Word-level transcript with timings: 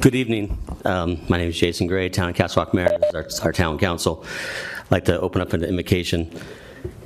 Good 0.00 0.14
evening. 0.14 0.56
Um, 0.84 1.18
My 1.28 1.38
name 1.38 1.48
is 1.48 1.58
Jason 1.58 1.88
Gray, 1.88 2.08
Town 2.08 2.28
of 2.28 2.36
Castle 2.36 2.64
Mayor. 2.72 2.96
This 3.12 3.34
is 3.34 3.40
our 3.40 3.46
our 3.48 3.52
town 3.52 3.78
council. 3.78 4.24
I'd 4.76 4.90
like 4.92 5.04
to 5.06 5.18
open 5.18 5.42
up 5.42 5.52
an 5.54 5.64
invocation. 5.64 6.30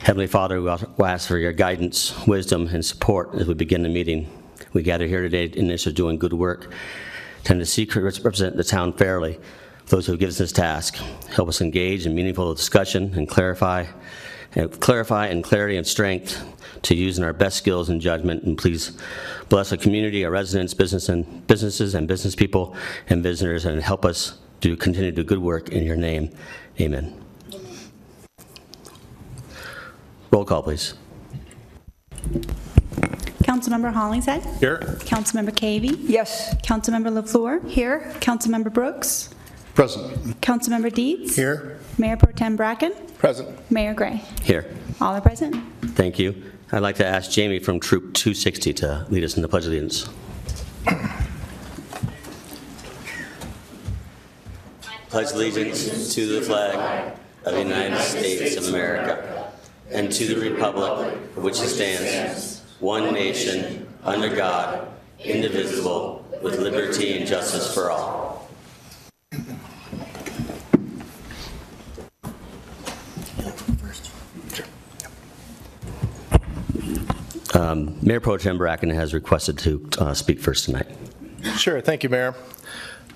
Heavenly 0.00 0.26
Father, 0.26 0.60
we 0.60 0.68
ask 1.02 1.26
for 1.26 1.38
your 1.38 1.54
guidance, 1.54 2.14
wisdom, 2.26 2.68
and 2.68 2.84
support 2.84 3.34
as 3.34 3.46
we 3.46 3.54
begin 3.54 3.82
the 3.82 3.88
meeting. 3.88 4.28
We 4.74 4.82
gather 4.82 5.06
here 5.06 5.22
today 5.22 5.46
in 5.46 5.68
this 5.68 5.86
of 5.86 5.94
doing 5.94 6.18
good 6.18 6.34
work, 6.34 6.70
tend 7.44 7.60
to 7.60 7.66
seek 7.66 7.92
to 7.92 8.02
represent 8.02 8.58
the 8.58 8.64
town 8.64 8.92
fairly. 8.92 9.40
Those 9.86 10.06
who 10.06 10.18
give 10.18 10.28
us 10.28 10.36
this 10.36 10.52
task, 10.52 10.96
help 11.30 11.48
us 11.48 11.62
engage 11.62 12.04
in 12.04 12.14
meaningful 12.14 12.54
discussion 12.54 13.14
and 13.14 13.26
clarify, 13.26 13.86
clarify 14.80 15.26
and 15.26 15.42
clarity 15.42 15.76
and 15.76 15.86
strength 15.86 16.44
to 16.82 16.94
use 16.94 17.18
in 17.18 17.24
our 17.24 17.32
best 17.32 17.56
skills 17.56 17.88
and 17.88 18.00
judgment. 18.00 18.42
And 18.42 18.58
please 18.58 18.96
bless 19.48 19.72
our 19.72 19.78
community, 19.78 20.24
our 20.24 20.30
residents, 20.30 20.74
business 20.74 21.08
and 21.08 21.46
businesses 21.46 21.94
and 21.94 22.08
business 22.08 22.34
people 22.34 22.74
and 23.08 23.22
visitors, 23.22 23.64
and 23.64 23.82
help 23.82 24.04
us 24.04 24.38
to 24.60 24.76
continue 24.76 25.10
to 25.10 25.16
do 25.16 25.24
good 25.24 25.38
work 25.38 25.70
in 25.70 25.84
your 25.84 25.96
name. 25.96 26.30
Amen. 26.80 27.18
Roll 30.30 30.44
call, 30.44 30.62
please. 30.62 30.94
Councilmember 33.42 33.92
Hollingshead? 33.92 34.42
Here. 34.60 34.78
Councilmember 35.00 35.50
Cavey? 35.50 35.96
Yes. 36.00 36.54
Councilmember 36.62 37.10
LaFleur? 37.10 37.68
Here. 37.68 38.12
Councilmember 38.20 38.72
Brooks? 38.72 39.28
Present. 39.74 40.40
Councilmember 40.40 40.92
Dietz? 40.92 41.36
Here. 41.36 41.78
Mayor 42.02 42.16
Pro 42.16 42.32
Tem 42.32 42.56
Bracken? 42.56 42.92
Present. 43.16 43.70
Mayor 43.70 43.94
Gray? 43.94 44.20
Here. 44.42 44.66
All 45.00 45.14
are 45.14 45.20
present. 45.20 45.54
Thank 45.94 46.18
you. 46.18 46.34
I'd 46.72 46.80
like 46.80 46.96
to 46.96 47.06
ask 47.06 47.30
Jamie 47.30 47.60
from 47.60 47.78
Troop 47.78 48.12
260 48.14 48.72
to 48.72 49.06
lead 49.08 49.22
us 49.22 49.36
in 49.36 49.42
the 49.42 49.46
Pledge 49.48 49.66
of 49.66 49.68
Allegiance. 49.68 50.08
Pledge 55.10 55.30
allegiance 55.30 56.12
to 56.16 56.26
the 56.26 56.42
flag 56.44 57.16
of 57.44 57.54
the 57.54 57.62
United 57.62 58.00
States 58.00 58.56
of 58.56 58.66
America 58.74 59.52
and 59.92 60.10
to 60.10 60.34
the 60.34 60.50
republic 60.50 61.16
for 61.34 61.42
which 61.42 61.60
it 61.60 61.68
stands, 61.68 62.64
one 62.80 63.14
nation, 63.14 63.86
under 64.02 64.34
God, 64.34 64.88
indivisible, 65.20 66.26
with 66.42 66.58
liberty 66.58 67.16
and 67.16 67.28
justice 67.28 67.72
for 67.72 67.92
all. 67.92 68.31
Um, 77.54 77.96
Mayor 78.02 78.20
Pro 78.20 78.36
Tem 78.38 78.56
Bracken 78.56 78.90
has 78.90 79.12
requested 79.12 79.58
to 79.58 79.88
uh, 79.98 80.14
speak 80.14 80.40
first 80.40 80.64
tonight. 80.64 80.86
Sure, 81.56 81.80
thank 81.80 82.02
you, 82.02 82.08
Mayor. 82.08 82.34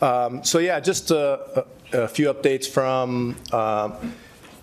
Um, 0.02 0.44
So 0.44 0.58
yeah, 0.58 0.80
just 0.80 1.10
a 1.10 1.60
a- 1.60 1.64
a 1.92 2.08
few 2.08 2.26
updates 2.34 2.66
from, 2.66 3.36
uh, 3.52 3.90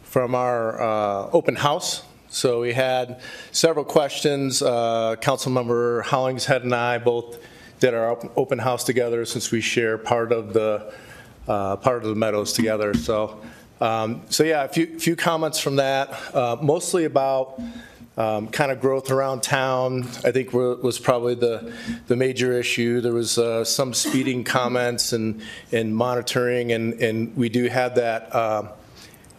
from 0.04 0.36
our 0.36 0.82
uh, 0.82 1.30
open 1.32 1.56
house. 1.56 2.04
So 2.28 2.60
we 2.60 2.74
had 2.74 3.22
several 3.54 3.86
questions. 3.86 4.62
Uh, 4.62 5.16
Councilmember 5.22 6.04
Hollingshead 6.04 6.64
and 6.66 6.76
I 6.76 6.98
both 6.98 7.38
did 7.80 7.94
our 7.94 8.20
open 8.36 8.60
house 8.60 8.84
together 8.84 9.24
since 9.24 9.52
we 9.52 9.62
share 9.62 9.98
part 9.98 10.34
of 10.34 10.52
the, 10.52 10.92
uh, 11.48 11.78
part 11.78 12.04
of 12.04 12.10
the 12.10 12.16
meadows 12.16 12.52
together. 12.52 12.94
So, 12.94 13.40
um, 13.80 14.24
so 14.30 14.44
yeah, 14.44 14.66
a 14.66 14.68
few, 14.68 15.00
few 15.00 15.16
comments 15.16 15.60
from 15.60 15.78
that, 15.78 16.10
uh, 16.36 16.58
mostly 16.62 17.06
about 17.06 17.58
um, 18.18 18.48
kind 18.48 18.72
of 18.72 18.80
growth 18.80 19.10
around 19.10 19.42
town, 19.42 20.04
I 20.24 20.32
think 20.32 20.54
was 20.54 21.00
probably 21.00 21.36
the, 21.36 21.74
the 22.08 22.16
major 22.16 22.54
issue. 22.54 23.02
There 23.02 23.14
was 23.14 23.38
uh, 23.38 23.66
some 23.66 23.94
speeding 23.94 24.44
comments 24.44 25.14
and, 25.14 25.42
and 25.72 25.96
monitoring, 25.96 26.72
and, 26.72 26.94
and 27.02 27.36
we 27.36 27.50
do 27.50 27.68
have 27.68 27.96
that 27.96 28.34
uh, 28.36 28.72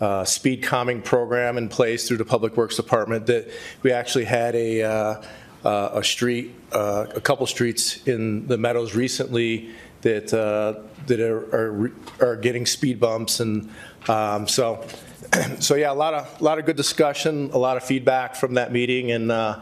uh, 0.00 0.24
speed 0.24 0.62
calming 0.62 1.02
program 1.02 1.56
in 1.56 1.68
place 1.68 2.08
through 2.08 2.16
the 2.16 2.24
Public 2.24 2.56
Works 2.56 2.76
Department 2.76 3.26
that 3.26 3.48
we 3.82 3.92
actually 3.92 4.24
had 4.24 4.56
a, 4.56 4.82
uh, 4.82 5.22
uh, 5.64 5.90
a 5.94 6.04
street, 6.04 6.52
uh, 6.72 7.06
a 7.14 7.20
couple 7.20 7.46
streets 7.46 8.04
in 8.08 8.46
the 8.48 8.58
Meadows 8.58 8.96
recently 8.96 9.70
that, 10.02 10.28
that 10.28 11.20
are, 11.20 11.38
are 11.54 11.92
are 12.20 12.36
getting 12.36 12.66
speed 12.66 13.00
bumps, 13.00 13.40
and 13.40 13.70
um, 14.08 14.46
so, 14.46 14.84
so 15.60 15.74
yeah, 15.74 15.92
a 15.92 15.94
lot 15.94 16.14
of, 16.14 16.40
a 16.40 16.44
lot 16.44 16.58
of 16.58 16.66
good 16.66 16.76
discussion, 16.76 17.50
a 17.52 17.58
lot 17.58 17.76
of 17.76 17.84
feedback 17.84 18.34
from 18.34 18.54
that 18.54 18.72
meeting, 18.72 19.12
and, 19.12 19.30
uh, 19.30 19.60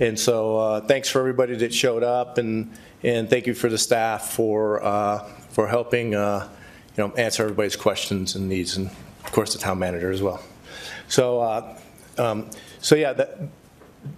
and 0.00 0.18
so 0.18 0.58
uh, 0.58 0.80
thanks 0.80 1.08
for 1.08 1.20
everybody 1.20 1.56
that 1.56 1.72
showed 1.72 2.02
up, 2.02 2.38
and, 2.38 2.72
and 3.02 3.30
thank 3.30 3.46
you 3.46 3.54
for 3.54 3.68
the 3.68 3.78
staff 3.78 4.30
for, 4.30 4.84
uh, 4.84 5.18
for 5.50 5.68
helping, 5.68 6.14
uh, 6.14 6.48
you 6.96 7.06
know, 7.06 7.14
answer 7.14 7.42
everybody's 7.42 7.76
questions 7.76 8.34
and 8.34 8.48
needs, 8.48 8.76
and 8.76 8.88
of 9.24 9.32
course, 9.32 9.52
the 9.52 9.58
town 9.58 9.78
manager 9.78 10.10
as 10.10 10.22
well. 10.22 10.42
So, 11.08 11.40
uh, 11.40 11.78
um, 12.18 12.50
so 12.80 12.94
yeah, 12.94 13.12
that, 13.12 13.38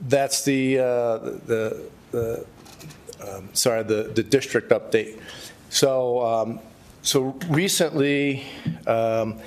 that's 0.08 0.44
the, 0.44 0.78
uh, 0.78 1.18
the, 1.18 1.88
the, 2.10 2.46
um, 3.28 3.48
sorry, 3.52 3.82
the, 3.82 4.04
the 4.14 4.22
district 4.22 4.70
update. 4.70 5.20
So, 5.70 6.24
um, 6.24 6.60
so 7.02 7.36
recently, 7.48 8.44
um, 8.86 9.40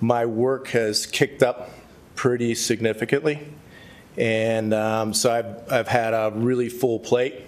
my 0.00 0.26
work 0.26 0.68
has 0.68 1.06
kicked 1.06 1.42
up 1.42 1.70
pretty 2.14 2.54
significantly. 2.54 3.40
And 4.16 4.72
um, 4.72 5.12
so 5.12 5.32
I've, 5.32 5.72
I've 5.72 5.88
had 5.88 6.14
a 6.14 6.32
really 6.34 6.68
full 6.68 7.00
plate, 7.00 7.42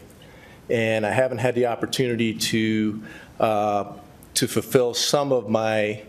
and 0.69 1.07
I 1.07 1.11
haven't 1.11 1.39
had 1.39 1.55
the 1.55 1.67
opportunity 1.67 2.35
to, 2.35 3.03
uh, 3.39 3.93
to 4.35 4.49
fulfill 4.49 4.95
some 4.95 5.33
of 5.33 5.49
my 5.49 6.03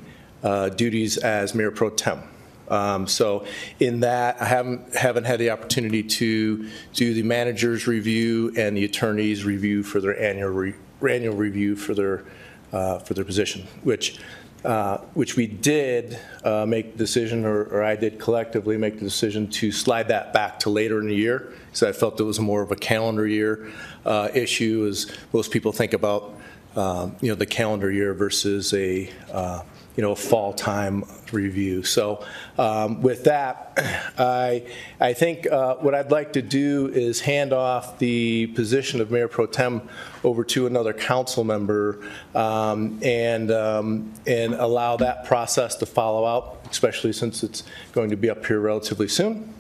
uh, 0.43 0.69
duties 0.69 1.17
as 1.17 1.53
mayor 1.53 1.71
pro 1.71 1.89
tem. 1.91 2.23
Um, 2.69 3.07
So 3.07 3.45
in 3.79 4.01
that, 4.01 4.41
I 4.41 4.45
haven't, 4.45 4.95
haven't 4.95 5.25
had 5.25 5.39
the 5.39 5.51
opportunity 5.51 6.03
to 6.03 6.69
do 6.93 7.13
the 7.13 7.23
manager's 7.23 7.87
review 7.87 8.51
and 8.57 8.75
the 8.75 8.83
attorney's 8.83 9.45
review 9.45 9.83
for 9.83 10.01
their 10.01 10.19
annual, 10.19 10.49
re- 10.49 10.75
annual 11.07 11.35
review 11.35 11.75
for 11.75 11.93
their, 11.93 12.25
uh, 12.73 12.99
for 12.99 13.13
their 13.13 13.25
position, 13.25 13.67
which, 13.83 14.17
uh, 14.65 14.97
which 15.13 15.35
we 15.35 15.47
did 15.47 16.19
uh, 16.43 16.65
make 16.65 16.93
the 16.93 16.97
decision, 16.97 17.45
or 17.45 17.63
or 17.65 17.83
I 17.83 17.95
did 17.95 18.19
collectively 18.19 18.77
make 18.77 18.95
the 18.95 19.05
decision 19.05 19.47
to 19.49 19.71
slide 19.71 20.07
that 20.09 20.33
back 20.33 20.59
to 20.61 20.69
later 20.69 20.99
in 20.99 21.07
the 21.07 21.15
year, 21.15 21.53
because 21.67 21.83
I 21.83 21.91
felt 21.91 22.19
it 22.19 22.23
was 22.23 22.39
more 22.39 22.61
of 22.61 22.71
a 22.71 22.75
calendar 22.75 23.27
year 23.27 23.71
uh, 24.05 24.29
issue, 24.33 24.87
as 24.89 25.11
most 25.31 25.51
people 25.51 25.71
think 25.71 25.93
about, 25.93 26.33
um, 26.75 27.15
you 27.21 27.29
know, 27.29 27.35
the 27.35 27.45
calendar 27.45 27.91
year 27.91 28.13
versus 28.13 28.73
a, 28.73 29.09
uh, 29.31 29.61
you 29.97 30.03
know, 30.03 30.15
fall 30.15 30.53
time 30.53 31.03
review. 31.33 31.83
So 31.83 32.23
um, 32.57 33.01
with 33.01 33.25
that, 33.25 33.73
I, 34.17 34.63
I 34.99 35.13
think 35.13 35.51
uh, 35.51 35.75
what 35.75 35.93
I'd 35.93 36.11
like 36.11 36.33
to 36.33 36.41
do 36.41 36.87
is 36.93 37.19
hand 37.19 37.51
off 37.51 37.99
the 37.99 38.47
position 38.47 39.01
of 39.01 39.11
Mayor 39.11 39.27
Pro 39.27 39.47
Tem 39.47 39.81
over 40.23 40.43
to 40.45 40.67
another 40.67 40.93
council 40.93 41.43
member 41.43 41.99
um, 42.35 42.99
and, 43.03 43.51
um, 43.51 44.13
and 44.25 44.53
allow 44.53 44.97
that 44.97 45.25
process 45.25 45.75
to 45.77 45.85
follow 45.85 46.25
out, 46.25 46.59
especially 46.71 47.11
since 47.11 47.43
it's 47.43 47.63
going 47.91 48.11
to 48.11 48.17
be 48.17 48.29
up 48.29 48.45
here 48.45 48.59
relatively 48.59 49.09
soon. 49.09 49.53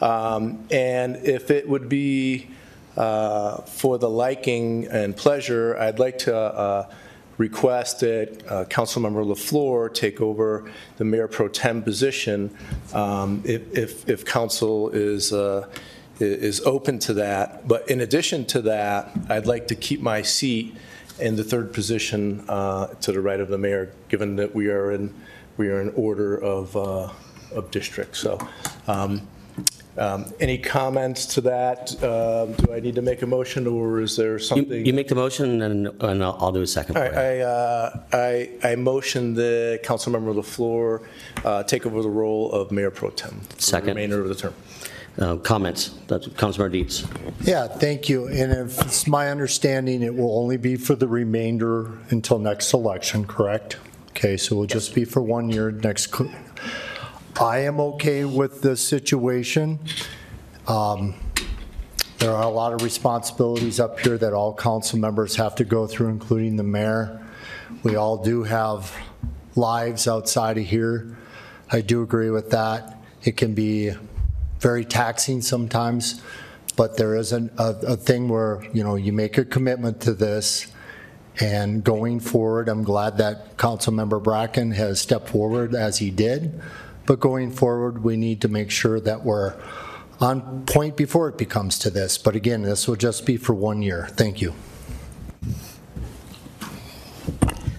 Um, 0.00 0.66
And 0.70 1.16
if 1.16 1.50
it 1.50 1.68
would 1.68 1.88
be 1.88 2.48
uh, 2.96 3.62
for 3.62 3.98
the 3.98 4.08
liking 4.08 4.86
and 4.88 5.16
pleasure, 5.16 5.76
I'd 5.78 5.98
like 5.98 6.18
to 6.18 6.34
uh, 6.34 6.86
request 7.42 8.00
that 8.00 8.28
uh, 8.48 8.64
Councilmember 8.66 9.24
LaFleur 9.24 9.92
take 9.92 10.20
over 10.20 10.70
the 10.98 11.04
Mayor 11.04 11.26
Pro 11.26 11.48
Tem 11.48 11.82
position 11.82 12.56
um, 12.94 13.42
if, 13.44 13.62
if, 13.76 14.08
if 14.08 14.24
council 14.24 14.90
is, 14.90 15.32
uh, 15.32 15.68
is 16.20 16.60
open 16.60 17.00
to 17.00 17.12
that. 17.14 17.66
But 17.66 17.90
in 17.90 18.00
addition 18.00 18.44
to 18.54 18.62
that, 18.62 19.10
I'd 19.28 19.46
like 19.46 19.66
to 19.68 19.74
keep 19.74 20.00
my 20.00 20.22
seat 20.22 20.76
in 21.18 21.34
the 21.34 21.44
third 21.44 21.72
position 21.72 22.44
uh, 22.48 22.86
to 23.04 23.10
the 23.12 23.20
right 23.20 23.40
of 23.40 23.48
the 23.48 23.58
mayor, 23.58 23.92
given 24.08 24.36
that 24.36 24.54
we 24.54 24.68
are 24.68 24.92
in, 24.92 25.12
we 25.56 25.68
are 25.68 25.80
in 25.80 25.90
order 25.96 26.36
of, 26.36 26.76
uh, 26.76 27.08
of 27.58 27.70
district. 27.72 28.16
So 28.16 28.38
um, 28.86 29.26
um, 29.98 30.24
Any 30.40 30.58
comments 30.58 31.26
to 31.34 31.40
that? 31.42 31.92
Um, 32.02 32.52
Do 32.54 32.72
I 32.72 32.80
need 32.80 32.94
to 32.94 33.02
make 33.02 33.22
a 33.22 33.26
motion, 33.26 33.66
or 33.66 34.00
is 34.00 34.16
there 34.16 34.32
You 34.34 34.38
something? 34.38 34.86
you 34.86 34.92
make 34.92 35.08
the 35.08 35.14
motion, 35.14 35.62
and 35.62 35.88
and 36.02 36.22
I'll 36.24 36.36
I'll 36.40 36.52
do 36.52 36.62
a 36.62 36.66
second. 36.66 36.96
All 36.96 37.04
for 37.06 37.10
right, 37.12 37.36
you. 37.38 37.42
I, 37.44 37.46
uh, 37.46 38.00
I, 38.12 38.50
I 38.62 38.76
motion 38.76 39.34
the 39.34 39.78
Councilmember 39.84 40.34
LaFleur 40.34 41.02
uh, 41.44 41.62
take 41.64 41.84
over 41.86 42.02
the 42.02 42.10
role 42.10 42.50
of 42.52 42.70
Mayor 42.72 42.90
Pro 42.90 43.10
Tem. 43.10 43.40
For 43.40 43.60
Second. 43.60 43.86
the 43.88 43.94
remainder 43.94 44.20
of 44.22 44.28
the 44.28 44.34
term. 44.34 44.54
Uh, 45.18 45.36
Comments? 45.36 45.90
That's 46.08 46.26
Councilmember 46.28 46.72
Dietz. 46.72 47.04
Yeah, 47.44 47.66
thank 47.68 48.08
you. 48.08 48.28
And 48.28 48.50
if 48.50 48.80
it's 48.80 49.06
my 49.06 49.30
understanding, 49.30 50.02
it 50.02 50.14
will 50.14 50.38
only 50.38 50.56
be 50.56 50.76
for 50.76 50.94
the 50.94 51.06
remainder 51.06 51.98
until 52.08 52.38
next 52.38 52.72
election, 52.72 53.26
correct? 53.26 53.76
Okay, 54.12 54.38
so 54.38 54.54
it 54.56 54.58
will 54.58 54.66
just 54.66 54.94
be 54.94 55.04
for 55.04 55.20
one 55.20 55.50
year 55.50 55.70
next. 55.70 56.14
cl- 56.16 56.30
I 57.40 57.60
am 57.60 57.80
okay 57.80 58.24
with 58.24 58.62
this 58.62 58.80
situation. 58.80 59.78
Um, 60.66 61.14
There 62.18 62.30
are 62.30 62.44
a 62.44 62.48
lot 62.48 62.72
of 62.72 62.82
responsibilities 62.84 63.80
up 63.80 63.98
here 63.98 64.16
that 64.16 64.32
all 64.32 64.54
council 64.54 64.96
members 64.96 65.34
have 65.36 65.56
to 65.56 65.64
go 65.64 65.88
through, 65.88 66.06
including 66.10 66.54
the 66.54 66.62
mayor. 66.62 67.20
We 67.82 67.96
all 67.96 68.16
do 68.16 68.44
have 68.44 68.94
lives 69.56 70.06
outside 70.06 70.56
of 70.56 70.64
here. 70.64 71.16
I 71.72 71.80
do 71.80 72.00
agree 72.00 72.30
with 72.30 72.50
that. 72.50 72.96
It 73.24 73.36
can 73.36 73.54
be 73.54 73.94
very 74.60 74.84
taxing 74.84 75.42
sometimes, 75.42 76.22
but 76.76 76.96
there 76.96 77.16
is 77.16 77.32
an- 77.32 77.50
a, 77.58 77.74
a 77.88 77.96
thing 77.96 78.28
where, 78.28 78.62
you 78.72 78.84
know, 78.84 78.94
you 78.94 79.12
make 79.12 79.36
a 79.36 79.44
commitment 79.44 80.00
to 80.02 80.14
this, 80.14 80.68
and 81.40 81.82
going 81.82 82.20
forward, 82.20 82.68
I'm 82.68 82.84
glad 82.84 83.18
that 83.18 83.56
Councilmember 83.56 84.22
Bracken 84.22 84.70
has 84.72 85.00
stepped 85.00 85.30
forward 85.30 85.74
as 85.74 85.98
he 85.98 86.10
did, 86.12 86.60
but 87.06 87.20
going 87.20 87.50
forward, 87.50 88.02
we 88.04 88.16
need 88.16 88.40
to 88.42 88.48
make 88.48 88.70
sure 88.70 89.00
that 89.00 89.24
we're 89.24 89.54
on 90.20 90.64
point 90.66 90.96
before 90.96 91.28
it 91.28 91.36
becomes 91.38 91.78
to 91.80 91.90
this. 91.90 92.16
But 92.18 92.36
again, 92.36 92.62
this 92.62 92.86
will 92.86 92.96
just 92.96 93.26
be 93.26 93.36
for 93.36 93.54
one 93.54 93.82
year. 93.82 94.08
Thank 94.12 94.40
you. 94.40 94.54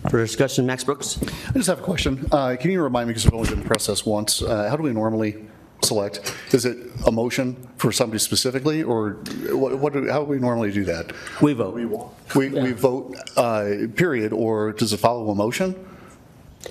For 0.09 0.17
discussion, 0.19 0.65
Max 0.65 0.83
Brooks? 0.83 1.17
I 1.49 1.53
just 1.53 1.67
have 1.67 1.79
a 1.79 1.83
question. 1.83 2.27
Uh, 2.31 2.55
Can 2.59 2.69
you 2.71 2.81
remind 2.83 3.07
me, 3.07 3.13
because 3.13 3.25
I've 3.25 3.33
only 3.33 3.49
been 3.49 3.63
pressed 3.63 3.87
this 3.87 4.05
once, 4.05 4.41
uh, 4.41 4.69
how 4.69 4.75
do 4.75 4.83
we 4.83 4.91
normally 4.91 5.45
select? 5.81 6.35
Is 6.51 6.65
it 6.65 6.77
a 7.07 7.11
motion 7.11 7.55
for 7.77 7.91
somebody 7.91 8.19
specifically, 8.19 8.83
or 8.83 9.11
what, 9.49 9.79
what 9.79 9.93
do- 9.93 10.09
how 10.11 10.19
do 10.19 10.25
we 10.25 10.39
normally 10.39 10.71
do 10.71 10.83
that? 10.83 11.13
We 11.41 11.53
vote. 11.53 11.73
We, 12.35 12.49
we 12.49 12.71
vote, 12.73 13.15
uh, 13.37 13.87
period, 13.95 14.33
or 14.33 14.73
does 14.73 14.93
it 14.93 14.97
follow 14.97 15.29
a 15.31 15.35
motion? 15.35 15.73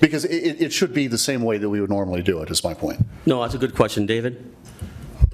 Because 0.01 0.25
it, 0.25 0.35
it- 0.35 0.61
it 0.61 0.73
should 0.73 0.93
be 0.93 1.07
the 1.07 1.17
same 1.17 1.43
way 1.43 1.57
that 1.57 1.69
we 1.69 1.79
would 1.81 1.89
normally 1.89 2.21
do 2.21 2.39
it, 2.41 2.49
is 2.49 2.63
my 2.63 2.73
point. 2.73 3.05
No, 3.25 3.41
that's 3.41 3.53
a 3.53 3.57
good 3.57 3.75
question. 3.75 4.05
David? 4.05 4.43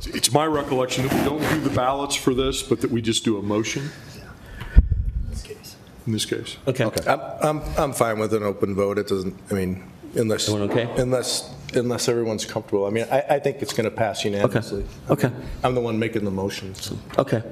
It's 0.08 0.32
my 0.32 0.46
recollection 0.46 1.08
that 1.08 1.14
we 1.14 1.24
don't 1.26 1.42
do 1.54 1.60
the 1.62 1.76
ballots 1.76 2.16
for 2.16 2.34
this, 2.34 2.64
but 2.64 2.82
that 2.82 2.92
we 2.92 3.02
just 3.02 3.26
do 3.26 3.38
a 3.38 3.42
motion. 3.42 3.90
In 5.26 5.30
this 5.32 5.42
case. 5.42 5.76
In 6.08 6.14
this 6.14 6.26
case. 6.26 6.58
Okay. 6.68 6.86
I'm, 7.08 7.20
I'm, 7.42 7.62
I'm 7.78 7.94
fine 7.94 8.18
with 8.20 8.34
an 8.34 8.44
open 8.44 8.76
vote. 8.76 8.98
It 8.98 9.08
doesn't, 9.08 9.36
I 9.52 9.54
mean, 9.56 9.84
unless. 10.16 10.48
Okay? 10.50 10.90
Unless, 10.98 11.54
unless 11.74 12.08
everyone's 12.08 12.46
comfortable. 12.46 12.86
I 12.86 12.92
mean, 12.92 13.08
I, 13.12 13.24
I 13.32 13.40
think 13.40 13.62
it's 13.62 13.74
going 13.74 13.90
to 13.90 13.96
pass 13.96 14.24
unanimously. 14.24 14.86
Okay. 15.10 15.32
I'm 15.64 15.76
the 15.76 15.82
one 15.82 16.00
making 16.00 16.24
the 16.24 16.32
motions. 16.32 16.94
Okay. 17.18 17.44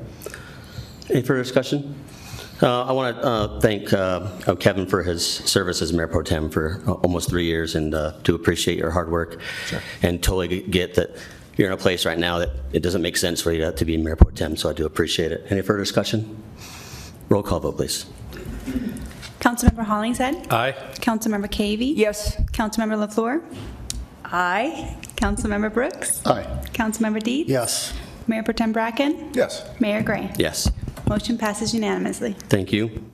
Any 1.10 1.22
further 1.24 1.44
discussion? 1.44 1.96
Uh, 2.62 2.86
I 2.86 2.92
want 2.92 3.22
to 3.22 3.60
thank 3.62 3.94
uh, 3.94 4.28
uh, 4.48 4.56
Kevin 4.56 4.88
for 4.88 5.04
his 5.04 5.24
service 5.26 5.82
as 5.82 5.94
Mayor 5.94 6.08
Pro 6.08 6.24
Tem 6.24 6.50
for 6.50 6.82
uh, 6.88 6.94
almost 6.94 7.30
three 7.30 7.46
years, 7.46 7.76
and 7.76 7.94
uh, 7.94 8.12
do 8.24 8.34
appreciate 8.34 8.78
your 8.80 8.90
hard 8.90 9.12
work. 9.12 9.40
And 10.02 10.24
totally 10.24 10.62
get 10.62 10.96
that 10.96 11.12
you're 11.56 11.68
in 11.68 11.74
a 11.74 11.78
place 11.78 12.06
right 12.06 12.18
now 12.18 12.40
that 12.40 12.50
it 12.74 12.82
doesn't 12.82 13.02
make 13.02 13.16
sense 13.18 13.42
for 13.42 13.52
you 13.52 13.60
to- 13.60 13.72
to 13.74 13.86
be 13.86 13.96
Mayor 13.98 14.16
Pro 14.16 14.32
Tem, 14.32 14.56
so 14.58 14.70
I 14.70 14.74
do 14.74 14.86
appreciate 14.86 15.32
it. 15.32 15.46
Any 15.50 15.62
further 15.62 15.80
discussion? 15.80 16.42
Roll 17.30 17.44
call 17.44 17.60
vote, 17.60 17.78
please. 17.78 18.06
Councilmember 19.40 19.84
Hollingshead? 19.84 20.52
Aye. 20.52 20.74
Councilmember 20.96 21.48
Cavey? 21.50 21.94
Yes. 21.96 22.38
Councilmember 22.54 22.98
LaFleur? 23.08 23.42
Aye. 24.26 24.96
Councilmember 25.16 25.72
Brooks? 25.72 26.26
Aye. 26.26 26.44
Councilmember 26.74 27.22
Dietz? 27.22 27.50
Yes. 27.50 27.94
Mayor 28.28 28.42
Pro 28.44 28.54
Tem 28.54 28.72
Bracken? 28.72 29.32
Yes. 29.34 29.64
Mayor 29.80 30.02
Gray? 30.02 30.32
Yes. 30.38 30.72
Motion 31.10 31.38
passes 31.38 31.74
unanimously. 31.74 32.34
Thank 32.34 32.74
you. 32.74 33.12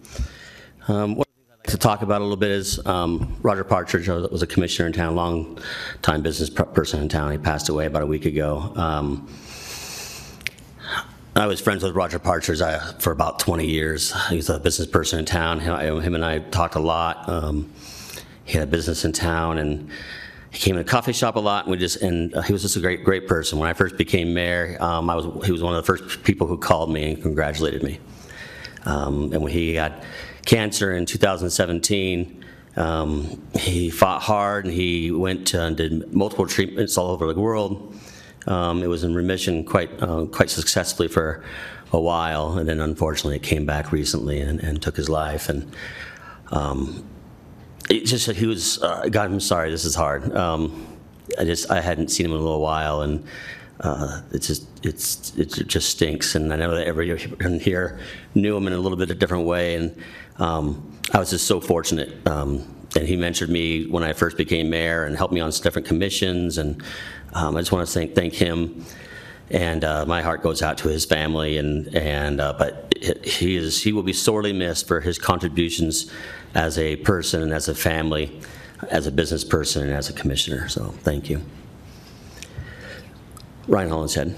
Um, 0.88 1.16
of 1.16 1.28
I'd 1.52 1.58
like 1.60 1.68
to 1.68 1.78
talk 1.78 2.02
about 2.02 2.22
a 2.22 2.24
little 2.24 2.38
bit 2.38 2.50
is 2.50 2.84
um, 2.88 3.38
Roger 3.42 3.64
Partridge 3.64 4.08
was 4.08 4.42
a 4.42 4.48
commissioner 4.48 4.88
in 4.88 4.94
town, 4.94 5.16
long-time 5.16 6.24
business 6.24 6.50
person 6.50 7.02
in 7.02 7.10
town. 7.10 7.32
He 7.32 7.38
passed 7.38 7.70
away 7.70 7.86
about 7.86 8.02
a 8.02 8.08
week 8.08 8.26
ago. 8.26 8.74
Um, 8.76 9.28
I 11.36 11.46
was 11.46 11.62
friends 11.62 11.84
with 11.84 11.96
Roger 11.96 12.20
Partridge 12.20 12.62
uh, 12.62 12.80
for 13.00 13.12
about 13.12 13.40
20 13.40 13.68
years. 13.68 14.14
He 14.30 14.38
was 14.38 14.50
a 14.50 14.60
business 14.60 14.88
person 14.88 15.20
in 15.20 15.26
town. 15.26 15.60
Him 15.60 16.02
him 16.02 16.16
and 16.16 16.26
I 16.26 16.40
talked 16.40 16.76
a 16.76 16.80
lot. 16.80 17.30
Um, 17.30 17.72
He 18.46 18.58
had 18.58 18.68
a 18.68 18.72
business 18.72 19.06
in 19.06 19.14
town, 19.14 19.58
and 19.58 19.90
he 20.54 20.60
came 20.60 20.76
in 20.76 20.82
a 20.82 20.86
coffee 20.86 21.14
shop 21.14 21.36
a 21.36 21.40
lot, 21.40 21.66
and 21.66 21.72
we 21.72 21.80
just, 21.80 22.04
and 22.04 22.32
uh, 22.36 22.42
he 22.44 22.54
was 22.54 22.62
just 22.62 22.76
a 22.76 22.80
great, 22.80 23.04
great 23.04 23.28
person. 23.28 23.58
When 23.58 23.68
I 23.68 23.74
first 23.74 23.98
became 23.98 24.36
mayor, 24.36 24.78
um, 24.80 25.10
I 25.10 25.16
was, 25.16 25.46
he 25.46 25.52
was 25.52 25.64
one 25.64 25.74
of 25.74 25.84
the 25.84 25.98
first 25.98 26.24
people 26.24 26.46
who 26.46 26.58
called 26.60 26.92
me 26.92 27.12
and 27.12 27.22
congratulated 27.22 27.82
me. 27.82 28.00
Um, 28.86 29.34
And 29.34 29.42
when 29.42 29.52
he 29.52 29.74
got 29.74 30.04
cancer 30.46 30.94
in 30.94 31.08
2017, 31.08 32.46
um, 32.76 33.42
he 33.58 33.90
fought 33.90 34.22
hard 34.22 34.66
and 34.66 34.74
he 34.74 35.10
went 35.10 35.56
and 35.56 35.76
did 35.76 36.14
multiple 36.14 36.46
treatments 36.46 37.00
all 37.00 37.10
over 37.10 37.34
the 37.34 37.42
world. 37.42 37.96
Um, 38.46 38.84
It 38.84 38.88
was 38.88 39.04
in 39.04 39.16
remission 39.16 39.66
quite, 39.66 39.90
uh, 40.04 40.26
quite 40.26 40.52
successfully 40.52 41.08
for 41.08 41.44
a 41.92 42.00
while, 42.00 42.60
and 42.60 42.70
then 42.70 42.80
unfortunately 42.80 43.38
it 43.38 43.44
came 43.44 43.66
back 43.66 43.92
recently 43.92 44.40
and, 44.40 44.60
and 44.60 44.84
took 44.84 44.98
his 44.98 45.10
life. 45.10 45.50
And 45.50 45.72
um, 46.52 47.04
it 47.90 48.06
just, 48.06 48.30
he 48.32 48.46
was, 48.46 48.82
uh, 48.82 49.08
God, 49.10 49.32
I'm 49.32 49.40
sorry, 49.40 49.70
this 49.70 49.86
is 49.86 49.96
hard. 49.96 50.36
Um, 50.36 50.88
I 51.40 51.46
just, 51.46 51.72
I 51.72 51.82
hadn't 51.82 52.10
seen 52.10 52.26
him 52.26 52.32
in 52.32 52.38
a 52.38 52.42
little 52.42 52.62
while, 52.62 53.02
and 53.02 53.26
uh, 53.80 54.22
it's 54.32 54.48
just, 54.48 54.68
it's, 54.84 55.36
it 55.38 55.68
just 55.68 55.90
stinks. 55.90 56.36
And 56.36 56.54
I 56.54 56.56
know 56.56 56.76
that 56.76 56.88
everyone 56.88 57.60
here 57.60 58.00
knew 58.36 58.56
him 58.56 58.68
in 58.68 58.74
a 58.74 58.78
little 58.78 58.98
bit 58.98 59.10
of 59.10 59.18
a 59.18 59.20
different 59.20 59.46
way, 59.46 59.76
and 59.76 59.98
um, 60.38 61.00
I 61.14 61.20
was 61.20 61.30
just 61.30 61.48
so 61.48 61.60
fortunate. 61.60 62.26
Um, 62.28 62.66
and 62.96 63.08
he 63.08 63.18
mentored 63.18 63.50
me 63.50 63.88
when 63.88 64.04
I 64.04 64.14
first 64.14 64.38
became 64.38 64.70
mayor 64.70 65.06
and 65.06 65.18
helped 65.18 65.34
me 65.34 65.40
on 65.40 65.50
different 65.50 65.88
commissions, 65.88 66.58
and 66.58 66.82
um, 67.34 67.58
I 67.58 67.62
just 67.62 67.72
want 67.72 67.88
to 67.88 67.92
thank, 67.92 68.16
thank 68.16 68.34
him. 68.34 68.86
And 69.50 69.84
uh, 69.84 70.06
my 70.06 70.22
heart 70.22 70.42
goes 70.42 70.62
out 70.62 70.78
to 70.80 70.88
his 70.88 71.06
family, 71.06 71.58
and, 71.58 71.94
and, 71.96 72.40
uh, 72.40 72.56
but 72.58 72.94
he 73.24 73.56
is, 73.56 73.84
he 73.84 73.92
will 73.92 74.04
be 74.04 74.14
sorely 74.14 74.54
missed 74.54 74.88
for 74.88 75.00
his 75.02 75.20
contributions 75.20 76.12
as 76.56 76.78
a 76.78 76.96
person 76.98 77.42
and 77.44 77.54
as 77.54 77.68
a 77.68 77.76
family, 77.76 78.40
as 78.90 79.06
a 79.06 79.12
business 79.12 79.44
person 79.44 79.84
and 79.84 79.94
as 79.94 80.10
a 80.10 80.14
commissioner, 80.14 80.70
so 80.70 80.86
thank 81.00 81.30
you. 81.30 81.42
Ryan 83.68 83.90
Hollingshead. 83.90 84.36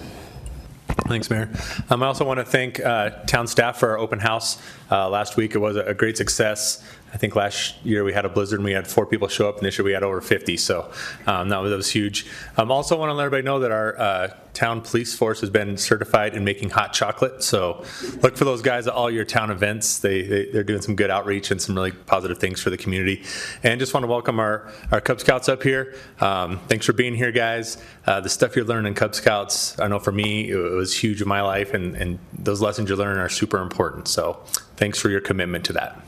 Thanks, 1.08 1.30
Mayor. 1.30 1.50
Um, 1.90 2.02
I 2.02 2.08
also 2.08 2.26
want 2.26 2.40
to 2.40 2.46
thank 2.46 2.80
uh, 2.80 3.10
town 3.26 3.48
staff 3.48 3.80
for 3.80 3.90
our 3.90 4.00
open 4.00 4.20
house. 4.20 4.62
Uh, 4.90 5.10
Last 5.10 5.36
week, 5.36 5.54
it 5.54 5.60
was 5.60 5.76
a 5.76 5.94
great 5.94 6.18
success. 6.18 6.84
I 7.14 7.18
think 7.18 7.34
last 7.36 7.76
year 7.86 8.04
we 8.04 8.12
had 8.12 8.26
a 8.26 8.30
blizzard 8.30 8.60
and 8.60 8.66
we 8.66 8.74
had 8.74 8.88
four 8.88 9.06
people 9.06 9.30
show 9.30 9.48
up, 9.48 9.58
and 9.58 9.66
this 9.66 9.78
year 9.78 9.86
we 9.86 9.94
had 9.94 10.04
over 10.04 10.20
50, 10.20 10.58
so 10.58 10.92
um, 11.28 11.48
that 11.48 11.62
was, 11.62 11.70
that 11.72 11.78
was 11.78 11.90
huge. 11.90 12.26
Um, 12.58 12.70
Also 12.72 12.98
want 12.98 13.10
to 13.10 13.14
let 13.14 13.24
everybody 13.26 13.46
know 13.46 13.60
that 13.60 13.72
our 13.72 13.98
uh, 13.98 14.28
town 14.54 14.82
police 14.82 15.16
force 15.16 15.40
has 15.40 15.50
been 15.50 15.78
certified 15.78 16.36
in 16.36 16.44
making 16.44 16.72
hot 16.72 16.92
chocolate, 16.92 17.42
so 17.42 17.86
look 18.22 18.36
for 18.36 18.44
those 18.44 18.62
guys 18.62 18.86
at 18.88 18.94
all 18.94 19.10
your 19.10 19.24
town 19.24 19.50
events. 19.50 20.00
They, 20.00 20.24
they- 20.24 20.46
they're 20.52 20.64
doing 20.66 20.82
some 20.82 20.96
good 20.98 21.10
outreach 21.10 21.52
and 21.52 21.62
some 21.62 21.74
really 21.76 21.92
positive 21.94 22.38
things 22.38 22.60
for 22.62 22.70
the 22.70 22.78
community. 22.78 23.24
And 23.64 23.80
just 23.80 23.94
want 23.94 24.04
to 24.04 24.08
welcome 24.10 24.38
our, 24.42 24.70
our 24.92 25.00
Cub 25.00 25.22
Scouts 25.22 25.48
up 25.48 25.64
here. 25.64 25.96
Um, 26.20 26.60
Thanks 26.68 26.86
for 26.86 26.92
being 26.94 27.16
here, 27.16 27.32
guys. 27.32 27.78
Uh, 28.06 28.20
The 28.20 28.30
stuff 28.30 28.58
you're 28.58 28.66
learning 28.66 28.88
in 28.88 28.94
Cub 28.94 29.16
Scouts, 29.16 29.80
I 29.80 29.88
know 29.88 30.00
for 30.00 30.12
me, 30.12 30.50
it 30.50 30.56
was 30.58 30.94
huge 30.96 31.22
in 31.22 31.30
my 31.30 31.42
life, 31.42 31.74
and, 31.74 31.96
and 31.96 32.20
those 32.38 32.60
lessons 32.62 32.90
you're 32.90 32.98
learning 32.98 33.20
are 33.22 33.30
super 33.30 33.60
important. 33.62 34.10
So 34.10 34.42
thanks 34.76 35.00
for 35.00 35.10
your 35.10 35.22
commitment 35.22 35.64
to 35.66 35.74
that. 35.74 36.05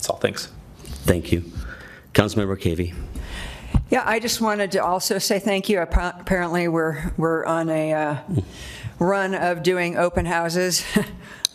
That's 0.00 0.08
all, 0.08 0.16
thanks. 0.16 0.48
Thank 1.04 1.30
you. 1.30 1.44
Councilmember 2.14 2.58
Cavey. 2.58 2.94
Yeah, 3.90 4.02
I 4.06 4.18
just 4.18 4.40
wanted 4.40 4.72
to 4.72 4.82
also 4.82 5.18
say 5.18 5.38
thank 5.38 5.68
you. 5.68 5.78
Apparently, 5.82 6.68
we're, 6.68 7.12
we're 7.18 7.44
on 7.44 7.68
a 7.68 7.92
uh, 7.92 8.16
run 8.98 9.34
of 9.34 9.62
doing 9.62 9.98
open 9.98 10.24
houses. 10.24 10.82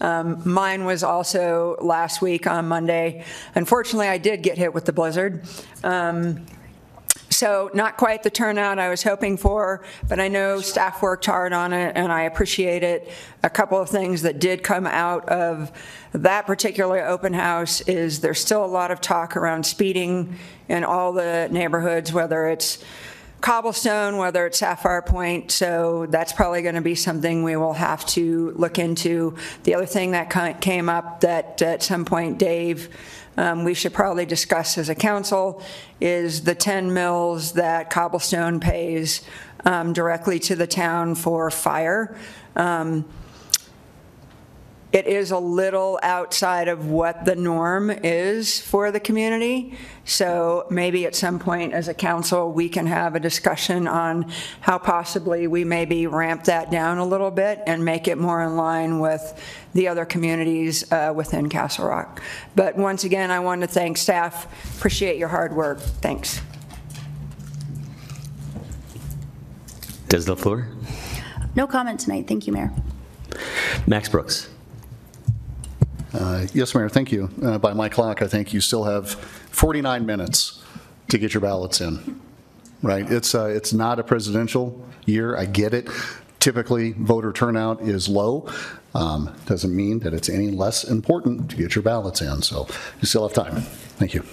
Um, 0.01 0.41
Mine 0.43 0.83
was 0.83 1.03
also 1.03 1.77
last 1.79 2.21
week 2.21 2.47
on 2.47 2.67
Monday. 2.67 3.23
Unfortunately, 3.55 4.09
I 4.09 4.17
did 4.17 4.43
get 4.43 4.57
hit 4.57 4.73
with 4.73 4.83
the 4.83 4.91
blizzard. 4.91 5.45
Um, 5.85 6.45
So 7.35 7.69
not 7.73 7.97
quite 7.97 8.23
the 8.23 8.29
turnout 8.29 8.79
I 8.79 8.87
was 8.87 9.03
hoping 9.03 9.35
for, 9.35 9.83
but 10.07 10.21
I 10.21 10.29
know 10.29 10.61
staff 10.61 11.01
worked 11.01 11.25
hard 11.25 11.51
on 11.51 11.73
it, 11.73 11.91
and 11.97 12.09
I 12.09 12.21
appreciate 12.21 12.81
it. 12.81 13.11
A 13.43 13.49
couple 13.49 13.77
of 13.77 13.89
things 13.89 14.21
that 14.21 14.39
did 14.39 14.63
come 14.63 14.87
out 14.87 15.27
of 15.27 15.69
that 16.13 16.45
particular 16.45 17.05
open 17.05 17.33
house 17.33 17.81
is 17.81 18.21
there's 18.21 18.39
still 18.39 18.63
a 18.63 18.67
lot 18.67 18.89
of 18.89 19.01
talk 19.01 19.35
around 19.35 19.65
speeding 19.65 20.39
in 20.69 20.85
all 20.85 21.11
the 21.11 21.49
neighborhoods, 21.51 22.13
whether 22.13 22.47
it's 22.47 22.81
Cobblestone, 23.41 24.15
whether 24.15 24.45
it's 24.47 24.59
Sapphire 24.59 25.01
Point, 25.01 25.51
so 25.51 26.07
that's 26.09 26.31
probably 26.31 26.61
going 26.61 26.75
to 26.75 26.81
be 26.81 26.95
something 26.95 27.43
we 27.43 27.57
will 27.57 27.73
have 27.73 28.05
to 28.07 28.53
look 28.55 28.79
into. 28.79 29.35
The 29.63 29.75
other 29.75 29.85
thing 29.85 30.11
that 30.11 30.61
came 30.61 30.87
up 30.87 31.19
that 31.19 31.61
at 31.61 31.83
some 31.83 32.05
point, 32.05 32.39
Dave, 32.39 32.89
um, 33.37 33.63
we 33.63 33.73
should 33.73 33.93
probably 33.93 34.25
discuss 34.25 34.77
as 34.77 34.89
a 34.89 34.95
council 34.95 35.61
is 35.99 36.43
the 36.43 36.55
10 36.55 36.93
mills 36.93 37.53
that 37.53 37.89
Cobblestone 37.89 38.59
pays 38.59 39.21
um, 39.65 39.93
directly 39.93 40.39
to 40.39 40.55
the 40.55 40.67
town 40.67 41.15
for 41.15 41.49
fire. 41.49 42.15
Um, 42.55 43.05
it 44.95 45.07
is 45.07 45.31
a 45.31 45.37
little 45.37 45.99
outside 46.03 46.69
of 46.69 46.87
what 46.87 47.25
the 47.25 47.35
norm 47.35 47.89
is 47.89 48.61
for 48.61 48.91
the 48.91 48.99
community. 49.01 49.77
So 50.05 50.65
maybe 50.69 51.05
at 51.05 51.13
some 51.13 51.37
point 51.37 51.73
as 51.73 51.89
a 51.89 51.93
council, 51.93 52.53
we 52.53 52.69
can 52.69 52.87
have 52.87 53.13
a 53.13 53.19
discussion 53.19 53.89
on 53.89 54.31
how 54.61 54.77
possibly 54.77 55.47
we 55.47 55.65
maybe 55.65 56.07
ramp 56.07 56.45
that 56.45 56.71
down 56.71 56.97
a 56.97 57.05
little 57.05 57.29
bit 57.29 57.61
and 57.67 57.83
make 57.83 58.07
it 58.07 58.17
more 58.17 58.41
in 58.41 58.55
line 58.55 59.01
with 59.01 59.37
the 59.73 59.89
other 59.89 60.05
communities 60.05 60.89
uh, 60.93 61.11
within 61.13 61.49
Castle 61.49 61.87
Rock. 61.87 62.21
But 62.55 62.77
once 62.77 63.03
again, 63.03 63.31
I 63.31 63.41
want 63.41 63.63
to 63.63 63.67
thank 63.67 63.97
staff. 63.97 64.47
Appreciate 64.77 65.17
your 65.17 65.27
hard 65.27 65.53
work. 65.53 65.81
Thanks. 65.81 66.39
Des 70.07 70.19
LaFleur? 70.19 70.73
No 71.53 71.67
comment 71.67 71.99
tonight. 71.99 72.29
Thank 72.29 72.47
you, 72.47 72.53
Mayor. 72.53 72.71
Max 73.87 74.07
Brooks? 74.07 74.54
Uh, 76.15 76.47
Yes, 76.53 76.73
Mayor, 76.73 76.89
thank 76.89 77.11
you. 77.11 77.29
Uh, 77.43 77.57
By 77.57 77.73
my 77.73 77.89
clock, 77.89 78.21
I 78.21 78.27
think 78.27 78.53
you 78.53 78.61
still 78.61 78.83
have 78.85 79.11
49 79.51 80.05
minutes 80.05 80.61
to 81.09 81.17
get 81.17 81.33
your 81.33 81.41
ballots 81.41 81.81
in, 81.81 82.19
right? 82.81 83.09
It's, 83.11 83.35
uh, 83.35 83.45
it's 83.45 83.73
not 83.73 83.99
a 83.99 84.03
presidential 84.03 84.85
year, 85.05 85.35
I 85.37 85.45
get 85.45 85.73
it. 85.73 85.89
Typically, 86.39 86.93
voter 86.93 87.31
turnout 87.33 87.81
is 87.81 88.07
low. 88.07 88.47
Um, 88.93 89.35
Doesn't 89.45 89.75
mean 89.75 89.99
that 89.99 90.13
it's 90.13 90.29
any 90.29 90.51
less 90.51 90.83
important 90.85 91.49
to 91.51 91.57
get 91.57 91.75
your 91.75 91.83
ballots 91.83 92.21
in, 92.21 92.41
so 92.41 92.67
you 93.01 93.07
still 93.07 93.27
have 93.27 93.33
time. 93.35 93.61
Thank 93.97 94.13
you. 94.13 94.23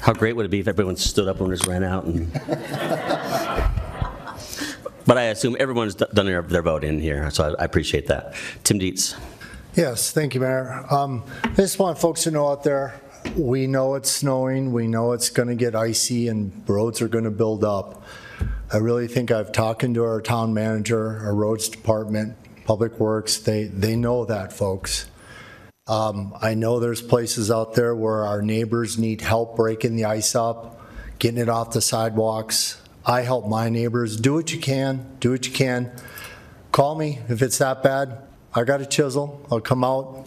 How 0.00 0.12
great 0.14 0.34
would 0.34 0.46
it 0.46 0.48
be 0.48 0.60
if 0.60 0.66
everyone 0.66 0.96
stood 0.96 1.28
up 1.28 1.40
and 1.40 1.50
just 1.50 1.66
ran 1.66 1.84
out 1.84 2.04
and... 2.04 2.32
But 5.10 5.18
I 5.18 5.22
assume 5.24 5.56
everyone's 5.58 5.96
done 5.96 6.26
their, 6.26 6.40
their 6.40 6.62
vote 6.62 6.84
in 6.84 7.00
here, 7.00 7.28
so 7.32 7.42
I 7.42 7.62
I 7.62 7.64
appreciate 7.64 8.06
that. 8.06 8.32
Tim 8.62 8.78
Dietz? 8.78 9.16
Yes, 9.74 10.12
thank 10.12 10.36
you, 10.36 10.40
Mayor. 10.40 10.86
Um, 10.88 11.24
I 11.42 11.48
just 11.56 11.80
want 11.80 11.98
folks 11.98 12.22
to 12.22 12.30
know 12.30 12.46
out 12.46 12.62
there, 12.62 12.94
we 13.34 13.66
know 13.66 13.96
it's 13.96 14.08
snowing, 14.08 14.72
we 14.72 14.86
know 14.86 15.10
it's 15.10 15.28
going 15.28 15.48
to 15.48 15.56
get 15.56 15.74
icy 15.74 16.28
and 16.28 16.52
roads 16.68 17.02
are 17.02 17.08
going 17.08 17.24
to 17.24 17.32
build 17.32 17.64
up. 17.64 18.04
I 18.72 18.76
really 18.76 19.08
think 19.08 19.32
I've 19.32 19.50
talked 19.50 19.80
to 19.80 20.04
our 20.04 20.20
town 20.22 20.54
manager, 20.54 21.18
our 21.24 21.34
roads 21.34 21.68
department, 21.68 22.36
Public 22.64 23.00
Works, 23.00 23.38
they, 23.38 23.64
they 23.64 23.96
know 23.96 24.26
that, 24.26 24.52
folks. 24.52 25.10
Um, 25.88 26.36
I 26.40 26.54
know 26.54 26.78
there's 26.78 27.02
places 27.02 27.50
out 27.50 27.74
there 27.74 27.96
where 27.96 28.24
our 28.26 28.42
neighbors 28.42 28.96
need 28.96 29.22
help 29.22 29.56
breaking 29.56 29.96
the 29.96 30.04
ice 30.04 30.36
up, 30.36 30.80
getting 31.18 31.40
it 31.40 31.48
off 31.48 31.72
the 31.72 31.80
sidewalks. 31.80 32.79
I 33.04 33.22
help 33.22 33.46
my 33.46 33.68
neighbors. 33.68 34.16
Do 34.16 34.34
what 34.34 34.52
you 34.52 34.58
can, 34.58 35.16
do 35.20 35.30
what 35.32 35.46
you 35.46 35.52
can. 35.52 35.90
Call 36.72 36.94
me 36.94 37.20
if 37.28 37.42
it's 37.42 37.58
that 37.58 37.82
bad. 37.82 38.18
I 38.54 38.64
got 38.64 38.80
a 38.80 38.86
chisel, 38.86 39.46
I'll 39.50 39.60
come 39.60 39.84
out. 39.84 40.26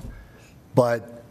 But 0.75 1.23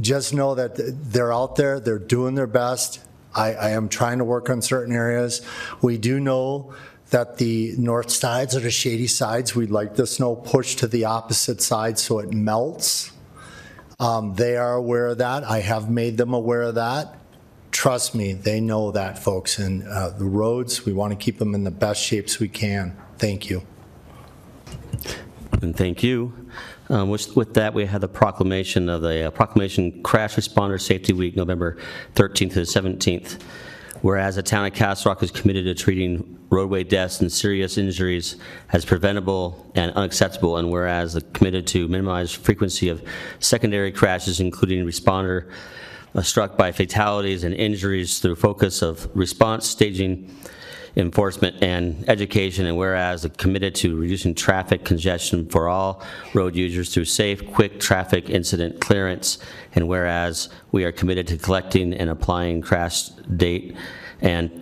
just 0.00 0.34
know 0.34 0.54
that 0.54 0.72
they're 0.76 1.32
out 1.32 1.56
there, 1.56 1.78
they're 1.78 1.98
doing 1.98 2.34
their 2.34 2.46
best. 2.46 3.00
I, 3.34 3.54
I 3.54 3.70
am 3.70 3.88
trying 3.88 4.18
to 4.18 4.24
work 4.24 4.50
on 4.50 4.62
certain 4.62 4.94
areas. 4.94 5.42
We 5.82 5.98
do 5.98 6.20
know 6.20 6.74
that 7.10 7.38
the 7.38 7.74
north 7.78 8.10
sides 8.10 8.56
or 8.56 8.60
the 8.60 8.70
shady 8.70 9.06
sides, 9.06 9.54
we'd 9.54 9.70
like 9.70 9.94
the 9.94 10.06
snow 10.06 10.34
pushed 10.34 10.80
to 10.80 10.88
the 10.88 11.04
opposite 11.04 11.62
side 11.62 11.98
so 11.98 12.18
it 12.18 12.32
melts. 12.32 13.12
Um, 14.00 14.34
They 14.34 14.56
are 14.56 14.74
aware 14.74 15.06
of 15.06 15.18
that. 15.18 15.44
I 15.44 15.60
have 15.60 15.88
made 15.88 16.16
them 16.16 16.34
aware 16.34 16.62
of 16.62 16.74
that. 16.74 17.16
Trust 17.74 18.14
me, 18.14 18.34
they 18.34 18.60
know 18.60 18.92
that, 18.92 19.18
folks. 19.18 19.58
And 19.58 19.82
uh, 19.88 20.10
the 20.10 20.24
roads, 20.24 20.86
we 20.86 20.92
want 20.92 21.10
to 21.10 21.16
keep 21.16 21.40
them 21.40 21.56
in 21.56 21.64
the 21.64 21.72
best 21.72 22.00
shapes 22.00 22.38
we 22.38 22.48
can. 22.48 22.96
Thank 23.18 23.50
you. 23.50 23.64
And 25.60 25.76
thank 25.76 26.04
you. 26.04 26.32
Um, 26.88 27.10
With 27.10 27.34
with 27.34 27.54
that, 27.54 27.74
we 27.74 27.84
have 27.86 28.00
the 28.00 28.08
proclamation 28.08 28.88
of 28.88 29.02
the 29.02 29.26
uh, 29.26 29.30
Proclamation 29.32 30.04
Crash 30.04 30.36
Responder 30.36 30.80
Safety 30.80 31.12
Week, 31.12 31.34
November 31.34 31.76
13th 32.14 32.52
to 32.52 32.54
the 32.54 32.60
17th. 32.60 33.42
Whereas 34.02 34.36
the 34.36 34.42
town 34.44 34.66
of 34.66 34.72
Castle 34.72 35.10
Rock 35.10 35.24
is 35.24 35.32
committed 35.32 35.64
to 35.64 35.74
treating 35.74 36.38
roadway 36.50 36.84
deaths 36.84 37.20
and 37.20 37.32
serious 37.32 37.76
injuries 37.76 38.36
as 38.72 38.84
preventable 38.84 39.68
and 39.74 39.90
unacceptable, 39.96 40.58
and 40.58 40.70
whereas 40.70 41.14
they're 41.14 41.22
committed 41.32 41.66
to 41.68 41.88
minimize 41.88 42.30
frequency 42.30 42.88
of 42.88 43.02
secondary 43.40 43.90
crashes, 43.90 44.38
including 44.38 44.86
responder 44.86 45.50
Uh, 46.14 46.22
struck 46.22 46.56
by 46.56 46.70
fatalities 46.70 47.42
and 47.42 47.52
injuries 47.54 48.20
through 48.20 48.36
focus 48.36 48.82
of 48.82 49.08
response, 49.16 49.68
staging, 49.68 50.32
enforcement, 50.94 51.60
and 51.60 52.08
education, 52.08 52.66
and 52.66 52.76
whereas 52.76 53.28
committed 53.36 53.74
to 53.74 53.96
reducing 53.96 54.32
traffic 54.32 54.84
congestion 54.84 55.44
for 55.48 55.68
all 55.68 56.00
road 56.32 56.54
users 56.54 56.94
through 56.94 57.04
safe, 57.04 57.44
quick 57.52 57.80
traffic 57.80 58.30
incident 58.30 58.80
clearance, 58.80 59.38
and 59.74 59.88
whereas 59.88 60.50
we 60.70 60.84
are 60.84 60.92
committed 60.92 61.26
to 61.26 61.36
collecting 61.36 61.92
and 61.92 62.08
applying 62.08 62.62
crash 62.62 63.08
date 63.08 63.76
and 64.20 64.60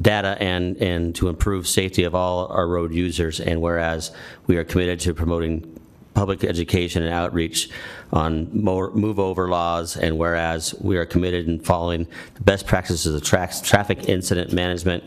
data 0.00 0.36
and, 0.40 0.76
and 0.78 1.14
to 1.14 1.28
improve 1.28 1.68
safety 1.68 2.02
of 2.02 2.16
all 2.16 2.48
our 2.48 2.66
road 2.66 2.92
users, 2.92 3.38
and 3.38 3.60
whereas 3.62 4.10
we 4.48 4.56
are 4.56 4.64
committed 4.64 4.98
to 4.98 5.14
promoting 5.14 5.69
public 6.14 6.44
education 6.44 7.02
and 7.02 7.12
outreach 7.12 7.70
on 8.12 8.48
more 8.52 8.90
move-over 8.92 9.48
laws, 9.48 9.96
and 9.96 10.18
whereas 10.18 10.74
we 10.80 10.96
are 10.96 11.06
committed 11.06 11.48
in 11.48 11.60
following 11.60 12.06
the 12.34 12.42
best 12.42 12.66
practices 12.66 13.14
of 13.14 13.22
trax- 13.22 13.64
traffic 13.64 14.08
incident 14.08 14.52
management, 14.52 15.04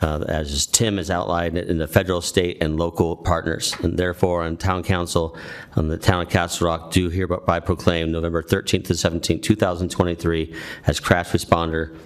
uh, 0.00 0.24
as 0.28 0.66
Tim 0.66 0.96
has 0.96 1.10
outlined 1.10 1.56
in 1.56 1.78
the 1.78 1.86
federal, 1.86 2.20
state, 2.20 2.62
and 2.62 2.78
local 2.78 3.16
partners. 3.16 3.74
And 3.82 3.98
therefore, 3.98 4.42
on 4.42 4.56
town 4.56 4.82
council, 4.82 5.36
on 5.76 5.88
the 5.88 5.98
town 5.98 6.22
of 6.22 6.28
Castle 6.28 6.66
Rock, 6.66 6.90
do 6.90 7.08
hereby 7.08 7.60
proclaim 7.60 8.10
November 8.10 8.42
13th 8.42 8.84
to 8.86 8.92
17th, 8.94 9.42
2023 9.42 10.54
as 10.86 11.00
Crash 11.00 11.30
Responder 11.30 11.96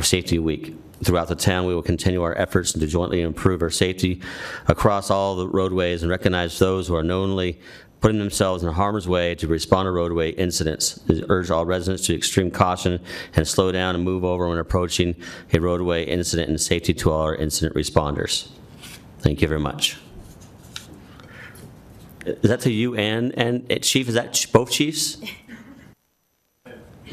Safety 0.00 0.38
Week. 0.38 0.76
Throughout 1.04 1.28
the 1.28 1.34
town, 1.36 1.66
we 1.66 1.74
will 1.74 1.82
continue 1.82 2.22
our 2.22 2.36
efforts 2.38 2.72
to 2.72 2.86
jointly 2.86 3.20
improve 3.20 3.60
our 3.60 3.70
safety 3.70 4.22
across 4.66 5.10
all 5.10 5.36
the 5.36 5.46
roadways 5.46 6.02
and 6.02 6.10
recognize 6.10 6.58
those 6.58 6.88
who 6.88 6.96
are 6.96 7.02
knowingly 7.02 7.60
putting 8.00 8.18
themselves 8.18 8.62
in 8.62 8.72
harm's 8.72 9.06
way 9.06 9.34
to 9.34 9.46
respond 9.46 9.86
to 9.86 9.90
roadway 9.90 10.30
incidents. 10.30 11.00
We 11.08 11.22
Urge 11.28 11.50
all 11.50 11.66
residents 11.66 12.06
to 12.06 12.14
extreme 12.14 12.50
caution 12.50 13.00
and 13.34 13.46
slow 13.46 13.72
down 13.72 13.94
and 13.94 14.04
move 14.04 14.24
over 14.24 14.48
when 14.48 14.58
approaching 14.58 15.14
a 15.52 15.60
roadway 15.60 16.04
incident 16.04 16.48
and 16.48 16.60
safety 16.60 16.94
to 16.94 17.10
all 17.10 17.22
our 17.22 17.34
incident 17.34 17.74
responders. 17.76 18.48
Thank 19.20 19.42
you 19.42 19.48
very 19.48 19.60
much. 19.60 19.98
Is 22.24 22.48
that 22.50 22.60
to 22.60 22.72
you 22.72 22.94
and, 22.96 23.38
and 23.38 23.70
uh, 23.70 23.76
Chief, 23.80 24.08
is 24.08 24.14
that 24.14 24.46
both 24.52 24.70
chiefs? 24.70 25.18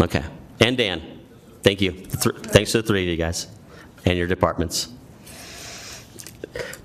Okay, 0.01 0.23
and 0.59 0.75
Dan, 0.75 1.03
thank 1.61 1.79
you. 1.79 1.91
Th- 1.91 2.35
Thanks 2.35 2.71
to 2.71 2.81
the 2.81 2.87
three 2.87 3.03
of 3.03 3.09
you 3.09 3.15
guys 3.15 3.45
and 4.05 4.17
your 4.17 4.27
departments. 4.27 4.89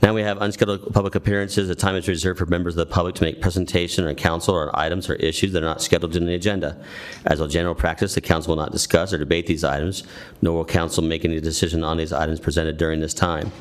Now 0.00 0.14
we 0.14 0.22
have 0.22 0.40
unscheduled 0.40 0.94
public 0.94 1.14
appearances. 1.14 1.68
The 1.68 1.74
time 1.74 1.96
is 1.96 2.08
reserved 2.08 2.38
for 2.38 2.46
members 2.46 2.76
of 2.76 2.88
the 2.88 2.94
public 2.94 3.16
to 3.16 3.24
make 3.24 3.42
presentation 3.42 4.06
or 4.06 4.14
council 4.14 4.54
on 4.54 4.70
items 4.72 5.10
or 5.10 5.14
issues 5.16 5.52
that 5.52 5.62
are 5.62 5.66
not 5.66 5.82
scheduled 5.82 6.16
in 6.16 6.24
the 6.24 6.34
agenda. 6.34 6.82
As 7.26 7.40
a 7.40 7.48
general 7.48 7.74
practice, 7.74 8.14
the 8.14 8.20
council 8.20 8.54
will 8.54 8.62
not 8.62 8.72
discuss 8.72 9.12
or 9.12 9.18
debate 9.18 9.46
these 9.46 9.64
items, 9.64 10.04
nor 10.40 10.56
will 10.56 10.64
council 10.64 11.02
make 11.02 11.24
any 11.24 11.40
decision 11.40 11.84
on 11.84 11.96
these 11.96 12.12
items 12.12 12.40
presented 12.40 12.78
during 12.78 13.00
this 13.00 13.12
time. 13.12 13.52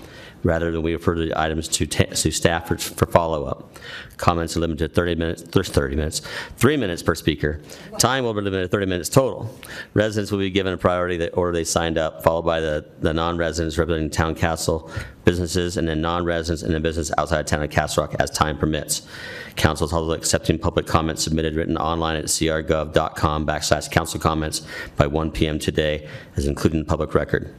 Rather 0.44 0.72
than 0.72 0.84
we 0.84 0.94
refer 0.94 1.16
the 1.16 1.38
items 1.38 1.68
to, 1.68 1.88
to 1.88 2.32
staff 2.32 2.68
for, 2.68 2.78
for 2.78 3.08
follow-up. 3.08 3.76
Comments 4.18 4.58
are 4.58 4.60
limited 4.60 4.90
to 4.90 4.94
30 4.96 5.16
minutes, 5.16 5.44
there's 5.44 5.70
30 5.70 5.96
minutes, 5.96 6.22
three 6.58 6.76
minutes 6.76 7.04
per 7.04 7.16
speaker. 7.16 7.62
Time 8.00 8.24
will 8.24 8.34
be 8.34 8.42
limited 8.42 8.64
to 8.64 8.68
30 8.68 8.86
minutes 8.88 9.10
total. 9.10 9.56
Residents 9.94 10.32
will 10.32 10.40
be 10.40 10.50
given 10.50 10.74
a 10.74 10.78
priority 10.78 11.30
order 11.30 11.52
they 11.52 11.64
signed 11.64 11.98
up, 11.98 12.24
followed 12.24 12.42
by 12.42 12.60
the, 12.60 12.86
the 13.00 13.14
non-residents 13.14 13.78
representing 13.78 14.10
town 14.10 14.34
council, 14.34 14.92
businesses, 15.24 15.78
and 15.78 15.88
then 15.88 16.02
non-residents 16.02 16.64
and 16.64 16.74
then 16.74 16.82
business 16.82 17.12
outside 17.18 17.42
of 17.42 17.46
town 17.46 17.64
of 17.64 17.70
Castle 17.70 18.04
Rock 18.04 18.16
as 18.20 18.32
time 18.32 18.58
permits. 18.58 19.08
Council 19.56 19.86
is 19.86 19.94
also 19.94 20.12
accepting 20.14 20.58
public 20.58 20.88
comments 20.88 21.24
submitted 21.24 21.56
written 21.56 21.78
online 21.78 22.16
at 22.16 22.26
crgov.com 22.26 23.46
backslash 23.46 23.90
council 23.92 24.20
comments 24.20 24.66
by 24.96 25.06
1 25.06 25.32
PM 25.32 25.60
today, 25.60 26.08
as 26.36 26.46
included 26.48 26.78
in 26.78 26.84
the 26.84 26.90
public 26.90 27.14
record. 27.14 27.54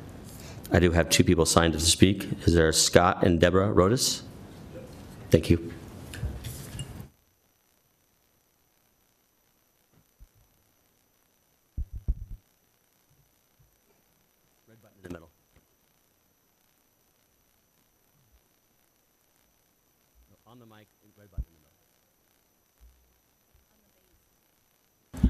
I 0.71 0.81
do 0.81 0.91
have 0.91 1.09
two 1.09 1.25
people 1.25 1.47
signed 1.47 1.75
up 1.75 1.81
to 1.81 1.87
speak. 1.87 2.29
Is 2.47 2.53
there 2.53 2.71
Scott 2.73 3.25
and 3.25 3.41
Deborah 3.41 3.73
Rodas? 3.73 4.23
Thank 5.31 5.49
you. 5.49 5.73
Red 14.67 14.83
button 14.83 14.97
in 14.99 15.03
the 15.03 15.09
middle. 15.09 15.31
No, 20.31 20.53
On 20.53 20.59
the 20.59 20.67
mic, 20.67 20.87
red 21.17 21.31
button 21.31 21.45
in 21.49 21.55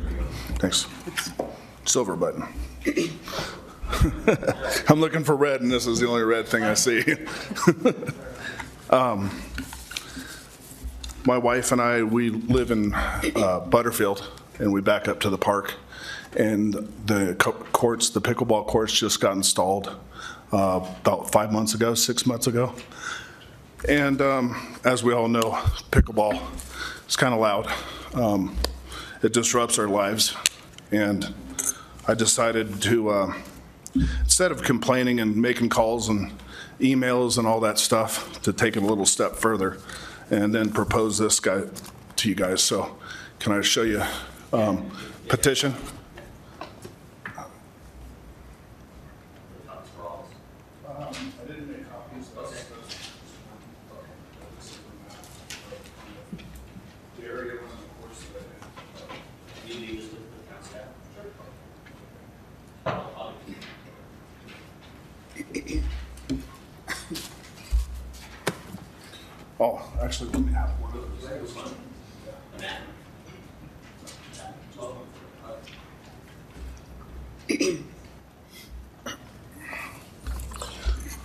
the 0.02 0.22
middle. 0.22 0.38
Thanks. 0.58 0.86
Silver 1.84 2.16
button. 2.16 2.46
I'm 4.88 5.00
looking 5.00 5.24
for 5.24 5.36
red, 5.36 5.60
and 5.60 5.70
this 5.70 5.86
is 5.86 6.00
the 6.00 6.08
only 6.08 6.22
red 6.22 6.46
thing 6.46 6.62
I 6.64 6.74
see. 6.74 7.04
Um, 8.90 9.30
my 11.26 11.36
wife 11.36 11.72
and 11.72 11.80
I, 11.82 12.02
we 12.02 12.30
live 12.30 12.70
in 12.70 12.94
uh, 12.94 13.60
Butterfield, 13.68 14.26
and 14.58 14.72
we 14.72 14.80
back 14.80 15.08
up 15.08 15.20
to 15.20 15.28
the 15.28 15.36
park. 15.36 15.74
And 16.34 16.72
the 17.04 17.36
co- 17.38 17.52
courts, 17.52 18.08
the 18.08 18.22
pickleball 18.22 18.66
courts 18.66 18.98
just 18.98 19.20
got 19.20 19.34
installed 19.34 19.94
uh, 20.54 20.80
about 21.02 21.30
five 21.30 21.52
months 21.52 21.74
ago, 21.74 21.92
six 21.92 22.24
months 22.24 22.46
ago. 22.46 22.72
And 23.86 24.22
um, 24.22 24.78
as 24.86 25.04
we 25.04 25.12
all 25.12 25.28
know, 25.28 25.50
pickleball 25.90 26.40
is 27.06 27.14
kind 27.16 27.34
of 27.34 27.40
loud. 27.40 27.70
Um, 28.14 28.56
It 29.22 29.34
disrupts 29.34 29.78
our 29.78 29.88
lives. 29.88 30.34
And 30.90 31.34
I 32.06 32.14
decided 32.14 32.80
to, 32.82 33.10
uh, 33.10 33.34
instead 34.20 34.50
of 34.50 34.62
complaining 34.62 35.20
and 35.20 35.36
making 35.36 35.68
calls 35.68 36.08
and 36.08 36.32
emails 36.80 37.38
and 37.38 37.46
all 37.46 37.60
that 37.60 37.78
stuff, 37.78 38.40
to 38.42 38.52
take 38.52 38.76
it 38.76 38.82
a 38.82 38.86
little 38.86 39.06
step 39.06 39.36
further 39.36 39.78
and 40.30 40.54
then 40.54 40.70
propose 40.70 41.18
this 41.18 41.40
guy 41.40 41.62
to 42.16 42.28
you 42.28 42.34
guys. 42.34 42.62
So 42.62 42.96
can 43.38 43.52
I 43.52 43.60
show 43.60 43.82
you 43.82 44.02
um, 44.52 44.90
petition? 45.28 45.74
Oh, 69.60 69.82
actually, 70.00 70.30
let 70.30 70.42
me 70.42 70.52
have 70.52 70.70
one 70.80 70.92
of 70.96 71.02
those. 71.02 71.08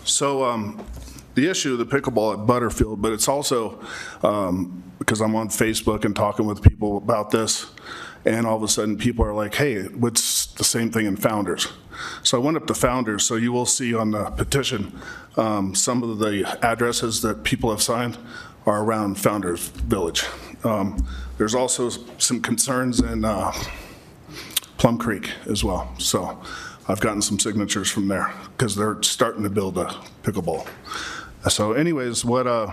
So 0.05 0.45
um, 0.45 0.85
the 1.35 1.47
issue 1.49 1.73
of 1.73 1.79
the 1.79 1.85
pickleball 1.85 2.39
at 2.39 2.45
Butterfield, 2.45 3.01
but 3.01 3.13
it's 3.13 3.27
also, 3.27 3.79
um, 4.21 4.83
because 4.99 5.21
I'm 5.21 5.35
on 5.35 5.49
Facebook 5.49 6.05
and 6.05 6.15
talking 6.15 6.45
with 6.45 6.61
people 6.61 6.97
about 6.97 7.31
this, 7.31 7.67
and 8.25 8.45
all 8.45 8.55
of 8.55 8.63
a 8.63 8.67
sudden, 8.67 8.97
people 8.97 9.25
are 9.25 9.33
like, 9.33 9.55
hey, 9.55 9.83
what's 9.83 10.42
the 10.57 10.63
same 10.63 10.91
thing 10.91 11.05
in 11.05 11.15
Founders? 11.17 11.67
So 12.23 12.39
I 12.39 12.43
went 12.43 12.57
up 12.57 12.67
to 12.67 12.73
Founders, 12.73 13.23
so 13.23 13.35
you 13.35 13.51
will 13.51 13.65
see 13.65 13.93
on 13.95 14.11
the 14.11 14.25
petition, 14.31 14.99
um, 15.37 15.75
some 15.75 16.03
of 16.03 16.19
the 16.19 16.45
addresses 16.61 17.21
that 17.21 17.43
people 17.43 17.69
have 17.69 17.81
signed 17.81 18.17
are 18.65 18.83
around 18.83 19.19
Founders 19.19 19.67
Village. 19.69 20.25
Um, 20.63 21.05
There's 21.37 21.55
also 21.55 21.89
some 22.19 22.41
concerns 22.41 22.99
in 22.99 23.25
uh, 23.25 23.51
Plum 24.77 24.97
Creek 24.97 25.31
as 25.47 25.63
well. 25.63 25.93
So 25.97 26.39
I've 26.87 26.99
gotten 26.99 27.21
some 27.21 27.39
signatures 27.39 27.89
from 27.89 28.07
there 28.07 28.31
because 28.55 28.75
they're 28.75 29.01
starting 29.01 29.43
to 29.43 29.49
build 29.49 29.77
a 29.77 29.85
pickleball. 30.21 30.67
So 31.49 31.73
anyways, 31.73 32.23
what, 32.23 32.47
uh, 32.47 32.71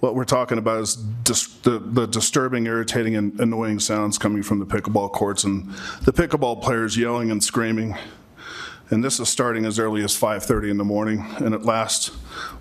what 0.00 0.14
we're 0.14 0.24
talking 0.24 0.58
about 0.58 0.80
is 0.80 0.96
dis- 0.96 1.46
the 1.62 1.78
the 1.78 2.06
disturbing, 2.06 2.66
irritating, 2.66 3.16
and 3.16 3.38
annoying 3.38 3.78
sounds 3.78 4.18
coming 4.18 4.42
from 4.42 4.58
the 4.58 4.66
pickleball 4.66 5.12
courts 5.12 5.44
and 5.44 5.70
the 6.04 6.12
pickleball 6.12 6.62
players 6.62 6.96
yelling 6.96 7.30
and 7.30 7.42
screaming. 7.44 7.96
And 8.88 9.04
this 9.04 9.20
is 9.20 9.28
starting 9.28 9.64
as 9.66 9.78
early 9.78 10.02
as 10.02 10.16
5:30 10.18 10.70
in 10.70 10.78
the 10.78 10.84
morning, 10.84 11.24
and 11.36 11.54
it 11.54 11.62
lasts, 11.62 12.10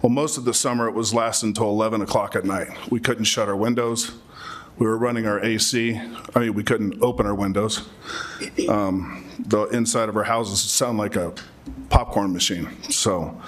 well, 0.02 0.12
most 0.12 0.38
of 0.38 0.45
the 0.45 0.54
summer, 0.54 0.88
it 0.88 0.93
was 0.93 1.13
lasting 1.13 1.49
until 1.49 1.69
11 1.69 2.02
o'clock 2.02 2.36
at 2.36 2.45
night. 2.45 2.67
We 2.91 2.99
couldn't 2.99 3.23
shut 3.23 3.47
our 3.47 3.56
windows. 3.56 4.12
We 4.78 4.86
were 4.86 4.97
running 4.97 5.25
our 5.25 5.43
AC. 5.43 5.99
I 6.36 6.39
mean, 6.39 6.54
we 6.54 6.63
couldn't 6.63 7.02
open 7.02 7.25
our 7.25 7.36
windows. 7.36 7.88
Um, 8.69 9.25
The 9.39 9.63
inside 9.67 10.10
of 10.10 10.15
our 10.17 10.25
houses 10.25 10.60
sound 10.60 10.97
like 10.97 11.15
a 11.15 11.34
popcorn 11.89 12.32
machine. 12.34 12.69
So 12.89 13.41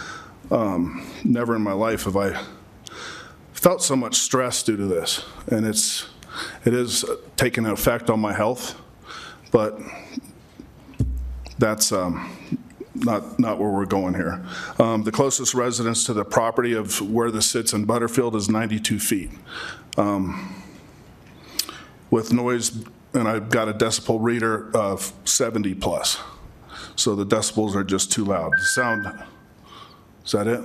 um, 0.50 1.06
never 1.24 1.56
in 1.56 1.62
my 1.62 1.74
life 1.74 2.04
have 2.06 2.18
I 2.18 2.42
felt 3.62 3.84
so 3.84 3.96
much 3.96 4.16
stress 4.16 4.64
due 4.64 4.76
to 4.76 4.88
this. 4.88 5.24
And 5.48 5.68
it's, 5.68 6.08
it 6.66 6.74
is 6.74 7.06
taking 7.38 7.66
an 7.66 7.72
effect 7.72 8.10
on 8.10 8.20
my 8.20 8.34
health, 8.34 8.76
but 9.52 9.80
that's 11.60 11.92
um, 11.92 12.36
not, 12.96 13.40
not 13.40 13.60
where 13.60 13.70
we're 13.70 13.86
going 13.86 14.16
here. 14.16 14.44
Um, 14.80 15.04
The 15.04 15.12
closest 15.12 15.54
residence 15.54 16.04
to 16.06 16.14
the 16.14 16.26
property 16.26 16.74
of 16.74 17.08
where 17.08 17.30
this 17.30 17.46
sits 17.52 17.72
in 17.72 17.86
Butterfield 17.86 18.36
is 18.36 18.50
92 18.50 18.98
feet. 18.98 19.30
Um, 19.96 20.64
With 22.10 22.34
noise, 22.34 22.84
and 23.14 23.28
I've 23.28 23.52
got 23.52 23.70
a 23.70 23.74
decibel 23.74 24.18
reader 24.20 24.76
of 24.76 25.14
70 25.26 25.76
plus. 25.76 26.20
So 26.96 27.14
the 27.14 27.28
decibels 27.28 27.76
are 27.76 27.84
just 27.84 28.12
too 28.12 28.26
loud. 28.26 28.54
The 28.54 28.66
sound, 28.66 29.06
is 30.26 30.32
that 30.32 30.48
it? 30.48 30.62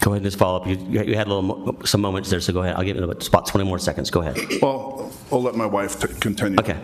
Go 0.00 0.10
ahead 0.12 0.22
and 0.22 0.24
just 0.24 0.38
follow 0.38 0.60
up. 0.60 0.66
You 0.66 0.76
you 0.76 1.14
had 1.16 1.26
a 1.26 1.34
little, 1.34 1.42
mo- 1.42 1.78
some 1.84 2.00
moments 2.00 2.30
there, 2.30 2.40
so 2.40 2.52
go 2.52 2.62
ahead. 2.62 2.76
I'll 2.76 2.84
give 2.84 2.96
you 2.96 3.04
about 3.04 3.22
spot 3.22 3.46
20 3.46 3.66
more 3.66 3.78
seconds. 3.78 4.10
Go 4.10 4.20
ahead. 4.20 4.36
Well, 4.62 5.12
I'll 5.32 5.42
let 5.42 5.54
my 5.54 5.66
wife 5.66 5.98
t- 6.00 6.08
continue. 6.20 6.58
Okay. 6.60 6.76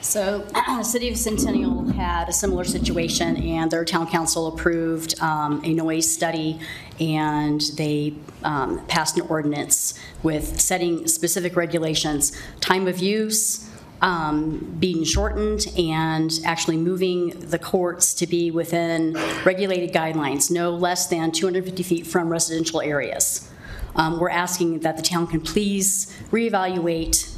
So, 0.00 0.40
the 0.40 0.82
City 0.82 1.08
of 1.08 1.16
Centennial 1.16 1.86
had 1.92 2.28
a 2.28 2.32
similar 2.32 2.64
situation, 2.64 3.36
and 3.36 3.70
their 3.70 3.84
town 3.84 4.08
council 4.08 4.48
approved 4.48 5.18
um, 5.22 5.62
a 5.64 5.72
noise 5.72 6.10
study, 6.10 6.58
and 6.98 7.60
they 7.76 8.14
um, 8.42 8.84
passed 8.86 9.16
an 9.16 9.26
ordinance 9.28 9.98
with 10.22 10.60
setting 10.60 11.06
specific 11.06 11.54
regulations, 11.56 12.32
time 12.60 12.88
of 12.88 12.98
use, 12.98 13.68
um, 14.02 14.76
being 14.78 15.04
shortened, 15.04 15.66
and 15.78 16.30
actually 16.44 16.76
moving 16.76 17.30
the 17.38 17.58
courts 17.58 18.12
to 18.14 18.26
be 18.26 18.50
within 18.50 19.14
regulated 19.44 19.92
guidelines, 19.92 20.50
no 20.50 20.70
less 20.70 21.06
than 21.06 21.30
250 21.30 21.82
feet 21.82 22.06
from 22.06 22.28
residential 22.28 22.80
areas. 22.80 23.48
Um, 23.94 24.18
We're 24.18 24.30
asking 24.30 24.80
that 24.80 24.96
the 24.96 25.02
town 25.02 25.28
can 25.28 25.40
please 25.40 26.16
reevaluate 26.30 27.32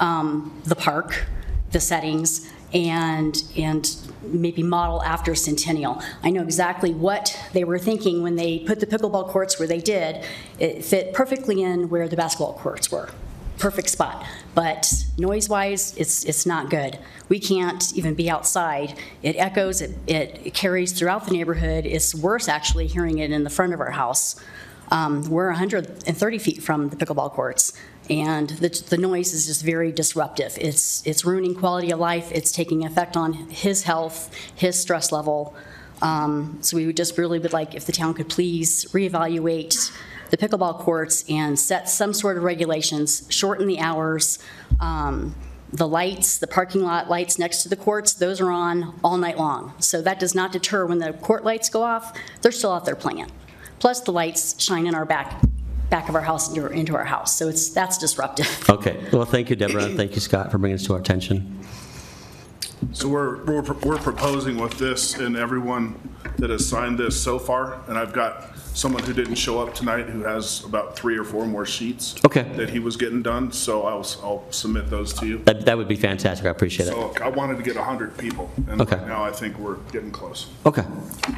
um, 0.00 0.60
the 0.64 0.74
park, 0.74 1.26
the 1.70 1.80
settings, 1.80 2.50
and, 2.72 3.42
and 3.56 3.96
maybe 4.22 4.62
model 4.62 5.02
after 5.02 5.34
Centennial. 5.34 6.02
I 6.22 6.30
know 6.30 6.42
exactly 6.42 6.92
what 6.92 7.38
they 7.52 7.64
were 7.64 7.78
thinking 7.78 8.22
when 8.22 8.36
they 8.36 8.60
put 8.60 8.80
the 8.80 8.86
pickleball 8.86 9.28
courts 9.28 9.58
where 9.58 9.68
they 9.68 9.80
did. 9.80 10.24
It 10.58 10.84
fit 10.84 11.14
perfectly 11.14 11.62
in 11.62 11.88
where 11.88 12.08
the 12.08 12.16
basketball 12.16 12.54
courts 12.54 12.90
were. 12.90 13.08
Perfect 13.58 13.90
spot. 13.90 14.24
But 14.54 14.92
noise-wise, 15.18 15.96
it's, 15.96 16.24
it's 16.24 16.46
not 16.46 16.70
good. 16.70 16.98
We 17.28 17.40
can't 17.40 17.92
even 17.96 18.14
be 18.14 18.30
outside. 18.30 18.98
It 19.22 19.36
echoes, 19.36 19.80
it, 19.82 19.96
it 20.06 20.54
carries 20.54 20.92
throughout 20.92 21.26
the 21.26 21.32
neighborhood. 21.32 21.84
It's 21.84 22.14
worse, 22.14 22.48
actually, 22.48 22.86
hearing 22.86 23.18
it 23.18 23.30
in 23.30 23.44
the 23.44 23.50
front 23.50 23.74
of 23.74 23.80
our 23.80 23.90
house. 23.90 24.40
Um, 24.90 25.28
We're 25.28 25.48
130 25.48 26.38
feet 26.38 26.62
from 26.62 26.88
the 26.88 26.96
pickleball 26.96 27.32
courts, 27.32 27.72
and 28.08 28.48
the, 28.50 28.68
the 28.88 28.96
noise 28.96 29.34
is 29.34 29.46
just 29.46 29.62
very 29.64 29.92
disruptive. 29.92 30.56
It's, 30.58 31.06
it's 31.06 31.24
ruining 31.24 31.54
quality 31.54 31.90
of 31.90 31.98
life, 31.98 32.32
it's 32.32 32.50
taking 32.50 32.84
effect 32.84 33.16
on 33.16 33.32
his 33.50 33.82
health, 33.82 34.34
his 34.54 34.80
stress 34.80 35.12
level. 35.12 35.54
Um, 36.00 36.58
So 36.62 36.76
we 36.76 36.86
would 36.86 36.96
just 36.96 37.18
really 37.18 37.38
would 37.38 37.52
like 37.52 37.74
if 37.74 37.84
the 37.84 37.92
town 37.92 38.14
could 38.14 38.28
please 38.28 38.86
reevaluate 38.92 39.92
the 40.30 40.36
pickleball 40.36 40.78
courts 40.78 41.24
and 41.28 41.58
set 41.58 41.88
some 41.88 42.12
sort 42.12 42.36
of 42.36 42.42
regulations, 42.44 43.26
shorten 43.30 43.66
the 43.66 43.78
hours. 43.80 44.38
Um, 44.80 45.34
The 45.70 45.86
lights, 45.86 46.38
the 46.38 46.46
parking 46.46 46.82
lot 46.82 47.10
lights 47.10 47.38
next 47.38 47.62
to 47.64 47.68
the 47.68 47.76
courts, 47.76 48.14
those 48.14 48.40
are 48.40 48.50
on 48.50 48.98
all 49.04 49.18
night 49.18 49.36
long. 49.36 49.74
So 49.80 50.00
that 50.00 50.18
does 50.18 50.34
not 50.34 50.50
deter 50.50 50.86
when 50.86 50.98
the 50.98 51.12
court 51.12 51.44
lights 51.44 51.68
go 51.68 51.82
off, 51.82 52.16
they're 52.40 52.52
still 52.52 52.72
out 52.72 52.86
there 52.86 52.96
playing. 52.96 53.30
Plus, 53.78 54.00
the 54.00 54.10
lights 54.10 54.58
shine 54.58 54.86
in 54.86 54.94
our 54.94 55.04
back, 55.04 55.42
back 55.90 56.08
of 56.08 56.14
our 56.14 56.22
house 56.22 56.48
into 56.48 56.62
our- 56.62 56.72
into 56.72 56.96
our 56.96 57.04
house, 57.04 57.36
so 57.36 57.48
it's, 57.48 57.68
that's 57.68 57.98
disruptive. 57.98 58.48
Okay. 58.70 58.96
Well, 59.12 59.26
thank 59.26 59.50
you, 59.50 59.56
Deborah. 59.56 59.84
and 59.84 59.96
Thank 59.98 60.14
you, 60.14 60.22
Scott, 60.22 60.50
for 60.50 60.56
bringing 60.56 60.76
this 60.78 60.86
to 60.86 60.94
our 60.94 61.00
attention. 61.00 61.60
So 62.92 63.08
we're, 63.08 63.44
we're 63.44 63.60
we're 63.84 63.98
proposing 63.98 64.56
with 64.56 64.78
this 64.78 65.16
and 65.18 65.36
everyone 65.36 65.96
that 66.38 66.48
has 66.48 66.66
signed 66.66 66.98
this 66.98 67.20
so 67.22 67.38
far, 67.38 67.80
and 67.88 67.98
I've 67.98 68.14
got 68.14 68.56
someone 68.78 69.02
who 69.02 69.12
didn't 69.12 69.34
show 69.34 69.60
up 69.60 69.74
tonight 69.74 70.06
who 70.06 70.22
has 70.22 70.64
about 70.64 70.94
three 70.96 71.18
or 71.18 71.24
four 71.24 71.44
more 71.46 71.66
sheets. 71.66 72.14
Okay. 72.24 72.42
That 72.56 72.70
he 72.70 72.78
was 72.78 72.96
getting 72.96 73.22
done, 73.22 73.50
so 73.50 73.82
I'll, 73.82 74.06
I'll 74.22 74.44
submit 74.52 74.88
those 74.88 75.12
to 75.14 75.26
you. 75.26 75.38
That 75.38 75.64
that 75.66 75.76
would 75.76 75.88
be 75.88 75.96
fantastic. 75.96 76.46
I 76.46 76.50
appreciate 76.50 76.86
it. 76.86 76.92
So 76.92 77.12
I 77.20 77.28
wanted 77.28 77.56
to 77.56 77.62
get 77.64 77.74
100 77.74 78.16
people, 78.16 78.50
and 78.68 78.80
Okay. 78.80 78.96
right 78.96 79.08
now 79.08 79.24
I 79.24 79.32
think 79.32 79.58
we're 79.58 79.76
getting 79.92 80.12
close. 80.12 80.46
Okay. 80.64 80.84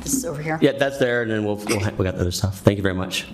This 0.02 0.12
is 0.14 0.26
over 0.26 0.42
here. 0.42 0.58
Yeah, 0.60 0.72
that's 0.72 0.98
there, 0.98 1.22
and 1.22 1.30
then 1.30 1.44
we'll, 1.44 1.56
we'll 1.56 1.80
ha- 1.80 1.92
we 1.96 2.04
got 2.04 2.14
the 2.16 2.20
other 2.20 2.30
stuff. 2.30 2.58
Thank 2.58 2.76
you 2.76 2.82
very 2.82 2.94
much. 2.94 3.26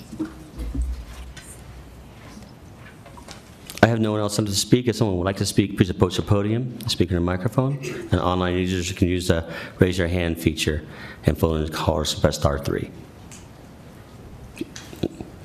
I 3.83 3.88
have 3.88 4.01
no 4.01 4.12
one 4.12 4.21
else 4.21 4.37
to 4.37 4.55
speak. 4.55 4.88
If 4.88 4.97
someone 4.97 5.16
would 5.19 5.25
like 5.25 5.37
to 5.37 5.47
speak, 5.47 5.77
please 5.77 5.90
approach 5.90 6.16
the 6.16 6.23
podium, 6.23 6.79
speak 6.88 7.11
in 7.11 7.14
the 7.16 7.21
microphone. 7.21 7.79
And 8.11 8.21
online 8.21 8.55
users 8.57 8.90
can 8.92 9.07
use 9.09 9.29
the 9.29 9.53
raise 9.79 9.99
your 9.99 10.09
hand 10.09 10.40
feature 10.40 10.83
and 11.25 11.38
phone 11.38 11.62
in 11.62 11.69
callers, 11.73 12.14
press 12.14 12.37
star 12.37 12.59
three. 12.59 12.90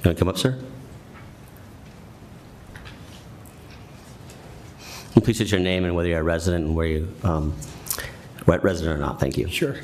You 0.02 0.10
want 0.10 0.18
to 0.18 0.22
come 0.22 0.30
up, 0.30 0.38
sir? 0.40 0.60
And 5.14 5.24
please 5.24 5.36
state 5.36 5.52
your 5.52 5.60
name 5.60 5.86
and 5.86 5.96
whether 5.96 6.10
you're 6.10 6.22
a 6.22 6.24
resident 6.24 6.66
and 6.66 6.76
where 6.76 6.88
you, 6.88 7.16
um, 7.22 7.54
resident 8.48 8.96
or 8.96 8.98
not. 8.98 9.20
Thank 9.20 9.38
you. 9.38 9.48
Sure. 9.48 9.76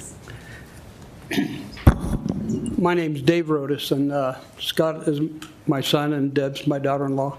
My 2.80 2.96
name's 2.96 3.22
Dave 3.22 3.46
Rodas, 3.46 3.92
and 3.92 4.12
uh, 4.12 4.38
Scott 4.60 5.08
is 5.08 5.22
my 5.68 5.82
son, 5.82 6.14
and 6.14 6.34
Deb's 6.34 6.66
my 6.66 6.80
daughter-in-law. 6.80 7.38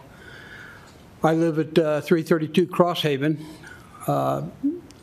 I 1.24 1.34
live 1.34 1.58
at 1.58 1.76
uh, 1.76 2.00
332 2.00 2.68
Crosshaven, 2.68 3.44
uh, 4.06 4.42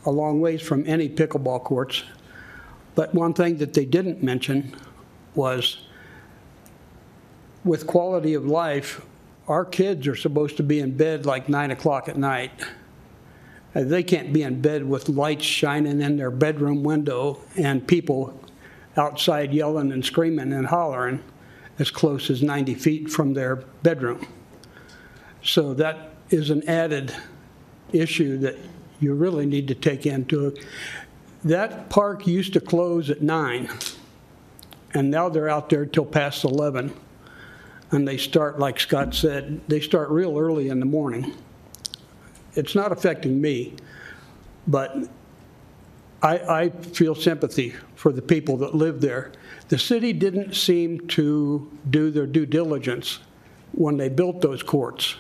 a 0.06 0.12
long 0.12 0.40
ways 0.40 0.62
from 0.62 0.88
any 0.88 1.10
pickleball 1.10 1.62
courts. 1.66 2.04
But 2.96 3.14
one 3.14 3.34
thing 3.34 3.58
that 3.58 3.74
they 3.74 3.84
didn't 3.84 4.24
mention 4.24 4.74
was 5.34 5.85
with 7.66 7.88
quality 7.88 8.36
of 8.36 8.46
life, 8.46 9.02
our 9.48 9.66
kids 9.66 10.08
are 10.08 10.16
supposed 10.16 10.56
to 10.58 10.64
be 10.64 10.80
in 10.80 10.96
bed 10.96 11.26
like 11.26 11.50
9 11.50 11.72
o'clock 11.72 12.08
at 12.08 12.16
night. 12.16 12.52
Uh, 13.76 13.84
They 13.84 14.04
can't 14.04 14.32
be 14.32 14.44
in 14.44 14.62
bed 14.62 14.88
with 14.88 15.10
lights 15.10 15.44
shining 15.44 16.00
in 16.00 16.16
their 16.16 16.32
bedroom 16.32 16.84
window 16.84 17.42
and 17.58 17.86
people 17.86 18.40
outside 18.96 19.54
yelling 19.54 19.92
and 19.92 20.06
screaming 20.06 20.54
and 20.54 20.68
hollering 20.68 21.22
as 21.80 21.92
close 21.92 22.30
as 22.30 22.42
90 22.42 22.76
feet 22.76 23.10
from 23.10 23.34
their 23.34 23.58
bedroom. 23.84 24.26
So 25.44 25.74
that 25.74 26.12
is 26.30 26.50
an 26.50 26.68
added 26.70 27.14
issue 27.92 28.38
that 28.38 28.56
you 29.00 29.14
really 29.14 29.46
need 29.46 29.68
to 29.68 29.76
take 29.76 30.06
into. 30.06 30.56
That 31.44 31.90
park 31.90 32.26
used 32.26 32.54
to 32.54 32.62
close 32.62 33.10
at 33.10 33.22
nine, 33.22 33.70
and 34.94 35.12
now 35.12 35.30
they're 35.30 35.50
out 35.50 35.70
there 35.70 35.86
till 35.86 36.06
past 36.06 36.44
11. 36.44 36.94
And 37.92 38.08
they 38.08 38.18
start, 38.18 38.60
like 38.60 38.80
Scott 38.80 39.14
said, 39.14 39.62
they 39.68 39.80
start 39.80 40.10
real 40.10 40.38
early 40.38 40.70
in 40.70 40.80
the 40.80 40.86
morning. 40.86 41.34
It's 42.56 42.76
not 42.76 42.92
affecting 42.92 43.40
me, 43.40 43.74
but 44.68 44.98
I, 46.22 46.38
I 46.64 46.70
feel 46.70 47.14
sympathy 47.14 47.76
for 47.96 48.12
the 48.12 48.22
people 48.22 48.58
that 48.58 48.74
live 48.74 49.02
there. 49.02 49.32
The 49.70 49.78
city 49.78 50.14
didn't 50.14 50.56
seem 50.56 51.08
to 51.10 51.72
do 51.90 52.12
their 52.12 52.26
due 52.26 52.46
diligence 52.46 53.20
when 53.74 53.98
they 53.98 54.10
built 54.10 54.42
those 54.42 54.64
courts. 54.64 55.16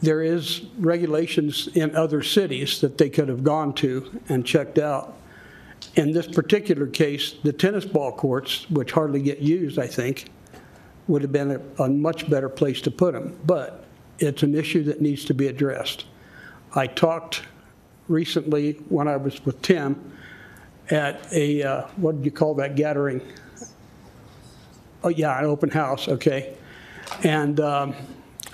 There 0.00 0.22
is 0.22 0.62
regulations 0.78 1.68
in 1.74 1.94
other 1.94 2.22
cities 2.22 2.80
that 2.80 2.98
they 2.98 3.08
could 3.08 3.28
have 3.28 3.44
gone 3.44 3.72
to 3.74 4.20
and 4.28 4.44
checked 4.44 4.78
out. 4.78 5.16
In 5.94 6.12
this 6.12 6.26
particular 6.26 6.86
case, 6.86 7.34
the 7.42 7.52
tennis 7.52 7.84
ball 7.84 8.12
courts, 8.12 8.68
which 8.70 8.92
hardly 8.92 9.22
get 9.22 9.38
used, 9.38 9.78
I 9.78 9.86
think, 9.86 10.30
would 11.08 11.22
have 11.22 11.32
been 11.32 11.50
a, 11.50 11.82
a 11.82 11.88
much 11.88 12.28
better 12.30 12.48
place 12.48 12.80
to 12.82 12.90
put 12.90 13.14
them. 13.14 13.38
But 13.44 13.84
it's 14.18 14.42
an 14.42 14.54
issue 14.54 14.84
that 14.84 15.00
needs 15.00 15.24
to 15.26 15.34
be 15.34 15.48
addressed. 15.48 16.06
I 16.74 16.86
talked 16.86 17.42
recently 18.08 18.72
when 18.88 19.08
I 19.08 19.16
was 19.16 19.44
with 19.44 19.60
Tim 19.62 20.12
at 20.90 21.32
a, 21.32 21.62
uh, 21.62 21.82
what 21.96 22.16
did 22.16 22.24
you 22.24 22.30
call 22.30 22.54
that 22.54 22.76
gathering? 22.76 23.20
Oh, 25.04 25.08
yeah, 25.08 25.38
an 25.38 25.46
open 25.46 25.70
house, 25.70 26.08
okay. 26.08 26.54
And 27.24 27.58
um, 27.60 27.94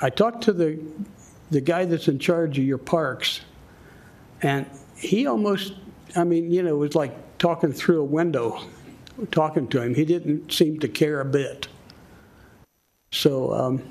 I 0.01 0.11
talked 0.11 0.45
to 0.45 0.53
the, 0.53 0.81
the 1.51 1.61
guy 1.61 1.85
that's 1.85 2.09
in 2.09 2.19
charge 2.19 2.59
of 2.59 2.65
your 2.65 2.79
parks, 2.79 3.41
and 4.43 4.67
he 4.97 5.27
almost, 5.27 5.75
I 6.17 6.25
mean, 6.25 6.51
you 6.51 6.63
know, 6.63 6.71
it 6.71 6.79
was 6.79 6.95
like 6.95 7.39
talking 7.39 7.73
through 7.73 8.01
a 8.01 8.05
window, 8.05 8.63
talking 9.31 9.69
to 9.69 9.83
him. 9.83 9.95
He 9.95 10.05
didn't 10.05 10.53
seem 10.53 10.79
to 10.81 10.89
care 10.89 11.21
a 11.21 11.25
bit. 11.25 11.69
So 13.11 13.53
um, 13.55 13.83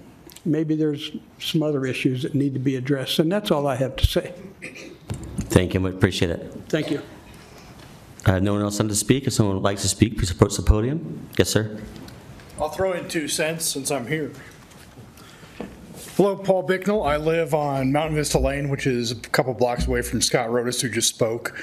maybe 0.45 0.75
there's 0.75 1.11
some 1.39 1.63
other 1.63 1.85
issues 1.85 2.23
that 2.23 2.35
need 2.35 2.53
to 2.53 2.59
be 2.59 2.75
addressed, 2.75 3.19
and 3.19 3.31
that's 3.31 3.51
all 3.51 3.67
I 3.67 3.75
have 3.75 3.95
to 3.97 4.05
say. 4.05 4.33
Thank 5.49 5.73
you, 5.73 5.81
we 5.81 5.89
appreciate 5.89 6.31
it. 6.31 6.53
Thank 6.69 6.91
you. 6.91 7.01
Uh, 8.25 8.39
No 8.39 8.53
one 8.53 8.61
else 8.61 8.79
on 8.79 8.87
to 8.89 8.95
speak? 8.95 9.25
If 9.25 9.33
someone 9.33 9.55
would 9.55 9.63
like 9.63 9.79
to 9.79 9.87
speak, 9.87 10.17
please 10.17 10.31
approach 10.31 10.55
the 10.55 10.61
podium. 10.63 11.27
Yes, 11.37 11.49
sir. 11.49 11.79
I'll 12.59 12.69
throw 12.69 12.93
in 12.93 13.07
two 13.07 13.27
cents 13.27 13.65
since 13.65 13.91
I'm 13.91 14.07
here. 14.07 14.31
Hello, 16.15 16.35
Paul 16.35 16.63
Bicknell. 16.63 17.03
I 17.03 17.17
live 17.17 17.53
on 17.53 17.91
Mountain 17.91 18.15
Vista 18.15 18.39
Lane, 18.39 18.69
which 18.69 18.87
is 18.87 19.11
a 19.11 19.15
couple 19.15 19.53
blocks 19.53 19.85
away 19.85 20.01
from 20.01 20.19
Scott 20.19 20.49
Rodas, 20.49 20.81
who 20.81 20.89
just 20.89 21.09
spoke. 21.09 21.55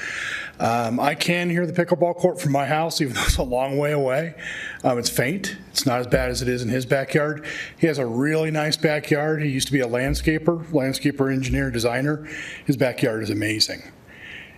Um, 0.60 1.00
I 1.00 1.14
can 1.14 1.50
hear 1.50 1.66
the 1.66 1.72
pickleball 1.72 2.16
court 2.16 2.40
from 2.40 2.52
my 2.52 2.66
house, 2.66 3.00
even 3.00 3.14
though 3.14 3.22
it's 3.22 3.36
a 3.36 3.42
long 3.42 3.78
way 3.78 3.92
away. 3.92 4.34
Um, 4.82 4.98
it's 4.98 5.10
faint. 5.10 5.56
It's 5.70 5.86
not 5.86 6.00
as 6.00 6.06
bad 6.06 6.30
as 6.30 6.42
it 6.42 6.48
is 6.48 6.62
in 6.62 6.68
his 6.68 6.86
backyard. 6.86 7.44
He 7.78 7.86
has 7.86 7.98
a 7.98 8.06
really 8.06 8.50
nice 8.50 8.76
backyard. 8.76 9.42
He 9.42 9.48
used 9.48 9.66
to 9.66 9.72
be 9.72 9.80
a 9.80 9.88
landscaper, 9.88 10.64
landscaper, 10.66 11.32
engineer, 11.32 11.70
designer. 11.70 12.28
His 12.66 12.76
backyard 12.76 13.22
is 13.22 13.30
amazing. 13.30 13.82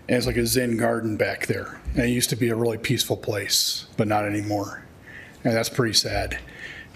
And 0.08 0.18
it's 0.18 0.26
like 0.26 0.36
a 0.36 0.46
Zen 0.46 0.76
garden 0.76 1.16
back 1.16 1.46
there. 1.46 1.80
And 1.94 2.04
it 2.04 2.10
used 2.10 2.30
to 2.30 2.36
be 2.36 2.48
a 2.50 2.54
really 2.54 2.78
peaceful 2.78 3.16
place, 3.16 3.86
but 3.96 4.06
not 4.06 4.24
anymore. 4.24 4.84
And 5.42 5.54
that's 5.54 5.68
pretty 5.68 5.94
sad. 5.94 6.38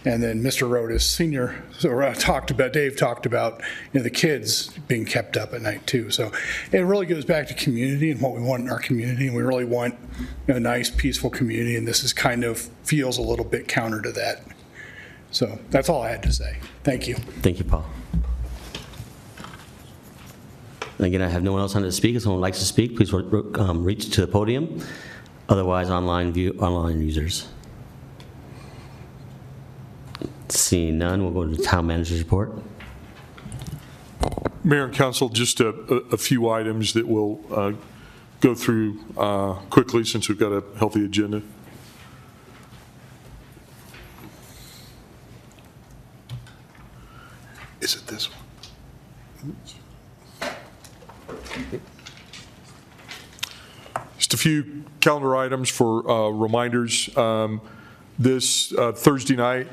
And 0.05 0.23
then 0.23 0.43
Mr. 0.43 0.69
Rodas 0.69 1.03
Senior 1.03 1.63
so, 1.79 1.99
uh, 2.01 2.15
talked 2.15 2.51
about, 2.51 2.73
Dave 2.73 2.97
talked 2.97 3.27
about, 3.27 3.61
you 3.93 4.01
know, 4.01 4.03
the 4.03 4.11
kids 4.11 4.69
being 4.89 5.05
kept 5.05 5.37
up 5.37 5.53
at 5.53 5.61
night 5.61 5.87
too. 5.87 6.11
So 6.11 6.33
it 6.73 6.79
really 6.79 7.05
goes 7.05 7.27
back 7.27 7.49
to 7.49 7.55
community 7.55 8.11
and 8.11 8.21
what 8.21 8.33
we 8.33 8.41
want 8.41 8.63
in 8.63 8.71
our 8.71 8.79
community. 8.79 9.27
And 9.27 9.37
we 9.37 9.43
really 9.43 9.67
want 9.67 9.97
you 10.19 10.27
know, 10.49 10.57
a 10.57 10.61
nice, 10.61 10.89
peaceful 10.89 11.29
community. 11.29 11.77
And 11.77 11.87
this 11.87 12.03
is 12.03 12.15
kind 12.15 12.45
of 12.45 12.61
feels 12.83 13.19
a 13.19 13.23
little 13.23 13.45
bit 13.45 13.69
counter 13.69 14.01
to 14.01 14.13
that. 14.13 14.43
So 15.33 15.59
that's 15.69 15.91
all 15.91 16.03
I 16.03 16.09
had 16.09 16.23
to 16.23 16.33
say. 16.33 16.57
Thank 16.83 17.07
you. 17.07 17.15
Thank 17.15 17.59
you, 17.59 17.65
Paul. 17.65 17.85
Again, 20.99 21.23
I 21.23 21.29
have 21.29 21.43
no 21.43 21.53
one 21.53 21.61
else 21.61 21.77
on 21.77 21.83
to 21.83 21.93
speak. 21.93 22.17
If 22.17 22.23
someone 22.23 22.41
likes 22.41 22.59
to 22.59 22.65
speak, 22.65 22.97
please 22.97 23.13
um, 23.13 23.85
reach 23.85 24.11
to 24.11 24.23
the 24.23 24.27
podium. 24.27 24.83
Otherwise, 25.49 25.91
online 25.91 26.33
view, 26.33 26.57
online 26.59 27.01
users. 27.01 27.49
Seeing 30.51 30.99
none, 30.99 31.23
we'll 31.23 31.33
go 31.33 31.51
to 31.51 31.57
the 31.57 31.63
town 31.63 31.87
manager's 31.87 32.19
report. 32.19 32.53
Mayor 34.63 34.85
and 34.85 34.95
council, 34.95 35.29
just 35.29 35.61
a, 35.61 35.69
a 35.69 35.97
a 36.13 36.17
few 36.17 36.51
items 36.51 36.93
that 36.93 37.07
we'll 37.07 37.41
uh, 37.51 37.73
go 38.41 38.55
through 38.55 39.01
uh, 39.17 39.55
quickly 39.71 40.05
since 40.05 40.29
we've 40.29 40.39
got 40.39 40.53
a 40.53 40.63
healthy 40.77 41.05
agenda. 41.05 41.43
Is 47.81 47.95
it 47.95 48.07
this 48.07 48.29
one? 48.31 49.57
Just 54.19 54.35
a 54.35 54.37
few 54.37 54.85
calendar 55.01 55.35
items 55.37 55.71
for 55.71 56.09
uh, 56.11 56.29
reminders. 56.29 57.17
Um, 57.17 57.61
This 58.19 58.71
uh, 58.75 58.93
Thursday 58.93 59.35
night 59.35 59.67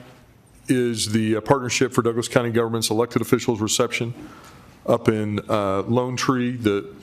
is 0.68 1.12
the 1.12 1.38
uh, 1.38 1.42
Partnership 1.42 1.94
for 1.94 2.02
Douglas 2.02 2.28
County 2.28 2.52
Government's 2.52 2.90
Elected 2.90 3.22
Officials 3.22 3.62
Reception 3.62 4.14
up 4.86 5.10
in 5.10 5.40
uh, 5.50 5.82
Lone 5.84 6.16
Tree. 6.16 6.56
The, 6.56 6.94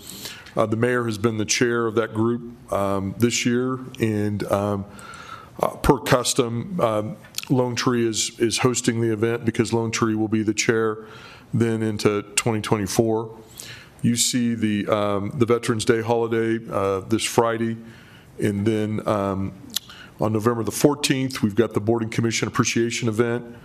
uh, 0.56 0.66
the 0.66 0.76
mayor 0.76 1.04
has 1.04 1.18
been 1.18 1.38
the 1.38 1.44
chair 1.44 1.86
of 1.86 1.94
that 1.96 2.14
group 2.14 2.72
um, 2.72 3.14
this 3.18 3.44
year, 3.44 3.78
and 4.00 4.42
um, 4.52 4.84
uh, 5.60 5.68
per 5.76 5.98
custom, 5.98 6.80
um, 6.80 7.16
Lone 7.50 7.74
Tree 7.74 8.06
is, 8.06 8.38
is 8.38 8.58
hosting 8.58 9.00
the 9.00 9.12
event 9.12 9.44
because 9.44 9.72
Lone 9.72 9.90
Tree 9.90 10.14
will 10.14 10.28
be 10.28 10.42
the 10.42 10.54
chair 10.54 11.06
then 11.52 11.82
into 11.82 12.22
2024. 12.22 13.38
You 14.02 14.16
see 14.16 14.54
the, 14.54 14.86
um, 14.88 15.32
the 15.34 15.46
Veterans 15.46 15.84
Day 15.84 16.02
holiday 16.02 16.58
uh, 16.70 17.00
this 17.00 17.24
Friday, 17.24 17.76
and 18.38 18.66
then 18.66 19.06
um, 19.06 19.52
on 20.20 20.32
November 20.32 20.62
the 20.62 20.70
14th, 20.70 21.42
we've 21.42 21.54
got 21.54 21.74
the 21.74 21.80
Boarding 21.80 22.08
Commission 22.08 22.46
Appreciation 22.46 23.08
Event. 23.08 23.56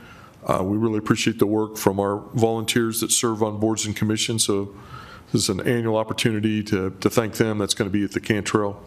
Uh, 0.46 0.64
We 0.64 0.78
really 0.78 0.98
appreciate 0.98 1.38
the 1.38 1.46
work 1.46 1.78
from 1.78 2.00
our 2.00 2.18
volunteers 2.34 3.02
that 3.02 3.12
serve 3.12 3.44
on 3.44 3.60
boards 3.60 3.86
and 3.86 3.96
commissions, 3.96 4.46
so 4.46 4.74
this 5.32 5.44
is 5.44 5.50
an 5.50 5.62
annual 5.62 5.96
opportunity 5.96 6.64
to, 6.64 6.90
to 7.02 7.10
thank 7.10 7.36
them. 7.36 7.60
That's 7.60 7.76
going 7.76 7.90
to 7.90 7.94
be 7.96 8.04
at 8.04 8.12
the 8.12 8.20
Cantril 8.20 8.78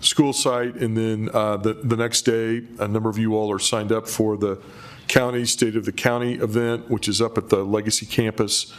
School 0.00 0.32
site, 0.32 0.76
and 0.76 0.96
then 0.96 1.30
uh, 1.32 1.56
the, 1.56 1.74
the 1.74 1.96
next 1.96 2.22
day, 2.22 2.62
a 2.78 2.86
number 2.86 3.08
of 3.08 3.18
you 3.18 3.34
all 3.34 3.50
are 3.50 3.58
signed 3.58 3.90
up 3.90 4.06
for 4.06 4.36
the 4.36 4.60
county, 5.08 5.44
State 5.46 5.76
of 5.76 5.84
the 5.86 5.92
County 5.92 6.34
event, 6.34 6.90
which 6.90 7.08
is 7.08 7.20
up 7.20 7.36
at 7.38 7.48
the 7.48 7.64
Legacy 7.64 8.06
Campus 8.06 8.72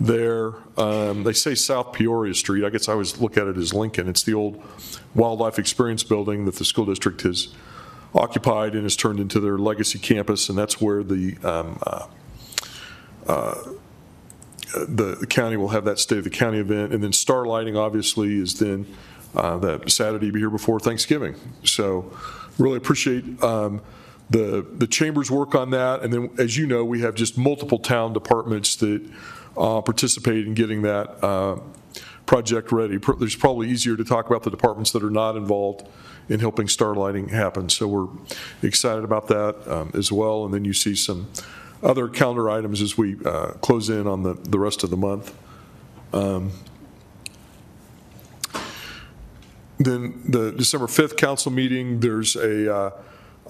there. 0.00 0.54
Um, 0.78 1.24
They 1.24 1.34
say 1.34 1.54
South 1.54 1.92
Peoria 1.92 2.34
Street. 2.34 2.64
I 2.64 2.70
guess 2.70 2.88
I 2.88 2.92
always 2.92 3.20
look 3.20 3.36
at 3.36 3.46
it 3.46 3.56
as 3.58 3.74
Lincoln. 3.74 4.08
It's 4.08 4.22
the 4.22 4.34
old 4.34 4.62
Wildlife 5.14 5.58
Experience 5.58 6.02
Building 6.02 6.46
that 6.46 6.56
the 6.56 6.64
school 6.64 6.86
district 6.86 7.20
has 7.22 7.48
occupied 8.14 8.74
and 8.74 8.82
has 8.84 8.96
turned 8.96 9.20
into 9.20 9.38
their 9.38 9.58
legacy 9.58 9.98
campus, 9.98 10.48
and 10.48 10.58
that's 10.58 10.80
where 10.80 11.04
the, 11.04 11.36
um, 11.44 11.78
uh, 11.86 12.06
uh, 13.26 13.54
the 14.88 15.26
county 15.28 15.56
will 15.56 15.68
have 15.68 15.84
that 15.84 15.98
State 15.98 16.18
of 16.18 16.24
the 16.24 16.30
County 16.30 16.58
event. 16.58 16.92
And 16.92 17.04
then 17.04 17.12
starlighting 17.12 17.76
obviously, 17.76 18.36
is 18.36 18.58
then 18.58 18.86
uh, 19.36 19.58
that 19.58 19.90
Saturday 19.90 20.30
be 20.30 20.38
here 20.40 20.50
before 20.50 20.80
Thanksgiving. 20.80 21.34
So 21.64 22.12
really 22.58 22.78
appreciate 22.78 23.42
um, 23.42 23.80
the, 24.30 24.66
the 24.72 24.86
chamber's 24.86 25.30
work 25.30 25.54
on 25.54 25.70
that. 25.70 26.02
And 26.02 26.12
then, 26.12 26.30
as 26.38 26.56
you 26.56 26.66
know, 26.66 26.84
we 26.84 27.00
have 27.02 27.14
just 27.14 27.36
multiple 27.36 27.78
town 27.78 28.12
departments 28.12 28.76
that 28.76 29.02
uh, 29.56 29.80
participate 29.80 30.46
in 30.46 30.54
getting 30.54 30.82
that 30.82 31.22
uh, 31.24 31.58
project 32.26 32.72
ready. 32.72 32.98
It's 33.20 33.34
probably 33.34 33.68
easier 33.68 33.96
to 33.96 34.04
talk 34.04 34.26
about 34.26 34.42
the 34.42 34.50
departments 34.50 34.92
that 34.92 35.02
are 35.02 35.10
not 35.10 35.36
involved 35.36 35.86
in 36.28 36.40
helping 36.40 36.66
Starlighting 36.66 37.30
happen. 37.30 37.68
So 37.68 37.88
we're 37.88 38.08
excited 38.62 39.04
about 39.04 39.26
that 39.28 39.56
um, 39.66 39.90
as 39.94 40.12
well. 40.12 40.44
And 40.44 40.54
then 40.54 40.64
you 40.64 40.72
see 40.72 40.94
some 40.94 41.28
other 41.82 42.08
calendar 42.08 42.48
items 42.48 42.80
as 42.80 42.96
we 42.96 43.16
uh, 43.24 43.52
close 43.60 43.88
in 43.88 44.06
on 44.06 44.22
the, 44.22 44.34
the 44.34 44.58
rest 44.58 44.84
of 44.84 44.90
the 44.90 44.96
month. 44.96 45.34
Um, 46.12 46.52
Then 49.80 50.20
the 50.28 50.52
December 50.52 50.86
5th 50.86 51.16
council 51.16 51.50
meeting, 51.50 52.00
there's 52.00 52.36
a, 52.36 52.92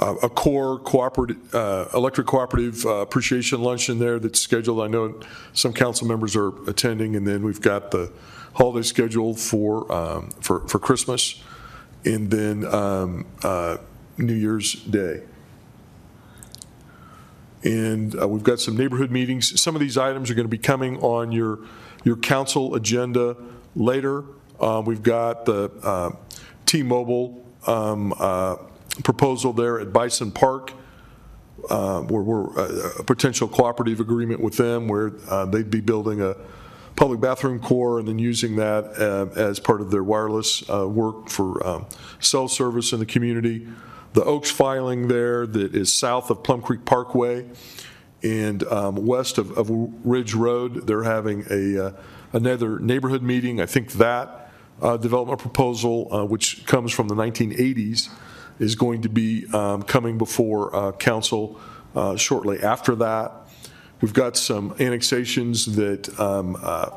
uh, 0.01 0.15
a 0.23 0.29
core 0.29 0.79
cooperative, 0.79 1.55
uh, 1.55 1.87
electric 1.95 2.27
cooperative 2.27 2.85
uh, 2.87 2.95
appreciation 2.97 3.63
luncheon 3.63 3.99
there 3.99 4.19
that's 4.19 4.41
scheduled. 4.41 4.81
I 4.81 4.89
know 4.89 5.21
some 5.53 5.73
council 5.73 6.07
members 6.09 6.35
are 6.35 6.49
attending, 6.69 7.17
and 7.17 7.27
then 7.27 7.43
we've 7.43 7.61
got 7.61 7.91
the 7.91 8.11
holiday 8.55 8.83
schedule 8.83 9.35
for, 9.35 9.91
um, 9.93 10.31
for, 10.41 10.67
for 10.69 10.79
Christmas, 10.79 11.43
and 12.05 12.31
then 12.31 12.65
um, 12.65 13.27
uh, 13.45 13.77
New 14.17 14.35
Year's 14.35 14.73
Day. 14.73 15.23
And 17.63 18.19
uh, 18.19 18.27
we've 18.27 18.43
got 18.43 18.59
some 18.59 18.77
neighborhood 18.77 19.11
meetings. 19.11 19.61
Some 19.61 19.77
of 19.77 19.81
these 19.81 19.99
items 19.99 20.31
are 20.31 20.35
going 20.35 20.47
to 20.47 20.51
be 20.51 20.57
coming 20.57 20.97
on 21.03 21.31
your, 21.31 21.59
your 22.05 22.17
council 22.17 22.75
agenda 22.75 23.37
later. 23.77 24.25
Uh, 24.59 24.83
We've 24.85 25.03
got 25.03 25.45
the 25.45 25.71
uh, 25.83 26.13
T-Mobile 26.65 27.45
um, 27.67 28.15
proposal 29.05 29.53
there 29.53 29.81
at 29.81 29.92
Bison 29.92 30.31
Park, 30.31 30.72
uh, 31.68 32.00
where 32.03 32.22
we're, 32.22 32.59
uh, 32.59 32.92
a 32.98 33.05
potential 33.05 33.48
cooperative 33.48 34.00
agreement 34.00 34.40
with 34.40 34.57
them 34.57 34.88
where 34.88 35.12
uh, 35.29 35.44
they'd 35.46 35.70
be 35.70 35.81
building 35.81 36.22
a 36.22 36.37
public 36.96 37.20
bathroom 37.20 37.59
core 37.61 37.98
and 37.98 38.09
then 38.09 38.18
using 38.18 38.57
that 38.57 38.85
uh, 38.98 39.26
as 39.38 39.59
part 39.59 39.81
of 39.81 39.90
their 39.90 40.03
wireless 40.03 40.68
uh, 40.70 40.87
work 40.88 41.29
for 41.29 41.66
um, 41.66 41.87
cell 42.18 42.48
service 42.48 42.92
in 42.92 42.98
the 42.98 43.07
community. 43.07 43.66
The 44.12 44.24
Oaks 44.24 44.50
filing 44.50 45.09
there 45.09 45.46
that 45.46 45.74
is 45.74 45.92
south 45.92 46.31
of 46.31 46.42
Plum 46.42 46.62
Creek 46.62 46.85
Parkway 46.85 47.46
and 48.22 48.64
um, 48.64 49.07
west 49.07 49.38
of 49.38 49.57
of 49.57 49.70
Ridge 50.05 50.35
Road, 50.35 50.87
they're 50.87 51.05
having 51.05 51.46
a, 51.50 51.87
uh, 51.87 51.92
another 52.33 52.79
neighborhood 52.79 53.22
meeting. 53.22 53.61
I 53.61 53.66
think 53.66 53.92
that 53.92 54.50
development 54.81 55.38
proposal, 55.38 56.26
which 56.26 56.66
comes 56.66 56.92
from 56.92 57.09
the 57.09 57.14
1980s, 57.14 58.11
is 58.61 58.77
going 58.77 59.03
to 59.03 59.09
be 59.09 59.46
um, 59.53 59.83
coming 59.83 60.18
before 60.18 60.75
uh, 60.77 60.92
council 60.92 61.61
uh, 61.96 62.16
shortly 62.16 62.61
after 62.61 62.94
that. 62.94 63.33
We've 64.01 64.14
got 64.14 64.37
some 64.37 64.75
annexations 64.79 65.75
that 65.77 66.18
um, 66.20 66.57
uh, 66.62 66.90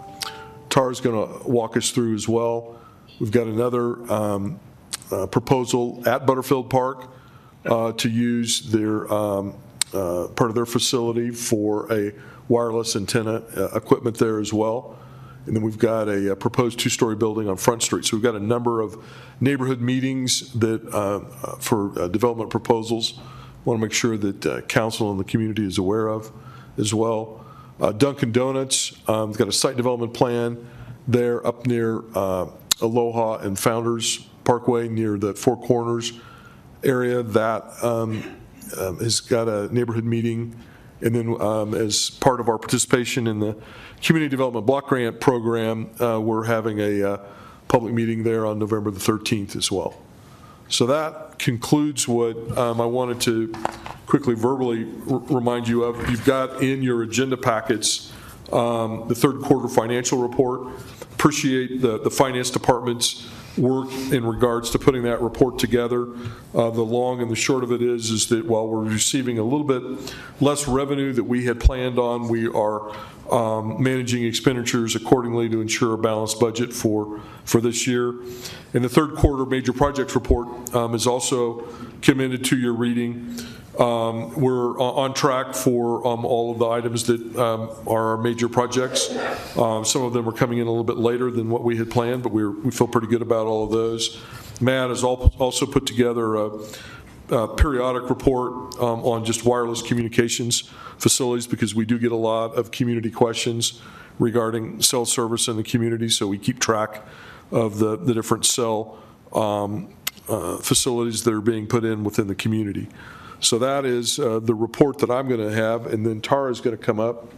Tara's 0.69 1.01
going 1.01 1.27
to 1.27 1.49
walk 1.49 1.75
us 1.75 1.89
through 1.89 2.13
as 2.13 2.27
well. 2.27 2.79
We've 3.19 3.31
got 3.31 3.47
another 3.47 4.11
um, 4.11 4.59
uh, 5.11 5.27
proposal 5.27 6.01
at 6.07 6.25
Butterfield 6.25 6.69
Park 6.69 7.09
uh, 7.65 7.91
to 7.93 8.09
use 8.09 8.61
their, 8.71 9.11
um, 9.13 9.55
uh, 9.93 10.27
part 10.35 10.49
of 10.49 10.55
their 10.55 10.65
facility 10.65 11.31
for 11.31 11.91
a 11.91 12.13
wireless 12.47 12.95
antenna 12.95 13.43
uh, 13.55 13.67
equipment 13.75 14.17
there 14.17 14.39
as 14.39 14.51
well. 14.51 14.97
And 15.45 15.55
then 15.55 15.63
we've 15.63 15.77
got 15.77 16.07
a 16.07 16.31
uh, 16.31 16.35
proposed 16.35 16.79
two-story 16.79 17.15
building 17.15 17.49
on 17.49 17.57
Front 17.57 17.83
Street. 17.83 18.05
So 18.05 18.15
we've 18.15 18.23
got 18.23 18.35
a 18.35 18.39
number 18.39 18.79
of 18.79 19.03
neighborhood 19.41 19.81
meetings 19.81 20.53
that, 20.53 20.85
uh, 20.93 21.17
uh, 21.17 21.55
for 21.57 21.99
uh, 21.99 22.07
development 22.07 22.49
proposals. 22.49 23.19
Want 23.65 23.79
to 23.79 23.81
make 23.85 23.93
sure 23.93 24.17
that 24.17 24.45
uh, 24.45 24.61
council 24.61 25.11
and 25.11 25.19
the 25.19 25.23
community 25.23 25.65
is 25.65 25.77
aware 25.77 26.07
of 26.07 26.31
as 26.77 26.93
well. 26.93 27.45
Uh, 27.79 27.91
Dunkin' 27.91 28.31
Donuts, 28.31 28.93
um, 29.09 29.31
got 29.33 29.47
a 29.47 29.51
site 29.51 29.75
development 29.75 30.13
plan 30.13 30.65
there 31.07 31.45
up 31.45 31.65
near 31.65 32.03
Aloha 32.81 33.37
and 33.37 33.57
Founders 33.59 34.19
Parkway 34.43 34.87
near 34.87 35.17
the 35.17 35.33
Four 35.33 35.57
Corners 35.57 36.13
area. 36.83 37.23
That 37.23 37.63
um, 37.83 38.23
um, 38.77 38.99
has 38.99 39.19
got 39.19 39.47
a 39.47 39.73
neighborhood 39.73 40.05
meeting. 40.05 40.55
And 41.01 41.13
then 41.15 41.41
um, 41.41 41.73
as 41.73 42.09
part 42.09 42.39
of 42.39 42.47
our 42.47 42.57
participation 42.57 43.27
in 43.27 43.39
the 43.39 43.57
Community 44.03 44.29
Development 44.29 44.65
Block 44.65 44.87
Grant 44.87 45.21
Program, 45.21 45.89
uh, 46.01 46.19
we're 46.19 46.43
having 46.43 46.77
a 46.79 47.03
uh, 47.03 47.17
public 47.69 47.93
meeting 47.93 48.23
there 48.23 48.45
on 48.45 48.59
November 48.59 48.91
the 48.91 48.99
13th 48.99 49.55
as 49.55 49.71
well. 49.71 49.95
So 50.67 50.85
that 50.87 51.39
concludes 51.39 52.05
what 52.05 52.35
um, 52.57 52.81
I 52.81 52.85
wanted 52.85 53.21
to 53.21 53.53
quickly 54.05 54.35
verbally 54.35 54.83
remind 54.83 55.69
you 55.69 55.85
of. 55.85 56.09
You've 56.09 56.25
got 56.25 56.61
in 56.61 56.83
your 56.83 57.03
agenda 57.03 57.37
packets 57.37 58.11
um, 58.51 59.07
the 59.07 59.15
third 59.15 59.41
quarter 59.41 59.69
financial 59.69 60.19
report. 60.19 60.67
Appreciate 61.13 61.81
the, 61.81 61.97
the 61.97 62.11
finance 62.11 62.49
department's 62.49 63.25
work 63.57 63.91
in 64.11 64.25
regards 64.25 64.69
to 64.71 64.79
putting 64.79 65.03
that 65.03 65.21
report 65.21 65.59
together. 65.59 66.07
Uh, 66.55 66.69
The 66.71 66.81
long 66.81 67.21
and 67.21 67.29
the 67.29 67.35
short 67.35 67.63
of 67.63 67.71
it 67.71 67.81
is, 67.81 68.09
is 68.09 68.27
that 68.27 68.45
while 68.45 68.67
we're 68.67 68.83
receiving 68.83 69.37
a 69.39 69.43
little 69.43 69.63
bit 69.63 70.13
less 70.41 70.67
revenue 70.67 71.13
that 71.13 71.23
we 71.23 71.45
had 71.45 71.59
planned 71.59 71.99
on, 71.99 72.27
we 72.27 72.47
are 72.47 72.95
um, 73.31 73.81
managing 73.81 74.23
expenditures 74.25 74.95
accordingly 74.95 75.49
to 75.49 75.61
ensure 75.61 75.93
a 75.93 75.97
balanced 75.97 76.39
budget 76.39 76.73
for, 76.73 77.21
for 77.45 77.61
this 77.61 77.87
year. 77.87 78.15
And 78.73 78.83
the 78.83 78.89
third 78.89 79.15
quarter 79.15 79.45
major 79.45 79.73
projects 79.73 80.15
report 80.15 80.73
um, 80.75 80.95
is 80.95 81.07
also 81.07 81.67
commended 82.01 82.43
to 82.45 82.57
your 82.57 82.73
reading. 82.73 83.37
Um, 83.79 84.39
We're 84.39 84.79
on 84.79 85.13
track 85.13 85.55
for 85.55 86.05
um, 86.07 86.25
all 86.25 86.51
of 86.51 86.59
the 86.59 86.67
items 86.67 87.05
that 87.05 87.21
um, 87.37 87.71
are 87.87 88.11
our 88.11 88.17
major 88.17 88.47
projects. 88.47 89.09
Um, 89.57 89.83
Some 89.83 90.03
of 90.03 90.13
them 90.13 90.27
are 90.29 90.33
coming 90.33 90.59
in 90.59 90.67
a 90.67 90.69
little 90.69 90.83
bit 90.83 90.97
later 90.97 91.31
than 91.31 91.49
what 91.49 91.63
we 91.63 91.77
had 91.77 91.89
planned, 91.89 92.23
but 92.23 92.31
we 92.31 92.71
feel 92.71 92.87
pretty 92.87 93.07
good 93.07 93.21
about 93.21 93.47
all 93.47 93.63
of 93.63 93.71
those. 93.71 94.21
Matt 94.61 94.89
has 94.89 95.03
al- 95.03 95.33
also 95.39 95.65
put 95.65 95.85
together 95.85 96.35
a 96.35 96.51
a 97.29 97.47
periodic 97.47 98.09
report 98.09 98.77
um, 98.79 98.99
on 99.01 99.23
just 99.23 99.45
wireless 99.45 99.81
communications 99.81 100.69
facilities, 100.97 101.47
because 101.47 101.73
we 101.73 101.85
do 101.85 101.97
get 101.97 102.11
a 102.11 102.15
lot 102.15 102.53
of 102.55 102.69
community 102.69 103.09
questions 103.09 103.81
regarding 104.19 104.81
cell 104.81 105.05
service 105.05 105.47
in 105.47 105.55
the 105.55 105.63
community, 105.63 106.09
so 106.09 106.27
we 106.27 106.37
keep 106.37 106.59
track 106.59 107.01
of 107.49 107.79
the, 107.79 107.95
the 107.95 108.13
different 108.13 108.45
cell 108.45 108.99
um, 109.31 109.87
uh, 110.27 110.57
facilities 110.57 111.23
that 111.23 111.33
are 111.33 111.41
being 111.41 111.65
put 111.65 111.83
in 111.83 112.03
within 112.03 112.27
the 112.27 112.35
community. 112.35 112.87
So 113.43 113.59
that 113.59 113.85
is 113.85 114.19
uh, 114.19 114.39
the 114.39 114.55
report 114.55 114.99
that 114.99 115.11
I'm 115.11 115.27
going 115.27 115.41
to 115.41 115.51
have, 115.51 115.87
and 115.87 116.05
then 116.05 116.21
Tara 116.21 116.49
is 116.49 116.61
going 116.61 116.77
to 116.77 116.81
come 116.81 116.99
up 116.99 117.33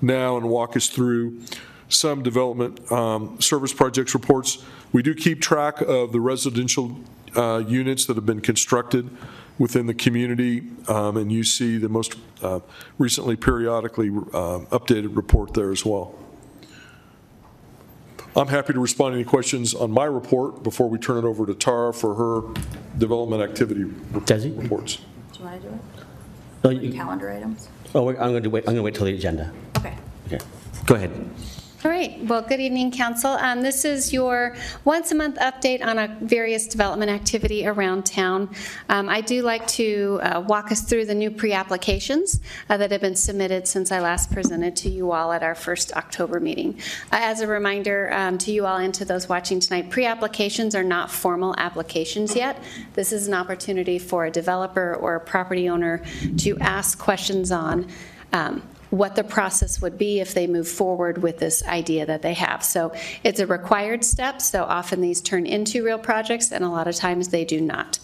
now 0.00 0.38
and 0.38 0.48
walk 0.48 0.76
us 0.76 0.88
through 0.88 1.40
some 1.90 2.22
development 2.22 2.90
um, 2.90 3.38
service 3.38 3.72
projects 3.72 4.14
reports. 4.14 4.64
We 4.92 5.02
do 5.02 5.14
keep 5.14 5.42
track 5.42 5.82
of 5.82 6.12
the 6.12 6.20
residential 6.20 6.98
uh, 7.36 7.62
units 7.66 8.06
that 8.06 8.16
have 8.16 8.24
been 8.24 8.40
constructed 8.40 9.10
within 9.58 9.86
the 9.86 9.94
community, 9.94 10.62
um, 10.88 11.18
and 11.18 11.30
you 11.30 11.44
see 11.44 11.76
the 11.76 11.88
most 11.88 12.16
uh, 12.40 12.60
recently 12.96 13.36
periodically 13.36 14.08
uh, 14.08 14.60
updated 14.70 15.14
report 15.14 15.52
there 15.52 15.70
as 15.70 15.84
well. 15.84 16.14
I'm 18.34 18.48
happy 18.48 18.72
to 18.72 18.80
respond 18.80 19.12
to 19.12 19.16
any 19.16 19.24
questions 19.24 19.74
on 19.74 19.90
my 19.90 20.06
report 20.06 20.62
before 20.62 20.88
we 20.88 20.98
turn 20.98 21.18
it 21.18 21.24
over 21.24 21.44
to 21.44 21.54
Tara 21.54 21.92
for 21.92 22.14
her 22.14 22.62
development 22.96 23.42
activity 23.42 23.84
Desi? 23.84 24.58
reports. 24.58 24.98
Do 25.60 25.68
want 25.68 25.82
to 25.92 25.98
do 25.98 26.00
it? 26.00 26.06
Oh, 26.64 26.70
you- 26.70 26.92
Calendar 26.92 27.30
items? 27.30 27.68
Oh, 27.94 28.08
I'm 28.08 28.14
going 28.16 28.42
to 28.42 28.50
wait, 28.50 28.62
I'm 28.62 28.74
going 28.74 28.76
to 28.76 28.82
wait 28.82 28.94
till 28.94 29.04
the 29.04 29.14
agenda. 29.14 29.52
Okay. 29.78 29.94
Okay, 30.26 30.38
go 30.86 30.94
ahead. 30.94 31.10
All 31.84 31.90
right, 31.90 32.16
well, 32.26 32.42
good 32.42 32.60
evening, 32.60 32.92
council. 32.92 33.32
Um, 33.32 33.60
This 33.60 33.84
is 33.84 34.12
your 34.12 34.54
once-a-month 34.84 35.36
update 35.38 35.84
on 35.84 35.98
a 35.98 36.16
various 36.20 36.68
development 36.68 37.10
activity 37.10 37.66
around 37.66 38.06
town. 38.06 38.50
Um, 38.88 39.08
I 39.08 39.20
do 39.20 39.42
like 39.42 39.66
to 39.68 40.20
uh, 40.22 40.44
walk 40.46 40.70
us 40.70 40.82
through 40.82 41.06
the 41.06 41.14
new 41.16 41.28
pre-applications 41.28 42.40
uh, 42.70 42.76
that 42.76 42.92
have 42.92 43.00
been 43.00 43.16
submitted 43.16 43.66
since 43.66 43.90
I 43.90 43.98
last 43.98 44.30
presented 44.30 44.76
to 44.76 44.90
you 44.90 45.10
all 45.10 45.32
at 45.32 45.42
our 45.42 45.56
first 45.56 45.92
October 45.96 46.38
meeting. 46.38 46.78
Uh, 47.10 47.18
As 47.20 47.40
a 47.40 47.48
reminder 47.48 48.12
um, 48.12 48.38
to 48.38 48.52
you 48.52 48.64
all 48.64 48.76
and 48.76 48.94
to 48.94 49.04
those 49.04 49.28
watching 49.28 49.58
tonight, 49.58 49.90
pre-applications 49.90 50.76
are 50.76 50.84
not 50.84 51.10
formal 51.10 51.52
applications 51.58 52.36
yet. 52.36 52.62
This 52.94 53.12
is 53.12 53.26
an 53.26 53.34
opportunity 53.34 53.98
for 53.98 54.26
a 54.26 54.30
developer 54.30 54.94
or 54.94 55.16
a 55.16 55.20
property 55.20 55.68
owner 55.68 56.00
to 56.38 56.56
ask 56.60 56.96
questions 56.96 57.50
on 57.50 57.88
um, 58.32 58.62
what 58.92 59.16
the 59.16 59.24
process 59.24 59.80
would 59.80 59.96
be 59.96 60.20
if 60.20 60.34
they 60.34 60.46
move 60.46 60.68
forward 60.68 61.16
with 61.22 61.38
this 61.38 61.64
idea 61.64 62.04
that 62.04 62.20
they 62.20 62.34
have. 62.34 62.62
So 62.62 62.92
it's 63.24 63.40
a 63.40 63.46
required 63.46 64.04
step, 64.04 64.42
so 64.42 64.64
often 64.64 65.00
these 65.00 65.22
turn 65.22 65.46
into 65.46 65.82
real 65.82 65.98
projects, 65.98 66.52
and 66.52 66.62
a 66.62 66.68
lot 66.68 66.86
of 66.86 66.94
times 66.94 67.28
they 67.28 67.46
do 67.46 67.58
not. 67.58 67.98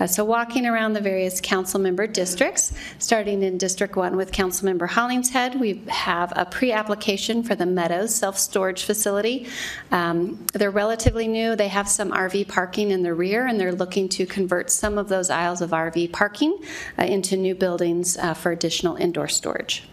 Uh, 0.00 0.08
So 0.08 0.24
walking 0.24 0.66
around 0.66 0.94
the 0.94 1.00
various 1.00 1.40
council 1.40 1.78
member 1.78 2.08
districts, 2.08 2.72
starting 2.98 3.44
in 3.44 3.56
District 3.56 3.94
1 3.94 4.16
with 4.16 4.32
Councilmember 4.32 4.88
Hollingshead, 4.88 5.60
we 5.60 5.80
have 5.86 6.32
a 6.34 6.44
pre-application 6.44 7.44
for 7.44 7.54
the 7.54 7.66
Meadows 7.66 8.12
Self-Storage 8.12 8.82
Facility. 8.82 9.46
Um, 9.92 10.44
They're 10.54 10.72
relatively 10.72 11.28
new, 11.28 11.54
they 11.54 11.68
have 11.68 11.88
some 11.88 12.10
RV 12.10 12.48
parking 12.48 12.90
in 12.90 13.04
the 13.04 13.14
rear, 13.14 13.46
and 13.46 13.60
they're 13.60 13.70
looking 13.70 14.08
to 14.08 14.26
convert 14.26 14.72
some 14.72 14.98
of 14.98 15.08
those 15.08 15.30
aisles 15.30 15.60
of 15.62 15.70
RV 15.70 16.10
parking 16.10 16.58
uh, 16.98 17.04
into 17.04 17.36
new 17.36 17.54
buildings 17.54 18.16
uh, 18.16 18.34
for 18.34 18.50
additional 18.50 18.96
indoor 18.96 19.28
storage. 19.28 19.84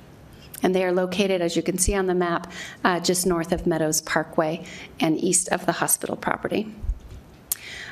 And 0.64 0.76
they 0.76 0.84
are 0.84 0.92
located, 0.92 1.42
as 1.42 1.56
you 1.56 1.64
can 1.64 1.78
see 1.78 1.96
on 1.96 2.08
the 2.08 2.16
map, 2.16 2.52
uh, 2.84 3.00
just 3.00 3.26
north 3.26 3.52
of 3.52 3.66
Meadows 3.66 4.02
Parkway 4.02 4.66
and 5.00 5.18
east 5.18 5.50
of 5.50 5.66
the 5.66 5.74
hospital 5.74 6.16
property. 6.16 6.68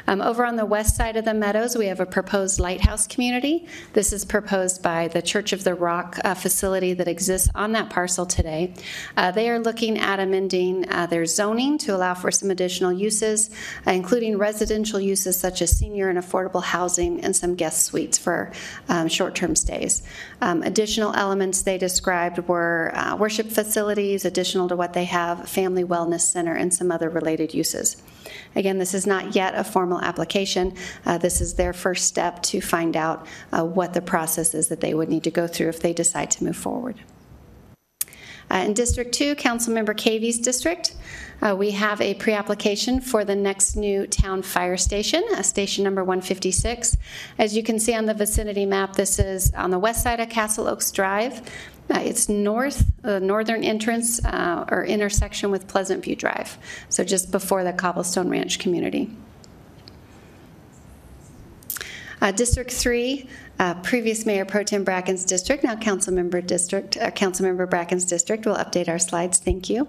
Um, 0.09 0.21
Over 0.21 0.45
on 0.45 0.55
the 0.55 0.65
west 0.65 0.95
side 0.95 1.17
of 1.17 1.25
the 1.25 1.33
Meadows, 1.33 1.75
we 1.75 1.87
have 1.87 1.99
a 1.99 2.05
proposed 2.05 2.61
lighthouse 2.61 3.07
community. 3.07 3.67
This 3.91 4.13
is 4.13 4.23
proposed 4.23 4.81
by 4.81 5.09
the 5.09 5.21
Church 5.21 5.51
of 5.51 5.65
the 5.65 5.75
Rock 5.75 6.17
uh, 6.23 6.33
facility 6.33 6.93
that 6.93 7.09
exists 7.09 7.49
on 7.53 7.73
that 7.73 7.89
parcel 7.89 8.25
today. 8.25 8.73
Uh, 9.17 9.31
They 9.31 9.49
are 9.49 9.59
looking 9.59 9.97
at 9.97 10.21
amending 10.21 10.89
uh, 10.89 11.07
their 11.07 11.25
zoning 11.25 11.77
to 11.79 11.93
allow 11.93 12.13
for 12.13 12.31
some 12.31 12.51
additional 12.51 12.93
uses, 12.93 13.49
uh, 13.85 13.91
including 13.91 14.37
residential 14.37 14.99
uses 15.01 15.37
such 15.37 15.61
as 15.61 15.77
senior 15.77 16.07
and 16.07 16.17
affordable 16.17 16.63
housing 16.63 17.19
and 17.19 17.35
some 17.35 17.55
guest 17.55 17.83
suites 17.83 18.17
for 18.17 18.53
um, 18.87 19.09
short-term 19.09 19.57
stays. 19.57 20.03
Um, 20.39 20.61
Additional 20.61 21.13
elements 21.15 21.63
they 21.63 21.77
described 21.77 22.37
were 22.47 22.91
uh, 22.93 23.15
worship 23.15 23.47
facilities, 23.47 24.23
additional 24.23 24.67
to 24.67 24.75
what 24.75 24.93
they 24.93 25.05
have, 25.05 25.49
family 25.49 25.83
wellness 25.83 26.21
center, 26.21 26.53
and 26.53 26.71
some 26.71 26.91
other 26.91 27.09
related 27.09 27.53
uses. 27.53 28.03
Again, 28.55 28.77
this 28.77 28.93
is 28.93 29.07
not 29.07 29.35
yet 29.35 29.55
a 29.55 29.63
formal 29.63 29.99
application. 30.01 30.75
Uh, 31.05 31.17
This 31.17 31.41
is 31.41 31.55
their 31.55 31.73
first 31.73 32.05
step 32.05 32.43
to 32.43 32.61
find 32.61 32.95
out 32.95 33.25
uh, 33.51 33.63
what 33.63 33.93
the 33.93 34.01
process 34.01 34.53
is 34.53 34.67
that 34.67 34.81
they 34.81 34.93
would 34.93 35.09
need 35.09 35.23
to 35.23 35.31
go 35.31 35.47
through 35.47 35.69
if 35.69 35.79
they 35.79 35.93
decide 35.93 36.29
to 36.31 36.43
move 36.43 36.57
forward. 36.57 36.97
Uh, 38.51 38.57
In 38.57 38.73
District 38.73 39.11
2, 39.11 39.35
Councilmember 39.35 39.97
Cavey's 39.97 40.39
district, 40.39 40.95
uh, 41.41 41.55
we 41.55 41.71
have 41.71 42.01
a 42.01 42.13
pre-application 42.15 43.01
for 43.01 43.23
the 43.23 43.35
next 43.35 43.75
new 43.75 44.07
town 44.07 44.41
fire 44.41 44.77
station, 44.77 45.23
uh, 45.33 45.41
station 45.41 45.83
number 45.83 46.03
156. 46.03 46.97
As 47.37 47.55
you 47.55 47.63
can 47.63 47.79
see 47.79 47.93
on 47.93 48.05
the 48.05 48.13
vicinity 48.13 48.65
map, 48.65 48.93
this 48.93 49.19
is 49.19 49.53
on 49.53 49.71
the 49.71 49.79
west 49.79 50.03
side 50.03 50.19
of 50.19 50.29
Castle 50.29 50.67
Oaks 50.67 50.91
Drive. 50.91 51.41
Uh, 51.89 51.99
It's 51.99 52.27
north, 52.27 52.85
the 53.01 53.19
northern 53.19 53.63
entrance 53.63 54.23
uh, 54.25 54.65
or 54.69 54.85
intersection 54.85 55.51
with 55.51 55.67
Pleasant 55.67 56.03
View 56.03 56.15
Drive, 56.15 56.57
so 56.89 57.03
just 57.03 57.31
before 57.31 57.63
the 57.63 57.71
Cobblestone 57.71 58.29
Ranch 58.29 58.59
community. 58.59 59.09
Uh, 62.19 62.31
District 62.31 62.71
3, 62.71 63.27
uh, 63.59 63.73
previous 63.75 64.25
Mayor 64.25 64.45
Pro 64.45 64.63
Tem 64.63 64.83
Bracken's 64.83 65.23
district, 65.25 65.63
now 65.63 65.75
Councilmember 65.75 66.45
District, 66.45 66.97
uh, 66.97 67.11
Councilmember 67.11 67.69
Bracken's 67.69 68.05
district. 68.05 68.45
We'll 68.45 68.55
update 68.55 68.89
our 68.89 68.99
slides, 68.99 69.37
thank 69.37 69.69
you. 69.69 69.87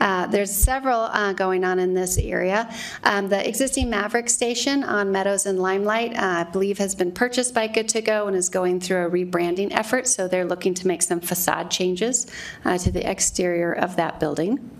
Uh, 0.00 0.26
There's 0.26 0.50
several 0.50 1.00
uh, 1.00 1.32
going 1.32 1.64
on 1.64 1.78
in 1.78 1.94
this 1.94 2.18
area. 2.18 2.72
Um, 3.04 3.28
The 3.28 3.46
existing 3.46 3.90
Maverick 3.90 4.30
station 4.30 4.82
on 4.84 5.12
Meadows 5.12 5.46
and 5.46 5.58
Limelight, 5.60 6.14
uh, 6.14 6.20
I 6.20 6.44
believe, 6.44 6.78
has 6.78 6.94
been 6.94 7.12
purchased 7.12 7.54
by 7.54 7.66
Good 7.66 7.88
to 7.90 8.00
Go 8.00 8.26
and 8.26 8.36
is 8.36 8.48
going 8.48 8.80
through 8.80 9.06
a 9.06 9.10
rebranding 9.10 9.68
effort, 9.72 10.06
so 10.06 10.28
they're 10.28 10.44
looking 10.44 10.74
to 10.74 10.86
make 10.86 11.02
some 11.02 11.20
facade 11.20 11.70
changes 11.70 12.26
uh, 12.64 12.78
to 12.78 12.90
the 12.90 13.08
exterior 13.08 13.72
of 13.72 13.96
that 13.96 14.20
building. 14.20 14.70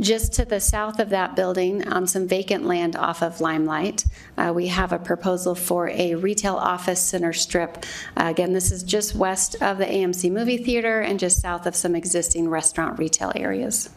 Just 0.00 0.32
to 0.34 0.44
the 0.44 0.60
south 0.60 0.98
of 0.98 1.10
that 1.10 1.36
building, 1.36 1.86
on 1.86 2.06
some 2.08 2.26
vacant 2.26 2.66
land 2.66 2.96
off 2.96 3.22
of 3.22 3.40
Limelight, 3.40 4.04
uh, 4.36 4.52
we 4.54 4.66
have 4.66 4.92
a 4.92 4.98
proposal 4.98 5.54
for 5.54 5.88
a 5.88 6.16
retail 6.16 6.56
office 6.56 7.00
center 7.00 7.32
strip. 7.32 7.84
Uh, 8.16 8.24
Again, 8.34 8.52
this 8.52 8.72
is 8.72 8.82
just 8.82 9.14
west 9.14 9.54
of 9.62 9.78
the 9.78 9.86
AMC 9.86 10.32
movie 10.32 10.58
theater 10.58 11.00
and 11.00 11.20
just 11.20 11.40
south 11.40 11.66
of 11.66 11.76
some 11.76 11.94
existing 11.94 12.48
restaurant 12.48 12.98
retail 12.98 13.30
areas. 13.36 13.88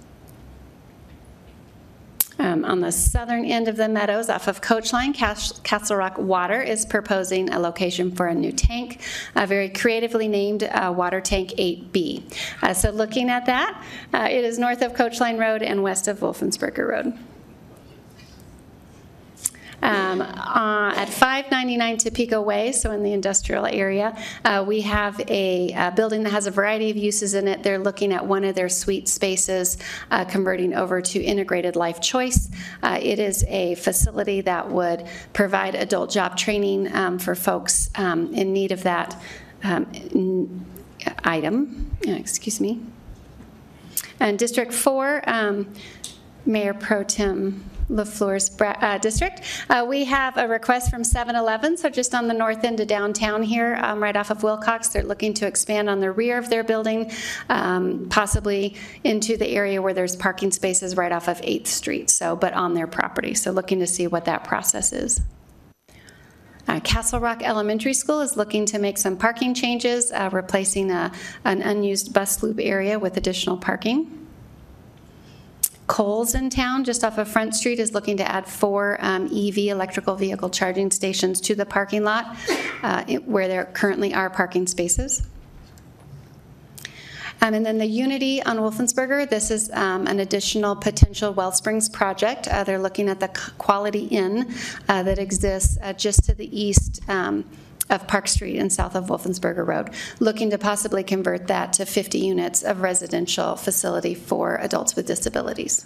Um, 2.40 2.66
On 2.66 2.82
the 2.82 2.92
southern 2.92 3.46
end 3.46 3.68
of 3.68 3.78
the 3.78 3.88
meadows, 3.90 4.30
off 4.30 4.48
of 4.48 4.62
Coach 4.62 4.94
Line, 4.94 5.12
Cas- 5.14 5.60
Castle 5.64 5.98
Rock 5.98 6.18
Water 6.20 6.62
is 6.62 6.86
proposing 6.86 7.50
a 7.50 7.60
location 7.60 8.12
for 8.12 8.28
a 8.28 8.34
new 8.36 8.52
tank, 8.52 9.02
a 9.36 9.48
very 9.48 9.70
creatively 9.70 10.28
named 10.28 10.64
uh, 10.64 10.94
Water 10.96 11.20
Tank 11.20 11.52
8B. 11.58 12.22
Uh, 12.62 12.74
So 12.76 12.92
looking 12.92 13.30
at 13.30 13.46
that, 13.48 13.84
uh, 14.14 14.28
it 14.30 14.44
is 14.46 14.60
north 14.60 14.82
of 14.84 14.94
Coach 14.94 15.20
Line 15.20 15.38
Road 15.40 15.64
and 15.64 15.82
west 15.82 16.08
of 16.08 16.20
Wolfensberger 16.20 16.88
Road. 16.88 17.18
Um, 19.88 20.20
uh, 20.22 20.94
At 20.98 21.08
599 21.08 21.98
Topeka 21.98 22.42
Way, 22.42 22.74
so 22.74 22.92
in 22.92 23.04
the 23.04 23.14
industrial 23.14 23.66
area, 23.66 24.18
uh, 24.44 24.62
we 24.68 24.82
have 24.82 25.22
a 25.30 25.72
uh, 25.74 25.92
building 25.92 26.24
that 26.24 26.32
has 26.32 26.46
a 26.46 26.52
variety 26.52 26.90
of 26.90 26.98
uses 26.98 27.36
in 27.36 27.48
it. 27.48 27.64
They're 27.64 27.80
looking 27.80 28.12
at 28.12 28.26
one 28.26 28.44
of 28.44 28.54
their 28.54 28.68
suite 28.68 29.08
spaces 29.08 29.78
uh, 30.12 30.26
converting 30.26 30.74
over 30.74 31.02
to 31.02 31.24
integrated 31.24 31.78
life 31.78 32.02
choice. 32.02 32.50
Uh, 32.84 33.00
It 33.02 33.18
is 33.20 33.46
a 33.48 33.76
facility 33.76 34.42
that 34.42 34.70
would 34.70 35.08
provide 35.32 35.74
adult 35.74 36.12
job 36.12 36.36
training 36.36 36.94
um, 36.94 37.18
for 37.18 37.34
folks 37.34 37.90
um, 37.96 38.34
in 38.34 38.52
need 38.52 38.74
of 38.74 38.84
that 38.84 39.22
um, 39.64 40.66
item, 41.24 41.92
excuse 42.02 42.60
me. 42.60 42.82
And 44.20 44.38
District 44.38 44.74
4, 44.74 45.30
um, 45.30 45.74
Mayor 46.46 46.74
Pro 46.74 47.04
Tem 47.04 47.64
LaFleur's 47.90 48.52
uh, 48.60 48.98
district. 48.98 49.42
Uh, 49.70 49.86
We 49.88 50.06
have 50.06 50.38
a 50.38 50.48
request 50.48 50.90
from 50.90 51.04
7-Eleven, 51.04 51.78
so 51.78 51.90
just 51.90 52.14
on 52.14 52.28
the 52.28 52.34
north 52.34 52.64
end 52.64 52.80
of 52.80 52.88
downtown 52.88 53.44
here, 53.44 53.80
um, 53.82 54.02
right 54.04 54.16
off 54.16 54.30
of 54.30 54.44
Wilcox. 54.44 54.90
They're 54.90 55.04
looking 55.04 55.34
to 55.36 55.48
expand 55.48 55.90
on 55.90 56.00
the 56.00 56.12
rear 56.12 56.38
of 56.38 56.50
their 56.50 56.64
building, 56.64 57.12
um, 57.50 58.08
possibly 58.10 58.76
into 59.04 59.38
the 59.38 59.48
area 59.48 59.82
where 59.82 59.94
there's 59.94 60.16
parking 60.16 60.52
spaces 60.52 60.98
right 60.98 61.12
off 61.12 61.28
of 61.28 61.42
8th 61.42 61.68
Street, 61.68 62.10
so, 62.10 62.36
but 62.36 62.54
on 62.54 62.74
their 62.74 62.88
property. 62.88 63.34
So 63.34 63.52
looking 63.52 63.80
to 63.80 63.88
see 63.88 64.08
what 64.08 64.26
that 64.26 64.44
process 64.44 64.92
is. 64.92 65.22
Uh, 66.68 66.82
Castle 66.82 67.22
Rock 67.22 67.42
Elementary 67.44 67.94
School 67.94 68.20
is 68.20 68.36
looking 68.36 68.66
to 68.66 68.80
make 68.80 68.98
some 68.98 69.16
parking 69.16 69.54
changes, 69.54 70.12
uh, 70.12 70.30
replacing 70.34 70.92
a- 70.92 71.14
an 71.46 71.62
unused 71.62 72.14
bus 72.14 72.44
loop 72.44 72.60
area 72.62 73.00
with 73.00 73.16
additional 73.16 73.56
parking. 73.56 74.27
Coles 75.88 76.36
in 76.36 76.50
town, 76.50 76.84
just 76.84 77.04
off 77.04 77.18
of 77.18 77.28
Front 77.30 77.56
Street, 77.56 77.80
is 77.80 77.94
looking 77.94 78.18
to 78.18 78.30
add 78.30 78.46
four 78.46 78.98
um, 79.00 79.26
EV, 79.26 79.58
electrical 79.70 80.16
vehicle 80.16 80.50
charging 80.50 80.92
stations 80.92 81.40
to 81.42 81.56
the 81.56 81.66
parking 81.66 82.04
lot 82.04 82.36
uh, 82.84 83.04
where 83.26 83.48
there 83.48 83.66
currently 83.66 84.14
are 84.14 84.30
parking 84.30 84.68
spaces. 84.68 85.26
Um, 87.42 87.54
And 87.54 87.66
then 87.66 87.78
the 87.78 87.86
Unity 87.86 88.44
on 88.44 88.58
Wolfensberger, 88.58 89.30
this 89.30 89.52
is 89.52 89.70
um, 89.72 90.08
an 90.08 90.20
additional 90.20 90.76
potential 90.76 91.34
Wellsprings 91.34 91.88
project. 91.88 92.48
Uh, 92.48 92.64
They're 92.64 92.80
looking 92.80 93.10
at 93.10 93.20
the 93.20 93.30
Quality 93.58 94.08
Inn 94.08 94.54
uh, 94.90 95.04
that 95.04 95.20
exists 95.20 95.78
uh, 95.82 95.94
just 95.94 96.26
to 96.26 96.34
the 96.34 96.50
east 96.60 97.02
um, 97.08 97.46
of 97.90 98.08
Park 98.08 98.28
Street 98.28 98.58
and 98.58 98.72
south 98.72 98.96
of 98.96 99.06
Wolfensberger 99.06 99.66
Road, 99.66 99.92
looking 100.20 100.50
to 100.50 100.58
possibly 100.58 101.04
convert 101.04 101.48
that 101.48 101.74
to 101.74 101.86
50 101.86 102.20
units 102.20 102.64
of 102.64 102.82
residential 102.82 103.56
facility 103.56 104.14
for 104.14 104.58
adults 104.58 104.96
with 104.96 105.08
disabilities. 105.08 105.86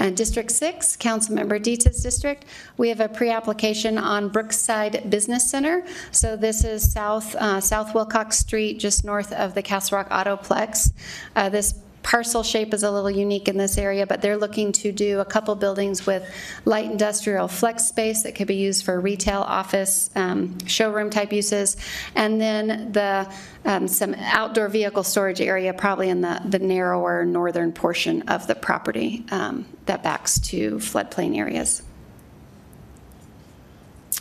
And 0.00 0.16
District 0.16 0.50
6, 0.50 0.96
Councilmember 0.96 1.62
Dietz's 1.62 2.02
district, 2.02 2.46
we 2.78 2.88
have 2.88 3.00
a 3.00 3.08
pre-application 3.08 3.98
on 3.98 4.30
Brookside 4.30 5.10
Business 5.10 5.50
Center. 5.50 5.84
So 6.10 6.36
this 6.36 6.64
is 6.64 6.90
south, 6.90 7.34
uh, 7.34 7.60
South 7.60 7.94
Wilcox 7.94 8.38
Street, 8.38 8.78
just 8.78 9.04
north 9.04 9.30
of 9.30 9.54
the 9.54 9.60
Castle 9.60 9.98
Rock 9.98 10.08
Autoplex. 10.08 10.94
Uh, 11.36 11.50
This 11.50 11.74
parcel 12.02 12.42
shape 12.42 12.72
is 12.74 12.82
a 12.82 12.90
little 12.90 13.10
unique 13.10 13.48
in 13.48 13.56
this 13.56 13.78
area, 13.78 14.06
but 14.06 14.22
they're 14.22 14.36
looking 14.36 14.72
to 14.72 14.92
do 14.92 15.20
a 15.20 15.24
couple 15.24 15.54
buildings 15.54 16.06
with 16.06 16.28
light 16.64 16.90
industrial 16.90 17.48
flex 17.48 17.86
space 17.86 18.22
that 18.22 18.34
could 18.34 18.46
be 18.46 18.54
used 18.54 18.84
for 18.84 19.00
retail, 19.00 19.40
office, 19.40 20.10
um, 20.16 20.58
showroom-type 20.66 21.32
uses, 21.32 21.76
and 22.14 22.40
then 22.40 22.92
the, 22.92 23.30
um, 23.64 23.86
some 23.86 24.14
outdoor 24.14 24.68
vehicle 24.68 25.02
storage 25.02 25.40
area, 25.40 25.72
probably 25.72 26.08
in 26.08 26.20
the 26.20 26.40
the 26.44 26.58
narrower 26.58 27.24
northern 27.24 27.72
portion 27.72 28.22
of 28.28 28.46
the 28.46 28.54
property 28.54 29.24
um, 29.30 29.66
that 29.86 30.02
backs 30.02 30.38
to 30.40 30.76
floodplain 30.76 31.36
areas. 31.36 31.82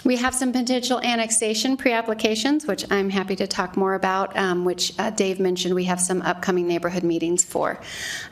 We 0.06 0.16
have 0.16 0.34
some 0.34 0.54
potential 0.54 1.02
annexation 1.02 1.76
pre-applications, 1.76 2.66
which 2.66 2.90
I'm 2.90 3.10
happy 3.10 3.36
to 3.36 3.48
talk 3.48 3.76
more 3.76 3.96
about, 3.96 4.36
um, 4.38 4.64
which 4.64 4.94
uh, 4.98 5.10
Dave 5.10 5.40
mentioned 5.40 5.76
we 5.76 5.84
have 5.86 6.00
some 6.00 6.22
upcoming 6.22 6.68
neighborhood 6.68 7.04
meetings 7.04 7.44
for. 7.44 7.80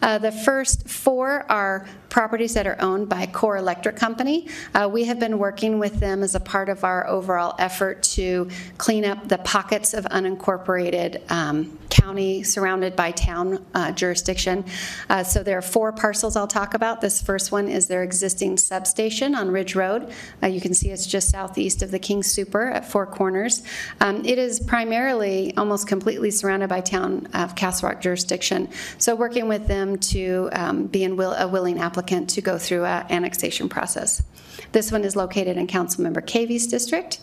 Uh, 0.01 0.17
The 0.17 0.31
first 0.31 0.87
four 0.87 1.45
are 1.51 1.85
properties 2.09 2.53
that 2.53 2.65
are 2.65 2.77
owned 2.79 3.09
by 3.09 3.25
Core 3.27 3.57
Electric 3.57 3.95
Company. 3.95 4.47
Uh, 4.73 4.89
We 4.91 5.05
have 5.05 5.19
been 5.19 5.37
working 5.37 5.79
with 5.79 5.99
them 5.99 6.23
as 6.23 6.35
a 6.35 6.39
part 6.39 6.69
of 6.69 6.83
our 6.83 7.07
overall 7.07 7.55
effort 7.59 8.01
to 8.03 8.49
clean 8.77 9.05
up 9.05 9.27
the 9.27 9.37
pockets 9.39 9.93
of 9.93 10.05
unincorporated 10.05 11.29
um, 11.29 11.77
county 11.89 12.43
surrounded 12.43 12.95
by 12.95 13.11
town 13.11 13.65
uh, 13.73 13.91
jurisdiction. 13.91 14.63
Uh, 15.09 15.23
So 15.23 15.43
there 15.43 15.57
are 15.57 15.61
four 15.61 15.91
parcels 15.91 16.35
I'll 16.35 16.47
talk 16.47 16.73
about. 16.73 17.01
This 17.01 17.21
first 17.21 17.51
one 17.51 17.67
is 17.67 17.87
their 17.87 18.03
existing 18.03 18.57
substation 18.57 19.35
on 19.35 19.51
Ridge 19.51 19.75
Road. 19.75 20.09
Uh, 20.41 20.47
You 20.47 20.61
can 20.61 20.73
see 20.73 20.89
it's 20.91 21.05
just 21.05 21.29
southeast 21.29 21.81
of 21.81 21.91
the 21.91 21.99
King 21.99 22.21
Soopers 22.21 22.73
at 22.73 22.89
Four 22.89 23.05
Corners. 23.05 23.63
Um, 23.99 24.23
It 24.25 24.37
is 24.37 24.59
primarily, 24.59 25.53
almost 25.57 25.87
completely 25.87 26.31
surrounded 26.31 26.69
by 26.69 26.81
town 26.81 27.27
of 27.33 27.55
Castle 27.55 27.89
Rock 27.89 28.01
jurisdiction. 28.01 28.69
So 28.97 29.15
working 29.15 29.47
with 29.49 29.67
them 29.67 29.97
to 30.13 30.49
um, 30.53 30.87
be 30.87 31.03
in 31.03 31.17
will- 31.17 31.35
a 31.37 31.47
willing 31.47 31.79
applicant 31.79 31.96
to 32.05 32.41
go 32.41 32.57
through 32.57 32.85
an 32.85 33.05
annexation 33.09 33.69
process. 33.69 34.23
This 34.71 34.91
one 34.91 35.03
is 35.03 35.15
located 35.15 35.57
in 35.57 35.67
Councilmember 35.67 36.25
Cavey's 36.25 36.67
district. 36.67 37.19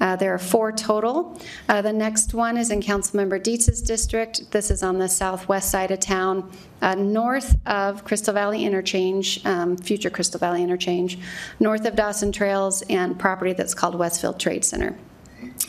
Uh, 0.00 0.16
There 0.16 0.34
are 0.34 0.38
four 0.38 0.72
total. 0.72 1.38
Uh, 1.68 1.80
The 1.82 1.92
next 1.92 2.34
one 2.34 2.56
is 2.56 2.70
in 2.70 2.82
Councilmember 2.82 3.40
Dietz's 3.42 3.80
district. 3.82 4.50
This 4.50 4.70
is 4.70 4.82
on 4.82 4.98
the 4.98 5.08
southwest 5.08 5.70
side 5.70 5.90
of 5.90 6.00
town, 6.00 6.50
uh, 6.80 6.96
north 6.96 7.56
of 7.66 8.04
Crystal 8.04 8.34
Valley 8.34 8.64
Interchange, 8.64 9.40
um, 9.46 9.76
future 9.76 10.10
Crystal 10.10 10.40
Valley 10.40 10.62
Interchange, 10.62 11.18
north 11.60 11.84
of 11.84 11.94
Dawson 11.94 12.32
Trails, 12.32 12.82
and 12.90 13.18
property 13.18 13.52
that's 13.52 13.74
called 13.74 13.94
Westfield 13.94 14.40
Trade 14.40 14.64
Center. 14.64 14.96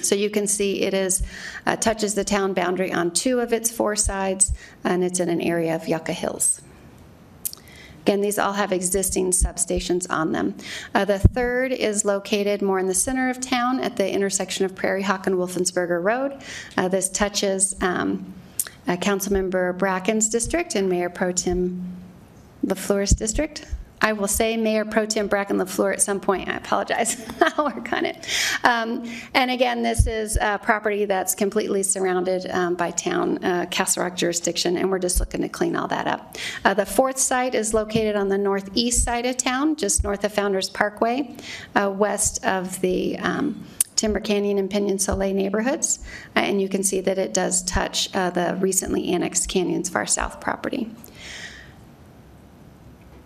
So 0.02 0.16
you 0.16 0.30
can 0.30 0.48
see 0.48 0.82
it 0.82 0.94
is, 0.94 1.22
uh, 1.68 1.76
touches 1.76 2.16
the 2.16 2.24
town 2.24 2.54
boundary 2.54 2.92
on 2.92 3.12
two 3.12 3.40
of 3.40 3.54
its 3.54 3.70
four 3.70 3.96
sides, 3.96 4.52
and 4.84 5.04
it's 5.04 5.20
in 5.20 5.30
an 5.30 5.42
area 5.42 5.76
of 5.76 5.88
Yucca 5.88 6.14
Hills. 6.14 6.63
Again, 8.04 8.20
these 8.20 8.38
all 8.38 8.52
have 8.52 8.74
existing 8.74 9.32
substations 9.32 10.06
on 10.10 10.34
them. 10.34 10.56
Uh, 10.94 11.06
The 11.06 11.20
third 11.20 11.72
is 11.72 12.04
located 12.04 12.62
more 12.62 12.78
in 12.78 12.88
the 12.88 12.94
center 12.94 13.30
of 13.30 13.40
town 13.40 13.80
at 13.80 13.96
the 13.96 14.12
intersection 14.12 14.66
of 14.66 14.76
Prairie 14.76 15.04
Hawk 15.04 15.26
and 15.26 15.38
Wolfensberger 15.38 16.04
Road. 16.04 16.42
Uh, 16.76 16.90
This 16.90 17.08
touches 17.08 17.76
um, 17.82 18.34
uh, 18.88 18.98
Councilmember 18.98 19.78
Bracken's 19.78 20.28
district 20.28 20.76
and 20.76 20.90
Mayor 20.90 21.10
Pro 21.10 21.32
Tem 21.32 21.82
LaFleur's 22.66 23.12
district. 23.12 23.66
I 24.04 24.12
will 24.12 24.28
say 24.28 24.58
Mayor 24.58 24.84
Pro 24.84 25.06
Tem 25.06 25.28
Bracken 25.28 25.58
LaFleur 25.58 25.94
at 25.94 26.02
some 26.02 26.20
point, 26.20 26.50
I 26.50 26.58
apologize, 26.58 27.26
I'll 27.42 27.66
work 27.66 27.94
on 27.94 28.06
it. 28.06 28.28
Um, 28.66 29.10
And 29.34 29.50
again, 29.50 29.82
this 29.82 30.06
is 30.08 30.38
a 30.42 30.60
property 30.62 31.06
that's 31.06 31.34
completely 31.34 31.84
surrounded 31.84 32.46
um, 32.52 32.76
by 32.76 32.92
town 32.92 33.44
uh, 33.44 33.66
Castle 33.72 34.04
Rock 34.04 34.18
jurisdiction, 34.18 34.76
and 34.78 34.92
we're 34.92 35.00
just 35.00 35.22
looking 35.22 35.42
to 35.42 35.50
clean 35.50 35.76
all 35.78 35.88
that 35.88 36.06
up. 36.06 36.38
Uh, 36.66 36.74
The 36.74 36.86
fourth 36.86 37.18
site 37.18 37.56
is 37.56 37.74
located 37.74 38.18
on 38.18 38.28
the 38.28 38.38
northeast 38.38 39.04
side 39.06 39.26
of 39.26 39.38
town, 39.38 39.78
just 39.78 40.04
north 40.04 40.26
of 40.26 40.34
Founders 40.34 40.70
Parkway, 40.70 41.36
uh, 41.76 41.90
west 41.90 42.46
of 42.46 42.82
the 42.82 43.18
um, 43.20 43.64
Timber 43.96 44.20
Canyon 44.20 44.58
and 44.58 44.70
Pinyon 44.70 45.00
Soleil 45.00 45.34
neighborhoods, 45.34 46.00
Uh, 46.36 46.40
and 46.42 46.62
you 46.62 46.68
can 46.68 46.84
see 46.84 47.00
that 47.00 47.18
it 47.18 47.34
does 47.34 47.64
touch 47.64 48.14
uh, 48.14 48.30
the 48.32 48.58
recently 48.60 49.14
annexed 49.14 49.48
Canyons 49.48 49.88
Far 49.88 50.06
South 50.06 50.42
property. 50.42 50.92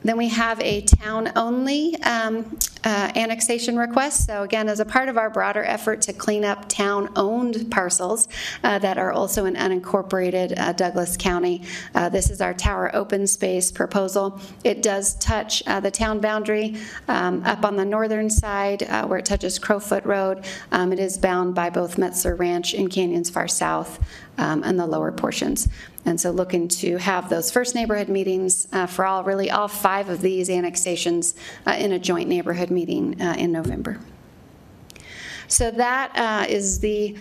Then 0.04 0.18
we 0.18 0.30
have 0.30 0.60
a 0.62 0.82
town-only 0.82 2.02
um, 2.04 2.58
uh, 2.84 3.12
annexation 3.16 3.78
request. 3.78 4.26
So 4.26 4.44
again, 4.44 4.70
as 4.70 4.80
a 4.80 4.86
part 4.86 5.10
of 5.10 5.18
our 5.18 5.30
broader 5.30 5.64
effort 5.64 6.02
to 6.04 6.14
clean 6.14 6.46
up 6.46 6.70
town-owned 6.70 7.70
parcels 7.72 8.28
uh, 8.64 8.80
that 8.80 8.98
are 8.98 9.12
also 9.12 9.46
in 9.46 9.56
unincorporated 9.56 10.58
uh, 10.58 10.72
Douglas 10.74 11.18
County, 11.18 11.64
uh, 11.96 12.10
this 12.10 12.30
is 12.30 12.42
our 12.42 12.54
tower 12.54 12.96
open 12.96 13.28
space 13.28 13.72
proposal. 13.72 14.40
It 14.64 14.82
does 14.82 15.16
touch 15.16 15.64
uh, 15.68 15.80
the 15.80 15.92
town 15.92 16.20
boundary 16.20 16.78
um, 17.08 17.44
up 17.44 17.66
on 17.66 17.76
the 17.76 17.86
northern 17.86 18.30
side 18.30 18.84
uh, 18.84 19.06
where 19.08 19.20
it 19.20 19.26
touches 19.26 19.60
Crowfoot 19.60 20.06
Road. 20.06 20.46
Um, 20.72 20.94
It 20.94 21.00
is 21.00 21.18
bound 21.18 21.56
by 21.56 21.70
both 21.70 21.98
Metzler 21.98 22.40
Ranch 22.40 22.74
and 22.74 22.90
Canyons 22.90 23.30
Far 23.30 23.48
South 23.48 24.00
um, 24.38 24.64
and 24.64 24.80
the 24.80 24.86
lower 24.86 25.12
portions. 25.12 25.68
And 26.06 26.20
so 26.20 26.32
looking 26.32 26.68
to 26.70 26.98
have 26.98 27.30
those 27.30 27.52
first 27.52 27.76
neighborhood 27.76 28.10
meetings 28.10 28.68
uh, 28.72 28.86
for 28.86 29.06
all, 29.06 29.24
really 29.24 29.52
all 29.52 29.68
five 29.68 30.10
of 30.10 30.22
these 30.22 30.50
annexations 30.50 31.36
uh, 31.66 31.72
in 31.72 31.92
a 31.92 32.00
joint 32.00 32.30
neighborhood 32.30 32.70
meeting 32.70 33.22
uh, 33.22 33.36
in 33.38 33.52
November. 33.52 34.00
So 35.48 35.72
that 35.72 36.12
uh, 36.16 36.46
is 36.50 36.80
the 36.80 37.16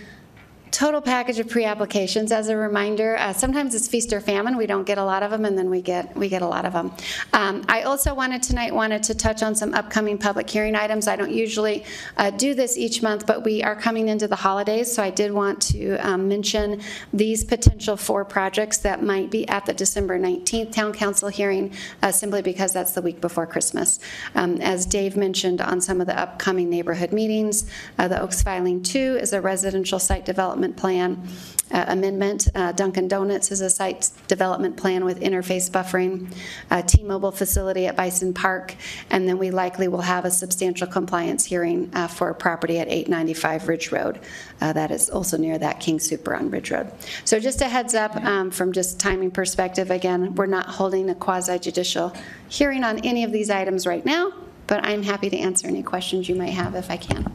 total 0.76 1.00
package 1.00 1.38
of 1.38 1.48
pre-applications. 1.48 2.30
As 2.30 2.50
a 2.50 2.56
reminder, 2.56 3.16
uh, 3.16 3.32
sometimes 3.32 3.74
it's 3.74 3.88
feast 3.88 4.12
or 4.12 4.20
famine. 4.20 4.58
We 4.58 4.66
don't 4.66 4.84
get 4.84 4.98
a 4.98 5.04
lot 5.04 5.22
of 5.22 5.30
them, 5.30 5.46
and 5.46 5.56
then 5.56 5.70
we 5.70 5.80
get, 5.80 6.14
we 6.14 6.28
get 6.28 6.42
a 6.42 6.46
lot 6.46 6.66
of 6.66 6.74
them. 6.74 6.92
Um, 7.32 7.64
I 7.66 7.82
also 7.82 8.12
wanted 8.12 8.42
tonight, 8.42 8.74
wanted 8.74 9.02
to 9.04 9.14
touch 9.14 9.42
on 9.42 9.54
some 9.54 9.72
upcoming 9.72 10.18
public 10.18 10.50
hearing 10.50 10.76
items. 10.76 11.08
I 11.08 11.16
don't 11.16 11.32
usually 11.32 11.82
uh, 12.18 12.28
do 12.28 12.52
this 12.52 12.76
each 12.76 13.02
month, 13.02 13.26
but 13.26 13.42
we 13.42 13.62
are 13.62 13.74
coming 13.74 14.08
into 14.08 14.28
the 14.28 14.36
holidays, 14.36 14.92
so 14.92 15.02
I 15.02 15.08
did 15.08 15.32
want 15.32 15.62
to 15.72 15.96
um, 15.96 16.28
mention 16.28 16.82
these 17.10 17.42
potential 17.42 17.96
four 17.96 18.26
projects 18.26 18.76
that 18.78 19.02
might 19.02 19.30
be 19.30 19.48
at 19.48 19.64
the 19.64 19.72
December 19.72 20.18
19th 20.18 20.72
Town 20.72 20.92
Council 20.92 21.30
hearing, 21.30 21.72
uh, 22.02 22.12
simply 22.12 22.42
because 22.42 22.74
that's 22.74 22.92
the 22.92 23.00
week 23.00 23.22
before 23.22 23.46
Christmas. 23.46 23.98
Um, 24.34 24.60
As 24.60 24.84
Dave 24.84 25.16
mentioned 25.16 25.62
on 25.62 25.80
some 25.80 26.02
of 26.02 26.06
the 26.06 26.18
upcoming 26.18 26.68
neighborhood 26.68 27.12
meetings, 27.12 27.64
uh, 27.98 28.08
the 28.08 28.20
Oaks 28.20 28.42
Filing 28.42 28.82
2 28.82 29.16
is 29.22 29.32
a 29.32 29.40
residential 29.40 29.98
site 29.98 30.26
development 30.26 30.65
plan 30.74 31.28
uh, 31.70 31.84
amendment. 31.88 32.48
Uh, 32.54 32.72
Dunkin' 32.72 33.08
Donuts 33.08 33.50
is 33.50 33.60
a 33.60 33.70
site 33.70 34.10
development 34.28 34.76
plan 34.76 35.04
with 35.04 35.20
interface 35.20 35.70
buffering, 35.70 36.32
a 36.70 36.82
T-Mobile 36.82 37.32
facility 37.32 37.86
at 37.86 37.96
Bison 37.96 38.32
Park, 38.32 38.74
and 39.10 39.28
then 39.28 39.38
we 39.38 39.50
likely 39.50 39.88
will 39.88 40.02
have 40.02 40.24
a 40.24 40.30
substantial 40.30 40.86
compliance 40.86 41.44
hearing 41.44 41.90
uh, 41.94 42.06
for 42.06 42.30
a 42.30 42.34
property 42.34 42.78
at 42.78 42.88
895 42.88 43.68
Ridge 43.68 43.92
Road. 43.92 44.20
Uh, 44.60 44.72
That 44.72 44.90
is 44.90 45.10
also 45.10 45.36
near 45.36 45.58
that 45.58 45.80
King 45.80 45.98
Soopers 45.98 46.38
on 46.38 46.50
Ridge 46.50 46.70
Road. 46.70 46.90
So 47.24 47.40
just 47.40 47.60
a 47.60 47.68
heads 47.68 47.94
up 47.94 48.14
um, 48.16 48.50
from 48.50 48.72
just 48.72 49.00
timing 49.00 49.30
perspective, 49.30 49.90
again, 49.90 50.34
we're 50.34 50.46
not 50.46 50.66
holding 50.66 51.10
a 51.10 51.14
quasi 51.14 51.58
judicial 51.58 52.12
hearing 52.48 52.84
on 52.84 53.00
any 53.00 53.24
of 53.24 53.32
these 53.32 53.50
items 53.50 53.86
right 53.86 54.04
now, 54.04 54.32
but 54.66 54.84
I'm 54.84 55.02
happy 55.02 55.30
to 55.30 55.36
answer 55.36 55.66
any 55.66 55.82
questions 55.82 56.28
you 56.28 56.36
might 56.36 56.50
have 56.50 56.74
if 56.74 56.90
I 56.90 56.96
can. 56.96 57.32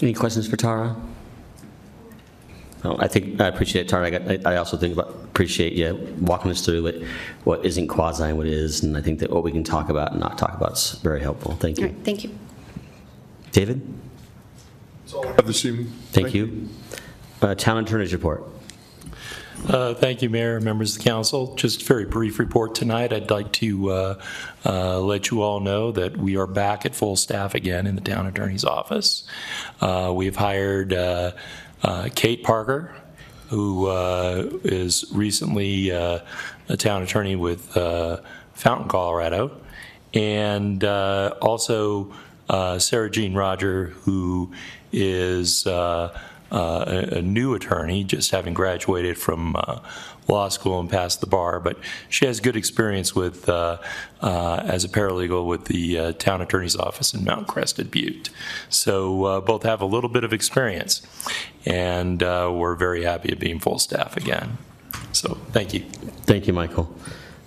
Any 0.00 0.14
questions 0.14 0.46
for 0.46 0.56
Tara? 0.56 0.96
No, 2.84 2.96
I 2.98 3.08
think, 3.08 3.40
I 3.40 3.46
appreciate 3.46 3.82
it, 3.82 3.88
Tara. 3.88 4.06
I 4.06 4.10
got- 4.10 4.46
I 4.46 4.52
I 4.54 4.56
also 4.56 4.76
think, 4.76 4.94
about 4.94 5.08
appreciate 5.24 5.74
you 5.74 6.16
walking 6.20 6.50
us 6.50 6.64
through 6.64 6.82
what, 6.82 6.94
what 7.44 7.64
isn't 7.66 7.88
quasi 7.88 8.24
and 8.24 8.38
what 8.38 8.46
is, 8.46 8.82
and 8.82 8.96
I 8.96 9.02
think 9.02 9.18
that 9.18 9.30
what 9.30 9.44
we 9.44 9.52
can 9.52 9.64
talk 9.64 9.88
about 9.90 10.12
and 10.12 10.20
not 10.20 10.38
talk 10.38 10.54
about 10.54 10.72
is 10.72 10.92
very 11.02 11.20
helpful. 11.20 11.56
Thank 11.60 11.78
you. 11.78 11.86
right, 11.86 11.96
thank 12.04 12.24
you. 12.24 12.30
David? 13.52 13.82
That's 15.02 15.14
all 15.14 15.26
I 15.28 15.32
have 15.32 15.46
this 15.46 15.64
evening. 15.64 15.92
Thank 16.12 16.34
you. 16.34 16.68
Uh, 17.42 17.54
Town 17.54 17.78
Attorney's 17.84 18.12
Report. 18.12 18.44
Uh, 19.68 19.92
Thank 19.92 20.22
you, 20.22 20.30
Mayor, 20.30 20.58
members 20.58 20.96
of 20.96 21.02
the 21.02 21.10
council. 21.10 21.54
Just 21.56 21.82
a 21.82 21.84
very 21.84 22.06
brief 22.06 22.38
report 22.38 22.74
tonight. 22.74 23.12
I'd 23.12 23.30
like 23.30 23.52
to 23.54 23.90
uh, 23.90 24.22
uh, 24.64 24.98
let 25.00 25.30
you 25.30 25.42
all 25.42 25.60
know 25.60 25.92
that 25.92 26.16
we 26.16 26.36
are 26.38 26.46
back 26.46 26.86
at 26.86 26.94
full 26.94 27.14
staff 27.14 27.54
again 27.54 27.86
in 27.86 27.94
the 27.94 28.00
town 28.00 28.26
attorney's 28.26 28.64
office. 28.64 29.24
Uh, 29.82 30.12
We've 30.16 30.34
hired 30.36 30.94
uh, 30.94 31.32
Kate 32.14 32.42
Parker, 32.42 32.94
who 33.48 33.86
uh, 33.86 34.48
is 34.62 35.04
recently 35.12 35.90
uh, 35.90 36.20
a 36.68 36.76
town 36.76 37.02
attorney 37.02 37.34
with 37.36 37.76
uh, 37.76 38.20
Fountain, 38.54 38.88
Colorado, 38.88 39.50
and 40.14 40.84
uh, 40.84 41.34
also 41.42 42.12
uh, 42.48 42.78
Sarah 42.78 43.10
Jean 43.10 43.34
Roger, 43.34 43.86
who 44.04 44.52
is 44.92 45.66
uh, 45.66 46.16
uh, 46.52 46.84
a 46.86 47.18
a 47.18 47.22
new 47.22 47.54
attorney, 47.54 48.04
just 48.04 48.30
having 48.30 48.54
graduated 48.54 49.18
from 49.18 49.56
uh, 49.56 49.80
law 50.30 50.48
school 50.48 50.80
and 50.80 50.88
passed 50.88 51.20
the 51.20 51.26
bar, 51.26 51.60
but 51.60 51.76
she 52.08 52.24
has 52.26 52.40
good 52.40 52.56
experience 52.56 53.14
with, 53.14 53.48
uh, 53.48 53.78
uh, 54.20 54.62
as 54.64 54.84
a 54.84 54.88
paralegal 54.88 55.46
with 55.46 55.66
the 55.66 55.98
uh, 55.98 56.12
town 56.12 56.40
attorney's 56.40 56.76
office 56.76 57.12
in 57.12 57.24
Mount 57.24 57.46
Crested 57.46 57.90
Butte. 57.90 58.30
So 58.68 59.24
uh, 59.24 59.40
both 59.40 59.64
have 59.64 59.80
a 59.80 59.86
little 59.86 60.10
bit 60.10 60.24
of 60.24 60.32
experience, 60.32 61.02
and 61.66 62.22
uh, 62.22 62.50
we're 62.52 62.76
very 62.76 63.04
happy 63.04 63.32
at 63.32 63.38
being 63.38 63.58
full 63.58 63.78
staff 63.78 64.16
again. 64.16 64.58
So, 65.12 65.34
thank 65.50 65.74
you. 65.74 65.80
Thank 66.26 66.46
you, 66.46 66.52
Michael. 66.52 66.94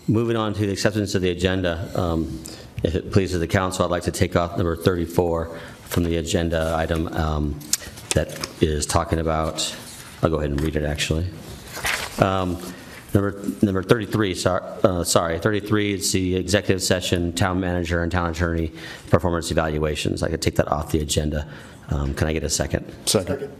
Moving 0.07 0.35
on 0.35 0.53
to 0.53 0.65
the 0.65 0.71
acceptance 0.71 1.15
of 1.15 1.21
the 1.21 1.29
agenda. 1.29 1.89
um, 1.95 2.41
If 2.83 2.95
it 2.95 3.11
pleases 3.11 3.39
the 3.39 3.47
council, 3.47 3.85
I'd 3.85 3.91
like 3.91 4.03
to 4.03 4.11
take 4.11 4.35
off 4.35 4.57
number 4.57 4.75
34 4.75 5.57
from 5.85 6.03
the 6.03 6.17
agenda 6.17 6.73
item 6.75 7.07
um, 7.09 7.59
that 8.13 8.47
is 8.61 8.85
talking 8.85 9.19
about, 9.19 9.73
I'll 10.21 10.29
go 10.29 10.37
ahead 10.37 10.51
and 10.51 10.61
read 10.61 10.75
it, 10.75 10.83
actually. 10.83 11.27
Um, 12.19 12.61
Number 13.13 13.39
number 13.61 13.83
33, 13.83 14.33
sor- 14.33 14.63
uh, 14.83 15.03
sorry, 15.03 15.37
33 15.37 15.93
is 15.93 16.11
the 16.11 16.35
executive 16.35 16.81
session, 16.81 17.31
town 17.33 17.59
manager 17.59 18.01
and 18.01 18.11
town 18.11 18.31
attorney 18.31 18.71
performance 19.11 19.51
evaluations. 19.51 20.23
I 20.23 20.29
could 20.29 20.41
take 20.41 20.55
that 20.55 20.67
off 20.69 20.91
the 20.91 20.99
agenda. 20.99 21.47
Um, 21.89 22.15
Can 22.15 22.27
I 22.27 22.33
get 22.33 22.43
a 22.43 22.49
second? 22.49 22.91
Second. 23.05 23.51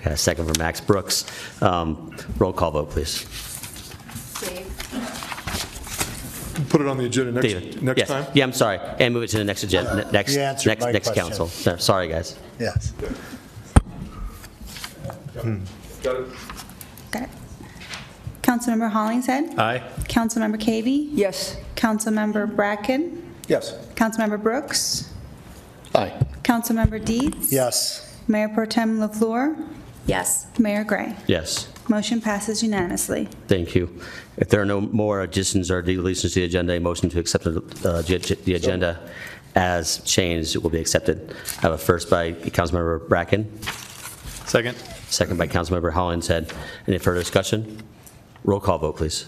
I 0.00 0.04
got 0.04 0.12
a 0.12 0.16
second 0.18 0.46
for 0.52 0.58
Max 0.58 0.80
Brooks. 0.82 1.24
Um, 1.62 2.14
Roll 2.36 2.52
call 2.52 2.72
vote, 2.72 2.90
please. 2.90 3.24
Put 6.68 6.80
it 6.82 6.88
on 6.88 6.98
the 6.98 7.06
agenda 7.06 7.40
David? 7.40 7.64
next, 7.64 7.82
next 7.82 7.98
Yes. 8.00 8.08
time? 8.08 8.26
Yeah, 8.34 8.44
I'm 8.44 8.52
sorry. 8.52 8.80
And 8.98 9.14
move 9.14 9.22
it 9.22 9.28
to 9.28 9.38
the 9.38 9.44
next 9.44 9.62
agenda, 9.62 10.10
next, 10.12 10.34
You 10.34 10.40
answered 10.42 10.68
next, 10.68 10.84
my 10.84 10.92
next 10.92 11.08
question. 11.08 11.24
council. 11.38 11.50
No, 11.72 11.78
Sorry, 11.78 12.08
guys. 12.08 12.36
Yes. 12.58 12.92
Got 16.02 16.16
it? 16.16 16.26
Got 17.12 17.22
it. 17.22 17.28
Councilmember 18.52 18.90
Hollingshead? 18.90 19.58
Aye. 19.58 19.82
Councilmember 20.04 20.56
Cavey? 20.58 21.10
Yes. 21.12 21.58
Councilmember 21.76 22.46
Bracken? 22.56 23.34
Yes. 23.46 23.72
Councilmember 23.94 24.42
Brooks? 24.42 25.12
Aye. 25.94 26.14
Councilmember 26.44 27.04
Dietz? 27.04 27.52
Yes. 27.52 28.16
Mayor 28.26 28.48
Pro 28.48 28.64
Tem 28.64 28.98
LaFleur? 29.00 29.68
Yes. 30.06 30.46
Mayor 30.58 30.82
Gray? 30.84 31.14
Yes, 31.26 31.68
Motion 31.90 32.22
passes 32.22 32.62
unanimously. 32.62 33.28
thank 33.48 33.74
you. 33.74 33.90
If 34.38 34.48
there 34.48 34.62
are 34.62 34.64
no 34.66 34.80
more 34.80 35.20
additions 35.22 35.70
or 35.70 35.82
deletions 35.82 36.32
to 36.32 36.40
the 36.40 36.44
agenda, 36.44 36.72
a 36.74 36.80
motion 36.80 37.10
to 37.10 37.18
accept 37.18 37.44
the 37.44 37.58
uh, 37.84 38.00
the 38.44 38.54
agenda 38.54 38.98
as 39.56 39.98
changed 40.04 40.56
will 40.56 40.70
be 40.70 40.80
accepted. 40.80 41.34
I 41.58 41.60
have 41.62 41.72
a 41.72 41.78
first 41.78 42.08
by 42.08 42.32
Councilmember 42.32 43.06
Bracken, 43.08 43.44
Second? 44.46 44.76
second 45.10 45.36
by 45.36 45.46
Councilmember 45.48 45.92
Hollingshead. 45.92 46.50
Any 46.86 46.96
further 46.98 47.20
discussion? 47.20 47.82
Roll 48.44 48.60
call 48.60 48.78
vote, 48.78 48.96
please. 48.96 49.26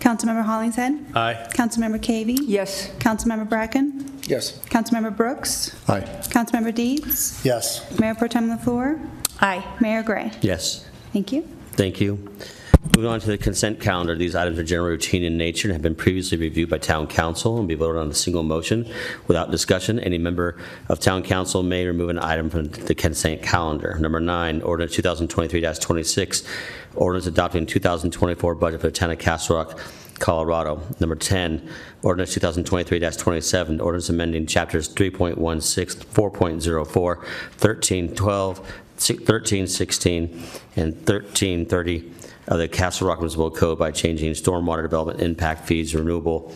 Councilmember 0.00 0.44
Hollingshead? 0.44 1.06
Aye. 1.14 1.46
Councilmember 1.54 1.98
Cavey? 1.98 2.36
Yes. 2.42 2.90
Councilmember 2.98 3.48
Bracken? 3.48 4.10
Yes. 4.24 4.58
Councilmember 4.68 5.16
Brooks? 5.16 5.74
Aye. 5.88 6.00
Councilmember 6.28 6.74
Dietz? 6.74 7.42
Yes. 7.44 7.98
Mayor 7.98 8.14
Pro 8.14 8.28
Tem 8.28 8.50
LaFleur? 8.50 9.00
Aye. 9.40 9.64
Mayor 9.80 10.02
Gray? 10.02 10.30
Yes. 10.42 10.84
Thank 11.12 11.32
you. 11.32 11.48
Thank 11.72 12.00
you. 12.00 12.30
Moving 12.92 13.10
on 13.10 13.18
to 13.18 13.26
the 13.26 13.38
consent 13.38 13.80
calendar, 13.80 14.14
these 14.14 14.36
items 14.36 14.58
are 14.58 14.62
generally 14.62 14.92
routine 14.92 15.24
in 15.24 15.38
nature 15.38 15.68
and 15.68 15.72
have 15.72 15.82
been 15.82 15.94
previously 15.94 16.36
reviewed 16.36 16.68
by 16.68 16.78
town 16.78 17.06
council 17.06 17.58
and 17.58 17.66
be 17.66 17.74
voted 17.74 18.00
on 18.00 18.10
a 18.10 18.14
single 18.14 18.42
motion 18.42 18.86
without 19.26 19.50
discussion. 19.50 19.98
Any 19.98 20.18
member 20.18 20.58
of 20.88 21.00
town 21.00 21.22
council 21.22 21.62
may 21.62 21.86
remove 21.86 22.10
an 22.10 22.18
item 22.18 22.50
from 22.50 22.68
the 22.68 22.94
consent 22.94 23.42
calendar. 23.42 23.96
Number 23.98 24.20
nine, 24.20 24.60
ordinance 24.62 24.96
2023-26, 24.96 26.46
ordinance 26.94 27.26
adopting 27.26 27.66
2024 27.66 28.54
budget 28.54 28.80
for 28.80 28.88
the 28.88 28.92
town 28.92 29.10
of 29.10 29.18
Castle 29.18 29.56
Rock, 29.56 29.80
Colorado. 30.20 30.80
Number 31.00 31.16
10, 31.16 31.68
ordinance 32.02 32.36
2023-27, 32.36 33.80
ordinance 33.80 34.08
amending 34.08 34.46
chapters 34.46 34.88
3.16, 34.94 36.04
4.04, 36.04 36.94
1312, 36.94 38.58
1316, 38.58 40.42
and 40.76 40.94
1330 40.94 42.13
of 42.46 42.58
the 42.58 42.68
Castle 42.68 43.08
Rock 43.08 43.18
Municipal 43.18 43.50
Code 43.50 43.78
by 43.78 43.90
changing 43.90 44.32
stormwater 44.32 44.82
development 44.82 45.20
impact 45.20 45.66
fees, 45.66 45.94
renewable 45.94 46.52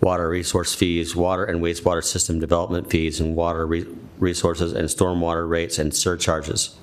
water 0.00 0.28
resource 0.28 0.74
fees, 0.74 1.16
water 1.16 1.44
and 1.44 1.60
wastewater 1.60 2.04
system 2.04 2.38
development 2.38 2.88
fees, 2.90 3.20
and 3.20 3.34
water 3.34 3.66
re- 3.66 3.86
resources 4.18 4.72
and 4.72 4.88
stormwater 4.88 5.48
rates 5.48 5.78
and 5.78 5.94
surcharges. 5.94 6.76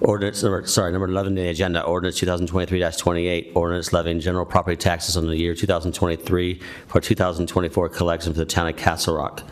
Ordinance 0.00 0.42
number, 0.42 0.64
sorry, 0.66 0.92
number 0.92 1.08
11 1.08 1.32
on 1.32 1.34
the 1.34 1.48
agenda, 1.48 1.82
ordinance 1.82 2.20
2023-28, 2.20 3.52
ordinance 3.54 3.92
levying 3.92 4.20
general 4.20 4.46
property 4.46 4.76
taxes 4.76 5.16
on 5.16 5.26
the 5.26 5.36
year 5.36 5.54
2023 5.54 6.60
for 6.86 7.00
2024 7.00 7.88
collection 7.88 8.32
for 8.32 8.38
the 8.38 8.46
town 8.46 8.68
of 8.68 8.76
Castle 8.76 9.16
Rock. 9.16 9.42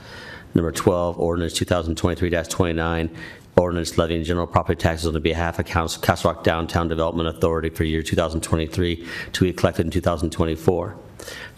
Number 0.55 0.73
12, 0.73 1.19
ordinance 1.19 1.53
2023-29, 1.59 3.15
ordinance 3.59 3.97
levying 3.97 4.23
general 4.23 4.47
property 4.47 4.79
taxes 4.79 5.07
on 5.07 5.15
the 5.15 5.21
behalf 5.21 5.59
of 5.59 5.65
Council- 5.65 6.03
Castle 6.03 6.31
Rock 6.31 6.45
Downtown 6.45 6.89
Development 6.89 7.29
Authority 7.29 7.71
for 7.71 7.85
year 7.85 8.03
2023 8.03 9.07
to 9.33 9.45
be 9.45 9.53
collected 9.53 9.87
in 9.87 9.91
2024. 9.91 10.97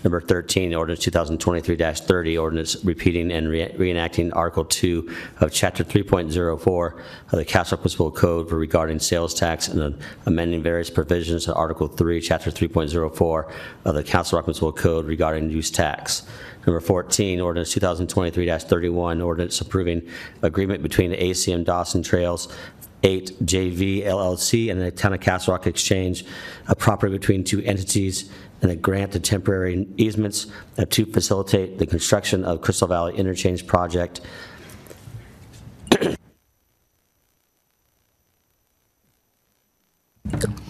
Number 0.05 0.21
13, 0.21 0.73
ordinance 0.75 1.05
2023-30, 1.05 2.41
ordinance 2.41 2.77
repeating 2.85 3.33
and 3.33 3.49
re- 3.49 3.75
reenacting 3.77 4.31
Article 4.35 4.65
2 4.65 5.13
of 5.41 5.53
Chapter 5.53 5.83
3.04 5.83 6.93
of 7.33 7.39
the 7.39 7.45
Castle 7.45 7.79
Municipal 7.79 8.13
Code 8.13 8.49
for 8.49 8.57
regarding 8.57 9.01
sales 9.01 9.35
tax 9.35 9.67
and 9.67 10.01
amending 10.25 10.63
various 10.63 10.91
provisions 10.91 11.49
of 11.49 11.57
Article 11.57 11.89
3, 11.89 12.21
Chapter 12.21 12.53
3.04 12.53 13.53
of 13.85 13.95
the 13.97 14.05
Castle 14.05 14.39
Rock 14.39 14.47
Municipal 14.47 14.73
Code 14.73 15.07
regarding 15.07 15.51
use 15.51 15.71
tax. 15.71 16.23
Number 16.69 16.81
14, 16.81 17.41
ordinance 17.41 17.75
2023-31, 17.75 19.25
ordinance 19.25 19.59
approving 19.63 20.07
agreement 20.43 20.83
between 20.83 21.11
the 21.11 21.17
ACM 21.17 21.65
Dawson 21.65 22.03
Trails 22.03 22.55
8 23.03 23.39
JV 23.43 24.05
LLC 24.05 24.71
and 24.71 24.79
the 24.79 24.91
Town 24.91 25.15
of 25.15 25.21
Castle 25.21 25.55
Rock 25.55 25.67
Exchange, 25.67 26.27
a 26.67 26.77
property 26.77 27.17
between 27.17 27.43
two 27.43 27.63
entities, 27.63 28.31
and 28.61 28.71
a 28.71 28.77
grant 28.77 29.13
to 29.13 29.21
temporary 29.21 29.89
easements 29.97 30.49
to 30.91 31.07
facilitate 31.07 31.79
the 31.79 31.87
construction 31.87 32.45
of 32.45 32.61
Crystal 32.61 32.87
Valley 32.87 33.17
Interchange 33.17 33.67
Project. 33.67 34.21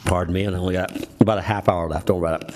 Pardon 0.05 0.32
me, 0.32 0.44
and 0.44 0.55
I 0.55 0.61
only 0.61 0.74
got 0.74 0.92
about 1.18 1.38
a 1.38 1.42
half 1.42 1.68
hour 1.68 1.88
left, 1.88 2.07
don't 2.07 2.18
about 2.18 2.44
it. 2.44 2.55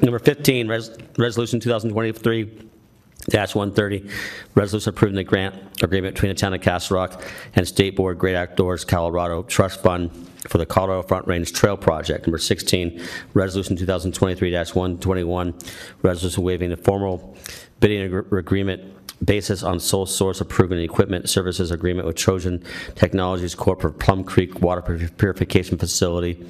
Number 0.00 0.18
15, 0.18 0.68
res- 0.68 0.90
Resolution 1.18 1.60
2023-130, 1.60 4.10
resolution 4.54 4.88
approving 4.90 5.16
the 5.16 5.24
grant 5.24 5.54
agreement 5.82 6.14
between 6.14 6.30
the 6.30 6.34
town 6.34 6.54
of 6.54 6.60
Castle 6.60 6.96
Rock 6.96 7.22
and 7.54 7.66
State 7.68 7.94
Board 7.96 8.18
Great 8.18 8.34
Outdoors 8.34 8.84
Colorado 8.84 9.42
Trust 9.42 9.82
Fund 9.82 10.10
for 10.48 10.58
the 10.58 10.66
Colorado 10.66 11.02
Front 11.02 11.26
Range 11.26 11.50
Trail 11.52 11.76
Project. 11.76 12.26
Number 12.26 12.38
16, 12.38 13.00
resolution 13.34 13.76
2023-121, 13.76 15.70
resolution 16.02 16.42
waiving 16.42 16.70
the 16.70 16.76
formal 16.76 17.36
bidding 17.80 18.00
ag- 18.02 18.32
agreement 18.32 18.82
basis 19.24 19.62
on 19.62 19.78
sole 19.78 20.06
source 20.06 20.40
approving 20.40 20.80
equipment 20.80 21.28
services 21.28 21.70
agreement 21.70 22.06
with 22.06 22.16
Trojan 22.16 22.62
Technologies 22.96 23.54
Corp. 23.54 23.80
for 23.82 23.90
Plum 23.90 24.24
Creek 24.24 24.60
Water 24.60 24.82
Purification 25.16 25.78
Facility 25.78 26.44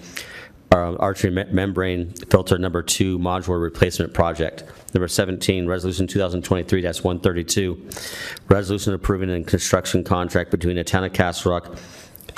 uh, 0.73 0.97
archery 0.97 1.31
me- 1.31 1.45
membrane 1.51 2.11
filter 2.31 2.59
number 2.59 2.83
two 2.83 3.19
modular 3.19 3.63
replacement 3.63 4.15
project. 4.15 4.65
Number 4.95 5.09
17, 5.09 5.67
Resolution 5.67 6.07
2023-132, 6.07 8.51
resolution 8.51 8.95
approving 8.95 9.31
a 9.31 9.43
construction 9.43 10.05
contract 10.05 10.51
between 10.51 10.77
the 10.77 10.85
Town 10.85 11.05
of 11.05 11.13
Castle 11.13 11.53
Rock 11.53 11.77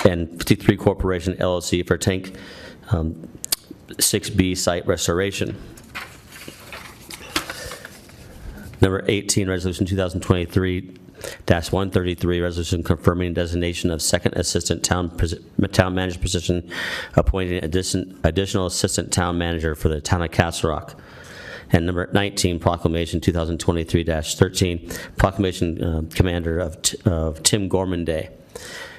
and 0.05 0.29
53 0.37 0.77
Corporation 0.77 1.35
LLC 1.35 1.85
for 1.85 1.97
Tank 1.97 2.35
um, 2.91 3.27
6B 3.89 4.57
site 4.57 4.85
restoration. 4.85 5.61
Number 8.81 9.03
18, 9.07 9.49
Resolution 9.49 9.85
2023-133, 11.47 12.41
resolution 12.41 12.83
confirming 12.83 13.33
designation 13.33 13.91
of 13.91 14.01
second 14.01 14.33
assistant 14.35 14.83
town, 14.83 15.09
posi- 15.09 15.43
town 15.71 15.95
manager 15.95 16.19
position, 16.19 16.69
appointing 17.15 17.63
addition- 17.63 18.19
additional 18.23 18.65
assistant 18.65 19.11
town 19.11 19.37
manager 19.37 19.75
for 19.75 19.89
the 19.89 20.01
town 20.01 20.21
of 20.21 20.31
Castle 20.31 20.69
Rock. 20.71 20.99
And 21.71 21.85
number 21.85 22.09
19, 22.13 22.59
proclamation 22.59 23.19
2023-13, 23.19 24.97
proclamation 25.17 25.83
uh, 25.83 26.01
commander 26.13 26.59
of 26.59 26.81
T- 26.81 26.97
of 27.05 27.41
Tim 27.43 27.67
Gorman 27.67 28.05
Day. 28.05 28.29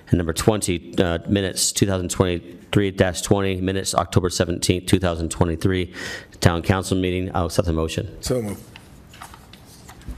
And 0.09 0.19
number 0.19 0.33
20, 0.33 0.99
uh, 0.99 1.19
minutes 1.29 1.73
2023-20, 1.73 3.61
minutes 3.61 3.95
October 3.95 4.31
17, 4.31 4.87
2023, 4.87 5.93
town 6.41 6.63
council 6.63 6.97
meeting. 6.97 7.31
I'll 7.35 7.47
accept 7.47 7.67
the 7.67 7.73
motion. 7.73 8.17
So 8.21 8.43
moved. 8.43 8.63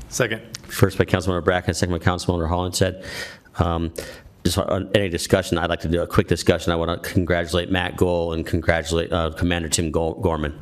Second? 0.08 0.57
First 0.68 0.98
by 0.98 1.04
Councilmember 1.04 1.44
Bracken, 1.44 1.74
second 1.74 1.98
by 1.98 2.04
Councilmember 2.04 2.48
Hollingshead. 2.48 3.04
Um, 3.58 3.92
Just 4.44 4.58
on 4.58 4.88
any 4.94 5.08
discussion, 5.08 5.58
I'd 5.58 5.68
like 5.70 5.80
to 5.80 5.88
do 5.88 6.00
a 6.00 6.06
quick 6.06 6.28
discussion. 6.28 6.72
I 6.72 6.76
want 6.76 7.02
to 7.02 7.10
congratulate 7.10 7.70
Matt 7.70 7.96
Gold 7.96 8.34
and 8.34 8.46
congratulate 8.46 9.12
uh, 9.12 9.30
Commander 9.32 9.68
Tim 9.68 9.90
Gorman. 9.90 10.58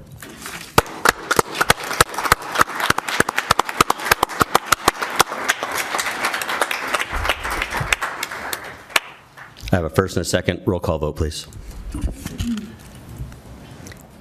I 9.72 9.76
have 9.76 9.84
a 9.84 9.90
first 9.90 10.16
and 10.16 10.22
a 10.22 10.24
second. 10.28 10.62
Roll 10.64 10.80
call 10.80 10.98
vote, 10.98 11.16
please. 11.16 11.46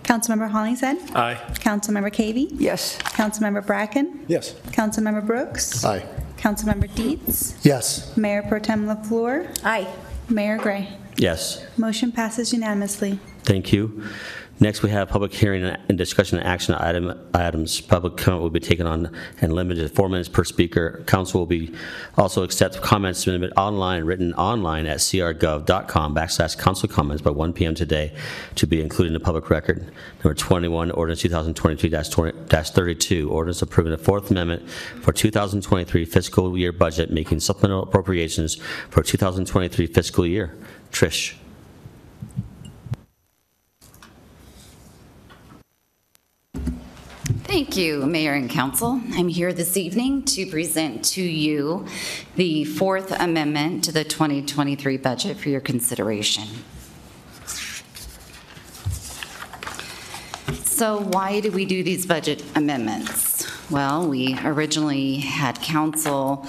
Councilmember 0.10 0.50
Hollingshead? 0.50 0.98
Aye. 1.16 1.36
Councilmember 1.56 2.12
Cavey? 2.12 2.48
Yes. 2.60 2.98
Councilmember 3.00 3.66
Bracken? 3.66 4.24
Yes. 4.28 4.54
Councilmember 4.72 5.26
Brooks? 5.26 5.84
Aye. 5.84 6.06
Councilmember 6.38 6.94
Dietz? 6.94 7.56
Yes. 7.66 8.16
Mayor 8.16 8.44
Pro 8.44 8.60
Tem 8.60 8.86
LaFleur? 8.86 9.48
Aye. 9.64 9.88
Mayor 10.30 10.58
Gray? 10.58 10.96
Yes. 11.18 11.66
Motion 11.78 12.12
passes 12.12 12.54
unanimously. 12.54 13.20
Thank 13.44 13.74
you. 13.74 14.04
Next, 14.58 14.84
we 14.84 14.90
have 14.92 15.10
public 15.10 15.34
hearing 15.34 15.66
and 15.66 15.98
discussion 15.98 16.38
and 16.38 16.48
action 16.48 16.76
item 16.76 17.14
items. 17.34 17.82
Public 17.82 18.16
comment 18.16 18.42
will 18.42 18.50
be 18.50 18.62
taken 18.62 18.88
on 18.88 19.14
and 19.42 19.52
limited 19.52 19.82
to 19.82 19.90
four 19.94 20.08
minutes 20.08 20.30
per 20.30 20.46
speaker. 20.46 21.04
Council 21.08 21.42
will 21.42 21.46
be 21.46 21.76
also 22.18 22.42
accept 22.42 22.82
comments 22.82 23.26
submitted 23.26 23.52
online, 23.58 24.06
written 24.06 24.34
online 24.36 24.86
at 24.86 25.00
crgov.com 25.00 26.16
backslash 26.16 26.58
council 26.58 26.88
comments 26.88 27.22
by 27.22 27.32
1 27.32 27.52
PM 27.52 27.76
today 27.76 28.14
to 28.56 28.66
be 28.66 28.82
included 28.82 29.10
in 29.10 29.14
the 29.14 29.20
public 29.20 29.50
record. 29.50 29.92
Number 30.24 30.34
21, 30.34 30.90
ordinance 30.92 31.22
2022-32, 31.22 33.30
ordinance 33.30 33.62
approving 33.62 33.92
the 33.92 33.98
Fourth 33.98 34.32
Amendment 34.32 34.70
for 35.02 35.12
2023 35.12 36.06
fiscal 36.06 36.58
year 36.58 36.72
budget, 36.72 37.12
making 37.12 37.42
supplemental 37.42 37.84
appropriations 37.84 38.56
for 38.90 39.04
2023 39.04 39.88
fiscal 39.88 40.26
year. 40.26 40.56
Trish. 40.94 41.36
Thank 47.48 47.78
you, 47.78 48.08
Mayor 48.08 48.34
and 48.34 48.50
Council. 48.50 49.00
I'm 49.14 49.28
here 49.28 49.54
this 49.54 49.78
evening 49.78 50.24
to 50.24 50.48
present 50.48 51.06
to 51.06 51.22
you 51.22 51.86
the 52.36 52.66
Fourth 52.66 53.12
Amendment 53.12 53.84
to 53.84 53.92
the 53.92 54.04
2023 54.04 54.98
budget 54.98 55.38
for 55.38 55.50
your 55.50 55.62
consideration. 55.62 56.48
So 60.64 61.02
why 61.02 61.40
do 61.40 61.52
we 61.52 61.66
do 61.66 61.84
these 61.84 62.08
budget 62.08 62.44
amendments? 62.56 63.48
Well, 63.70 64.10
we 64.10 64.38
originally 64.44 65.18
had 65.18 65.62
council 65.62 66.48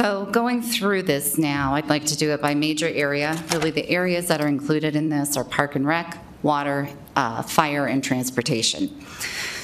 So 0.00 0.24
going 0.24 0.62
through 0.62 1.02
this 1.02 1.36
now, 1.36 1.74
I'd 1.74 1.90
like 1.90 2.06
to 2.06 2.16
do 2.16 2.30
it 2.30 2.40
by 2.40 2.54
major 2.54 2.88
area. 2.88 3.36
Really, 3.52 3.70
the 3.70 3.86
areas 3.90 4.28
that 4.28 4.40
are 4.40 4.48
included 4.48 4.96
in 4.96 5.10
this 5.10 5.36
are 5.36 5.44
park 5.44 5.76
and 5.76 5.86
rec, 5.86 6.16
water, 6.42 6.88
uh, 7.16 7.42
fire, 7.42 7.84
and 7.84 8.02
transportation. 8.02 9.04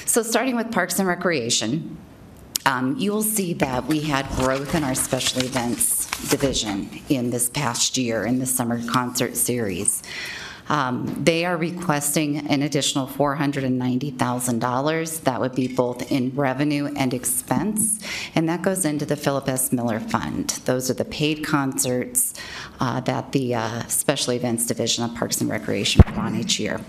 So 0.05 0.21
starting 0.21 0.55
with 0.55 0.71
Parks 0.71 0.99
and 0.99 1.07
Recreation, 1.07 1.97
um, 2.67 2.95
you 2.99 3.11
will 3.11 3.23
see 3.23 3.55
that 3.55 3.87
we 3.87 4.01
had 4.01 4.29
growth 4.35 4.75
in 4.75 4.83
our 4.83 4.93
special 4.93 5.41
events 5.43 6.05
division 6.29 6.87
in 7.09 7.31
this 7.31 7.49
past 7.49 7.97
year, 7.97 8.23
in 8.23 8.37
the 8.37 8.45
summer 8.45 8.85
concert 8.89 9.35
series. 9.35 10.03
Um, 10.69 11.23
They 11.23 11.45
are 11.45 11.55
requesting 11.57 12.47
an 12.49 12.61
additional 12.61 13.07
$490,000. 13.07 15.23
That 15.23 15.39
would 15.39 15.55
be 15.55 15.67
both 15.67 16.11
in 16.11 16.35
revenue 16.35 16.93
and 16.95 17.13
expense, 17.13 17.99
and 18.35 18.47
that 18.49 18.61
goes 18.61 18.85
into 18.85 19.05
the 19.05 19.15
Philip 19.15 19.47
S. 19.49 19.71
Miller 19.71 19.99
Fund. 19.99 20.59
Those 20.65 20.89
are 20.89 20.95
the 20.95 21.05
paid 21.05 21.45
concerts 21.45 22.33
uh, 22.79 22.99
that 23.01 23.31
the 23.31 23.55
uh, 23.55 23.83
Special 23.87 24.33
Events 24.33 24.65
Division 24.65 25.03
of 25.03 25.13
Parks 25.15 25.41
and 25.41 25.49
Recreation 25.49 26.03
put 26.03 26.17
on 26.17 26.35
each 26.35 26.59
year. 26.59 26.79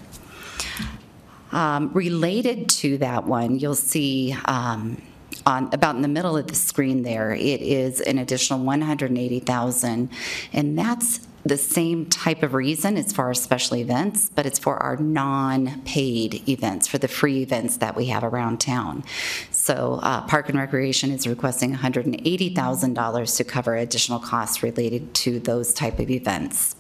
Um, 1.53 1.91
Related 1.95 2.69
to 2.69 2.99
that 2.99 3.27
one, 3.27 3.59
you'll 3.59 3.75
see 3.75 4.37
um, 4.45 5.01
on, 5.47 5.71
about 5.73 5.97
in 5.97 6.03
the 6.03 6.09
middle 6.09 6.37
of 6.37 6.47
the 6.47 6.55
screen 6.55 7.03
there, 7.03 7.33
it 7.33 7.63
is 7.63 8.03
an 8.03 8.19
additional 8.19 8.61
180,000, 8.61 10.11
and 10.53 10.79
that's 10.79 11.21
the 11.45 11.57
same 11.57 12.07
type 12.07 12.43
of 12.43 12.55
reason 12.55 12.97
as 12.97 13.13
far 13.13 13.31
as 13.31 13.41
special 13.41 13.77
events, 13.77 14.31
but 14.35 14.47
it's 14.47 14.59
for 14.59 14.77
our 14.83 14.97
non-paid 14.97 16.49
events, 16.49 16.87
for 16.87 16.99
the 16.99 17.09
free 17.09 17.43
events 17.43 17.79
that 17.79 17.97
we 17.97 18.07
have 18.07 18.25
around 18.25 18.61
town. 18.61 19.05
So 19.51 20.01
uh, 20.03 20.23
Park 20.23 20.49
and 20.49 20.59
Recreation 20.59 21.11
is 21.11 21.27
requesting 21.27 21.75
$180,000 21.75 23.37
to 23.37 23.45
cover 23.45 23.77
additional 23.77 24.19
costs 24.19 24.63
related 24.63 25.15
to 25.15 25.39
those 25.41 25.73
type 25.73 25.99
of 25.99 26.11
events. 26.11 26.77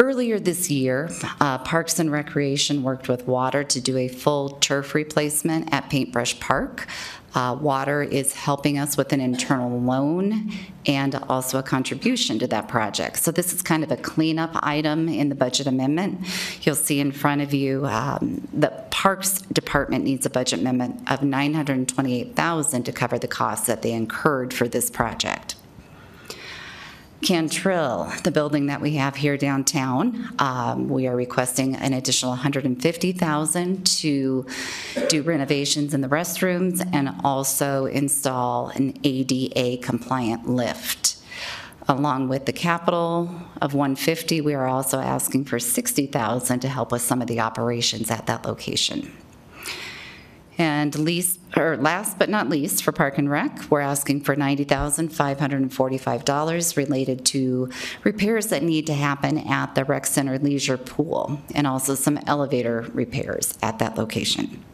Earlier 0.00 0.38
this 0.38 0.70
year, 0.70 1.10
uh, 1.40 1.58
Parks 1.58 1.98
and 1.98 2.12
Recreation 2.12 2.84
worked 2.84 3.08
with 3.08 3.26
Water 3.26 3.64
to 3.64 3.80
do 3.80 3.96
a 3.96 4.06
full 4.06 4.50
turf 4.50 4.94
replacement 4.94 5.74
at 5.74 5.90
Paintbrush 5.90 6.38
Park. 6.38 6.86
Uh, 7.34 7.56
Water 7.60 8.02
is 8.02 8.34
helping 8.34 8.78
us 8.78 8.96
with 8.96 9.12
an 9.12 9.20
internal 9.20 9.78
loan 9.80 10.50
and 10.86 11.14
also 11.28 11.58
a 11.58 11.62
contribution 11.62 12.38
to 12.38 12.46
that 12.46 12.68
project. 12.68 13.18
So 13.18 13.30
this 13.30 13.52
is 13.52 13.60
kind 13.60 13.84
of 13.84 13.92
a 13.92 13.96
cleanup 13.96 14.52
item 14.54 15.08
in 15.08 15.28
the 15.28 15.34
budget 15.34 15.66
amendment. 15.66 16.26
You'll 16.62 16.74
see 16.74 17.00
in 17.00 17.12
front 17.12 17.42
of 17.42 17.52
you, 17.52 17.86
um, 17.86 18.48
the 18.52 18.70
Parks 18.90 19.42
Department 19.42 20.04
needs 20.04 20.24
a 20.24 20.30
budget 20.30 20.60
amendment 20.60 21.10
of 21.10 21.22
928,000 21.22 22.82
to 22.84 22.92
cover 22.92 23.18
the 23.18 23.28
costs 23.28 23.66
that 23.66 23.82
they 23.82 23.92
incurred 23.92 24.54
for 24.54 24.66
this 24.66 24.90
project. 24.90 25.54
Cantril, 27.22 28.22
the 28.22 28.30
building 28.30 28.66
that 28.66 28.80
we 28.80 28.92
have 28.92 29.16
here 29.16 29.36
downtown, 29.36 30.28
um, 30.38 30.88
we 30.88 31.08
are 31.08 31.16
requesting 31.16 31.74
an 31.74 31.92
additional 31.92 32.30
150,000 32.30 33.86
to 33.86 34.46
do 35.08 35.22
renovations 35.22 35.94
in 35.94 36.00
the 36.00 36.08
restrooms 36.08 36.86
and 36.92 37.10
also 37.24 37.86
install 37.86 38.68
an 38.68 38.94
ADA 39.02 39.78
compliant 39.82 40.48
lift. 40.48 41.16
Along 41.88 42.28
with 42.28 42.46
the 42.46 42.52
capital 42.52 43.30
of 43.60 43.74
150, 43.74 44.40
we 44.40 44.54
are 44.54 44.68
also 44.68 45.00
asking 45.00 45.46
for 45.46 45.58
60,000 45.58 46.60
to 46.60 46.68
help 46.68 46.92
with 46.92 47.02
some 47.02 47.20
of 47.20 47.26
the 47.26 47.40
operations 47.40 48.10
at 48.12 48.26
that 48.26 48.44
location. 48.44 49.10
And 50.58 50.98
least, 50.98 51.38
or 51.56 51.76
last 51.76 52.18
but 52.18 52.28
not 52.28 52.48
least, 52.48 52.82
for 52.82 52.90
Park 52.90 53.16
and 53.16 53.30
Rec, 53.30 53.70
we're 53.70 53.80
asking 53.80 54.22
for 54.22 54.34
$90,545 54.34 56.76
related 56.76 57.24
to 57.26 57.70
repairs 58.02 58.48
that 58.48 58.64
need 58.64 58.88
to 58.88 58.94
happen 58.94 59.38
at 59.38 59.76
the 59.76 59.84
Rec 59.84 60.04
Center 60.04 60.36
Leisure 60.36 60.76
Pool, 60.76 61.40
and 61.54 61.68
also 61.68 61.94
some 61.94 62.18
elevator 62.26 62.90
repairs 62.92 63.56
at 63.62 63.78
that 63.78 63.96
location. 63.96 64.64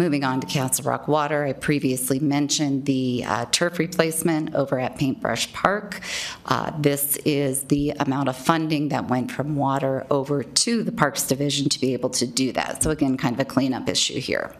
Moving 0.00 0.24
on 0.24 0.40
to 0.40 0.46
Castle 0.46 0.86
Rock 0.86 1.08
Water, 1.08 1.44
I 1.44 1.52
previously 1.52 2.20
mentioned 2.20 2.86
the 2.86 3.22
uh, 3.26 3.44
turf 3.52 3.78
replacement 3.78 4.54
over 4.54 4.80
at 4.80 4.96
Paintbrush 4.96 5.52
Park. 5.52 6.00
Uh, 6.46 6.72
This 6.78 7.18
is 7.26 7.64
the 7.64 7.90
amount 7.90 8.30
of 8.30 8.36
funding 8.38 8.88
that 8.88 9.08
went 9.08 9.30
from 9.30 9.56
water 9.56 10.06
over 10.10 10.42
to 10.42 10.82
the 10.82 10.90
Parks 10.90 11.26
Division 11.26 11.68
to 11.68 11.78
be 11.78 11.92
able 11.92 12.08
to 12.08 12.26
do 12.26 12.50
that. 12.52 12.82
So 12.82 12.88
again, 12.88 13.18
kind 13.18 13.34
of 13.34 13.40
a 13.40 13.44
cleanup 13.44 13.90
issue 13.90 14.18
here. 14.18 14.56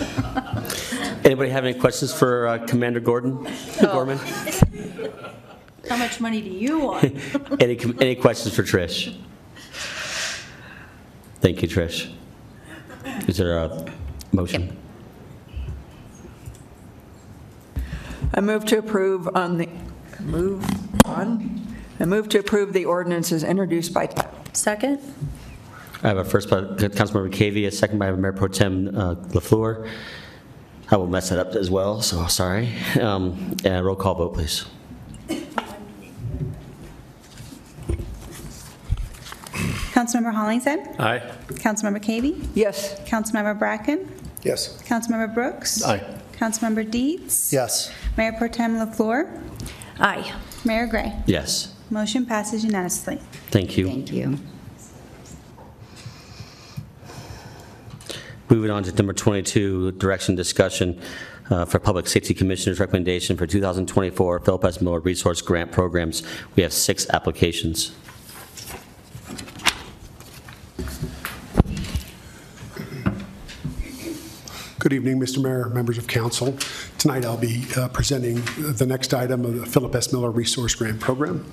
Anybody 1.23 1.51
have 1.51 1.63
any 1.63 1.77
questions 1.77 2.11
for 2.11 2.47
uh, 2.47 2.65
Commander 2.65 2.99
Gordon, 2.99 3.47
Gorman? 3.79 4.17
How 5.89 5.97
much 5.97 6.19
money 6.19 6.41
do 6.41 6.49
you 6.49 6.79
want? 6.79 7.03
Any, 7.61 7.77
any 7.99 8.15
questions 8.15 8.55
for 8.55 8.63
Trish? 8.63 9.15
Thank 11.41 11.61
you, 11.61 11.67
Trish. 11.67 12.11
Is 13.27 13.37
there 13.37 13.57
a 13.57 13.85
motion? 14.31 14.77
I 18.33 18.41
move 18.41 18.65
to 18.65 18.77
approve 18.77 19.27
on 19.35 19.57
the, 19.57 19.69
move 20.19 20.63
on? 21.05 21.67
I 21.99 22.05
move 22.05 22.29
to 22.29 22.39
approve 22.39 22.73
the 22.73 22.85
ordinances 22.85 23.43
introduced 23.43 23.93
by 23.93 24.07
title. 24.07 24.31
Second? 24.53 24.99
I 26.03 26.07
have 26.07 26.17
a 26.17 26.25
first 26.25 26.49
by 26.49 26.61
Councilmember 26.61 27.31
Cavey, 27.31 27.67
a 27.67 27.71
second 27.71 27.99
by 27.99 28.11
Mayor 28.11 28.33
Pro 28.33 28.47
Tem 28.47 28.87
uh, 28.89 29.15
LaFleur. 29.15 29.87
I 30.89 30.97
will 30.97 31.07
mess 31.07 31.29
that 31.29 31.39
up 31.39 31.53
as 31.55 31.69
well, 31.69 32.01
so 32.01 32.25
sorry. 32.27 32.69
Um, 32.99 33.55
And 33.63 33.85
roll 33.85 33.95
call 33.95 34.15
vote, 34.15 34.33
please. 34.33 34.65
Councilmember 39.93 40.33
Hollingshead? 40.33 40.95
Aye. 40.99 41.19
Councilmember 41.49 42.01
Cavey? 42.01 42.47
Yes. 42.55 42.99
Councilmember 43.01 43.57
Bracken? 43.57 44.09
Yes. 44.43 44.81
Councilmember 44.83 45.33
Brooks? 45.33 45.83
Aye. 45.83 46.20
Councilmember 46.45 46.89
Dietz? 46.89 47.53
Yes. 47.53 47.91
Mayor 48.17 48.33
Pro 48.33 48.47
Tem 48.47 48.75
LaFleur? 48.75 49.29
Aye. 49.99 50.33
Mayor 50.65 50.87
Gray? 50.87 51.13
Yes, 51.27 51.75
Motion 51.91 52.25
passes 52.25 52.63
unanimously. 52.63 53.19
thank 53.51 53.77
you. 53.77 53.85
Thank 53.85 54.11
you. 54.11 54.39
Moving 58.49 58.71
on 58.71 58.83
to 58.83 58.91
number 58.93 59.13
22, 59.13 59.91
direction 59.93 60.35
discussion 60.35 60.99
uh, 61.51 61.65
for 61.65 61.79
Public 61.79 62.07
Safety 62.07 62.33
Commissioner's 62.33 62.79
recommendation 62.79 63.37
for 63.37 63.45
2024 63.45 64.39
Philip 64.39 64.65
S. 64.65 64.81
Miller 64.81 64.99
Resource 64.99 65.41
Grant 65.41 65.71
Programs. 65.71 66.23
We 66.55 66.63
have 66.63 66.73
six 66.73 67.07
applications. 67.11 67.91
Good 74.81 74.93
evening, 74.93 75.19
Mr. 75.19 75.39
Mayor, 75.39 75.69
members 75.69 75.99
of 75.99 76.07
council. 76.07 76.57
Tonight, 76.97 77.23
I'll 77.23 77.37
be 77.37 77.65
uh, 77.77 77.87
presenting 77.89 78.41
the 78.57 78.87
next 78.87 79.13
item 79.13 79.45
of 79.45 79.59
the 79.59 79.65
Philip 79.67 79.93
S. 79.93 80.11
Miller 80.11 80.31
Resource 80.31 80.73
Grant 80.73 80.99
Program, 80.99 81.45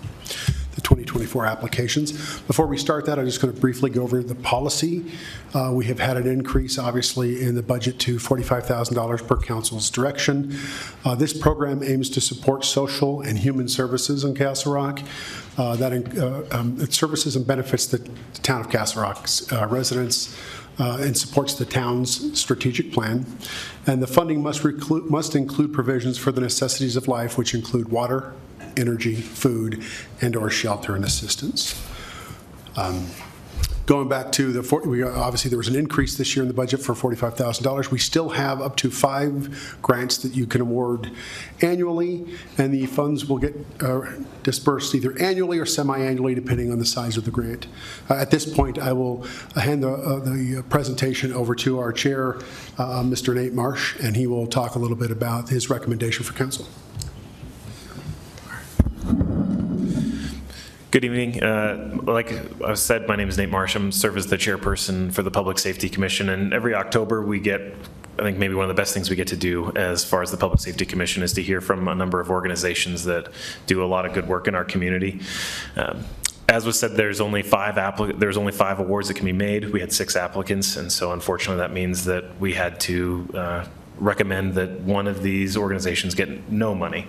the 0.74 0.80
2024 0.80 1.44
applications. 1.44 2.40
Before 2.40 2.66
we 2.66 2.78
start 2.78 3.04
that, 3.04 3.18
I'm 3.18 3.26
just 3.26 3.42
going 3.42 3.52
to 3.54 3.60
briefly 3.60 3.90
go 3.90 4.02
over 4.02 4.22
the 4.22 4.34
policy. 4.34 5.12
Uh, 5.52 5.72
We 5.74 5.84
have 5.84 5.98
had 5.98 6.16
an 6.16 6.26
increase, 6.26 6.78
obviously, 6.78 7.42
in 7.42 7.54
the 7.54 7.62
budget 7.62 7.98
to 8.00 8.16
$45,000 8.16 9.26
per 9.28 9.36
council's 9.36 9.90
direction. 9.90 10.58
Uh, 11.04 11.14
This 11.14 11.38
program 11.38 11.82
aims 11.82 12.08
to 12.08 12.22
support 12.22 12.64
social 12.64 13.20
and 13.20 13.38
human 13.38 13.68
services 13.68 14.24
in 14.24 14.34
Castle 14.36 14.72
Rock. 14.72 15.00
Uh, 15.58 15.76
That, 15.76 15.92
uh, 16.16 16.44
um, 16.56 16.78
services 16.90 17.36
and 17.36 17.46
benefits 17.46 17.84
the 17.84 17.98
town 18.42 18.62
of 18.62 18.70
Castle 18.70 19.02
Rock's 19.02 19.52
uh, 19.52 19.66
residents, 19.68 20.34
uh, 20.78 20.98
and 21.00 21.16
supports 21.16 21.54
the 21.54 21.64
town's 21.64 22.38
strategic 22.38 22.92
plan. 22.92 23.26
And 23.86 24.02
the 24.02 24.06
funding 24.06 24.42
must 24.42 24.62
reclu- 24.62 25.08
must 25.08 25.34
include 25.34 25.72
provisions 25.72 26.18
for 26.18 26.32
the 26.32 26.40
necessities 26.40 26.96
of 26.96 27.08
life, 27.08 27.38
which 27.38 27.54
include 27.54 27.88
water, 27.88 28.34
energy, 28.76 29.16
food, 29.16 29.82
and/or 30.20 30.50
shelter 30.50 30.94
and 30.94 31.04
assistance. 31.04 31.80
Um, 32.76 33.06
Going 33.88 34.06
back 34.06 34.32
to 34.32 34.52
the, 34.52 34.62
for- 34.62 34.82
we, 34.82 35.02
obviously, 35.02 35.48
there 35.48 35.56
was 35.56 35.68
an 35.68 35.74
increase 35.74 36.18
this 36.18 36.36
year 36.36 36.42
in 36.42 36.48
the 36.48 36.52
budget 36.52 36.82
for 36.82 36.92
$45,000. 36.92 37.90
We 37.90 37.98
still 37.98 38.28
have 38.28 38.60
up 38.60 38.76
to 38.76 38.90
five 38.90 39.78
grants 39.80 40.18
that 40.18 40.36
you 40.36 40.46
can 40.46 40.60
award 40.60 41.10
annually, 41.62 42.26
and 42.58 42.74
the 42.74 42.84
funds 42.84 43.24
will 43.24 43.38
get 43.38 43.56
uh, 43.80 44.02
dispersed 44.42 44.94
either 44.94 45.18
annually 45.18 45.58
or 45.58 45.64
semi-annually, 45.64 46.34
depending 46.34 46.70
on 46.70 46.78
the 46.78 46.84
size 46.84 47.16
of 47.16 47.24
the 47.24 47.30
grant. 47.30 47.66
Uh, 48.10 48.16
At 48.16 48.30
this 48.30 48.44
point, 48.44 48.78
I 48.78 48.92
will 48.92 49.22
hand 49.56 49.82
the, 49.82 49.94
uh, 49.94 50.18
the 50.18 50.62
presentation 50.68 51.32
over 51.32 51.54
to 51.54 51.78
our 51.78 51.90
chair, 51.90 52.36
uh, 52.76 53.02
Mr. 53.02 53.34
Nate 53.34 53.54
Marsh, 53.54 53.98
and 54.00 54.16
he 54.16 54.26
will 54.26 54.46
talk 54.46 54.74
a 54.74 54.78
little 54.78 54.98
bit 54.98 55.10
about 55.10 55.48
his 55.48 55.70
recommendation 55.70 56.24
for 56.24 56.34
council. 56.34 56.68
Good 60.90 61.04
evening. 61.04 61.42
Uh, 61.42 61.98
Like 62.02 62.32
I 62.62 62.72
said, 62.72 63.06
my 63.06 63.14
name 63.14 63.28
is 63.28 63.36
Nate 63.36 63.50
Marsh. 63.50 63.76
I'm 63.76 63.92
serve 63.92 64.16
as 64.16 64.26
the 64.28 64.38
chairperson 64.38 65.12
for 65.12 65.22
the 65.22 65.30
Public 65.30 65.58
Safety 65.58 65.90
Commission, 65.90 66.30
and 66.30 66.54
every 66.54 66.74
October 66.74 67.20
we 67.22 67.40
get, 67.40 67.60
I 68.18 68.22
think 68.22 68.38
maybe 68.38 68.54
one 68.54 68.64
of 68.64 68.74
the 68.74 68.80
best 68.80 68.94
things 68.94 69.10
we 69.10 69.16
get 69.16 69.28
to 69.28 69.36
do 69.36 69.70
as 69.76 70.02
far 70.02 70.22
as 70.22 70.30
the 70.30 70.38
Public 70.38 70.60
Safety 70.60 70.86
Commission 70.86 71.22
is 71.22 71.34
to 71.34 71.42
hear 71.42 71.60
from 71.60 71.88
a 71.88 71.94
number 71.94 72.20
of 72.20 72.30
organizations 72.30 73.04
that 73.04 73.28
do 73.66 73.84
a 73.84 73.86
lot 73.86 74.06
of 74.06 74.14
good 74.14 74.26
work 74.28 74.48
in 74.48 74.54
our 74.54 74.64
community. 74.64 75.20
Um, 75.76 76.04
As 76.48 76.64
was 76.64 76.80
said, 76.80 76.92
there's 76.92 77.20
only 77.20 77.42
five 77.42 77.74
there's 78.18 78.38
only 78.38 78.52
five 78.52 78.80
awards 78.80 79.08
that 79.08 79.14
can 79.14 79.26
be 79.26 79.32
made. 79.34 79.70
We 79.70 79.80
had 79.80 79.92
six 79.92 80.16
applicants, 80.16 80.78
and 80.78 80.90
so 80.90 81.12
unfortunately, 81.12 81.58
that 81.58 81.72
means 81.74 82.06
that 82.06 82.24
we 82.40 82.54
had 82.54 82.80
to 82.88 83.28
uh, 83.34 83.64
recommend 83.98 84.54
that 84.54 84.80
one 84.80 85.06
of 85.06 85.22
these 85.22 85.56
organizations 85.56 86.14
get 86.14 86.50
no 86.50 86.74
money. 86.74 87.06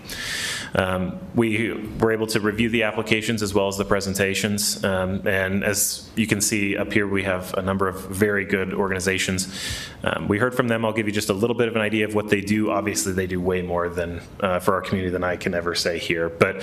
Um, 0.76 1.20
We 1.36 1.72
were 2.00 2.12
able 2.12 2.28
to 2.28 2.40
review 2.40 2.70
the 2.70 2.84
applications 2.84 3.42
as 3.42 3.54
well 3.54 3.68
as 3.68 3.78
the 3.78 3.86
presentations, 3.86 4.84
um, 4.84 5.26
and 5.26 5.64
as 5.64 6.10
you 6.16 6.28
can 6.28 6.42
see 6.42 6.76
up 6.76 6.92
here, 6.92 7.08
we 7.08 7.24
have 7.24 7.54
a 7.54 7.62
number 7.62 7.88
of 7.88 8.08
very 8.10 8.46
good 8.46 8.74
organizations. 8.74 9.48
Um, 10.04 10.28
We 10.28 10.38
heard 10.38 10.54
from 10.56 10.68
them, 10.68 10.84
I'll 10.84 10.94
give 10.94 11.08
you 11.08 11.14
just 11.14 11.30
a 11.30 11.34
little 11.34 11.56
bit 11.56 11.68
of 11.68 11.76
an 11.76 11.82
idea 11.82 12.06
of 12.06 12.14
what 12.14 12.30
they 12.30 12.42
do. 12.42 12.72
Obviously, 12.72 13.14
they 13.14 13.28
do 13.28 13.40
way 13.40 13.62
more 13.62 13.90
than, 13.90 14.22
uh, 14.42 14.60
for 14.60 14.74
our 14.74 14.82
community 14.82 15.12
than 15.12 15.24
I 15.24 15.38
can 15.38 15.54
ever 15.54 15.76
say 15.76 15.98
here, 15.98 16.30
but 16.30 16.56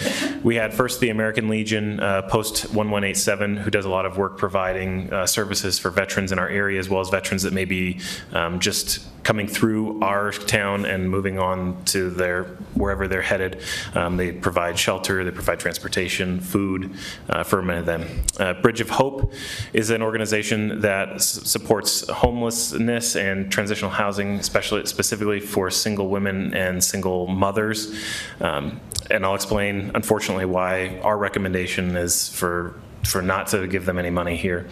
we 0.43 0.57
had 0.57 0.74
first 0.74 1.01
the 1.01 1.11
American 1.11 1.49
Legion, 1.49 2.01
uh, 2.01 2.22
Post 2.22 2.74
1187, 2.74 3.57
who 3.57 3.70
does 3.70 3.85
a 3.85 3.91
lot 3.91 4.07
of 4.07 4.18
work 4.18 4.37
providing 4.37 5.12
uh, 5.12 5.27
services 5.27 5.79
for 5.79 5.91
veterans 5.91 6.33
in 6.33 6.39
our 6.39 6.49
area, 6.49 6.79
as 6.79 6.89
well 6.89 7.01
as 7.01 7.09
veterans 7.09 7.43
that 7.43 7.53
may 7.53 7.64
be 7.64 7.99
um, 8.33 8.59
just 8.61 9.07
coming 9.27 9.49
through 9.49 10.01
our 10.03 10.31
town 10.31 10.87
and 10.87 11.11
moving 11.11 11.37
on 11.37 11.83
to 11.85 12.11
their, 12.11 12.45
wherever 12.74 13.09
they're 13.09 13.29
headed. 13.33 13.61
Um, 13.93 14.16
They 14.16 14.31
provide 14.31 14.79
shelter, 14.79 15.24
they 15.24 15.33
provide 15.33 15.59
transportation, 15.59 16.39
food 16.39 16.95
uh, 17.29 17.43
for 17.43 17.61
many 17.61 17.81
of 17.81 17.87
them. 17.87 18.03
Uh, 18.39 18.55
Bridge 18.62 18.81
of 18.81 18.89
Hope 18.89 19.33
is 19.72 19.91
an 19.91 20.01
organization 20.01 20.81
that 20.83 21.20
supports 21.20 22.09
homelessness 22.09 23.16
and 23.16 23.51
transitional 23.51 23.91
housing, 23.91 24.39
especially 24.39 24.87
specifically 24.87 25.41
for 25.41 25.72
single 25.72 26.09
women 26.09 26.55
and 26.55 26.83
single 26.83 27.27
mothers. 27.27 27.79
Um, 28.41 28.81
And 29.11 29.24
I'll 29.24 29.35
explain, 29.35 29.91
unfortunately, 29.95 30.47
why 30.47 31.01
our 31.03 31.18
recommendation 31.18 31.97
is 31.97 32.29
for 32.29 32.74
for 33.05 33.22
not 33.22 33.47
to 33.47 33.66
give 33.68 33.85
them 33.85 33.99
any 33.99 34.11
money 34.11 34.37
here. 34.37 34.66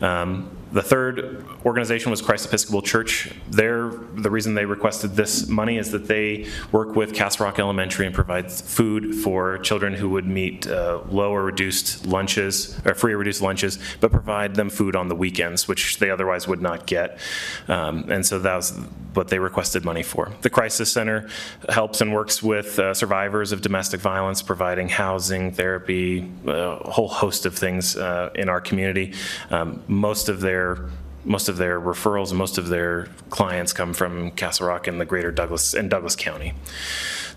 Um, 0.00 0.57
The 0.70 0.82
third 0.82 1.46
organization 1.64 2.10
was 2.10 2.20
Christ 2.20 2.46
Episcopal 2.46 2.82
Church. 2.82 3.30
Their, 3.48 3.88
the 3.88 4.30
reason 4.30 4.54
they 4.54 4.66
requested 4.66 5.16
this 5.16 5.48
money 5.48 5.78
is 5.78 5.90
that 5.92 6.06
they 6.06 6.46
work 6.72 6.94
with 6.94 7.14
Castle 7.14 7.46
Rock 7.46 7.58
Elementary 7.58 8.04
and 8.04 8.14
provide 8.14 8.52
food 8.52 9.14
for 9.14 9.58
children 9.58 9.94
who 9.94 10.10
would 10.10 10.26
meet 10.26 10.66
uh, 10.66 11.00
low 11.08 11.32
or 11.32 11.44
reduced 11.44 12.06
lunches, 12.06 12.78
or 12.84 12.94
free 12.94 13.14
or 13.14 13.18
reduced 13.18 13.40
lunches, 13.40 13.78
but 14.00 14.10
provide 14.10 14.56
them 14.56 14.68
food 14.68 14.94
on 14.94 15.08
the 15.08 15.14
weekends, 15.14 15.66
which 15.68 15.98
they 16.00 16.10
otherwise 16.10 16.46
would 16.46 16.60
not 16.60 16.86
get. 16.86 17.18
Um, 17.66 18.10
And 18.10 18.26
so 18.26 18.38
that 18.38 18.56
was 18.56 18.78
what 19.14 19.28
they 19.28 19.38
requested 19.38 19.84
money 19.84 20.02
for. 20.02 20.30
The 20.42 20.50
Crisis 20.50 20.92
Center 20.92 21.28
helps 21.70 22.00
and 22.02 22.12
works 22.12 22.42
with 22.42 22.78
uh, 22.78 22.92
survivors 22.92 23.52
of 23.52 23.62
domestic 23.62 24.00
violence, 24.00 24.42
providing 24.42 24.88
housing, 24.88 25.52
therapy, 25.52 26.30
a 26.46 26.90
whole 26.90 27.08
host 27.08 27.46
of 27.46 27.54
things 27.54 27.96
uh, 27.96 28.30
in 28.34 28.48
our 28.48 28.60
community. 28.60 29.14
Um, 29.50 29.82
Most 29.88 30.28
of 30.28 30.40
their 30.40 30.57
most 31.24 31.48
of 31.48 31.56
their 31.56 31.80
referrals 31.80 32.30
and 32.30 32.38
most 32.38 32.58
of 32.58 32.68
their 32.68 33.08
clients 33.30 33.72
come 33.72 33.92
from 33.92 34.30
Castle 34.32 34.66
Rock 34.66 34.86
and 34.86 35.00
the 35.00 35.04
greater 35.04 35.30
Douglas 35.30 35.74
and 35.74 35.90
Douglas 35.90 36.16
County. 36.16 36.54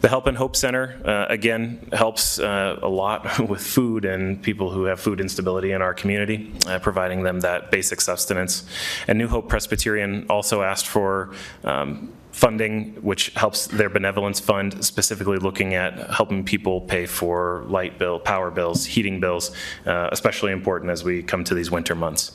The 0.01 0.09
Help 0.09 0.26
and 0.26 0.36
Hope 0.36 0.55
Center, 0.55 0.99
uh, 1.05 1.28
again, 1.30 1.88
helps 1.93 2.39
uh, 2.39 2.80
a 2.82 2.89
lot 2.89 3.39
with 3.49 3.61
food 3.61 4.03
and 4.03 4.41
people 4.41 4.72
who 4.72 4.86
have 4.86 4.99
food 4.99 5.22
instability 5.22 5.74
in 5.74 5.82
our 5.82 5.93
community, 5.93 6.51
uh, 6.67 6.80
providing 6.80 7.22
them 7.22 7.41
that 7.41 7.69
basic 7.69 8.01
sustenance. 8.01 8.65
And 9.07 9.19
New 9.19 9.28
Hope 9.28 9.47
Presbyterian 9.47 10.26
also 10.28 10.63
asked 10.63 10.88
for 10.88 11.34
um, 11.63 12.11
funding, 12.32 12.93
which 13.01 13.29
helps 13.36 13.67
their 13.67 13.89
benevolence 13.89 14.39
fund, 14.39 14.84
specifically 14.84 15.38
looking 15.38 15.73
at 15.73 16.11
helping 16.11 16.43
people 16.43 16.82
pay 16.82 17.05
for 17.05 17.63
light 17.67 17.99
bill, 17.99 18.19
power 18.19 18.49
bills, 18.49 18.86
heating 18.86 19.19
bills, 19.19 19.51
uh, 19.86 20.09
especially 20.11 20.51
important 20.51 20.89
as 20.91 21.03
we 21.03 21.21
come 21.21 21.43
to 21.43 21.53
these 21.53 21.69
winter 21.69 21.95
months. 21.95 22.32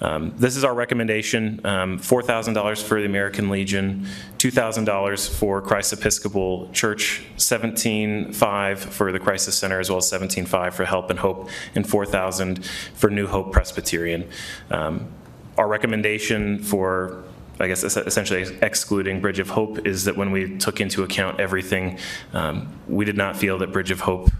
Um, 0.00 0.32
This 0.36 0.56
is 0.56 0.64
our 0.64 0.74
recommendation, 0.74 1.60
um, 1.64 1.98
$4,000 1.98 2.82
for 2.82 3.00
the 3.00 3.06
American 3.06 3.48
Legion, 3.48 4.06
$2,000 4.38 5.28
for 5.28 5.60
Christ 5.62 5.92
Episcopal 5.92 6.68
Church, 6.72 7.20
175 7.36 8.80
for 8.80 9.12
the 9.12 9.18
Crisis 9.18 9.56
Center, 9.56 9.80
as 9.80 9.88
well 9.88 9.98
as 9.98 10.10
175 10.12 10.74
for 10.74 10.84
Help 10.84 11.10
and 11.10 11.18
Hope, 11.18 11.48
and 11.74 11.88
4,000 11.88 12.64
for 12.94 13.10
New 13.10 13.26
Hope 13.26 13.52
Presbyterian. 13.52 14.28
Um, 14.70 15.08
Our 15.56 15.66
recommendation 15.66 16.62
for 16.62 17.24
I 17.60 17.66
guess 17.66 17.82
essentially 17.82 18.58
excluding 18.62 19.20
Bridge 19.20 19.38
of 19.38 19.50
Hope 19.50 19.86
is 19.86 20.04
that 20.04 20.16
when 20.16 20.30
we 20.30 20.56
took 20.58 20.80
into 20.80 21.02
account 21.02 21.40
everything, 21.40 21.98
um, 22.32 22.68
we 22.86 23.04
did 23.04 23.16
not 23.16 23.36
feel 23.36 23.58
that 23.58 23.72
Bridge 23.72 23.90
of 23.90 24.00
Hope 24.00 24.30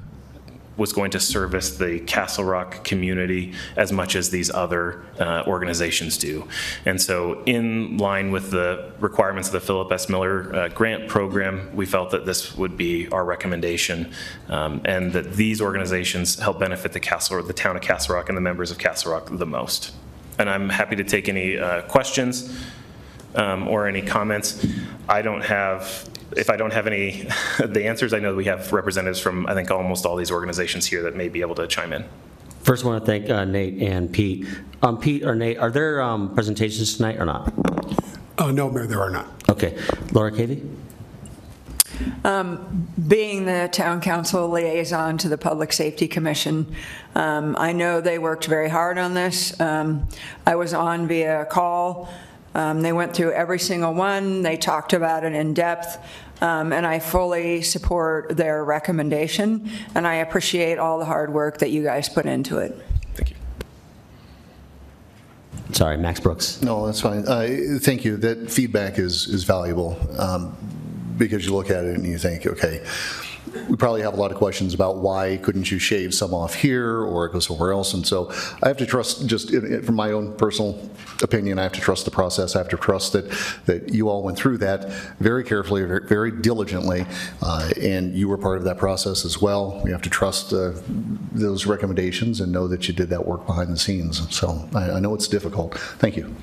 was 0.78 0.92
going 0.92 1.10
to 1.10 1.20
service 1.20 1.76
the 1.76 1.98
Castle 2.00 2.44
Rock 2.44 2.84
community 2.84 3.52
as 3.76 3.90
much 3.90 4.14
as 4.14 4.30
these 4.30 4.48
other 4.48 5.04
uh, 5.18 5.42
organizations 5.46 6.16
do. 6.16 6.46
And 6.86 7.02
so 7.02 7.42
in 7.44 7.98
line 7.98 8.30
with 8.30 8.52
the 8.52 8.92
requirements 9.00 9.48
of 9.48 9.52
the 9.52 9.60
Philip 9.60 9.90
S. 9.90 10.08
Miller 10.08 10.54
uh, 10.54 10.68
grant 10.68 11.08
program, 11.08 11.74
we 11.74 11.84
felt 11.84 12.12
that 12.12 12.24
this 12.24 12.56
would 12.56 12.76
be 12.76 13.08
our 13.08 13.24
recommendation 13.24 14.12
um, 14.48 14.80
and 14.84 15.12
that 15.12 15.32
these 15.32 15.60
organizations 15.60 16.38
help 16.38 16.60
benefit 16.60 16.92
the 16.92 17.00
Castle, 17.00 17.42
the 17.42 17.52
town 17.52 17.74
of 17.74 17.82
Castle 17.82 18.14
Rock 18.14 18.28
and 18.28 18.36
the 18.36 18.42
members 18.42 18.70
of 18.70 18.78
Castle 18.78 19.12
Rock 19.12 19.28
the 19.32 19.46
most. 19.46 19.92
And 20.38 20.48
I'm 20.48 20.68
happy 20.68 20.94
to 20.94 21.04
take 21.04 21.28
any 21.28 21.58
uh, 21.58 21.82
questions 21.82 22.56
um, 23.34 23.68
or 23.68 23.86
any 23.86 24.02
comments. 24.02 24.66
I 25.08 25.22
don't 25.22 25.42
have, 25.42 26.08
if 26.36 26.50
I 26.50 26.56
don't 26.56 26.72
have 26.72 26.86
any, 26.86 27.28
the 27.64 27.86
answers, 27.86 28.12
I 28.12 28.18
know 28.18 28.34
we 28.34 28.44
have 28.44 28.72
representatives 28.72 29.20
from, 29.20 29.46
I 29.46 29.54
think, 29.54 29.70
almost 29.70 30.06
all 30.06 30.16
these 30.16 30.30
organizations 30.30 30.86
here 30.86 31.02
that 31.02 31.16
may 31.16 31.28
be 31.28 31.40
able 31.40 31.54
to 31.56 31.66
chime 31.66 31.92
in. 31.92 32.04
First, 32.62 32.84
I 32.84 32.88
want 32.88 33.04
to 33.04 33.06
thank 33.06 33.30
uh, 33.30 33.44
Nate 33.44 33.82
and 33.82 34.12
Pete. 34.12 34.46
Um, 34.82 34.98
Pete 34.98 35.24
or 35.24 35.34
Nate, 35.34 35.58
are 35.58 35.70
there 35.70 36.02
um, 36.02 36.34
presentations 36.34 36.96
tonight 36.96 37.18
or 37.18 37.24
not? 37.24 37.52
Uh, 38.36 38.50
No, 38.52 38.70
Mayor, 38.70 38.86
there 38.86 39.00
are 39.00 39.10
not. 39.10 39.26
Okay. 39.48 39.76
Laura 40.12 40.30
Cavey? 40.30 40.68
Being 43.08 43.46
the 43.46 43.68
town 43.72 44.00
council 44.00 44.48
liaison 44.48 45.18
to 45.18 45.28
the 45.28 45.38
Public 45.38 45.72
Safety 45.72 46.06
Commission, 46.06 46.74
um, 47.14 47.56
I 47.58 47.72
know 47.72 48.00
they 48.00 48.18
worked 48.18 48.46
very 48.46 48.68
hard 48.68 48.98
on 48.98 49.14
this. 49.14 49.58
Um, 49.60 50.06
I 50.46 50.56
was 50.56 50.74
on 50.74 51.08
via 51.08 51.46
call. 51.46 52.08
Um, 52.54 52.82
They 52.82 52.92
went 52.92 53.14
through 53.14 53.32
every 53.32 53.58
single 53.58 53.94
one. 53.94 54.42
They 54.42 54.56
talked 54.56 54.92
about 54.92 55.24
it 55.24 55.32
in 55.32 55.54
depth. 55.54 55.98
Um, 56.40 56.72
And 56.72 56.86
I 56.86 56.98
fully 57.00 57.62
support 57.62 58.36
their 58.36 58.64
recommendation, 58.64 59.70
and 59.94 60.06
I 60.06 60.16
appreciate 60.16 60.78
all 60.78 60.98
the 60.98 61.04
hard 61.04 61.32
work 61.32 61.58
that 61.58 61.70
you 61.70 61.82
guys 61.82 62.08
put 62.08 62.26
into 62.26 62.58
it. 62.58 62.80
Thank 63.14 63.30
you. 63.30 63.36
Sorry, 65.72 65.96
Max 65.96 66.20
Brooks. 66.20 66.62
No, 66.62 66.86
that's 66.86 67.00
fine. 67.00 67.26
Uh, 67.26 67.78
Thank 67.80 68.04
you. 68.04 68.16
That 68.16 68.50
feedback 68.50 68.98
is, 68.98 69.26
is 69.26 69.44
valuable 69.44 69.98
um, 70.18 70.56
because 71.18 71.44
you 71.44 71.54
look 71.54 71.70
at 71.70 71.84
it 71.84 71.96
and 71.96 72.06
you 72.06 72.18
think, 72.18 72.46
okay, 72.46 72.84
we 73.68 73.76
probably 73.76 74.02
have 74.02 74.14
a 74.14 74.16
lot 74.16 74.30
of 74.30 74.36
questions 74.38 74.74
about 74.74 74.98
why 74.98 75.38
couldn't 75.42 75.70
you 75.70 75.78
shave 75.78 76.14
some 76.14 76.32
off 76.34 76.54
here 76.54 77.02
or 77.02 77.28
go 77.28 77.38
somewhere 77.40 77.72
else? 77.72 77.94
And 77.94 78.06
so 78.06 78.30
I 78.62 78.68
have 78.68 78.76
to 78.78 78.86
trust, 78.86 79.26
just 79.26 79.50
in- 79.52 79.66
in- 79.66 79.82
from 79.82 79.94
my 79.96 80.12
own 80.12 80.34
personal 80.36 80.78
opinion, 81.22 81.58
I 81.58 81.62
have 81.64 81.72
to 81.72 81.80
trust 81.80 82.04
the 82.04 82.10
process. 82.10 82.54
I 82.54 82.58
have 82.58 82.68
to 82.68 82.76
trust 82.76 83.12
that, 83.14 83.30
that 83.66 83.92
you 83.92 84.08
all 84.08 84.22
went 84.22 84.38
through 84.38 84.58
that 84.58 84.90
very 85.20 85.42
carefully, 85.44 85.82
ver- 85.82 86.06
very 86.06 86.30
diligently, 86.30 87.06
uh, 87.42 87.70
and 87.80 88.14
you 88.14 88.28
were 88.28 88.38
part 88.38 88.58
of 88.58 88.64
that 88.64 88.78
process 88.78 89.24
as 89.24 89.40
well. 89.40 89.80
We 89.84 89.90
have 89.90 90.02
to 90.02 90.10
trust 90.10 90.52
uh, 90.52 90.72
those 91.32 91.66
recommendations 91.66 92.40
and 92.40 92.52
know 92.52 92.68
that 92.68 92.86
you 92.88 92.94
did 92.94 93.08
that 93.10 93.26
work 93.26 93.46
behind 93.46 93.72
the 93.72 93.78
scenes. 93.78 94.22
So 94.34 94.68
I 94.74 94.90
I 94.98 95.00
know 95.00 95.14
it's 95.14 95.28
difficult. 95.28 95.74
Thank 95.98 96.16
you. 96.16 96.34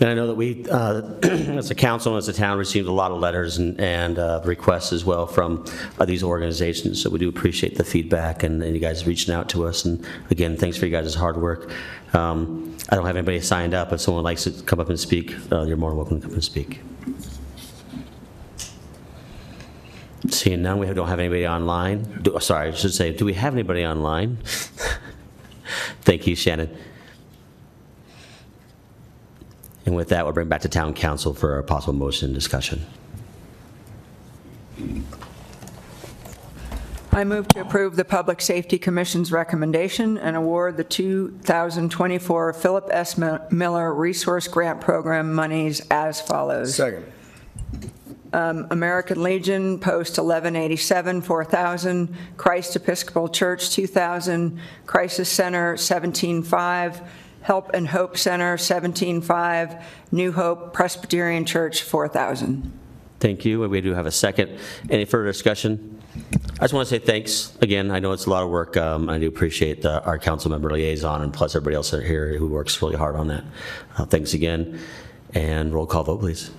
And 0.00 0.08
I 0.08 0.14
know 0.14 0.28
that 0.28 0.34
we, 0.36 0.64
uh, 0.70 1.02
as 1.22 1.70
a 1.72 1.74
council 1.74 2.12
and 2.12 2.18
as 2.18 2.28
a 2.28 2.32
town, 2.32 2.56
received 2.56 2.86
a 2.86 2.92
lot 2.92 3.10
of 3.10 3.18
letters 3.18 3.58
and 3.58 3.80
and 3.80 4.18
uh, 4.18 4.40
requests 4.44 4.92
as 4.92 5.04
well 5.04 5.26
from 5.26 5.64
uh, 5.98 6.04
these 6.04 6.22
organizations, 6.22 7.02
so 7.02 7.10
we 7.10 7.18
do 7.18 7.28
appreciate 7.28 7.76
the 7.76 7.84
feedback 7.84 8.44
and 8.44 8.62
and 8.62 8.74
you 8.74 8.80
guys 8.80 9.06
reaching 9.06 9.34
out 9.34 9.48
to 9.50 9.66
us. 9.66 9.84
And 9.84 10.06
again, 10.30 10.56
thanks 10.56 10.76
for 10.76 10.86
you 10.86 10.92
guys' 10.92 11.14
hard 11.14 11.36
work. 11.40 11.70
Um, 12.14 12.76
I 12.90 12.94
don't 12.94 13.06
have 13.06 13.16
anybody 13.16 13.40
signed 13.40 13.74
up, 13.74 13.92
if 13.92 14.00
someone 14.00 14.22
likes 14.22 14.44
to 14.44 14.52
come 14.62 14.78
up 14.78 14.88
and 14.88 14.98
speak, 15.00 15.34
uh, 15.50 15.62
you're 15.62 15.76
more 15.76 15.90
than 15.90 15.98
welcome 15.98 16.20
to 16.20 16.26
come 16.26 16.34
and 16.34 16.44
speak. 16.44 16.80
Seeing 20.28 20.62
none, 20.62 20.78
we 20.78 20.86
don't 20.92 21.08
have 21.08 21.18
anybody 21.20 21.46
online. 21.46 22.20
Do- 22.22 22.38
Sorry, 22.40 22.68
I 22.68 22.72
should 22.72 22.94
say, 22.94 23.12
do 23.12 23.24
we 23.24 23.34
have 23.34 23.52
anybody 23.52 23.84
online? 23.84 24.38
Thank 26.02 26.26
you, 26.26 26.34
Shannon. 26.34 26.76
And 29.88 29.96
with 29.96 30.10
that, 30.10 30.26
we'll 30.26 30.34
bring 30.34 30.48
back 30.48 30.60
to 30.60 30.68
town 30.68 30.92
council 30.92 31.32
for 31.32 31.58
a 31.58 31.64
possible 31.64 31.94
motion 31.94 32.34
discussion. 32.34 32.84
I 37.10 37.24
move 37.24 37.48
to 37.48 37.62
approve 37.62 37.96
the 37.96 38.04
Public 38.04 38.42
Safety 38.42 38.76
Commission's 38.76 39.32
recommendation 39.32 40.18
and 40.18 40.36
award 40.36 40.76
the 40.76 40.84
2024 40.84 42.52
Philip 42.52 42.88
S. 42.90 43.16
Miller 43.50 43.94
Resource 43.94 44.46
Grant 44.46 44.82
Program 44.82 45.32
monies 45.32 45.80
as 45.90 46.20
follows. 46.20 46.74
Second. 46.74 47.10
Um, 48.34 48.66
American 48.70 49.22
Legion, 49.22 49.78
Post 49.78 50.18
1187, 50.18 51.22
4,000. 51.22 52.14
Christ 52.36 52.76
Episcopal 52.76 53.28
Church, 53.28 53.70
2,000. 53.70 54.60
Crisis 54.84 55.30
Center, 55.30 55.78
17,500. 55.78 57.02
Help 57.48 57.70
and 57.72 57.88
Hope 57.88 58.18
Center, 58.18 58.58
17,500. 58.58 59.82
New 60.12 60.32
Hope 60.32 60.74
Presbyterian 60.74 61.46
Church, 61.46 61.80
4,000. 61.80 62.70
Thank 63.20 63.46
you, 63.46 63.62
and 63.62 63.72
we 63.72 63.80
do 63.80 63.94
have 63.94 64.04
a 64.04 64.10
second. 64.10 64.58
Any 64.90 65.06
further 65.06 65.24
discussion? 65.32 65.98
I 66.60 66.64
just 66.64 66.74
want 66.74 66.86
to 66.86 66.94
say 66.94 66.98
thanks 66.98 67.56
again. 67.62 67.90
I 67.90 68.00
know 68.00 68.12
it's 68.12 68.26
a 68.26 68.30
lot 68.30 68.42
of 68.42 68.50
work. 68.50 68.76
Um, 68.76 69.08
I 69.08 69.18
do 69.18 69.28
appreciate 69.28 69.80
the- 69.80 70.04
our 70.04 70.18
council 70.18 70.50
member 70.50 70.68
liaison 70.70 71.22
and 71.22 71.32
plus 71.32 71.54
everybody 71.56 71.74
else 71.74 71.90
here 71.90 72.36
who 72.36 72.48
works 72.48 72.82
really 72.82 72.96
hard 72.96 73.16
on 73.16 73.28
that. 73.28 73.44
Uh, 73.96 74.04
Thanks 74.04 74.34
again, 74.34 74.78
and 75.32 75.72
roll 75.72 75.86
call 75.86 76.04
vote, 76.04 76.20
please. 76.20 76.50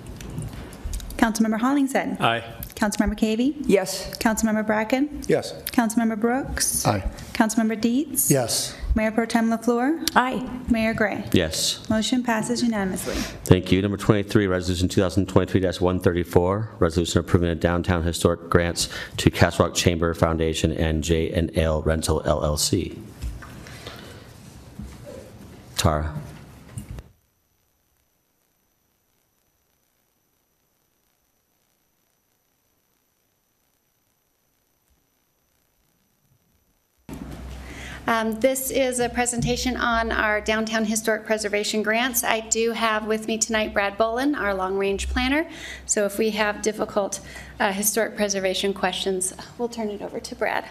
Councilmember 1.19 1.59
Hollingshead. 1.59 2.17
Aye. 2.21 2.41
Councilmember 2.75 3.17
Cavey. 3.19 3.53
Yes. 3.65 4.09
Councilmember 4.19 4.65
Bracken. 4.65 5.21
Yes. 5.27 5.51
Councilmember 5.71 6.17
Brooks. 6.17 6.87
Aye. 6.87 7.03
Councilmember 7.33 7.79
Dietz. 7.79 8.31
Yes. 8.31 8.73
Mayor 8.95 9.11
Pro 9.11 9.25
Tem 9.25 9.49
LaFleur. 9.49 10.09
Aye. 10.15 10.49
Mayor 10.69 10.93
Gray. 10.93 11.25
Yes. 11.33 11.87
Motion 11.89 12.23
passes 12.23 12.63
unanimously. 12.63 13.15
Thank 13.43 13.69
you. 13.69 13.81
Number 13.81 13.97
23, 13.97 14.47
Resolution 14.47 14.87
2023-134, 14.87 16.67
resolution 16.79 17.19
approving 17.19 17.49
the 17.49 17.55
downtown 17.55 18.01
historic 18.03 18.49
grants 18.49 18.87
to 19.17 19.29
Castle 19.29 19.65
Rock 19.65 19.75
Chamber 19.75 20.13
Foundation 20.13 20.71
and 20.71 21.03
J 21.03 21.31
and 21.31 21.55
L 21.57 21.81
Rental 21.81 22.21
LLC. 22.21 22.97
Tara? 25.75 26.13
Um, 38.09 38.39
This 38.39 38.71
is 38.71 38.99
a 38.99 39.07
presentation 39.07 39.77
on 39.77 40.11
our 40.11 40.41
downtown 40.41 40.83
historic 40.83 41.27
preservation 41.27 41.83
grants. 41.83 42.23
I 42.23 42.39
do 42.39 42.71
have 42.71 43.05
with 43.05 43.27
me 43.27 43.37
tonight 43.37 43.71
Brad 43.71 43.99
Bolin, 43.99 44.35
our 44.35 44.55
long-range 44.55 45.09
planner. 45.09 45.45
So 45.85 46.05
if 46.05 46.17
we 46.17 46.31
have 46.31 46.63
difficult 46.63 47.19
uh, 47.59 47.71
historic 47.73 48.15
preservation 48.15 48.73
questions, 48.73 49.33
we'll 49.57 49.69
turn 49.69 49.89
it 49.89 50.01
over 50.01 50.19
to 50.19 50.35
Brad. 50.35 50.65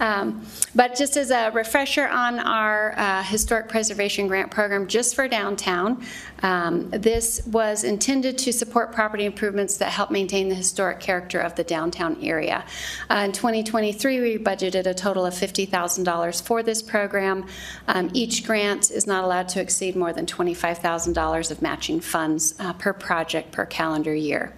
Um, 0.00 0.44
But 0.74 0.96
just 0.96 1.16
as 1.16 1.30
a 1.30 1.50
refresher 1.50 2.08
on 2.08 2.38
our 2.38 2.94
uh, 2.96 3.22
historic 3.22 3.68
preservation 3.68 4.26
grant 4.26 4.50
program, 4.50 4.86
just 4.86 5.14
for 5.14 5.28
downtown, 5.28 6.02
um, 6.42 6.90
this 6.90 7.46
was 7.46 7.84
intended 7.84 8.38
to 8.38 8.52
support 8.52 8.92
property 8.92 9.24
improvements 9.24 9.76
that 9.76 9.90
help 9.90 10.10
maintain 10.10 10.48
the 10.48 10.54
historic 10.54 10.98
character 10.98 11.40
of 11.40 11.54
the 11.54 11.64
downtown 11.64 12.16
area. 12.22 12.64
Uh, 13.08 13.26
In 13.26 13.32
2023, 13.32 14.20
we 14.20 14.38
budgeted 14.38 14.86
a 14.86 14.94
total 14.94 15.24
of 15.24 15.34
$50,000 15.34 16.42
for 16.42 16.62
this 16.62 16.82
program. 16.82 17.46
Um, 17.86 18.10
Each 18.12 18.44
grant 18.44 18.90
is 18.90 19.06
not 19.06 19.22
allowed 19.24 19.48
to 19.50 19.60
exceed 19.60 19.94
more 19.94 20.12
than 20.12 20.26
$25,000 20.26 21.50
of 21.50 21.62
matching 21.62 22.00
funds 22.00 22.54
uh, 22.58 22.72
per 22.72 22.92
project 22.92 23.52
per 23.52 23.66
calendar 23.66 24.14
year. 24.14 24.52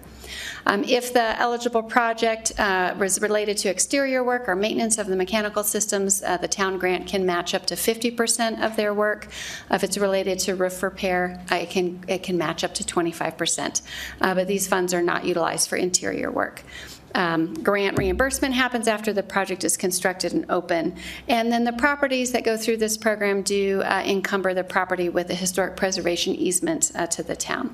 Um, 0.65 0.83
If 0.83 1.13
the 1.13 1.39
eligible 1.39 1.83
project 1.83 2.51
uh, 2.57 2.95
was 2.97 3.21
related 3.21 3.57
to 3.57 3.69
exterior 3.69 4.23
work 4.23 4.47
or 4.47 4.55
maintenance 4.55 4.97
of 4.97 5.07
the 5.07 5.15
mechanical 5.15 5.63
systems, 5.63 6.23
uh, 6.23 6.37
the 6.37 6.47
town 6.47 6.77
grant 6.77 7.07
can 7.07 7.25
match 7.25 7.53
up 7.53 7.65
to 7.67 7.75
50% 7.75 8.65
of 8.65 8.75
their 8.75 8.93
work. 8.93 9.27
If 9.71 9.83
it's 9.83 9.97
related 9.97 10.39
to 10.39 10.55
roof 10.55 10.81
repair, 10.83 11.41
uh, 11.51 11.55
it 11.55 11.69
can, 11.69 12.03
it 12.07 12.23
can 12.23 12.37
match 12.37 12.63
up 12.63 12.73
to 12.75 12.83
25%. 12.83 13.81
Uh, 14.21 14.35
But 14.35 14.47
these 14.47 14.67
funds 14.67 14.93
are 14.93 15.01
not 15.01 15.25
utilized 15.25 15.69
for 15.69 15.75
interior 15.75 16.31
work. 16.31 16.63
Um, 17.15 17.53
Grant 17.53 17.97
reimbursement 17.97 18.53
happens 18.53 18.89
after 18.89 19.13
the 19.13 19.23
project 19.23 19.63
is 19.63 19.77
constructed 19.77 20.33
and 20.33 20.45
open. 20.49 20.95
And 21.29 21.51
then 21.51 21.63
the 21.63 21.73
properties 21.73 22.33
that 22.33 22.43
go 22.43 22.57
through 22.57 22.77
this 22.77 22.97
program 22.97 23.41
do 23.41 23.81
uh, 23.83 24.03
encumber 24.05 24.53
the 24.53 24.65
property 24.65 25.07
with 25.07 25.29
a 25.29 25.33
historic 25.33 25.77
preservation 25.77 26.35
easement 26.35 26.91
uh, 26.93 27.07
to 27.07 27.23
the 27.23 27.35
town. 27.35 27.73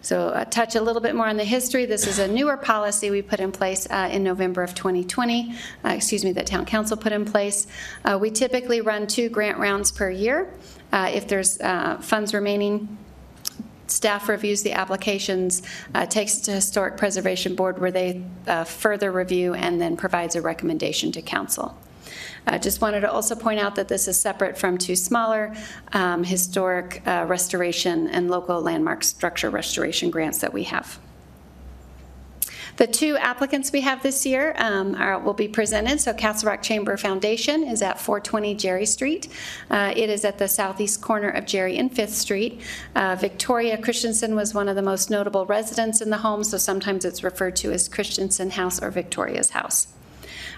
So 0.00 0.28
uh, 0.28 0.46
touch 0.46 0.74
a 0.74 0.80
little 0.80 1.02
bit 1.02 1.14
more 1.14 1.26
on 1.26 1.36
the 1.36 1.44
history. 1.44 1.84
This 1.84 2.06
is 2.06 2.18
a 2.18 2.26
newer 2.26 2.56
policy 2.56 3.10
we 3.10 3.20
put 3.20 3.40
in 3.40 3.52
place 3.52 3.86
uh, 3.90 4.08
in 4.10 4.24
November 4.24 4.62
of 4.62 4.74
2020, 4.74 5.54
uh, 5.84 5.88
excuse 5.90 6.24
me, 6.24 6.32
that 6.32 6.46
town 6.46 6.64
council 6.64 6.96
put 6.96 7.12
in 7.12 7.26
place. 7.26 7.66
Uh, 8.04 8.18
We 8.18 8.30
typically 8.30 8.80
run 8.80 9.06
two 9.06 9.28
grant 9.28 9.58
rounds 9.58 9.92
per 9.92 10.10
year. 10.10 10.48
If 10.92 11.28
there's 11.28 11.58
funds 11.58 12.32
remaining, 12.32 12.96
staff 13.90 14.28
reviews 14.28 14.62
the 14.62 14.72
applications, 14.72 15.62
uh, 15.94 16.06
takes 16.06 16.38
it 16.38 16.42
to 16.44 16.52
Historic 16.52 16.96
Preservation 16.96 17.54
Board 17.54 17.78
where 17.78 17.90
they 17.90 18.22
uh, 18.46 18.64
further 18.64 19.10
review 19.12 19.54
and 19.54 19.80
then 19.80 19.96
provides 19.96 20.36
a 20.36 20.42
recommendation 20.42 21.12
to 21.12 21.22
council. 21.22 21.76
I 22.46 22.58
just 22.58 22.80
wanted 22.80 23.00
to 23.00 23.12
also 23.12 23.34
point 23.34 23.60
out 23.60 23.74
that 23.74 23.88
this 23.88 24.08
is 24.08 24.18
separate 24.20 24.56
from 24.56 24.78
two 24.78 24.96
smaller 24.96 25.54
um, 25.92 26.24
historic 26.24 27.02
uh, 27.06 27.26
restoration 27.28 28.08
and 28.08 28.30
local 28.30 28.60
landmark 28.62 29.04
structure 29.04 29.50
restoration 29.50 30.10
grants 30.10 30.38
that 30.38 30.52
we 30.52 30.64
have. 30.64 30.98
The 32.78 32.86
two 32.86 33.16
applicants 33.16 33.72
we 33.72 33.80
have 33.80 34.04
this 34.04 34.24
year 34.24 34.54
um, 34.56 34.94
are, 34.94 35.18
will 35.18 35.34
be 35.34 35.48
presented. 35.48 36.00
So 36.00 36.12
Castle 36.14 36.48
Rock 36.48 36.62
Chamber 36.62 36.96
Foundation 36.96 37.64
is 37.64 37.82
at 37.82 37.98
420 38.00 38.54
Jerry 38.54 38.86
Street. 38.86 39.26
Uh, 39.68 39.92
it 39.96 40.08
is 40.08 40.24
at 40.24 40.38
the 40.38 40.46
southeast 40.46 41.02
corner 41.02 41.28
of 41.28 41.44
Jerry 41.44 41.76
and 41.76 41.92
Fifth 41.92 42.14
Street. 42.14 42.60
Uh, 42.94 43.16
Victoria 43.16 43.76
Christensen 43.78 44.36
was 44.36 44.54
one 44.54 44.68
of 44.68 44.76
the 44.76 44.82
most 44.82 45.10
notable 45.10 45.44
residents 45.44 46.00
in 46.00 46.10
the 46.10 46.18
home, 46.18 46.44
so 46.44 46.56
sometimes 46.56 47.04
it's 47.04 47.24
referred 47.24 47.56
to 47.56 47.72
as 47.72 47.88
Christensen 47.88 48.50
House 48.50 48.80
or 48.80 48.92
Victoria's 48.92 49.50
House. 49.50 49.88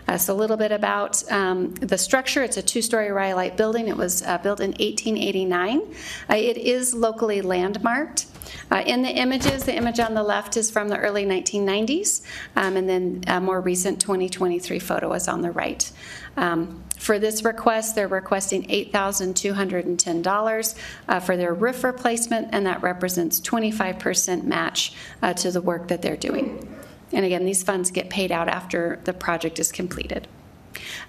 Uh, 0.06 0.18
So 0.18 0.34
a 0.34 0.36
little 0.36 0.58
bit 0.58 0.72
about 0.72 1.22
um, 1.32 1.72
the 1.76 1.96
structure. 1.96 2.42
It's 2.42 2.58
a 2.58 2.62
two-story 2.62 3.10
rhyolite 3.10 3.56
building. 3.56 3.88
It 3.88 3.96
was 3.96 4.22
uh, 4.24 4.36
built 4.36 4.60
in 4.60 4.72
1889. 4.72 5.80
Uh, 6.28 6.34
It 6.34 6.58
is 6.58 6.92
locally 6.92 7.40
landmarked. 7.40 8.26
Uh, 8.70 8.82
In 8.86 9.03
the 9.03 9.11
images, 9.11 9.64
the 9.64 9.74
image 9.74 10.01
on 10.01 10.14
the 10.14 10.22
left 10.22 10.57
is 10.57 10.70
from 10.70 10.88
the 10.88 10.99
early 10.99 11.24
1990s, 11.24 12.22
um, 12.57 12.76
and 12.76 12.88
then 12.88 13.24
a 13.26 13.41
more 13.41 13.61
recent 13.61 14.01
2023 14.01 14.78
photo 14.78 15.12
is 15.12 15.28
on 15.28 15.43
the 15.43 15.51
right. 15.51 15.91
Um, 16.36 16.82
For 16.99 17.18
this 17.18 17.45
request, 17.45 17.95
they're 17.95 18.09
requesting 18.09 18.64
$8,210 18.64 20.74
uh, 21.09 21.20
for 21.20 21.36
their 21.36 21.55
roof 21.55 21.84
replacement, 21.84 22.49
and 22.53 22.66
that 22.66 22.82
represents 22.82 23.41
25% 23.41 24.45
match 24.45 24.93
uh, 25.22 25.32
to 25.34 25.51
the 25.51 25.61
work 25.61 25.88
that 25.88 26.03
they're 26.03 26.16
doing. 26.16 26.66
And 27.12 27.24
again, 27.24 27.45
these 27.45 27.62
funds 27.62 27.91
get 27.91 28.11
paid 28.11 28.30
out 28.30 28.49
after 28.49 29.01
the 29.05 29.12
project 29.12 29.59
is 29.59 29.72
completed. 29.72 30.28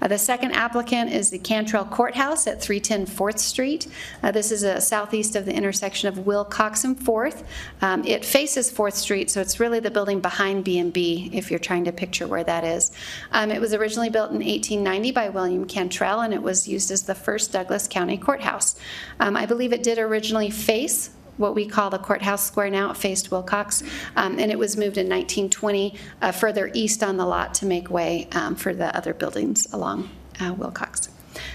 Uh, 0.01 0.07
The 0.07 0.17
second 0.17 0.51
applicant 0.53 1.11
is 1.11 1.29
the 1.29 1.39
Cantril 1.39 1.89
Courthouse 1.89 2.47
at 2.47 2.61
310 2.61 3.05
Fourth 3.05 3.39
Street. 3.39 3.87
Uh, 4.23 4.31
This 4.31 4.51
is 4.51 4.63
uh, 4.63 4.79
southeast 4.79 5.35
of 5.35 5.45
the 5.45 5.53
intersection 5.53 6.07
of 6.07 6.25
Wilcox 6.25 6.83
and 6.83 6.99
Fourth. 6.99 7.43
Um, 7.81 8.03
It 8.05 8.25
faces 8.25 8.69
Fourth 8.69 8.95
Street, 8.95 9.29
so 9.29 9.41
it's 9.41 9.59
really 9.59 9.79
the 9.79 9.91
building 9.91 10.19
behind 10.19 10.63
b 10.63 10.79
and 10.79 10.91
B, 10.91 11.29
if 11.33 11.49
you're 11.49 11.59
trying 11.59 11.85
to 11.85 11.91
picture 11.91 12.27
where 12.27 12.43
that 12.43 12.63
is. 12.63 12.91
Um, 13.31 13.51
It 13.51 13.61
was 13.61 13.73
originally 13.73 14.09
built 14.09 14.31
in 14.31 14.37
1890 14.37 15.11
by 15.11 15.29
William 15.29 15.65
Cantril, 15.67 16.23
and 16.23 16.33
it 16.33 16.41
was 16.41 16.67
used 16.67 16.91
as 16.91 17.03
the 17.03 17.15
first 17.15 17.51
Douglas 17.51 17.87
County 17.87 18.17
courthouse. 18.17 18.75
Um, 19.19 19.35
I 19.37 19.45
believe 19.45 19.73
it 19.73 19.83
did 19.83 19.97
originally 19.97 20.49
face 20.49 21.11
what 21.37 21.55
we 21.55 21.65
call 21.65 21.89
the 21.89 21.97
courthouse 21.97 22.45
square 22.45 22.69
now, 22.69 22.91
it 22.91 22.97
faced 22.97 23.31
Wilcox, 23.31 23.83
um, 24.15 24.37
and 24.39 24.51
it 24.51 24.59
was 24.59 24.77
moved 24.77 24.97
in 24.97 25.07
1920 25.07 25.95
uh, 26.21 26.31
further 26.31 26.69
east 26.73 27.03
on 27.03 27.17
the 27.17 27.25
lot 27.25 27.53
to 27.55 27.65
make 27.65 27.89
way 27.89 28.27
um, 28.33 28.55
for 28.55 28.73
the 28.73 28.95
other 28.95 29.13
buildings 29.13 29.71
along 29.73 30.09
uh, 30.39 30.53
Wilcox. 30.53 31.09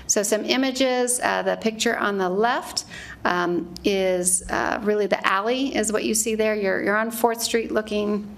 So 0.06 0.22
some 0.22 0.44
images, 0.44 1.20
uh, 1.20 1.42
the 1.42 1.56
picture 1.56 1.96
on 1.96 2.18
the 2.18 2.28
left 2.28 2.84
um, 3.24 3.74
is 3.84 4.42
uh, 4.50 4.80
really 4.82 5.06
the 5.06 5.24
alley 5.26 5.74
is 5.74 5.92
what 5.92 6.04
you 6.04 6.14
see 6.14 6.34
there. 6.34 6.54
You're, 6.54 6.82
you're 6.82 6.96
on 6.96 7.10
Fourth 7.10 7.42
Street 7.42 7.72
looking 7.72 8.36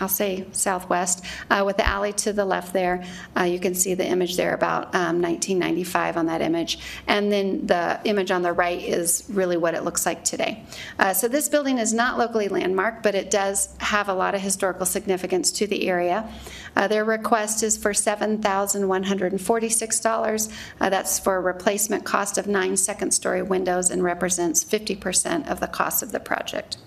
I'll 0.00 0.08
say 0.08 0.46
southwest, 0.52 1.24
uh, 1.50 1.62
with 1.64 1.76
the 1.76 1.86
alley 1.86 2.12
to 2.14 2.32
the 2.32 2.44
left 2.44 2.72
there. 2.72 3.04
Uh, 3.36 3.44
You 3.44 3.60
can 3.60 3.74
see 3.74 3.94
the 3.94 4.06
image 4.06 4.36
there 4.36 4.54
about 4.54 4.94
um, 4.94 5.20
1995 5.22 6.16
on 6.16 6.26
that 6.26 6.40
image. 6.40 6.78
And 7.06 7.30
then 7.32 7.66
the 7.66 8.00
image 8.04 8.30
on 8.30 8.42
the 8.42 8.52
right 8.52 8.80
is 8.82 9.24
really 9.28 9.56
what 9.56 9.74
it 9.74 9.82
looks 9.84 10.06
like 10.06 10.24
today. 10.24 10.64
Uh, 10.98 11.12
So 11.14 11.28
this 11.28 11.48
building 11.48 11.78
is 11.78 11.92
not 11.92 12.18
locally 12.18 12.48
landmarked, 12.48 13.02
but 13.02 13.14
it 13.14 13.30
does 13.30 13.68
have 13.78 14.08
a 14.08 14.14
lot 14.14 14.34
of 14.34 14.40
historical 14.40 14.86
significance 14.86 15.50
to 15.52 15.66
the 15.66 15.88
area. 15.88 16.28
Uh, 16.76 16.88
Their 16.88 17.04
request 17.04 17.62
is 17.62 17.76
for 17.76 17.92
$7,146. 17.92 20.52
Uh, 20.80 20.90
That's 20.90 21.18
for 21.18 21.36
a 21.36 21.40
replacement 21.40 22.04
cost 22.04 22.38
of 22.38 22.46
nine 22.46 22.76
second-story 22.76 23.42
windows 23.42 23.90
and 23.90 24.02
represents 24.02 24.64
50% 24.64 25.50
of 25.50 25.60
the 25.60 25.66
cost 25.66 26.02
of 26.02 26.12
the 26.12 26.20
project. 26.20 26.78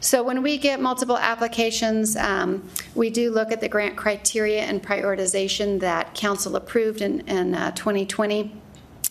So 0.00 0.22
when 0.22 0.42
we 0.42 0.58
get 0.58 0.80
multiple 0.80 1.18
applications, 1.18 2.16
um, 2.16 2.68
we 2.94 3.10
do 3.10 3.30
look 3.30 3.50
at 3.52 3.60
the 3.60 3.68
grant 3.68 3.96
criteria 3.96 4.62
and 4.62 4.82
prioritization 4.82 5.80
that 5.80 6.14
council 6.14 6.56
approved 6.56 7.00
in 7.00 7.20
in, 7.28 7.54
uh, 7.54 7.70
2020. 7.72 8.52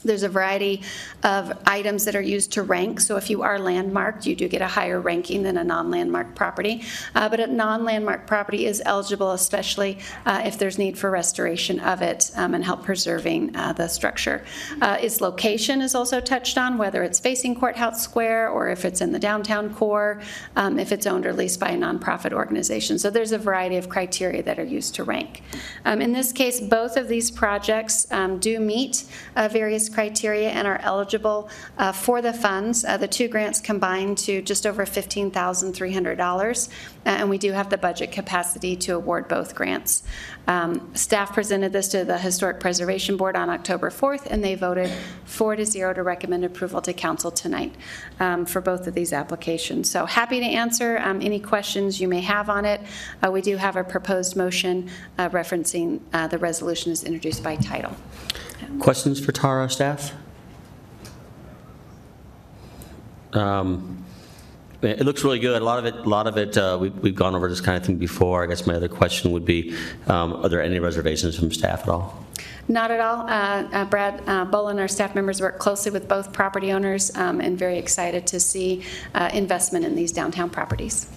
There's 0.05 0.23
a 0.23 0.29
variety 0.29 0.81
of 1.23 1.51
items 1.65 2.05
that 2.05 2.15
are 2.15 2.21
used 2.21 2.53
to 2.53 2.63
rank. 2.63 2.99
So 3.01 3.17
if 3.17 3.29
you 3.29 3.41
are 3.41 3.59
landmarked, 3.59 4.25
you 4.25 4.35
do 4.35 4.47
get 4.47 4.61
a 4.61 4.67
higher 4.67 5.01
ranking 5.01 5.43
than 5.43 5.57
a 5.57 5.63
non-landmarked 5.63 6.35
property. 6.35 6.83
Uh, 7.15 7.27
But 7.27 7.39
a 7.39 7.47
non-landmarked 7.47 8.27
property 8.27 8.65
is 8.65 8.81
eligible, 8.85 9.31
especially 9.31 9.97
uh, 10.25 10.43
if 10.45 10.57
there's 10.57 10.77
need 10.77 10.97
for 10.97 11.09
restoration 11.09 11.79
of 11.79 12.01
it 12.01 12.31
um, 12.35 12.53
and 12.53 12.63
help 12.63 12.83
preserving 12.83 13.55
uh, 13.55 13.73
the 13.73 13.87
structure. 13.87 14.43
Uh, 14.81 14.97
Its 15.01 15.21
location 15.21 15.81
is 15.81 15.95
also 15.95 16.19
touched 16.19 16.57
on, 16.57 16.77
whether 16.77 17.03
it's 17.03 17.19
facing 17.19 17.55
Courthouse 17.55 18.03
Square 18.03 18.49
or 18.49 18.69
if 18.69 18.85
it's 18.85 19.01
in 19.01 19.11
the 19.11 19.19
downtown 19.19 19.73
core, 19.73 20.21
um, 20.55 20.77
if 20.77 20.91
it's 20.91 21.07
owned 21.07 21.25
or 21.25 21.33
leased 21.33 21.59
by 21.59 21.71
a 21.71 21.77
nonprofit 21.77 22.31
organization. 22.33 22.99
So 22.99 23.09
there's 23.09 23.31
a 23.31 23.37
variety 23.37 23.77
of 23.77 23.89
criteria 23.89 24.43
that 24.43 24.59
are 24.59 24.63
used 24.63 24.95
to 24.95 25.03
rank. 25.03 25.41
Um, 25.85 26.01
In 26.01 26.11
this 26.13 26.31
case, 26.31 26.59
both 26.61 26.97
of 26.97 27.07
these 27.07 27.31
projects 27.31 28.07
um, 28.11 28.39
do 28.39 28.59
meet 28.59 29.05
uh, 29.35 29.47
various 29.47 29.89
criteria 29.95 30.49
and 30.49 30.67
are 30.67 30.79
eligible 30.83 31.49
uh, 31.77 31.93
for 31.93 32.21
the 32.21 32.33
funds. 32.33 32.83
Uh, 32.83 32.97
The 32.97 33.07
two 33.07 33.27
grants 33.29 33.61
combine 33.61 34.15
to 34.27 34.41
just 34.41 34.67
over 34.67 34.85
$15,300, 34.85 36.67
uh, 36.67 37.09
and 37.19 37.29
we 37.29 37.37
do 37.37 37.53
have 37.53 37.69
the 37.69 37.77
budget 37.77 38.11
capacity 38.11 38.75
to 38.75 38.91
award 38.95 39.27
both 39.29 39.55
grants. 39.55 40.03
Um, 40.47 40.91
Staff 40.93 41.33
presented 41.33 41.71
this 41.71 41.87
to 41.89 42.03
the 42.03 42.17
Historic 42.17 42.59
Preservation 42.59 43.15
Board 43.17 43.35
on 43.35 43.49
October 43.49 43.89
4th, 43.89 44.27
and 44.29 44.43
they 44.43 44.55
voted 44.55 44.91
four 45.23 45.55
to 45.55 45.65
zero 45.65 45.93
to 45.93 46.03
recommend 46.03 46.43
approval 46.43 46.81
to 46.81 46.93
council 46.93 47.31
tonight 47.31 47.73
um, 48.19 48.45
for 48.45 48.61
both 48.61 48.87
of 48.87 48.93
these 48.93 49.13
applications. 49.13 49.89
So 49.89 50.05
happy 50.05 50.39
to 50.39 50.45
answer 50.45 50.99
um, 50.99 51.19
any 51.21 51.39
questions 51.39 52.01
you 52.01 52.07
may 52.07 52.21
have 52.21 52.49
on 52.49 52.65
it. 52.65 52.81
Uh, 53.23 53.31
We 53.31 53.41
do 53.41 53.55
have 53.57 53.75
a 53.77 53.83
proposed 53.83 54.35
motion 54.35 54.89
uh, 55.17 55.29
referencing 55.29 56.01
uh, 56.13 56.27
the 56.27 56.37
resolution 56.37 56.91
as 56.91 57.03
introduced 57.03 57.41
by 57.43 57.55
title. 57.55 57.95
Questions 58.80 59.24
for 59.24 59.32
Tara, 59.32 59.70
staff? 59.70 60.13
Um, 63.34 63.91
It 64.82 65.03
looks 65.03 65.24
really 65.24 65.39
good. 65.39 65.59
A 65.59 65.66
lot 65.66 65.80
of 65.80 65.86
it, 65.86 65.95
a 65.95 66.09
lot 66.09 66.28
of 66.28 66.38
it, 66.38 66.55
uh, 66.57 66.78
we- 66.80 66.89
we've 66.89 67.16
gone 67.16 67.34
over 67.34 67.49
this 67.49 67.61
kind 67.61 67.76
of 67.76 67.84
thing 67.84 67.95
before. 67.95 68.43
I 68.43 68.45
guess 68.45 68.68
my 68.68 68.76
other 68.76 68.88
question 68.89 69.32
would 69.32 69.45
be, 69.45 69.74
um, 70.07 70.34
are 70.34 70.49
there 70.49 70.61
any 70.61 70.78
reservations 70.78 71.36
from 71.36 71.51
staff 71.51 71.84
at 71.84 71.89
all? 71.89 72.24
Not 72.68 72.91
at 72.91 72.99
all. 72.99 73.22
Uh, 73.28 73.63
uh, 73.74 73.86
Brad 73.86 74.22
uh, 74.28 74.45
Bolin, 74.45 74.80
our 74.80 74.88
staff 74.88 75.16
members, 75.16 75.41
work 75.41 75.57
closely 75.57 75.91
with 75.91 76.07
both 76.07 76.32
property 76.34 76.72
owners 76.72 77.16
um, 77.16 77.41
and 77.41 77.57
very 77.57 77.80
excited 77.80 78.28
to 78.28 78.39
see 78.39 78.84
uh, 79.16 79.30
investment 79.34 79.86
in 79.86 79.95
these 79.95 80.11
downtown 80.11 80.49
properties. 80.51 81.07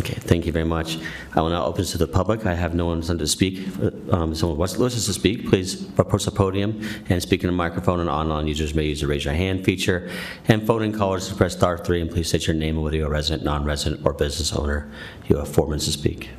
Okay, 0.00 0.14
thank 0.14 0.44
you 0.44 0.50
very 0.50 0.64
much. 0.64 0.98
I 1.36 1.40
will 1.40 1.50
now 1.50 1.64
open 1.64 1.84
to 1.84 1.98
the 1.98 2.08
public. 2.08 2.46
I 2.46 2.54
have 2.54 2.74
no 2.74 2.86
one 2.86 3.00
to 3.00 3.26
speak. 3.28 3.64
Um, 4.10 4.32
If 4.32 4.38
someone 4.38 4.58
wants 4.58 4.74
to 4.74 5.12
speak, 5.12 5.48
please 5.48 5.86
approach 5.96 6.24
the 6.24 6.32
podium 6.32 6.82
and 7.08 7.22
speak 7.22 7.44
in 7.44 7.46
the 7.46 7.52
microphone, 7.52 8.00
and 8.00 8.10
online 8.10 8.48
users 8.48 8.74
may 8.74 8.86
use 8.86 9.02
the 9.02 9.06
raise 9.06 9.24
your 9.24 9.34
hand 9.34 9.64
feature. 9.64 10.10
And 10.48 10.66
phone-in 10.66 10.92
callers, 10.92 11.32
press 11.32 11.52
star 11.52 11.78
three, 11.78 12.00
and 12.00 12.10
please 12.10 12.28
state 12.28 12.48
your 12.48 12.56
name 12.56 12.74
and 12.74 12.82
whether 12.82 12.96
you're 12.96 13.06
a 13.06 13.10
resident, 13.10 13.44
non-resident, 13.44 14.04
or 14.04 14.12
business 14.12 14.52
owner. 14.52 14.90
You 15.28 15.36
have 15.36 15.48
four 15.48 15.66
minutes 15.68 15.84
to 15.84 15.92
speak. 15.92 16.30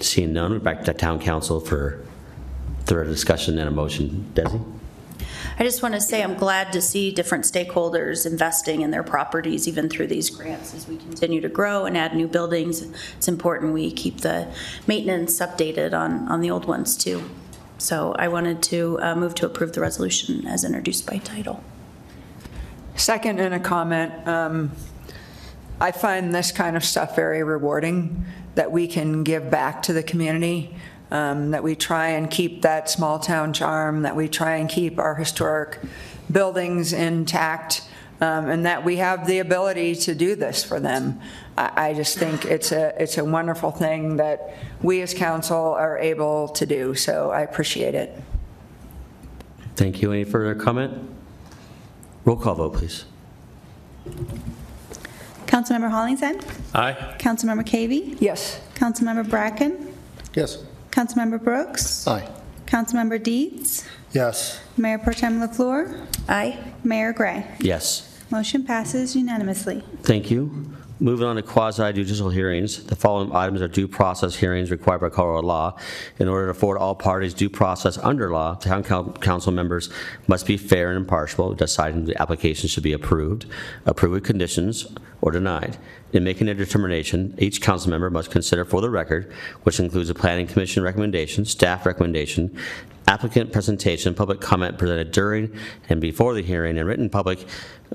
Seeing 0.00 0.34
none, 0.34 0.52
we're 0.52 0.58
back 0.58 0.84
to 0.84 0.92
town 0.92 1.20
council 1.20 1.58
for 1.58 2.04
third 2.84 3.06
discussion 3.06 3.58
and 3.58 3.66
a 3.66 3.70
motion. 3.70 4.30
Desi? 4.34 4.79
I 5.60 5.64
just 5.64 5.82
want 5.82 5.94
to 5.94 6.00
say 6.00 6.22
I'm 6.22 6.36
glad 6.36 6.72
to 6.72 6.80
see 6.80 7.10
different 7.10 7.44
stakeholders 7.44 8.24
investing 8.24 8.80
in 8.80 8.90
their 8.90 9.02
properties 9.02 9.68
even 9.68 9.90
through 9.90 10.06
these 10.06 10.30
grants 10.30 10.72
as 10.72 10.88
we 10.88 10.96
continue 10.96 11.42
to 11.42 11.50
grow 11.50 11.84
and 11.84 11.98
add 11.98 12.16
new 12.16 12.26
buildings. 12.26 12.80
It's 13.18 13.28
important 13.28 13.74
we 13.74 13.92
keep 13.92 14.22
the 14.22 14.50
maintenance 14.86 15.38
updated 15.38 15.92
on, 15.92 16.26
on 16.28 16.40
the 16.40 16.50
old 16.50 16.64
ones 16.64 16.96
too. 16.96 17.22
So 17.76 18.14
I 18.18 18.28
wanted 18.28 18.62
to 18.64 18.98
uh, 19.02 19.14
move 19.16 19.34
to 19.34 19.44
approve 19.44 19.74
the 19.74 19.82
resolution 19.82 20.46
as 20.46 20.64
introduced 20.64 21.04
by 21.06 21.18
title. 21.18 21.62
Second, 22.96 23.38
in 23.38 23.52
a 23.52 23.60
comment, 23.60 24.26
um, 24.26 24.70
I 25.78 25.92
find 25.92 26.34
this 26.34 26.52
kind 26.52 26.74
of 26.74 26.82
stuff 26.82 27.14
very 27.14 27.42
rewarding, 27.42 28.24
that 28.54 28.72
we 28.72 28.88
can 28.88 29.24
give 29.24 29.50
back 29.50 29.82
to 29.82 29.92
the 29.92 30.02
community, 30.02 30.74
um, 31.10 31.50
that 31.50 31.62
we 31.62 31.74
try 31.74 32.08
and 32.08 32.30
keep 32.30 32.62
that 32.62 32.88
small-town 32.88 33.52
charm, 33.52 34.02
that 34.02 34.14
we 34.14 34.28
try 34.28 34.56
and 34.56 34.68
keep 34.68 34.98
our 34.98 35.14
historic 35.14 35.78
buildings 36.30 36.92
intact, 36.92 37.82
um, 38.20 38.48
and 38.48 38.66
that 38.66 38.84
we 38.84 38.96
have 38.96 39.26
the 39.26 39.38
ability 39.38 39.94
to 39.94 40.14
do 40.14 40.36
this 40.36 40.62
for 40.62 40.78
them. 40.78 41.20
I 41.56 41.90
I 41.90 41.94
just 41.94 42.18
think 42.18 42.44
it's 42.44 42.72
a, 42.72 42.94
it's 43.02 43.18
a 43.18 43.24
wonderful 43.24 43.70
thing 43.70 44.16
that 44.16 44.54
we 44.82 45.02
as 45.02 45.14
council 45.14 45.74
are 45.74 45.98
able 45.98 46.48
to 46.48 46.66
do, 46.66 46.94
so 46.94 47.30
I 47.30 47.40
appreciate 47.40 47.94
it. 47.94 48.22
Thank 49.76 50.02
you. 50.02 50.12
Any 50.12 50.24
further 50.24 50.54
comment? 50.54 51.10
Roll 52.24 52.36
call 52.36 52.54
vote, 52.54 52.74
please. 52.74 53.06
Councilmember 55.46 55.90
Hollingshead? 55.90 56.44
Aye. 56.74 57.16
Councilmember 57.18 57.64
Cavey? 57.64 58.16
Yes. 58.20 58.60
Councilmember 58.74 59.28
Bracken? 59.28 59.92
Yes. 60.34 60.58
Councilmember 60.90 61.42
Brooks? 61.42 62.06
Aye. 62.06 62.28
Councilmember 62.66 63.22
Dietz? 63.22 63.84
Yes. 64.12 64.60
Mayor 64.76 64.98
Pro 64.98 65.12
Tem 65.12 65.40
LaFleur? 65.40 66.06
Aye. 66.28 66.58
Mayor 66.84 67.12
Gray? 67.12 67.46
Yes. 67.60 68.06
Motion 68.30 68.64
passes 68.64 69.14
unanimously. 69.16 69.82
Thank 70.02 70.30
you. 70.30 70.72
Moving 71.02 71.26
on 71.26 71.36
to 71.36 71.42
quasi-judicial 71.42 72.28
hearings, 72.28 72.84
the 72.84 72.94
following 72.94 73.32
items 73.32 73.62
are 73.62 73.68
due 73.68 73.88
process 73.88 74.34
hearings 74.34 74.70
required 74.70 75.00
by 75.00 75.08
Colorado 75.08 75.46
law. 75.46 75.78
In 76.18 76.28
order 76.28 76.44
to 76.44 76.50
afford 76.50 76.76
all 76.76 76.94
parties 76.94 77.32
due 77.32 77.48
process 77.48 77.96
under 77.96 78.30
law, 78.30 78.56
town 78.56 78.82
coun- 78.82 79.14
council 79.14 79.50
members 79.50 79.88
must 80.28 80.44
be 80.44 80.58
fair 80.58 80.90
and 80.90 80.98
impartial, 80.98 81.54
deciding 81.54 82.04
the 82.04 82.20
application 82.20 82.68
should 82.68 82.82
be 82.82 82.92
approved, 82.92 83.46
approved 83.86 84.12
with 84.12 84.24
conditions, 84.24 84.94
or 85.22 85.32
denied. 85.32 85.78
In 86.12 86.22
making 86.22 86.48
a 86.48 86.54
determination, 86.54 87.34
each 87.38 87.62
council 87.62 87.88
member 87.88 88.10
must 88.10 88.30
consider 88.30 88.66
for 88.66 88.82
the 88.82 88.90
record, 88.90 89.32
which 89.62 89.80
includes 89.80 90.10
a 90.10 90.14
planning 90.14 90.46
commission 90.46 90.82
recommendation, 90.82 91.46
staff 91.46 91.86
recommendation, 91.86 92.54
applicant 93.06 93.52
presentation, 93.52 94.14
public 94.14 94.40
comment 94.40 94.78
presented 94.78 95.12
during 95.12 95.54
and 95.88 96.00
before 96.00 96.34
the 96.34 96.42
hearing, 96.42 96.78
and 96.78 96.86
written 96.86 97.10
public 97.10 97.44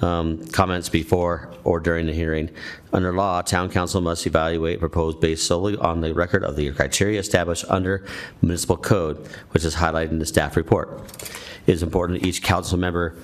um, 0.01 0.45
comments 0.47 0.89
before 0.89 1.53
or 1.63 1.79
during 1.79 2.05
the 2.05 2.13
hearing. 2.13 2.49
Under 2.91 3.13
law, 3.13 3.41
town 3.41 3.69
council 3.69 4.01
must 4.01 4.27
evaluate 4.27 4.79
proposed 4.79 5.19
based 5.19 5.45
solely 5.45 5.77
on 5.77 6.01
the 6.01 6.13
record 6.13 6.43
of 6.43 6.55
the 6.55 6.71
criteria 6.71 7.19
established 7.19 7.65
under 7.69 8.05
municipal 8.41 8.77
code, 8.77 9.27
which 9.51 9.63
is 9.63 9.75
highlighted 9.75 10.11
in 10.11 10.19
the 10.19 10.25
staff 10.25 10.57
report. 10.57 11.01
It 11.65 11.73
is 11.73 11.83
important 11.83 12.21
that 12.21 12.27
each 12.27 12.43
council 12.43 12.77
member 12.77 13.15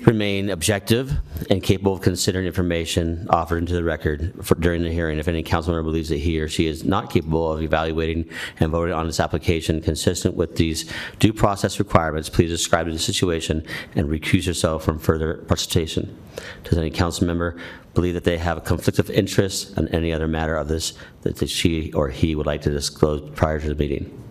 remain 0.00 0.50
objective 0.50 1.12
and 1.50 1.62
capable 1.62 1.94
of 1.94 2.00
considering 2.00 2.46
information 2.46 3.26
offered 3.30 3.58
into 3.58 3.74
the 3.74 3.82
record 3.82 4.32
for- 4.42 4.54
during 4.56 4.82
the 4.82 4.90
hearing. 4.90 5.18
If 5.18 5.28
any 5.28 5.42
council 5.42 5.72
member 5.72 5.88
believes 5.90 6.08
that 6.10 6.18
he 6.18 6.38
or 6.40 6.48
she 6.48 6.66
is 6.66 6.84
not 6.84 7.10
capable 7.10 7.52
of 7.52 7.62
evaluating 7.62 8.28
and 8.60 8.70
voting 8.70 8.94
on 8.94 9.06
this 9.06 9.20
application 9.20 9.80
consistent 9.80 10.36
with 10.36 10.56
these 10.56 10.90
due 11.18 11.32
process 11.32 11.78
requirements, 11.78 12.28
please 12.28 12.50
describe 12.50 12.86
the 12.86 12.98
situation 12.98 13.64
and 13.94 14.08
recuse 14.08 14.46
yourself 14.46 14.84
from 14.84 14.98
further 14.98 15.38
participation. 15.48 16.16
Does 16.64 16.78
any 16.78 16.90
council 16.90 17.26
member 17.26 17.56
believe 17.94 18.14
that 18.14 18.24
they 18.24 18.38
have 18.38 18.58
a 18.58 18.60
conflict 18.60 18.98
of 18.98 19.10
interest 19.10 19.76
on 19.78 19.88
any 19.88 20.12
other 20.12 20.28
matter 20.28 20.56
of 20.56 20.68
this 20.68 20.92
that 21.22 21.48
she 21.48 21.92
or 21.92 22.10
he 22.10 22.34
would 22.34 22.46
like 22.46 22.62
to 22.62 22.70
disclose 22.70 23.28
prior 23.34 23.58
to 23.58 23.68
the 23.68 23.74
meeting? 23.74 24.25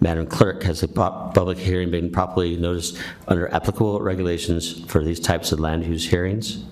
Madam 0.00 0.26
Clerk, 0.26 0.62
has 0.62 0.80
the 0.80 0.88
public 0.88 1.58
hearing 1.58 1.90
been 1.90 2.10
properly 2.10 2.56
noticed 2.56 2.98
under 3.28 3.52
applicable 3.52 4.00
regulations 4.00 4.84
for 4.84 5.02
these 5.02 5.18
types 5.18 5.52
of 5.52 5.60
land 5.60 5.84
use 5.84 6.06
hearings? 6.06 6.64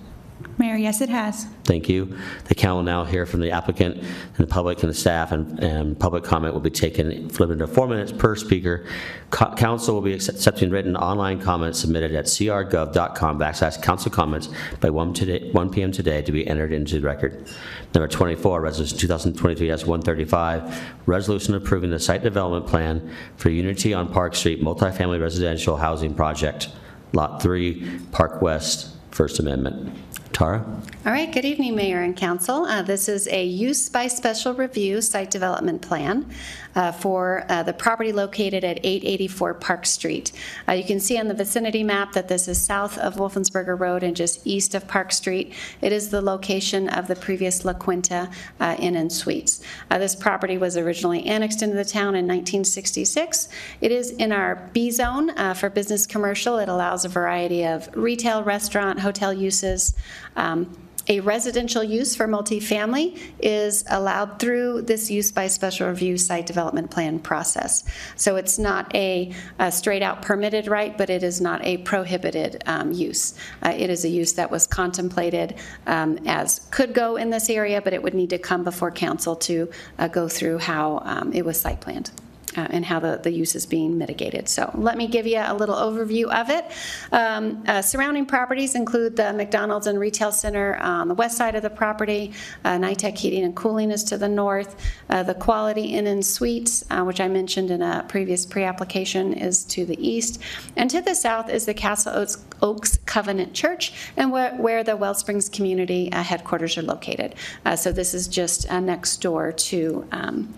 Mayor, 0.57 0.77
yes, 0.77 1.01
it 1.01 1.09
has. 1.09 1.47
Thank 1.65 1.89
you. 1.89 2.17
The 2.45 2.55
council 2.55 2.77
will 2.77 2.83
now 2.83 3.03
hear 3.03 3.25
from 3.25 3.41
the 3.41 3.51
applicant 3.51 3.97
and 3.97 4.37
the 4.37 4.47
public 4.47 4.81
and 4.83 4.89
the 4.89 4.93
staff, 4.93 5.33
and, 5.33 5.59
and 5.61 5.99
public 5.99 6.23
comment 6.23 6.53
will 6.53 6.61
be 6.61 6.69
taken 6.69 7.27
limited 7.27 7.59
to 7.59 7.67
four 7.67 7.87
minutes 7.87 8.13
per 8.13 8.37
speaker. 8.37 8.85
Co- 9.31 9.53
Council 9.55 9.95
will 9.95 10.01
be 10.01 10.13
accepting 10.13 10.69
written 10.69 10.95
online 10.95 11.41
comments 11.41 11.79
submitted 11.79 12.13
at 12.15 12.25
crgov.com 12.25 13.37
backslash 13.37 13.81
council 13.83 14.09
comments 14.09 14.47
by 14.79 14.89
1 14.89 15.13
today, 15.13 15.51
1 15.51 15.69
PM 15.71 15.91
today 15.91 16.21
to 16.21 16.31
be 16.31 16.47
entered 16.47 16.71
into 16.71 17.01
the 17.01 17.05
record. 17.05 17.45
Number 17.93 18.07
24, 18.07 18.61
Resolution 18.61 18.97
2023-135, 18.97 20.83
resolution 21.05 21.55
approving 21.55 21.89
the 21.89 21.99
site 21.99 22.23
development 22.23 22.65
plan 22.65 23.11
for 23.35 23.49
Unity 23.49 23.93
on 23.93 24.11
Park 24.11 24.35
Street 24.35 24.61
multifamily 24.61 25.21
residential 25.21 25.75
housing 25.75 26.13
project, 26.13 26.69
Lot 27.11 27.41
3, 27.41 27.99
Park 28.11 28.41
West, 28.41 28.95
First 29.11 29.39
Amendment. 29.39 29.93
Tara? 30.35 30.65
All 31.05 31.13
right, 31.13 31.31
good 31.31 31.45
evening, 31.45 31.75
Mayor 31.77 32.01
and 32.01 32.13
Council. 32.17 32.65
Uh, 32.65 32.81
This 32.81 33.07
is 33.07 33.25
a 33.29 33.45
use 33.45 33.87
by 33.87 34.07
special 34.07 34.53
review 34.53 34.99
site 35.01 35.31
development 35.31 35.81
plan 35.81 36.29
uh, 36.75 36.91
for 36.91 37.45
uh, 37.47 37.63
the 37.63 37.71
property 37.71 38.11
located 38.11 38.65
at 38.65 38.79
884 38.83 39.53
Park 39.53 39.85
Street. 39.85 40.33
Uh, 40.67 40.73
You 40.73 40.83
can 40.83 40.99
see 40.99 41.17
on 41.17 41.29
the 41.29 41.33
vicinity 41.33 41.83
map 41.83 42.11
that 42.13 42.27
this 42.27 42.49
is 42.49 42.59
south 42.59 42.97
of 42.97 43.15
Wolfensberger 43.15 43.79
Road 43.79 44.03
and 44.03 44.13
just 44.13 44.45
east 44.45 44.75
of 44.75 44.85
Park 44.89 45.13
Street. 45.13 45.53
It 45.79 45.93
is 45.93 46.09
the 46.09 46.21
location 46.21 46.89
of 46.89 47.07
the 47.07 47.15
previous 47.15 47.63
La 47.63 47.71
Quinta 47.71 48.29
uh, 48.59 48.75
Inn 48.77 48.97
and 48.97 49.13
Suites. 49.13 49.61
Uh, 49.89 49.99
This 49.99 50.15
property 50.15 50.57
was 50.57 50.75
originally 50.75 51.23
annexed 51.27 51.61
into 51.61 51.77
the 51.77 51.85
town 51.85 52.13
in 52.15 52.27
1966. 52.27 53.47
It 53.79 53.91
is 53.93 54.09
in 54.11 54.33
our 54.33 54.69
B 54.73 54.91
zone 54.91 55.33
for 55.55 55.69
business 55.69 56.05
commercial. 56.05 56.57
It 56.57 56.67
allows 56.67 57.05
a 57.05 57.09
variety 57.09 57.63
of 57.63 57.87
retail, 57.95 58.43
restaurant, 58.43 58.99
hotel 58.99 59.31
uses. 59.31 59.95
Um, 60.35 60.75
A 61.07 61.19
residential 61.19 61.83
use 61.83 62.15
for 62.15 62.27
multifamily 62.27 63.19
is 63.39 63.83
allowed 63.89 64.39
through 64.39 64.81
this 64.81 65.11
use 65.11 65.31
by 65.31 65.47
special 65.47 65.87
review 65.87 66.17
site 66.17 66.47
development 66.47 66.89
plan 66.89 67.19
process. 67.19 67.83
So 68.15 68.37
it's 68.37 68.57
not 68.57 68.83
a, 68.95 69.31
a 69.59 69.71
straight-out 69.71 70.23
permitted 70.23 70.67
right, 70.67 70.97
but 70.97 71.09
it 71.11 71.21
is 71.21 71.39
not 71.39 71.63
a 71.63 71.77
prohibited 71.77 72.63
um, 72.65 72.91
use. 72.91 73.35
Uh, 73.61 73.73
It 73.77 73.89
is 73.91 74.03
a 74.03 74.09
use 74.09 74.33
that 74.33 74.49
was 74.49 74.65
contemplated 74.65 75.53
um, 75.85 76.17
as 76.25 76.61
could 76.71 76.95
go 76.95 77.17
in 77.17 77.29
this 77.29 77.49
area, 77.51 77.81
but 77.81 77.93
it 77.93 78.01
would 78.01 78.15
need 78.15 78.31
to 78.31 78.39
come 78.39 78.63
before 78.63 78.89
council 78.89 79.35
to 79.35 79.69
uh, 79.99 80.07
go 80.07 80.27
through 80.27 80.57
how 80.57 81.01
um, 81.05 81.31
it 81.33 81.45
was 81.45 81.61
site 81.61 81.81
planned 81.81 82.09
uh, 82.57 82.67
and 82.69 82.85
how 82.85 82.99
the, 82.99 83.19
the 83.23 83.31
use 83.31 83.55
is 83.55 83.65
being 83.65 83.97
mitigated. 83.97 84.47
So 84.47 84.71
let 84.75 84.97
me 84.97 85.07
give 85.07 85.27
you 85.27 85.39
a 85.39 85.53
little 85.53 85.75
overview 85.75 86.25
of 86.25 86.49
it. 86.49 86.65
Um, 87.11 87.63
uh, 87.67 87.81
Surrounding 87.81 88.25
properties 88.25 88.75
include 88.75 89.15
the 89.15 89.33
McDonald's 89.33 89.87
and 89.87 89.99
Retail 89.99 90.31
Center 90.31 90.77
on 90.77 91.07
the 91.07 91.13
west 91.13 91.37
side 91.37 91.55
of 91.55 91.61
the 91.61 91.69
property, 91.69 92.33
uh, 92.63 92.77
NITEC 92.77 93.17
Heating 93.17 93.43
and 93.43 93.55
Cooling 93.55 93.91
is 93.91 94.03
to 94.05 94.17
the 94.17 94.29
north, 94.29 94.75
uh, 95.09 95.23
the 95.23 95.33
Quality 95.33 95.85
Inn 95.95 96.07
and 96.07 96.25
Suites, 96.25 96.83
uh, 96.89 97.03
which 97.03 97.19
I 97.19 97.27
mentioned 97.27 97.71
in 97.71 97.81
a 97.81 98.05
previous 98.07 98.45
pre-application, 98.45 99.33
is 99.33 99.63
to 99.65 99.85
the 99.85 99.97
east, 100.05 100.41
and 100.75 100.89
to 100.89 101.01
the 101.01 101.15
south 101.15 101.49
is 101.49 101.65
the 101.65 101.73
Castle 101.73 102.13
Oaks- 102.15 102.43
Oaks 102.61 102.99
Covenant 103.05 103.53
Church, 103.53 103.93
and 104.17 104.31
where, 104.31 104.55
where 104.55 104.83
the 104.83 104.95
Wellsprings 104.95 105.49
Community 105.49 106.11
uh, 106.11 106.23
headquarters 106.23 106.77
are 106.77 106.83
located. 106.83 107.35
Uh, 107.65 107.75
So 107.75 107.91
this 107.91 108.13
is 108.13 108.27
just 108.27 108.69
next 108.71 109.21
door 109.21 109.51
to 109.51 110.07
um, 110.11 110.53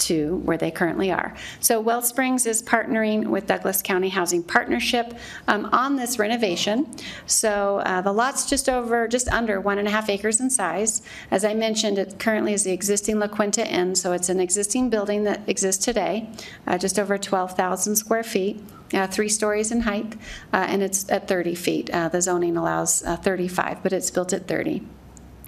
to 0.00 0.36
where 0.44 0.56
they 0.56 0.70
currently 0.70 1.10
are. 1.12 1.34
So 1.60 1.82
Wellsprings 1.82 2.46
is 2.46 2.62
partnering 2.62 3.28
with 3.28 3.46
Douglas 3.46 3.82
County 3.82 4.08
Housing 4.08 4.42
Partnership 4.42 5.14
um, 5.48 5.66
on 5.72 5.96
this 5.96 6.18
renovation. 6.18 6.90
So 7.26 7.78
uh, 7.84 8.00
the 8.00 8.12
lot's 8.12 8.48
just 8.48 8.68
over, 8.68 9.06
just 9.06 9.28
under 9.28 9.60
one 9.60 9.78
and 9.78 9.86
a 9.86 9.90
half 9.90 10.08
acres 10.08 10.40
in 10.40 10.50
size. 10.50 11.02
As 11.30 11.44
I 11.44 11.54
mentioned, 11.54 11.98
it 11.98 12.18
currently 12.18 12.52
is 12.52 12.64
the 12.64 12.72
existing 12.72 13.18
La 13.18 13.28
Quinta 13.28 13.66
Inn, 13.66 13.94
so 13.94 14.12
it's 14.12 14.28
an 14.28 14.40
existing 14.40 14.90
building 14.90 15.24
that 15.24 15.48
exists 15.48 15.84
today, 15.84 16.28
uh, 16.66 16.78
just 16.78 16.98
over 16.98 17.18
12,000 17.18 17.96
square 17.96 18.22
feet. 18.22 18.62
Uh, 18.92 19.06
three 19.06 19.28
stories 19.28 19.70
in 19.70 19.82
height, 19.82 20.16
uh, 20.52 20.66
and 20.68 20.82
it's 20.82 21.08
at 21.12 21.28
30 21.28 21.54
feet. 21.54 21.88
Uh, 21.90 22.08
the 22.08 22.20
zoning 22.20 22.56
allows 22.56 23.04
uh, 23.04 23.16
35, 23.16 23.84
but 23.84 23.92
it's 23.92 24.10
built 24.10 24.32
at 24.32 24.48
30. 24.48 24.82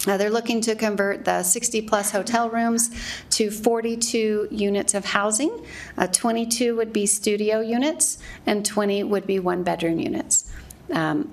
Uh, 0.07 0.17
They're 0.17 0.31
looking 0.31 0.61
to 0.63 0.75
convert 0.75 1.25
the 1.25 1.43
60-plus 1.43 2.11
hotel 2.11 2.51
rooms 2.51 2.91
to 3.31 3.51
42 3.51 4.49
units 4.51 4.95
of 4.95 5.05
housing. 5.05 5.65
Uh, 5.97 6.09
22 6.09 6.75
would 6.77 6.93
be 6.93 7.07
studio 7.07 7.61
units, 7.61 8.19
and 8.47 8.67
20 8.67 9.05
would 9.05 9.27
be 9.27 9.39
one-bedroom 9.39 10.01
units. 10.01 10.51
Um, 10.91 11.33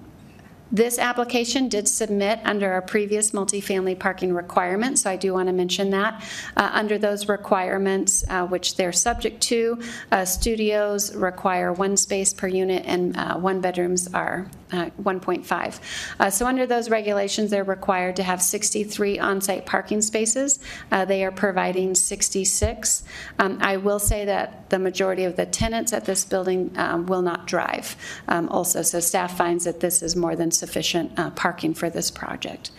This 0.71 0.99
application 0.99 1.67
did 1.67 1.87
submit 1.87 2.39
under 2.43 2.71
our 2.71 2.81
previous 2.81 3.31
multifamily 3.31 3.97
parking 3.97 4.33
requirement, 4.33 4.99
so 4.99 5.09
I 5.09 5.15
do 5.15 5.33
want 5.33 5.47
to 5.47 5.53
mention 5.53 5.89
that. 5.91 6.23
Uh, 6.55 6.69
Under 6.73 6.99
those 6.99 7.27
requirements, 7.27 8.23
uh, 8.29 8.45
which 8.45 8.75
they're 8.75 8.93
subject 8.93 9.41
to, 9.43 9.81
uh, 10.11 10.25
studios 10.25 11.15
require 11.15 11.73
one 11.73 11.97
space 11.97 12.33
per 12.33 12.47
unit 12.47 12.83
and 12.85 13.17
uh, 13.17 13.37
one 13.37 13.61
bedrooms 13.61 14.13
are 14.13 14.47
uh, 14.71 14.91
1.5. 15.01 15.79
Uh, 16.19 16.29
So 16.29 16.45
under 16.45 16.67
those 16.67 16.91
regulations, 16.91 17.49
they're 17.49 17.63
required 17.63 18.15
to 18.17 18.23
have 18.23 18.39
63 18.39 19.17
on-site 19.17 19.65
parking 19.65 20.01
spaces. 20.01 20.59
They 20.91 21.23
are 21.23 21.31
providing 21.31 21.95
66. 21.95 23.03
Um, 23.39 23.57
I 23.61 23.77
will 23.77 23.99
say 23.99 24.25
that 24.25 24.69
the 24.69 24.77
majority 24.77 25.23
of 25.23 25.35
the 25.35 25.47
tenants 25.47 25.93
at 25.93 26.05
this 26.05 26.23
building 26.23 26.71
um, 26.75 27.07
will 27.07 27.23
not 27.23 27.47
drive 27.47 27.95
um, 28.27 28.47
also, 28.49 28.83
so 28.83 28.99
staff 28.99 29.35
finds 29.35 29.65
that 29.65 29.79
this 29.79 30.03
is 30.03 30.15
more 30.15 30.35
than 30.35 30.51
sufficient 30.59 31.17
uh, 31.17 31.31
parking 31.31 31.73
for 31.73 31.89
this 31.89 32.11
project. 32.11 32.71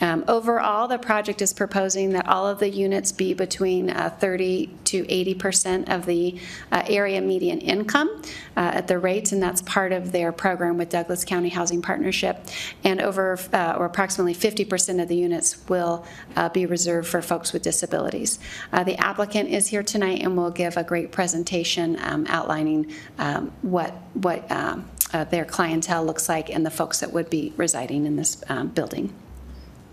Um, 0.00 0.24
Overall, 0.28 0.88
the 0.88 0.98
project 0.98 1.42
is 1.42 1.52
proposing 1.52 2.10
that 2.10 2.26
all 2.26 2.46
of 2.46 2.58
the 2.58 2.70
units 2.70 3.12
be 3.12 3.34
between 3.34 3.90
uh, 3.90 4.10
30 4.18 4.70
to 4.84 5.06
80 5.08 5.34
percent 5.34 5.88
of 5.88 6.06
the 6.06 6.38
uh, 6.72 6.82
area 6.86 7.20
median 7.20 7.60
income 7.60 8.22
uh, 8.56 8.72
at 8.74 8.88
the 8.88 8.98
rates, 8.98 9.32
and 9.32 9.42
that's 9.42 9.62
part 9.62 9.92
of 9.92 10.12
their 10.12 10.32
program 10.32 10.78
with 10.78 10.88
Douglas 10.88 11.24
County 11.24 11.50
Housing 11.50 11.82
Partnership. 11.82 12.46
And 12.82 13.00
over, 13.00 13.38
uh, 13.52 13.76
or 13.78 13.84
approximately 13.86 14.34
50 14.34 14.64
percent 14.64 15.00
of 15.00 15.08
the 15.08 15.16
units 15.16 15.68
will 15.68 16.06
uh, 16.36 16.48
be 16.48 16.66
reserved 16.66 17.08
for 17.08 17.20
folks 17.20 17.52
with 17.52 17.62
disabilities. 17.62 18.38
Uh, 18.72 18.84
The 18.84 18.96
applicant 18.96 19.50
is 19.50 19.68
here 19.68 19.82
tonight 19.82 20.22
and 20.22 20.36
will 20.36 20.50
give 20.50 20.76
a 20.76 20.84
great 20.84 21.12
presentation 21.12 21.98
um, 22.02 22.26
outlining 22.28 22.92
um, 23.18 23.52
what, 23.62 23.92
what 24.14 24.50
um, 24.50 24.88
uh, 25.12 25.24
their 25.24 25.44
clientele 25.44 26.04
looks 26.04 26.28
like 26.28 26.50
and 26.50 26.64
the 26.64 26.70
folks 26.70 27.00
that 27.00 27.12
would 27.12 27.30
be 27.30 27.52
residing 27.56 28.06
in 28.06 28.16
this 28.16 28.42
um, 28.48 28.68
building. 28.68 29.12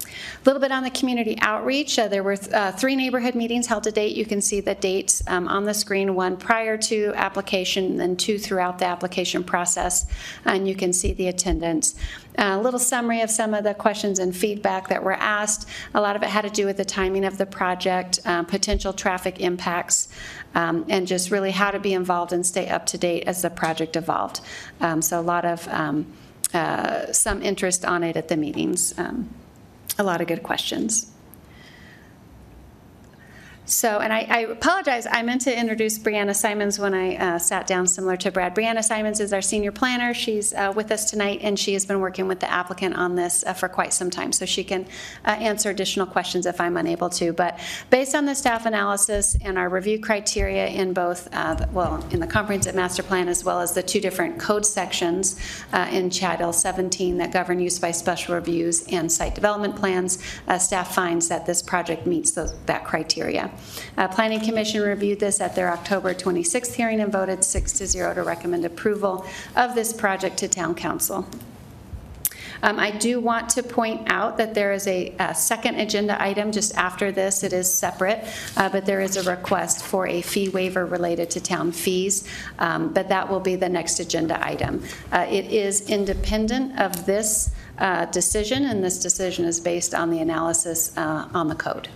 A 0.07 0.45
little 0.47 0.61
bit 0.61 0.71
on 0.71 0.83
the 0.83 0.89
community 0.91 1.37
outreach. 1.41 1.99
Uh, 1.99 2.07
There 2.07 2.23
were 2.23 2.37
uh, 2.53 2.71
three 2.71 2.95
neighborhood 2.95 3.35
meetings 3.35 3.67
held 3.67 3.83
to 3.83 3.91
date. 3.91 4.15
You 4.15 4.25
can 4.25 4.39
see 4.39 4.61
the 4.61 4.75
dates 4.75 5.21
um, 5.27 5.47
on 5.47 5.65
the 5.65 5.73
screen, 5.73 6.15
one 6.15 6.37
prior 6.37 6.77
to 6.77 7.11
application, 7.15 7.99
and 7.99 8.17
two 8.17 8.37
throughout 8.37 8.79
the 8.79 8.85
application 8.85 9.43
process, 9.43 10.05
and 10.45 10.67
you 10.67 10.75
can 10.75 10.93
see 10.93 11.13
the 11.13 11.27
attendance. 11.27 11.95
A 12.37 12.57
little 12.57 12.79
summary 12.79 13.21
of 13.21 13.31
some 13.31 13.55
of 13.55 13.63
the 13.63 13.73
questions 13.73 14.19
and 14.19 14.33
feedback 14.35 14.89
that 14.89 15.03
were 15.03 15.13
asked. 15.13 15.67
A 15.95 15.99
lot 15.99 16.15
of 16.15 16.21
it 16.21 16.29
had 16.29 16.43
to 16.43 16.51
do 16.51 16.65
with 16.67 16.77
the 16.77 16.85
timing 16.85 17.25
of 17.25 17.37
the 17.39 17.47
project, 17.47 18.19
uh, 18.25 18.43
potential 18.43 18.93
traffic 18.93 19.39
impacts, 19.39 20.07
um, 20.55 20.85
and 20.89 21.07
just 21.07 21.31
really 21.31 21.51
how 21.51 21.71
to 21.71 21.79
be 21.79 21.93
involved 21.93 22.33
and 22.33 22.45
stay 22.45 22.67
up 22.69 22.85
to 22.87 22.97
date 22.97 23.23
as 23.27 23.41
the 23.41 23.49
project 23.49 23.95
evolved. 23.95 24.41
Um, 24.81 25.01
So 25.01 25.19
a 25.19 25.21
lot 25.21 25.45
of, 25.45 25.67
um, 25.69 26.05
uh, 26.53 27.11
some 27.11 27.41
interest 27.41 27.85
on 27.85 28.03
it 28.03 28.15
at 28.15 28.27
the 28.27 28.37
meetings. 28.37 28.93
Um, 28.97 29.29
a 29.99 30.03
lot 30.03 30.21
of 30.21 30.27
good 30.27 30.43
questions. 30.43 31.11
So, 33.69 33.99
and 33.99 34.13
I, 34.13 34.25
I 34.29 34.39
apologize, 34.43 35.05
I 35.11 35.21
meant 35.23 35.41
to 35.41 35.59
introduce 35.59 35.99
Brianna 35.99 36.33
Simons 36.33 36.79
when 36.79 36.93
I 36.93 37.17
uh, 37.17 37.37
sat 37.37 37.67
down, 37.67 37.85
similar 37.85 38.15
to 38.15 38.31
Brad. 38.31 38.55
Brianna 38.55 38.81
Simons 38.81 39.19
is 39.19 39.33
our 39.33 39.41
senior 39.41 39.73
planner. 39.73 40.13
She's 40.13 40.53
uh, 40.53 40.71
with 40.73 40.89
us 40.89 41.09
tonight, 41.09 41.41
and 41.43 41.59
she 41.59 41.73
has 41.73 41.85
been 41.85 41.99
working 41.99 42.29
with 42.29 42.39
the 42.39 42.49
applicant 42.49 42.95
on 42.95 43.15
this 43.15 43.43
uh, 43.45 43.51
for 43.51 43.67
quite 43.67 43.91
some 43.91 44.09
time, 44.09 44.31
so 44.31 44.45
she 44.45 44.63
can 44.63 44.85
uh, 45.25 45.31
answer 45.31 45.69
additional 45.69 46.05
questions 46.05 46.45
if 46.45 46.61
I'm 46.61 46.77
unable 46.77 47.09
to. 47.09 47.33
But 47.33 47.59
based 47.89 48.15
on 48.15 48.25
the 48.25 48.35
staff 48.35 48.65
analysis 48.65 49.35
and 49.41 49.57
our 49.57 49.67
review 49.67 49.99
criteria 49.99 50.67
in 50.67 50.93
both, 50.93 51.27
uh, 51.33 51.55
the- 51.55 51.67
well, 51.73 52.01
in 52.11 52.21
the 52.21 52.27
comprehensive 52.27 52.73
master 52.73 53.03
plan 53.03 53.27
as 53.27 53.43
well 53.43 53.59
as 53.59 53.73
the 53.73 53.83
two 53.83 53.99
different 53.99 54.39
code 54.39 54.65
sections 54.65 55.37
uh, 55.73 55.89
in 55.91 56.09
Chattel 56.09 56.53
17 56.53 57.17
that 57.17 57.33
govern 57.33 57.59
use 57.59 57.79
by 57.79 57.91
special 57.91 58.35
reviews 58.35 58.87
and 58.87 59.11
site 59.11 59.35
development 59.35 59.75
plans, 59.75 60.19
staff 60.57 60.95
finds 60.95 61.27
that 61.27 61.45
this 61.45 61.61
project 61.61 62.07
meets 62.07 62.31
that 62.31 62.85
criteria. 62.85 63.51
Uh, 63.97 64.07
Planning 64.07 64.41
Commission 64.41 64.81
reviewed 64.81 65.19
this 65.19 65.41
at 65.41 65.55
their 65.55 65.71
October 65.71 66.13
26th 66.13 66.73
hearing 66.73 67.01
and 67.01 67.11
voted 67.11 67.43
six 67.43 67.73
to 67.73 67.87
zero 67.87 68.13
to 68.13 68.23
recommend 68.23 68.65
approval 68.65 69.25
of 69.55 69.75
this 69.75 69.93
project 69.93 70.37
to 70.37 70.47
Town 70.47 70.75
Council. 70.75 71.27
Um, 72.63 72.79
I 72.79 72.91
do 72.91 73.19
want 73.19 73.49
to 73.49 73.63
point 73.63 74.09
out 74.09 74.37
that 74.37 74.53
there 74.53 74.73
is 74.73 74.87
a 74.87 75.15
a 75.19 75.35
second 75.35 75.75
agenda 75.75 76.21
item 76.21 76.51
just 76.51 76.75
after 76.75 77.11
this. 77.11 77.43
It 77.43 77.53
is 77.53 77.71
separate, 77.71 78.25
uh, 78.55 78.69
but 78.69 78.85
there 78.85 79.01
is 79.01 79.17
a 79.17 79.29
request 79.29 79.83
for 79.83 80.07
a 80.07 80.21
fee 80.21 80.49
waiver 80.49 80.85
related 80.85 81.29
to 81.31 81.39
town 81.41 81.71
fees, 81.71 82.27
um, 82.59 82.93
but 82.93 83.09
that 83.09 83.29
will 83.29 83.39
be 83.39 83.55
the 83.55 83.69
next 83.69 83.99
agenda 83.99 84.43
item. 84.45 84.83
Uh, 85.11 85.25
It 85.29 85.45
is 85.51 85.89
independent 85.89 86.79
of 86.79 87.05
this 87.05 87.51
uh, 87.77 88.05
decision, 88.05 88.65
and 88.65 88.83
this 88.83 88.99
decision 88.99 89.45
is 89.45 89.59
based 89.59 89.93
on 89.93 90.09
the 90.09 90.19
analysis 90.19 90.97
uh, 90.97 91.27
on 91.33 91.47
the 91.47 91.55
code. 91.55 91.89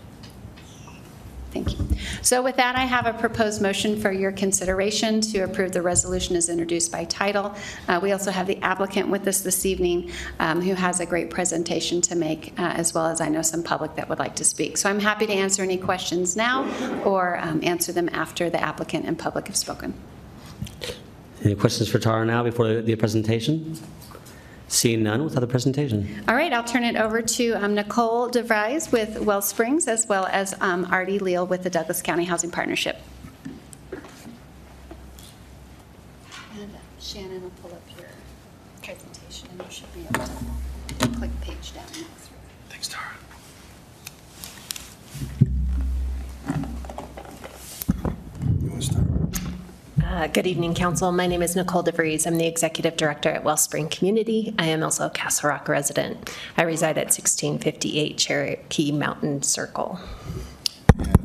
Thank 1.52 1.78
you. 1.78 1.86
So 2.22 2.41
with 2.41 2.56
that, 2.56 2.78
I 2.78 2.86
have 2.86 3.06
a 3.06 3.14
proposed 3.14 3.61
motion 3.61 3.99
for 3.99 4.11
your 4.11 4.32
consideration 4.32 5.19
to 5.22 5.40
approve 5.40 5.73
the 5.73 5.82
resolution 5.82 6.38
as 6.38 6.48
introduced 6.48 6.91
by 6.91 7.03
title. 7.06 7.53
Uh, 7.90 7.99
We 8.02 8.14
also 8.14 8.32
have 8.32 8.48
the 8.48 8.57
applicant 8.61 9.10
with 9.10 9.28
us 9.28 9.41
this 9.41 9.65
evening 9.65 10.11
um, 10.40 10.61
who 10.61 10.73
has 10.73 11.02
a 11.02 11.06
great 11.06 11.30
presentation 11.30 11.99
to 12.02 12.15
make, 12.15 12.53
uh, 12.57 12.72
as 12.76 12.94
well 12.94 13.06
as 13.07 13.19
I 13.19 13.28
know 13.28 13.41
some 13.41 13.64
public 13.64 13.95
that 13.95 14.07
would 14.07 14.19
like 14.19 14.36
to 14.38 14.45
speak. 14.45 14.78
So 14.78 14.90
I'm 14.90 14.99
happy 14.99 15.28
to 15.28 15.34
answer 15.34 15.61
any 15.61 15.78
questions 15.78 16.38
now 16.38 16.64
or 17.03 17.38
um, 17.40 17.60
answer 17.64 17.91
them 17.91 18.10
after 18.14 18.49
the 18.49 18.61
applicant 18.61 19.06
and 19.06 19.19
public 19.19 19.48
have 19.48 19.57
spoken. 19.57 19.94
Any 21.44 21.56
questions 21.56 21.90
for 21.90 21.99
Tara 21.99 22.26
now 22.26 22.44
before 22.44 22.68
the- 22.68 22.82
the 22.82 22.95
presentation? 22.95 23.78
Seeing 24.72 25.03
none, 25.03 25.26
without 25.26 25.41
the 25.41 25.48
presentation. 25.48 26.23
All 26.30 26.35
right, 26.35 26.53
I'll 26.53 26.64
turn 26.64 26.85
it 26.85 26.95
over 26.95 27.22
to 27.22 27.52
um, 27.56 27.76
Nicole 27.76 28.30
DeVries 28.30 28.89
with 28.89 29.19
Well 29.19 29.41
Springs, 29.41 29.85
as 29.85 30.07
well 30.07 30.27
as 30.31 30.56
um, 30.61 30.88
Artie 30.89 31.19
Leal 31.19 31.45
with 31.45 31.64
the 31.64 31.69
Douglas 31.69 32.02
County 32.02 32.23
Housing 32.23 32.52
Partnership. 32.52 32.95
And 36.57 36.72
Shannon 37.02 37.43
will 37.43 37.49
pull 37.61 37.73
up 37.73 37.81
your 37.99 38.07
presentation, 38.81 39.49
and 39.52 39.61
you 39.61 39.69
should 39.69 39.93
be 39.93 40.03
able 40.03 40.23
to 40.23 41.07
click 41.19 41.31
page 41.41 41.73
down. 41.73 41.84
and 41.88 41.95
go 41.95 42.11
through. 42.15 42.38
Thanks, 42.69 42.88
Tara. 42.88 43.11
Uh, 50.12 50.28
Good 50.28 50.46
evening, 50.46 50.74
council. 50.74 51.10
My 51.14 51.26
name 51.26 51.42
is 51.42 51.56
Nicole 51.56 51.86
DeVries. 51.86 52.28
I'm 52.28 52.38
the 52.38 52.46
executive 52.46 52.98
director 52.98 53.30
at 53.30 53.46
Wellspring 53.46 53.88
Community. 53.88 54.54
I 54.60 54.66
am 54.66 54.84
also 54.84 55.06
a 55.06 55.10
Castle 55.10 55.50
Rock 55.50 55.70
resident. 55.70 56.30
I 56.58 56.64
reside 56.64 56.98
at 56.98 57.06
1658 57.06 58.18
Cherokee 58.18 58.92
Mountain 58.92 59.44
Circle. 59.44 60.02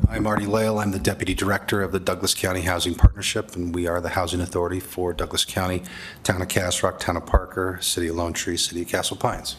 I'm 0.09 0.23
Marty 0.23 0.45
Leal. 0.45 0.79
I'm 0.79 0.91
the 0.91 0.99
Deputy 0.99 1.33
Director 1.33 1.81
of 1.81 1.91
the 1.91 1.99
Douglas 1.99 2.33
County 2.33 2.61
Housing 2.61 2.95
Partnership, 2.95 3.57
and 3.57 3.75
we 3.75 3.87
are 3.87 3.99
the 3.99 4.07
housing 4.07 4.39
authority 4.39 4.79
for 4.79 5.11
Douglas 5.11 5.43
County, 5.43 5.83
Town 6.23 6.41
of 6.41 6.47
Castle 6.47 6.89
Rock, 6.89 6.99
Town 7.01 7.17
of 7.17 7.25
Parker, 7.25 7.79
City 7.81 8.07
of 8.07 8.15
Lone 8.15 8.31
Tree, 8.31 8.55
City 8.55 8.83
of 8.83 8.87
Castle 8.87 9.17
Pines. 9.17 9.57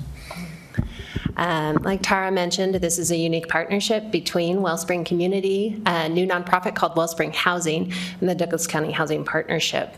Um, 1.36 1.76
Like 1.82 2.02
Tara 2.02 2.30
mentioned, 2.30 2.74
this 2.76 2.98
is 2.98 3.10
a 3.10 3.16
unique 3.16 3.48
partnership 3.48 4.10
between 4.10 4.60
Wellspring 4.62 5.04
Community, 5.04 5.80
a 5.86 6.08
new 6.08 6.26
nonprofit 6.26 6.74
called 6.74 6.96
Wellspring 6.96 7.32
Housing, 7.32 7.92
and 8.20 8.28
the 8.28 8.34
Douglas 8.34 8.66
County 8.66 8.92
Housing 8.92 9.24
Partnership. 9.24 9.94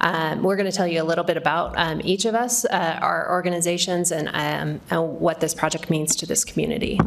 Um, 0.00 0.42
We're 0.42 0.56
going 0.56 0.70
to 0.70 0.76
tell 0.76 0.86
you 0.86 1.02
a 1.02 1.04
little 1.04 1.24
bit 1.24 1.36
about 1.36 1.74
um, 1.78 2.00
each 2.04 2.24
of 2.26 2.34
us, 2.34 2.64
uh, 2.66 2.98
our 3.00 3.30
organizations, 3.30 4.12
and 4.12 4.28
um, 4.28 4.80
and 4.90 5.20
what 5.20 5.40
this 5.40 5.54
project 5.54 5.90
means 5.90 6.14
to 6.16 6.26
this 6.26 6.44
community. 6.44 7.00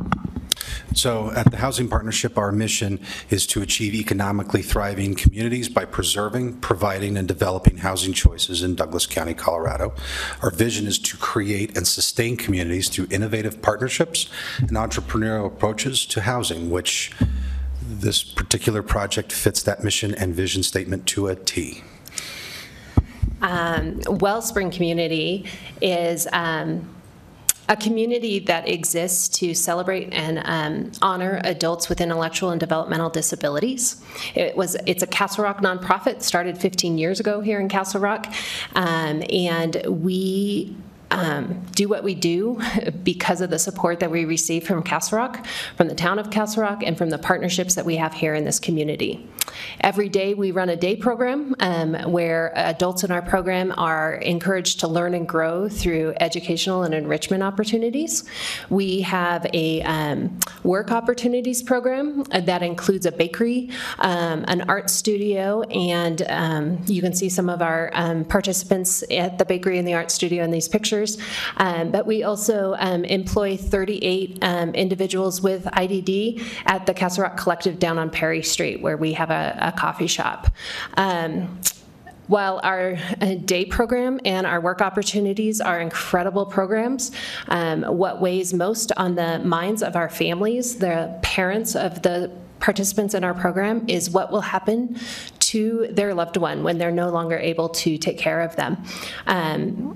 So 0.93 1.31
at 1.31 1.51
the 1.51 1.57
Housing 1.57 1.87
Partnership, 1.87 2.37
our 2.37 2.51
mission 2.51 2.99
is 3.29 3.45
to 3.47 3.61
achieve 3.61 3.93
economically 3.93 4.61
thriving 4.61 5.15
communities 5.15 5.69
by 5.69 5.85
preserving, 5.85 6.59
providing, 6.59 7.17
and 7.17 7.27
developing 7.27 7.77
housing 7.77 8.13
choices 8.13 8.63
in 8.63 8.75
Douglas 8.75 9.05
County, 9.05 9.33
Colorado. 9.33 9.93
Our 10.41 10.49
vision 10.49 10.87
is 10.87 10.97
to 10.99 11.17
create 11.17 11.77
and 11.77 11.87
sustain 11.87 12.37
communities 12.37 12.89
through 12.89 13.07
innovative 13.11 13.61
partnerships 13.61 14.29
and 14.59 14.71
entrepreneurial 14.71 15.45
approaches 15.45 16.05
to 16.07 16.21
housing, 16.21 16.69
which 16.69 17.11
this 17.81 18.23
particular 18.23 18.83
project 18.83 19.31
fits 19.31 19.63
that 19.63 19.83
mission 19.83 20.13
and 20.15 20.33
vision 20.33 20.63
statement 20.63 21.05
to 21.07 21.27
a 21.27 21.35
T. 21.35 21.83
Um, 23.41 24.01
Wellspring 24.07 24.71
Community 24.71 25.45
is 25.81 26.27
um, 26.33 26.87
a 27.69 27.75
community 27.75 28.39
that 28.39 28.67
exists 28.67 29.27
to 29.39 29.53
celebrate 29.53 30.13
and 30.13 30.41
um, 30.45 30.91
honor 31.01 31.41
adults 31.43 31.89
with 31.89 31.99
intellectual 31.99 32.49
and 32.49 32.59
developmental 32.59 33.09
disabilities. 33.09 34.01
It 34.35 34.55
was 34.55 34.77
it's 34.85 35.03
a 35.03 35.07
Castle 35.07 35.43
Rock 35.43 35.59
nonprofit 35.59 36.21
started 36.21 36.57
15 36.57 36.97
years 36.97 37.19
ago 37.19 37.41
here 37.41 37.59
in 37.59 37.69
Castle 37.69 38.01
Rock, 38.01 38.31
um, 38.75 39.23
and 39.29 39.81
we 39.87 40.75
um, 41.11 41.65
do 41.71 41.87
what 41.87 42.03
we 42.03 42.15
do 42.15 42.59
because 43.03 43.41
of 43.41 43.49
the 43.49 43.59
support 43.59 43.99
that 43.99 44.11
we 44.11 44.25
receive 44.25 44.65
from 44.65 44.83
Castle 44.83 45.17
Rock, 45.17 45.45
from 45.75 45.87
the 45.87 45.95
town 45.95 46.19
of 46.19 46.29
Castle 46.29 46.63
Rock, 46.63 46.83
and 46.83 46.97
from 46.97 47.09
the 47.09 47.17
partnerships 47.17 47.75
that 47.75 47.85
we 47.85 47.95
have 47.95 48.13
here 48.13 48.33
in 48.33 48.43
this 48.43 48.59
community. 48.59 49.27
Every 49.79 50.09
day, 50.09 50.33
we 50.33 50.51
run 50.51 50.69
a 50.69 50.75
day 50.75 50.95
program 50.95 51.55
um, 51.59 51.93
where 52.11 52.51
adults 52.55 53.03
in 53.03 53.11
our 53.11 53.21
program 53.21 53.73
are 53.77 54.15
encouraged 54.15 54.81
to 54.81 54.87
learn 54.87 55.13
and 55.13 55.27
grow 55.27 55.69
through 55.69 56.13
educational 56.19 56.83
and 56.83 56.93
enrichment 56.93 57.43
opportunities. 57.43 58.23
We 58.69 59.01
have 59.01 59.47
a 59.53 59.81
um, 59.83 60.37
work 60.63 60.91
opportunities 60.91 61.63
program 61.63 62.23
that 62.23 62.61
includes 62.61 63.05
a 63.05 63.11
bakery, 63.11 63.69
um, 63.99 64.43
an 64.47 64.61
art 64.69 64.89
studio, 64.89 65.61
and 65.63 66.21
um, 66.29 66.79
you 66.87 67.01
can 67.01 67.13
see 67.13 67.29
some 67.29 67.49
of 67.49 67.61
our 67.61 67.91
um, 67.93 68.25
participants 68.25 69.03
at 69.09 69.37
the 69.37 69.45
bakery 69.45 69.77
and 69.77 69.87
the 69.87 69.93
art 69.93 70.11
studio 70.11 70.43
in 70.43 70.51
these 70.51 70.67
pictures. 70.67 70.96
Um, 71.57 71.91
But 71.91 72.05
we 72.05 72.23
also 72.23 72.75
um, 72.79 73.03
employ 73.05 73.57
38 73.57 74.39
um, 74.41 74.75
individuals 74.75 75.41
with 75.41 75.65
IDD 75.65 76.41
at 76.65 76.85
the 76.85 76.93
Castle 76.93 77.23
Rock 77.23 77.37
Collective 77.37 77.79
down 77.79 77.97
on 77.97 78.09
Perry 78.09 78.43
Street, 78.43 78.81
where 78.81 78.97
we 78.97 79.13
have 79.13 79.31
a 79.31 79.67
a 79.67 79.71
coffee 79.71 80.07
shop. 80.07 80.47
Um, 80.95 81.59
while 82.27 82.59
our 82.63 82.97
uh, 83.21 83.35
day 83.35 83.63
program 83.63 84.19
and 84.25 84.45
our 84.45 84.59
work 84.59 84.81
opportunities 84.81 85.61
are 85.61 85.79
incredible 85.79 86.45
programs, 86.45 87.11
um, 87.47 87.83
what 87.83 88.19
weighs 88.19 88.53
most 88.53 88.91
on 88.97 89.15
the 89.15 89.39
minds 89.39 89.81
of 89.81 89.95
our 89.95 90.09
families, 90.09 90.77
the 90.77 91.17
parents 91.21 91.73
of 91.75 92.01
the 92.01 92.29
participants 92.59 93.13
in 93.13 93.23
our 93.23 93.33
program, 93.33 93.85
is 93.87 94.09
what 94.09 94.29
will 94.29 94.41
happen 94.41 94.97
to 95.39 95.87
their 95.91 96.13
loved 96.13 96.35
one 96.35 96.63
when 96.63 96.77
they're 96.77 96.91
no 96.91 97.09
longer 97.09 97.37
able 97.37 97.69
to 97.69 97.97
take 97.97 98.17
care 98.17 98.41
of 98.41 98.57
them. 98.57 98.83
Um, 99.25 99.95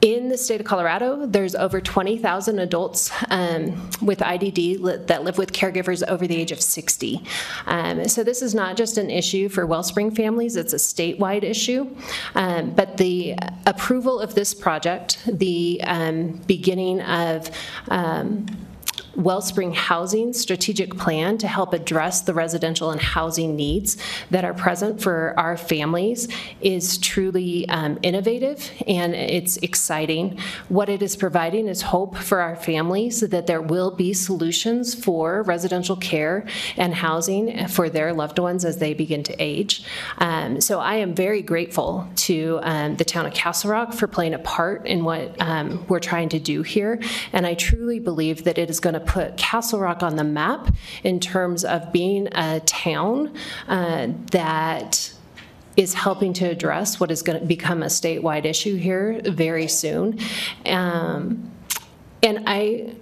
in 0.00 0.28
the 0.28 0.38
state 0.38 0.60
of 0.60 0.66
Colorado, 0.66 1.26
there's 1.26 1.54
over 1.54 1.80
20,000 1.80 2.58
adults 2.58 3.10
um, 3.30 3.90
with 4.00 4.20
IDD 4.20 4.80
li- 4.80 4.96
that 5.06 5.24
live 5.24 5.38
with 5.38 5.52
caregivers 5.52 6.06
over 6.06 6.26
the 6.26 6.36
age 6.36 6.52
of 6.52 6.60
60. 6.60 7.22
Um, 7.66 8.06
so 8.06 8.22
this 8.22 8.40
is 8.40 8.54
not 8.54 8.76
just 8.76 8.96
an 8.96 9.10
issue 9.10 9.48
for 9.48 9.66
Wellspring 9.66 10.12
families, 10.12 10.54
it's 10.54 10.72
a 10.72 10.76
statewide 10.76 11.42
issue. 11.42 11.94
Um, 12.36 12.70
but 12.70 12.96
the 12.96 13.34
approval 13.66 14.20
of 14.20 14.34
this 14.34 14.54
project, 14.54 15.18
the 15.26 15.80
um, 15.84 16.32
beginning 16.46 17.00
of 17.02 17.50
um, 17.88 18.46
Wellspring 19.18 19.74
Housing 19.74 20.32
strategic 20.32 20.96
plan 20.96 21.38
to 21.38 21.48
help 21.48 21.74
address 21.74 22.20
the 22.20 22.32
residential 22.32 22.90
and 22.90 23.00
housing 23.00 23.56
needs 23.56 23.96
that 24.30 24.44
are 24.44 24.54
present 24.54 25.02
for 25.02 25.34
our 25.36 25.56
families 25.56 26.28
is 26.60 26.98
truly 26.98 27.68
um, 27.68 27.98
innovative 28.02 28.70
and 28.86 29.14
it's 29.14 29.56
exciting. 29.58 30.38
What 30.68 30.88
it 30.88 31.02
is 31.02 31.16
providing 31.16 31.66
is 31.66 31.82
hope 31.82 32.16
for 32.16 32.40
our 32.40 32.54
families 32.54 33.20
that 33.20 33.48
there 33.48 33.60
will 33.60 33.90
be 33.90 34.12
solutions 34.14 34.94
for 34.94 35.42
residential 35.42 35.96
care 35.96 36.46
and 36.76 36.94
housing 36.94 37.66
for 37.66 37.90
their 37.90 38.12
loved 38.12 38.38
ones 38.38 38.64
as 38.64 38.78
they 38.78 38.94
begin 38.94 39.24
to 39.24 39.34
age. 39.42 39.82
Um, 40.18 40.60
so 40.60 40.78
I 40.78 40.94
am 40.96 41.14
very 41.14 41.42
grateful 41.42 42.08
to 42.28 42.60
um, 42.62 42.96
the 42.96 43.04
town 43.04 43.26
of 43.26 43.34
Castle 43.34 43.72
Rock 43.72 43.92
for 43.92 44.06
playing 44.06 44.34
a 44.34 44.38
part 44.38 44.86
in 44.86 45.04
what 45.04 45.34
um, 45.40 45.84
we're 45.88 45.98
trying 45.98 46.28
to 46.28 46.38
do 46.38 46.62
here. 46.62 47.00
And 47.32 47.46
I 47.46 47.54
truly 47.54 47.98
believe 47.98 48.44
that 48.44 48.58
it 48.58 48.70
is 48.70 48.78
going 48.78 48.94
to 48.94 49.07
put 49.08 49.36
Castle 49.38 49.80
Rock 49.80 50.02
on 50.02 50.16
the 50.16 50.22
map 50.22 50.68
in 51.02 51.18
terms 51.18 51.64
of 51.64 51.92
being 51.92 52.28
a 52.32 52.60
town 52.60 53.34
uh, 53.66 54.08
that 54.32 55.12
is 55.76 55.94
helping 55.94 56.32
to 56.34 56.44
address 56.44 57.00
what 57.00 57.10
is 57.10 57.22
going 57.22 57.40
to 57.40 57.46
become 57.46 57.82
a 57.82 57.86
statewide 57.86 58.44
issue 58.44 58.76
here 58.76 59.20
very 59.24 59.66
soon. 59.66 60.18
Um, 60.66 61.50
and 62.22 62.44
I 62.46 62.94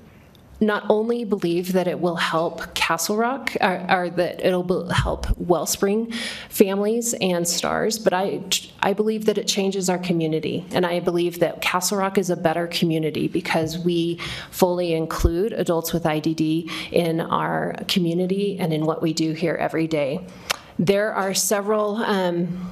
not 0.61 0.85
only 0.89 1.25
believe 1.25 1.73
that 1.75 1.87
it 1.87 2.01
will 2.01 2.17
help 2.17 2.75
Castle 2.75 3.17
Rock, 3.17 3.55
or, 3.61 3.85
or 3.91 4.11
that 4.11 4.45
it'll 4.45 4.89
help 4.91 5.27
Wellspring 5.39 6.13
families 6.49 7.15
and 7.15 7.47
stars, 7.47 7.99
but 7.99 8.13
I, 8.15 8.43
I 8.81 8.95
believe 8.95 9.27
that 9.27 9.37
it 9.37 9.47
changes 9.47 9.91
our 9.91 9.99
community. 9.99 10.65
And 10.73 10.87
I 10.87 11.01
believe 11.01 11.41
that 11.41 11.61
Castle 11.61 11.99
Rock 11.99 12.17
is 12.17 12.31
a 12.31 12.37
better 12.37 12.67
community 12.69 13.29
because 13.29 13.79
we 13.79 14.19
fully 14.51 14.95
include 14.95 15.53
adults 15.53 15.93
with 15.93 16.05
IDD 16.05 16.71
in 16.91 17.21
our 17.21 17.75
community 17.87 18.59
and 18.59 18.73
in 18.73 18.87
what 18.87 19.03
we 19.03 19.13
do 19.13 19.33
here 19.33 19.57
every 19.57 19.87
day. 19.87 20.27
There 20.79 21.13
are 21.13 21.35
several, 21.35 21.97
um, 21.97 22.71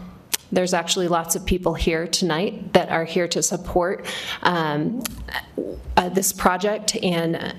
there's 0.51 0.73
actually 0.73 1.09
lots 1.09 1.36
of 1.36 1.44
people 1.44 1.74
here 1.74 2.06
tonight 2.06 2.73
that 2.73 2.89
are 2.89 3.05
here 3.05 3.28
to 3.28 3.43
support 3.43 4.06
um, 4.43 5.02
uh, 5.97 6.09
this 6.09 6.32
project 6.32 6.97
and 7.02 7.55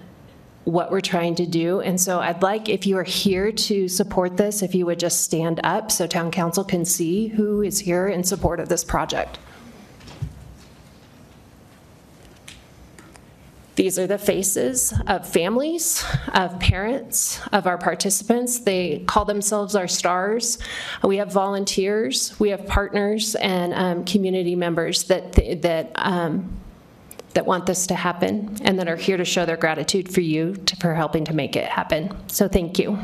what 0.65 0.91
we're 0.91 1.01
trying 1.01 1.35
to 1.35 1.45
do. 1.45 1.79
And 1.79 2.01
so 2.01 2.19
I'd 2.19 2.41
like, 2.41 2.69
if 2.69 2.85
you 2.85 2.97
are 2.97 3.03
here 3.03 3.51
to 3.51 3.87
support 3.87 4.35
this, 4.35 4.63
if 4.63 4.75
you 4.75 4.85
would 4.87 4.99
just 4.99 5.21
stand 5.23 5.59
up 5.63 5.91
so 5.91 6.07
town 6.07 6.31
council 6.31 6.63
can 6.63 6.83
see 6.83 7.27
who 7.27 7.61
is 7.61 7.79
here 7.79 8.07
in 8.07 8.23
support 8.23 8.59
of 8.59 8.67
this 8.67 8.83
project. 8.83 9.37
These 13.75 13.99
are 13.99 14.07
the 14.07 14.17
faces 14.17 14.93
of 15.05 15.27
families, 15.27 16.03
of 16.33 16.59
parents, 16.61 17.41
of 17.51 17.67
our 17.67 17.77
participants. 17.77 18.59
They 18.59 18.99
call 19.05 19.25
themselves 19.25 19.75
our 19.75 19.87
stars. 19.87 20.57
We 21.03 21.17
have 21.17 21.31
volunteers, 21.31 22.39
we 22.39 22.49
have 22.49 22.65
partners, 22.67 23.35
and 23.35 23.73
um, 23.73 24.05
community 24.05 24.55
members 24.55 25.03
that, 25.05 25.33
that, 25.61 25.91
um, 25.95 26.57
that 27.35 27.45
want 27.45 27.65
this 27.65 27.85
to 27.87 27.95
happen 27.95 28.57
and 28.61 28.79
that 28.79 28.87
are 28.87 28.95
here 28.95 29.17
to 29.17 29.25
show 29.25 29.45
their 29.45 29.57
gratitude 29.57 30.11
for 30.11 30.21
you 30.21 30.55
to, 30.55 30.75
for 30.77 30.95
helping 30.95 31.25
to 31.25 31.33
make 31.33 31.55
it 31.55 31.65
happen. 31.65 32.15
So 32.27 32.47
thank 32.47 32.79
you. 32.79 32.97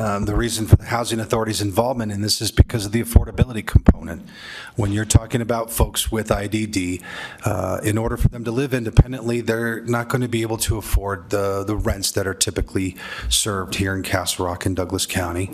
Um, 0.00 0.24
The 0.24 0.34
reason 0.34 0.66
for 0.66 0.76
the 0.76 0.86
Housing 0.86 1.20
Authority's 1.20 1.60
involvement 1.60 2.10
in 2.10 2.22
this 2.22 2.40
is 2.40 2.50
because 2.50 2.86
of 2.86 2.92
the 2.92 3.02
affordability 3.02 3.66
component. 3.66 4.26
When 4.74 4.92
you're 4.92 5.04
talking 5.04 5.42
about 5.42 5.70
folks 5.70 6.10
with 6.10 6.30
IDD, 6.30 7.02
uh, 7.44 7.80
in 7.82 7.98
order 7.98 8.16
for 8.16 8.28
them 8.28 8.42
to 8.44 8.50
live 8.50 8.72
independently, 8.72 9.42
they're 9.42 9.82
not 9.82 10.08
going 10.08 10.22
to 10.22 10.28
be 10.28 10.40
able 10.40 10.56
to 10.58 10.78
afford 10.78 11.28
the 11.28 11.64
the 11.64 11.76
rents 11.76 12.12
that 12.12 12.26
are 12.26 12.32
typically 12.32 12.96
served 13.28 13.74
here 13.74 13.94
in 13.94 14.02
Castle 14.02 14.46
Rock 14.46 14.64
and 14.64 14.74
Douglas 14.74 15.04
County. 15.04 15.50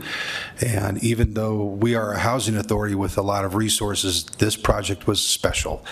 And 0.64 1.02
even 1.02 1.34
though 1.34 1.64
we 1.64 1.96
are 1.96 2.12
a 2.12 2.18
housing 2.18 2.56
authority 2.56 2.94
with 2.94 3.18
a 3.18 3.22
lot 3.22 3.44
of 3.44 3.56
resources, 3.56 4.26
this 4.38 4.54
project 4.54 5.08
was 5.08 5.20
special. 5.20 5.84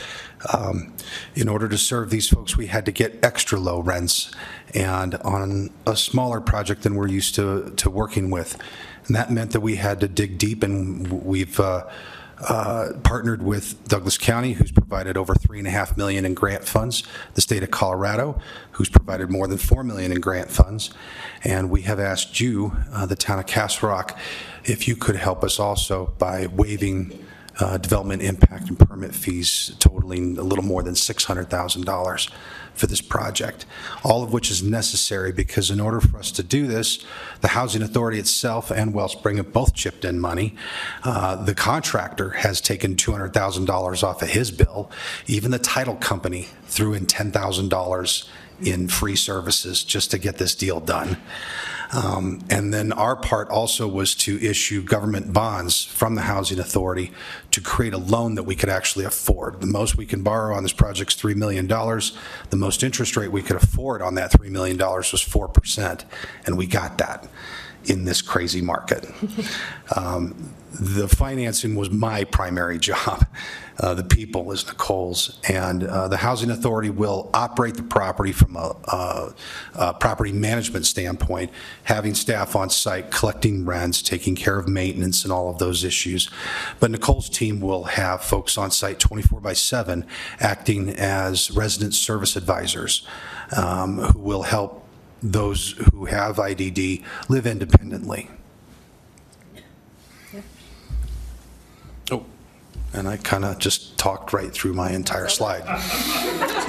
Um, 0.52 0.92
In 1.34 1.48
order 1.48 1.68
to 1.68 1.78
serve 1.78 2.10
these 2.10 2.28
folks, 2.28 2.56
we 2.56 2.66
had 2.66 2.84
to 2.86 2.92
get 2.92 3.24
extra 3.24 3.58
low 3.58 3.80
rents 3.80 4.30
and 4.74 5.14
on 5.16 5.70
a 5.86 5.96
smaller 5.96 6.40
project 6.40 6.82
than 6.82 6.94
we're 6.94 7.08
used 7.08 7.34
to, 7.36 7.72
to 7.76 7.90
working 7.90 8.30
with. 8.30 8.58
And 9.06 9.16
that 9.16 9.30
meant 9.30 9.52
that 9.52 9.60
we 9.60 9.76
had 9.76 10.00
to 10.00 10.08
dig 10.08 10.38
deep, 10.38 10.62
and 10.62 11.24
we've 11.24 11.58
uh, 11.60 11.86
uh, 12.48 12.92
partnered 13.02 13.42
with 13.42 13.86
Douglas 13.86 14.18
County, 14.18 14.52
who's 14.54 14.72
provided 14.72 15.16
over 15.16 15.34
three 15.34 15.58
and 15.58 15.68
a 15.68 15.70
half 15.70 15.96
million 15.96 16.24
in 16.24 16.34
grant 16.34 16.64
funds, 16.64 17.04
the 17.34 17.40
state 17.40 17.62
of 17.62 17.70
Colorado, 17.70 18.38
who's 18.72 18.88
provided 18.88 19.30
more 19.30 19.46
than 19.46 19.58
four 19.58 19.84
million 19.84 20.10
in 20.10 20.20
grant 20.20 20.50
funds, 20.50 20.90
and 21.42 21.70
we 21.70 21.82
have 21.82 22.00
asked 22.00 22.40
you, 22.40 22.76
uh, 22.92 23.06
the 23.06 23.16
town 23.16 23.38
of 23.38 23.46
Castle 23.46 23.88
Rock, 23.88 24.18
if 24.64 24.88
you 24.88 24.96
could 24.96 25.16
help 25.16 25.44
us 25.44 25.60
also 25.60 26.14
by 26.18 26.46
waiving 26.46 27.23
uh, 27.60 27.78
development 27.78 28.22
impact 28.22 28.68
and 28.68 28.78
permit 28.78 29.14
fees 29.14 29.74
totaling 29.78 30.38
a 30.38 30.42
little 30.42 30.64
more 30.64 30.82
than 30.82 30.94
$600,000 30.94 32.30
for 32.74 32.86
this 32.88 33.00
project, 33.00 33.66
all 34.02 34.24
of 34.24 34.32
which 34.32 34.50
is 34.50 34.62
necessary 34.62 35.30
because 35.30 35.70
in 35.70 35.78
order 35.78 36.00
for 36.00 36.18
us 36.18 36.32
to 36.32 36.42
do 36.42 36.66
this, 36.66 37.04
the 37.40 37.48
Housing 37.48 37.82
Authority 37.82 38.18
itself 38.18 38.70
and 38.70 38.92
Wellspring 38.92 39.36
have 39.36 39.52
both 39.52 39.74
chipped 39.74 40.04
in 40.04 40.18
money. 40.18 40.56
Uh, 41.04 41.36
The 41.44 41.54
contractor 41.54 42.30
has 42.30 42.60
taken 42.60 42.96
$200,000 42.96 44.02
off 44.02 44.22
of 44.22 44.28
his 44.30 44.50
bill. 44.50 44.90
Even 45.26 45.52
the 45.52 45.58
title 45.58 45.94
company 45.96 46.48
threw 46.64 46.94
in 46.94 47.06
$10,000 47.06 48.28
in 48.60 48.88
free 48.88 49.16
services 49.16 49.82
just 49.84 50.10
to 50.10 50.18
get 50.18 50.38
this 50.38 50.54
deal 50.54 50.80
done. 50.80 51.16
Um, 51.92 52.40
And 52.50 52.72
then 52.74 52.92
our 52.92 53.14
part 53.14 53.48
also 53.50 53.86
was 53.86 54.14
to 54.16 54.40
issue 54.40 54.82
government 54.82 55.32
bonds 55.32 55.84
from 55.84 56.14
the 56.16 56.22
Housing 56.22 56.58
Authority 56.58 57.12
to 57.52 57.60
create 57.60 57.94
a 57.94 57.98
loan 57.98 58.34
that 58.34 58.42
we 58.44 58.56
could 58.56 58.68
actually 58.70 59.04
afford. 59.04 59.60
The 59.60 59.66
most 59.66 59.96
we 59.96 60.06
can 60.06 60.22
borrow 60.22 60.56
on 60.56 60.62
this 60.64 60.72
project 60.72 61.12
is 61.12 61.20
$3 61.20 61.36
million. 61.36 61.66
The 61.68 62.56
most 62.56 62.82
interest 62.82 63.16
rate 63.16 63.30
we 63.30 63.42
could 63.42 63.56
afford 63.56 64.02
on 64.02 64.14
that 64.16 64.32
$3 64.32 64.50
million 64.50 64.76
was 64.78 65.06
4%, 65.22 66.04
and 66.46 66.56
we 66.58 66.66
got 66.66 66.98
that. 66.98 67.28
in 67.86 68.04
this 68.04 68.22
crazy 68.22 68.62
market. 68.62 69.04
Um, 69.96 70.54
The 70.80 71.06
financing 71.06 71.76
was 71.76 71.90
my 71.90 72.24
primary 72.24 72.78
job. 72.90 73.26
Uh, 73.78 73.94
The 73.94 74.04
people 74.04 74.50
is 74.52 74.66
Nicole's. 74.66 75.38
And 75.48 75.84
uh, 75.84 76.08
the 76.08 76.16
Housing 76.18 76.50
Authority 76.50 76.90
will 76.90 77.30
operate 77.34 77.74
the 77.74 77.82
property 77.82 78.32
from 78.32 78.56
a 78.56 78.74
a- 78.88 79.34
a 79.74 79.94
property 79.94 80.32
management 80.32 80.86
standpoint, 80.86 81.50
having 81.84 82.14
staff 82.14 82.54
on 82.54 82.70
site, 82.70 83.10
collecting 83.10 83.64
rents, 83.64 84.02
taking 84.02 84.36
care 84.36 84.58
of 84.58 84.68
maintenance 84.68 85.24
and 85.24 85.32
all 85.32 85.50
of 85.50 85.58
those 85.58 85.82
issues. 85.84 86.30
But 86.80 86.90
Nicole's 86.92 87.28
team 87.28 87.60
will 87.60 87.84
have 87.84 88.22
folks 88.22 88.56
on 88.56 88.70
site 88.70 88.98
24 89.00 89.40
by 89.40 89.52
7, 89.54 90.06
acting 90.40 90.90
as 90.90 91.50
resident 91.50 91.94
service 91.94 92.36
advisors, 92.36 93.04
um, 93.56 93.98
who 93.98 94.18
will 94.20 94.42
help 94.44 94.86
those 95.22 95.72
who 95.90 96.04
have 96.04 96.38
IDD 96.38 97.02
live 97.28 97.46
independently. 97.46 98.30
And 102.94 103.08
I 103.08 103.16
kind 103.18 103.44
of 103.44 103.58
just 103.58 103.98
talked 103.98 104.32
right 104.32 104.52
through 104.52 104.74
my 104.74 104.90
entire 104.92 105.28
slide. 105.28 105.62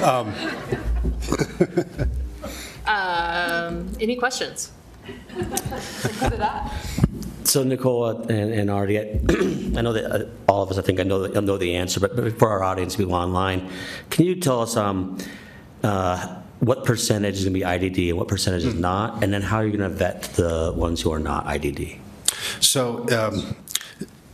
Um, 0.02 0.32
Um, 2.86 3.90
Any 4.00 4.14
questions? 4.14 4.70
Because 5.36 6.22
of 6.32 6.38
that. 6.38 6.72
So 7.44 7.62
Nicole 7.64 8.04
uh, 8.04 8.14
and 8.28 8.52
and 8.52 8.70
Artie, 8.70 8.98
I 9.00 9.02
I 9.76 9.80
know 9.82 9.92
that 9.92 10.04
uh, 10.12 10.24
all 10.48 10.62
of 10.62 10.70
us, 10.70 10.78
I 10.78 10.82
think 10.82 11.00
I 11.00 11.02
know, 11.02 11.26
the- 11.26 11.40
know 11.40 11.58
the 11.58 11.74
answer, 11.76 11.98
but 12.00 12.14
but 12.16 12.38
for 12.38 12.48
our 12.48 12.62
audience, 12.62 12.94
people 12.96 13.14
online, 13.14 13.68
can 14.10 14.24
you 14.24 14.36
tell 14.36 14.60
us 14.62 14.76
um, 14.76 15.18
uh, 15.82 16.36
what 16.60 16.84
percentage 16.84 17.34
is 17.38 17.44
going 17.44 17.54
to 17.54 17.60
be 17.60 17.64
IDD 17.66 18.08
and 18.10 18.18
what 18.18 18.28
percentage 18.28 18.64
is 18.64 18.74
not? 18.74 19.22
And 19.22 19.32
then 19.32 19.42
how 19.42 19.56
are 19.58 19.66
you 19.66 19.76
going 19.76 19.90
to 19.90 19.96
vet 19.96 20.22
the 20.34 20.72
ones 20.76 21.00
who 21.02 21.12
are 21.12 21.20
not 21.20 21.44
IDD? 21.46 21.98
So, 22.60 23.06
um, 23.10 23.56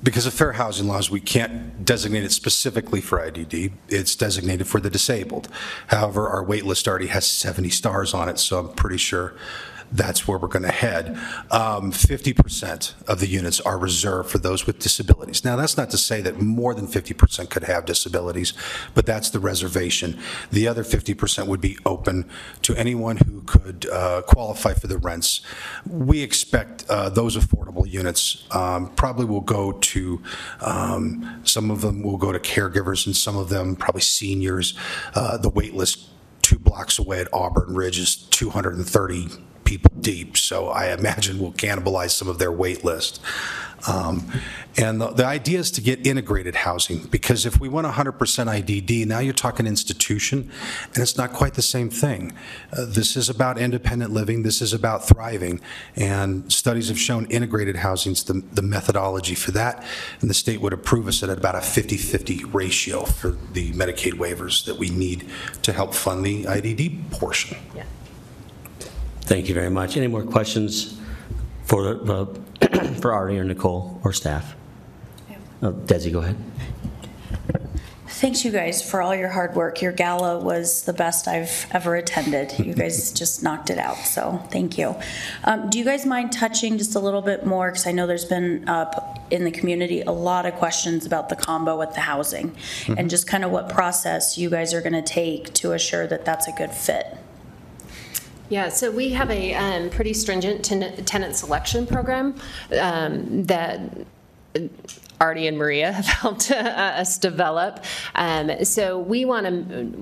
because 0.02 0.26
of 0.26 0.34
fair 0.34 0.52
housing 0.52 0.88
laws, 0.88 1.10
we 1.10 1.20
can't 1.20 1.84
designate 1.84 2.24
it 2.24 2.32
specifically 2.32 3.00
for 3.00 3.18
IDD. 3.18 3.72
It's 3.88 4.16
designated 4.16 4.66
for 4.66 4.80
the 4.80 4.90
disabled. 4.90 5.48
However, 5.88 6.28
our 6.28 6.42
wait 6.42 6.64
list 6.64 6.88
already 6.88 7.06
has 7.08 7.26
70 7.26 7.70
stars 7.70 8.12
on 8.12 8.28
it, 8.28 8.38
so 8.38 8.58
I'm 8.58 8.74
pretty 8.74 8.98
sure 8.98 9.34
that's 9.92 10.26
where 10.26 10.38
we're 10.38 10.48
going 10.48 10.62
to 10.62 10.72
head. 10.72 11.16
Um, 11.50 11.92
50% 11.92 13.08
of 13.08 13.20
the 13.20 13.26
units 13.26 13.60
are 13.60 13.78
reserved 13.78 14.30
for 14.30 14.38
those 14.38 14.66
with 14.66 14.78
disabilities. 14.78 15.44
Now, 15.44 15.56
that's 15.56 15.76
not 15.76 15.90
to 15.90 15.98
say 15.98 16.20
that 16.22 16.40
more 16.40 16.74
than 16.74 16.86
50% 16.86 17.50
could 17.50 17.64
have 17.64 17.84
disabilities, 17.84 18.54
but 18.94 19.06
that's 19.06 19.30
the 19.30 19.38
reservation. 19.38 20.18
The 20.50 20.66
other 20.66 20.82
50% 20.82 21.46
would 21.46 21.60
be 21.60 21.78
open 21.84 22.28
to 22.62 22.74
anyone 22.74 23.18
who 23.18 23.42
could 23.42 23.86
uh, 23.90 24.22
qualify 24.22 24.74
for 24.74 24.86
the 24.86 24.98
rents. 24.98 25.42
We 25.86 26.22
expect 26.22 26.86
uh, 26.88 27.10
those 27.10 27.36
affordable 27.36 27.90
units 27.90 28.44
um, 28.50 28.88
probably 28.94 29.26
will 29.26 29.40
go 29.40 29.72
to, 29.72 30.22
um, 30.60 31.40
some 31.44 31.70
of 31.70 31.82
them 31.82 32.02
will 32.02 32.18
go 32.18 32.32
to 32.32 32.38
caregivers, 32.38 33.06
and 33.06 33.14
some 33.14 33.36
of 33.36 33.48
them 33.48 33.76
probably 33.76 34.00
seniors. 34.00 34.74
Uh, 35.14 35.36
The 35.36 35.50
wait 35.50 35.74
list 35.74 36.08
two 36.42 36.58
blocks 36.58 36.98
away 36.98 37.20
at 37.20 37.28
Auburn 37.32 37.74
Ridge 37.74 37.98
is 37.98 38.16
230 38.16 39.28
people 39.64 39.90
deep, 40.00 40.36
so 40.36 40.68
I 40.68 40.92
imagine 40.92 41.38
we'll 41.38 41.52
cannibalize 41.52 42.10
some 42.10 42.28
of 42.28 42.38
their 42.38 42.52
wait 42.52 42.84
list. 42.84 43.20
Um, 43.88 44.30
And 44.78 45.02
the, 45.02 45.10
the 45.10 45.26
idea 45.26 45.58
is 45.58 45.70
to 45.72 45.82
get 45.82 46.06
integrated 46.06 46.54
housing, 46.54 47.00
because 47.10 47.44
if 47.44 47.60
we 47.60 47.68
want 47.68 47.86
100% 47.86 48.16
IDD, 48.16 49.06
now 49.06 49.18
you're 49.18 49.34
talking 49.34 49.66
institution, 49.66 50.50
and 50.94 51.02
it's 51.02 51.18
not 51.18 51.34
quite 51.34 51.54
the 51.54 51.62
same 51.62 51.90
thing. 51.90 52.32
Uh, 52.72 52.86
This 52.86 53.16
is 53.16 53.28
about 53.28 53.58
independent 53.58 54.12
living, 54.12 54.44
this 54.44 54.62
is 54.62 54.72
about 54.72 55.06
thriving, 55.06 55.60
and 55.94 56.50
studies 56.50 56.88
have 56.88 56.98
shown 56.98 57.26
integrated 57.26 57.76
housing's 57.76 58.24
the, 58.24 58.42
the 58.54 58.62
methodology 58.62 59.34
for 59.34 59.50
that, 59.50 59.84
and 60.20 60.30
the 60.30 60.34
state 60.34 60.62
would 60.62 60.72
approve 60.72 61.06
us 61.06 61.22
at 61.22 61.28
about 61.28 61.54
a 61.54 61.58
50-50 61.58 62.54
ratio 62.54 63.04
for 63.04 63.36
the 63.52 63.72
Medicaid 63.72 64.14
waivers 64.14 64.64
that 64.64 64.78
we 64.78 64.88
need 64.88 65.28
to 65.62 65.72
help 65.72 65.92
fund 65.92 66.24
the 66.24 66.44
IDD 66.44 67.10
portion. 67.10 67.58
Thank 69.32 69.48
you 69.48 69.54
very 69.54 69.70
much. 69.70 69.96
Any 69.96 70.08
more 70.08 70.24
questions 70.24 71.00
for, 71.64 72.06
uh, 72.06 72.26
for 73.00 73.14
Artie 73.14 73.38
or 73.38 73.44
Nicole 73.44 73.98
or 74.04 74.12
staff? 74.12 74.54
Uh, 75.62 75.72
Desi, 75.72 76.12
go 76.12 76.18
ahead. 76.18 76.36
Thanks, 78.08 78.44
you 78.44 78.50
guys, 78.50 78.86
for 78.88 79.00
all 79.00 79.14
your 79.14 79.30
hard 79.30 79.54
work. 79.54 79.80
Your 79.80 79.92
gala 79.92 80.38
was 80.38 80.82
the 80.82 80.92
best 80.92 81.28
I've 81.28 81.66
ever 81.70 81.96
attended. 81.96 82.58
You 82.58 82.74
guys 82.82 83.10
just 83.10 83.42
knocked 83.42 83.70
it 83.70 83.78
out, 83.78 83.96
so 83.96 84.36
thank 84.50 84.76
you. 84.76 84.94
Um, 85.44 85.70
Do 85.70 85.78
you 85.78 85.84
guys 85.86 86.04
mind 86.04 86.30
touching 86.30 86.76
just 86.76 86.94
a 86.94 87.00
little 87.00 87.22
bit 87.22 87.46
more, 87.46 87.70
because 87.70 87.86
I 87.86 87.92
know 87.92 88.06
there's 88.06 88.26
been 88.26 88.68
uh, 88.68 88.84
p- 88.84 89.34
in 89.34 89.44
the 89.44 89.50
community 89.50 90.02
a 90.02 90.12
lot 90.12 90.44
of 90.44 90.52
questions 90.56 91.06
about 91.06 91.30
the 91.30 91.36
combo 91.36 91.78
with 91.78 91.94
the 91.94 92.00
housing, 92.00 92.54
and 92.86 93.08
just 93.08 93.26
kind 93.26 93.46
of 93.46 93.50
what 93.50 93.70
process 93.70 94.36
you 94.36 94.50
guys 94.50 94.74
are 94.74 94.82
going 94.82 94.92
to 94.92 95.00
take 95.00 95.54
to 95.54 95.72
assure 95.72 96.06
that 96.06 96.26
that's 96.26 96.46
a 96.48 96.52
good 96.52 96.70
fit? 96.70 97.16
Yeah, 98.52 98.68
so 98.68 98.90
we 98.90 99.08
have 99.14 99.30
a 99.30 99.54
um, 99.54 99.88
pretty 99.88 100.12
stringent 100.12 100.62
ten- 100.62 101.02
tenant 101.06 101.36
selection 101.36 101.86
program 101.86 102.34
um, 102.78 103.44
that 103.44 103.80
Artie 105.22 105.46
and 105.46 105.56
Maria 105.56 105.92
have 106.00 106.06
helped 106.06 106.50
uh, 106.50 106.56
us 107.02 107.16
develop. 107.16 107.84
Um, 108.16 108.50
So 108.64 108.98
we 108.98 109.24
want 109.24 109.46
to 109.46 109.52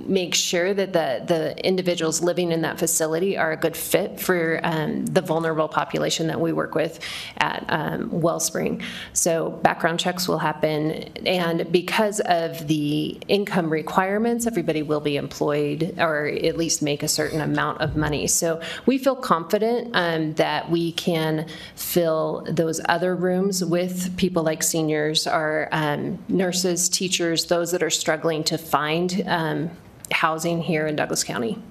make 0.09 0.35
sure 0.35 0.73
that 0.73 0.93
the, 0.95 1.23
the 1.27 1.43
individuals 1.73 2.23
living 2.23 2.53
in 2.53 2.63
that 2.63 2.79
facility 2.79 3.37
are 3.37 3.53
a 3.53 3.57
good 3.57 3.77
fit 3.77 4.19
for 4.19 4.61
um, 4.63 5.05
the 5.17 5.21
vulnerable 5.21 5.69
population 5.69 6.27
that 6.29 6.41
we 6.41 6.53
work 6.53 6.75
with 6.75 6.95
at 7.37 7.65
um, 7.69 8.09
Wellspring. 8.25 8.83
So 9.13 9.51
background 9.51 10.01
checks 10.01 10.27
will 10.27 10.39
happen, 10.39 10.79
and 11.27 11.71
because 11.71 12.21
of 12.21 12.67
the 12.67 13.19
income 13.29 13.69
requirements, 13.71 14.47
everybody 14.47 14.83
will 14.83 15.05
be 15.13 15.17
employed 15.17 15.95
or 15.99 16.27
at 16.27 16.57
least 16.57 16.81
make 16.81 17.03
a 17.03 17.09
certain 17.09 17.41
amount 17.51 17.83
of 17.83 17.95
money. 17.95 18.27
So 18.27 18.61
we 18.87 18.97
feel 18.97 19.17
confident 19.17 19.91
um, 19.95 20.33
that 20.35 20.71
we 20.71 20.93
can 20.93 21.47
fill 21.75 22.47
those 22.49 22.81
other 22.89 23.15
rooms 23.15 23.63
with 23.77 24.17
people 24.17 24.43
like 24.51 24.63
seniors, 24.63 25.10
our 25.27 25.69
um, 25.73 26.19
nurses, 26.29 26.89
teachers, 26.89 27.47
those 27.47 27.71
that 27.73 27.83
are 27.83 27.91
struggling 27.91 28.45
to 28.45 28.59
find 28.59 29.23
um, 29.27 29.71
housing 30.13 30.63
here 30.63 30.87
in 30.87 30.97
Douglas 30.97 31.25
County. 31.25 31.63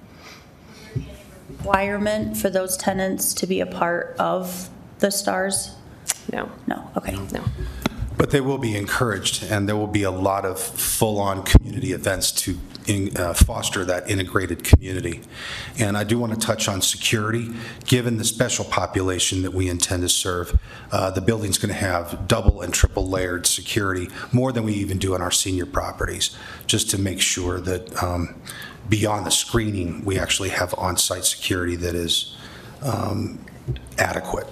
Requirement 1.48 2.36
for 2.36 2.50
those 2.50 2.76
tenants 2.76 3.34
to 3.34 3.46
be 3.46 3.60
a 3.60 3.66
part 3.66 4.16
of 4.18 4.68
the 4.98 5.10
STARS? 5.10 5.74
No. 6.32 6.50
No, 6.66 6.90
okay. 6.96 7.16
No. 7.32 7.44
But 8.16 8.30
they 8.30 8.40
will 8.40 8.58
be 8.58 8.76
encouraged, 8.76 9.44
and 9.44 9.68
there 9.68 9.76
will 9.76 9.86
be 9.86 10.02
a 10.02 10.10
lot 10.10 10.44
of 10.44 10.60
full-on 10.60 11.42
community 11.42 11.92
events 11.92 12.32
to 12.32 12.58
in- 12.90 13.16
uh, 13.16 13.32
foster 13.32 13.84
that 13.84 14.10
integrated 14.10 14.64
community. 14.64 15.20
And 15.78 15.96
I 15.96 16.04
do 16.04 16.18
want 16.18 16.32
to 16.34 16.46
touch 16.46 16.68
on 16.68 16.82
security. 16.82 17.48
Given 17.86 18.18
the 18.18 18.24
special 18.24 18.64
population 18.64 19.42
that 19.42 19.54
we 19.54 19.68
intend 19.68 20.02
to 20.02 20.08
serve, 20.08 20.58
uh, 20.90 21.10
the 21.10 21.20
building's 21.20 21.58
going 21.58 21.72
to 21.72 21.80
have 21.80 22.26
double 22.26 22.62
and 22.62 22.74
triple 22.74 23.08
layered 23.08 23.46
security, 23.46 24.08
more 24.32 24.52
than 24.52 24.64
we 24.64 24.74
even 24.74 24.98
do 24.98 25.14
on 25.14 25.22
our 25.22 25.30
senior 25.30 25.66
properties, 25.66 26.36
just 26.66 26.90
to 26.90 26.98
make 26.98 27.20
sure 27.20 27.60
that 27.60 28.02
um, 28.02 28.34
beyond 28.88 29.24
the 29.24 29.30
screening, 29.30 30.04
we 30.04 30.18
actually 30.18 30.48
have 30.48 30.74
on-site 30.74 31.24
security 31.24 31.76
that 31.76 31.94
is 31.94 32.36
um, 32.82 33.38
adequate. 33.98 34.48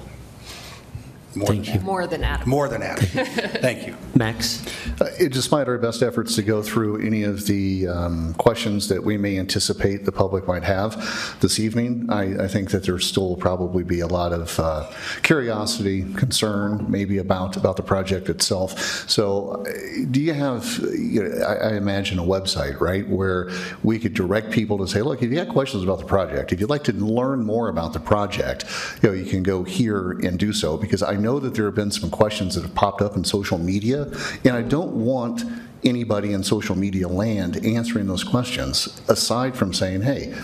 Thank 1.33 1.75
you. 1.75 1.81
More 1.81 2.07
than 2.07 2.25
adequate. 2.25 2.49
More 2.49 2.69
than 2.69 2.83
adequate. 2.83 3.27
Thank 3.61 3.87
you. 3.87 3.97
Max? 4.15 4.65
Uh, 5.01 5.11
Despite 5.29 5.69
our 5.69 5.79
best 5.79 6.03
efforts 6.03 6.35
to 6.37 6.43
go 6.43 6.63
through 6.63 7.05
any 7.07 7.23
of 7.23 7.47
the 7.47 7.87
um, 7.87 8.35
questions 8.35 8.89
that 8.89 9.05
we 9.05 9.17
may 9.19 9.39
anticipate 9.39 10.05
the 10.05 10.13
public 10.13 10.49
might 10.49 10.65
have 10.65 11.37
this 11.41 11.61
evening, 11.61 12.07
I 12.11 12.45
I 12.45 12.49
think 12.49 12.71
that 12.71 12.85
there 12.85 12.99
still 12.99 13.29
will 13.29 13.37
probably 13.37 13.85
be 13.85 14.01
a 14.01 14.07
lot 14.07 14.33
of 14.33 14.59
uh, 14.59 14.91
curiosity, 15.23 16.03
concern, 16.15 16.87
maybe 16.89 17.19
about, 17.19 17.57
about 17.57 17.77
the 17.77 17.83
project 17.83 18.29
itself. 18.29 19.09
So 19.09 19.65
uh, 19.67 19.73
do 20.11 20.21
you 20.21 20.33
have, 20.33 20.79
you 20.93 21.23
know, 21.23 21.45
I 21.45 21.69
I 21.69 21.73
imagine 21.77 22.19
a 22.19 22.23
website, 22.23 22.81
right, 22.81 23.07
where 23.09 23.51
we 23.83 23.99
could 23.99 24.15
direct 24.15 24.51
people 24.51 24.79
to 24.79 24.89
say, 24.89 25.03
look, 25.03 25.23
if 25.23 25.31
you 25.31 25.39
have 25.39 25.49
questions 25.51 25.83
about 25.83 25.99
the 25.99 26.07
project, 26.07 26.53
if 26.53 26.61
you'd 26.61 26.71
like 26.71 26.85
to 26.85 26.93
learn 26.93 27.45
more 27.45 27.69
about 27.69 27.93
the 27.93 28.01
project, 28.01 28.65
you 29.03 29.09
know, 29.09 29.15
you 29.15 29.27
can 29.27 29.43
go 29.43 29.63
here 29.65 30.13
and 30.13 30.39
do 30.39 30.53
so, 30.53 30.77
because 30.79 31.03
I 31.03 31.18
know 31.19 31.39
that 31.39 31.55
there 31.55 31.67
have 31.67 31.75
been 31.75 31.91
some 31.91 32.11
questions 32.11 32.55
that 32.55 32.63
have 32.63 32.75
popped 32.75 33.03
up 33.03 33.17
in 33.17 33.25
social 33.25 33.59
media, 33.59 34.11
and 34.45 34.57
I 34.57 34.63
don't 34.63 34.93
want 35.05 35.45
anybody 35.85 36.33
in 36.33 36.43
social 36.43 36.77
media 36.77 37.09
land 37.09 37.65
answering 37.65 38.07
those 38.07 38.25
questions, 38.25 39.01
aside 39.09 39.57
from 39.57 39.73
saying, 39.73 40.03
hey, 40.03 40.35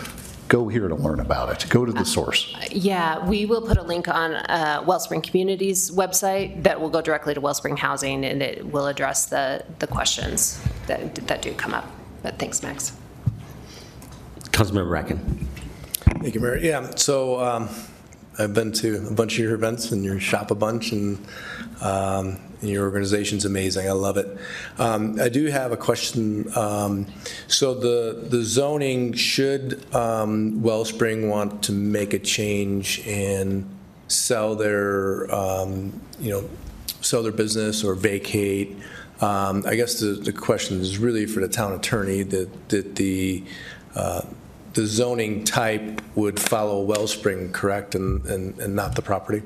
go 0.48 0.68
here 0.68 0.88
to 0.88 0.94
learn 0.94 1.20
about 1.20 1.50
it, 1.50 1.68
go 1.70 1.84
to 1.84 1.92
the 1.92 2.04
source. 2.04 2.54
Yeah, 2.70 3.26
we 3.26 3.46
will 3.46 3.62
put 3.62 3.78
a 3.78 3.82
link 3.82 4.08
on 4.08 4.34
uh, 4.34 4.84
Wellspring 4.86 5.22
Communities 5.22 5.90
website 5.90 6.62
that 6.62 6.80
will 6.80 6.90
go 6.90 7.00
directly 7.00 7.34
to 7.34 7.40
Wellspring 7.40 7.76
Housing, 7.76 8.24
and 8.24 8.42
it 8.42 8.66
will 8.66 8.86
address 8.86 9.26
the, 9.26 9.64
the 9.78 9.86
questions 9.86 10.62
that, 10.86 11.14
that 11.14 11.42
do 11.42 11.52
come 11.54 11.74
up. 11.74 11.90
But 12.22 12.38
thanks, 12.38 12.62
Max. 12.62 12.92
Councilmember 14.50 14.88
Bracken. 14.88 15.48
Thank 16.20 16.34
you, 16.34 16.40
Mayor. 16.40 16.56
Yeah, 16.58 16.94
so 16.94 17.40
um, 17.40 17.68
I've 18.38 18.54
been 18.54 18.72
to 18.72 19.06
a 19.08 19.12
bunch 19.12 19.34
of 19.34 19.44
your 19.44 19.54
events 19.54 19.92
and 19.92 20.04
your 20.04 20.18
shop 20.20 20.50
a 20.50 20.54
bunch 20.54 20.92
and 20.92 21.18
um, 21.80 22.38
and 22.60 22.70
your 22.72 22.84
organization's 22.84 23.44
amazing. 23.44 23.86
I 23.88 23.92
love 23.92 24.16
it. 24.16 24.38
Um, 24.78 25.20
I 25.20 25.28
do 25.28 25.46
have 25.46 25.70
a 25.70 25.76
question. 25.76 26.50
Um, 26.56 27.06
So 27.46 27.74
the, 27.74 28.26
the 28.28 28.42
zoning, 28.42 29.12
should 29.12 29.84
um, 29.94 30.62
Wellspring 30.62 31.28
want 31.28 31.62
to 31.64 31.72
make 31.72 32.14
a 32.14 32.18
change 32.18 33.06
and 33.06 33.68
sell 34.08 34.54
their, 34.54 35.32
um, 35.34 36.00
you 36.18 36.30
know, 36.30 36.48
sell 37.00 37.22
their 37.22 37.32
business 37.32 37.84
or 37.84 37.94
vacate? 37.94 38.76
Um, 39.20 39.64
I 39.66 39.74
guess 39.74 40.00
the, 40.00 40.14
the 40.14 40.32
question 40.32 40.80
is 40.80 40.98
really 40.98 41.26
for 41.26 41.40
the 41.40 41.48
town 41.48 41.72
attorney, 41.72 42.22
that, 42.22 42.68
that 42.70 42.96
the, 42.96 43.44
uh, 43.94 44.22
the 44.74 44.86
zoning 44.86 45.44
type 45.44 46.02
would 46.14 46.38
follow 46.38 46.82
Wellspring, 46.82 47.52
correct, 47.52 47.94
and, 47.94 48.24
and 48.26 48.58
and 48.58 48.74
not 48.74 48.94
the 48.94 49.02
property? 49.02 49.42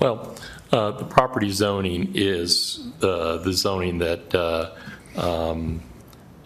Well, 0.00 0.34
uh, 0.72 0.92
the 0.92 1.04
property 1.04 1.50
zoning 1.50 2.12
is 2.14 2.88
uh, 3.02 3.36
the 3.36 3.52
zoning 3.52 3.98
that 3.98 4.34
uh, 4.34 4.70
um, 5.16 5.82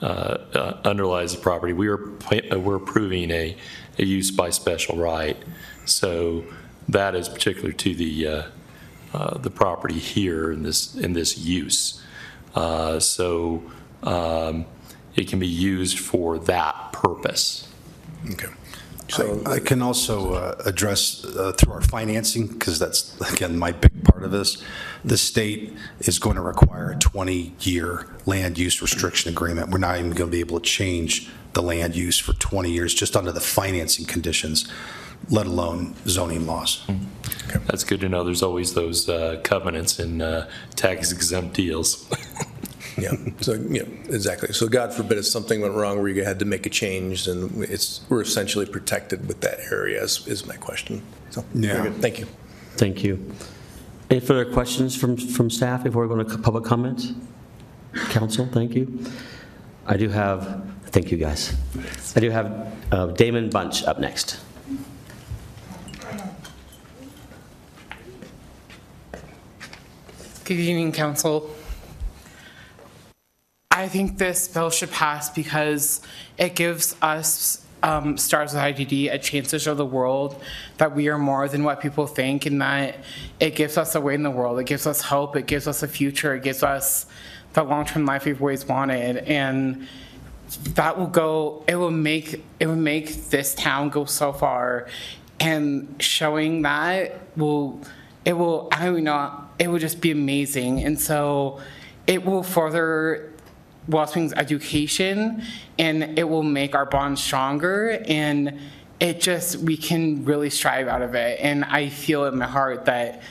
uh, 0.03 0.05
uh, 0.05 0.81
underlies 0.85 1.35
the 1.35 1.41
property. 1.41 1.73
We 1.73 1.89
are, 1.89 2.11
uh, 2.53 2.59
we're 2.59 2.77
approving 2.77 3.31
a, 3.31 3.57
a 3.99 4.05
use 4.05 4.31
by 4.31 4.51
special 4.51 4.97
right. 4.99 5.37
So 5.85 6.45
that 6.89 7.15
is 7.15 7.29
particular 7.29 7.73
to 7.73 7.95
the, 7.95 8.45
the 9.39 9.51
property 9.51 9.99
here 9.99 10.51
in 10.51 10.65
this, 10.65 10.95
in 10.97 11.13
this 11.13 11.39
use. 11.39 12.03
So 12.55 13.63
um, 14.03 14.67
it 15.17 15.29
can 15.29 15.39
be 15.39 15.47
used 15.47 15.99
for 15.99 16.39
that 16.39 16.93
purpose. 16.93 17.69
Okay. 18.33 18.49
I 19.19 19.53
I 19.53 19.59
can 19.61 19.83
also 19.83 20.35
uh, 20.35 20.55
address 20.65 21.25
uh, 21.25 21.53
through 21.53 21.75
our 21.75 21.81
financing, 21.81 22.47
because 22.49 22.79
that's, 22.79 23.19
again, 23.33 23.59
my 23.59 23.73
big 23.73 24.05
part 24.05 24.25
of 24.25 24.31
this. 24.31 24.63
The 25.05 25.17
state 25.17 25.73
is 26.01 26.19
going 26.19 26.37
to 26.37 26.43
require 26.43 26.91
a 26.91 26.97
20-year 26.97 28.07
land 28.27 28.59
use 28.59 28.83
restriction 28.83 29.31
agreement. 29.31 29.71
We're 29.71 29.79
not 29.79 29.99
even 29.99 30.11
going 30.11 30.31
to 30.31 30.33
be 30.33 30.41
able 30.41 30.59
to 30.59 30.67
change 30.67 31.31
the 31.53 31.63
land 31.63 31.95
use 31.95 32.19
for 32.19 32.33
20 32.35 32.71
years, 32.71 32.95
just 32.95 33.17
under 33.17 33.33
the 33.33 33.41
financing 33.41 34.07
conditions, 34.07 34.71
let 35.31 35.47
alone 35.47 35.95
zoning 36.07 36.47
laws. 36.47 36.85
Okay. 37.49 37.65
That's 37.67 37.85
good 37.85 38.01
to 38.01 38.09
know. 38.09 38.25
There's 38.25 38.43
always 38.43 38.75
those 38.75 39.09
uh, 39.09 39.41
covenants 39.45 40.01
in 40.01 40.21
uh, 40.21 40.49
tax 40.75 41.13
exempt 41.13 41.55
deals. 41.55 42.11
Yeah, 42.99 43.13
so, 43.41 43.55
yeah, 43.69 43.83
exactly. 44.09 44.53
So 44.55 44.69
God 44.69 44.93
forbid 44.95 45.19
if 45.19 45.27
something 45.27 45.61
went 45.61 45.75
wrong 45.75 45.99
where 45.99 46.09
you 46.09 46.25
had 46.25 46.39
to 46.39 46.45
make 46.47 46.65
a 46.65 46.71
change, 46.71 47.27
then 47.27 47.51
it's, 47.69 48.01
we're 48.09 48.23
essentially 48.23 48.65
protected 48.65 49.29
with 49.29 49.41
that 49.43 49.59
area 49.71 50.03
is, 50.03 50.27
is 50.27 50.47
my 50.47 50.57
question. 50.57 51.03
So, 51.31 51.45
very 51.53 51.75
Yeah. 51.77 51.83
good. 51.85 52.01
Thank 52.01 52.21
you. 52.21 52.27
Thank 52.77 53.05
you. 53.05 53.33
Any 54.09 54.21
further 54.21 54.47
questions 54.51 54.97
from, 54.97 55.17
from 55.17 55.51
staff 55.51 55.85
before 55.85 56.07
we 56.07 56.15
go 56.15 56.23
to 56.23 56.39
public 56.39 56.65
comment? 56.65 57.13
Council, 58.11 58.49
thank 58.51 58.75
you. 58.75 59.01
I 59.87 59.97
do 59.97 60.09
have, 60.09 60.65
thank 60.87 61.11
you, 61.11 61.19
guys. 61.19 61.55
I 62.15 62.21
do 62.21 62.31
have 62.31 62.73
uh, 62.93 63.07
Damon 63.09 63.51
Bunch 63.51 63.85
up 63.85 63.99
next. 63.99 64.39
Good 70.45 70.59
evening, 70.59 70.93
council. 70.93 71.51
I 73.77 73.89
think 73.89 74.17
this 74.17 74.49
bill 74.49 74.71
should 74.71 74.91
pass 74.91 75.29
because 75.29 76.01
it 76.39 76.55
gives 76.55 76.97
us 77.03 77.63
um, 77.83 78.17
Stars 78.17 78.55
with 78.55 78.63
IDD 78.63 79.13
a 79.13 79.19
chance 79.19 79.51
to 79.51 79.59
show 79.59 79.75
the 79.75 79.85
world 79.85 80.43
that 80.79 80.97
we 80.97 81.09
are 81.09 81.19
more 81.19 81.47
than 81.47 81.63
what 81.63 81.81
people 81.81 82.07
think 82.07 82.47
and 82.47 82.63
that 82.63 82.97
it 83.39 83.55
gives 83.55 83.77
us 83.77 83.95
a 83.95 84.01
way 84.01 84.15
in 84.15 84.23
the 84.23 84.31
world. 84.31 84.59
It 84.59 84.65
gives 84.65 84.87
us 84.87 85.03
hope. 85.03 85.37
It 85.37 85.47
gives 85.47 85.69
us 85.69 85.83
a 85.83 85.89
future. 85.89 86.35
It 86.35 86.43
gives 86.43 86.63
us 86.63 87.05
the 87.53 87.65
long-term 87.65 88.07
life 88.07 88.25
we've 88.25 88.41
always 88.41 88.65
wanted. 88.65 89.19
And 89.19 89.87
that 90.71 90.99
will 90.99 91.07
go, 91.07 91.63
it 91.69 91.77
will 91.77 91.91
make, 91.91 92.43
it 92.59 92.67
will 92.67 92.77
make 92.77 93.27
this 93.27 93.55
town 93.55 93.91
go 93.91 94.07
so 94.07 94.33
far. 94.33 94.89
And 95.39 96.03
showing 96.03 96.63
that 96.63 97.21
will, 97.37 97.83
it 98.25 98.33
will, 98.33 98.69
I 98.73 98.87
don't 98.87 99.05
know, 99.05 99.45
it 99.59 99.69
will 99.69 99.79
just 99.79 100.01
be 100.01 100.13
amazing. 100.13 100.83
And 100.83 100.99
so 100.99 101.61
it 102.07 102.25
will 102.25 102.43
further 102.43 103.35
Wellspring's 103.89 104.33
education 104.33 105.43
and 105.79 106.19
it 106.19 106.29
will 106.29 106.43
make 106.43 106.75
our 106.75 106.87
bond 106.87 107.19
stronger 107.19 108.03
and 108.07 108.59
it 108.99 109.21
just, 109.21 109.57
we 109.57 109.77
can 109.77 110.25
really 110.25 110.51
strive 110.51 110.89
out 110.89 111.03
of 111.03 111.15
it. 111.15 111.39
And 111.41 111.65
I 111.65 111.89
feel 111.89 112.25
in 112.27 112.39
my 112.39 112.47
heart 112.47 112.87
that 112.87 113.23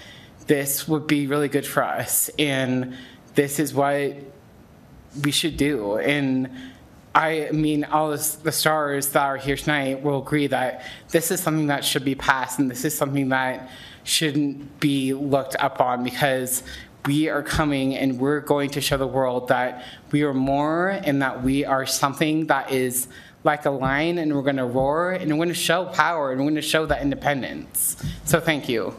this 0.48 0.88
would 0.88 1.08
be 1.08 1.28
really 1.28 1.48
good 1.48 1.66
for 1.66 1.84
us 1.84 2.30
and 2.38 2.96
this 3.34 3.60
is 3.60 3.74
what 3.74 4.16
we 5.24 5.32
should 5.32 5.58
do. 5.58 5.98
And 5.98 6.50
I 7.14 7.50
mean, 7.52 7.86
all 7.86 8.12
this, 8.12 8.36
the 8.36 8.52
stars 8.52 9.10
that 9.10 9.24
are 9.24 9.38
here 9.38 9.56
tonight 9.56 10.04
will 10.04 10.20
agree 10.22 10.48
that 10.48 10.84
this 11.10 11.32
is 11.32 11.42
something 11.42 11.68
that 11.68 11.86
should 11.86 12.04
be 12.04 12.16
passed 12.16 12.60
and 12.60 12.70
this 12.70 12.84
is 12.84 12.96
something 12.96 13.30
that 13.30 13.70
shouldn't 14.04 14.80
be 14.80 15.14
looked 15.14 15.56
up 15.60 15.82
on 15.82 16.04
because 16.04 16.62
we 17.08 17.30
are 17.30 17.44
coming 17.44 17.96
and 17.96 18.20
we're 18.20 18.40
going 18.40 18.70
to 18.72 18.82
show 18.82 18.98
the 18.98 19.08
world 19.08 19.48
that 19.50 19.84
we 20.12 20.24
are 20.24 20.34
more 20.34 20.90
and 20.90 21.22
that 21.22 21.44
we 21.44 21.64
are 21.66 21.86
something 21.86 22.48
that 22.48 22.72
is 22.72 23.08
like 23.44 23.66
a 23.66 23.70
lion 23.70 24.18
and 24.18 24.34
we're 24.34 24.42
going 24.42 24.56
to 24.56 24.66
roar 24.66 25.12
and 25.12 25.30
we're 25.30 25.38
going 25.38 25.50
to 25.50 25.54
show 25.54 25.86
power 25.86 26.32
and 26.32 26.40
we're 26.40 26.46
going 26.46 26.56
to 26.56 26.62
show 26.62 26.86
that 26.86 27.02
independence. 27.02 28.04
So 28.26 28.40
thank 28.40 28.68
you. 28.68 28.94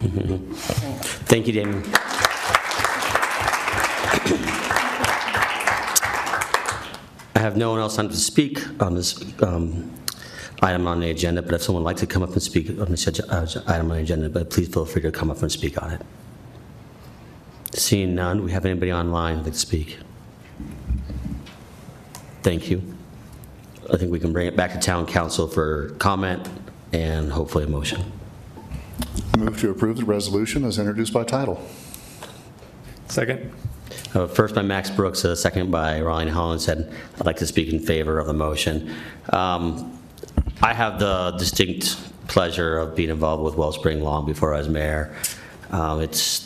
Thank 0.00 1.46
you, 1.46 1.52
Damon. 1.54 1.82
I 7.34 7.38
have 7.38 7.56
no 7.56 7.70
one 7.70 7.80
else 7.80 7.98
on 7.98 8.08
to 8.08 8.16
speak 8.16 8.60
on 8.82 8.94
this 8.94 9.24
um, 9.42 9.90
item 10.62 10.86
on 10.86 11.00
the 11.00 11.10
agenda, 11.10 11.42
but 11.42 11.54
if 11.54 11.62
someone 11.62 11.84
would 11.84 11.88
like 11.88 11.96
to 11.98 12.06
come 12.06 12.22
up 12.22 12.32
and 12.32 12.42
speak 12.42 12.68
on 12.68 12.90
this 12.90 13.06
uh, 13.08 13.62
item 13.66 13.90
on 13.90 13.96
the 13.96 14.02
agenda, 14.02 14.28
but 14.28 14.50
please 14.50 14.68
feel 14.68 14.84
free 14.84 15.00
to 15.02 15.10
come 15.10 15.30
up 15.30 15.40
and 15.40 15.50
speak 15.50 15.80
on 15.82 15.92
it. 15.92 16.02
Seeing 17.74 18.14
none, 18.14 18.44
we 18.44 18.52
have 18.52 18.64
anybody 18.64 18.92
online 18.92 19.36
who'd 19.36 19.44
like 19.44 19.52
to 19.54 19.58
speak? 19.58 19.98
Thank 22.42 22.70
you. 22.70 22.82
I 23.92 23.96
think 23.96 24.12
we 24.12 24.20
can 24.20 24.32
bring 24.32 24.46
it 24.46 24.56
back 24.56 24.72
to 24.72 24.78
town 24.78 25.06
council 25.06 25.48
for 25.48 25.90
comment 25.98 26.48
and 26.92 27.32
hopefully 27.32 27.64
a 27.64 27.66
motion. 27.66 28.12
Move 29.36 29.60
to 29.60 29.70
approve 29.70 29.96
the 29.96 30.04
resolution 30.04 30.64
as 30.64 30.78
introduced 30.78 31.12
by 31.12 31.24
title. 31.24 31.60
Second. 33.08 33.52
Uh, 34.14 34.28
First 34.28 34.54
by 34.54 34.62
Max 34.62 34.88
Brooks, 34.90 35.24
a 35.24 35.34
second 35.34 35.70
by 35.70 36.00
Ryan 36.00 36.28
Hollingshead, 36.28 36.92
I'd 37.18 37.26
like 37.26 37.36
to 37.36 37.46
speak 37.46 37.72
in 37.72 37.80
favor 37.80 38.18
of 38.20 38.26
the 38.26 38.32
motion. 38.32 38.94
Um, 39.30 39.98
I 40.62 40.72
have 40.72 41.00
the 41.00 41.32
distinct 41.32 41.98
pleasure 42.28 42.78
of 42.78 42.94
being 42.94 43.10
involved 43.10 43.42
with 43.42 43.56
Wellspring 43.56 44.00
long 44.00 44.24
before 44.26 44.54
I 44.54 44.58
was 44.58 44.68
mayor. 44.68 45.14
Um, 45.70 46.00
It's 46.00 46.43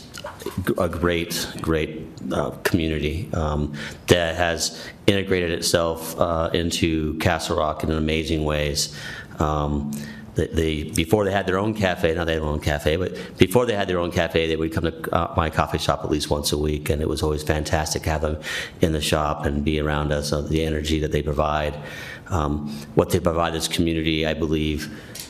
a 0.79 0.89
great, 0.89 1.51
great 1.61 2.07
uh, 2.33 2.51
community 2.63 3.29
um, 3.33 3.73
that 4.07 4.37
has 4.37 4.87
integrated 5.07 5.51
itself 5.51 6.19
uh, 6.21 6.51
into 6.53 7.19
Castle 7.19 7.57
Rock 7.59 7.83
in 7.85 7.91
amazing 7.91 8.45
ways. 8.45 8.95
Um, 9.39 9.91
they- 10.35 10.47
They, 10.47 10.83
before 10.85 11.25
they 11.25 11.33
had 11.33 11.47
their 11.49 11.59
own 11.59 11.75
cafe, 11.75 12.15
now 12.15 12.25
they 12.25 12.35
have 12.35 12.43
their 12.43 12.51
own 12.51 12.61
cafe, 12.61 12.95
but 12.97 13.11
before 13.39 13.67
they 13.67 13.75
had 13.75 13.89
their 13.89 13.99
own 13.99 14.13
cafe, 14.13 14.47
they 14.47 14.55
would 14.57 14.73
come 14.73 14.85
to 14.85 14.95
uh, 15.13 15.35
my 15.37 15.51
coffee 15.51 15.79
shop 15.79 16.05
at 16.05 16.11
least 16.11 16.31
once 16.31 16.53
a 16.53 16.59
week, 16.59 16.91
and 16.91 17.03
it 17.03 17.09
was 17.09 17.23
always 17.23 17.43
fantastic 17.43 18.03
to 18.05 18.11
have 18.11 18.21
them 18.21 18.37
in 18.81 18.93
the 18.93 19.01
shop 19.01 19.45
and 19.47 19.65
be 19.65 19.81
around 19.81 20.13
us, 20.13 20.33
uh, 20.33 20.41
the 20.43 20.63
energy 20.65 21.01
that 21.01 21.11
they 21.11 21.23
provide. 21.23 21.75
Um, 22.31 22.69
What 22.95 23.11
they 23.11 23.19
provide 23.21 23.53
this 23.53 23.67
community, 23.69 24.27
I 24.27 24.35
believe, 24.35 24.81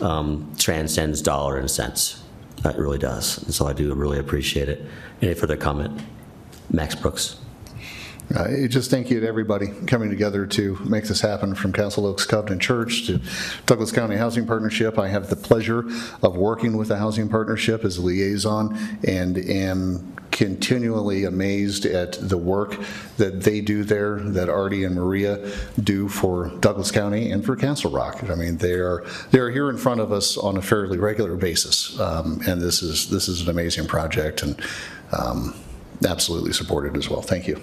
um, 0.03 0.53
transcends 0.59 1.23
dollar 1.23 1.57
and 1.57 1.71
cents. 1.71 2.21
It 2.65 2.77
really 2.77 2.99
does, 2.99 3.43
and 3.45 3.55
so 3.55 3.67
I 3.67 3.73
do 3.73 3.95
really 3.95 4.19
appreciate 4.19 4.69
it. 4.69 4.85
Any 5.23 5.35
further 5.35 5.57
comment? 5.57 6.01
Max 6.71 6.95
Brooks. 6.95 7.37
Uh, 8.35 8.67
Just 8.69 8.91
thank 8.91 9.11
you 9.11 9.21
to 9.21 9.27
everybody 9.27 9.69
coming 9.87 10.11
together 10.11 10.47
to 10.47 10.77
make 10.85 11.05
this 11.05 11.21
happen, 11.21 11.55
from 11.55 11.73
Castle 11.73 12.05
Oaks 12.05 12.27
Covenant 12.27 12.61
Church 12.61 13.07
to 13.07 13.21
Douglas 13.65 13.91
County 13.91 14.17
Housing 14.17 14.47
Partnership. 14.47 14.99
I 14.99 15.09
have 15.09 15.31
the 15.31 15.37
pleasure 15.37 15.87
of 16.23 16.37
working 16.37 16.77
with 16.77 16.89
the 16.89 16.99
Housing 16.99 17.29
Partnership 17.29 17.85
as 17.85 17.97
a 17.97 18.03
liaison 18.03 18.77
and 19.07 19.39
am 19.39 20.15
continually 20.31 21.25
amazed 21.25 21.87
at 21.87 22.13
the 22.21 22.37
work 22.37 22.79
that 23.17 23.43
they 23.43 23.63
do 23.63 23.83
there, 23.83 24.19
that 24.19 24.51
Artie 24.51 24.85
and 24.85 24.95
Maria 24.95 25.51
do 25.83 26.07
for 26.07 26.49
Douglas 26.61 26.91
County 26.91 27.31
and 27.31 27.43
for 27.43 27.57
Castle 27.57 27.91
Rock. 27.91 28.23
I 28.31 28.35
mean, 28.35 28.59
they 28.59 28.75
are, 28.75 29.07
they 29.31 29.39
are 29.39 29.51
here 29.51 29.71
in 29.71 29.79
front 29.79 30.01
of 30.03 30.13
us 30.13 30.37
on 30.37 30.59
a 30.59 30.63
fairly 30.63 30.99
regular 30.99 31.35
basis, 31.35 31.99
Um, 31.99 32.43
and 32.47 32.61
this 32.61 32.83
is, 32.83 33.09
this 33.09 33.27
is 33.27 33.41
an 33.41 33.49
amazing 33.49 33.87
project, 33.87 34.43
and 34.43 34.61
um, 35.19 35.55
absolutely 36.07 36.53
supported 36.53 36.95
as 36.97 37.09
well. 37.09 37.23
Thank 37.23 37.49
you. 37.49 37.59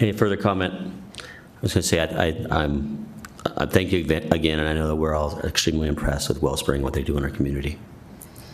Any 0.00 0.12
further 0.12 0.36
comment? 0.36 0.74
I 0.74 1.22
was 1.62 1.72
going 1.74 1.82
to 1.82 1.88
say, 1.88 2.00
I- 2.00 2.26
I- 2.26 2.62
I'm 2.64 3.04
uh, 3.46 3.66
thank 3.66 3.92
you 3.92 3.98
again, 4.00 4.58
and 4.58 4.66
I 4.68 4.72
know 4.72 4.88
that 4.88 4.96
we're 4.96 5.14
all 5.14 5.38
extremely 5.40 5.86
impressed 5.86 6.28
with 6.30 6.40
Wellspring, 6.42 6.80
what 6.82 6.94
they 6.94 7.02
do 7.02 7.16
in 7.18 7.24
our 7.24 7.30
community. 7.30 7.78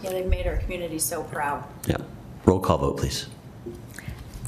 Yeah, 0.02 0.10
they've 0.10 0.26
made 0.26 0.46
our 0.48 0.56
community 0.56 0.98
so 0.98 1.22
proud. 1.22 1.64
Yeah. 1.86 1.98
Roll 2.44 2.58
call 2.58 2.78
vote, 2.78 2.98
please. 2.98 3.26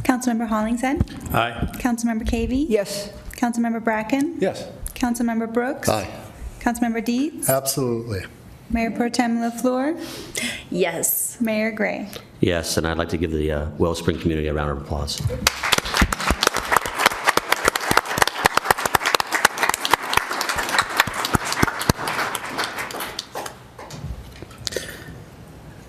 Councilmember 0.02 0.48
Hollingshead? 0.48 1.08
Aye. 1.32 1.68
Councilmember 1.74 2.24
Cavey? 2.28 2.66
Yes. 2.68 3.12
Councilmember 3.36 3.82
Bracken? 3.82 4.36
Yes. 4.40 4.66
Councilmember 4.94 5.52
Brooks? 5.52 5.88
Aye. 5.88 6.10
Councilmember 6.58 7.04
Dietz? 7.04 7.48
Absolutely. 7.48 8.22
Mayor 8.70 8.90
Pro 8.90 9.08
Tem 9.10 9.38
LaFleur? 9.38 9.96
Yes. 10.70 11.40
Mayor 11.40 11.70
Gray? 11.70 12.08
Yes, 12.40 12.76
and 12.76 12.86
I'd 12.86 12.98
like 12.98 13.10
to 13.10 13.16
give 13.16 13.30
the 13.30 13.52
uh, 13.52 13.70
Wellspring 13.78 14.18
community 14.18 14.48
a 14.48 14.54
round 14.54 14.70
of 14.72 14.78
applause. 14.82 15.20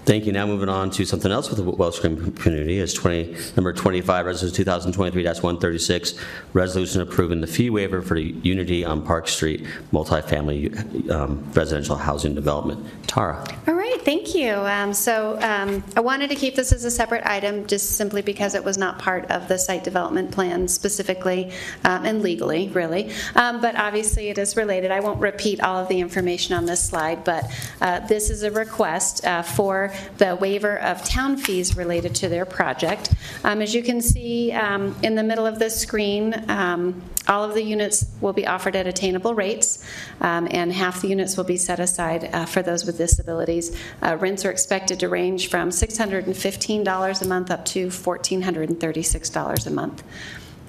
Thank 0.06 0.26
you. 0.26 0.34
Now 0.34 0.46
moving 0.46 0.68
on 0.68 0.90
to 0.92 1.06
something 1.06 1.32
else 1.32 1.50
with 1.50 1.60
the 1.60 1.64
Wellspring 1.64 2.34
community 2.34 2.80
is 2.80 2.94
20, 2.94 3.38
number 3.56 3.72
25, 3.72 4.26
resolution 4.26 4.66
2023-136, 4.66 6.20
resolution 6.52 7.02
approving 7.02 7.40
the 7.40 7.48
fee 7.48 7.70
waiver 7.70 8.02
for 8.02 8.18
Unity 8.18 8.84
on 8.84 9.02
Park 9.02 9.30
Street 9.30 9.66
multifamily 9.94 11.10
um, 11.10 11.50
residential 11.54 11.96
housing 11.96 12.36
development. 12.36 12.86
Tara? 13.08 13.46
All 13.66 13.76
right, 13.76 14.02
thank 14.02 14.36
you. 14.36 14.54
Um, 14.54 14.94
So 14.94 15.40
um, 15.42 15.82
I 15.96 16.02
wanted 16.02 16.30
to 16.32 16.36
keep 16.36 16.56
this 16.56 16.74
as 16.74 16.84
a 16.84 16.92
separate 16.92 17.26
item, 17.26 17.66
just 17.66 17.96
simply 17.96 18.22
because 18.22 18.56
it 18.56 18.64
was 18.64 18.78
not 18.78 19.00
part 19.00 19.32
of 19.32 19.48
the 19.48 19.58
site 19.58 19.86
development 19.86 20.32
plan 20.32 20.68
specifically 20.68 21.52
um, 21.86 22.06
and 22.06 22.22
legally, 22.22 22.68
really. 22.70 23.12
Um, 23.36 23.62
But 23.62 23.78
obviously, 23.78 24.28
it 24.28 24.38
is 24.38 24.58
related. 24.58 24.92
I 24.92 25.00
won't 25.00 25.22
repeat 25.22 25.62
all 25.62 25.78
of 25.78 25.88
the 25.88 26.02
information 26.02 26.56
on 26.56 26.66
this 26.66 26.84
slide, 26.84 27.24
but 27.24 27.50
uh, 27.80 28.02
this 28.02 28.30
is 28.30 28.44
a 28.44 28.52
request 28.52 29.24
uh, 29.26 29.44
for 29.44 29.93
the 30.18 30.36
waiver 30.36 30.78
of 30.80 31.04
town 31.04 31.38
fees 31.38 31.76
related 31.76 32.16
to 32.16 32.30
their 32.30 32.46
project. 32.46 33.14
Um, 33.44 33.62
As 33.62 33.74
you 33.74 33.84
can 33.84 34.02
see 34.02 34.52
um, 34.52 34.96
in 35.04 35.16
the 35.16 35.24
middle 35.24 35.46
of 35.46 35.60
the 35.60 35.70
screen, 35.70 36.34
um, 36.50 37.02
all 37.28 37.44
of 37.44 37.54
the 37.54 37.64
units 37.64 38.06
will 38.22 38.34
be 38.34 38.46
offered 38.46 38.76
at 38.76 38.86
attainable 38.86 39.34
rates, 39.34 39.86
um, 40.22 40.48
and 40.52 40.74
half 40.74 41.02
the 41.02 41.08
units 41.08 41.38
will 41.38 41.44
be 41.44 41.58
set 41.58 41.80
aside 41.80 42.30
uh, 42.34 42.46
for 42.46 42.62
those 42.62 42.86
with 42.86 42.98
disabilities. 42.98 43.76
Uh, 44.02 44.18
Rents 44.20 44.44
are 44.46 44.52
expected 44.52 45.00
to 45.00 45.10
range 45.10 45.50
from 45.50 45.70
$615 45.70 47.22
a 47.22 47.28
month 47.28 47.52
up 47.52 47.66
to 47.66 47.88
$1,436 47.88 49.68
a 49.68 49.70
month. 49.70 50.04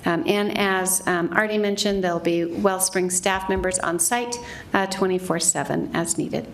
Um, 0.06 0.24
And 0.26 0.56
as 0.58 1.06
um, 1.06 1.30
Artie 1.32 1.58
mentioned, 1.58 2.04
there'll 2.04 2.20
be 2.20 2.44
Wellspring 2.44 3.10
staff 3.10 3.48
members 3.48 3.78
on 3.78 3.98
site 3.98 4.36
uh, 4.72 4.86
24/7 4.86 5.90
as 5.94 6.18
needed. 6.18 6.46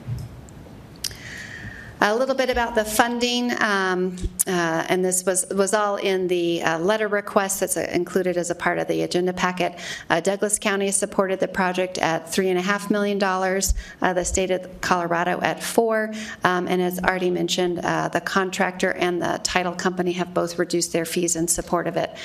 A 2.03 2.17
little 2.17 2.35
bit 2.35 2.49
about 2.49 2.75
the 2.75 2.85
funding, 2.85 3.53
um, 3.61 4.17
uh, 4.47 4.87
and 4.89 5.05
this 5.05 5.27
was, 5.27 5.47
was 5.51 5.75
all 5.75 5.97
in 5.97 6.29
the 6.29 6.63
uh, 6.63 6.79
letter 6.79 7.09
request 7.09 7.61
that's 7.61 7.77
uh, 7.77 7.87
included 7.93 8.39
as 8.39 8.49
a 8.49 8.55
part 8.55 8.79
of 8.79 8.89
the 8.89 9.03
agenda 9.03 9.35
packet. 9.35 9.79
Uh, 10.09 10.19
Douglas 10.19 10.59
County 10.59 10.91
supported 10.93 11.41
the 11.41 11.49
project 11.49 11.99
at 11.99 12.25
$3.5 12.25 12.91
million, 12.91 13.23
uh, 13.23 14.13
the 14.15 14.25
state 14.25 14.51
of 14.51 14.81
Colorado 14.81 15.43
at 15.43 15.63
four, 15.63 16.11
um, 16.43 16.67
and 16.69 16.81
as 16.81 16.99
already 17.01 17.29
mentioned, 17.29 17.81
uh, 17.81 18.09
the 18.09 18.23
contractor 18.23 18.93
and 18.93 19.21
the 19.21 19.39
title 19.43 19.75
company 19.75 20.13
have 20.13 20.33
both 20.33 20.59
reduced 20.59 20.95
their 20.95 21.05
fees 21.05 21.37
in 21.37 21.47
support 21.47 21.87
of 21.87 21.99
it. 21.99 22.17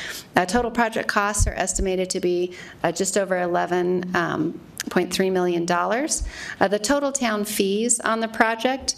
Total 0.47 0.71
project 0.71 1.09
costs 1.09 1.47
are 1.47 1.53
estimated 1.55 2.09
to 2.11 2.21
be 2.21 2.53
just 2.93 3.17
over 3.17 3.41
11 3.41 4.15
um, 4.15 4.57
$0.3 4.89 5.31
million. 5.31 5.69
Uh, 5.69 6.67
The 6.67 6.79
total 6.79 7.11
town 7.11 7.43
fees 7.43 7.99
on 7.99 8.21
the 8.21 8.27
project 8.27 8.95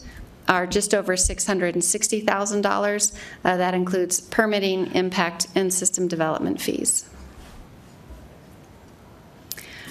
are 0.48 0.68
just 0.68 0.94
over 0.94 1.16
$660,000. 1.16 3.14
Uh, 3.44 3.58
That 3.58 3.74
includes 3.74 4.22
permitting, 4.22 4.94
impact, 4.94 5.48
and 5.56 5.74
system 5.74 6.08
development 6.08 6.62
fees. 6.62 7.10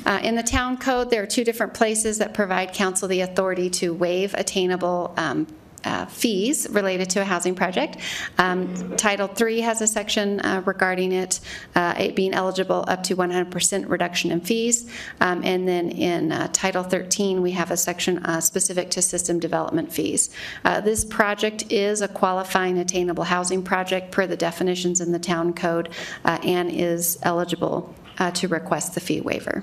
Uh, 0.05 0.21
In 0.23 0.37
the 0.37 0.43
town 0.43 0.77
code, 0.77 1.11
there 1.11 1.23
are 1.23 1.27
two 1.27 1.45
different 1.45 1.75
places 1.75 2.19
that 2.19 2.33
provide 2.33 2.73
council 2.73 3.09
the 3.09 3.21
authority 3.21 3.69
to 3.71 3.93
waive 3.93 4.35
attainable 4.35 5.13
um, 5.17 5.47
uh, 5.87 6.07
fees 6.07 6.67
related 6.71 7.09
to 7.11 7.21
a 7.21 7.25
housing 7.25 7.55
project. 7.55 7.99
Um, 8.39 8.97
Title 8.97 9.31
III 9.41 9.61
has 9.61 9.81
a 9.81 9.87
section 9.87 10.41
uh, 10.41 10.63
regarding 10.67 11.13
it, 11.13 11.41
uh, 11.75 11.95
it 11.99 12.17
being 12.17 12.35
eligible 12.35 12.85
up 12.89 13.03
to 13.05 13.17
100% 13.17 13.89
reduction 13.89 14.33
in 14.33 14.41
fees. 14.41 14.91
Um, 15.21 15.43
And 15.45 15.67
then 15.67 15.91
in 15.91 16.33
uh, 16.33 16.49
Title 16.53 16.83
13, 16.83 17.41
we 17.41 17.53
have 17.53 17.71
a 17.71 17.77
section 17.77 18.19
uh, 18.19 18.41
specific 18.41 18.91
to 18.91 19.01
system 19.01 19.39
development 19.39 19.93
fees. 19.93 20.31
Uh, 20.65 20.81
This 20.81 21.05
project 21.05 21.71
is 21.71 22.03
a 22.03 22.09
qualifying 22.09 22.79
attainable 22.79 23.25
housing 23.25 23.63
project 23.63 24.11
per 24.11 24.27
the 24.27 24.37
definitions 24.37 25.01
in 25.01 25.13
the 25.13 25.19
town 25.19 25.53
code 25.53 25.89
and 26.25 26.71
is 26.71 27.19
eligible 27.23 27.95
to 28.35 28.49
request 28.49 28.95
the 28.95 29.01
fee 29.01 29.21
waiver. 29.21 29.63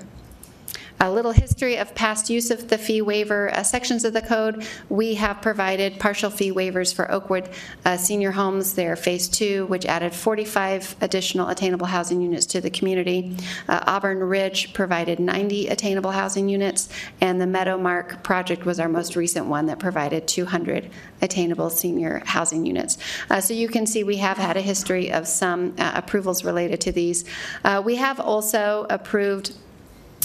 A 1.00 1.10
little 1.10 1.32
history 1.32 1.76
of 1.76 1.94
past 1.94 2.30
use 2.30 2.50
of 2.50 2.68
the 2.68 2.78
fee 2.78 3.02
waiver 3.02 3.52
uh, 3.52 3.62
sections 3.62 4.04
of 4.04 4.12
the 4.12 4.22
code. 4.22 4.64
We 4.88 5.14
have 5.14 5.42
provided 5.42 5.98
partial 5.98 6.30
fee 6.30 6.52
waivers 6.52 6.94
for 6.94 7.10
Oakwood 7.10 7.50
uh, 7.84 7.96
Senior 7.96 8.30
Homes, 8.30 8.74
their 8.74 8.94
Phase 8.96 9.28
2, 9.28 9.66
which 9.66 9.84
added 9.86 10.14
45 10.14 10.96
additional 11.00 11.48
attainable 11.48 11.86
housing 11.86 12.22
units 12.22 12.46
to 12.46 12.60
the 12.60 12.70
community. 12.70 13.36
Uh, 13.68 13.80
Auburn 13.86 14.20
Ridge 14.20 14.72
provided 14.72 15.18
90 15.18 15.68
attainable 15.68 16.12
housing 16.12 16.48
units, 16.48 16.88
and 17.20 17.40
the 17.40 17.44
Meadowmark 17.44 18.22
project 18.22 18.64
was 18.64 18.78
our 18.78 18.88
most 18.88 19.16
recent 19.16 19.46
one 19.46 19.66
that 19.66 19.78
provided 19.80 20.28
200 20.28 20.90
attainable 21.20 21.70
senior 21.70 22.22
housing 22.24 22.64
units. 22.64 22.98
Uh, 23.28 23.40
So 23.40 23.52
you 23.52 23.68
can 23.68 23.84
see 23.86 24.04
we 24.04 24.18
have 24.18 24.38
had 24.38 24.56
a 24.56 24.62
history 24.62 25.12
of 25.12 25.26
some 25.26 25.74
uh, 25.78 25.92
approvals 25.96 26.44
related 26.44 26.80
to 26.82 26.92
these. 26.92 27.24
Uh, 27.64 27.82
We 27.84 27.96
have 27.96 28.20
also 28.20 28.86
approved 28.90 29.54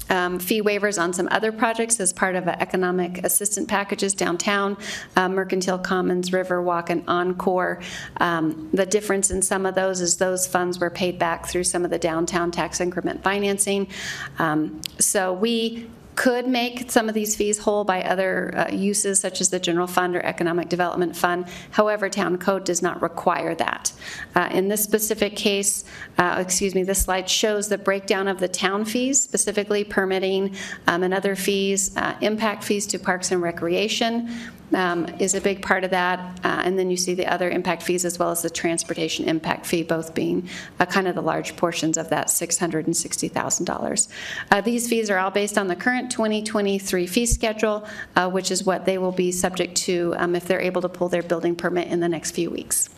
um, 0.10 0.40
fee 0.40 0.62
waivers 0.62 1.02
on 1.02 1.14
some 1.14 1.28
other 1.32 1.52
projects 1.52 2.00
as 2.00 2.14
part 2.14 2.36
of 2.36 2.48
economic 2.48 3.24
assistance 3.26 3.68
packages 3.68 4.14
downtown, 4.14 4.78
uh, 5.16 5.30
Mercantile 5.30 5.80
Commons, 5.80 6.32
Riverwalk, 6.32 6.90
and 6.90 7.04
Encore. 7.08 7.82
Um, 8.18 8.70
The 8.74 8.86
difference 8.86 9.32
in 9.32 9.42
some 9.42 9.66
of 9.66 9.76
those 9.76 10.02
is 10.02 10.18
those 10.18 10.48
funds 10.48 10.80
were 10.80 10.90
paid 10.90 11.20
back 11.20 11.48
through 11.48 11.66
some 11.66 11.86
of 11.86 11.92
the 11.92 12.00
downtown 12.00 12.52
tax 12.52 12.82
increment 12.82 13.24
financing. 13.24 13.88
Um, 14.38 14.82
So 15.00 15.34
we 15.34 15.90
could 16.20 16.46
make 16.46 16.92
some 16.92 17.08
of 17.08 17.16
these 17.16 17.34
fees 17.34 17.60
whole 17.60 17.86
by 17.86 18.04
other 18.04 18.54
uh, 18.54 18.70
uses 18.70 19.22
such 19.22 19.40
as 19.40 19.52
the 19.52 19.58
general 19.58 19.88
fund 19.88 20.18
or 20.18 20.26
economic 20.26 20.68
development 20.68 21.16
fund. 21.16 21.46
However, 21.72 22.10
town 22.10 22.38
code 22.38 22.66
does 22.66 22.82
not 22.82 23.02
require 23.02 23.56
that. 23.56 23.94
Uh, 24.36 24.50
In 24.52 24.68
this 24.68 24.84
specific 24.84 25.38
case, 25.38 25.86
uh, 26.18 26.36
excuse 26.38 26.76
me, 26.76 26.84
this 26.84 27.04
slide 27.04 27.30
shows 27.30 27.70
the 27.70 27.78
breakdown 27.78 28.28
of 28.28 28.38
the 28.42 28.50
town 28.50 28.84
fees, 28.84 29.22
specifically 29.22 29.86
permitting 29.86 30.58
um, 30.88 31.04
and 31.04 31.14
other 31.14 31.38
fees, 31.38 31.96
uh, 31.96 32.14
impact 32.20 32.66
fees 32.66 32.86
to 32.88 33.00
parks 33.00 33.32
and 33.32 33.42
recreation 33.42 34.30
um, 34.74 35.08
is 35.20 35.36
a 35.36 35.42
big 35.42 35.62
part 35.62 35.84
of 35.84 35.92
that. 35.92 36.20
Uh, 36.44 36.62
And 36.66 36.78
then 36.78 36.90
you 36.90 36.98
see 36.98 37.14
the 37.14 37.26
other 37.28 37.50
impact 37.50 37.84
fees 37.84 38.06
as 38.06 38.20
well 38.20 38.32
as 38.32 38.42
the 38.42 38.50
transportation 38.50 39.28
impact 39.28 39.66
fee, 39.66 39.84
both 39.84 40.14
being 40.14 40.48
uh, 40.80 40.86
kind 40.86 41.08
of 41.08 41.16
the 41.16 41.22
large 41.22 41.56
portions 41.56 41.98
of 41.98 42.10
that 42.10 42.28
$660,000. 42.28 44.08
Uh, 44.52 44.62
These 44.62 44.88
fees 44.88 45.10
are 45.10 45.18
all 45.18 45.32
based 45.32 45.58
on 45.58 45.68
the 45.68 45.76
current 45.76 46.12
2023 46.12 47.08
fee 47.08 47.26
schedule, 47.26 47.88
uh, 48.16 48.30
which 48.30 48.52
is 48.52 48.64
what 48.64 48.86
they 48.86 48.98
will 48.98 49.12
be 49.12 49.32
subject 49.32 49.76
to 49.88 50.14
um, 50.18 50.36
if 50.36 50.46
they're 50.46 50.62
able 50.62 50.82
to 50.82 50.90
pull 50.90 51.10
their 51.10 51.24
building 51.24 51.56
permit 51.56 51.88
in 51.88 52.00
the 52.00 52.10
next 52.10 52.32
few 52.32 52.50
weeks. 52.50 52.90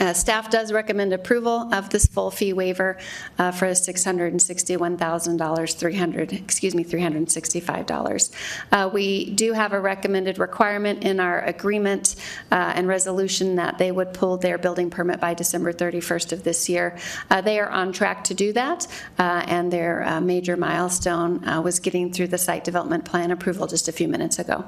Uh, 0.00 0.14
Staff 0.14 0.50
does 0.50 0.72
recommend 0.72 1.12
approval 1.12 1.72
of 1.74 1.90
this 1.90 2.06
full 2.06 2.30
fee 2.30 2.54
waiver 2.54 2.96
uh, 3.38 3.50
for 3.50 3.66
$661,000, 3.66 5.76
300, 5.76 6.32
excuse 6.32 6.74
me, 6.74 6.82
$365. 6.82 8.30
Uh, 8.72 8.90
We 8.92 9.30
do 9.30 9.52
have 9.52 9.74
a 9.74 9.80
recommended 9.80 10.38
requirement 10.38 11.04
in 11.04 11.20
our 11.20 11.42
agreement 11.42 12.16
uh, 12.50 12.72
and 12.74 12.88
resolution 12.88 13.56
that 13.56 13.76
they 13.76 13.92
would 13.92 14.14
pull 14.14 14.38
their 14.38 14.56
building 14.56 14.88
permit 14.88 15.20
by 15.20 15.34
December 15.34 15.72
31st 15.72 16.32
of 16.32 16.44
this 16.44 16.68
year. 16.68 16.96
Uh, 17.30 17.42
They 17.42 17.60
are 17.60 17.68
on 17.68 17.92
track 17.92 18.24
to 18.24 18.34
do 18.34 18.54
that, 18.54 18.86
uh, 19.18 19.44
and 19.46 19.70
their 19.70 20.20
major 20.22 20.56
milestone 20.56 21.42
was 21.62 21.78
getting 21.78 22.12
through 22.12 22.28
the 22.28 22.38
site 22.38 22.64
development 22.64 23.04
plan 23.04 23.30
approval 23.30 23.66
just 23.66 23.88
a 23.88 23.92
few 23.92 24.08
minutes 24.08 24.38
ago. 24.38 24.64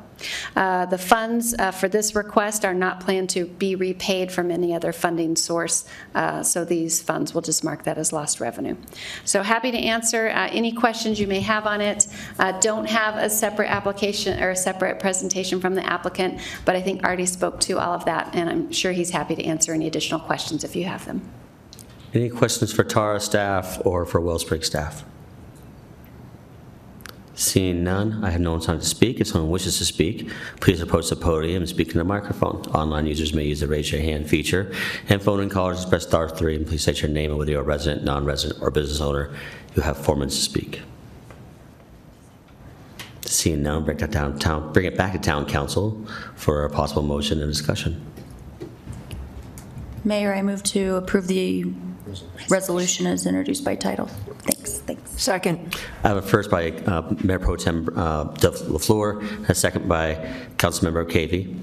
The 0.54 0.98
funds 0.98 1.54
for 1.80 1.88
this 1.88 2.14
request 2.14 2.64
are 2.64 2.74
not 2.74 3.00
planned 3.00 3.30
to 3.30 3.46
be 3.46 3.76
repaid 3.76 4.30
from 4.30 4.50
any 4.50 4.74
other 4.74 4.92
funding 4.92 5.21
source, 5.36 5.84
uh, 6.14 6.42
so 6.42 6.64
these 6.64 7.00
funds, 7.00 7.34
we'll 7.34 7.42
just 7.42 7.62
mark 7.64 7.84
that 7.84 7.98
as 7.98 8.12
lost 8.12 8.40
revenue. 8.40 8.76
So 9.24 9.42
happy 9.42 9.70
to 9.70 9.78
answer 9.78 10.28
uh, 10.28 10.48
any 10.50 10.72
questions 10.72 11.20
you 11.20 11.26
may 11.26 11.40
have 11.40 11.66
on 11.66 11.80
it. 11.80 12.08
Uh, 12.38 12.52
Don't 12.60 12.86
have 12.86 13.16
a 13.16 13.30
separate 13.30 13.70
application 13.70 14.42
or 14.42 14.50
a 14.50 14.56
separate 14.56 15.00
presentation 15.00 15.60
from 15.60 15.74
the 15.74 15.86
applicant, 15.86 16.40
but 16.64 16.76
I 16.76 16.82
think 16.82 17.04
Artie 17.04 17.26
spoke 17.26 17.60
to 17.60 17.78
all 17.78 17.94
of 17.94 18.04
that, 18.04 18.34
and 18.34 18.50
I'm 18.50 18.72
sure 18.72 18.92
he's 18.92 19.10
happy 19.10 19.34
to 19.36 19.44
answer 19.44 19.72
any 19.72 19.86
additional 19.86 20.20
questions 20.20 20.64
if 20.64 20.74
you 20.76 20.84
have 20.84 21.04
them. 21.06 21.22
Any 22.14 22.28
questions 22.28 22.72
for 22.72 22.84
Tara 22.84 23.20
staff 23.20 23.80
or 23.84 24.04
for 24.04 24.20
Wellspring 24.20 24.62
staff? 24.62 25.04
Seeing 27.42 27.82
none, 27.82 28.22
I 28.22 28.30
have 28.30 28.40
no 28.40 28.52
one 28.52 28.60
signed 28.60 28.82
to 28.82 28.86
speak. 28.86 29.20
If 29.20 29.26
someone 29.26 29.50
wishes 29.50 29.76
to 29.78 29.84
speak, 29.84 30.30
please 30.60 30.80
approach 30.80 31.10
the 31.10 31.16
podium 31.16 31.62
and 31.62 31.68
speak 31.68 31.88
in 31.90 31.98
the 31.98 32.04
microphone. 32.04 32.62
Online 32.66 33.04
users 33.04 33.34
may 33.34 33.44
use 33.44 33.58
the 33.58 33.66
raise 33.66 33.90
your 33.90 34.00
hand 34.00 34.30
feature, 34.30 34.72
and 35.08 35.20
phone 35.20 35.40
in 35.40 35.50
callers 35.50 35.84
press 35.84 36.04
star 36.04 36.28
three, 36.28 36.54
and 36.54 36.68
please 36.68 36.82
state 36.82 37.02
your 37.02 37.10
name 37.10 37.30
and 37.30 37.38
whether 37.40 37.50
you're 37.50 37.62
a 37.62 37.64
resident, 37.64 38.04
non-resident, 38.04 38.62
or 38.62 38.70
business 38.70 39.00
owner. 39.00 39.34
You 39.74 39.82
have 39.82 39.98
four 39.98 40.14
minutes 40.14 40.36
to 40.36 40.42
speak. 40.42 40.82
Seeing 43.22 43.64
none, 43.64 43.84
bring 43.84 43.96
down, 43.96 44.38
town, 44.38 44.72
bring 44.72 44.86
it 44.86 44.96
back 44.96 45.12
to 45.12 45.18
town 45.18 45.44
council 45.46 46.06
for 46.36 46.64
a 46.64 46.70
possible 46.70 47.02
motion 47.02 47.42
and 47.42 47.50
discussion. 47.50 48.00
Mayor, 50.04 50.32
I 50.32 50.42
move 50.42 50.62
to 50.62 50.94
approve 50.94 51.26
the 51.26 51.64
resolution 52.48 53.06
is 53.06 53.26
introduced 53.26 53.64
by 53.64 53.74
title. 53.76 54.06
Thanks, 54.06 54.80
thanks. 54.80 55.10
Second. 55.22 55.76
I 56.04 56.08
have 56.08 56.16
a 56.16 56.22
first 56.22 56.50
by 56.50 56.70
uh, 56.70 57.14
Mayor 57.22 57.38
Pro 57.38 57.56
Tem 57.56 57.88
uh, 57.96 58.24
Dov 58.24 58.56
LaFleur, 58.56 59.20
and 59.20 59.50
a 59.50 59.54
second 59.54 59.88
by 59.88 60.14
Councilmember 60.56 61.04
Cavey. 61.04 61.56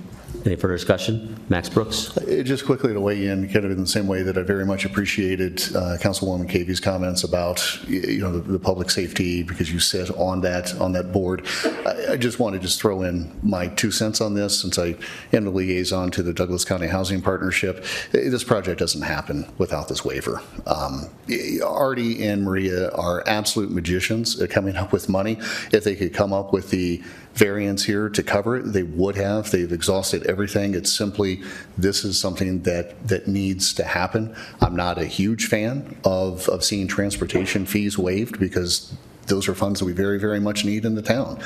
Any 0.45 0.55
further 0.55 0.75
discussion? 0.75 1.37
Max 1.49 1.67
Brooks? 1.67 2.17
Uh, 2.17 2.41
Just 2.43 2.65
quickly 2.65 2.93
to 2.93 3.01
weigh 3.01 3.27
in, 3.27 3.51
kind 3.51 3.65
of 3.65 3.71
in 3.71 3.79
the 3.81 3.87
same 3.87 4.07
way 4.07 4.23
that 4.23 4.37
I 4.37 4.41
very 4.41 4.65
much 4.65 4.85
appreciated 4.85 5.59
uh, 5.75 5.97
Councilwoman 5.99 6.47
Cavey's 6.47 6.79
comments 6.79 7.23
about, 7.25 7.61
you 7.87 8.19
know, 8.19 8.31
the, 8.31 8.53
the 8.53 8.59
public 8.59 8.89
safety, 8.89 9.43
because 9.43 9.71
you 9.71 9.79
sit 9.79 10.09
on 10.11 10.39
that, 10.41 10.73
on 10.79 10.93
that 10.93 11.11
board. 11.11 11.45
I, 11.85 12.13
I 12.13 12.17
just 12.17 12.39
want 12.39 12.53
to 12.53 12.59
just 12.59 12.79
throw 12.79 13.01
in 13.01 13.37
my 13.43 13.67
two 13.67 13.91
cents 13.91 14.21
on 14.21 14.33
this, 14.33 14.61
since 14.61 14.79
I 14.79 14.95
am 15.33 15.43
the 15.43 15.51
liaison 15.51 16.09
to 16.11 16.23
the 16.23 16.33
Douglas 16.33 16.63
County 16.63 16.87
Housing 16.87 17.21
Partnership. 17.21 17.83
Eh, 18.13 18.29
This 18.29 18.43
project 18.45 18.79
doesn't 18.79 19.01
happen 19.01 19.51
without 19.57 19.89
this 19.89 20.05
waiver. 20.05 20.41
Um, 20.67 21.09
Artie 21.65 22.23
and 22.25 22.43
Maria 22.43 22.91
are 22.91 23.23
absolute 23.27 23.71
magicians 23.71 24.39
at 24.39 24.49
coming 24.49 24.77
up 24.77 24.93
with 24.93 25.09
money. 25.09 25.37
If 25.73 25.83
they 25.83 25.95
could 25.95 26.13
come 26.13 26.31
up 26.31 26.53
with 26.53 26.69
the 26.69 27.03
variance 27.39 27.85
here 27.85 28.09
to 28.09 28.21
cover 28.21 28.57
it, 28.57 28.63
they 28.73 28.83
would 28.83 29.15
have. 29.15 29.49
They've 29.49 29.71
exhausted 29.71 30.27
everything. 30.27 30.75
It's 30.75 30.91
simply, 30.91 31.41
this 31.77 32.03
is 32.03 32.19
something 32.19 32.63
that, 32.63 33.07
that 33.07 33.27
needs 33.27 33.73
to 33.75 33.83
happen. 33.85 34.35
I'm 34.61 34.75
not 34.75 34.97
a 34.97 35.05
huge 35.05 35.47
fan 35.47 35.95
of, 36.03 36.47
of 36.49 36.63
seeing 36.65 36.87
transportation 36.87 37.65
fees 37.65 37.97
waived 37.97 38.39
because 38.39 38.93
those 39.27 39.47
are 39.47 39.55
funds 39.55 39.79
that 39.79 39.85
we 39.85 39.93
very, 39.93 40.19
very 40.19 40.39
much 40.39 40.65
need 40.65 40.83
in 40.83 40.95
the 40.95 41.01
town. 41.01 41.39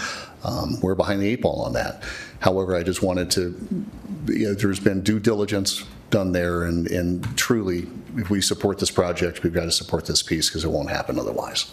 Um, 0.44 0.80
We're 0.82 0.96
behind 0.96 1.22
the 1.22 1.28
eight 1.28 1.42
ball 1.42 1.62
on 1.62 1.74
that. 1.74 2.04
However, 2.40 2.76
I 2.76 2.82
just 2.82 3.04
wanted 3.04 3.30
to, 3.32 3.42
you 4.28 4.48
know, 4.48 4.54
there's 4.56 4.80
been 4.80 5.04
due 5.04 5.20
diligence 5.20 5.86
done 6.10 6.32
there, 6.32 6.64
and, 6.64 6.88
and 6.88 7.38
truly, 7.38 7.88
if 8.18 8.30
we 8.30 8.42
support 8.42 8.80
this 8.80 8.92
project, 8.92 9.44
we've 9.44 9.54
got 9.54 9.66
to 9.66 9.72
support 9.72 10.06
this 10.06 10.24
piece 10.24 10.50
because 10.50 10.64
it 10.64 10.70
won't 10.70 10.90
happen 10.90 11.20
otherwise. 11.20 11.72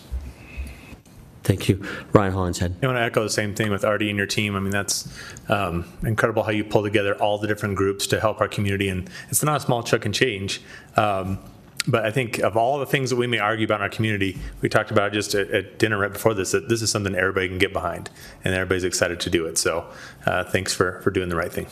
Thank 1.50 1.68
you. 1.68 1.84
Ryan 2.12 2.32
Hollingshead. 2.32 2.76
I 2.80 2.86
want 2.86 2.96
to 2.98 3.02
echo 3.02 3.24
the 3.24 3.28
same 3.28 3.56
thing 3.56 3.72
with 3.72 3.84
Artie 3.84 4.08
and 4.08 4.16
your 4.16 4.26
team. 4.28 4.54
I 4.54 4.60
mean, 4.60 4.70
that's 4.70 5.08
um, 5.48 5.84
incredible 6.04 6.44
how 6.44 6.52
you 6.52 6.62
pull 6.62 6.84
together 6.84 7.20
all 7.20 7.38
the 7.38 7.48
different 7.48 7.74
groups 7.74 8.06
to 8.08 8.20
help 8.20 8.40
our 8.40 8.46
community, 8.46 8.88
and 8.88 9.10
it's 9.30 9.42
not 9.42 9.56
a 9.56 9.60
small 9.60 9.82
chuck 9.82 10.04
and 10.04 10.14
change. 10.14 10.62
Um, 10.96 11.40
But 11.88 12.04
I 12.04 12.12
think 12.12 12.38
of 12.38 12.56
all 12.56 12.78
the 12.78 12.86
things 12.86 13.10
that 13.10 13.16
we 13.16 13.26
may 13.26 13.38
argue 13.38 13.64
about 13.64 13.80
in 13.80 13.82
our 13.82 13.88
community, 13.88 14.38
we 14.60 14.68
talked 14.68 14.92
about 14.92 15.12
just 15.12 15.34
at, 15.34 15.50
at 15.50 15.78
dinner 15.78 15.98
right 15.98 16.12
before 16.12 16.34
this, 16.34 16.52
that 16.52 16.68
this 16.68 16.82
is 16.82 16.90
something 16.90 17.14
everybody 17.16 17.48
can 17.48 17.58
get 17.58 17.72
behind, 17.72 18.10
and 18.44 18.54
everybody's 18.54 18.84
excited 18.84 19.18
to 19.20 19.30
do 19.30 19.46
it. 19.46 19.58
So 19.58 19.86
uh, 20.26 20.44
thanks 20.44 20.72
for, 20.72 21.00
for 21.00 21.10
doing 21.10 21.30
the 21.30 21.36
right 21.36 21.52
thing. 21.52 21.66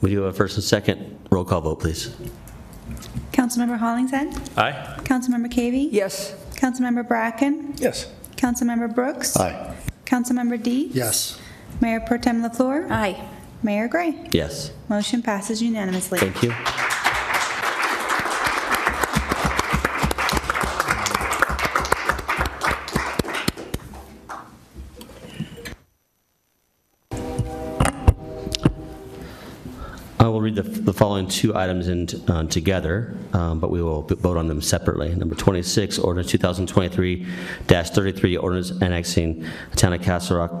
We 0.00 0.10
do 0.10 0.22
have 0.22 0.34
a 0.34 0.36
first 0.36 0.56
and 0.56 0.64
second. 0.64 0.98
Roll 1.30 1.44
call 1.44 1.60
vote, 1.60 1.80
please. 1.80 2.10
Councilmember 3.32 3.78
Hollingshead? 3.78 4.28
Aye? 4.56 4.72
Councilmember 5.04 5.50
Cavey? 5.50 5.88
Yes. 5.90 6.34
Councilmember 6.54 7.06
Bracken? 7.06 7.74
Yes. 7.78 8.06
Councilmember 8.36 8.94
Brooks? 8.94 9.36
Aye. 9.36 9.74
Councilmember 10.04 10.62
Dietz? 10.62 10.94
Yes. 10.94 11.38
Mayor 11.80 12.00
Pro 12.00 12.18
Tem 12.18 12.42
LaFleur? 12.42 12.90
Aye. 12.90 13.16
Mayor 13.62 13.88
Gray? 13.88 14.28
Yes. 14.32 14.70
Motion 14.88 15.22
passes 15.22 15.62
unanimously. 15.62 16.18
Thank 16.18 16.42
you. 16.42 16.52
I 30.22 30.28
will 30.28 30.40
read 30.40 30.54
the 30.54 30.62
the 30.62 30.92
following 30.92 31.26
two 31.26 31.56
items 31.56 31.88
in 31.88 32.06
uh, 32.28 32.44
together, 32.44 33.16
um, 33.32 33.58
but 33.58 33.72
we 33.72 33.82
will 33.82 34.02
vote 34.02 34.36
on 34.36 34.46
them 34.46 34.62
separately. 34.62 35.12
Number 35.16 35.34
26, 35.34 35.98
ordinance 35.98 36.30
2023-33, 36.32 38.40
ordinance 38.40 38.70
annexing 38.80 39.40
the 39.70 39.76
town 39.76 39.94
of 39.94 40.02
Castle 40.02 40.36
Rock, 40.36 40.52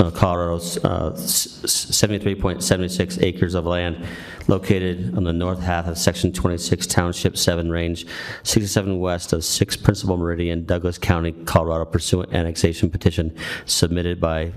uh, 0.00 0.06
uh, 0.06 1.10
s- 1.12 1.60
73.76 1.64 3.22
acres 3.22 3.54
of 3.54 3.64
land 3.64 4.04
located 4.48 5.16
on 5.16 5.22
the 5.22 5.32
north 5.32 5.60
half 5.60 5.86
of 5.86 5.96
Section 5.96 6.32
26, 6.32 6.88
Township 6.88 7.36
7, 7.36 7.70
Range 7.70 8.04
67 8.42 8.98
west 8.98 9.32
of 9.32 9.44
6 9.44 9.76
Principal 9.76 10.16
Meridian, 10.16 10.64
Douglas 10.64 10.98
County, 10.98 11.30
Colorado 11.30 11.84
pursuant 11.84 12.34
annexation 12.34 12.90
petition 12.90 13.36
submitted 13.66 14.20
by 14.20 14.50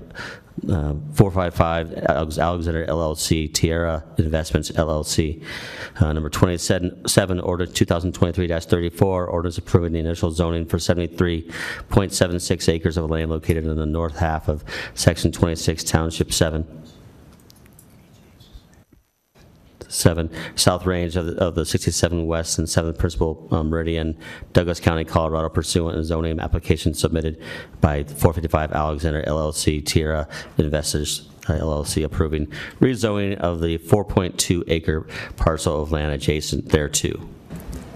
uh, 0.68 0.94
455 1.14 1.94
Alexander 2.38 2.86
LLC, 2.86 3.52
Tierra 3.52 4.04
Investments 4.18 4.70
LLC. 4.70 5.42
Uh, 6.00 6.12
Number 6.12 6.30
27, 6.30 7.06
seven, 7.08 7.40
order 7.40 7.66
2023-34, 7.66 9.02
orders 9.02 9.58
approving 9.58 9.92
the 9.92 9.98
initial 9.98 10.30
zoning 10.30 10.64
for 10.64 10.78
73.76 10.78 12.72
acres 12.72 12.96
of 12.96 13.10
land 13.10 13.30
located 13.30 13.66
in 13.66 13.76
the 13.76 13.86
north 13.86 14.16
half 14.16 14.48
of 14.48 14.64
Section 14.94 15.32
26, 15.32 15.84
Township 15.84 16.32
7. 16.32 16.83
7, 19.88 20.30
South 20.54 20.86
Range 20.86 21.16
of 21.16 21.26
the 21.26 21.34
of 21.36 21.54
the 21.54 21.64
67 21.64 22.26
West 22.26 22.58
and 22.58 22.66
7th 22.66 22.98
Principal 22.98 23.48
um, 23.50 23.70
Meridian, 23.70 24.16
Douglas 24.52 24.80
County, 24.80 25.04
Colorado, 25.04 25.48
pursuant 25.48 25.96
to 25.96 26.04
zoning 26.04 26.40
application 26.40 26.94
submitted 26.94 27.40
by 27.80 28.04
455 28.04 28.72
Alexander 28.72 29.22
LLC, 29.26 29.84
Tierra 29.84 30.28
Investors 30.58 31.28
uh, 31.48 31.52
LLC, 31.52 32.04
approving 32.04 32.46
rezoning 32.80 33.36
of 33.38 33.60
the 33.60 33.78
4.2 33.78 34.64
acre 34.68 35.06
parcel 35.36 35.82
of 35.82 35.92
land 35.92 36.12
adjacent 36.12 36.70
thereto. 36.70 37.28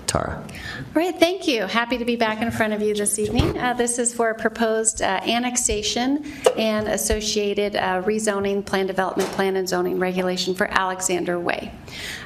Tara. 0.09 0.43
All 0.43 0.85
right, 0.95 1.15
thank 1.15 1.47
you. 1.47 1.63
Happy 1.67 1.99
to 1.99 2.05
be 2.05 2.17
back 2.17 2.43
in 2.43 2.51
front 2.51 2.73
of 2.73 2.81
you 2.83 2.95
this 2.95 3.19
evening. 3.19 3.57
Uh, 3.59 3.75
This 3.75 3.99
is 3.99 4.13
for 4.13 4.31
a 4.31 4.35
proposed 4.35 5.03
uh, 5.03 5.21
annexation 5.27 6.25
and 6.57 6.89
associated 6.89 7.77
uh, 7.77 8.03
rezoning, 8.03 8.65
plan 8.65 8.87
development, 8.87 9.29
plan 9.33 9.57
and 9.57 9.69
zoning 9.69 9.99
regulation 9.99 10.55
for 10.55 10.67
Alexander 10.67 11.39
Way. 11.39 11.71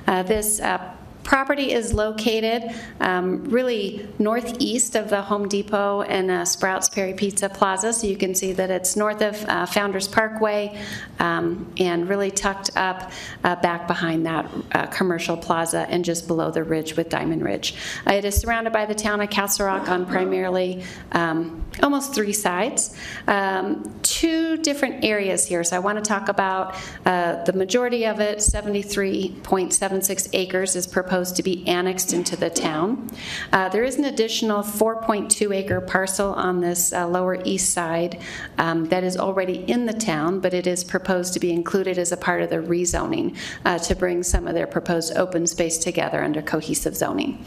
Uh, 0.07 0.23
This 0.23 0.61
uh, 0.61 0.79
property 1.23 1.73
is 1.73 1.93
located 1.93 2.74
um, 3.01 3.44
really 3.44 4.09
northeast 4.19 4.97
of 4.97 5.09
the 5.09 5.23
Home 5.23 5.49
Depot 5.49 6.03
and 6.03 6.31
uh, 6.31 6.44
Sprouts 6.44 6.89
Perry 6.89 7.15
Pizza 7.15 7.49
Plaza, 7.49 7.93
so 7.93 8.07
you 8.07 8.16
can 8.16 8.35
see 8.35 8.53
that 8.53 8.70
it's 8.70 8.97
north 8.97 9.23
of 9.23 9.43
uh, 9.44 9.66
Founders 9.66 10.09
Parkway 10.09 10.77
um, 11.20 11.73
and 11.78 12.09
really 12.09 12.31
tucked 12.31 12.70
up 12.77 13.12
uh, 13.44 13.55
back 13.57 13.86
behind 13.86 14.27
that 14.27 14.51
uh, 14.73 14.86
commercial 14.86 15.36
plaza 15.36 15.86
and 15.89 16.05
just 16.05 16.27
below 16.27 16.51
the 16.51 16.65
ridge 16.65 16.97
with 16.97 17.09
Diamond 17.09 17.44
Ridge. 17.44 17.74
Uh, 18.07 18.15
It 18.15 18.24
is 18.24 18.36
surrounded 18.36 18.73
by 18.73 18.86
the 18.86 18.94
town 18.94 19.20
of 19.20 19.31
Castle 19.31 19.66
Rock 19.66 19.89
on 19.89 20.07
primarily 20.07 20.82
um, 21.12 21.65
almost 21.82 22.15
three 22.15 22.32
sides. 22.32 22.97
Um, 23.27 23.89
Two 24.03 24.57
different 24.59 25.05
areas 25.05 25.47
here, 25.47 25.65
so 25.65 25.74
I 25.77 25.78
want 25.78 25.97
to 25.99 26.09
talk 26.09 26.28
about 26.28 26.77
uh, 27.07 27.43
the 27.44 27.53
majority 27.53 28.05
of 28.07 28.20
it, 28.20 28.39
73.76 28.39 30.28
acres 30.32 30.77
is 30.77 30.86
proposed 30.86 31.11
to 31.12 31.43
be 31.43 31.66
annexed 31.68 32.14
into 32.14 32.36
the 32.36 32.48
town. 32.48 33.10
Uh, 33.52 33.68
There 33.68 33.84
is 33.84 33.97
an 33.97 34.05
additional 34.05 34.62
4.2 34.62 35.55
acre 35.55 35.80
parcel 35.82 36.32
on 36.32 36.60
this 36.60 36.93
uh, 36.93 37.06
lower 37.06 37.43
east 37.44 37.70
side 37.74 38.18
um, 38.56 38.86
that 38.86 39.05
is 39.05 39.18
already 39.18 39.64
in 39.68 39.84
the 39.84 39.93
town, 39.93 40.40
but 40.40 40.55
it 40.55 40.66
is 40.66 40.82
proposed 40.82 41.34
to 41.34 41.40
be 41.40 41.52
included 41.52 41.98
as 41.98 42.12
a 42.12 42.16
part 42.16 42.40
of 42.43 42.48
the 42.48 42.56
rezoning 42.56 43.36
uh, 43.66 43.78
to 43.80 43.94
bring 43.94 44.22
some 44.22 44.47
of 44.48 44.55
their 44.55 44.66
proposed 44.66 45.14
open 45.16 45.47
space 45.47 45.76
together 45.76 46.24
under 46.24 46.40
cohesive 46.40 46.97
zoning. 46.97 47.44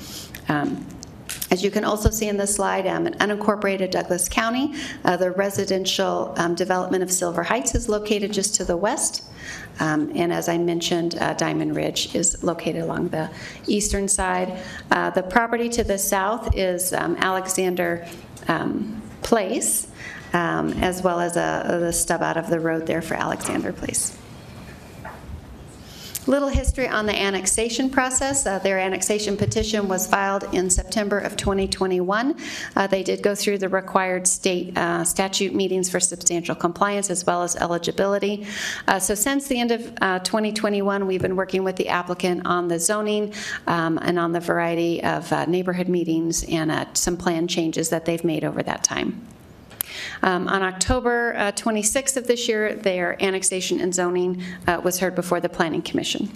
Um, 0.48 0.86
as 1.52 1.64
you 1.64 1.70
can 1.72 1.84
also 1.86 2.10
see 2.10 2.28
in 2.28 2.38
this 2.38 2.56
slide, 2.56 2.88
um, 2.88 3.06
in 3.08 3.14
unincorporated 3.16 3.92
Douglas 3.92 4.28
County, 4.28 4.74
uh, 5.04 5.16
the 5.16 5.32
residential 5.32 6.34
um, 6.38 6.56
development 6.56 7.04
of 7.04 7.12
Silver 7.12 7.44
Heights 7.44 7.76
is 7.76 7.88
located 7.88 8.34
just 8.34 8.56
to 8.56 8.66
the 8.66 8.76
west. 8.78 9.24
Um, 9.80 10.12
And 10.16 10.34
as 10.34 10.50
I 10.50 10.58
mentioned, 10.58 11.16
uh, 11.20 11.34
Diamond 11.34 11.76
Ridge 11.76 12.16
is 12.16 12.44
located 12.44 12.82
along 12.82 13.10
the 13.10 13.30
eastern 13.68 14.08
side. 14.08 14.58
Uh, 14.90 15.12
The 15.12 15.24
property 15.24 15.70
to 15.70 15.84
the 15.84 15.98
south 15.98 16.56
is 16.56 16.94
um, 16.94 17.16
Alexander 17.20 18.08
um, 18.48 19.02
Place, 19.22 19.88
um, 20.34 20.74
as 20.82 21.02
well 21.02 21.20
as 21.20 21.36
a- 21.38 21.78
the 21.80 21.94
stub 21.94 22.22
out 22.22 22.38
of 22.38 22.50
the 22.50 22.60
road 22.60 22.86
there 22.88 23.02
for 23.02 23.16
Alexander 23.16 23.72
Place. 23.72 24.16
Little 26.28 26.50
history 26.50 26.88
on 26.88 27.06
the 27.06 27.16
annexation 27.16 27.88
process. 27.88 28.48
Uh, 28.48 28.58
Their 28.58 28.80
annexation 28.80 29.38
petition 29.38 29.88
was 29.88 30.08
filed 30.08 30.44
in 30.56 30.72
September 30.72 31.20
of 31.20 31.38
2021. 31.38 32.36
Uh, 32.76 32.88
They 32.88 33.04
did 33.04 33.22
go 33.22 33.36
through 33.36 33.60
the 33.60 33.70
required 33.70 34.26
state 34.26 34.76
uh, 34.76 35.04
statute 35.04 35.54
meetings 35.54 35.88
for 35.88 36.00
substantial 36.00 36.56
compliance 36.56 37.12
as 37.12 37.28
well 37.28 37.44
as 37.44 37.56
eligibility. 37.56 38.48
Uh, 38.88 38.98
So 38.98 39.14
since 39.14 39.48
the 39.48 39.60
end 39.60 39.72
of 39.72 39.94
uh, 40.02 40.20
2021, 40.20 41.06
we've 41.06 41.22
been 41.22 41.36
working 41.36 41.64
with 41.64 41.76
the 41.76 41.90
applicant 41.90 42.42
on 42.46 42.70
the 42.70 42.80
zoning 42.80 43.32
um, 43.68 44.00
and 44.02 44.18
on 44.18 44.32
the 44.32 44.40
variety 44.40 45.04
of 45.04 45.32
uh, 45.32 45.46
neighborhood 45.46 45.88
meetings 45.88 46.44
and 46.46 46.88
some 46.98 47.18
plan 47.18 47.48
changes 47.48 47.90
that 47.90 48.06
they've 48.06 48.24
made 48.24 48.44
over 48.44 48.64
that 48.64 48.84
time. 48.84 49.22
Um, 50.24 50.48
On 50.48 50.62
October 50.62 51.36
uh, 51.36 51.52
26th 51.52 52.18
of 52.18 52.28
this 52.28 52.48
year, 52.48 52.76
their 52.76 53.22
annexation 53.24 53.80
and 53.80 53.94
zoning 53.94 54.42
uh, 54.68 54.82
was 54.84 55.00
heard 55.00 55.16
before 55.16 55.40
the 55.40 55.50
Planning 55.50 55.82
Commission. 55.82 56.32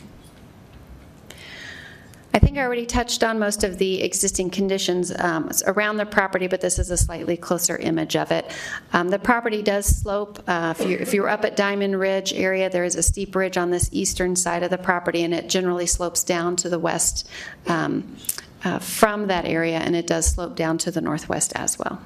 I 2.31 2.37
think 2.37 2.59
I 2.59 2.61
already 2.61 2.85
touched 2.85 3.23
on 3.23 3.39
most 3.39 3.63
of 3.63 3.79
the 3.79 4.03
existing 4.03 4.51
conditions 4.51 5.11
um, 5.17 5.49
around 5.65 5.97
the 5.97 6.05
property, 6.05 6.47
but 6.47 6.61
this 6.61 6.77
is 6.77 6.91
a 6.91 6.97
slightly 6.97 7.35
closer 7.35 7.75
image 7.77 8.15
of 8.15 8.31
it. 8.31 8.51
Um, 8.93 9.09
The 9.09 9.17
property 9.17 9.63
does 9.63 9.87
slope. 9.87 10.39
uh, 10.47 10.75
If 10.77 10.87
you're, 10.87 10.99
if 10.99 11.13
you're 11.13 11.27
up 11.27 11.43
at 11.43 11.55
Diamond 11.55 11.99
Ridge 11.99 12.31
area, 12.33 12.69
there 12.69 12.83
is 12.83 12.95
a 12.95 13.01
steep 13.01 13.35
ridge 13.35 13.57
on 13.57 13.71
this 13.71 13.89
eastern 13.91 14.35
side 14.35 14.61
of 14.61 14.69
the 14.69 14.77
property, 14.77 15.23
and 15.23 15.33
it 15.33 15.49
generally 15.49 15.87
slopes 15.87 16.23
down 16.23 16.55
to 16.57 16.69
the 16.69 16.79
west 16.79 17.27
um, 17.67 18.15
uh, 18.63 18.77
from 18.77 19.27
that 19.27 19.45
area, 19.45 19.79
and 19.79 19.95
it 19.95 20.05
does 20.05 20.27
slope 20.27 20.55
down 20.55 20.77
to 20.77 20.91
the 20.91 21.01
northwest 21.01 21.51
as 21.55 21.79
well. 21.79 21.99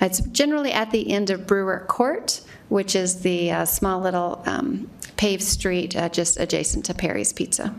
It's 0.00 0.20
generally 0.20 0.72
at 0.72 0.90
the 0.90 1.10
end 1.10 1.30
of 1.30 1.46
Brewer 1.46 1.84
Court, 1.86 2.40
which 2.68 2.96
is 2.96 3.20
the 3.20 3.50
uh, 3.50 3.64
small 3.64 4.00
little 4.00 4.42
um, 4.46 4.88
paved 5.16 5.42
street 5.42 5.94
uh, 5.96 6.08
just 6.08 6.40
adjacent 6.40 6.86
to 6.86 6.94
Perry's 6.94 7.32
Pizza. 7.32 7.74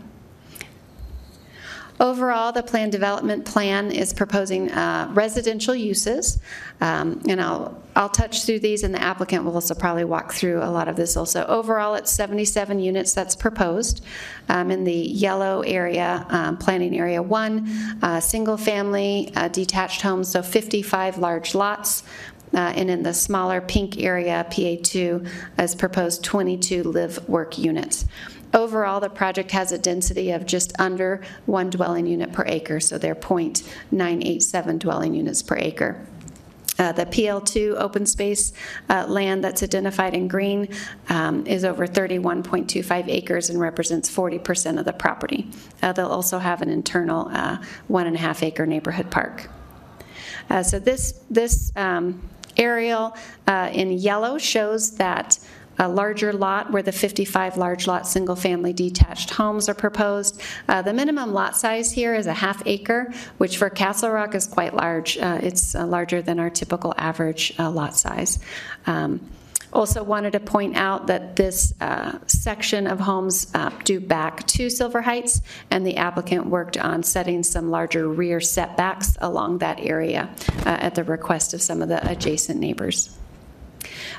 Overall, 2.02 2.50
the 2.50 2.64
planned 2.64 2.90
development 2.90 3.44
plan 3.44 3.92
is 3.92 4.12
proposing 4.12 4.72
uh, 4.72 5.08
residential 5.12 5.72
uses, 5.72 6.40
um, 6.80 7.22
and 7.28 7.40
I'll, 7.40 7.80
I'll 7.94 8.08
touch 8.08 8.44
through 8.44 8.58
these, 8.58 8.82
and 8.82 8.92
the 8.92 9.00
applicant 9.00 9.44
will 9.44 9.54
also 9.54 9.72
probably 9.76 10.02
walk 10.02 10.32
through 10.32 10.64
a 10.64 10.70
lot 10.70 10.88
of 10.88 10.96
this 10.96 11.16
also. 11.16 11.46
Overall, 11.46 11.94
it's 11.94 12.10
77 12.10 12.80
units 12.80 13.14
that's 13.14 13.36
proposed. 13.36 14.04
Um, 14.48 14.72
In 14.72 14.82
the 14.82 14.92
yellow 14.92 15.60
area, 15.60 16.26
um, 16.28 16.56
planning 16.56 16.98
area 16.98 17.22
one, 17.22 17.70
uh, 18.02 18.18
single-family 18.18 19.30
uh, 19.36 19.46
detached 19.46 20.02
homes, 20.02 20.28
so 20.28 20.42
55 20.42 21.18
large 21.18 21.54
lots, 21.54 22.02
uh, 22.52 22.72
and 22.74 22.90
in 22.90 23.04
the 23.04 23.14
smaller 23.14 23.60
pink 23.60 24.02
area, 24.02 24.44
PA2, 24.50 25.28
is 25.56 25.76
proposed 25.76 26.24
22 26.24 26.82
live-work 26.82 27.58
units. 27.58 28.06
Overall, 28.54 29.00
the 29.00 29.08
project 29.08 29.50
has 29.52 29.72
a 29.72 29.78
density 29.78 30.30
of 30.30 30.44
just 30.44 30.78
under 30.78 31.22
one 31.46 31.70
dwelling 31.70 32.06
unit 32.06 32.32
per 32.32 32.44
acre, 32.46 32.80
so 32.80 32.98
they're 32.98 33.14
.987 33.14 34.78
dwelling 34.78 35.14
units 35.14 35.42
per 35.42 35.56
acre. 35.56 36.06
Uh, 36.78 36.92
The 36.92 37.06
PL2 37.06 37.76
open 37.76 38.06
space 38.06 38.52
uh, 38.88 39.06
land 39.06 39.44
that's 39.44 39.62
identified 39.62 40.14
in 40.14 40.28
green 40.28 40.68
um, 41.08 41.46
is 41.46 41.64
over 41.64 41.86
31.25 41.86 43.08
acres 43.08 43.50
and 43.50 43.60
represents 43.60 44.10
40% 44.10 44.78
of 44.78 44.84
the 44.84 44.92
property. 44.92 45.48
Uh, 45.82 45.92
They'll 45.92 46.06
also 46.06 46.38
have 46.38 46.60
an 46.62 46.68
internal 46.68 47.28
uh, 47.32 47.58
one 47.88 48.06
and 48.06 48.16
a 48.16 48.18
half 48.18 48.42
acre 48.42 48.66
neighborhood 48.66 49.10
park. 49.10 49.48
Uh, 50.50 50.62
So 50.62 50.78
this, 50.78 51.20
this 51.30 51.72
um, 51.76 52.20
aerial 52.56 53.16
uh, 53.46 53.70
in 53.72 53.92
yellow 53.92 54.38
shows 54.38 54.96
that 54.96 55.38
a 55.82 55.88
larger 55.88 56.32
lot 56.32 56.70
where 56.70 56.82
the 56.82 56.92
55 56.92 57.56
large 57.56 57.88
lot, 57.88 58.06
single-family 58.06 58.72
detached 58.72 59.30
homes 59.30 59.68
are 59.68 59.74
proposed. 59.74 60.40
Uh, 60.68 60.80
The 60.80 60.92
minimum 60.92 61.34
lot 61.34 61.56
size 61.56 61.90
here 61.90 62.14
is 62.14 62.26
a 62.26 62.32
half 62.32 62.62
acre, 62.66 63.12
which 63.38 63.56
for 63.56 63.68
Castle 63.68 64.10
Rock 64.10 64.34
is 64.36 64.46
quite 64.46 64.74
large. 64.74 65.18
Uh, 65.18 65.40
It's 65.42 65.74
uh, 65.74 65.84
larger 65.84 66.22
than 66.22 66.38
our 66.38 66.50
typical 66.50 66.94
average 66.96 67.52
uh, 67.58 67.68
lot 67.68 67.96
size. 67.96 68.38
Um, 68.86 69.20
also 69.72 70.04
wanted 70.04 70.32
to 70.32 70.40
point 70.40 70.76
out 70.76 71.06
that 71.08 71.34
this 71.34 71.74
uh, 71.80 72.18
section 72.26 72.86
of 72.86 73.00
homes 73.00 73.50
uh, 73.54 73.70
do 73.84 73.98
back 73.98 74.46
to 74.46 74.70
Silver 74.70 75.02
Heights, 75.02 75.42
and 75.70 75.84
the 75.84 75.96
applicant 75.96 76.46
worked 76.46 76.76
on 76.76 77.02
setting 77.02 77.42
some 77.42 77.70
larger 77.70 78.06
rear 78.08 78.38
setbacks 78.38 79.16
along 79.20 79.58
that 79.58 79.80
area 79.80 80.28
uh, 80.66 80.76
at 80.80 80.94
the 80.94 81.02
request 81.02 81.54
of 81.54 81.62
some 81.62 81.82
of 81.82 81.88
the 81.88 82.08
adjacent 82.08 82.60
neighbors. 82.60 83.18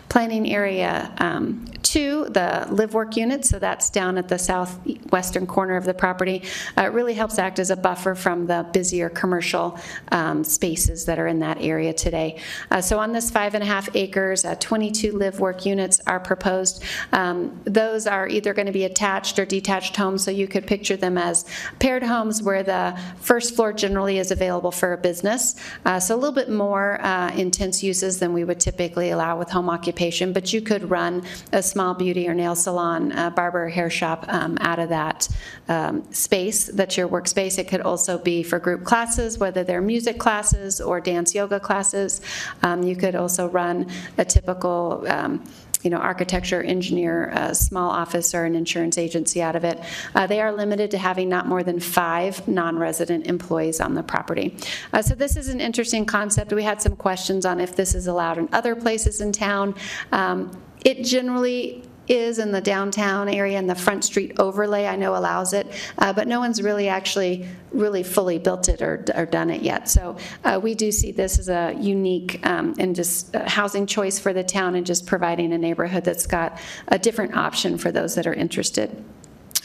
Planning 0.09 0.51
area 0.51 1.13
um, 1.19 1.65
two, 1.83 2.25
the 2.29 2.65
live-work 2.71 3.15
unit, 3.15 3.45
so 3.45 3.59
that's 3.59 3.89
down 3.89 4.17
at 4.17 4.27
the 4.27 4.39
southwestern 4.39 5.45
corner 5.45 5.75
of 5.75 5.85
the 5.85 5.93
property, 5.93 6.41
uh, 6.77 6.89
really 6.89 7.13
helps 7.13 7.37
act 7.37 7.59
as 7.59 7.69
a 7.69 7.75
buffer 7.75 8.15
from 8.15 8.47
the 8.47 8.65
busier 8.73 9.09
commercial 9.09 9.77
um, 10.11 10.43
spaces 10.43 11.05
that 11.05 11.19
are 11.19 11.27
in 11.27 11.39
that 11.39 11.61
area 11.61 11.93
today. 11.93 12.39
Uh, 12.71 12.81
So 12.81 12.97
on 12.97 13.11
this 13.11 13.29
five 13.29 13.53
and 13.53 13.63
a 13.63 13.67
half 13.67 13.89
acres, 13.95 14.45
uh, 14.45 14.55
22 14.55 15.11
live-work 15.17 15.65
units 15.65 16.01
are 16.07 16.19
proposed. 16.19 16.83
Um, 17.11 17.59
Those 17.65 18.07
are 18.07 18.27
either 18.27 18.53
going 18.53 18.65
to 18.67 18.71
be 18.71 18.85
attached 18.85 19.37
or 19.37 19.45
detached 19.45 19.95
homes, 19.95 20.23
so 20.23 20.31
you 20.31 20.47
could 20.47 20.65
picture 20.65 20.97
them 20.97 21.17
as 21.17 21.45
paired 21.79 22.03
homes 22.03 22.41
where 22.41 22.63
the 22.63 22.97
first 23.17 23.55
floor 23.55 23.73
generally 23.73 24.17
is 24.17 24.31
available 24.31 24.71
for 24.71 24.93
a 24.93 24.97
business. 24.97 25.55
Uh, 25.85 25.99
So 25.99 26.15
a 26.15 26.17
little 26.17 26.33
bit 26.33 26.49
more 26.49 26.99
uh, 27.01 27.31
intense 27.35 27.83
uses 27.83 28.19
than 28.19 28.33
we 28.33 28.43
would 28.43 28.59
typically 28.59 29.11
allow 29.11 29.37
with 29.37 29.49
home 29.49 29.69
occupation, 29.83 30.31
but 30.31 30.53
you 30.53 30.61
could 30.61 30.89
run 30.89 31.23
a 31.51 31.61
small 31.61 31.93
beauty 31.93 32.29
or 32.29 32.33
nail 32.33 32.55
salon, 32.55 33.11
uh, 33.11 33.29
barber, 33.29 33.67
hair 33.67 33.89
shop 33.89 34.25
um, 34.29 34.57
out 34.61 34.79
of 34.79 34.87
that 34.87 35.27
um, 35.67 36.01
space 36.13 36.67
that's 36.67 36.95
your 36.95 37.09
workspace. 37.09 37.59
It 37.59 37.67
could 37.67 37.81
also 37.81 38.17
be 38.17 38.43
for 38.43 38.59
group 38.59 38.85
classes, 38.85 39.37
whether 39.37 39.61
they're 39.65 39.81
music 39.81 40.17
classes 40.19 40.79
or 40.79 41.01
dance 41.01 41.35
yoga 41.35 41.59
classes. 41.59 42.21
Um, 42.61 42.83
You 42.83 42.95
could 42.95 43.15
also 43.15 43.47
run 43.47 43.87
a 44.17 44.25
typical 44.25 45.03
um, 45.09 45.43
you 45.83 45.89
know, 45.89 45.97
architecture, 45.97 46.63
engineer, 46.63 47.29
a 47.33 47.53
small 47.53 47.89
office, 47.91 48.33
or 48.33 48.45
an 48.45 48.55
insurance 48.55 48.97
agency 48.97 49.41
out 49.41 49.55
of 49.55 49.63
it. 49.63 49.79
Uh, 50.15 50.25
They 50.25 50.41
are 50.41 50.51
limited 50.51 50.91
to 50.91 50.97
having 50.97 51.29
not 51.29 51.45
more 51.47 51.63
than 51.63 51.79
five 51.79 52.47
non-resident 52.47 53.27
employees 53.27 53.79
on 53.79 53.93
the 53.93 54.03
property. 54.03 54.55
Uh, 54.93 55.01
So 55.01 55.13
this 55.15 55.35
is 55.35 55.49
an 55.49 55.59
interesting 55.59 56.05
concept. 56.05 56.53
We 56.53 56.63
had 56.63 56.81
some 56.81 56.95
questions 56.95 57.45
on 57.45 57.59
if 57.59 57.75
this 57.75 57.93
is 57.95 58.07
allowed 58.07 58.37
in 58.37 58.49
other 58.53 58.75
places 58.75 59.21
in 59.21 59.31
town. 59.31 59.75
Um, 60.11 60.51
It 60.85 61.03
generally 61.05 61.83
is 62.13 62.39
in 62.39 62.51
the 62.51 62.61
downtown 62.61 63.27
area 63.27 63.57
and 63.57 63.69
the 63.69 63.75
Front 63.75 64.05
Street 64.05 64.33
overlay, 64.39 64.87
I 64.87 64.95
know 64.95 65.15
allows 65.15 65.53
it, 65.53 65.67
uh, 65.97 66.13
but 66.13 66.27
no 66.27 66.39
one's 66.39 66.61
really 66.61 66.87
actually 66.87 67.47
really 67.71 68.03
fully 68.03 68.37
built 68.37 68.69
it 68.69 68.81
or 68.81 69.03
or 69.15 69.25
done 69.25 69.49
it 69.49 69.61
yet. 69.61 69.89
So 69.89 70.17
uh, 70.43 70.59
we 70.61 70.75
do 70.75 70.91
see 70.91 71.11
this 71.11 71.39
as 71.39 71.49
a 71.49 71.75
unique 71.79 72.39
um, 72.45 72.75
and 72.79 72.95
just 72.95 73.35
uh, 73.35 73.47
housing 73.49 73.85
choice 73.85 74.19
for 74.19 74.33
the 74.33 74.43
town 74.43 74.75
and 74.75 74.85
just 74.85 75.05
providing 75.05 75.53
a 75.53 75.57
neighborhood 75.57 76.03
that's 76.03 76.27
got 76.27 76.59
a 76.87 76.99
different 76.99 77.35
option 77.35 77.77
for 77.77 77.91
those 77.91 78.15
that 78.15 78.27
are 78.27 78.33
interested. 78.33 79.03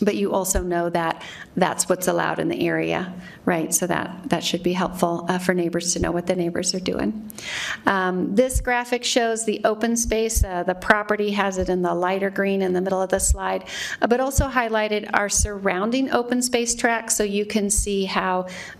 But 0.00 0.14
you 0.14 0.32
also 0.32 0.62
know 0.62 0.90
that 0.90 1.22
that's 1.56 1.88
what's 1.88 2.06
allowed 2.06 2.38
in 2.38 2.48
the 2.48 2.66
area, 2.66 3.12
right? 3.48 3.72
So 3.72 3.86
that, 3.86 4.28
that 4.28 4.44
should 4.44 4.62
be 4.62 4.74
helpful 4.74 5.24
uh, 5.28 5.38
for 5.38 5.54
neighbors 5.54 5.94
to 5.94 5.98
know 6.00 6.12
what 6.12 6.26
the 6.26 6.36
neighbors 6.36 6.74
are 6.74 6.84
doing. 6.92 7.08
Um, 7.86 8.34
This 8.34 8.60
graphic 8.60 9.04
shows 9.04 9.38
the 9.44 9.60
open 9.64 9.96
space. 9.96 10.44
Uh, 10.44 10.64
The 10.64 10.74
property 10.74 11.30
has 11.42 11.56
it 11.56 11.68
in 11.70 11.80
the 11.80 11.94
lighter 11.94 12.30
green 12.30 12.60
in 12.60 12.72
the 12.74 12.82
middle 12.82 13.00
of 13.00 13.08
the 13.08 13.18
slide, 13.18 13.62
uh, 14.02 14.06
but 14.06 14.20
also 14.20 14.44
highlighted 14.48 15.08
our 15.14 15.30
surrounding 15.30 16.10
open 16.20 16.42
space 16.42 16.74
track, 16.74 17.10
so 17.10 17.22
you 17.24 17.46
can 17.46 17.70
see 17.70 18.04
how 18.04 18.34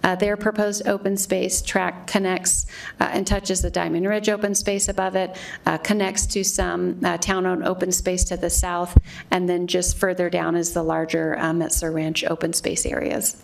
uh, 0.05 0.17
their 0.17 0.37
proposed 0.37 0.87
open 0.87 1.17
space 1.17 1.63
track 1.63 2.07
connects 2.07 2.67
uh, 3.01 3.09
and 3.15 3.27
touches 3.27 3.63
the 3.63 3.71
Diamond 3.71 4.07
Ridge 4.07 4.29
open 4.29 4.55
space 4.55 4.87
above 4.91 5.17
it, 5.17 5.31
uh, 5.65 5.79
connects 5.79 6.27
to 6.35 6.45
some 6.45 7.01
town-owned 7.29 7.65
open 7.65 7.91
space 7.93 8.25
to 8.25 8.37
the 8.37 8.51
south, 8.51 8.93
and 9.31 9.49
then 9.49 9.67
just 9.67 9.97
further 9.97 10.29
down 10.29 10.57
is 10.57 10.73
the 10.73 10.83
larger 10.83 11.39
uh, 11.39 11.53
Metzler 11.53 11.93
Ranch 11.95 12.21
open 12.35 12.53
space 12.53 12.85
areas. 12.85 13.37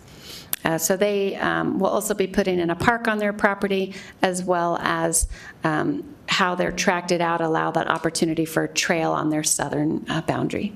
Uh, 0.65 0.77
So 0.77 0.97
they 0.97 1.35
um, 1.35 1.79
will 1.79 1.89
also 1.89 2.13
be 2.13 2.27
putting 2.27 2.59
in 2.59 2.69
a 2.69 2.75
park 2.75 3.07
on 3.07 3.19
their 3.19 3.33
property, 3.33 3.93
as 4.21 4.43
well 4.43 4.77
as 4.81 5.27
um, 5.63 6.03
how 6.27 6.55
they're 6.55 6.71
tracked 6.71 7.11
it 7.11 7.21
out, 7.21 7.39
allow 7.39 7.71
that 7.71 7.87
opportunity 7.87 8.45
for 8.45 8.63
a 8.63 8.67
trail 8.67 9.11
on 9.11 9.29
their 9.29 9.43
southern 9.43 10.05
uh, 10.09 10.21
boundary. 10.21 10.73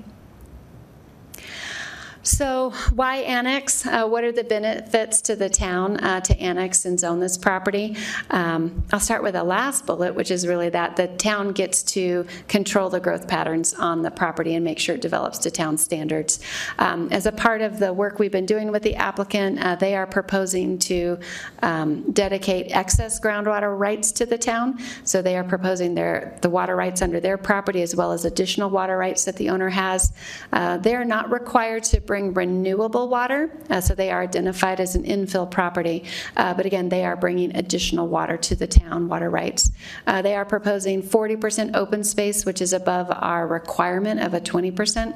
So 2.22 2.70
why 2.94 3.16
annex? 3.18 3.86
Uh, 3.86 4.06
What 4.06 4.24
are 4.24 4.32
the 4.32 4.44
benefits 4.44 5.22
to 5.22 5.36
the 5.36 5.48
town 5.48 5.96
uh, 5.98 6.20
to 6.20 6.38
annex 6.38 6.84
and 6.84 7.00
zone 7.00 7.18
this 7.18 7.38
property? 7.38 7.96
Um, 8.30 8.84
I'll 8.92 9.00
start 9.00 9.22
with 9.22 9.34
the 9.34 9.44
last 9.44 9.86
bullet, 9.86 10.14
which 10.14 10.30
is 10.30 10.46
really 10.46 10.68
that 10.68 10.96
the 10.96 11.08
town 11.08 11.52
gets 11.52 11.82
to 11.94 12.26
control 12.46 12.90
the 12.90 13.00
growth 13.00 13.26
patterns 13.26 13.72
on 13.72 14.02
the 14.02 14.10
property 14.10 14.54
and 14.54 14.64
make 14.64 14.78
sure 14.78 14.96
it 14.96 15.00
develops 15.00 15.38
to 15.38 15.50
town 15.50 15.78
standards. 15.78 16.40
Um, 16.78 17.08
As 17.10 17.24
a 17.24 17.32
part 17.32 17.62
of 17.62 17.78
the 17.78 17.92
work 17.92 18.18
we've 18.18 18.30
been 18.30 18.46
doing 18.46 18.70
with 18.70 18.82
the 18.82 18.96
applicant, 18.96 19.58
uh, 19.64 19.76
they 19.76 19.96
are 19.96 20.06
proposing 20.06 20.78
to 20.80 21.18
um, 21.62 22.10
dedicate 22.12 22.76
excess 22.76 23.18
groundwater 23.18 23.78
rights 23.78 24.12
to 24.12 24.26
the 24.26 24.36
town. 24.38 24.78
So 25.04 25.22
they 25.22 25.36
are 25.38 25.44
proposing 25.44 25.94
their, 25.94 26.36
the 26.42 26.50
water 26.50 26.76
rights 26.76 27.00
under 27.00 27.18
their 27.18 27.38
property 27.38 27.80
as 27.80 27.96
well 27.96 28.12
as 28.12 28.26
additional 28.26 28.68
water 28.68 28.98
rights 28.98 29.24
that 29.24 29.36
the 29.36 29.48
owner 29.48 29.70
has. 29.70 30.12
Uh, 30.52 30.76
They're 30.76 31.04
not 31.04 31.30
required 31.30 31.84
to 31.84 32.09
bring 32.10 32.34
renewable 32.34 33.08
water, 33.08 33.48
uh, 33.70 33.80
so 33.80 33.94
they 33.94 34.10
are 34.10 34.20
identified 34.20 34.80
as 34.80 34.96
an 34.96 35.04
infill 35.04 35.48
property. 35.48 36.02
Uh, 36.36 36.52
But 36.52 36.66
again, 36.66 36.88
they 36.88 37.04
are 37.04 37.14
bringing 37.14 37.54
additional 37.56 38.08
water 38.08 38.36
to 38.36 38.56
the 38.56 38.66
town, 38.66 39.06
water 39.06 39.30
rights. 39.30 39.70
Uh, 40.08 40.20
They 40.20 40.34
are 40.34 40.44
proposing 40.44 41.02
40% 41.04 41.76
open 41.76 42.02
space, 42.02 42.44
which 42.44 42.60
is 42.60 42.72
above 42.72 43.06
our 43.12 43.46
requirement 43.46 44.18
of 44.26 44.34
a 44.34 44.40
20% 44.40 45.14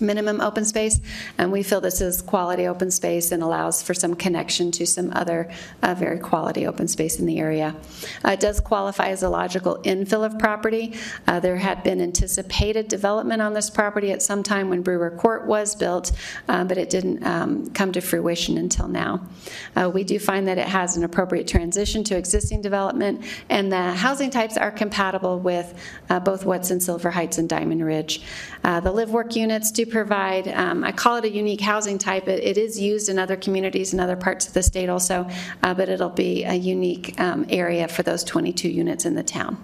minimum 0.00 0.40
open 0.40 0.64
space, 0.64 1.00
and 1.38 1.50
we 1.52 1.62
feel 1.62 1.80
this 1.80 2.00
is 2.00 2.22
quality 2.22 2.66
open 2.66 2.90
space 2.90 3.32
and 3.32 3.42
allows 3.42 3.82
for 3.82 3.94
some 3.94 4.14
connection 4.14 4.70
to 4.72 4.86
some 4.86 5.12
other 5.14 5.50
uh, 5.82 5.94
very 5.94 6.18
quality 6.18 6.66
open 6.66 6.88
space 6.88 7.18
in 7.18 7.26
the 7.26 7.38
area. 7.38 7.74
Uh, 8.24 8.32
It 8.32 8.40
does 8.40 8.60
qualify 8.60 9.08
as 9.08 9.22
a 9.22 9.28
logical 9.28 9.78
infill 9.84 10.24
of 10.24 10.38
property. 10.38 10.94
Uh, 11.26 11.40
There 11.40 11.56
had 11.56 11.82
been 11.82 12.00
anticipated 12.00 12.88
development 12.88 13.40
on 13.40 13.54
this 13.54 13.70
property 13.70 14.12
at 14.12 14.22
some 14.22 14.42
time 14.42 14.68
when 14.68 14.82
Brewer 14.82 15.10
Court 15.10 15.46
was 15.46 15.74
built, 15.74 16.12
uh, 16.48 16.64
but 16.64 16.78
it 16.78 16.90
didn't 16.90 17.24
um, 17.26 17.70
come 17.70 17.92
to 17.92 18.00
fruition 18.00 18.58
until 18.58 18.88
now. 18.88 19.20
Uh, 19.74 19.90
We 19.92 20.04
do 20.04 20.18
find 20.18 20.46
that 20.48 20.58
it 20.58 20.68
has 20.68 20.96
an 20.96 21.04
appropriate 21.04 21.48
transition 21.48 22.04
to 22.04 22.16
existing 22.16 22.60
development, 22.60 23.24
and 23.48 23.72
the 23.72 23.92
housing 23.92 24.30
types 24.30 24.56
are 24.56 24.70
compatible 24.70 25.38
with 25.38 25.74
uh, 26.10 26.20
both 26.20 26.44
what's 26.44 26.70
in 26.70 26.80
Silver 26.80 27.10
Heights 27.10 27.38
and 27.38 27.48
Diamond 27.48 27.84
Ridge. 27.84 28.22
The 28.62 28.90
live-work 28.90 29.36
units 29.36 29.70
do 29.70 29.85
provide, 29.86 30.48
um, 30.48 30.84
I 30.84 30.92
call 30.92 31.16
it 31.16 31.24
a 31.24 31.30
unique 31.30 31.60
housing 31.60 31.98
type. 31.98 32.28
It 32.28 32.42
it 32.42 32.58
is 32.58 32.78
used 32.78 33.08
in 33.08 33.18
other 33.18 33.36
communities 33.36 33.92
in 33.92 34.00
other 34.00 34.16
parts 34.16 34.46
of 34.46 34.54
the 34.54 34.62
state 34.62 34.88
also, 34.88 35.28
uh, 35.62 35.74
but 35.74 35.88
it'll 35.88 36.08
be 36.08 36.44
a 36.44 36.54
unique 36.54 37.18
um, 37.20 37.46
area 37.48 37.88
for 37.88 38.02
those 38.02 38.24
22 38.24 38.68
units 38.68 39.04
in 39.04 39.14
the 39.14 39.22
town. 39.22 39.56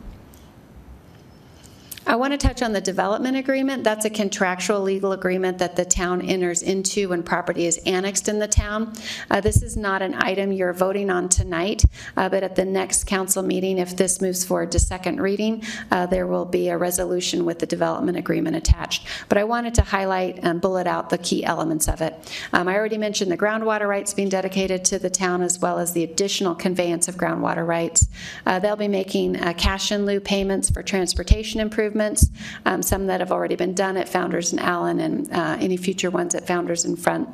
I 2.04 2.16
want 2.16 2.32
to 2.32 2.36
touch 2.36 2.62
on 2.62 2.72
the 2.72 2.80
development 2.80 3.36
agreement. 3.36 3.84
That's 3.84 4.04
a 4.04 4.10
contractual 4.10 4.80
legal 4.80 5.12
agreement 5.12 5.58
that 5.58 5.76
the 5.76 5.84
town 5.84 6.20
enters 6.20 6.60
into 6.62 7.10
when 7.10 7.22
property 7.22 7.66
is 7.66 7.78
annexed 7.86 8.28
in 8.28 8.40
the 8.40 8.48
town. 8.48 8.92
Uh, 9.30 9.40
This 9.40 9.62
is 9.62 9.76
not 9.76 10.02
an 10.02 10.14
item 10.14 10.50
you're 10.50 10.72
voting 10.72 11.10
on 11.10 11.28
tonight, 11.28 11.84
uh, 12.16 12.28
but 12.28 12.42
at 12.42 12.56
the 12.56 12.64
next 12.64 13.06
council 13.06 13.42
meeting, 13.42 13.78
if 13.78 13.96
this 13.96 14.20
moves 14.20 14.44
forward 14.44 14.72
to 14.72 14.80
second 14.80 15.20
reading, 15.20 15.62
uh, 15.92 16.06
there 16.06 16.26
will 16.26 16.44
be 16.44 16.68
a 16.70 16.76
resolution 16.76 17.44
with 17.44 17.60
the 17.60 17.66
development 17.66 18.18
agreement 18.18 18.56
attached. 18.56 19.06
But 19.28 19.38
I 19.38 19.44
wanted 19.44 19.74
to 19.74 19.82
highlight 19.82 20.40
and 20.42 20.60
bullet 20.60 20.88
out 20.88 21.08
the 21.08 21.18
key 21.18 21.44
elements 21.44 21.86
of 21.86 22.00
it. 22.00 22.14
Um, 22.52 22.66
I 22.66 22.74
already 22.74 22.98
mentioned 22.98 23.30
the 23.30 23.38
groundwater 23.38 23.86
rights 23.86 24.12
being 24.12 24.28
dedicated 24.28 24.84
to 24.86 24.98
the 24.98 25.10
town 25.10 25.40
as 25.40 25.60
well 25.60 25.78
as 25.78 25.92
the 25.92 26.02
additional 26.02 26.56
conveyance 26.56 27.06
of 27.06 27.14
groundwater 27.14 27.66
rights. 27.66 28.08
Uh, 28.44 28.58
They'll 28.58 28.74
be 28.74 28.88
making 28.88 29.36
uh, 29.36 29.52
cash 29.52 29.92
in 29.92 30.04
lieu 30.04 30.18
payments 30.18 30.68
for 30.68 30.82
transportation 30.82 31.60
improvements, 31.92 32.30
um, 32.64 32.82
some 32.82 33.06
that 33.06 33.20
have 33.20 33.32
already 33.32 33.56
been 33.56 33.74
done 33.74 33.96
at 33.96 34.08
Founders 34.08 34.52
and 34.52 34.60
Allen, 34.60 35.00
and 35.00 35.30
uh, 35.32 35.56
any 35.60 35.76
future 35.76 36.10
ones 36.10 36.34
at 36.34 36.46
Founders 36.46 36.84
and 36.84 36.98
Front, 36.98 37.28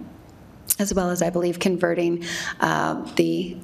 as 0.78 0.92
well 0.92 1.10
as, 1.10 1.22
I 1.22 1.30
believe, 1.30 1.58
converting 1.58 2.24
uh, 2.60 3.04
the 3.14 3.56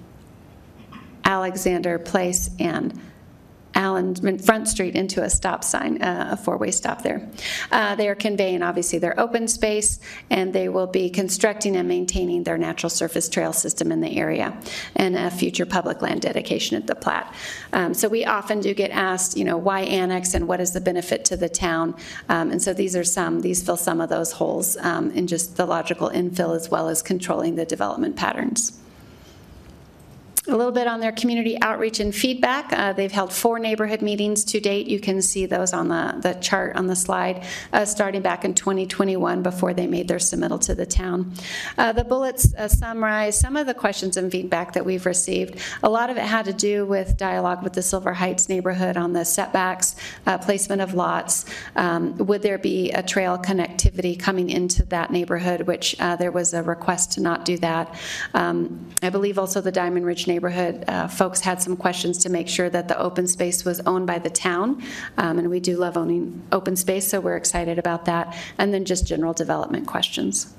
Alexander 1.25 1.99
Place 1.99 2.51
and 2.59 3.01
Allen 3.75 4.39
Front 4.39 4.69
Street 4.69 4.95
into 4.95 5.23
a 5.23 5.31
stop 5.31 5.65
sign, 5.65 6.01
uh, 6.03 6.29
a 6.33 6.37
four-way 6.37 6.71
stop 6.71 7.03
there. 7.03 7.29
Uh, 7.73 7.95
They 7.97 8.09
are 8.09 8.15
conveying, 8.15 8.63
obviously, 8.63 8.99
their 8.99 9.19
open 9.19 9.49
space, 9.49 10.01
and 10.31 10.53
they 10.53 10.69
will 10.69 10.87
be 10.87 11.11
constructing 11.11 11.77
and 11.77 11.89
maintaining 11.89 12.45
their 12.45 12.59
natural 12.59 12.91
surface 12.91 13.29
trail 13.29 13.53
system 13.53 13.93
in 13.93 14.01
the 14.01 14.17
area, 14.19 14.57
and 14.97 15.17
a 15.17 15.31
future 15.31 15.67
public 15.67 16.03
land 16.03 16.21
dedication 16.21 16.77
at 16.77 16.87
the 16.87 16.95
plat. 16.95 17.35
Um, 17.73 17.95
So 17.95 18.09
we 18.09 18.25
often 18.25 18.61
do 18.61 18.75
get 18.75 18.91
asked, 18.91 19.37
you 19.37 19.45
know, 19.45 19.57
why 19.57 19.81
annex 19.81 20.35
and 20.35 20.47
what 20.47 20.61
is 20.61 20.73
the 20.73 20.81
benefit 20.81 21.25
to 21.27 21.37
the 21.37 21.49
town? 21.49 21.95
Um, 22.29 22.51
And 22.51 22.63
so 22.63 22.73
these 22.73 22.95
are 22.97 23.05
some, 23.05 23.41
these 23.41 23.63
fill 23.63 23.77
some 23.77 24.01
of 24.01 24.09
those 24.09 24.33
holes 24.33 24.77
um, 24.77 25.11
in 25.13 25.27
just 25.27 25.57
the 25.57 25.67
logical 25.67 26.11
infill 26.11 26.55
as 26.55 26.71
well 26.71 26.89
as 26.89 27.03
controlling 27.03 27.57
the 27.57 27.65
development 27.65 28.17
patterns. 28.17 28.73
A 30.47 30.55
little 30.55 30.73
bit 30.73 30.87
on 30.87 31.01
their 31.01 31.13
community 31.13 31.59
outreach 31.63 32.01
and 32.01 32.15
feedback. 32.15 32.71
Uh, 32.71 32.93
They've 32.93 33.11
held 33.11 33.33
four 33.33 33.59
neighborhood 33.59 34.03
meetings 34.03 34.45
to 34.45 34.61
date. 34.61 34.87
You 34.89 35.01
can 35.01 35.23
see 35.23 35.47
those 35.47 35.73
on 35.73 35.89
the, 35.89 36.17
the 36.21 36.35
chart 36.35 36.77
on 36.77 36.87
the 36.87 36.95
slide, 36.95 37.45
uh, 37.73 37.87
starting 37.87 38.21
back 38.21 38.45
in 38.45 38.53
2021 38.53 39.43
before 39.43 39.73
they 39.73 39.87
made 39.87 40.07
their 40.07 40.19
submittal 40.19 40.61
to 40.67 40.75
the 40.75 40.85
town. 40.85 41.33
Uh, 41.79 41.93
The 41.93 42.05
bullets 42.05 42.55
uh, 42.57 42.69
summarize 42.69 43.39
some 43.39 43.57
of 43.57 43.67
the 43.67 43.73
questions 43.73 44.19
and 44.19 44.31
feedback 44.31 44.75
that 44.75 44.85
we've 44.85 45.07
received. 45.07 45.61
A 45.83 45.89
lot 45.89 46.11
of 46.11 46.19
it 46.19 46.25
had 46.25 46.45
to 46.45 46.53
do 46.53 46.85
with 46.85 47.17
dialogue 47.17 47.63
with 47.63 47.73
the 47.73 47.83
Silver 47.83 48.13
Heights 48.13 48.51
neighborhood 48.51 48.99
on 48.99 49.15
the 49.15 49.25
setbacks, 49.25 49.97
uh, 50.27 50.37
placement 50.37 50.83
of 50.83 50.93
lots. 50.93 51.47
Um, 51.75 52.19
Would 52.19 52.43
there 52.43 52.59
be 52.59 52.91
a 52.91 53.03
trail 53.03 53.39
connectivity 53.39 54.21
coming 54.21 54.51
into 54.51 54.85
that 54.87 55.11
neighborhood, 55.11 55.63
which 55.63 55.97
uh, 56.01 56.17
there 56.17 56.31
was 56.31 56.53
a 56.53 56.63
request 56.63 57.13
to 57.13 57.23
not 57.23 57.47
do 57.47 57.57
that. 57.59 57.99
Um, 58.35 58.91
I 59.03 59.09
believe 59.09 59.39
also 59.39 59.63
the 59.63 59.73
Diamond 59.73 60.05
Ridge 60.05 60.27
neighborhood 60.27 60.34
uh, 60.39 61.09
folks 61.09 61.41
had 61.41 61.61
some 61.61 61.77
questions 61.77 62.19
to 62.19 62.31
make 62.31 62.49
sure 62.49 62.71
that 62.71 62.89
the 62.89 62.99
open 62.99 63.27
space 63.27 63.65
was 63.65 63.81
owned 63.81 64.07
by 64.07 64.19
the 64.19 64.31
town, 64.31 64.83
Um, 65.17 65.39
and 65.39 65.49
we 65.51 65.61
do 65.61 65.77
love 65.77 65.97
owning 65.97 66.43
open 66.53 66.77
space, 66.77 67.07
so 67.09 67.21
we're 67.21 67.37
excited 67.37 67.79
about 67.79 68.05
that. 68.05 68.37
And 68.59 68.73
then 68.73 68.85
just 68.85 69.07
general 69.07 69.33
development 69.33 69.87
questions. 69.87 70.55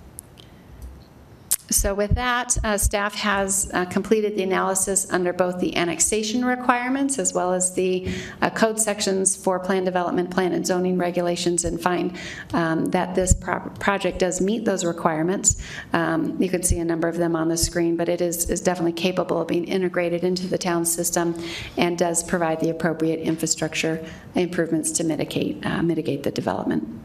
So 1.72 1.96
with 1.96 2.14
that, 2.16 2.58
uh, 2.64 2.78
staff 2.78 3.16
has 3.16 3.72
uh, 3.74 3.86
completed 3.86 4.36
the 4.36 4.44
analysis 4.44 5.12
under 5.12 5.34
both 5.34 5.60
the 5.60 5.76
annexation 5.76 6.46
requirements 6.46 7.18
as 7.18 7.34
well 7.34 7.54
as 7.54 7.74
the 7.74 8.08
uh, 8.42 8.52
code 8.52 8.80
sections 8.80 9.36
for 9.36 9.60
plan 9.60 9.84
development, 9.84 10.30
plan 10.30 10.54
and 10.54 10.66
zoning 10.66 10.98
regulations, 10.98 11.66
and 11.66 11.82
find 11.82 12.18
um, 12.54 12.86
that 12.86 13.16
this 13.16 13.34
pro- 13.34 13.62
project 13.80 14.20
does 14.20 14.42
meet 14.42 14.64
those 14.64 14.86
requirements. 14.86 15.62
Um, 15.94 16.40
You 16.40 16.50
can 16.50 16.62
see 16.62 16.78
a 16.78 16.86
number 16.86 17.08
of 17.08 17.18
them 17.18 17.36
on 17.36 17.50
the 17.50 17.58
screen, 17.58 17.98
but 17.98 18.10
it 18.10 18.22
is 18.22 18.50
is 18.50 18.62
definitely 18.62 18.94
capable 18.94 19.42
of 19.42 19.48
being 19.48 19.66
integrated 19.66 20.24
into 20.24 20.48
the 20.48 20.58
town 20.58 20.86
system 20.86 21.36
and 21.78 21.98
does 21.98 22.24
provide 22.24 22.60
the 22.60 22.70
appropriate 22.70 23.22
infrastructure 23.22 24.06
improvements 24.36 24.92
to 24.92 25.04
mitigate, 25.04 25.66
uh, 25.66 25.82
mitigate 25.82 26.24
the 26.24 26.32
development. 26.32 27.05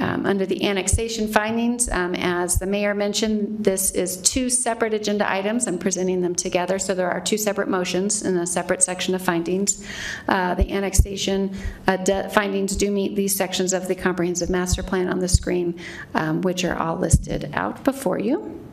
Um, 0.00 0.26
Under 0.26 0.46
the 0.46 0.64
annexation 0.64 1.26
findings, 1.28 1.88
um, 1.88 2.14
as 2.14 2.58
the 2.58 2.66
mayor 2.66 2.94
mentioned, 2.94 3.64
this 3.64 3.90
is 3.92 4.16
two 4.18 4.48
separate 4.48 4.94
agenda 4.94 5.30
items. 5.30 5.66
I'm 5.66 5.78
presenting 5.78 6.20
them 6.20 6.34
together, 6.34 6.78
so 6.78 6.94
there 6.94 7.10
are 7.10 7.20
two 7.20 7.38
separate 7.38 7.68
motions 7.68 8.22
in 8.22 8.36
a 8.36 8.46
separate 8.46 8.82
section 8.82 9.14
of 9.14 9.22
findings. 9.22 9.84
Uh, 10.28 10.54
The 10.54 10.70
annexation 10.70 11.56
uh, 11.86 12.28
findings 12.28 12.76
do 12.76 12.90
meet 12.90 13.16
these 13.16 13.34
sections 13.34 13.72
of 13.72 13.88
the 13.88 13.94
comprehensive 13.94 14.50
master 14.50 14.82
plan 14.82 15.08
on 15.08 15.18
the 15.18 15.28
screen, 15.28 15.78
um, 16.14 16.42
which 16.42 16.64
are 16.64 16.76
all 16.76 16.96
listed 16.96 17.50
out 17.54 17.84
before 17.84 18.18
you. 18.18 18.67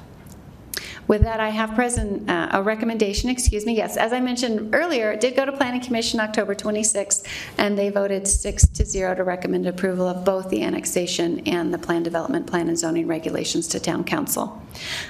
With 1.09 1.23
that, 1.23 1.41
I 1.41 1.51
have 1.51 1.75
present 1.75 2.29
uh, 2.29 2.49
a 2.53 2.63
recommendation, 2.63 3.31
excuse 3.31 3.65
me, 3.65 3.77
yes, 3.77 3.97
as 3.97 4.13
I 4.13 4.21
mentioned 4.21 4.75
earlier, 4.75 5.13
it 5.13 5.21
did 5.21 5.37
go 5.37 5.45
to 5.45 5.53
Planning 5.53 5.81
Commission 5.81 6.19
October 6.21 6.55
26th, 6.55 7.25
and 7.59 7.79
they 7.79 7.91
voted 7.91 8.27
six 8.27 8.67
to 8.69 8.85
zero 8.85 9.15
to 9.15 9.23
recommend 9.23 9.67
approval 9.67 10.09
of 10.09 10.25
both 10.25 10.49
the 10.51 10.63
annexation 10.63 11.41
and 11.47 11.73
the 11.73 11.79
plan 11.79 12.03
development, 12.03 12.47
plan 12.47 12.69
and 12.69 12.79
zoning 12.79 13.07
regulations 13.07 13.69
to 13.69 13.81
Town 13.81 14.03
Council. 14.05 14.61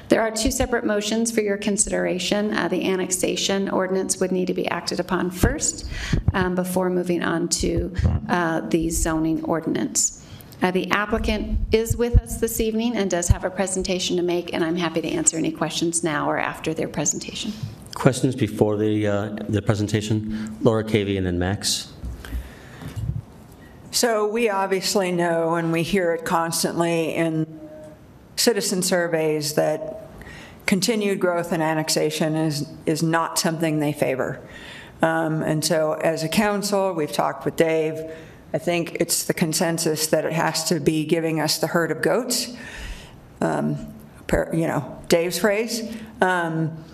There 0.09 0.21
are 0.21 0.31
two 0.31 0.51
separate 0.51 0.85
motions 0.85 1.31
for 1.31 1.41
your 1.41 1.57
consideration. 1.57 2.53
Uh, 2.53 2.69
The 2.69 2.85
annexation 2.85 3.69
ordinance 3.71 4.21
would 4.21 4.33
need 4.33 4.47
to 4.47 4.55
be 4.55 4.69
acted 4.69 5.01
upon 5.01 5.31
first 5.31 5.89
um, 6.35 6.55
before 6.55 6.91
moving 6.91 7.23
on 7.23 7.49
to 7.49 7.93
uh, 8.29 8.61
the 8.61 8.91
zoning 8.91 9.43
ordinance. 9.45 10.26
Uh, 10.63 10.71
The 10.71 10.91
applicant 10.91 11.59
is 11.73 11.97
with 11.97 12.19
us 12.19 12.41
this 12.41 12.61
evening 12.61 12.97
and 12.97 13.11
does 13.11 13.29
have 13.29 13.45
a 13.45 13.51
presentation 13.51 14.17
to 14.17 14.23
make, 14.23 14.55
and 14.55 14.65
I'm 14.65 14.77
happy 14.77 15.01
to 15.03 15.09
answer 15.09 15.37
any 15.37 15.53
questions 15.53 16.03
now 16.03 16.29
or 16.29 16.39
after 16.39 16.73
their 16.75 16.89
presentation. 16.89 17.53
Questions 17.95 18.35
before 18.35 18.77
the, 18.77 19.07
uh, 19.07 19.37
the 19.49 19.63
presentation? 19.63 20.57
Laura 20.63 20.85
Cavey 20.85 21.17
and 21.17 21.27
then 21.27 21.39
Max. 21.39 21.93
So 23.91 24.27
we 24.27 24.51
obviously 24.51 25.13
know, 25.13 25.55
and 25.55 25.73
we 25.73 25.83
hear 25.83 26.13
it 26.13 26.25
constantly 26.25 27.15
in 27.15 27.47
citizen 28.37 28.83
surveys, 28.83 29.55
that 29.55 30.11
continued 30.67 31.21
growth 31.21 31.53
and 31.53 31.63
annexation 31.63 32.35
is, 32.35 32.69
is 32.85 33.03
not 33.03 33.39
something 33.39 33.79
they 33.81 33.93
favor. 33.93 34.41
Um, 35.01 35.43
And 35.43 35.65
so 35.65 35.93
as 35.95 36.23
a 36.23 36.29
council, 36.29 36.93
we've 36.93 37.13
talked 37.13 37.45
with 37.45 37.57
Dave, 37.57 38.11
I 38.53 38.59
think 38.59 38.97
it's 39.01 39.25
the 39.25 39.35
consensus 39.35 40.07
that 40.09 40.25
it 40.25 40.33
has 40.33 40.65
to 40.65 40.81
be 40.81 41.05
giving 41.05 41.41
us 41.41 41.59
the 41.59 41.67
herd 41.67 41.91
of 41.91 42.01
goats, 42.03 42.57
um, 43.41 43.93
per- 44.27 44.55
you 44.55 44.67
know, 44.67 44.99
Dave's 45.09 45.39
phrase, 45.39 45.83
um, 46.21 46.85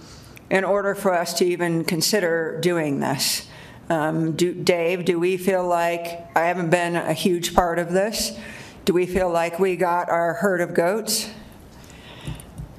in 0.51 0.65
order 0.65 0.95
for 0.95 1.15
us 1.15 1.35
to 1.35 1.45
even 1.45 1.85
consider 1.85 2.59
doing 2.61 3.01
this. 3.01 3.49
Um, 3.89 4.33
do- 4.33 4.55
Dave, 4.55 5.05
do 5.05 5.19
we 5.19 5.37
feel 5.37 5.66
like, 5.66 6.27
I 6.37 6.47
haven't 6.47 6.70
been 6.70 6.97
a 6.97 7.12
huge 7.12 7.55
part 7.55 7.79
of 7.79 7.93
this, 7.93 8.37
do 8.85 8.93
we 8.93 9.07
feel 9.07 9.31
like 9.31 9.59
we 9.59 9.77
got 9.77 10.09
our 10.09 10.35
herd 10.35 10.61
of 10.61 10.74
goats? 10.74 11.31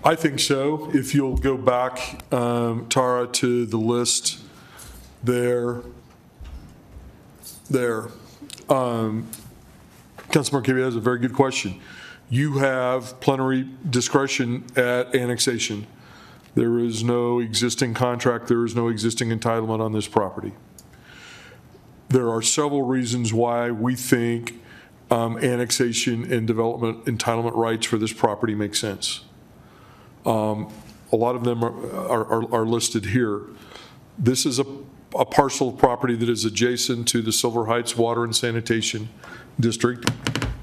I 0.03 0.15
think 0.15 0.39
so. 0.41 0.89
If 0.93 1.15
you'll 1.15 1.37
go 1.37 1.55
back, 1.55 2.21
um, 2.33 2.87
Tara, 2.89 3.27
to 3.27 3.65
the 3.65 3.77
list 3.77 4.39
there, 5.23 5.81
there. 7.69 8.09
Um, 8.73 9.29
Councilmember 10.29 10.63
Cavey 10.63 10.83
has 10.83 10.95
a 10.95 10.99
very 10.99 11.19
good 11.19 11.33
question. 11.33 11.79
You 12.29 12.57
have 12.57 13.19
plenary 13.19 13.67
discretion 13.87 14.65
at 14.75 15.13
annexation. 15.15 15.85
There 16.55 16.79
is 16.79 17.03
no 17.03 17.39
existing 17.39 17.93
contract, 17.93 18.47
there 18.47 18.65
is 18.65 18.75
no 18.75 18.87
existing 18.87 19.29
entitlement 19.29 19.79
on 19.79 19.91
this 19.91 20.07
property. 20.07 20.53
There 22.09 22.29
are 22.29 22.41
several 22.41 22.83
reasons 22.83 23.33
why 23.33 23.69
we 23.69 23.95
think 23.95 24.61
um, 25.11 25.37
annexation 25.37 26.31
and 26.31 26.47
development 26.47 27.05
entitlement 27.05 27.55
rights 27.55 27.85
for 27.85 27.97
this 27.97 28.13
property 28.13 28.55
make 28.55 28.75
sense. 28.75 29.21
Um, 30.25 30.71
A 31.11 31.15
lot 31.15 31.35
of 31.35 31.43
them 31.43 31.63
are, 31.63 32.25
are, 32.25 32.53
are 32.55 32.65
listed 32.65 33.05
here. 33.05 33.41
This 34.17 34.45
is 34.45 34.57
a, 34.59 34.65
a 35.15 35.25
parcel 35.25 35.69
of 35.69 35.77
property 35.77 36.15
that 36.15 36.29
is 36.29 36.45
adjacent 36.45 37.07
to 37.09 37.21
the 37.21 37.31
Silver 37.31 37.65
Heights 37.65 37.97
Water 37.97 38.23
and 38.23 38.35
Sanitation 38.35 39.09
District. 39.59 40.09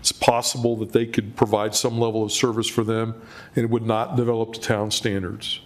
It's 0.01 0.13
possible 0.13 0.77
that 0.77 0.93
they 0.93 1.07
could 1.07 1.37
provide 1.37 1.75
some 1.75 1.99
level 1.99 2.25
of 2.25 2.33
service 2.33 2.69
for 2.69 2.85
them, 2.85 3.21
and 3.55 3.65
it 3.65 3.71
would 3.71 3.87
not 3.87 4.17
develop 4.17 4.55
to 4.55 4.61
town 4.61 4.91
standards. 4.91 5.61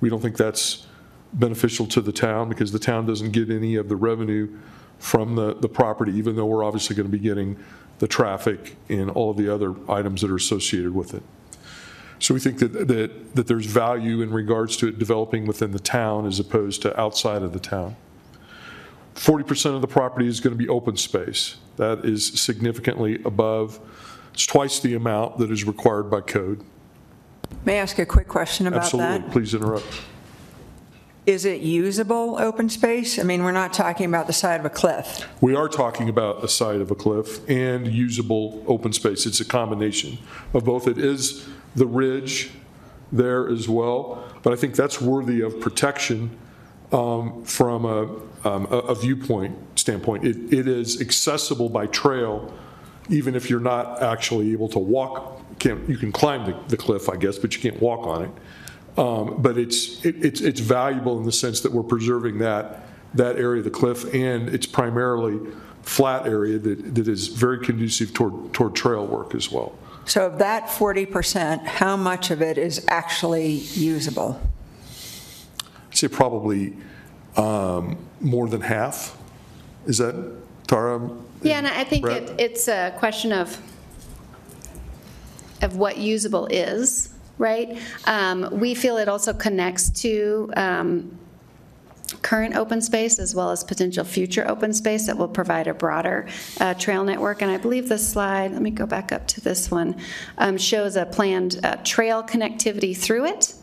We 0.00 0.08
don't 0.08 0.20
think 0.20 0.36
that's 0.36 0.86
beneficial 1.32 1.86
to 1.86 2.00
the 2.00 2.12
town, 2.12 2.48
because 2.48 2.72
the 2.72 2.78
town 2.78 3.06
doesn't 3.06 3.32
get 3.32 3.50
any 3.50 3.76
of 3.76 3.88
the 3.88 3.96
revenue 3.96 4.56
from 4.98 5.36
the, 5.36 5.54
the 5.54 5.68
property, 5.68 6.12
even 6.12 6.36
though 6.36 6.46
we're 6.46 6.64
obviously 6.64 6.96
going 6.96 7.10
to 7.10 7.12
be 7.12 7.22
getting 7.22 7.56
the 7.98 8.08
traffic 8.08 8.76
and 8.88 9.10
all 9.10 9.30
of 9.30 9.36
the 9.36 9.52
other 9.52 9.74
items 9.90 10.20
that 10.20 10.30
are 10.30 10.36
associated 10.36 10.94
with 10.94 11.14
it. 11.14 11.22
So 12.20 12.34
we 12.34 12.40
think 12.40 12.58
that, 12.58 12.88
that, 12.88 13.34
that 13.36 13.46
there's 13.46 13.66
value 13.66 14.22
in 14.22 14.32
regards 14.32 14.76
to 14.78 14.88
it 14.88 14.98
developing 14.98 15.46
within 15.46 15.70
the 15.70 15.78
town 15.78 16.26
as 16.26 16.40
opposed 16.40 16.82
to 16.82 17.00
outside 17.00 17.42
of 17.42 17.52
the 17.52 17.60
town. 17.60 17.96
40% 19.18 19.74
of 19.74 19.80
the 19.80 19.88
property 19.88 20.28
is 20.28 20.38
going 20.38 20.56
to 20.56 20.58
be 20.58 20.68
open 20.68 20.96
space. 20.96 21.56
That 21.76 22.04
is 22.04 22.40
significantly 22.40 23.20
above, 23.24 23.80
it's 24.32 24.46
twice 24.46 24.78
the 24.78 24.94
amount 24.94 25.38
that 25.38 25.50
is 25.50 25.64
required 25.64 26.04
by 26.04 26.20
code. 26.20 26.62
May 27.64 27.78
I 27.78 27.82
ask 27.82 27.98
a 27.98 28.06
quick 28.06 28.28
question 28.28 28.68
about 28.68 28.90
that? 28.92 28.94
Absolutely, 28.94 29.30
please 29.32 29.54
interrupt. 29.54 30.02
Is 31.26 31.44
it 31.44 31.60
usable 31.60 32.38
open 32.38 32.70
space? 32.70 33.18
I 33.18 33.24
mean, 33.24 33.42
we're 33.42 33.52
not 33.52 33.72
talking 33.72 34.06
about 34.06 34.28
the 34.28 34.32
side 34.32 34.60
of 34.60 34.66
a 34.66 34.70
cliff. 34.70 35.28
We 35.42 35.54
are 35.54 35.68
talking 35.68 36.08
about 36.08 36.40
the 36.40 36.48
side 36.48 36.80
of 36.80 36.90
a 36.90 36.94
cliff 36.94 37.46
and 37.50 37.86
usable 37.86 38.64
open 38.66 38.92
space. 38.92 39.26
It's 39.26 39.40
a 39.40 39.44
combination 39.44 40.18
of 40.54 40.64
both. 40.64 40.86
It 40.86 40.96
is 40.96 41.46
the 41.74 41.86
ridge 41.86 42.50
there 43.10 43.48
as 43.48 43.68
well, 43.68 44.24
but 44.42 44.52
I 44.52 44.56
think 44.56 44.76
that's 44.76 45.00
worthy 45.00 45.40
of 45.40 45.58
protection 45.60 46.38
um, 46.92 47.44
from 47.44 47.84
a 47.84 48.06
um, 48.48 48.66
a 48.70 48.78
a 48.78 48.94
viewpoint 48.94 49.56
standpoint. 49.78 50.24
It 50.24 50.36
It 50.52 50.66
is 50.68 51.00
accessible 51.00 51.68
by 51.68 51.86
trail, 51.86 52.52
even 53.08 53.34
if 53.34 53.50
you're 53.50 53.60
not 53.74 54.02
actually 54.02 54.52
able 54.52 54.68
to 54.70 54.78
walk, 54.78 55.40
can't, 55.58 55.88
you 55.88 55.96
can 55.96 56.12
climb 56.12 56.44
the- 56.46 56.56
the 56.68 56.76
cliff, 56.76 57.08
I 57.08 57.16
guess, 57.16 57.38
but 57.38 57.54
you 57.54 57.60
can't 57.62 57.80
walk 57.82 58.06
on 58.06 58.22
it. 58.26 58.30
Um, 58.98 59.36
But 59.42 59.58
it's, 59.58 60.04
it- 60.04 60.24
it's, 60.24 60.40
it's 60.40 60.60
valuable 60.60 61.18
in 61.18 61.24
the 61.24 61.32
sense 61.32 61.60
that 61.60 61.72
we're 61.72 61.82
preserving 61.96 62.38
that, 62.38 62.86
that 63.14 63.36
area 63.36 63.58
of 63.58 63.64
the 63.64 63.70
cliff, 63.70 64.12
and 64.14 64.48
it's 64.48 64.66
primarily 64.66 65.38
flat 65.82 66.26
area 66.26 66.58
that, 66.58 66.94
that 66.94 67.08
is 67.08 67.28
very 67.28 67.58
conducive 67.64 68.12
toward, 68.12 68.52
toward 68.52 68.74
trail 68.74 69.06
work 69.06 69.34
as 69.34 69.50
well. 69.50 69.72
So 70.04 70.26
of 70.26 70.38
that 70.38 70.68
40%, 70.68 71.64
how 71.66 71.96
much 71.96 72.30
of 72.30 72.40
it 72.42 72.56
is 72.58 72.84
actually 72.88 73.52
usable? 73.92 74.40
I'd 75.90 75.96
say 75.96 76.08
probably 76.08 76.74
um, 77.38 77.96
more 78.20 78.48
than 78.48 78.60
half. 78.60 79.16
Is 79.86 79.98
that, 79.98 80.14
Tara? 80.66 81.10
Yeah, 81.42 81.58
and 81.58 81.66
I 81.66 81.84
think 81.84 82.04
it, 82.06 82.34
it's 82.38 82.68
a 82.68 82.92
question 82.98 83.32
of, 83.32 83.56
of 85.62 85.76
what 85.76 85.96
usable 85.96 86.46
is, 86.46 87.14
right? 87.38 87.78
Um, 88.06 88.48
We 88.58 88.74
feel 88.74 88.98
it 88.98 89.08
also 89.08 89.32
connects 89.32 89.88
to 90.02 90.50
um, 90.56 91.16
current 92.22 92.56
open 92.56 92.80
space 92.80 93.18
as 93.18 93.34
well 93.34 93.50
as 93.50 93.62
potential 93.62 94.04
future 94.04 94.48
open 94.48 94.72
space 94.72 95.06
that 95.06 95.16
will 95.16 95.28
provide 95.28 95.68
a 95.68 95.74
broader 95.74 96.26
uh, 96.60 96.74
trail 96.74 97.04
network. 97.04 97.42
And 97.42 97.50
I 97.50 97.58
believe 97.58 97.88
this 97.88 98.06
slide, 98.08 98.52
let 98.52 98.62
me 98.62 98.70
go 98.70 98.86
back 98.86 99.12
up 99.12 99.26
to 99.28 99.40
this 99.40 99.70
one, 99.70 99.94
um, 100.38 100.58
shows 100.58 100.96
a 100.96 101.06
planned 101.06 101.60
uh, 101.62 101.76
trail 101.84 102.22
connectivity 102.22 102.96
through 102.96 103.26
it. 103.26 103.54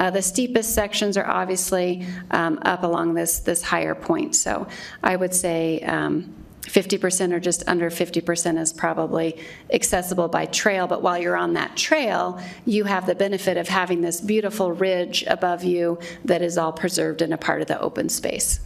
Uh, 0.00 0.10
The 0.10 0.22
steepest 0.22 0.74
sections 0.74 1.18
are 1.18 1.26
obviously 1.26 2.06
um, 2.30 2.58
up 2.62 2.82
along 2.84 3.12
this, 3.12 3.40
this 3.40 3.62
higher 3.62 3.94
point. 3.94 4.34
So 4.34 4.66
I 5.02 5.14
would 5.14 5.34
say 5.34 5.80
um, 5.82 6.34
50% 6.62 7.34
or 7.34 7.38
just 7.38 7.62
under 7.68 7.90
50% 7.90 8.58
is 8.58 8.72
probably 8.72 9.36
accessible 9.70 10.28
by 10.28 10.46
trail, 10.46 10.86
but 10.86 11.02
while 11.02 11.18
you're 11.18 11.36
on 11.36 11.52
that 11.52 11.76
trail, 11.76 12.40
you 12.64 12.84
have 12.84 13.04
the 13.04 13.14
benefit 13.14 13.58
of 13.58 13.68
having 13.68 14.00
this 14.00 14.22
beautiful 14.22 14.72
ridge 14.72 15.22
above 15.26 15.64
you 15.64 15.98
that 16.24 16.40
is 16.40 16.56
all 16.56 16.72
preserved 16.72 17.20
in 17.20 17.34
a 17.34 17.38
part 17.38 17.60
of 17.60 17.68
the 17.68 17.78
open 17.78 18.08
space. 18.08 18.60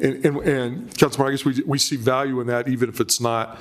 And, 0.00 0.26
and, 0.26 0.36
and 0.38 1.04
I 1.04 1.30
guess 1.30 1.44
we, 1.44 1.62
we 1.64 1.78
see 1.78 1.96
value 1.96 2.40
in 2.40 2.48
that, 2.48 2.66
even 2.66 2.88
if 2.88 3.00
it's 3.00 3.20
not 3.20 3.58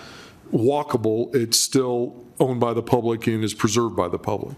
walkable, 0.51 1.33
it's 1.35 1.59
still 1.59 2.25
owned 2.39 2.59
by 2.59 2.73
the 2.73 2.81
public 2.81 3.27
and 3.27 3.43
is 3.43 3.53
preserved 3.53 3.95
by 3.95 4.07
the 4.07 4.17
public. 4.17 4.57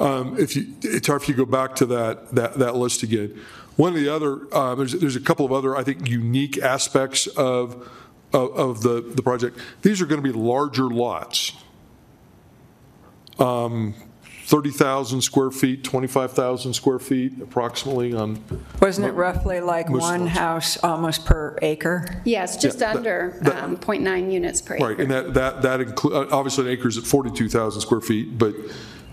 Um, 0.00 0.38
If 0.38 0.56
you, 0.56 1.00
Tara, 1.00 1.20
if 1.20 1.28
you 1.28 1.34
go 1.34 1.44
back 1.44 1.76
to 1.76 1.86
that, 1.86 2.34
that, 2.34 2.54
that 2.54 2.76
list 2.76 3.02
again, 3.02 3.38
one 3.76 3.94
of 3.94 4.00
the 4.00 4.08
other, 4.08 4.40
uh, 4.52 4.74
there's, 4.74 4.92
there's 4.92 5.16
a 5.16 5.20
couple 5.20 5.46
of 5.46 5.52
other, 5.52 5.76
I 5.76 5.82
think, 5.82 6.08
unique 6.08 6.58
aspects 6.58 7.26
of, 7.26 7.88
of, 8.32 8.52
of 8.56 8.82
the, 8.82 9.00
the 9.00 9.22
project. 9.22 9.58
These 9.82 10.00
are 10.02 10.06
going 10.06 10.22
to 10.22 10.32
be 10.32 10.36
larger 10.38 10.84
lots. 10.88 11.52
Um, 13.38 13.94
30,000 14.44 15.22
square 15.22 15.50
feet, 15.50 15.82
25,000 15.82 16.74
square 16.74 16.98
feet 16.98 17.32
approximately 17.40 18.12
on. 18.12 18.42
Wasn't 18.82 19.06
it 19.06 19.12
roughly 19.12 19.60
like 19.60 19.88
one 19.88 20.24
lots. 20.24 20.32
house 20.36 20.84
almost 20.84 21.24
per 21.24 21.56
acre? 21.62 22.20
Yes, 22.26 22.60
just 22.60 22.80
Yeah, 22.80 22.92
under 22.92 23.38
that- 23.40 23.62
um, 23.62 23.78
0.9 23.78 24.30
units 24.30 24.60
per 24.60 24.74
acre. 24.74 24.86
Right, 24.86 25.00
and 25.00 25.10
that, 25.10 25.32
that, 25.32 25.62
that 25.62 25.80
include, 25.80 26.30
obviously 26.30 26.66
an 26.66 26.72
acre 26.78 26.88
is 26.88 26.98
at 26.98 27.04
42,000 27.04 27.80
square 27.80 28.02
feet, 28.02 28.36
but 28.36 28.54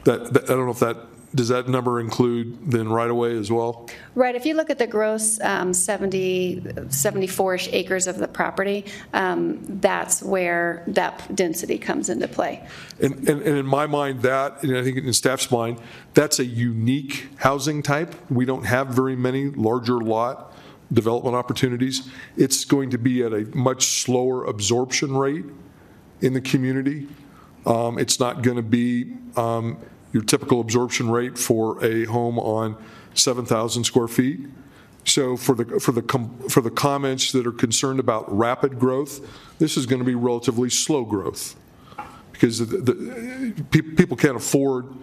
that, 0.04 0.34
that- 0.34 0.44
I 0.46 0.48
don't 0.48 0.66
know 0.66 0.72
if 0.72 0.80
that, 0.80 0.98
does 1.36 1.50
that 1.50 1.68
number 1.68 2.00
include 2.00 2.72
then 2.72 2.90
right-of-way 2.90 3.38
as 3.38 3.52
well? 3.52 3.88
Right, 4.16 4.34
if 4.34 4.46
you 4.46 4.56
look 4.56 4.70
at 4.72 4.80
the 4.80 4.88
gross 4.88 5.40
um, 5.42 5.74
70, 5.74 6.62
74-ish 6.62 7.70
acres 7.72 8.08
of 8.08 8.18
the 8.18 8.28
property, 8.28 8.86
um, 9.14 9.60
that's 9.80 10.24
where 10.24 10.84
that 10.88 11.36
density 11.36 11.78
comes 11.78 12.10
into 12.10 12.28
play. 12.28 12.68
And, 13.00 13.30
and, 13.30 13.42
and 13.44 13.58
in 13.58 13.66
my 13.66 13.86
mind, 13.86 14.24
that, 14.24 14.64
and 14.64 14.76
I 14.76 14.84
think 14.84 14.98
in 14.98 15.14
staff's 15.14 15.52
mind, 15.52 15.80
that's 16.16 16.40
a 16.40 16.46
unique 16.46 17.28
housing 17.38 17.84
type. 17.84 18.16
We 18.32 18.46
don't 18.46 18.66
have 18.66 18.88
very 18.88 19.16
many 19.16 19.50
larger 19.52 20.00
lot 20.00 20.56
development 20.92 21.36
opportunities. 21.36 22.10
It's 22.36 22.66
going 22.66 22.90
to 22.90 22.98
be 22.98 23.24
at 23.24 23.34
a 23.34 23.46
much 23.56 24.02
slower 24.02 24.46
absorption 24.46 25.16
rate 25.16 25.46
in 26.22 26.34
the 26.34 26.42
community. 26.42 27.08
Um, 27.66 27.98
It's 28.00 28.20
not 28.20 28.42
going 28.42 28.58
to 28.58 28.64
be 28.64 29.14
um, 29.36 29.78
your 30.12 30.24
typical 30.24 30.62
absorption 30.62 31.10
rate 31.10 31.38
for 31.38 31.84
a 31.84 32.06
home 32.06 32.40
on 32.40 32.78
7,000 33.14 33.84
square 33.84 34.08
feet. 34.08 34.40
So 35.06 35.38
for 35.38 35.56
the, 35.56 35.80
for 35.80 35.92
the, 35.92 36.02
com- 36.02 36.38
for 36.50 36.62
the 36.62 36.70
comments 36.70 37.32
that 37.32 37.48
are 37.48 37.52
concerned 37.52 38.00
about 38.00 38.26
rapid 38.36 38.80
growth, 38.80 39.26
this 39.58 39.78
is 39.78 39.86
going 39.86 40.00
to 40.00 40.06
be 40.06 40.16
relatively 40.16 40.70
slow 40.70 41.04
growth 41.04 41.56
because 42.32 42.60
the, 42.60 42.66
the, 42.66 43.64
pe- 43.72 43.82
people 43.82 44.16
can't 44.16 44.38
afford 44.38 44.94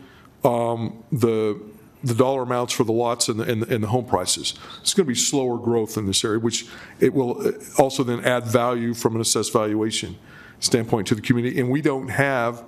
um, 0.44 1.02
the, 1.10 1.60
the 2.04 2.14
dollar 2.14 2.42
amounts 2.42 2.72
for 2.72 2.84
the 2.84 2.92
lots 2.92 3.28
and 3.28 3.40
the, 3.40 3.44
and 3.50 3.64
and 3.64 3.82
the 3.82 3.88
home 3.88 4.04
prices. 4.04 4.54
It's 4.80 4.94
going 4.94 5.06
to 5.06 5.08
be 5.08 5.18
slower 5.18 5.58
growth 5.58 5.96
in 5.96 6.06
this 6.06 6.24
area, 6.24 6.38
which 6.38 6.66
it 7.00 7.12
will 7.12 7.46
uh, 7.46 7.52
also 7.78 8.04
then 8.04 8.24
add 8.24 8.44
value 8.44 8.94
from 8.94 9.16
an 9.16 9.20
assessed 9.20 9.52
valuation 9.52 10.16
standpoint 10.60 11.06
to 11.08 11.14
the 11.14 11.22
community. 11.22 11.60
And 11.60 11.70
we 11.70 11.82
don't 11.82 12.08
have, 12.08 12.64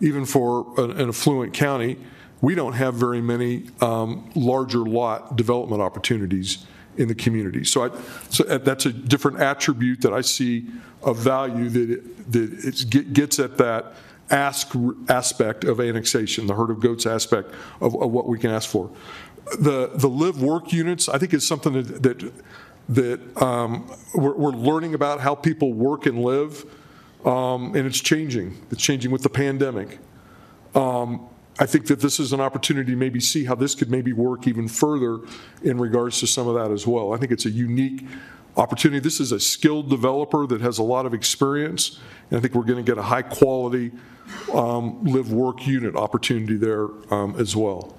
even 0.00 0.24
for 0.24 0.66
an 0.78 1.00
an 1.00 1.08
affluent 1.08 1.54
county, 1.54 1.96
we 2.40 2.54
don't 2.54 2.74
have 2.74 2.94
very 2.94 3.20
many 3.20 3.70
um, 3.80 4.30
larger 4.34 4.80
lot 4.80 5.36
development 5.36 5.80
opportunities 5.82 6.66
in 6.96 7.08
the 7.08 7.14
community. 7.14 7.64
So 7.64 7.86
I, 7.86 7.90
so 8.28 8.44
that's 8.58 8.86
a 8.86 8.92
different 8.92 9.40
attribute 9.40 10.02
that 10.02 10.12
I 10.12 10.20
see 10.20 10.66
of 11.02 11.18
value 11.18 11.68
that 11.70 11.90
it, 11.90 12.32
that 12.32 12.64
it 12.64 12.90
get- 12.90 13.12
gets 13.12 13.38
at 13.38 13.56
that 13.58 13.94
ask 14.30 14.72
aspect 15.08 15.64
of 15.64 15.80
annexation, 15.80 16.46
the 16.46 16.54
herd 16.54 16.70
of 16.70 16.80
goats 16.80 17.06
aspect 17.06 17.50
of, 17.80 17.94
of 18.00 18.10
what 18.10 18.26
we 18.26 18.38
can 18.38 18.50
ask 18.50 18.68
for. 18.68 18.90
The, 19.58 19.90
the 19.94 20.08
live-work 20.08 20.72
units, 20.72 21.08
I 21.08 21.18
think 21.18 21.34
is 21.34 21.46
something 21.46 21.74
that, 21.74 22.02
that, 22.02 22.32
that 22.88 23.42
um, 23.42 23.90
we're, 24.14 24.34
we're 24.34 24.50
learning 24.52 24.94
about 24.94 25.20
how 25.20 25.34
people 25.34 25.74
work 25.74 26.06
and 26.06 26.22
live, 26.22 26.64
um, 27.24 27.74
and 27.74 27.86
it's 27.86 28.00
changing. 28.00 28.56
It's 28.70 28.82
changing 28.82 29.10
with 29.10 29.22
the 29.22 29.30
pandemic. 29.30 29.98
Um, 30.74 31.28
I 31.58 31.66
think 31.66 31.86
that 31.86 32.00
this 32.00 32.18
is 32.18 32.32
an 32.32 32.40
opportunity 32.40 32.92
to 32.92 32.96
maybe 32.96 33.20
see 33.20 33.44
how 33.44 33.54
this 33.54 33.74
could 33.74 33.90
maybe 33.90 34.12
work 34.12 34.48
even 34.48 34.66
further 34.66 35.20
in 35.62 35.78
regards 35.78 36.18
to 36.20 36.26
some 36.26 36.48
of 36.48 36.54
that 36.56 36.72
as 36.72 36.86
well. 36.86 37.14
I 37.14 37.16
think 37.16 37.30
it's 37.30 37.46
a 37.46 37.50
unique 37.50 38.04
opportunity. 38.56 39.00
This 39.00 39.20
is 39.20 39.30
a 39.32 39.38
skilled 39.38 39.88
developer 39.88 40.46
that 40.46 40.60
has 40.60 40.78
a 40.78 40.82
lot 40.82 41.06
of 41.06 41.14
experience, 41.14 42.00
and 42.30 42.38
I 42.38 42.40
think 42.40 42.54
we're 42.54 42.64
going 42.64 42.84
to 42.84 42.90
get 42.90 42.98
a 42.98 43.02
high-quality 43.02 43.92
um, 44.52 45.04
live-work 45.04 45.66
unit 45.66 45.94
opportunity 45.94 46.56
there 46.56 46.88
um, 47.12 47.36
as 47.38 47.54
well. 47.54 47.96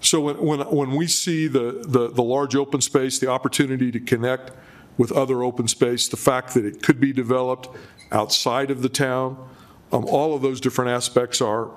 So 0.00 0.20
when, 0.20 0.36
when, 0.36 0.60
when 0.60 0.90
we 0.96 1.06
see 1.06 1.46
the, 1.46 1.84
the, 1.86 2.10
the 2.10 2.22
large 2.22 2.54
open 2.54 2.80
space, 2.80 3.18
the 3.18 3.28
opportunity 3.28 3.90
to 3.92 4.00
connect 4.00 4.50
with 4.98 5.12
other 5.12 5.42
open 5.42 5.68
space, 5.68 6.08
the 6.08 6.16
fact 6.16 6.54
that 6.54 6.64
it 6.64 6.82
could 6.82 7.00
be 7.00 7.12
developed 7.12 7.68
outside 8.12 8.70
of 8.70 8.82
the 8.82 8.88
town, 8.88 9.48
um, 9.92 10.04
all 10.06 10.34
of 10.34 10.42
those 10.42 10.60
different 10.60 10.90
aspects 10.90 11.40
are, 11.40 11.70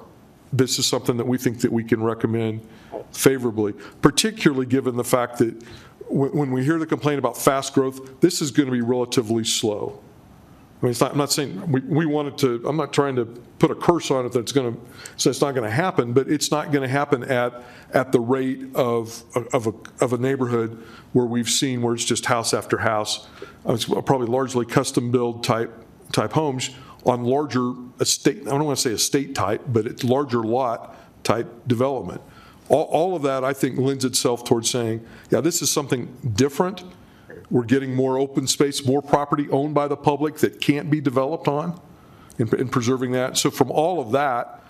this 0.51 0.79
is 0.79 0.85
something 0.85 1.17
that 1.17 1.27
we 1.27 1.37
think 1.37 1.61
that 1.61 1.71
we 1.71 1.83
can 1.83 2.01
recommend 2.01 2.67
favorably, 3.11 3.73
particularly 4.01 4.65
given 4.65 4.95
the 4.95 5.03
fact 5.03 5.37
that 5.37 5.63
when, 6.07 6.31
when 6.31 6.51
we 6.51 6.63
hear 6.63 6.79
the 6.79 6.87
complaint 6.87 7.19
about 7.19 7.37
fast 7.37 7.73
growth, 7.73 8.19
this 8.19 8.41
is 8.41 8.51
going 8.51 8.65
to 8.65 8.71
be 8.71 8.81
relatively 8.81 9.43
slow. 9.43 9.99
I 10.81 10.85
mean, 10.85 10.91
it's 10.91 11.01
not, 11.01 11.11
I'm 11.11 11.17
not 11.17 11.31
saying, 11.31 11.71
we, 11.71 11.81
we 11.81 12.05
wanted 12.05 12.37
to, 12.39 12.63
I'm 12.65 12.77
not 12.77 12.93
trying 12.93 13.15
to 13.17 13.25
put 13.25 13.69
a 13.69 13.75
curse 13.75 14.09
on 14.11 14.25
it 14.25 14.31
that 14.31 14.39
it's 14.39 14.53
going 14.53 14.73
to, 14.73 14.81
so 15.17 15.29
it's 15.29 15.41
not 15.41 15.53
going 15.53 15.69
to 15.69 15.75
happen, 15.75 16.13
but 16.13 16.29
it's 16.29 16.51
not 16.51 16.71
going 16.71 16.83
to 16.83 16.87
happen 16.87 17.23
at, 17.25 17.63
at 17.93 18.13
the 18.13 18.19
rate 18.21 18.73
of, 18.75 19.21
of 19.53 19.67
a, 19.67 19.73
of 19.99 20.13
a 20.13 20.17
neighborhood 20.17 20.81
where 21.11 21.25
we've 21.25 21.49
seen 21.49 21.81
where 21.81 21.93
it's 21.93 22.05
just 22.05 22.25
house 22.25 22.53
after 22.53 22.77
house. 22.77 23.27
Uh, 23.67 23.73
It's 23.73 23.85
probably 23.85 24.27
largely 24.27 24.65
custom-build 24.65 25.43
type, 25.43 25.85
type 26.11 26.33
homes 26.33 26.71
on 27.05 27.23
larger 27.23 27.73
estate, 27.99 28.41
I 28.47 28.51
don't 28.51 28.65
want 28.65 28.77
to 28.77 28.89
say 28.89 28.93
estate 28.93 29.35
type, 29.35 29.61
but 29.67 29.85
it's 29.85 30.03
larger 30.03 30.43
lot 30.43 30.95
type 31.23 31.67
development. 31.67 32.21
All, 32.67 32.83
all 32.83 33.15
of 33.15 33.23
that, 33.23 33.43
I 33.43 33.53
think, 33.53 33.77
lends 33.77 34.05
itself 34.05 34.43
towards 34.43 34.69
saying, 34.69 35.05
yeah, 35.29 35.41
this 35.41 35.61
is 35.61 35.71
something 35.71 36.15
different. 36.35 36.83
We're 37.49 37.63
getting 37.63 37.95
more 37.95 38.17
open 38.17 38.47
space, 38.47 38.85
more 38.85 39.01
property 39.01 39.49
owned 39.49 39.73
by 39.73 39.87
the 39.87 39.97
public 39.97 40.35
that 40.37 40.61
can't 40.61 40.91
be 40.91 41.01
developed 41.01 41.47
on, 41.47 41.79
and 42.37 42.53
and 42.53 42.71
preserving 42.71 43.11
that. 43.13 43.37
So 43.37 43.49
from 43.49 43.71
all 43.71 43.99
of 43.99 44.11
that, 44.11 44.63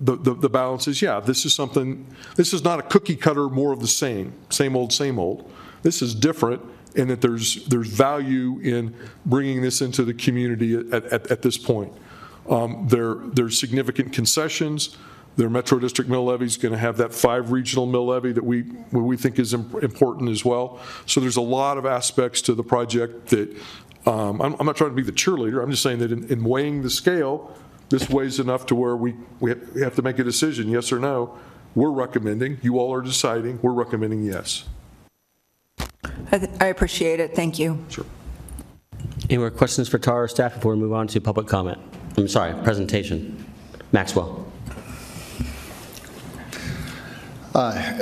the, 0.00 0.16
the, 0.16 0.34
the 0.34 0.48
balance 0.48 0.86
is, 0.86 1.02
yeah, 1.02 1.18
this 1.18 1.44
is 1.44 1.54
something, 1.54 2.06
this 2.36 2.52
is 2.52 2.62
not 2.62 2.78
a 2.78 2.82
cookie 2.82 3.16
cutter, 3.16 3.48
more 3.48 3.72
of 3.72 3.80
the 3.80 3.88
same, 3.88 4.32
same 4.50 4.76
old, 4.76 4.92
same 4.92 5.18
old. 5.18 5.50
This 5.82 6.02
is 6.02 6.14
different 6.14 6.62
in 6.94 7.08
that 7.08 7.20
there's, 7.20 7.64
there's 7.66 7.88
value 7.88 8.58
in 8.60 8.94
bringing 9.26 9.62
this 9.62 9.80
into 9.80 10.04
the 10.04 10.14
community 10.14 10.74
at, 10.74 11.04
at, 11.04 11.30
at 11.30 11.42
this 11.42 11.58
point. 11.58 11.92
Um, 12.48 12.86
There, 12.88 13.14
there's 13.14 13.58
significant 13.58 14.12
concessions. 14.12 14.96
Their 15.36 15.50
Metro 15.50 15.80
District 15.80 16.08
mill 16.08 16.26
levy 16.26 16.44
is 16.44 16.56
going 16.56 16.72
to 16.72 16.78
have 16.78 16.98
that 16.98 17.12
five 17.12 17.50
regional 17.50 17.86
mill 17.86 18.06
levy 18.06 18.32
that 18.32 18.44
we, 18.44 18.62
we 18.92 19.16
think 19.16 19.38
is 19.38 19.52
im- 19.52 19.74
important 19.82 20.30
as 20.30 20.44
well. 20.44 20.78
So 21.06 21.20
there's 21.20 21.36
a 21.36 21.42
lot 21.42 21.76
of 21.78 21.86
aspects 21.86 22.40
to 22.42 22.54
the 22.54 22.62
project 22.62 23.28
that, 23.30 23.56
um, 24.06 24.40
I'm, 24.40 24.54
I'm 24.60 24.66
not 24.66 24.76
trying 24.76 24.90
to 24.90 24.96
be 24.96 25.02
the 25.02 25.10
cheerleader, 25.10 25.62
I'm 25.62 25.70
just 25.70 25.82
saying 25.82 25.98
that 25.98 26.12
in, 26.12 26.24
in 26.30 26.44
weighing 26.44 26.82
the 26.82 26.90
scale, 26.90 27.56
this 27.88 28.08
weighs 28.08 28.38
enough 28.38 28.66
to 28.66 28.74
where 28.74 28.96
we, 28.96 29.14
we 29.40 29.50
have 29.80 29.96
to 29.96 30.02
make 30.02 30.18
a 30.20 30.24
decision, 30.24 30.68
yes 30.68 30.92
or 30.92 30.98
no. 30.98 31.36
We're 31.74 31.90
recommending, 31.90 32.58
you 32.62 32.78
all 32.78 32.94
are 32.94 33.02
deciding, 33.02 33.58
we're 33.60 33.72
recommending 33.72 34.22
yes. 34.22 34.66
I 36.32 36.48
I 36.60 36.66
appreciate 36.66 37.20
it, 37.20 37.34
thank 37.34 37.58
you. 37.58 37.84
Sure. 37.88 38.06
Any 39.30 39.38
more 39.38 39.50
questions 39.50 39.88
for 39.88 39.98
Tara 39.98 40.24
or 40.24 40.28
staff 40.28 40.54
before 40.54 40.74
we 40.74 40.80
move 40.80 40.92
on 40.92 41.06
to 41.08 41.20
public 41.20 41.46
comment? 41.46 41.78
I'm 42.16 42.28
sorry, 42.28 42.54
presentation. 42.62 43.44
Maxwell. 43.92 44.46
Uh, 47.54 47.94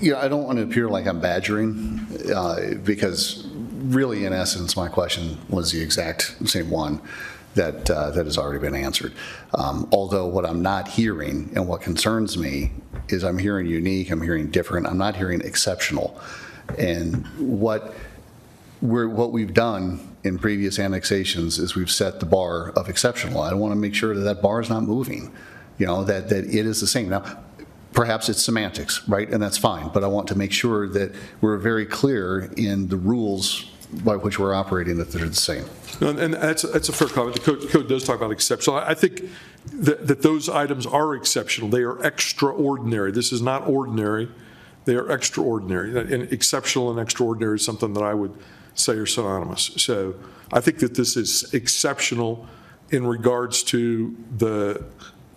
You 0.00 0.10
know, 0.12 0.18
I 0.18 0.26
don't 0.26 0.42
want 0.42 0.58
to 0.58 0.64
appear 0.64 0.88
like 0.88 1.06
I'm 1.06 1.20
badgering, 1.20 2.04
uh, 2.34 2.74
because 2.82 3.46
really, 3.84 4.24
in 4.24 4.32
essence, 4.32 4.76
my 4.76 4.88
question 4.88 5.38
was 5.48 5.70
the 5.70 5.80
exact 5.80 6.34
same 6.44 6.70
one 6.70 7.00
that, 7.54 7.88
uh, 7.88 8.10
that 8.10 8.26
has 8.26 8.36
already 8.36 8.58
been 8.58 8.74
answered. 8.74 9.12
Um, 9.54 9.86
Although 9.92 10.26
what 10.26 10.44
I'm 10.44 10.60
not 10.60 10.88
hearing, 10.88 11.52
and 11.54 11.68
what 11.68 11.82
concerns 11.82 12.36
me, 12.36 12.72
is 13.10 13.22
I'm 13.22 13.38
hearing 13.38 13.66
unique, 13.66 14.10
I'm 14.10 14.22
hearing 14.22 14.50
different, 14.50 14.88
I'm 14.88 14.98
not 14.98 15.14
hearing 15.14 15.40
exceptional. 15.42 16.20
And 16.78 17.26
what 17.38 17.94
we're, 18.80 19.08
what 19.08 19.32
we've 19.32 19.54
done 19.54 20.16
in 20.24 20.38
previous 20.38 20.78
annexations 20.78 21.58
is 21.58 21.74
we've 21.74 21.90
set 21.90 22.20
the 22.20 22.26
bar 22.26 22.70
of 22.70 22.88
exceptional. 22.88 23.42
I 23.42 23.54
want 23.54 23.72
to 23.72 23.76
make 23.76 23.94
sure 23.94 24.14
that 24.14 24.22
that 24.22 24.42
bar 24.42 24.60
is 24.60 24.70
not 24.70 24.82
moving, 24.84 25.32
you 25.78 25.86
know, 25.86 26.04
that, 26.04 26.28
that 26.28 26.44
it 26.44 26.66
is 26.66 26.80
the 26.80 26.86
same. 26.86 27.08
Now, 27.08 27.38
perhaps 27.92 28.28
it's 28.28 28.42
semantics, 28.42 29.06
right, 29.08 29.28
and 29.28 29.42
that's 29.42 29.58
fine, 29.58 29.90
but 29.92 30.02
I 30.02 30.06
want 30.06 30.28
to 30.28 30.34
make 30.34 30.52
sure 30.52 30.88
that 30.88 31.14
we're 31.40 31.58
very 31.58 31.84
clear 31.84 32.50
in 32.56 32.88
the 32.88 32.96
rules 32.96 33.68
by 34.04 34.16
which 34.16 34.38
we're 34.38 34.54
operating, 34.54 34.96
that 34.96 35.12
they're 35.12 35.28
the 35.28 35.34
same. 35.34 35.66
And 36.00 36.18
and 36.18 36.34
that's, 36.34 36.62
that's 36.62 36.88
a 36.88 36.92
fair 36.92 37.08
comment. 37.08 37.36
The 37.36 37.42
code, 37.42 37.68
code 37.68 37.88
does 37.88 38.04
talk 38.04 38.16
about 38.16 38.30
exceptional. 38.30 38.76
I 38.76 38.90
I 38.90 38.94
think 38.94 39.22
that, 39.72 40.06
that 40.06 40.22
those 40.22 40.48
items 40.48 40.86
are 40.86 41.14
exceptional. 41.14 41.68
They 41.68 41.82
are 41.82 42.02
extraordinary. 42.02 43.12
This 43.12 43.32
is 43.32 43.42
not 43.42 43.68
ordinary. 43.68 44.30
They 44.84 44.94
are 44.96 45.10
extraordinary. 45.10 45.96
And 45.98 46.32
exceptional 46.32 46.90
and 46.90 46.98
extraordinary 46.98 47.56
is 47.56 47.64
something 47.64 47.94
that 47.94 48.02
I 48.02 48.14
would 48.14 48.34
say 48.74 48.94
are 48.94 49.06
synonymous. 49.06 49.70
So 49.76 50.14
I 50.52 50.60
think 50.60 50.78
that 50.78 50.94
this 50.94 51.16
is 51.16 51.52
exceptional 51.54 52.46
in 52.90 53.06
regards 53.06 53.62
to 53.64 54.16
the, 54.36 54.84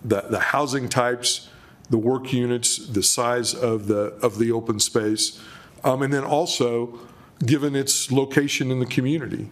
the, 0.04 0.22
the 0.22 0.40
housing 0.40 0.88
types, 0.88 1.48
the 1.88 1.98
work 1.98 2.32
units, 2.32 2.76
the 2.88 3.02
size 3.02 3.54
of 3.54 3.86
the, 3.86 4.14
of 4.22 4.38
the 4.38 4.52
open 4.52 4.80
space, 4.80 5.40
um, 5.84 6.02
and 6.02 6.12
then 6.12 6.24
also, 6.24 6.98
given 7.44 7.76
its 7.76 8.10
location 8.10 8.70
in 8.70 8.80
the 8.80 8.86
community, 8.86 9.48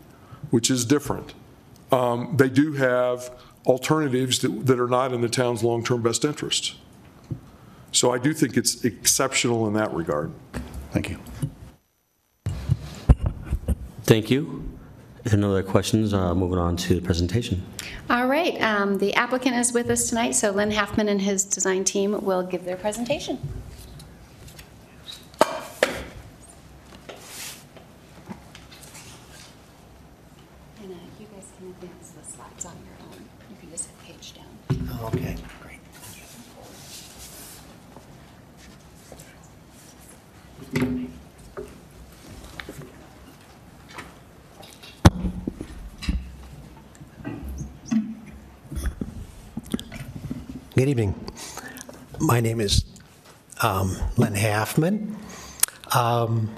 which 0.51 0.71
is 0.71 0.85
different. 0.85 1.35
Um, 1.93 2.37
They 2.37 2.49
do 2.49 2.73
have 2.73 3.31
alternatives 3.67 4.41
that, 4.41 4.67
that 4.67 4.81
are 4.81 4.89
not 4.89 5.13
in 5.13 5.21
the 5.21 5.29
town's 5.29 5.63
long-term 5.63 6.03
best 6.03 6.25
interests. 6.25 6.75
So 7.95 8.13
I 8.13 8.19
do 8.19 8.35
think 8.35 8.57
it's 8.57 8.85
exceptional 8.85 9.69
in 9.69 9.75
that 9.75 9.95
regard. 9.95 10.33
Thank 10.91 11.11
you. 11.11 11.19
Thank 14.03 14.33
you. 14.33 14.69
If 15.25 15.31
there 15.31 15.39
are 15.39 15.41
no 15.41 15.53
other 15.53 15.63
questions, 15.63 16.13
uh, 16.13 16.35
moving 16.35 16.59
on 16.59 16.77
to 16.77 16.97
the 16.97 17.01
presentation. 17.01 17.65
All 18.11 18.27
right, 18.27 18.61
um, 18.61 18.99
the 18.99 19.15
applicant 19.15 19.55
is 19.57 19.73
with 19.73 19.89
us 19.91 20.09
tonight, 20.09 20.33
so 20.33 20.51
Lynn 20.51 20.73
Halfman 20.73 21.09
and 21.09 21.23
his 21.23 21.45
design 21.45 21.85
team 21.85 22.21
will 22.25 22.43
give 22.43 22.65
their 22.65 22.77
presentation. 22.77 23.39
And 25.41 25.53
uh, 30.83 30.97
you 31.21 31.27
guys 31.33 31.47
can 31.57 31.69
advance 31.69 32.11
the 32.11 32.25
slides 32.29 32.65
on 32.67 32.77
your 32.85 32.97
own. 33.09 33.25
You 33.51 33.57
can 33.61 33.71
just 33.71 33.89
hit 34.03 34.17
page 34.17 34.35
down. 34.35 34.51
Okay, 35.05 35.37
great. 35.63 35.79
Good 50.77 50.89
evening. 50.89 51.15
My 52.19 52.41
name 52.41 52.61
is 52.61 52.85
um, 53.63 53.97
Len 54.17 54.35
Halfman. 54.35 55.15
Um, 55.95 56.51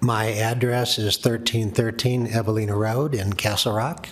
My 0.00 0.32
address 0.32 0.98
is 0.98 1.16
1313 1.16 2.28
Evelina 2.28 2.74
Road 2.74 3.14
in 3.14 3.34
Castle 3.34 3.74
Rock. 3.74 4.08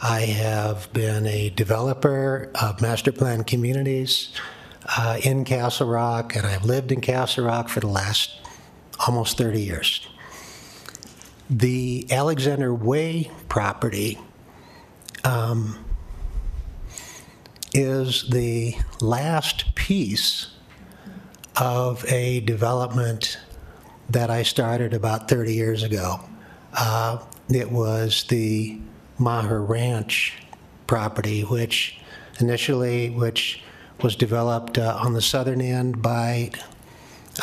I 0.00 0.20
have 0.20 0.90
been 0.92 1.26
a 1.26 1.50
developer 1.50 2.50
of 2.60 2.80
master 2.80 3.12
plan 3.12 3.44
communities 3.44 4.30
uh, 4.96 5.18
in 5.22 5.44
Castle 5.44 5.88
Rock, 5.88 6.34
and 6.34 6.46
I've 6.46 6.64
lived 6.64 6.92
in 6.92 7.02
Castle 7.02 7.44
Rock 7.44 7.68
for 7.68 7.80
the 7.80 7.88
last 7.88 8.38
almost 9.06 9.36
30 9.36 9.60
years. 9.60 10.06
The 11.50 12.06
Alexander 12.10 12.72
Way 12.72 13.30
property 13.48 14.18
um, 15.24 15.83
is 17.74 18.28
the 18.30 18.76
last 19.00 19.74
piece 19.74 20.46
of 21.56 22.04
a 22.10 22.40
development 22.40 23.38
that 24.08 24.30
I 24.30 24.44
started 24.44 24.94
about 24.94 25.28
30 25.28 25.52
years 25.52 25.82
ago. 25.82 26.20
Uh, 26.72 27.18
It 27.50 27.70
was 27.70 28.24
the 28.28 28.78
Maher 29.18 29.60
Ranch 29.60 30.32
property, 30.86 31.42
which 31.42 31.98
initially, 32.40 33.10
which 33.10 33.62
was 34.02 34.16
developed 34.16 34.78
uh, 34.78 34.98
on 35.00 35.12
the 35.12 35.20
southern 35.20 35.60
end 35.60 36.00
by, 36.00 36.50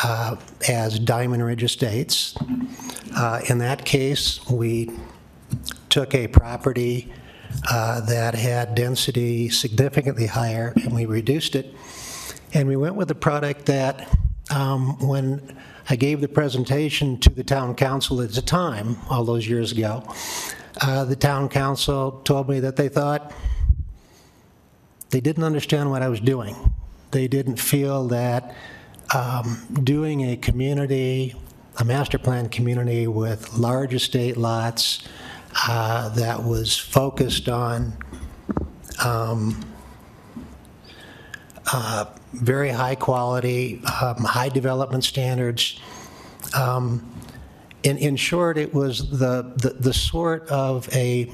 uh, 0.03 0.37
as 0.67 0.97
Diamond 0.99 1.43
Ridge 1.45 1.63
Estates. 1.63 2.35
Uh, 3.15 3.41
In 3.49 3.57
that 3.59 3.85
case, 3.85 4.39
we 4.49 4.89
took 5.89 6.15
a 6.15 6.27
property 6.27 7.11
uh, 7.69 8.01
that 8.01 8.35
had 8.35 8.75
density 8.75 9.49
significantly 9.49 10.27
higher, 10.27 10.73
and 10.83 10.93
we 10.93 11.05
reduced 11.05 11.55
it. 11.55 11.73
And 12.53 12.67
we 12.67 12.75
went 12.75 12.95
with 12.95 13.09
a 13.11 13.15
product 13.15 13.65
that, 13.67 14.09
um, 14.49 14.99
when 15.07 15.57
I 15.89 15.95
gave 15.95 16.21
the 16.21 16.27
presentation 16.27 17.19
to 17.19 17.29
the 17.29 17.43
town 17.43 17.75
council 17.75 18.21
at 18.21 18.31
the 18.31 18.41
time, 18.41 18.97
all 19.09 19.23
those 19.23 19.47
years 19.47 19.71
ago, 19.71 20.03
uh, 20.81 21.05
the 21.05 21.15
town 21.15 21.49
council 21.49 22.21
told 22.23 22.49
me 22.49 22.59
that 22.59 22.75
they 22.75 22.89
thought 22.89 23.33
they 25.09 25.21
didn't 25.21 25.43
understand 25.43 25.89
what 25.89 26.01
I 26.01 26.09
was 26.09 26.19
doing. 26.19 26.55
They 27.11 27.27
didn't 27.27 27.57
feel 27.57 28.07
that 28.07 28.55
um, 29.13 29.67
doing 29.83 30.31
a 30.31 30.37
community, 30.37 31.35
a 31.77 31.83
master 31.83 32.17
plan 32.17 32.47
community 32.47 33.07
with 33.07 33.57
large 33.57 33.93
estate 33.93 34.37
lots 34.37 35.07
uh, 35.67 36.09
that 36.09 36.43
was 36.43 36.77
focused 36.77 37.49
on 37.49 37.93
um, 39.03 39.59
uh, 41.73 42.05
very 42.33 42.69
high 42.69 42.95
quality, 42.95 43.81
um, 44.01 44.23
high 44.23 44.49
development 44.49 45.03
standards. 45.03 45.79
Um, 46.55 47.01
In, 47.83 47.97
in 47.97 48.15
short, 48.15 48.57
it 48.57 48.73
was 48.73 49.09
the, 49.09 49.53
the, 49.57 49.69
the 49.79 49.93
sort 49.93 50.47
of 50.49 50.87
a 50.93 51.27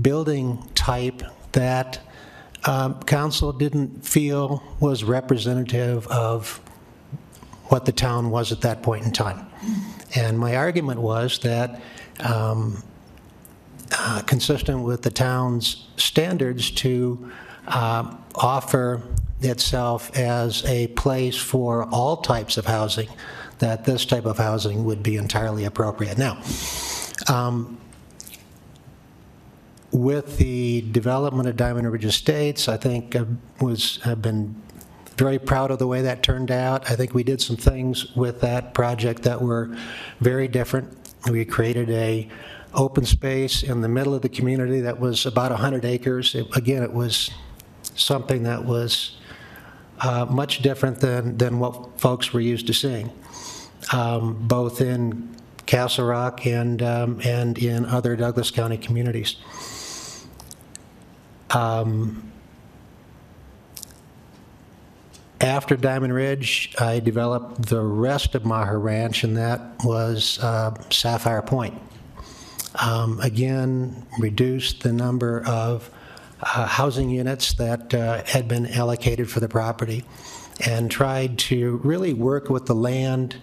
building 0.00 0.62
type 0.74 1.22
that 1.50 1.98
um, 2.64 3.02
council 3.02 3.52
didn't 3.52 4.06
feel 4.06 4.62
was 4.78 5.02
representative 5.02 6.06
of 6.06 6.60
what 7.70 7.84
the 7.84 7.92
town 7.92 8.30
was 8.30 8.52
at 8.52 8.60
that 8.60 8.82
point 8.82 9.04
in 9.04 9.12
time. 9.12 9.46
And 10.14 10.38
my 10.38 10.54
argument 10.56 11.00
was 11.00 11.38
that, 11.40 11.80
um, 12.20 12.82
uh, 13.92 14.22
consistent 14.26 14.82
with 14.82 15.02
the 15.02 15.10
town's 15.10 15.88
standards, 15.96 16.70
to 16.70 17.30
uh, 17.68 18.16
offer 18.34 19.02
itself 19.40 20.16
as 20.16 20.64
a 20.64 20.88
place 20.88 21.36
for 21.36 21.84
all 21.90 22.16
types 22.16 22.56
of 22.56 22.66
housing, 22.66 23.08
that 23.58 23.84
this 23.84 24.04
type 24.04 24.24
of 24.24 24.38
housing 24.38 24.84
would 24.84 25.02
be 25.02 25.16
entirely 25.16 25.64
appropriate. 25.64 26.18
Now, 26.18 26.42
um, 27.28 27.78
with 29.92 30.38
the 30.38 30.80
development 30.90 31.48
of 31.48 31.56
Diamond 31.56 31.90
Ridge 31.90 32.04
Estates, 32.04 32.68
I 32.68 32.76
think 32.76 33.14
I 33.14 33.26
was, 33.60 33.98
have 34.02 34.20
been 34.20 34.60
very 35.16 35.38
proud 35.38 35.70
of 35.70 35.78
the 35.78 35.86
way 35.86 36.02
that 36.02 36.22
turned 36.24 36.50
out. 36.50 36.90
I 36.90 36.96
think 36.96 37.14
we 37.14 37.22
did 37.22 37.40
some 37.40 37.56
things 37.56 38.14
with 38.16 38.40
that 38.40 38.74
project 38.74 39.22
that 39.22 39.40
were 39.40 39.76
very 40.20 40.48
different. 40.48 40.98
We 41.30 41.44
created 41.44 41.90
a 41.90 42.28
open 42.74 43.04
space 43.06 43.62
in 43.62 43.80
the 43.80 43.88
middle 43.88 44.14
of 44.14 44.22
the 44.22 44.28
community 44.28 44.80
that 44.80 44.98
was 45.00 45.26
about 45.26 45.50
100 45.52 45.84
acres. 45.84 46.34
It- 46.34 46.54
Again, 46.56 46.82
it 46.82 46.92
was 46.92 47.30
something 47.94 48.42
that 48.42 48.64
was 48.64 49.16
uh, 50.00 50.26
much 50.28 50.60
different 50.60 51.00
than, 51.00 51.38
than 51.38 51.58
what 51.60 51.98
folks 52.00 52.32
were 52.32 52.40
used 52.40 52.66
to 52.66 52.74
seeing, 52.74 53.10
um, 53.92 54.36
both 54.48 54.80
in 54.80 55.34
Castle 55.66 56.04
Rock 56.06 56.46
and, 56.46 56.82
um, 56.82 57.20
and 57.24 57.56
in 57.58 57.86
other 57.86 58.16
Douglas 58.16 58.50
County 58.50 58.76
communities. 58.76 59.36
Um, 61.50 62.30
After 65.40 65.76
Diamond 65.76 66.14
Ridge, 66.14 66.74
I 66.78 67.00
developed 67.00 67.66
the 67.66 67.82
rest 67.82 68.34
of 68.34 68.44
Maher 68.44 68.78
Ranch, 68.78 69.24
and 69.24 69.36
that 69.36 69.60
was 69.84 70.38
uh, 70.38 70.74
Sapphire 70.90 71.42
Point. 71.42 71.74
Um, 72.76 73.20
Again, 73.20 74.06
reduced 74.18 74.82
the 74.82 74.92
number 74.92 75.44
of 75.44 75.90
uh, 76.40 76.66
housing 76.66 77.10
units 77.10 77.54
that 77.54 77.92
uh, 77.92 78.22
had 78.24 78.46
been 78.46 78.66
allocated 78.66 79.28
for 79.28 79.40
the 79.40 79.48
property, 79.48 80.04
and 80.64 80.90
tried 80.90 81.38
to 81.38 81.80
really 81.82 82.14
work 82.14 82.48
with 82.48 82.66
the 82.66 82.74
land 82.74 83.36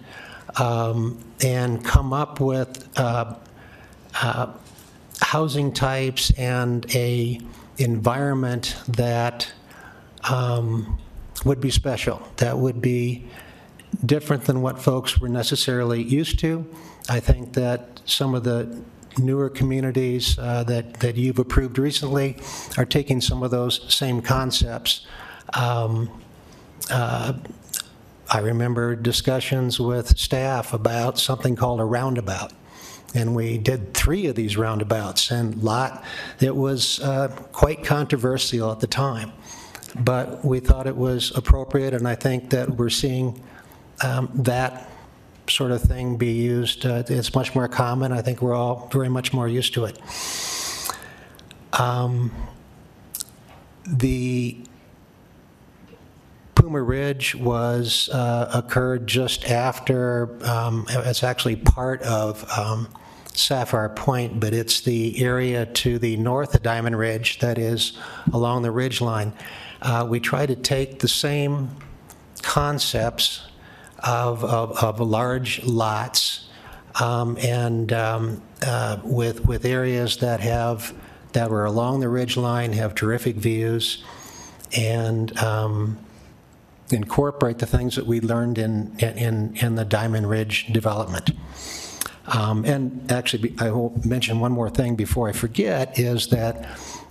um, 0.56 1.22
and 1.44 1.84
come 1.84 2.12
up 2.14 2.40
with 2.40 2.88
uh, 2.98 3.34
uh, 4.22 4.52
housing 5.20 5.72
types 5.72 6.30
and 6.38 6.86
a 6.94 7.38
environment 7.78 8.76
that 8.88 9.52
um, 10.30 10.98
would 11.44 11.60
be 11.60 11.70
special, 11.70 12.26
that 12.36 12.58
would 12.58 12.80
be 12.80 13.26
different 14.04 14.44
than 14.44 14.62
what 14.62 14.80
folks 14.80 15.20
were 15.20 15.28
necessarily 15.28 16.02
used 16.02 16.38
to. 16.40 16.66
I 17.08 17.20
think 17.20 17.52
that 17.54 18.00
some 18.04 18.34
of 18.34 18.44
the 18.44 18.82
newer 19.18 19.50
communities 19.50 20.38
uh, 20.38 20.64
that, 20.64 20.94
that 21.00 21.16
you've 21.16 21.38
approved 21.38 21.78
recently 21.78 22.36
are 22.78 22.86
taking 22.86 23.20
some 23.20 23.42
of 23.42 23.50
those 23.50 23.92
same 23.92 24.22
concepts. 24.22 25.06
Um, 25.54 26.10
uh, 26.90 27.34
I 28.30 28.38
remember 28.38 28.96
discussions 28.96 29.78
with 29.78 30.18
staff 30.18 30.72
about 30.72 31.18
something 31.18 31.54
called 31.54 31.80
a 31.80 31.84
roundabout. 31.84 32.52
And 33.14 33.34
we 33.34 33.58
did 33.58 33.92
three 33.92 34.26
of 34.26 34.36
these 34.36 34.56
roundabouts, 34.56 35.30
and 35.30 35.62
lot, 35.62 36.02
it 36.40 36.56
was 36.56 36.98
uh, 37.00 37.28
quite 37.52 37.84
controversial 37.84 38.72
at 38.72 38.80
the 38.80 38.86
time. 38.86 39.32
But 39.94 40.44
we 40.44 40.60
thought 40.60 40.86
it 40.86 40.96
was 40.96 41.32
appropriate, 41.36 41.92
and 41.94 42.08
I 42.08 42.14
think 42.14 42.50
that 42.50 42.70
we're 42.70 42.90
seeing 42.90 43.42
um, 44.02 44.30
that 44.34 44.88
sort 45.48 45.70
of 45.70 45.82
thing 45.82 46.16
be 46.16 46.32
used. 46.32 46.86
uh, 46.86 47.02
It's 47.08 47.34
much 47.34 47.54
more 47.54 47.68
common. 47.68 48.12
I 48.12 48.22
think 48.22 48.40
we're 48.40 48.54
all 48.54 48.88
very 48.92 49.08
much 49.08 49.32
more 49.32 49.48
used 49.48 49.74
to 49.74 49.84
it. 49.84 49.98
Um, 51.72 52.30
The 53.86 54.64
Puma 56.54 56.80
Ridge 56.80 57.34
was, 57.34 58.08
uh, 58.12 58.50
occurred 58.54 59.06
just 59.06 59.44
after, 59.50 60.38
um, 60.46 60.86
it's 60.88 61.24
actually 61.24 61.56
part 61.56 62.00
of 62.02 62.48
um, 62.56 62.88
Sapphire 63.34 63.88
Point, 63.88 64.38
but 64.38 64.54
it's 64.54 64.80
the 64.82 65.22
area 65.24 65.66
to 65.66 65.98
the 65.98 66.16
north 66.18 66.54
of 66.54 66.62
Diamond 66.62 66.96
Ridge 66.98 67.40
that 67.40 67.58
is 67.58 67.98
along 68.32 68.62
the 68.62 68.70
ridge 68.70 69.00
line. 69.00 69.32
Uh, 69.82 70.06
We 70.08 70.20
try 70.20 70.46
to 70.46 70.54
take 70.54 71.00
the 71.00 71.08
same 71.08 71.68
concepts 72.42 73.42
of, 73.98 74.44
of, 74.44 74.82
of 74.82 75.00
large 75.00 75.62
lots 75.64 76.48
um, 77.00 77.36
and 77.38 77.92
um, 77.92 78.42
uh, 78.64 78.98
with, 79.02 79.44
with 79.44 79.64
areas 79.64 80.16
that 80.18 80.40
have, 80.40 80.94
that 81.32 81.50
were 81.50 81.64
along 81.64 82.00
the 82.00 82.08
ridge 82.08 82.36
line, 82.36 82.72
have 82.74 82.94
terrific 82.94 83.36
views, 83.36 84.04
and 84.76 85.36
um, 85.38 85.98
incorporate 86.90 87.58
the 87.58 87.66
things 87.66 87.96
that 87.96 88.06
we 88.06 88.20
learned 88.20 88.58
in, 88.58 88.96
in, 88.98 89.56
in 89.56 89.74
the 89.74 89.84
Diamond 89.84 90.28
Ridge 90.28 90.72
development. 90.72 91.30
Um, 92.26 92.64
And 92.64 93.10
actually, 93.10 93.54
I 93.58 93.70
will 93.70 93.98
mention 94.04 94.38
one 94.38 94.52
more 94.52 94.70
thing 94.70 94.94
before 94.96 95.28
I 95.28 95.32
forget, 95.32 95.98
is 95.98 96.28
that 96.28 96.66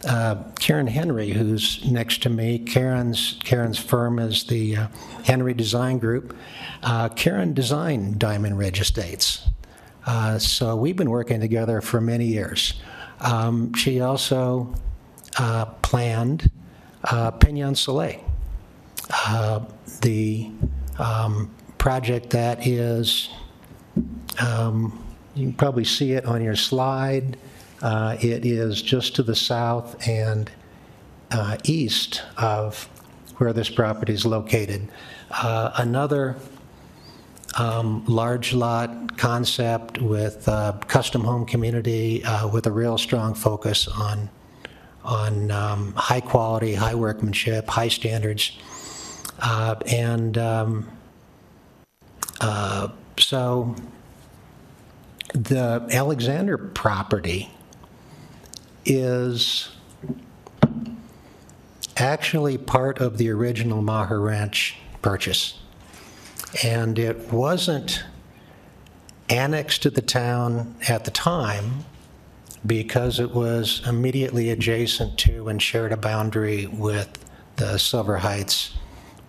uh, 0.08 0.44
Karen 0.60 0.88
Henry, 0.88 1.30
who's 1.30 1.84
next 1.86 2.24
to 2.24 2.30
me, 2.30 2.60
Karen's, 2.60 3.38
Karen's 3.44 3.78
firm 3.78 4.20
is 4.20 4.46
the 4.46 4.76
uh, 4.76 4.88
Henry 5.24 5.54
Design 5.54 6.00
Group. 6.00 6.36
Uh, 6.84 7.10
Karen 7.10 7.54
designed 7.54 8.20
Diamond 8.20 8.58
Ridge 8.58 8.80
Estates. 8.82 9.48
Uh, 10.06 10.40
So 10.40 10.76
we've 10.76 10.98
been 10.98 11.12
working 11.12 11.40
together 11.40 11.82
for 11.82 12.02
many 12.02 12.26
years. 12.26 12.74
Um, 13.20 13.74
She 13.76 14.02
also 14.02 14.74
uh, 15.38 15.66
planned 15.82 16.50
uh, 17.04 17.32
Pinion 17.32 17.76
Soleil, 17.76 18.24
the 20.02 20.52
um, 20.98 21.52
project 21.78 22.32
that 22.32 22.66
is, 22.66 23.30
um, 24.40 25.04
you 25.36 25.46
can 25.46 25.54
probably 25.54 25.86
see 25.86 26.14
it 26.14 26.26
on 26.26 26.44
your 26.44 26.56
slide. 26.56 27.38
Uh, 27.82 28.16
It 28.20 28.46
is 28.46 28.82
just 28.82 29.16
to 29.16 29.24
the 29.24 29.36
south 29.36 30.08
and 30.08 30.52
uh, 31.32 31.58
east 31.64 32.22
of 32.38 32.88
where 33.38 33.54
this 33.54 33.70
property 33.70 34.14
is 34.14 34.26
located. 34.26 34.88
Uh, 35.32 35.72
Another 35.76 36.36
um, 37.58 38.06
large 38.06 38.54
lot 38.54 39.18
concept 39.18 40.00
with 40.00 40.48
uh, 40.48 40.74
custom 40.88 41.24
home 41.24 41.46
community 41.46 42.24
uh, 42.24 42.48
with 42.48 42.68
a 42.68 42.72
real 42.72 42.98
strong 42.98 43.34
focus 43.34 43.88
on, 43.88 44.30
on 45.04 45.52
um, 45.52 45.94
high 45.96 46.22
quality, 46.22 46.76
high 46.76 46.96
workmanship, 46.96 47.68
high 47.68 47.88
standards. 47.90 48.58
Uh, 49.40 49.76
And 49.88 50.38
um, 50.38 50.88
so 53.18 53.76
the 55.34 55.88
Alexander 55.92 56.58
property 56.58 57.50
is 58.86 59.70
actually 61.98 62.58
part 62.58 63.00
of 63.00 63.18
the 63.18 63.30
original 63.30 63.82
Maher 63.82 64.20
Ranch 64.20 64.78
purchase. 65.02 65.60
And 66.64 66.98
it 67.00 67.32
wasn't 67.32 68.04
annexed 69.30 69.84
to 69.84 69.90
the 69.90 70.02
town 70.02 70.76
at 70.88 71.06
the 71.06 71.12
time 71.12 71.86
because 72.66 73.20
it 73.20 73.32
was 73.32 73.82
immediately 73.88 74.50
adjacent 74.50 75.18
to 75.20 75.48
and 75.48 75.62
shared 75.62 75.92
a 75.92 75.98
boundary 75.98 76.68
with 76.68 77.18
the 77.56 77.78
Silver 77.78 78.18
Heights 78.18 78.74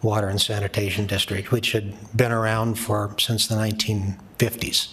Water 0.02 0.28
and 0.28 0.40
Sanitation 0.40 1.06
District, 1.06 1.52
which 1.52 1.72
had 1.72 1.94
been 2.16 2.32
around 2.32 2.74
for, 2.78 3.14
since 3.18 3.46
the 3.46 3.54
1950s. 3.54 4.88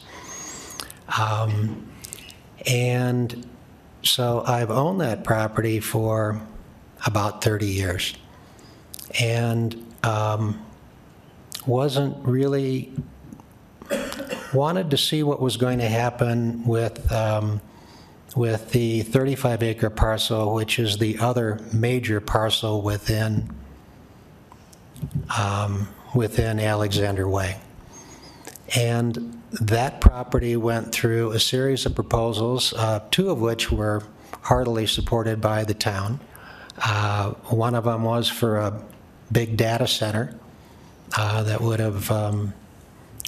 Um, 1.18 1.86
And 2.68 3.48
so 4.04 4.44
I've 4.46 4.72
owned 4.72 5.02
that 5.02 5.24
property 5.24 5.80
for 5.80 6.40
about 7.06 7.44
30 7.44 7.66
years. 7.66 8.14
And 9.20 9.86
um, 10.04 10.66
wasn't 11.66 12.26
really, 12.26 12.94
wanted 14.54 14.92
to 14.92 14.98
see 14.98 15.24
what 15.24 15.42
was 15.42 15.58
going 15.58 15.80
to 15.80 15.88
happen 15.88 16.66
with, 16.66 17.12
um, 17.12 17.62
with 18.36 18.72
the 18.72 19.02
35 19.04 19.64
acre 19.64 19.90
parcel, 19.90 20.54
which 20.54 20.80
is 20.80 20.98
the 20.98 21.18
other 21.20 21.60
major 21.74 22.20
parcel 22.20 22.82
within, 22.82 23.50
um, 25.38 25.88
within 26.14 26.60
Alexander 26.60 27.28
Way. 27.28 27.60
And 28.76 29.39
that 29.52 30.00
property 30.02 30.56
went 30.56 30.92
through 30.92 31.32
a 31.32 31.40
series 31.40 31.86
of 31.86 31.96
proposals, 31.96 32.74
uh, 32.74 33.02
two 33.12 33.30
of 33.30 33.40
which 33.40 33.72
were 33.72 34.04
heartily 34.42 34.86
supported 34.86 35.42
by 35.42 35.64
the 35.64 35.74
town. 35.74 36.20
Uh, 36.78 37.32
One 37.50 37.76
of 37.76 37.84
them 37.86 38.04
was 38.04 38.30
for 38.30 38.58
a 38.58 38.82
big 39.32 39.58
data 39.58 39.88
center 39.88 40.36
uh, 41.18 41.44
that 41.44 41.62
would 41.62 41.80
have, 41.80 42.10
um, 42.12 42.54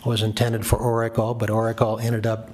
was 0.06 0.22
intended 0.22 0.66
for 0.66 0.78
Oracle, 0.78 1.34
but 1.34 1.50
Oracle 1.50 2.00
ended 2.00 2.26
up 2.26 2.52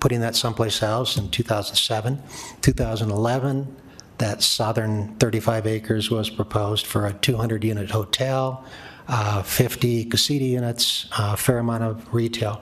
putting 0.00 0.20
that 0.20 0.34
someplace 0.34 0.82
else 0.82 1.16
in 1.16 1.30
2007. 1.30 2.20
2011, 2.62 3.76
that 4.18 4.42
southern 4.42 5.14
35 5.16 5.66
acres 5.66 6.10
was 6.10 6.28
proposed 6.28 6.86
for 6.86 7.06
a 7.06 7.12
200-unit 7.12 7.90
hotel, 7.90 8.64
uh, 9.06 9.42
50 9.42 10.04
casita 10.06 10.44
units, 10.44 11.06
a 11.16 11.36
fair 11.36 11.58
amount 11.58 11.84
of 11.84 12.12
retail. 12.12 12.60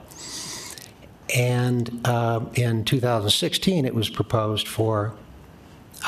And 1.35 2.01
uh, 2.05 2.41
in 2.53 2.85
2016, 2.85 3.85
it 3.85 3.93
was 3.93 4.09
proposed 4.09 4.67
for 4.67 5.13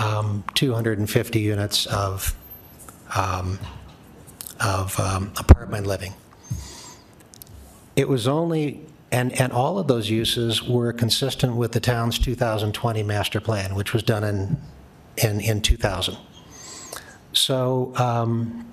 um, 0.01 0.43
250 0.53 1.39
units 1.39 1.85
of, 1.87 2.35
um, 3.15 3.59
of 4.59 4.99
um, 4.99 5.31
apartment 5.37 5.87
living. 5.87 6.13
It 7.95 8.07
was 8.07 8.27
only, 8.27 8.85
and, 9.11 9.33
and 9.39 9.51
all 9.51 9.77
of 9.77 9.87
those 9.87 10.09
uses 10.09 10.63
were 10.63 10.93
consistent 10.93 11.55
with 11.55 11.73
the 11.73 11.81
town's 11.81 12.17
2020 12.17 13.03
master 13.03 13.41
plan, 13.41 13.75
which 13.75 13.93
was 13.93 14.03
done 14.03 14.23
in, 14.23 14.57
in, 15.17 15.41
in 15.41 15.61
2000. 15.61 16.15
So 17.33 17.93
um, 17.97 18.65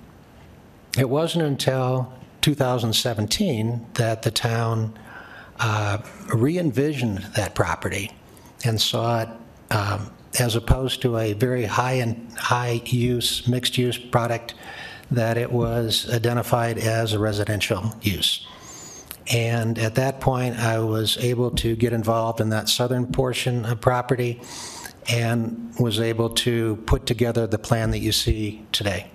it 0.96 1.08
wasn't 1.08 1.44
until 1.44 2.12
2017 2.42 3.86
that 3.94 4.22
the 4.22 4.30
town 4.30 4.96
uh, 5.60 5.98
re-envisioned 6.34 7.18
that 7.36 7.54
property 7.54 8.12
and 8.64 8.80
saw 8.80 9.22
it 9.22 9.28
um, 9.70 10.10
as 10.38 10.56
opposed 10.56 11.02
to 11.02 11.16
a 11.18 11.32
very 11.32 11.64
high 11.64 11.94
and 11.94 12.30
high-use, 12.36 13.48
mixed-use 13.48 13.98
product, 13.98 14.54
that 15.10 15.38
it 15.38 15.50
was 15.50 16.12
identified 16.12 16.78
as 16.78 17.12
a 17.12 17.18
residential 17.18 17.94
use. 18.02 18.46
And 19.32 19.78
at 19.78 19.94
that 19.96 20.20
point, 20.20 20.56
I 20.56 20.78
was 20.80 21.16
able 21.18 21.50
to 21.52 21.74
get 21.74 21.92
involved 21.92 22.40
in 22.40 22.50
that 22.50 22.68
southern 22.68 23.06
portion 23.06 23.64
of 23.64 23.80
property 23.80 24.40
and 25.08 25.72
was 25.78 26.00
able 26.00 26.30
to 26.30 26.76
put 26.86 27.06
together 27.06 27.46
the 27.46 27.58
plan 27.58 27.90
that 27.92 27.98
you 27.98 28.12
see 28.12 28.64
today. 28.72 29.10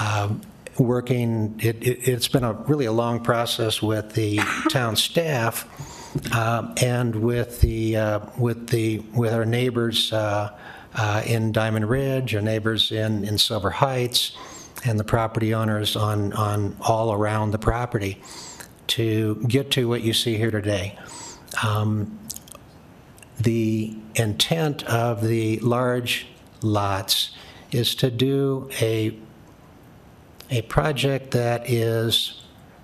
Um, 0.00 0.42
Working, 0.78 1.60
it, 1.62 1.76
it- 1.86 2.08
it's 2.08 2.28
been 2.28 2.44
a, 2.44 2.52
really 2.52 2.86
a 2.86 2.92
long 2.92 3.20
process 3.22 3.80
with 3.80 4.14
the 4.14 4.38
town 4.70 4.96
staff 4.96 5.68
um, 6.34 6.74
and 6.82 7.14
with 7.16 7.60
the, 7.60 7.96
uh, 7.96 8.20
with 8.38 8.68
the, 8.68 8.98
with 9.14 9.32
our 9.32 9.44
neighbors 9.44 10.12
uh, 10.12 10.56
uh, 10.94 11.22
in 11.26 11.52
Diamond 11.52 11.88
Ridge, 11.88 12.34
our 12.34 12.40
neighbors 12.42 12.90
in, 12.92 13.24
in 13.24 13.38
Silver 13.38 13.70
Heights, 13.70 14.36
and 14.84 14.98
the 14.98 15.04
property 15.04 15.54
owners 15.54 15.96
on, 15.96 16.32
on, 16.32 16.76
all 16.80 17.12
around 17.12 17.52
the 17.52 17.58
property 17.58 18.20
to 18.88 19.36
get 19.48 19.70
to 19.72 19.88
what 19.88 20.02
you 20.02 20.12
see 20.12 20.36
here 20.36 20.50
today. 20.50 20.98
Um, 21.62 22.18
The 23.40 23.96
intent 24.14 24.84
of 24.84 25.22
the 25.22 25.58
large 25.60 26.26
lots 26.62 27.30
is 27.72 27.94
to 27.96 28.10
do 28.10 28.68
a, 28.80 29.16
a 30.50 30.62
project 30.62 31.30
that 31.32 31.68
is 31.70 32.42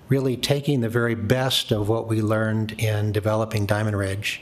really 0.09 0.35
taking 0.35 0.81
the 0.81 0.89
very 0.89 1.15
best 1.15 1.71
of 1.71 1.87
what 1.87 2.07
we 2.07 2.21
learned 2.21 2.73
in 2.73 3.11
developing 3.11 3.65
Diamond 3.65 3.97
Ridge 3.97 4.41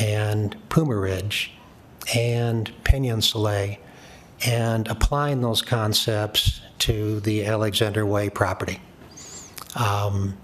and 0.00 0.56
Puma 0.68 0.96
Ridge 0.96 1.52
and 2.14 2.72
Pinion 2.84 3.22
Soleil 3.22 3.76
and 4.44 4.88
applying 4.88 5.40
those 5.40 5.62
concepts 5.62 6.60
to 6.80 7.20
the 7.20 7.46
Alexander 7.46 8.04
Way 8.04 8.28
property. 8.30 8.80
Um, 9.74 10.36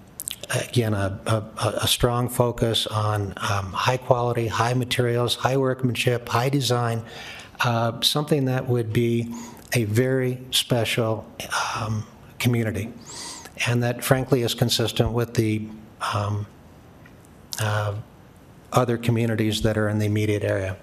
Again, 0.55 0.93
a, 0.93 1.19
a, 1.25 1.69
a 1.83 1.89
strong 1.89 2.29
focus 2.29 2.87
on 2.87 3.33
um, 3.39 3.73
high 3.73 3.97
quality, 3.97 4.49
high 4.49 4.75
materials, 4.75 5.35
high 5.35 5.57
workmanship, 5.57 6.29
high 6.29 6.51
design, 6.51 7.03
uh, 7.61 7.99
something 8.03 8.45
that 8.47 8.69
would 8.69 8.93
be 8.93 9.33
a 9.75 9.85
very 9.85 10.39
special 10.51 11.27
um, 11.81 12.07
community, 12.39 12.93
and 13.67 13.83
that 13.83 14.05
frankly 14.05 14.43
is 14.43 14.55
consistent 14.55 15.13
with 15.13 15.35
the 15.35 15.69
um, 16.15 16.47
uh, 17.61 17.95
other 18.73 18.97
communities 18.99 19.63
that 19.63 19.77
are 19.77 19.89
in 19.89 19.99
the 19.99 20.07
immediate 20.07 20.45
area. 20.45 20.77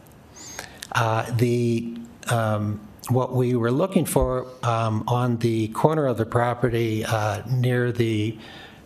Uh, 0.92 1.26
The, 1.38 1.98
um, 2.30 2.80
what 3.10 3.34
we 3.34 3.56
were 3.56 3.72
looking 3.72 4.06
for 4.06 4.46
um, 4.64 5.04
on 5.08 5.38
the 5.38 5.68
corner 5.70 6.06
of 6.06 6.18
the 6.18 6.26
property 6.26 7.04
uh, 7.06 7.42
near 7.50 7.92
the, 7.92 8.38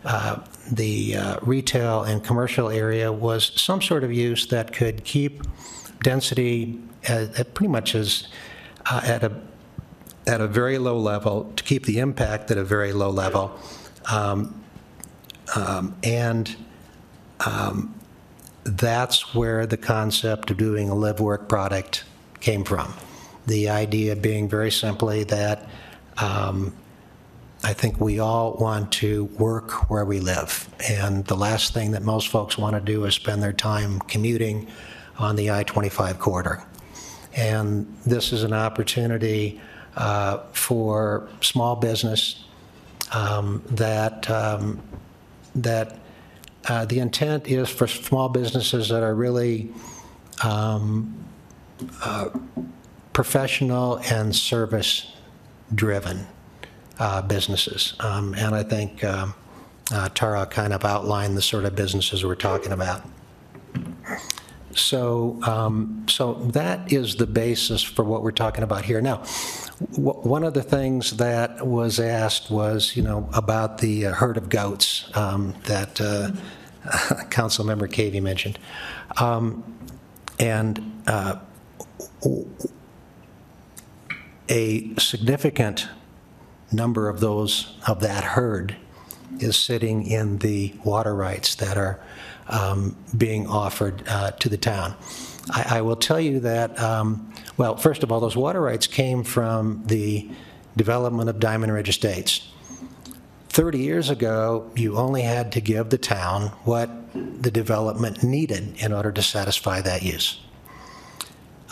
uh, 0.04 0.36
the 0.72 1.16
uh, 1.16 1.38
retail 1.42 2.04
and 2.04 2.24
commercial 2.24 2.70
area 2.70 3.12
was 3.12 3.52
some 3.60 3.82
sort 3.82 4.04
of 4.04 4.12
use 4.12 4.46
that 4.46 4.72
could 4.72 5.04
keep 5.04 5.42
density 6.02 6.78
at, 7.08 7.38
at 7.38 7.54
pretty 7.54 7.68
much 7.68 7.94
as, 7.94 8.28
uh, 8.90 9.00
at 9.04 9.22
a, 9.22 9.32
at 10.26 10.40
a 10.40 10.46
very 10.46 10.78
low 10.78 10.98
level, 10.98 11.52
to 11.56 11.64
keep 11.64 11.84
the 11.84 11.98
impact 11.98 12.50
at 12.50 12.58
a 12.58 12.64
very 12.64 12.92
low 12.92 13.10
level. 13.10 13.58
Um, 14.10 14.64
um, 15.54 15.94
And 16.02 16.56
um, 17.46 17.94
that's 18.64 19.34
where 19.34 19.66
the 19.66 19.76
concept 19.76 20.50
of 20.50 20.56
doing 20.56 20.88
a 20.88 20.94
live-work 20.94 21.48
product 21.48 22.04
came 22.40 22.64
from. 22.64 22.94
The 23.46 23.68
idea 23.68 24.16
being 24.16 24.48
very 24.48 24.70
simply 24.70 25.24
that 25.24 25.68
um, 26.16 26.74
I 27.62 27.72
think 27.72 28.00
we 28.00 28.18
all 28.18 28.54
want 28.54 28.92
to 28.92 29.24
work 29.38 29.90
where 29.90 30.04
we 30.04 30.20
live. 30.20 30.68
And 30.88 31.24
the 31.26 31.36
last 31.36 31.74
thing 31.74 31.92
that 31.92 32.02
most 32.02 32.28
folks 32.28 32.56
want 32.56 32.74
to 32.74 32.80
do 32.80 33.04
is 33.04 33.14
spend 33.14 33.42
their 33.42 33.52
time 33.52 34.00
commuting 34.00 34.68
on 35.18 35.36
the 35.36 35.50
I-25 35.50 36.18
corridor. 36.18 36.62
And 37.36 37.86
this 38.06 38.32
is 38.32 38.44
an 38.44 38.52
opportunity 38.52 39.60
uh, 39.96 40.38
for 40.52 41.28
small 41.40 41.76
business 41.76 42.44
um, 43.12 43.62
that, 43.70 44.28
um, 44.30 44.80
that 45.54 45.98
uh, 46.66 46.84
the 46.86 46.98
intent 46.98 47.46
is 47.46 47.68
for 47.68 47.86
small 47.86 48.28
businesses 48.28 48.88
that 48.88 49.02
are 49.02 49.14
really 49.14 49.70
um, 50.42 51.14
uh, 52.02 52.30
professional 53.12 53.98
and 54.10 54.34
service-driven 54.34 56.26
uh, 56.98 57.22
businesses. 57.22 57.94
Um, 58.00 58.34
And 58.34 58.54
I 58.54 58.62
think 58.62 59.04
um, 59.04 59.34
uh, 59.92 60.08
Tara 60.14 60.46
kind 60.46 60.72
of 60.72 60.84
outlined 60.84 61.36
the 61.36 61.42
sort 61.42 61.64
of 61.64 61.74
businesses 61.76 62.24
we're 62.24 62.34
talking 62.34 62.72
about. 62.72 63.02
So, 64.74 65.38
um, 65.42 66.04
so 66.08 66.34
that 66.52 66.92
is 66.92 67.16
the 67.16 67.26
basis 67.26 67.82
for 67.82 68.04
what 68.04 68.22
we're 68.22 68.32
talking 68.32 68.64
about 68.64 68.84
here. 68.84 69.00
Now, 69.00 69.22
one 69.92 70.44
of 70.44 70.54
the 70.54 70.62
things 70.62 71.16
that 71.18 71.66
was 71.66 72.00
asked 72.00 72.50
was, 72.50 72.96
you 72.96 73.02
know, 73.02 73.28
about 73.32 73.78
the 73.78 74.06
uh, 74.06 74.12
herd 74.12 74.36
of 74.36 74.48
goats 74.48 75.10
um, 75.14 75.54
that 75.66 76.00
uh, 76.00 76.30
Councilmember 77.30 77.88
Cavey 77.88 78.20
mentioned. 78.20 78.58
Um, 79.16 79.62
And 80.38 81.02
uh, 81.06 81.36
a 84.48 84.94
significant 84.96 85.88
number 86.72 87.08
of 87.08 87.20
those, 87.20 87.76
of 87.86 88.00
that 88.00 88.24
herd 88.24 88.76
is 89.38 89.56
sitting 89.56 90.06
in 90.06 90.38
the 90.38 90.74
water 90.84 91.14
rights 91.14 91.54
that 91.56 91.76
are 91.76 92.00
um, 92.48 92.96
being 93.16 93.46
offered 93.46 94.02
uh, 94.08 94.32
to 94.32 94.48
the 94.48 94.56
town. 94.56 94.94
I, 95.50 95.78
I 95.78 95.80
will 95.82 95.96
tell 95.96 96.20
you 96.20 96.40
that, 96.40 96.78
um, 96.80 97.32
well, 97.56 97.76
first 97.76 98.02
of 98.02 98.10
all, 98.10 98.20
those 98.20 98.36
water 98.36 98.60
rights 98.60 98.86
came 98.86 99.22
from 99.24 99.82
the 99.86 100.28
development 100.76 101.28
of 101.30 101.38
Diamond 101.38 101.72
Ridge 101.72 101.88
Estates. 101.88 102.50
30 103.50 103.78
years 103.78 104.10
ago, 104.10 104.68
you 104.74 104.96
only 104.96 105.22
had 105.22 105.52
to 105.52 105.60
give 105.60 105.90
the 105.90 105.98
town 105.98 106.48
what 106.64 106.90
the 107.14 107.50
development 107.50 108.24
needed 108.24 108.74
in 108.82 108.92
order 108.92 109.12
to 109.12 109.22
satisfy 109.22 109.80
that 109.80 110.02
use. 110.02 110.40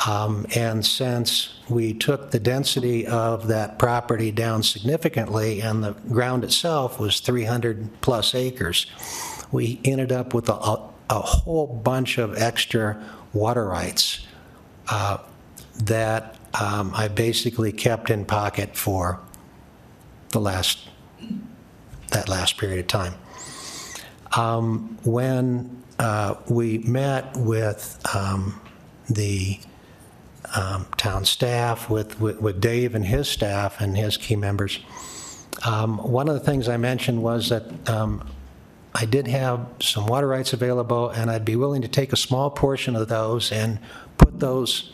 Um, 0.06 0.46
And 0.54 0.84
since 0.86 1.50
we 1.68 1.92
took 1.94 2.30
the 2.30 2.38
density 2.40 3.06
of 3.06 3.48
that 3.48 3.78
property 3.78 4.30
down 4.30 4.62
significantly, 4.62 5.60
and 5.60 5.82
the 5.82 5.92
ground 6.10 6.44
itself 6.44 6.98
was 7.00 7.20
300-plus 7.20 8.34
acres, 8.34 8.86
we 9.50 9.80
ended 9.84 10.12
up 10.12 10.32
with 10.34 10.48
a- 10.48 10.78
a 11.10 11.20
whole 11.20 11.66
bunch 11.66 12.18
of 12.18 12.36
extra 12.38 12.96
water 13.32 13.66
rights 13.66 14.20
uh, 14.88 15.18
that 15.74 16.36
um, 16.60 16.92
I 16.94 17.08
basically 17.08 17.72
kept 17.72 18.10
in 18.10 18.24
pocket 18.24 18.76
for 18.76 19.20
the 20.30 20.40
last, 20.40 20.88
that 22.10 22.28
last 22.28 22.58
period 22.58 22.80
of 22.80 22.86
time. 22.88 23.14
Um, 24.36 24.98
When 25.04 25.82
uh, 25.98 26.34
we 26.48 26.78
met 26.78 27.36
with 27.36 28.00
um, 28.14 28.60
the 29.08 29.58
um, 30.54 30.86
town 30.96 31.24
staff, 31.24 31.88
with, 31.88 32.20
with 32.20 32.40
with 32.40 32.60
Dave 32.60 32.94
and 32.94 33.04
his 33.04 33.28
staff 33.28 33.80
and 33.80 33.96
his 33.96 34.16
key 34.16 34.36
members. 34.36 34.80
Um, 35.64 35.98
One 35.98 36.28
of 36.28 36.34
the 36.34 36.40
things 36.40 36.68
I 36.68 36.76
mentioned 36.76 37.22
was 37.22 37.48
that 37.48 37.88
um, 37.88 38.28
I 38.94 39.06
did 39.06 39.26
have 39.28 39.66
some 39.80 40.06
water 40.06 40.28
rights 40.28 40.52
available, 40.52 41.08
and 41.10 41.30
I'd 41.30 41.44
be 41.44 41.56
willing 41.56 41.82
to 41.82 41.88
take 41.88 42.12
a 42.12 42.16
small 42.16 42.50
portion 42.50 42.96
of 42.96 43.08
those 43.08 43.50
and 43.52 43.78
put 44.18 44.40
those, 44.40 44.92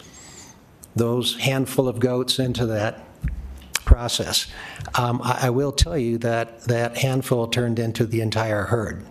those 0.99 1.37
handful 1.37 1.89
of 1.89 1.99
goats 1.99 2.39
into 2.39 2.67
that 2.67 3.01
process. 3.85 4.47
Um, 4.95 5.21
I 5.23 5.47
I 5.47 5.51
will 5.51 5.73
tell 5.73 5.97
you 5.97 6.19
that 6.19 6.63
that 6.65 6.99
handful 6.99 7.47
turned 7.47 7.79
into 7.79 8.07
the 8.07 8.21
entire 8.21 8.65
herd 8.65 9.05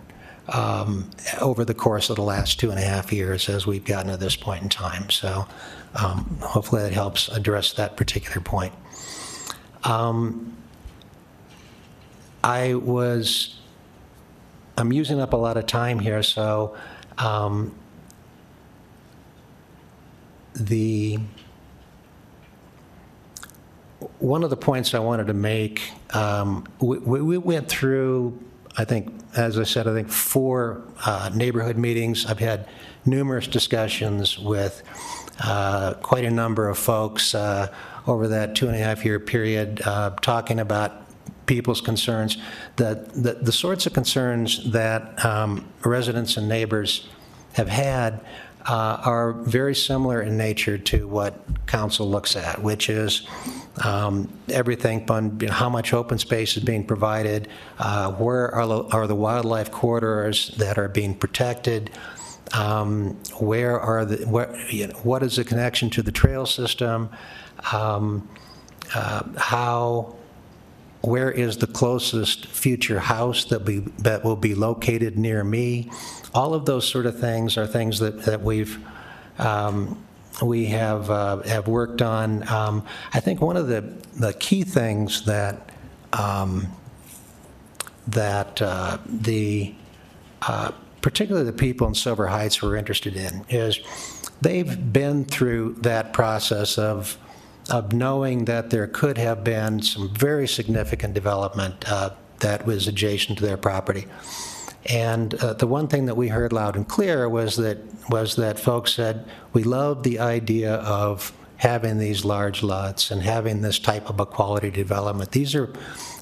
um, 0.48 1.10
over 1.40 1.64
the 1.64 1.74
course 1.74 2.10
of 2.10 2.16
the 2.16 2.22
last 2.22 2.58
two 2.58 2.70
and 2.70 2.78
a 2.78 2.82
half 2.82 3.12
years 3.12 3.48
as 3.48 3.66
we've 3.66 3.84
gotten 3.84 4.10
to 4.10 4.16
this 4.16 4.36
point 4.36 4.62
in 4.62 4.68
time. 4.68 5.10
So 5.10 5.46
um, 5.94 6.38
hopefully 6.42 6.82
that 6.82 6.92
helps 6.92 7.28
address 7.28 7.72
that 7.74 7.96
particular 7.96 8.40
point. 8.40 8.72
Um, 9.84 10.56
I 12.42 12.74
was, 12.74 13.58
I'm 14.76 14.92
using 14.92 15.20
up 15.20 15.32
a 15.32 15.36
lot 15.36 15.56
of 15.56 15.66
time 15.66 15.98
here, 15.98 16.22
so 16.22 16.76
um, 17.18 17.74
the, 20.54 21.18
one 24.18 24.44
of 24.44 24.50
the 24.50 24.56
points 24.56 24.94
I 24.94 24.98
wanted 25.00 25.26
to 25.28 25.34
make, 25.34 25.90
um, 26.14 26.64
we 26.80 26.98
we- 26.98 27.20
we 27.22 27.38
went 27.38 27.68
through, 27.68 28.38
I 28.76 28.84
think, 28.84 29.12
as 29.36 29.58
I 29.58 29.64
said, 29.64 29.88
I 29.88 29.94
think, 29.94 30.08
four 30.08 30.82
uh, 31.04 31.30
neighborhood 31.34 31.76
meetings. 31.76 32.26
I've 32.26 32.38
had 32.38 32.68
numerous 33.04 33.46
discussions 33.46 34.38
with 34.38 34.82
uh, 35.44 35.94
quite 35.94 36.24
a 36.24 36.30
number 36.30 36.68
of 36.68 36.78
folks 36.78 37.34
uh, 37.34 37.68
over 38.06 38.28
that 38.28 38.54
two 38.54 38.66
and 38.66 38.74
a 38.74 38.78
half 38.78 39.04
year 39.04 39.18
period, 39.20 39.82
uh, 39.84 40.10
talking 40.20 40.58
about 40.60 40.92
people's 41.46 41.80
concerns. 41.80 42.36
The, 42.76 43.08
the 43.14 43.34
the 43.42 43.52
sorts 43.52 43.86
of 43.86 43.92
concerns 43.94 44.70
that 44.72 45.24
um, 45.24 45.66
residents 45.84 46.36
and 46.36 46.48
neighbors 46.48 47.08
have 47.54 47.68
had 47.68 48.20
uh, 48.68 49.00
are 49.04 49.32
very 49.32 49.74
similar 49.74 50.20
in 50.20 50.36
nature 50.36 50.76
to 50.76 51.08
what 51.08 51.34
council 51.66 52.08
looks 52.08 52.36
at, 52.36 52.62
which 52.62 52.90
is 52.90 53.26
um, 53.84 54.28
everything 54.48 55.06
from 55.06 55.40
you 55.40 55.48
know, 55.48 55.54
how 55.54 55.70
much 55.70 55.94
open 55.94 56.18
space 56.18 56.56
is 56.56 56.64
being 56.64 56.84
provided, 56.84 57.48
uh, 57.78 58.12
where 58.12 58.54
are 58.54 58.66
the- 58.66 58.84
are 58.84 59.06
the 59.06 59.14
wildlife 59.14 59.70
corridors 59.70 60.48
that 60.58 60.78
are 60.78 60.88
being 60.88 61.14
protected, 61.14 61.90
um, 62.52 63.16
where 63.38 63.78
are 63.80 64.04
the, 64.04 64.18
you 64.70 64.88
know, 64.88 64.94
what 65.02 65.22
is 65.22 65.36
the 65.36 65.44
connection 65.44 65.90
to 65.90 66.02
the 66.02 66.12
trail 66.12 66.44
system, 66.44 67.08
um, 67.72 68.28
uh, 68.94 69.22
how, 69.36 70.14
where 71.00 71.30
is 71.30 71.58
the 71.58 71.66
closest 71.66 72.46
future 72.46 72.98
house 72.98 73.44
that 73.46 73.64
be, 73.64 73.78
that 73.98 74.24
will 74.24 74.36
be 74.36 74.54
located 74.54 75.16
near 75.16 75.44
me? 75.44 75.90
All 76.34 76.54
of 76.54 76.66
those 76.66 76.86
sort 76.86 77.06
of 77.06 77.18
things 77.18 77.56
are 77.56 77.66
things 77.66 77.98
that, 78.00 78.22
that 78.22 78.42
we've, 78.42 78.78
um, 79.38 80.02
we 80.42 80.66
have, 80.66 81.10
uh, 81.10 81.38
have 81.42 81.68
worked 81.68 82.02
on. 82.02 82.48
Um, 82.48 82.84
I 83.12 83.20
think 83.20 83.40
one 83.40 83.56
of 83.56 83.68
the, 83.68 83.80
the 84.16 84.32
key 84.34 84.64
things 84.64 85.24
that, 85.24 85.70
um, 86.12 86.68
that 88.08 88.60
uh, 88.60 88.98
the, 89.06 89.74
uh, 90.42 90.72
particularly 91.00 91.46
the 91.46 91.56
people 91.56 91.86
in 91.86 91.94
Silver 91.94 92.26
Heights 92.26 92.60
were 92.60 92.76
interested 92.76 93.16
in, 93.16 93.44
is 93.48 93.80
they've 94.40 94.92
been 94.92 95.24
through 95.24 95.74
that 95.80 96.12
process 96.12 96.76
of, 96.78 97.16
of 97.70 97.92
knowing 97.92 98.44
that 98.46 98.70
there 98.70 98.86
could 98.86 99.18
have 99.18 99.44
been 99.44 99.82
some 99.82 100.08
very 100.14 100.48
significant 100.48 101.14
development 101.14 101.84
uh, 101.86 102.10
that 102.40 102.66
was 102.66 102.88
adjacent 102.88 103.38
to 103.38 103.44
their 103.44 103.56
property. 103.56 104.06
And 104.86 105.34
uh, 105.34 105.54
the 105.54 105.66
one 105.66 105.88
thing 105.88 106.06
that 106.06 106.16
we 106.16 106.28
heard 106.28 106.52
loud 106.52 106.76
and 106.76 106.88
clear 106.88 107.28
was 107.28 107.56
that, 107.56 107.78
was 108.08 108.36
that 108.36 108.58
folks 108.58 108.94
said, 108.94 109.28
we 109.52 109.64
love 109.64 110.02
the 110.02 110.18
idea 110.18 110.74
of 110.74 111.32
having 111.56 111.98
these 111.98 112.24
large 112.24 112.62
lots 112.62 113.10
and 113.10 113.22
having 113.22 113.62
this 113.62 113.78
type 113.78 114.08
of 114.08 114.20
a 114.20 114.26
quality 114.26 114.70
development. 114.70 115.32
These 115.32 115.54
are 115.54 115.66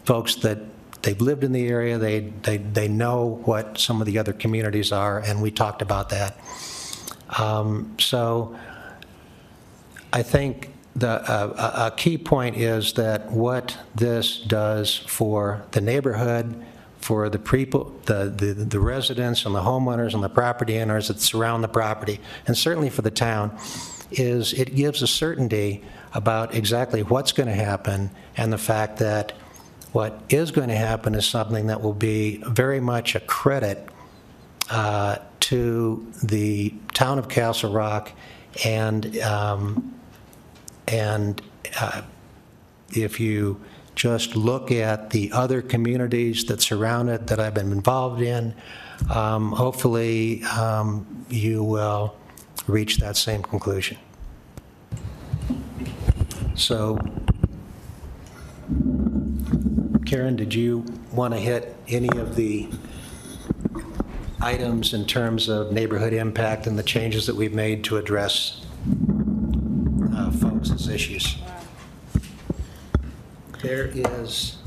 folks 0.05 0.37
that, 0.37 0.59
they've 1.03 1.21
lived 1.21 1.45
in 1.45 1.53
the 1.53 1.69
area, 1.69 1.99
they, 1.99 2.21
they, 2.43 2.57
they 2.57 2.89
know 2.89 3.41
what 3.45 3.79
some 3.79 4.01
of 4.01 4.07
the 4.07 4.19
other 4.19 4.33
communities 4.33 4.91
are, 4.91 5.21
and 5.21 5.41
we 5.41 5.51
talked 5.53 5.83
about 5.83 6.09
that. 6.09 6.37
Um, 7.39 7.95
So 7.99 8.57
I 10.13 10.23
think 10.23 10.71
the, 10.97 11.09
uh, 11.31 11.91
a 11.93 11.97
key 11.97 12.17
point 12.17 12.57
is 12.57 12.95
that 12.95 13.31
what 13.31 13.77
this 13.95 14.41
does 14.41 14.97
for 14.97 15.63
the 15.73 15.81
neighborhood, 15.81 16.65
for 16.99 17.29
the 17.29 17.39
people, 17.39 17.95
the, 18.07 18.25
the 18.25 18.55
the 18.55 18.81
residents 18.81 19.45
and 19.45 19.55
the 19.55 19.61
homeowners 19.61 20.15
and 20.15 20.25
the 20.25 20.29
property 20.29 20.79
owners 20.79 21.09
that 21.09 21.21
surround 21.21 21.63
the 21.63 21.69
property, 21.69 22.19
and 22.47 22.57
certainly 22.57 22.89
for 22.89 23.03
the 23.03 23.11
town, 23.11 23.57
is 24.11 24.55
it 24.55 24.75
gives 24.75 25.03
a 25.03 25.07
certainty 25.07 25.85
about 26.15 26.55
exactly 26.55 27.03
what's 27.03 27.31
going 27.31 27.49
to 27.49 27.55
happen 27.55 28.11
and 28.37 28.51
the 28.51 28.59
fact 28.59 28.99
that 28.99 29.33
what 29.93 30.23
is 30.31 30.51
going 30.51 30.69
to 30.69 30.77
happen 30.77 31.15
is 31.15 31.27
something 31.27 31.67
that 31.67 31.83
will 31.83 31.93
be 31.93 32.39
very 32.47 32.81
much 32.81 33.15
a 33.15 33.21
credit 33.21 33.89
uh, 34.71 35.17
to 35.41 36.11
the 36.25 36.75
town 36.95 37.19
of 37.19 37.29
Castle 37.29 37.71
Rock 37.71 38.13
and, 38.65 39.19
um, 39.19 39.96
and 40.89 41.41
uh, 41.81 42.03
if 42.91 43.19
you 43.21 43.61
just 43.95 44.37
look 44.37 44.71
at 44.71 45.11
the 45.11 45.33
other 45.33 45.63
communities 45.63 46.45
that 46.45 46.61
surround 46.61 47.09
it 47.09 47.27
that 47.29 47.41
I've 47.41 47.55
been 47.55 47.73
involved 47.73 48.21
in, 48.21 48.55
um, 49.11 49.53
hopefully 49.53 50.43
um, 50.45 51.25
you 51.29 51.65
will 51.65 52.15
reach 52.67 52.99
that 52.99 53.17
same 53.17 53.43
conclusion. 53.43 53.97
So, 56.55 56.99
Karen, 60.05 60.37
did 60.37 60.55
you 60.55 60.85
want 61.13 61.35
to 61.35 61.41
hit 61.41 61.77
any 61.89 62.09
of 62.19 62.37
the 62.37 62.69
items 64.41 64.93
in 64.95 65.07
terms 65.07 65.49
of 65.49 65.73
neighborhood 65.73 66.13
impact 66.13 66.67
and 66.67 66.79
the 66.79 66.83
changes 66.83 67.27
that 67.27 67.35
we've 67.35 67.55
made 67.55 67.85
to 67.85 67.97
address 67.97 68.66
issues? 70.85 71.37
There 73.63 73.87
is, 73.87 74.59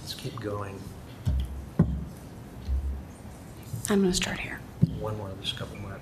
let's 0.00 0.14
keep 0.14 0.38
going. 0.40 0.78
I'm 3.90 4.00
going 4.00 4.10
to 4.10 4.14
start 4.14 4.38
here. 4.38 4.60
one 5.00 5.18
more, 5.18 5.28
there's 5.36 5.52
a 5.52 5.56
couple 5.56 5.76
more. 5.78 5.98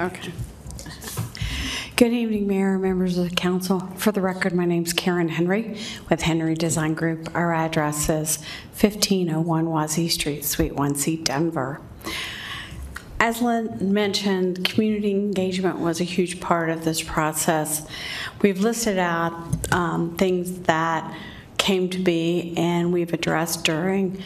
Okay. 0.00 0.32
Good 2.00 2.14
evening, 2.14 2.46
Mayor, 2.46 2.78
members 2.78 3.18
of 3.18 3.28
the 3.28 3.36
council. 3.36 3.80
For 3.96 4.10
the 4.10 4.22
record, 4.22 4.54
my 4.54 4.64
name 4.64 4.84
is 4.84 4.94
Karen 4.94 5.28
Henry 5.28 5.76
with 6.08 6.22
Henry 6.22 6.54
Design 6.54 6.94
Group. 6.94 7.28
Our 7.34 7.52
address 7.52 8.08
is 8.08 8.38
1501 8.70 9.66
Wazee 9.66 10.10
Street, 10.10 10.46
Suite 10.46 10.72
1C, 10.72 11.22
Denver. 11.22 11.82
As 13.20 13.42
Lynn 13.42 13.92
mentioned, 13.92 14.64
community 14.64 15.10
engagement 15.10 15.78
was 15.78 16.00
a 16.00 16.04
huge 16.04 16.40
part 16.40 16.70
of 16.70 16.86
this 16.86 17.02
process. 17.02 17.86
We've 18.40 18.60
listed 18.60 18.96
out 18.96 19.34
um, 19.70 20.16
things 20.16 20.60
that 20.60 21.14
came 21.58 21.90
to 21.90 21.98
be 21.98 22.54
and 22.56 22.94
we've 22.94 23.12
addressed 23.12 23.64
during 23.64 24.22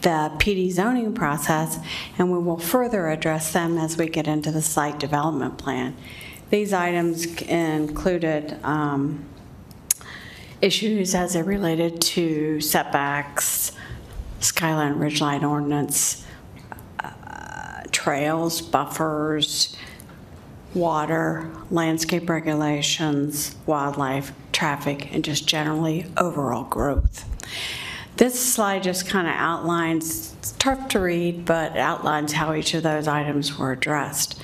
the 0.00 0.32
PD 0.38 0.72
zoning 0.72 1.12
process, 1.12 1.78
and 2.16 2.32
we 2.32 2.38
will 2.38 2.56
further 2.56 3.10
address 3.10 3.52
them 3.52 3.76
as 3.76 3.98
we 3.98 4.08
get 4.08 4.26
into 4.26 4.50
the 4.50 4.62
site 4.62 4.98
development 4.98 5.58
plan. 5.58 5.94
These 6.50 6.72
items 6.72 7.26
included 7.42 8.58
um, 8.64 9.24
issues 10.62 11.14
as 11.14 11.34
they 11.34 11.42
related 11.42 12.00
to 12.00 12.60
setbacks, 12.60 13.72
skyline 14.40 14.94
ridgeline 14.94 15.48
ordinance, 15.48 16.24
uh, 17.00 17.82
trails, 17.92 18.62
buffers, 18.62 19.76
water, 20.74 21.50
landscape 21.70 22.28
regulations, 22.30 23.54
wildlife, 23.66 24.32
traffic, 24.52 25.12
and 25.14 25.24
just 25.24 25.46
generally 25.46 26.06
overall 26.16 26.64
growth. 26.64 27.24
This 28.16 28.40
slide 28.40 28.82
just 28.82 29.06
kind 29.06 29.28
of 29.28 29.34
outlines, 29.34 30.34
it's 30.38 30.52
tough 30.52 30.88
to 30.88 31.00
read, 31.00 31.44
but 31.44 31.76
outlines 31.76 32.32
how 32.32 32.52
each 32.54 32.74
of 32.74 32.82
those 32.82 33.06
items 33.06 33.56
were 33.58 33.70
addressed. 33.72 34.40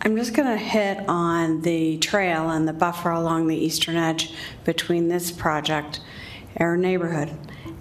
I'm 0.00 0.16
just 0.16 0.32
going 0.32 0.48
to 0.48 0.56
hit 0.56 1.08
on 1.08 1.62
the 1.62 1.98
trail 1.98 2.50
and 2.50 2.68
the 2.68 2.72
buffer 2.72 3.10
along 3.10 3.48
the 3.48 3.56
eastern 3.56 3.96
edge 3.96 4.32
between 4.64 5.08
this 5.08 5.32
project, 5.32 6.00
our 6.58 6.76
neighborhood, 6.76 7.36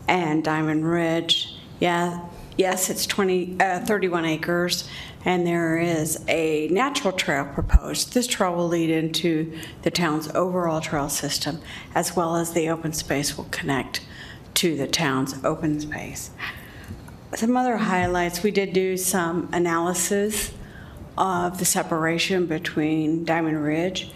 and 0.07 0.43
Diamond 0.43 0.89
Ridge. 0.89 1.55
Yeah, 1.79 2.27
yes, 2.57 2.89
it's 2.89 3.05
20, 3.05 3.57
uh, 3.59 3.79
31 3.81 4.25
acres, 4.25 4.89
and 5.25 5.45
there 5.45 5.77
is 5.77 6.23
a 6.27 6.67
natural 6.69 7.13
trail 7.13 7.45
proposed. 7.45 8.13
This 8.13 8.25
trail 8.25 8.55
will 8.55 8.67
lead 8.67 8.89
into 8.89 9.55
the 9.83 9.91
town's 9.91 10.27
overall 10.29 10.81
trail 10.81 11.09
system, 11.09 11.61
as 11.93 12.15
well 12.15 12.35
as 12.35 12.51
the 12.53 12.67
open 12.69 12.93
space 12.93 13.37
will 13.37 13.47
connect 13.51 14.01
to 14.55 14.75
the 14.75 14.87
town's 14.87 15.35
open 15.43 15.79
space. 15.79 16.31
Some 17.35 17.55
other 17.55 17.77
highlights, 17.77 18.41
we 18.41 18.49
did 18.49 18.73
do 18.73 18.97
some 18.97 19.49
analysis 19.53 20.51
of 21.17 21.57
the 21.59 21.65
separation 21.65 22.45
between 22.45 23.25
Diamond 23.25 23.63
Ridge 23.63 24.11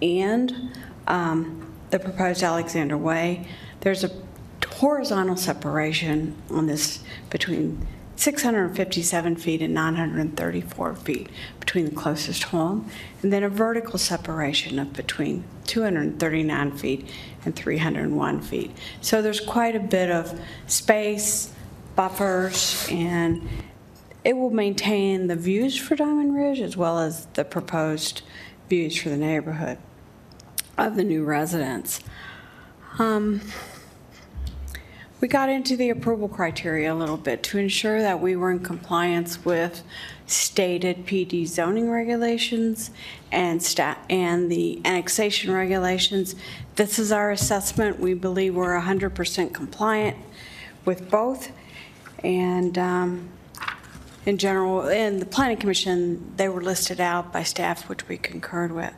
and 0.00 0.72
um, 1.06 1.72
the 1.90 1.98
proposed 1.98 2.42
Alexander 2.42 2.96
Way. 2.96 3.46
There's 3.80 4.04
a 4.04 4.10
horizontal 4.76 5.36
separation 5.36 6.34
on 6.50 6.66
this 6.66 7.02
between 7.30 7.86
657 8.16 9.36
feet 9.36 9.62
and 9.62 9.74
934 9.74 10.94
feet 10.96 11.28
between 11.60 11.84
the 11.84 11.90
closest 11.90 12.44
home, 12.44 12.90
and 13.22 13.32
then 13.32 13.42
a 13.42 13.48
vertical 13.48 13.98
separation 13.98 14.78
of 14.78 14.92
between 14.92 15.44
239 15.66 16.76
feet 16.76 17.10
and 17.44 17.54
301 17.54 18.40
feet. 18.40 18.70
So 19.00 19.20
there's 19.20 19.40
quite 19.40 19.76
a 19.76 19.80
bit 19.80 20.10
of 20.10 20.38
space, 20.66 21.52
buffers, 21.94 22.86
and 22.90 23.46
it 24.26 24.36
will 24.36 24.50
maintain 24.50 25.28
the 25.28 25.36
views 25.36 25.78
for 25.78 25.94
Diamond 25.94 26.34
Ridge 26.34 26.58
as 26.58 26.76
well 26.76 26.98
as 26.98 27.26
the 27.34 27.44
proposed 27.44 28.22
views 28.68 29.00
for 29.00 29.08
the 29.08 29.16
neighborhood 29.16 29.78
of 30.76 30.96
the 30.96 31.04
new 31.04 31.22
residents. 31.22 32.00
Um, 32.98 33.40
we 35.20 35.28
got 35.28 35.48
into 35.48 35.76
the 35.76 35.90
approval 35.90 36.26
criteria 36.26 36.92
a 36.92 36.96
little 36.96 37.16
bit 37.16 37.44
to 37.44 37.58
ensure 37.58 38.00
that 38.00 38.20
we 38.20 38.34
were 38.34 38.50
in 38.50 38.58
compliance 38.58 39.44
with 39.44 39.84
stated 40.26 41.06
PD 41.06 41.46
zoning 41.46 41.88
regulations 41.88 42.90
and 43.30 43.62
sta- 43.62 43.98
and 44.10 44.50
the 44.50 44.80
annexation 44.84 45.52
regulations. 45.52 46.34
This 46.74 46.98
is 46.98 47.12
our 47.12 47.30
assessment. 47.30 48.00
We 48.00 48.14
believe 48.14 48.56
we're 48.56 48.76
100% 48.76 49.54
compliant 49.54 50.16
with 50.84 51.08
both. 51.12 51.52
And 52.24 52.76
um, 52.76 53.28
in 54.26 54.38
general, 54.38 54.88
in 54.88 55.20
the 55.20 55.26
planning 55.26 55.56
commission, 55.56 56.32
they 56.36 56.48
were 56.48 56.60
listed 56.60 57.00
out 57.00 57.32
by 57.32 57.44
staff, 57.44 57.88
which 57.88 58.08
we 58.08 58.18
concurred 58.18 58.72
with. 58.72 58.92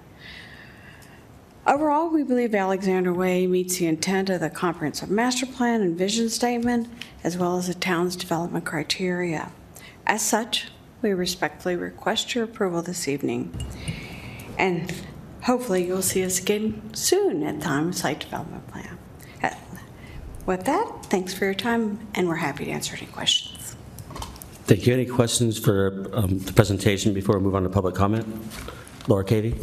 Overall, 1.66 2.08
we 2.08 2.22
believe 2.22 2.54
Alexander 2.54 3.12
Way 3.12 3.46
meets 3.46 3.76
the 3.76 3.86
intent 3.86 4.30
of 4.30 4.40
the 4.40 4.48
comprehensive 4.48 5.10
master 5.10 5.44
plan 5.44 5.82
and 5.82 5.98
vision 5.98 6.30
statement, 6.30 6.88
as 7.22 7.36
well 7.36 7.58
as 7.58 7.66
the 7.66 7.74
town's 7.74 8.16
development 8.16 8.64
criteria. 8.64 9.52
As 10.06 10.22
such, 10.22 10.68
we 11.02 11.12
respectfully 11.12 11.76
request 11.76 12.34
your 12.34 12.44
approval 12.44 12.80
this 12.80 13.06
evening. 13.06 13.54
And 14.56 14.94
hopefully, 15.42 15.86
you'll 15.86 16.00
see 16.00 16.24
us 16.24 16.40
again 16.40 16.94
soon 16.94 17.42
at 17.42 17.58
the 17.58 17.64
time 17.66 17.92
site 17.92 18.20
development 18.20 18.66
plan. 18.68 18.98
Uh, 19.42 19.50
With 20.46 20.64
that, 20.64 21.04
thanks 21.10 21.34
for 21.34 21.44
your 21.44 21.54
time, 21.54 22.08
and 22.14 22.28
we're 22.28 22.36
happy 22.36 22.64
to 22.64 22.70
answer 22.70 22.96
any 22.96 23.06
questions. 23.06 23.57
Thank 24.68 24.86
you. 24.86 24.92
Any 24.92 25.06
questions 25.06 25.58
for 25.58 26.10
um, 26.12 26.40
the 26.40 26.52
presentation 26.52 27.14
before 27.14 27.38
we 27.38 27.42
move 27.42 27.54
on 27.54 27.62
to 27.62 27.70
public 27.70 27.94
comment? 27.94 28.26
Laura 29.08 29.24
Cavey? 29.24 29.54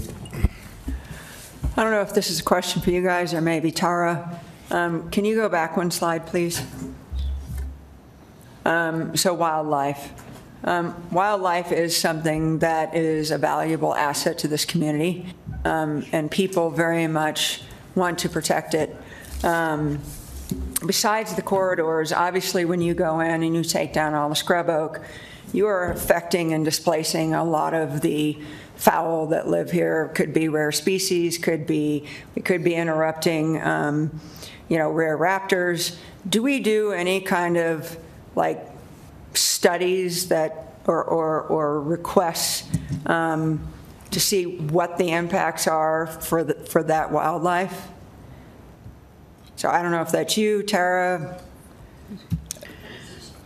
I 1.77 1.83
don't 1.83 1.91
know 1.91 2.01
if 2.01 2.15
this 2.15 2.31
is 2.31 2.39
a 2.39 2.43
question 2.43 2.81
for 2.81 2.89
you 2.89 3.03
guys 3.03 3.31
or 3.31 3.39
maybe 3.39 3.69
Tara. 3.69 4.41
Um, 4.71 5.11
Can 5.11 5.23
you 5.23 5.35
go 5.35 5.47
back 5.47 5.77
one 5.77 5.91
slide, 5.91 6.25
please? 6.25 6.59
Um, 8.65 9.15
So 9.15 9.35
wildlife. 9.35 10.11
Um, 10.63 10.95
Wildlife 11.11 11.71
is 11.71 11.95
something 11.95 12.57
that 12.57 12.95
is 12.95 13.29
a 13.29 13.37
valuable 13.37 13.93
asset 13.93 14.39
to 14.39 14.47
this 14.47 14.65
community, 14.65 15.27
um, 15.65 16.03
and 16.13 16.31
people 16.31 16.71
very 16.71 17.05
much 17.05 17.61
want 17.93 18.17
to 18.19 18.29
protect 18.29 18.73
it. 18.73 18.95
Um, 19.43 19.99
Besides 20.83 21.35
the 21.35 21.41
corridors, 21.41 22.11
obviously, 22.11 22.65
when 22.65 22.81
you 22.81 22.93
go 22.93 23.19
in 23.19 23.43
and 23.43 23.55
you 23.55 23.63
take 23.63 23.93
down 23.93 24.13
all 24.13 24.29
the 24.29 24.35
scrub 24.35 24.69
oak, 24.69 25.01
you 25.53 25.67
are 25.67 25.91
affecting 25.91 26.53
and 26.53 26.65
displacing 26.65 27.33
a 27.33 27.43
lot 27.43 27.73
of 27.73 28.01
the 28.01 28.37
fowl 28.75 29.27
that 29.27 29.47
live 29.47 29.71
here. 29.71 30.09
Could 30.09 30.33
be 30.33 30.49
rare 30.49 30.71
species, 30.73 31.37
could 31.37 31.65
be, 31.65 32.05
we 32.35 32.41
could 32.41 32.63
be 32.63 32.75
interrupting, 32.75 33.61
um, 33.61 34.19
you 34.67 34.77
know, 34.77 34.91
rare 34.91 35.17
raptors. 35.17 35.97
Do 36.27 36.43
we 36.43 36.59
do 36.59 36.91
any 36.91 37.21
kind 37.21 37.55
of, 37.55 37.97
like, 38.35 38.59
studies 39.33 40.27
that, 40.27 40.77
or, 40.87 41.03
or, 41.03 41.43
or 41.43 41.81
requests 41.81 42.69
um, 43.05 43.65
to 44.11 44.19
see 44.19 44.57
what 44.57 44.97
the 44.97 45.11
impacts 45.11 45.67
are 45.67 46.07
for, 46.07 46.43
the, 46.43 46.55
for 46.55 46.83
that 46.83 47.11
wildlife? 47.11 47.87
So 49.55 49.69
I 49.69 49.81
don't 49.81 49.91
know 49.91 50.01
if 50.01 50.11
that's 50.11 50.37
you, 50.37 50.63
Tara. 50.63 51.39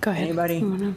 Go 0.01 0.11
ahead. 0.11 0.25
Anybody? 0.25 0.95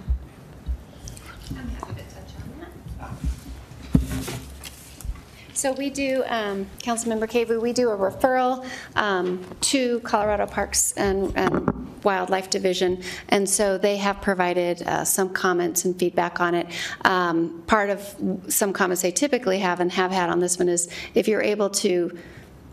So 5.55 5.71
we 5.71 5.91
do, 5.91 6.25
um, 6.27 6.67
Councilmember 6.81 7.29
Cavey, 7.29 7.61
we 7.61 7.73
do 7.73 7.91
a 7.91 7.97
referral 7.97 8.67
um, 8.97 9.45
to 9.61 10.01
Colorado 10.01 10.45
Parks 10.45 10.93
and 10.97 11.33
and 11.37 12.03
Wildlife 12.03 12.51
Division, 12.51 13.01
and 13.29 13.49
so 13.49 13.79
they 13.79 13.97
have 13.99 14.21
provided 14.21 14.83
uh, 14.83 15.05
some 15.05 15.29
comments 15.29 15.85
and 15.85 15.97
feedback 15.97 16.41
on 16.41 16.57
it. 16.57 16.67
Um, 17.05 17.63
Part 17.69 17.91
of 17.91 18.43
some 18.49 18.73
comments 18.73 19.03
they 19.03 19.13
typically 19.13 19.61
have 19.61 19.79
and 19.79 19.93
have 19.93 20.11
had 20.11 20.31
on 20.31 20.41
this 20.41 20.59
one 20.59 20.69
is 20.69 20.89
if 21.15 21.29
you're 21.29 21.43
able 21.43 21.71
to 21.71 22.19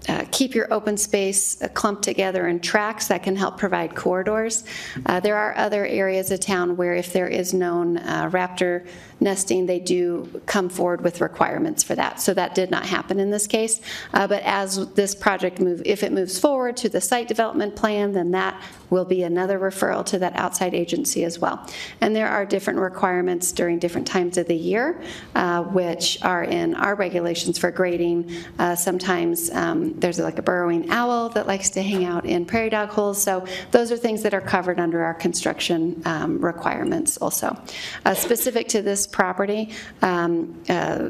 uh, 0.07 0.25
keep 0.31 0.55
your 0.55 0.71
open 0.73 0.97
space 0.97 1.61
uh, 1.61 1.67
clumped 1.69 2.03
together 2.03 2.47
in 2.47 2.59
tracks 2.59 3.07
that 3.07 3.23
can 3.23 3.35
help 3.35 3.57
provide 3.57 3.95
corridors. 3.95 4.63
Uh, 5.05 5.19
There 5.19 5.35
are 5.35 5.55
other 5.57 5.85
areas 5.85 6.31
of 6.31 6.39
town 6.39 6.77
where 6.77 6.95
if 6.95 7.11
there 7.11 7.27
is 7.27 7.53
known 7.53 7.97
uh, 7.97 8.29
raptor 8.31 8.87
nesting, 9.19 9.65
they 9.65 9.79
do 9.79 10.41
come 10.45 10.69
forward 10.69 11.01
with 11.01 11.19
requirements 11.19 11.83
for 11.83 11.95
that. 11.95 12.21
So 12.21 12.33
that 12.33 12.55
did 12.55 12.71
not 12.71 12.85
happen 12.85 13.19
in 13.19 13.29
this 13.29 13.47
case. 13.47 13.81
Uh, 14.13 14.27
But 14.27 14.43
as 14.43 14.93
this 14.93 15.13
project 15.13 15.59
move, 15.59 15.81
if 15.85 16.03
it 16.03 16.11
moves 16.13 16.39
forward 16.39 16.77
to 16.77 16.89
the 16.89 17.01
site 17.01 17.27
development 17.27 17.75
plan, 17.75 18.13
then 18.13 18.31
that 18.31 18.61
will 18.89 19.05
be 19.05 19.23
another 19.23 19.59
referral 19.59 20.05
to 20.05 20.19
that 20.19 20.35
outside 20.35 20.73
agency 20.73 21.23
as 21.23 21.39
well. 21.39 21.67
And 22.01 22.15
there 22.15 22.27
are 22.27 22.45
different 22.45 22.79
requirements 22.79 23.51
during 23.51 23.79
different 23.79 24.07
times 24.07 24.37
of 24.37 24.47
the 24.47 24.55
year, 24.55 25.01
uh, 25.35 25.63
which 25.63 26.21
are 26.23 26.43
in 26.43 26.75
our 26.75 26.95
regulations 26.95 27.57
for 27.57 27.71
grading. 27.71 28.31
Uh, 28.57 28.75
Sometimes 28.75 29.49
um, 29.51 29.99
There's 29.99 30.19
like 30.19 30.39
a 30.39 30.41
burrowing 30.41 30.89
owl 30.89 31.29
that 31.29 31.47
likes 31.47 31.69
to 31.71 31.81
hang 31.81 32.05
out 32.05 32.25
in 32.25 32.45
prairie 32.45 32.69
dog 32.69 32.89
holes. 32.89 33.21
So 33.21 33.45
those 33.71 33.91
are 33.91 33.97
things 33.97 34.23
that 34.23 34.33
are 34.33 34.41
covered 34.41 34.79
under 34.79 35.03
our 35.03 35.13
construction 35.13 36.01
um, 36.05 36.39
requirements 36.39 37.17
also. 37.17 37.57
Uh, 38.05 38.13
Specific 38.13 38.67
to 38.69 38.81
this 38.81 39.07
property, 39.07 39.71
um, 40.01 40.61
uh, 40.69 41.09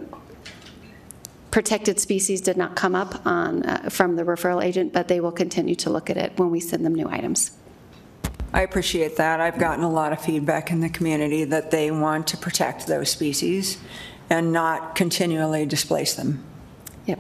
protected 1.52 2.00
species 2.00 2.42
did 2.42 2.58
not 2.58 2.76
come 2.76 2.96
up 2.96 3.26
on, 3.26 3.64
uh, 3.64 3.90
from 3.90 4.16
the 4.16 4.24
referral 4.24 4.64
agent, 4.64 4.94
but 4.94 5.08
they 5.08 5.20
will 5.20 5.32
continue 5.32 5.76
to 5.76 5.90
look 5.90 6.10
at 6.10 6.18
it 6.18 6.38
when 6.38 6.50
we 6.52 6.60
send 6.60 6.86
them 6.86 6.94
new 6.94 7.08
items. 7.10 7.52
I 8.52 8.62
appreciate 8.62 9.18
that. 9.18 9.40
I've 9.40 9.60
gotten 9.60 9.84
a 9.84 9.90
lot 9.90 10.12
of 10.12 10.22
feedback 10.22 10.72
in 10.72 10.80
the 10.80 10.90
community 10.90 11.44
that 11.44 11.72
they 11.72 11.92
want 11.92 12.28
to 12.28 12.38
protect 12.38 12.88
those 12.88 13.10
species 13.12 13.78
and 14.30 14.52
not 14.52 14.96
continually 14.96 15.66
displace 15.66 16.16
them. 16.16 16.44
Yep. 17.06 17.20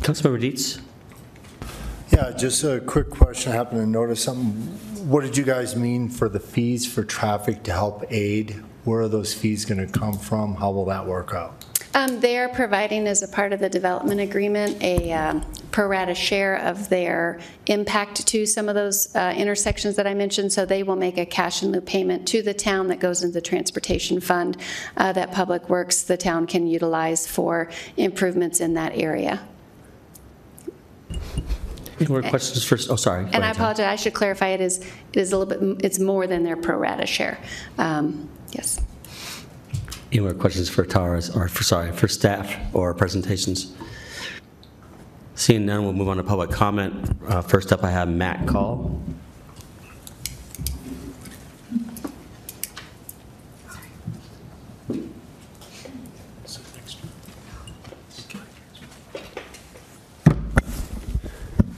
Councilmember 0.00 0.40
Dietz? 0.40 0.80
Yeah, 2.10 2.32
just 2.36 2.64
a 2.64 2.80
quick 2.80 3.10
question. 3.10 3.52
I 3.52 3.54
happened 3.54 3.80
to 3.80 3.86
notice 3.86 4.22
something. 4.22 4.52
What 5.08 5.22
did 5.22 5.36
you 5.36 5.44
guys 5.44 5.76
mean 5.76 6.08
for 6.08 6.28
the 6.28 6.40
fees 6.40 6.90
for 6.90 7.04
traffic 7.04 7.62
to 7.64 7.72
help 7.72 8.04
aid? 8.10 8.62
Where 8.84 9.00
are 9.00 9.08
those 9.08 9.34
fees 9.34 9.64
going 9.64 9.86
to 9.86 9.98
come 9.98 10.14
from? 10.14 10.54
How 10.56 10.70
will 10.70 10.86
that 10.86 11.06
work 11.06 11.34
out? 11.34 11.64
Um, 11.92 12.20
They 12.20 12.38
are 12.38 12.48
providing, 12.48 13.08
as 13.08 13.22
a 13.22 13.28
part 13.28 13.52
of 13.52 13.58
the 13.58 13.68
development 13.68 14.20
agreement, 14.20 14.80
a 14.80 15.12
um, 15.12 15.44
pro 15.72 15.88
rata 15.88 16.14
share 16.14 16.56
of 16.56 16.88
their 16.88 17.40
impact 17.66 18.26
to 18.28 18.46
some 18.46 18.68
of 18.68 18.76
those 18.76 19.14
uh, 19.16 19.34
intersections 19.36 19.96
that 19.96 20.06
I 20.06 20.14
mentioned, 20.14 20.52
so 20.52 20.64
they 20.64 20.84
will 20.84 20.96
make 20.96 21.18
a 21.18 21.26
cash 21.26 21.62
in 21.64 21.72
lieu 21.72 21.80
payment 21.80 22.28
to 22.28 22.42
the 22.42 22.54
town 22.54 22.88
that 22.88 23.00
goes 23.00 23.22
into 23.22 23.34
the 23.34 23.40
transportation 23.40 24.20
fund 24.20 24.56
uh, 24.96 25.12
that 25.14 25.32
Public 25.32 25.68
Works, 25.68 26.02
the 26.02 26.16
town 26.16 26.46
can 26.46 26.66
utilize 26.68 27.26
for 27.26 27.68
improvements 27.96 28.60
in 28.60 28.74
that 28.74 28.92
area. 28.96 29.40
Any 31.98 32.08
more 32.08 32.22
questions 32.22 32.64
first? 32.64 32.88
oh, 32.88 32.96
sorry. 32.96 33.24
Go 33.24 33.30
And 33.32 33.44
I 33.44 33.48
ahead, 33.48 33.56
Tom. 33.56 33.62
apologize, 33.64 33.86
I 33.86 33.96
should 33.96 34.14
clarify, 34.14 34.48
it 34.48 34.60
is, 34.60 34.78
it 34.78 35.18
is 35.18 35.32
a 35.32 35.38
little 35.38 35.74
bit, 35.74 35.84
it's 35.84 35.98
more 35.98 36.26
than 36.28 36.44
their 36.44 36.56
pro 36.56 36.76
rata 36.76 37.06
share. 37.06 37.38
Um, 37.78 38.28
Yes. 38.52 38.80
Any 40.12 40.20
more 40.20 40.34
questions 40.34 40.68
for 40.68 40.84
Tara's, 40.84 41.30
or 41.30 41.46
for, 41.46 41.62
sorry, 41.62 41.92
for 41.92 42.08
staff 42.08 42.56
or 42.74 42.92
presentations? 42.94 43.72
Seeing 45.36 45.64
none, 45.66 45.84
we'll 45.84 45.92
move 45.92 46.08
on 46.08 46.16
to 46.16 46.24
public 46.24 46.50
comment. 46.50 47.16
Uh, 47.28 47.42
First 47.42 47.72
up, 47.72 47.84
I 47.84 47.90
have 47.90 48.08
Matt 48.08 48.46
Call. 48.48 49.00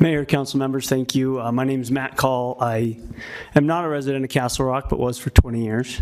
Mayor, 0.00 0.24
council 0.24 0.58
members, 0.58 0.88
thank 0.88 1.14
you. 1.14 1.40
Uh, 1.40 1.52
My 1.52 1.64
name 1.64 1.80
is 1.80 1.90
Matt 1.90 2.16
Call. 2.16 2.56
I 2.60 2.98
am 3.54 3.66
not 3.66 3.84
a 3.84 3.88
resident 3.88 4.24
of 4.24 4.30
Castle 4.30 4.64
Rock, 4.66 4.88
but 4.88 4.98
was 4.98 5.18
for 5.18 5.30
20 5.30 5.64
years. 5.64 6.00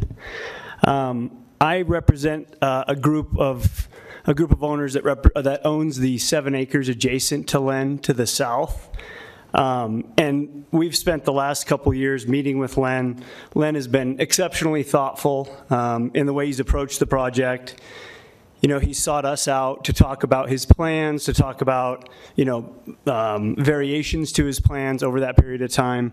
Um, 0.85 1.45
I 1.61 1.83
represent 1.83 2.57
uh, 2.63 2.85
a 2.89 2.97
group 2.97 3.39
of, 3.39 3.87
a 4.27 4.33
group 4.33 4.51
of 4.51 4.65
owners 4.65 4.95
that 4.95 5.05
that 5.35 5.61
owns 5.67 5.99
the 5.99 6.17
seven 6.17 6.55
acres 6.55 6.89
adjacent 6.89 7.49
to 7.49 7.61
Len 7.61 7.99
to 7.99 8.15
the 8.15 8.27
south. 8.27 8.89
Um, 9.53 10.13
And 10.17 10.65
we've 10.71 10.97
spent 10.97 11.25
the 11.25 11.33
last 11.33 11.67
couple 11.67 11.93
years 11.93 12.27
meeting 12.27 12.59
with 12.59 12.79
Len. 12.79 13.23
Len 13.55 13.75
has 13.75 13.89
been 13.89 14.19
exceptionally 14.21 14.83
thoughtful 14.83 15.55
um, 15.69 16.11
in 16.15 16.25
the 16.27 16.33
way 16.33 16.47
he's 16.47 16.61
approached 16.61 16.99
the 16.99 17.07
project 17.07 17.79
you 18.61 18.69
know, 18.69 18.79
he 18.79 18.93
sought 18.93 19.25
us 19.25 19.49
out 19.49 19.85
to 19.85 19.93
talk 19.93 20.23
about 20.23 20.49
his 20.49 20.67
plans, 20.67 21.25
to 21.25 21.33
talk 21.33 21.63
about, 21.63 22.09
you 22.37 22.45
know, 22.45 22.75
um, 23.07 23.57
variations 23.57 24.33
to 24.33 24.45
his 24.45 24.61
plans 24.61 25.03
over 25.03 25.21
that 25.21 25.37
period 25.37 25.63
of 25.63 25.71
time. 25.71 26.13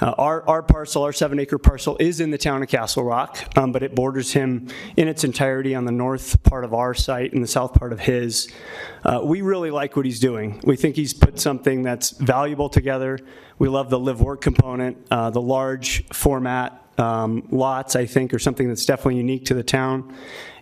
Uh, 0.00 0.14
Our, 0.16 0.48
our 0.48 0.62
parcel, 0.62 1.02
our 1.02 1.12
seven 1.12 1.38
acre 1.40 1.58
parcel 1.58 1.96
is 2.00 2.20
in 2.20 2.30
the 2.30 2.38
town 2.38 2.62
of 2.62 2.68
Castle 2.68 3.04
Rock, 3.04 3.38
um, 3.58 3.72
but 3.72 3.82
it 3.82 3.94
borders 3.94 4.32
him 4.32 4.68
in 4.96 5.08
its 5.08 5.24
entirety 5.24 5.74
on 5.74 5.84
the 5.84 5.92
north 5.92 6.42
part 6.42 6.64
of 6.64 6.72
our 6.72 6.94
site 6.94 7.32
and 7.32 7.42
the 7.42 7.48
south 7.48 7.74
part 7.74 7.92
of 7.92 8.00
his. 8.00 8.50
Uh, 9.04 9.20
We 9.22 9.42
really 9.42 9.70
like 9.70 9.96
what 9.96 10.06
he's 10.06 10.20
doing. 10.20 10.60
We 10.64 10.76
think 10.76 10.96
he's 10.96 11.12
put 11.12 11.38
something 11.38 11.82
that's 11.82 12.10
valuable 12.10 12.68
together. 12.68 13.18
We 13.58 13.68
love 13.68 13.90
the 13.90 13.98
live-work 13.98 14.40
component, 14.40 14.96
uh, 15.10 15.30
the 15.30 15.42
large 15.42 16.06
format 16.14 16.80
um, 17.00 17.48
lots, 17.50 17.96
I 17.96 18.06
think, 18.06 18.34
are 18.34 18.38
something 18.38 18.68
that's 18.68 18.84
definitely 18.84 19.16
unique 19.16 19.46
to 19.46 19.54
the 19.54 19.62
town. 19.62 20.14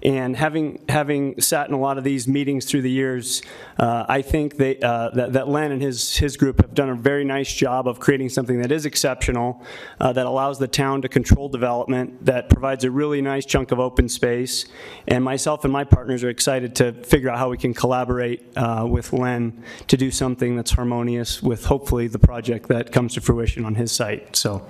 And 0.09 0.35
having, 0.35 0.83
having 0.89 1.39
sat 1.39 1.69
in 1.69 1.75
a 1.75 1.79
lot 1.79 1.99
of 1.99 2.03
these 2.03 2.27
meetings 2.27 2.65
through 2.65 2.81
the 2.81 2.91
years, 2.91 3.43
uh, 3.79 4.07
I 4.09 4.23
think 4.23 4.57
they, 4.57 4.79
uh, 4.79 5.11
that 5.11 5.35
that 5.35 5.49
Len 5.49 5.71
and 5.71 5.83
his, 5.83 6.17
his 6.17 6.39
group 6.39 6.63
have 6.63 6.73
done 6.73 6.89
a 6.89 6.95
very 6.95 7.25
nice 7.25 7.53
job 7.53 7.87
of 7.87 8.01
creating 8.01 8.31
something 8.31 8.59
that 8.63 8.73
is 8.73 8.87
exceptional, 8.87 9.63
uh, 10.01 10.15
that 10.15 10.25
allows 10.25 10.59
the 10.59 10.67
town 10.67 11.03
to 11.03 11.11
control 11.11 11.51
development, 11.51 12.25
that 12.25 12.49
provides 12.49 12.85
a 12.85 12.91
really 12.91 13.21
nice 13.21 13.45
chunk 13.45 13.71
of 13.71 13.81
open 13.81 14.09
space. 14.09 14.65
And 15.09 15.23
myself 15.23 15.65
and 15.65 15.73
my 15.75 15.85
partners 15.85 16.25
are 16.25 16.31
excited 16.31 16.75
to 16.77 16.95
figure 17.05 17.29
out 17.29 17.37
how 17.37 17.51
we 17.51 17.59
can 17.59 17.75
collaborate 17.75 18.57
uh, 18.57 18.87
with 18.89 19.13
Len 19.13 19.63
to 19.89 19.99
do 19.99 20.11
something 20.11 20.57
that's 20.57 20.71
harmonious 20.71 21.43
with 21.43 21.67
hopefully 21.67 22.07
the 22.07 22.19
project 22.19 22.69
that 22.69 22.93
comes 22.93 23.13
to 23.13 23.21
fruition 23.21 23.67
on 23.67 23.75
his 23.75 23.93
site. 23.93 24.37
So 24.37 24.67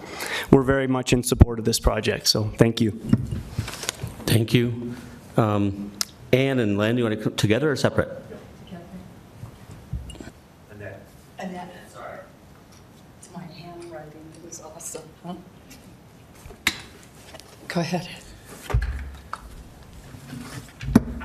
we're 0.51 0.65
very 0.65 0.89
much 0.89 1.13
in 1.13 1.23
support 1.23 1.61
of 1.61 1.65
this 1.65 1.79
project, 1.79 2.27
so 2.27 2.51
thank 2.59 2.81
you. 2.81 2.91
Thank 4.27 4.53
you. 4.53 4.97
Um, 5.39 5.93
Ann 6.33 6.59
and 6.59 6.77
Len, 6.77 6.99
you 6.99 7.05
want 7.05 7.17
to 7.17 7.23
come 7.23 7.37
together 7.37 7.71
or 7.71 7.77
separate? 7.77 8.11
Annette, 10.73 11.01
Annette. 11.39 11.73
sorry. 11.95 12.19
It's 13.21 13.33
my 13.33 13.43
handwriting, 13.45 14.33
it 14.37 14.45
was 14.45 14.61
awesome, 14.61 15.05
huh? 15.25 15.35
Go 17.69 17.81
ahead. 17.81 18.09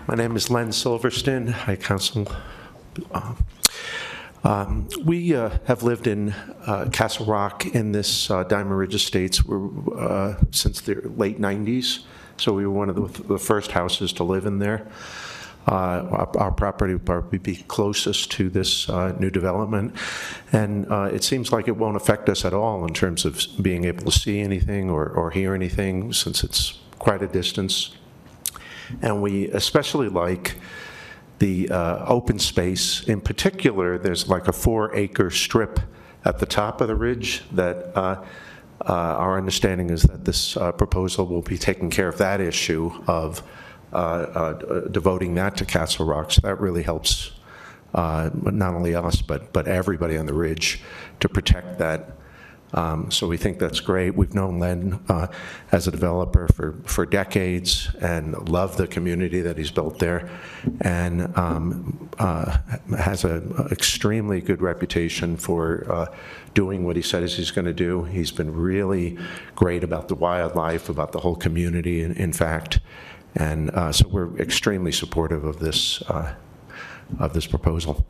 My 0.08 0.14
name 0.14 0.36
is 0.36 0.52
Len 0.52 0.72
Silverston. 0.72 1.56
I 1.66 1.76
counsel. 1.76 2.32
uh, 3.12 3.34
um, 4.44 4.90
We 5.04 5.34
uh, 5.36 5.58
have 5.66 5.82
lived 5.82 6.06
in 6.06 6.36
uh, 6.68 6.90
Castle 6.92 7.26
Rock 7.26 7.66
in 7.66 7.94
this 7.94 8.30
uh, 8.30 8.44
Diamond 8.44 8.78
Ridge 8.78 8.94
Estates 8.94 9.42
uh, 9.50 10.36
since 10.52 10.82
the 10.82 11.02
late 11.18 11.42
90s, 11.42 12.04
so 12.44 12.54
we 12.54 12.66
were 12.68 12.78
one 12.80 12.90
of 12.90 12.96
the 12.96 13.24
the 13.24 13.40
first 13.40 13.72
houses 13.72 14.14
to 14.14 14.24
live 14.24 14.46
in 14.46 14.60
there. 14.60 14.86
Uh, 15.66 16.04
Our 16.20 16.38
our 16.38 16.52
property 16.52 16.94
would 16.94 17.06
probably 17.06 17.40
be 17.40 17.56
closest 17.68 18.32
to 18.32 18.50
this 18.50 18.90
uh, 18.90 19.14
new 19.20 19.30
development, 19.30 19.96
and 20.52 20.86
uh, 20.92 21.16
it 21.16 21.24
seems 21.24 21.52
like 21.54 21.70
it 21.70 21.78
won't 21.78 21.96
affect 21.96 22.30
us 22.30 22.46
at 22.46 22.54
all 22.54 22.86
in 22.86 22.94
terms 22.94 23.26
of 23.26 23.42
being 23.62 23.86
able 23.86 24.04
to 24.04 24.12
see 24.12 24.42
anything 24.42 24.90
or 24.90 25.08
or 25.08 25.32
hear 25.32 25.54
anything, 25.56 26.14
since 26.14 26.44
it's 26.44 26.80
quite 27.00 27.22
a 27.24 27.28
distance. 27.28 27.96
And 29.02 29.22
we 29.22 29.50
especially 29.52 30.10
like 30.10 30.56
the 31.40 31.70
uh, 31.70 32.06
open 32.08 32.40
space. 32.40 33.04
In 33.08 33.22
particular, 33.22 33.98
there's 33.98 34.28
like 34.28 34.50
a 34.50 34.54
four-acre 34.54 35.30
strip 35.32 35.80
at 36.26 36.40
the 36.40 36.46
top 36.46 36.82
of 36.82 36.88
the 36.88 36.96
ridge 36.96 37.42
that 37.56 37.76
uh, 37.98 38.16
our 38.92 39.38
understanding 39.38 39.90
is 39.90 40.04
that 40.04 40.26
this 40.26 40.58
uh, 40.58 40.72
proposal 40.72 41.26
will 41.26 41.42
be 41.42 41.58
taking 41.58 41.90
care 41.90 42.08
of 42.08 42.18
that 42.18 42.42
issue 42.42 42.92
of 43.08 43.44
uh, 43.94 43.96
uh, 43.96 44.88
devoting 44.90 45.36
that 45.36 45.56
to 45.58 45.66
Castle 45.66 46.06
Rock. 46.06 46.32
So 46.32 46.42
that 46.42 46.60
really 46.60 46.84
helps 46.84 47.32
uh, 47.94 48.30
not 48.34 48.74
only 48.74 48.96
us, 48.96 49.22
but, 49.22 49.54
but 49.54 49.68
everybody 49.68 50.18
on 50.18 50.26
the 50.26 50.34
ridge 50.34 50.82
to 51.20 51.30
protect 51.30 51.78
that 51.78 52.18
um, 52.74 53.12
So 53.12 53.28
we 53.28 53.38
think 53.38 53.60
that's 53.60 53.80
great. 53.80 54.16
We've 54.16 54.34
known 54.34 54.58
Len 54.58 55.00
uh, 55.08 55.28
as 55.72 55.88
a 55.88 55.92
developer 55.92 56.48
for, 56.48 56.74
for 56.86 57.06
decades 57.06 57.94
and 58.02 58.50
love 58.50 58.78
the 58.78 58.88
community 58.88 59.42
that 59.42 59.60
he's 59.60 59.70
built 59.70 60.00
there, 60.00 60.30
and 60.82 61.36
um, 61.38 62.10
uh, 62.18 62.58
has 62.98 63.26
an 63.26 63.68
extremely 63.72 64.42
good 64.42 64.62
reputation 64.62 65.38
for 65.38 65.86
uh, 65.92 66.06
doing 66.54 66.84
what 66.84 66.96
he 66.96 67.02
says 67.02 67.36
he's 67.36 67.52
going 67.52 67.66
to 67.66 67.74
do. 67.74 68.04
He's 68.04 68.32
been 68.32 68.54
really 68.54 69.18
great 69.56 69.84
about 69.84 70.08
the 70.08 70.16
wildlife, 70.16 70.90
about 70.90 71.12
the 71.12 71.20
whole 71.20 71.36
community, 71.36 72.02
in, 72.02 72.14
in 72.14 72.34
fact, 72.34 72.80
and 73.36 73.72
uh, 73.72 73.92
so 73.92 74.08
we're 74.08 74.36
extremely 74.38 74.92
supportive 74.92 75.44
of 75.44 75.60
this, 75.60 76.02
uh, 76.04 76.36
of 77.20 77.34
this 77.34 77.48
proposal. 77.48 78.06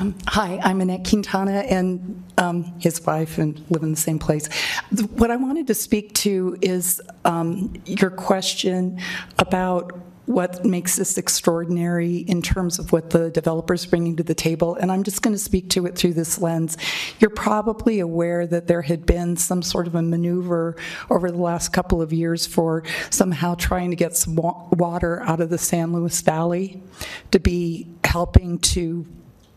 Um, 0.00 0.14
Hi, 0.28 0.60
I'm 0.62 0.80
Annette 0.80 1.06
Quintana 1.08 1.60
and 1.60 2.22
um, 2.36 2.64
his 2.78 3.04
wife 3.04 3.38
and 3.38 3.62
live 3.70 3.82
in 3.82 3.90
the 3.90 3.96
same 3.96 4.18
place. 4.18 4.48
What 5.16 5.30
I 5.30 5.36
wanted 5.36 5.66
to 5.66 5.74
speak 5.74 6.14
to 6.14 6.56
is 6.62 7.00
um, 7.24 7.74
your 7.84 8.10
question 8.10 9.00
about 9.38 9.98
what 10.28 10.62
makes 10.62 10.96
this 10.96 11.16
extraordinary 11.16 12.18
in 12.18 12.42
terms 12.42 12.78
of 12.78 12.92
what 12.92 13.08
the 13.08 13.30
developer's 13.30 13.86
bringing 13.86 14.14
to 14.14 14.22
the 14.22 14.34
table, 14.34 14.74
and 14.74 14.92
I'm 14.92 15.02
just 15.02 15.22
going 15.22 15.34
to 15.34 15.38
speak 15.38 15.70
to 15.70 15.86
it 15.86 15.96
through 15.96 16.12
this 16.12 16.38
lens. 16.38 16.76
You're 17.18 17.30
probably 17.30 17.98
aware 17.98 18.46
that 18.46 18.66
there 18.66 18.82
had 18.82 19.06
been 19.06 19.38
some 19.38 19.62
sort 19.62 19.86
of 19.86 19.94
a 19.94 20.02
maneuver 20.02 20.76
over 21.08 21.30
the 21.30 21.38
last 21.38 21.72
couple 21.72 22.02
of 22.02 22.12
years 22.12 22.46
for 22.46 22.82
somehow 23.08 23.54
trying 23.54 23.88
to 23.88 23.96
get 23.96 24.16
some 24.16 24.36
wa- 24.36 24.66
water 24.72 25.22
out 25.22 25.40
of 25.40 25.48
the 25.48 25.56
San 25.56 25.94
Luis 25.94 26.20
Valley 26.20 26.82
to 27.30 27.40
be 27.40 27.88
helping 28.04 28.58
to 28.58 29.06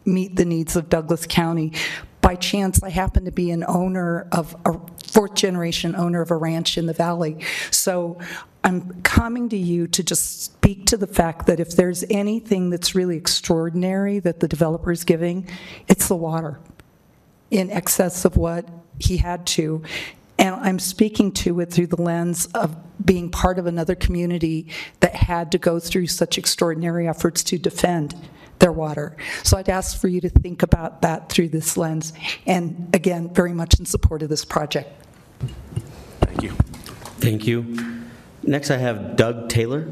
meet 0.05 0.37
the 0.37 0.45
needs 0.45 0.77
of 0.77 0.87
Douglas 0.87 1.27
County. 1.27 1.73
By 2.21 2.35
chance, 2.35 2.81
I 2.83 2.89
happen 2.89 3.25
to 3.25 3.31
be 3.31 3.51
an 3.51 3.65
owner 3.67 4.27
of, 4.31 4.55
a 4.65 4.79
fourth-generation 5.07 5.95
owner 5.95 6.21
of 6.21 6.31
a 6.31 6.35
ranch 6.35 6.77
in 6.77 6.85
the 6.85 6.93
valley. 6.93 7.37
So 7.71 8.19
I'm 8.63 9.01
coming 9.01 9.49
to 9.49 9.57
you 9.57 9.87
to 9.87 10.03
just 10.03 10.43
speak 10.43 10.85
to 10.87 10.97
the 10.97 11.07
fact 11.07 11.47
that 11.47 11.59
if 11.59 11.75
there's 11.75 12.03
anything 12.09 12.69
that's 12.69 12.93
really 12.93 13.17
extraordinary 13.17 14.19
that 14.19 14.39
the 14.39 14.47
developer 14.47 14.91
is 14.91 15.03
giving, 15.03 15.47
it's 15.87 16.07
the 16.07 16.15
water 16.15 16.59
in 17.49 17.71
excess 17.71 18.23
of 18.23 18.37
what 18.37 18.69
he 18.99 19.17
had 19.17 19.45
to. 19.45 19.81
And 20.37 20.55
I'm 20.55 20.79
speaking 20.79 21.31
to 21.33 21.59
it 21.59 21.71
through 21.71 21.87
the 21.87 22.01
lens 22.01 22.45
of 22.47 22.75
being 23.03 23.31
part 23.31 23.57
of 23.57 23.65
another 23.65 23.95
community 23.95 24.67
that 24.99 25.15
had 25.15 25.51
to 25.53 25.57
go 25.57 25.79
through 25.79 26.07
such 26.07 26.37
extraordinary 26.37 27.07
efforts 27.07 27.43
to 27.45 27.57
defend 27.57 28.15
their 28.61 28.71
water. 28.71 29.17
So 29.43 29.57
I'd 29.57 29.67
ask 29.67 29.99
for 29.99 30.07
you 30.07 30.21
to 30.21 30.29
think 30.29 30.63
about 30.63 31.01
that 31.01 31.29
through 31.29 31.49
this 31.49 31.75
lens. 31.75 32.13
And 32.45 32.89
again, 32.93 33.33
very 33.33 33.53
much 33.53 33.77
in 33.79 33.85
support 33.85 34.21
of 34.21 34.29
this 34.29 34.45
project. 34.45 34.89
Thank 36.21 36.43
you. 36.43 36.51
Thank 37.19 37.47
you. 37.47 38.01
Next, 38.43 38.71
I 38.71 38.77
have 38.77 39.17
Doug 39.17 39.49
Taylor. 39.49 39.87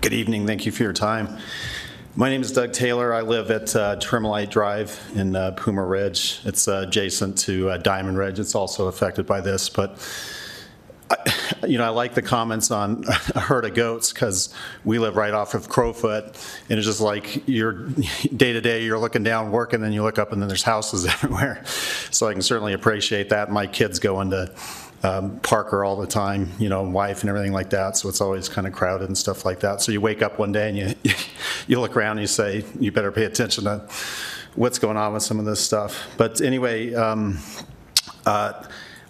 Good 0.00 0.12
evening. 0.12 0.46
Thank 0.46 0.66
you 0.66 0.72
for 0.72 0.82
your 0.82 0.92
time. 0.92 1.38
My 2.18 2.28
name 2.28 2.42
is 2.42 2.50
Doug 2.50 2.72
Taylor. 2.72 3.14
I 3.14 3.20
live 3.20 3.52
at 3.52 3.76
uh, 3.76 3.94
Drive 3.94 5.00
in 5.14 5.36
uh, 5.36 5.52
Puma 5.52 5.84
Ridge. 5.84 6.40
It's 6.44 6.66
uh, 6.66 6.84
adjacent 6.84 7.38
to 7.38 7.70
uh, 7.70 7.76
Diamond 7.76 8.18
Ridge. 8.18 8.40
It's 8.40 8.56
also 8.56 8.88
affected 8.88 9.24
by 9.24 9.40
this, 9.40 9.68
but 9.68 9.96
I- 11.08 11.32
you 11.68 11.78
know, 11.78 11.84
I 11.84 11.90
like 11.90 12.14
the 12.14 12.22
comments 12.22 12.72
on 12.72 13.04
a 13.36 13.38
herd 13.38 13.66
of 13.66 13.74
goats 13.74 14.12
because 14.12 14.52
we 14.84 14.98
live 14.98 15.14
right 15.14 15.32
off 15.32 15.54
of 15.54 15.68
Crowfoot, 15.68 16.24
and 16.68 16.76
it's 16.76 16.86
just 16.86 17.00
like 17.00 17.46
you're 17.46 17.86
day 18.36 18.52
to 18.52 18.60
day. 18.60 18.82
You're 18.82 18.98
looking 18.98 19.22
down, 19.22 19.52
working, 19.52 19.80
then 19.80 19.92
you 19.92 20.02
look 20.02 20.18
up, 20.18 20.32
and 20.32 20.42
then 20.42 20.48
there's 20.48 20.64
houses 20.64 21.06
everywhere. 21.06 21.62
So 22.10 22.26
I 22.26 22.32
can 22.32 22.42
certainly 22.42 22.72
appreciate 22.72 23.28
that. 23.28 23.52
My 23.52 23.68
kids 23.68 24.00
go 24.00 24.20
into 24.22 24.52
um, 25.02 25.38
Parker 25.40 25.84
all 25.84 25.96
the 25.96 26.06
time, 26.06 26.50
you 26.58 26.68
know, 26.68 26.82
wife 26.82 27.20
and 27.20 27.30
everything 27.30 27.52
like 27.52 27.70
that. 27.70 27.96
So 27.96 28.08
it's 28.08 28.20
always 28.20 28.48
kind 28.48 28.66
of 28.66 28.72
crowded 28.72 29.08
and 29.08 29.16
stuff 29.16 29.44
like 29.44 29.60
that. 29.60 29.80
So 29.80 29.92
you 29.92 30.00
wake 30.00 30.22
up 30.22 30.38
one 30.38 30.52
day 30.52 30.68
and 30.68 30.76
you 30.76 31.14
you 31.66 31.80
look 31.80 31.96
around 31.96 32.12
and 32.12 32.20
you 32.20 32.26
say, 32.26 32.64
you 32.80 32.90
better 32.92 33.12
pay 33.12 33.24
attention 33.24 33.64
to 33.64 33.86
what's 34.54 34.78
going 34.78 34.96
on 34.96 35.12
with 35.12 35.22
some 35.22 35.38
of 35.38 35.44
this 35.44 35.60
stuff. 35.60 36.08
But 36.16 36.40
anyway. 36.40 36.94
Um, 36.94 37.38
uh, 38.26 38.64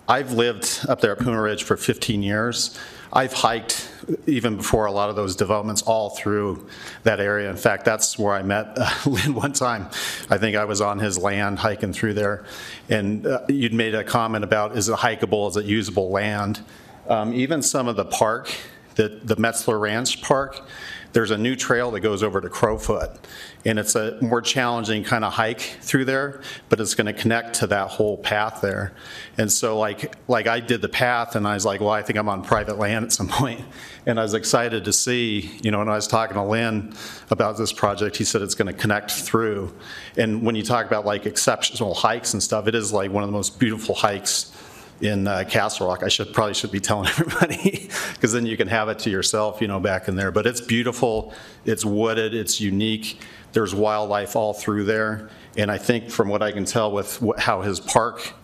I've 0.09 0.33
lived 0.33 0.87
up 0.89 1.03
there 1.03 1.13
at 1.13 1.19
Puma 1.19 1.41
Ridge 1.41 1.65
for 1.65 1.77
15 1.77 2.23
years. 2.23 2.79
I've 3.13 3.33
hiked 3.33 3.91
even 4.27 4.57
before 4.57 4.87
a 4.87 4.93
lot 4.93 5.11
of 5.11 5.17
those 5.17 5.37
developments 5.37 5.83
all 5.83 6.11
through 6.11 6.67
that 7.03 7.21
area. 7.21 7.51
In 7.51 7.57
fact, 7.57 7.85
that's 7.85 8.19
where 8.19 8.35
I 8.35 8.43
met 8.43 8.73
uh, 8.77 8.91
Lynn 9.07 9.35
one 9.35 9.53
time. 9.53 9.89
I 10.31 10.39
think 10.39 10.57
I 10.57 10.65
was 10.65 10.81
on 10.81 10.99
his 10.99 11.19
land 11.19 11.59
hiking 11.59 11.93
through 11.93 12.15
there. 12.15 12.45
And 12.89 13.27
uh, 13.27 13.41
you'd 13.49 13.75
made 13.75 13.95
a 13.95 14.05
comment 14.05 14.45
about 14.45 14.77
is 14.77 14.89
it 14.89 14.97
hikeable, 14.97 15.51
is 15.51 15.57
it 15.57 15.65
usable 15.67 16.11
land? 16.11 16.61
Um, 17.09 17.33
even 17.33 17.63
some 17.63 17.89
of 17.89 17.97
the 17.97 18.05
park, 18.05 18.55
the, 18.95 19.21
the 19.23 19.37
Metzler 19.37 19.81
Ranch 19.81 20.23
Park, 20.23 20.67
there's 21.13 21.31
a 21.31 21.39
new 21.39 21.57
trail 21.57 21.91
that 21.93 22.01
goes 22.01 22.23
over 22.23 22.41
to 22.41 22.49
Crowfoot. 22.49 23.19
And 23.65 23.79
it's 23.79 23.97
a 23.97 24.19
more 24.23 24.41
challenging 24.41 25.05
kind 25.05 25.25
of 25.25 25.33
hike 25.33 25.61
through 25.61 26.05
there, 26.05 26.43
but 26.69 26.81
it's 26.81 26.95
going 26.95 27.07
to 27.07 27.13
connect 27.13 27.55
to 27.57 27.67
that 27.69 27.89
whole 27.89 28.17
path 28.17 28.61
there. 28.61 28.95
And 29.37 29.51
so 29.51 29.79
like, 29.79 30.15
like 30.29 30.47
I 30.47 30.61
did 30.61 30.81
the 30.81 30.89
path 30.89 31.35
and 31.35 31.47
I 31.47 31.55
was 31.55 31.65
like, 31.67 31.81
well, 31.81 31.91
I 31.91 32.03
think 32.03 32.19
I'm 32.19 32.29
on 32.29 32.43
private 32.43 32.79
land 32.79 33.05
at 33.05 33.13
some 33.13 33.29
point. 33.29 33.65
And 34.07 34.19
I 34.19 34.23
was 34.23 34.35
excited 34.35 34.85
to 34.85 34.93
see, 34.93 35.51
you 35.63 35.71
know, 35.71 35.79
when 35.79 35.89
I 35.89 35.97
was 35.97 36.07
talking 36.07 36.35
to 36.35 36.43
Lynn 36.43 36.95
about 37.31 37.59
this 37.59 37.73
project, 37.73 38.17
he 38.17 38.25
said 38.25 38.43
it's 38.43 38.55
going 38.55 38.73
to 38.73 38.79
connect 38.79 39.11
through. 39.11 39.75
And 40.17 40.43
when 40.43 40.55
you 40.55 40.63
talk 40.63 40.87
about 40.87 41.05
like 41.05 41.27
exceptional 41.27 41.95
hikes 41.95 42.33
and 42.33 42.43
stuff, 42.43 42.69
it 42.69 42.75
is 42.75 42.93
like 42.93 43.11
one 43.11 43.23
of 43.23 43.29
the 43.29 43.37
most 43.37 43.59
beautiful 43.59 43.95
hikes 43.95 44.53
in 45.01 45.27
uh, 45.27 45.45
Castle 45.49 45.87
Rock. 45.89 46.03
I 46.03 46.09
should, 46.09 46.33
probably 46.33 46.55
should 46.55 46.73
be 46.73 46.81
telling 46.81 47.09
everybody, 47.19 47.89
because 48.15 48.33
then 48.33 48.47
you 48.47 48.57
can 48.57 48.69
have 48.69 48.89
it 48.89 48.99
to 49.01 49.11
yourself, 49.11 49.61
you 49.61 49.69
know, 49.69 49.81
back 49.81 50.09
in 50.09 50.17
there. 50.17 50.31
But 50.31 50.47
it's 50.47 50.61
beautiful, 50.61 51.33
it's 51.65 51.85
wooded, 51.85 52.35
it's 52.35 52.61
unique. 52.61 53.21
There's 53.53 53.75
wildlife 53.75 54.37
all 54.37 54.53
through 54.53 54.85
there. 54.85 55.31
And 55.57 55.71
I 55.71 55.79
think 55.79 56.11
from 56.11 56.29
what 56.29 56.43
I 56.43 56.53
can 56.53 56.65
tell 56.65 56.93
with 56.93 57.19
wh- 57.19 57.39
how 57.39 57.63
his 57.63 57.81
park 57.81 58.35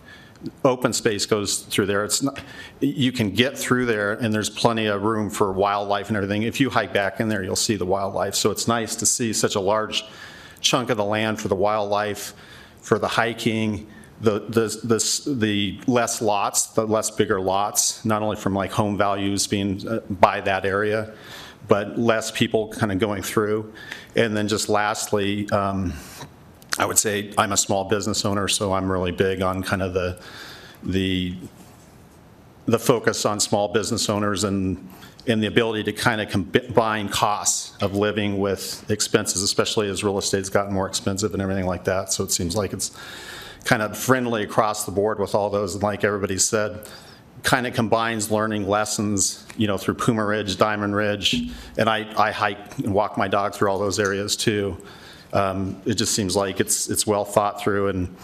open 0.63 0.93
space 0.93 1.25
goes 1.25 1.59
through 1.59 1.85
there, 1.85 2.03
it's 2.03 2.23
not, 2.23 2.39
you 2.79 3.11
can 3.11 3.31
get 3.31 3.57
through 3.57 3.85
there 3.85 4.13
and 4.13 4.33
there's 4.33 4.49
plenty 4.49 4.87
of 4.87 5.03
room 5.03 5.29
for 5.29 5.51
wildlife 5.51 6.07
and 6.07 6.17
everything. 6.17 6.43
If 6.43 6.59
you 6.59 6.69
hike 6.69 6.93
back 6.93 7.19
in 7.19 7.29
there, 7.29 7.43
you'll 7.43 7.55
see 7.55 7.75
the 7.75 7.85
wildlife. 7.85 8.35
So 8.35 8.51
it's 8.51 8.67
nice 8.67 8.95
to 8.97 9.05
see 9.05 9.31
such 9.31 9.55
a 9.55 9.59
large 9.59 10.03
chunk 10.59 10.89
of 10.89 10.97
the 10.97 11.05
land 11.05 11.39
for 11.39 11.47
the 11.47 11.55
wildlife, 11.55 12.33
for 12.81 12.97
the 12.97 13.07
hiking, 13.07 13.87
the, 14.21 14.39
the, 14.39 14.79
the, 14.83 15.33
the 15.35 15.79
less 15.87 16.21
lots, 16.21 16.67
the 16.67 16.85
less 16.85 17.11
bigger 17.11 17.41
lots, 17.41 18.03
not 18.05 18.21
only 18.21 18.37
from 18.37 18.53
like 18.53 18.71
home 18.71 18.97
values 18.97 19.45
being 19.47 19.85
uh, 19.87 19.99
by 20.09 20.41
that 20.41 20.65
area, 20.65 21.13
but 21.67 21.97
less 21.97 22.31
people 22.31 22.69
kind 22.69 22.91
of 22.91 22.99
going 22.99 23.21
through. 23.21 23.73
And 24.15 24.35
then 24.35 24.47
just 24.47 24.69
lastly, 24.69 25.49
um, 25.49 25.93
I 26.77 26.85
would 26.85 26.97
say 26.97 27.33
I'm 27.37 27.51
a 27.51 27.57
small 27.57 27.85
business 27.85 28.23
owner, 28.25 28.47
so 28.47 28.73
I'm 28.73 28.91
really 28.91 29.11
big 29.11 29.41
on 29.41 29.63
kind 29.63 29.81
of 29.81 29.93
the, 29.93 30.19
the, 30.83 31.35
the 32.65 32.79
focus 32.79 33.25
on 33.25 33.39
small 33.39 33.69
business 33.73 34.09
owners 34.09 34.43
and, 34.43 34.89
and 35.27 35.41
the 35.41 35.47
ability 35.47 35.83
to 35.83 35.91
kind 35.91 36.21
of 36.21 36.29
combine 36.29 37.09
costs 37.09 37.75
of 37.81 37.95
living 37.95 38.37
with 38.39 38.89
expenses, 38.89 39.41
especially 39.41 39.89
as 39.89 40.03
real 40.03 40.17
estate's 40.17 40.49
gotten 40.49 40.73
more 40.73 40.87
expensive 40.87 41.33
and 41.33 41.41
everything 41.41 41.65
like 41.65 41.83
that. 41.85 42.13
So 42.13 42.23
it 42.23 42.31
seems 42.31 42.55
like 42.55 42.73
it's 42.73 42.91
kind 43.65 43.81
of 43.81 43.97
friendly 43.97 44.43
across 44.43 44.85
the 44.85 44.91
board 44.91 45.19
with 45.19 45.35
all 45.35 45.49
those, 45.49 45.73
and 45.73 45.83
like 45.83 46.03
everybody 46.03 46.37
said, 46.37 46.87
kind 47.43 47.67
of 47.67 47.73
combines 47.73 48.31
learning 48.31 48.67
lessons, 48.67 49.45
you 49.57 49.67
know, 49.67 49.77
through 49.77 49.95
Puma 49.95 50.23
Ridge, 50.23 50.57
Diamond 50.57 50.95
Ridge, 50.95 51.51
and 51.77 51.89
I, 51.89 52.07
I 52.17 52.31
hike 52.31 52.77
and 52.79 52.93
walk 52.93 53.17
my 53.17 53.27
dog 53.27 53.53
through 53.53 53.69
all 53.69 53.79
those 53.79 53.99
areas 53.99 54.35
too. 54.35 54.77
Um, 55.33 55.81
It 55.85 55.95
just 55.95 56.15
seems 56.15 56.35
like 56.35 56.59
it's, 56.59 56.89
it's 56.89 57.05
well 57.05 57.25
thought 57.25 57.59
through 57.59 57.89
and 57.89 58.15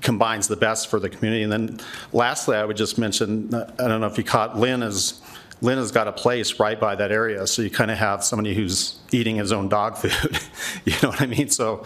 combines 0.00 0.48
the 0.48 0.56
best 0.56 0.88
for 0.88 1.00
the 1.00 1.08
community. 1.08 1.42
And 1.42 1.52
then 1.52 1.80
lastly, 2.12 2.56
I 2.56 2.64
would 2.64 2.76
just 2.76 2.98
mention, 2.98 3.54
I 3.54 3.88
don't 3.88 4.00
know 4.00 4.06
if 4.06 4.18
you 4.18 4.24
caught, 4.24 4.58
Lynn 4.58 4.82
is, 4.82 5.20
Lynn 5.60 5.78
has 5.78 5.92
got 5.92 6.08
a 6.08 6.12
place 6.12 6.58
right 6.58 6.78
by 6.78 6.96
that 6.96 7.12
area, 7.12 7.46
so 7.46 7.62
you 7.62 7.70
kind 7.70 7.90
of 7.90 7.98
have 7.98 8.24
somebody 8.24 8.54
who's 8.54 8.98
eating 9.12 9.36
his 9.36 9.52
own 9.52 9.68
dog 9.68 9.96
food, 9.96 10.40
you 10.84 10.94
know 11.02 11.10
what 11.10 11.20
I 11.20 11.26
mean? 11.26 11.48
So 11.48 11.84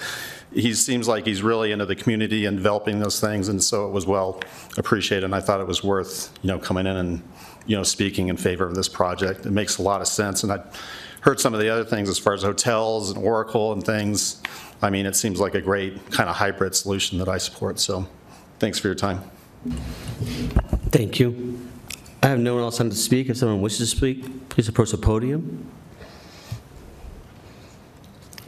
he 0.56 0.72
seems 0.72 1.06
like 1.06 1.26
he's 1.26 1.42
really 1.42 1.70
into 1.70 1.84
the 1.84 1.94
community 1.94 2.46
and 2.46 2.56
developing 2.56 2.98
those 2.98 3.20
things, 3.20 3.48
and 3.48 3.62
so 3.62 3.86
it 3.86 3.92
was 3.92 4.06
well 4.06 4.40
appreciated, 4.78 5.24
and 5.24 5.34
I 5.34 5.40
thought 5.40 5.60
it 5.60 5.66
was 5.66 5.84
worth, 5.84 6.32
you 6.42 6.48
know, 6.48 6.58
coming 6.58 6.86
in 6.86 6.96
and, 6.96 7.22
you 7.66 7.76
know, 7.76 7.82
speaking 7.82 8.28
in 8.28 8.38
favor 8.38 8.66
of 8.66 8.74
this 8.74 8.88
project. 8.88 9.44
It 9.44 9.50
makes 9.50 9.76
a 9.76 9.82
lot 9.82 10.00
of 10.00 10.08
sense, 10.08 10.42
and 10.42 10.52
I 10.52 10.60
heard 11.20 11.40
some 11.40 11.52
of 11.52 11.60
the 11.60 11.68
other 11.68 11.84
things 11.84 12.08
as 12.08 12.18
far 12.18 12.32
as 12.32 12.42
hotels 12.42 13.10
and 13.10 13.22
Oracle 13.22 13.72
and 13.72 13.84
things. 13.84 14.40
I 14.80 14.88
mean, 14.88 15.04
it 15.04 15.14
seems 15.14 15.40
like 15.40 15.54
a 15.54 15.60
great 15.60 16.10
kind 16.10 16.30
of 16.30 16.36
hybrid 16.36 16.74
solution 16.74 17.18
that 17.18 17.28
I 17.28 17.36
support, 17.36 17.78
so 17.78 18.06
thanks 18.58 18.78
for 18.78 18.88
your 18.88 18.94
time. 18.94 19.20
Thank 20.90 21.20
you. 21.20 21.68
I 22.22 22.28
have 22.28 22.38
no 22.38 22.54
one 22.54 22.62
else 22.62 22.80
on 22.80 22.88
to 22.88 22.96
speak. 22.96 23.28
If 23.28 23.36
someone 23.36 23.60
wishes 23.60 23.90
to 23.90 23.96
speak, 23.96 24.48
please 24.48 24.68
approach 24.68 24.90
the 24.90 24.96
podium. 24.96 25.70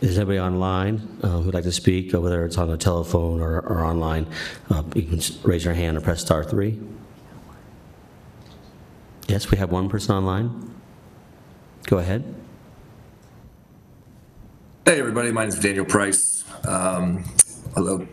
Is 0.01 0.17
anybody 0.17 0.39
online 0.39 1.19
uh, 1.25 1.41
who'd 1.41 1.55
like 1.55 1.65
to 1.65 1.73
speak, 1.73 2.15
uh, 2.15 2.21
whether 2.21 2.45
it's 2.45 2.57
on 2.57 2.69
the 2.69 2.77
telephone 2.77 3.41
or 3.41 3.59
or 3.61 3.85
online? 3.85 4.27
Uh, 4.71 4.85
You 4.95 5.03
can 5.03 5.21
raise 5.43 5.65
your 5.65 5.75
hand 5.75 5.97
or 5.97 6.01
press 6.01 6.21
star 6.21 6.45
three. 6.45 6.79
Yes, 9.27 9.51
we 9.51 9.59
have 9.59 9.73
one 9.73 9.89
person 9.89 10.15
online. 10.15 10.73
Go 11.87 11.99
ahead. 11.99 12.23
Hey, 14.85 15.01
everybody. 15.01 15.33
My 15.33 15.43
name 15.43 15.49
is 15.49 15.59
Daniel 15.59 15.85
Price. 15.85 16.45
Um, 16.67 17.25
hello, 17.75 18.07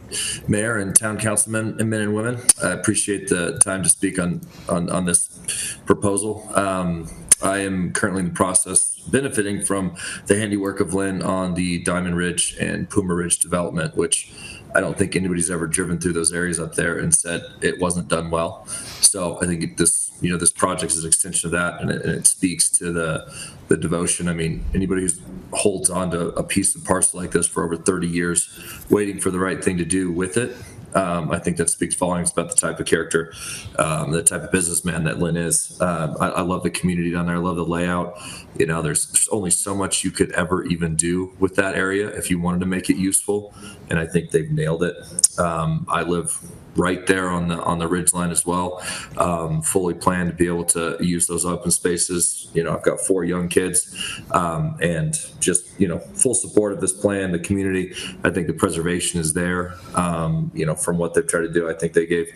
Mayor 0.47 0.77
and 0.77 0.95
Town 0.95 1.19
Councilmen 1.19 1.79
and 1.79 1.87
men 1.89 2.01
and 2.01 2.15
women. 2.15 2.41
I 2.63 2.71
appreciate 2.71 3.27
the 3.27 3.59
time 3.63 3.83
to 3.83 3.89
speak 3.89 4.17
on 4.17 4.41
on, 4.67 4.89
on 4.89 5.05
this 5.05 5.77
proposal. 5.85 6.49
Um, 6.55 7.07
I 7.45 7.59
am 7.59 7.93
currently 7.93 8.21
in 8.21 8.29
the 8.29 8.33
process 8.33 8.97
benefiting 9.07 9.63
from 9.63 9.95
the 10.25 10.35
handiwork 10.35 10.79
of 10.79 10.93
Lynn 10.93 11.21
on 11.21 11.53
the 11.53 11.79
Diamond 11.83 12.17
Ridge 12.17 12.57
and 12.59 12.89
Puma 12.89 13.13
Ridge 13.13 13.39
development, 13.39 13.95
which 13.95 14.33
I 14.73 14.81
don't 14.81 14.97
think 14.97 15.15
anybody's 15.15 15.51
ever 15.51 15.67
driven 15.67 15.99
through 15.99 16.13
those 16.13 16.33
areas 16.33 16.59
up 16.59 16.73
there 16.73 16.97
and 16.97 17.13
said 17.13 17.43
it 17.61 17.79
wasn't 17.79 18.07
done 18.07 18.31
well. 18.31 18.65
So 18.65 19.39
I 19.41 19.45
think 19.45 19.77
this, 19.77 20.11
you 20.21 20.31
know, 20.31 20.37
this 20.37 20.51
project 20.51 20.91
is 20.91 21.03
an 21.03 21.07
extension 21.07 21.47
of 21.47 21.51
that, 21.51 21.79
and 21.81 21.91
it, 21.91 22.01
and 22.03 22.13
it 22.15 22.27
speaks 22.27 22.69
to 22.79 22.91
the 22.91 23.31
the 23.67 23.77
devotion. 23.77 24.27
I 24.27 24.33
mean, 24.33 24.65
anybody 24.73 25.03
who 25.03 25.09
holds 25.55 25.89
on 25.89 26.11
to 26.11 26.29
a 26.29 26.43
piece 26.43 26.75
of 26.75 26.83
parcel 26.83 27.19
like 27.19 27.31
this 27.31 27.47
for 27.47 27.63
over 27.63 27.77
30 27.77 28.07
years, 28.07 28.49
waiting 28.89 29.19
for 29.19 29.31
the 29.31 29.39
right 29.39 29.63
thing 29.63 29.77
to 29.77 29.85
do 29.85 30.11
with 30.11 30.35
it, 30.37 30.55
Um, 30.95 31.31
I 31.31 31.39
think 31.39 31.57
that 31.57 31.69
speaks 31.69 31.95
volumes 31.95 32.31
about 32.31 32.49
the 32.49 32.55
type 32.55 32.79
of 32.79 32.85
character, 32.85 33.33
um, 33.77 34.11
the 34.11 34.23
type 34.23 34.43
of 34.43 34.51
businessman 34.51 35.03
that 35.03 35.19
Lynn 35.19 35.37
is. 35.37 35.79
Um, 35.81 36.15
I, 36.19 36.29
I 36.29 36.41
love 36.41 36.63
the 36.63 36.69
community 36.69 37.11
down 37.11 37.27
there. 37.27 37.35
I 37.35 37.39
love 37.39 37.57
the 37.57 37.65
layout. 37.65 38.17
You 38.57 38.65
know, 38.65 38.81
there's, 38.81 39.07
there's 39.07 39.27
only 39.29 39.51
so 39.51 39.75
much 39.75 40.03
you 40.03 40.11
could 40.11 40.31
ever 40.31 40.63
even 40.65 40.95
do 40.95 41.35
with 41.39 41.55
that 41.55 41.75
area 41.75 42.07
if 42.07 42.29
you 42.31 42.39
wanted 42.39 42.59
to 42.61 42.65
make 42.65 42.89
it 42.89 42.95
useful, 42.95 43.53
and 43.89 43.99
I 43.99 44.05
think 44.05 44.31
they've 44.31 44.51
nailed 44.51 44.83
it. 44.83 44.95
Um, 45.39 45.85
I 45.89 46.03
live 46.03 46.39
right 46.75 47.07
there 47.07 47.29
on 47.29 47.47
the 47.47 47.61
on 47.63 47.79
the 47.79 47.87
ridge 47.87 48.13
line 48.13 48.31
as 48.31 48.45
well. 48.45 48.83
Um, 49.17 49.61
fully 49.61 49.93
plan 49.93 50.27
to 50.27 50.33
be 50.33 50.47
able 50.47 50.65
to 50.65 50.97
use 50.99 51.27
those 51.27 51.45
open 51.45 51.71
spaces. 51.71 52.49
You 52.53 52.63
know, 52.63 52.75
I've 52.75 52.83
got 52.83 52.99
four 52.99 53.23
young 53.23 53.49
kids, 53.49 53.95
um, 54.31 54.77
and 54.81 55.17
just 55.39 55.79
you 55.79 55.87
know, 55.87 55.99
full 55.99 56.33
support 56.33 56.73
of 56.73 56.81
this 56.81 56.93
plan. 56.93 57.31
The 57.31 57.39
community, 57.39 57.93
I 58.23 58.29
think 58.29 58.47
the 58.47 58.53
preservation 58.53 59.19
is 59.19 59.33
there. 59.33 59.75
Um, 59.93 60.51
you 60.53 60.65
know, 60.65 60.75
from 60.75 60.97
what 60.97 61.13
they've 61.13 61.27
tried 61.27 61.41
to 61.41 61.51
do, 61.51 61.69
I 61.69 61.73
think 61.73 61.93
they 61.93 62.05
gave 62.05 62.27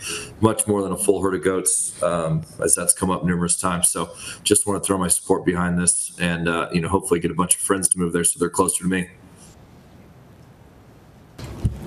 much 0.42 0.68
more 0.68 0.82
than 0.82 0.92
a 0.92 0.98
full 0.98 1.22
herd 1.22 1.36
of 1.36 1.44
goats, 1.44 2.02
um, 2.04 2.44
as 2.64 2.76
that's 2.76 2.94
come 2.94 3.10
up 3.10 3.24
numerous 3.24 3.58
times. 3.58 3.90
So, 3.90 4.16
just 4.44 4.68
want 4.68 4.82
to 4.82 4.86
throw 4.86 4.98
my 4.98 5.08
support 5.08 5.46
behind 5.46 5.80
this, 5.80 6.18
and 6.20 6.48
uh, 6.48 6.70
you 6.72 6.82
know, 6.82 6.90
hopefully 6.90 7.20
get 7.20 7.32
a 7.32 7.36
bunch 7.36 7.56
of 7.56 7.62
friends 7.62 7.90
to 7.90 8.00
move 8.00 8.14
there 8.14 8.24
so 8.24 8.40
they're 8.40 8.50
closer 8.50 8.84
to 8.84 8.90
me. 8.90 9.10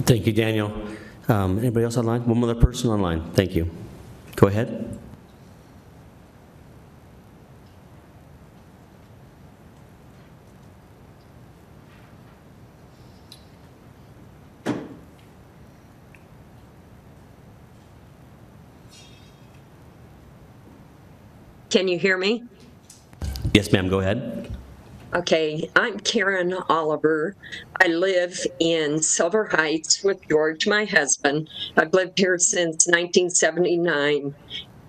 Thank 0.04 0.26
you, 0.26 0.32
Daniel. 0.32 0.72
Um, 1.28 1.58
Anybody 1.58 1.84
else 1.84 1.96
online? 1.96 2.26
One 2.26 2.42
other 2.42 2.54
person 2.54 2.90
online. 2.90 3.30
Thank 3.32 3.54
you. 3.54 3.70
Go 4.36 4.48
ahead. 4.48 4.98
Can 21.70 21.88
you 21.88 21.98
hear 21.98 22.18
me? 22.18 22.44
Yes, 23.54 23.72
ma'am, 23.72 23.88
go 23.88 24.00
ahead. 24.00 24.51
Okay, 25.14 25.68
I'm 25.76 26.00
Karen 26.00 26.54
Oliver. 26.70 27.36
I 27.78 27.88
live 27.88 28.46
in 28.58 29.02
Silver 29.02 29.44
Heights 29.44 30.02
with 30.02 30.26
George, 30.26 30.66
my 30.66 30.86
husband. 30.86 31.50
I've 31.76 31.92
lived 31.92 32.18
here 32.18 32.38
since 32.38 32.86
1979. 32.86 34.34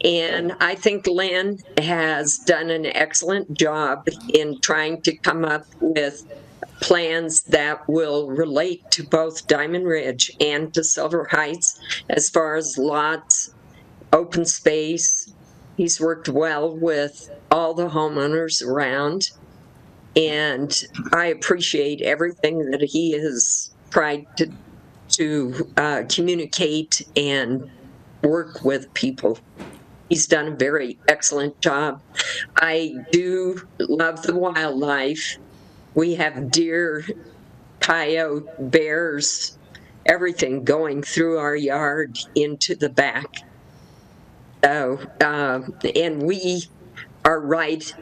And 0.06 0.56
I 0.62 0.76
think 0.76 1.08
Lynn 1.08 1.60
has 1.78 2.38
done 2.38 2.70
an 2.70 2.86
excellent 2.86 3.54
job 3.54 4.08
in 4.34 4.62
trying 4.62 5.02
to 5.02 5.14
come 5.14 5.44
up 5.44 5.66
with 5.82 6.26
plans 6.80 7.42
that 7.44 7.86
will 7.90 8.30
relate 8.30 8.90
to 8.92 9.04
both 9.04 9.46
Diamond 9.48 9.88
Ridge 9.88 10.32
and 10.40 10.74
to 10.74 10.86
Silver 10.86 11.28
Heights 11.32 11.82
as 12.08 12.30
far 12.30 12.56
as 12.56 12.78
lots, 12.78 13.54
open 14.14 14.46
space. 14.46 15.34
He's 15.76 16.00
worked 16.00 16.30
well 16.30 16.74
with 16.74 17.30
all 17.52 17.74
the 17.74 17.90
homeowners 17.90 18.66
around. 18.66 19.32
And 20.16 20.84
I 21.12 21.28
appreciate 21.28 22.02
everything 22.02 22.70
that 22.72 22.82
he 22.82 23.14
has 23.14 23.72
tried 23.90 24.26
to, 24.38 24.52
to 25.10 25.72
uh, 25.78 26.04
communicate 26.08 27.08
and 27.16 27.70
work 28.22 28.64
with 28.64 28.94
people. 28.94 29.40
He's 30.10 30.28
done 30.28 30.48
a 30.50 30.56
very 30.56 31.00
excellent 31.08 31.60
job. 31.62 32.02
I 32.56 32.96
do 33.12 33.68
love 33.80 34.22
the 34.22 34.36
wildlife. 34.36 35.38
We 35.96 36.16
have 36.16 36.52
deer, 36.52 37.06
coyote, 37.80 38.48
bears, 38.60 39.58
everything 40.06 40.64
going 40.64 41.02
through 41.02 41.38
our 41.38 41.56
yard 41.56 42.20
into 42.36 42.76
the 42.76 42.90
back. 42.90 43.38
So, 44.64 45.00
um, 45.22 45.76
and 45.96 46.24
we 46.24 46.64
are 47.26 47.40
right 47.40 47.94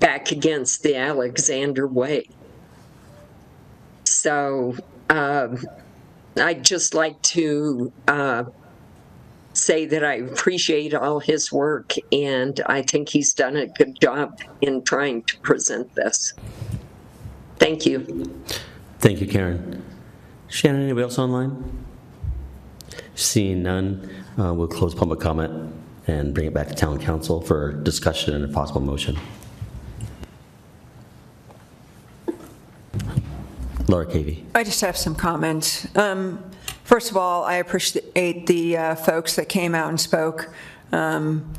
back 0.00 0.32
against 0.32 0.82
the 0.82 0.96
Alexander 0.96 1.86
Way. 1.86 2.28
So 4.04 4.76
um, 5.10 5.64
I'd 6.36 6.64
just 6.64 6.94
like 6.94 7.20
to 7.22 7.92
uh, 8.08 8.44
say 9.52 9.86
that 9.86 10.04
I 10.04 10.14
appreciate 10.14 10.94
all 10.94 11.18
his 11.18 11.50
work 11.50 11.94
and 12.12 12.60
I 12.66 12.82
think 12.82 13.08
he's 13.08 13.32
done 13.32 13.56
a 13.56 13.66
good 13.66 13.98
job 14.00 14.40
in 14.60 14.82
trying 14.82 15.22
to 15.22 15.38
present 15.38 15.94
this. 15.94 16.34
Thank 17.58 17.86
you. 17.86 18.42
Thank 18.98 19.20
you, 19.20 19.26
Karen. 19.26 19.84
Shannon, 20.48 20.82
anybody 20.82 21.04
else 21.04 21.18
online? 21.18 21.84
Seeing 23.14 23.62
none, 23.62 24.08
uh, 24.38 24.52
we'll 24.52 24.68
close 24.68 24.94
public 24.94 25.20
comment 25.20 25.72
and 26.06 26.34
bring 26.34 26.46
it 26.46 26.54
back 26.54 26.68
to 26.68 26.74
town 26.74 26.98
council 27.00 27.40
for 27.40 27.72
discussion 27.72 28.34
and 28.34 28.44
a 28.44 28.48
possible 28.48 28.80
motion. 28.80 29.18
Laura 33.88 34.06
Cavey. 34.06 34.44
I 34.54 34.64
just 34.64 34.80
have 34.80 34.96
some 34.96 35.14
comments. 35.14 35.86
Um, 35.96 36.42
First 36.84 37.10
of 37.10 37.16
all, 37.16 37.42
I 37.42 37.54
appreciate 37.54 38.46
the 38.46 38.76
uh, 38.76 38.94
folks 38.94 39.34
that 39.34 39.48
came 39.48 39.74
out 39.74 39.88
and 39.88 40.00
spoke. 40.00 40.54
Um, 40.92 41.52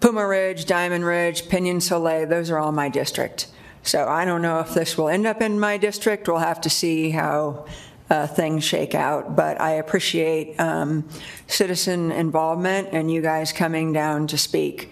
Puma 0.00 0.26
Ridge, 0.26 0.64
Diamond 0.64 1.04
Ridge, 1.04 1.50
Pinion 1.50 1.82
Soleil, 1.82 2.26
those 2.26 2.50
are 2.50 2.58
all 2.58 2.72
my 2.72 2.88
district. 2.88 3.48
So 3.82 4.08
I 4.08 4.24
don't 4.24 4.40
know 4.40 4.60
if 4.60 4.72
this 4.72 4.96
will 4.96 5.10
end 5.10 5.26
up 5.26 5.42
in 5.42 5.60
my 5.60 5.76
district. 5.76 6.26
We'll 6.26 6.38
have 6.38 6.58
to 6.62 6.70
see 6.70 7.10
how 7.10 7.66
uh, 8.08 8.26
things 8.28 8.64
shake 8.64 8.94
out. 8.94 9.36
But 9.36 9.60
I 9.60 9.72
appreciate 9.72 10.58
um, 10.58 11.06
citizen 11.46 12.10
involvement 12.10 12.88
and 12.92 13.10
you 13.10 13.20
guys 13.20 13.52
coming 13.52 13.92
down 13.92 14.26
to 14.28 14.38
speak. 14.38 14.90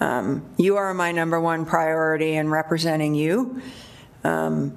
Um, 0.00 0.44
You 0.56 0.76
are 0.76 0.92
my 0.92 1.12
number 1.12 1.40
one 1.40 1.64
priority 1.64 2.34
in 2.34 2.50
representing 2.50 3.14
you. 3.14 3.62
Um, 4.24 4.76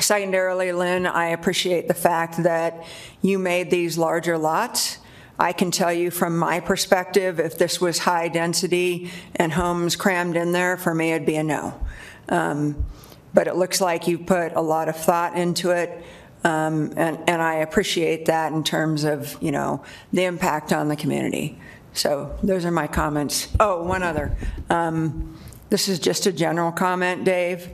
Secondarily, 0.00 0.72
Lynn, 0.72 1.06
I 1.06 1.26
appreciate 1.26 1.88
the 1.88 1.94
fact 1.94 2.42
that 2.42 2.84
you 3.22 3.38
made 3.38 3.70
these 3.70 3.98
larger 3.98 4.38
lots. 4.38 4.98
I 5.38 5.52
can 5.52 5.70
tell 5.70 5.92
you 5.92 6.10
from 6.10 6.36
my 6.36 6.60
perspective, 6.60 7.38
if 7.38 7.58
this 7.58 7.80
was 7.80 7.98
high 7.98 8.28
density 8.28 9.10
and 9.36 9.52
homes 9.52 9.96
crammed 9.96 10.36
in 10.36 10.52
there, 10.52 10.76
for 10.76 10.94
me, 10.94 11.12
it'd 11.12 11.26
be 11.26 11.36
a 11.36 11.42
no. 11.42 11.80
Um, 12.28 12.84
But 13.32 13.46
it 13.46 13.54
looks 13.54 13.80
like 13.80 14.08
you 14.08 14.18
put 14.18 14.54
a 14.54 14.60
lot 14.60 14.88
of 14.88 14.96
thought 14.96 15.36
into 15.36 15.70
it, 15.70 16.04
um, 16.42 16.92
and, 16.96 17.18
and 17.28 17.40
I 17.40 17.56
appreciate 17.56 18.26
that 18.26 18.52
in 18.52 18.64
terms 18.64 19.04
of, 19.04 19.36
you 19.40 19.52
know, 19.52 19.84
the 20.12 20.24
impact 20.24 20.72
on 20.72 20.88
the 20.88 20.96
community. 20.96 21.56
So 21.92 22.36
those 22.42 22.64
are 22.64 22.72
my 22.72 22.88
comments. 22.88 23.48
Oh, 23.60 23.84
one 23.84 24.02
other. 24.02 24.36
Um, 24.68 25.36
This 25.68 25.88
is 25.88 26.00
just 26.00 26.26
a 26.26 26.32
general 26.32 26.72
comment, 26.72 27.24
Dave. 27.24 27.68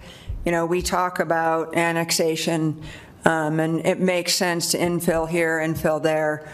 You 0.47 0.53
know, 0.53 0.65
we 0.65 0.81
talk 0.81 1.19
about 1.19 1.77
annexation, 1.77 2.81
um, 3.25 3.59
and 3.59 3.85
it 3.85 3.99
makes 3.99 4.33
sense 4.33 4.71
to 4.71 4.79
infill 4.79 5.29
here, 5.29 5.59
infill 5.59 6.01
there. 6.01 6.49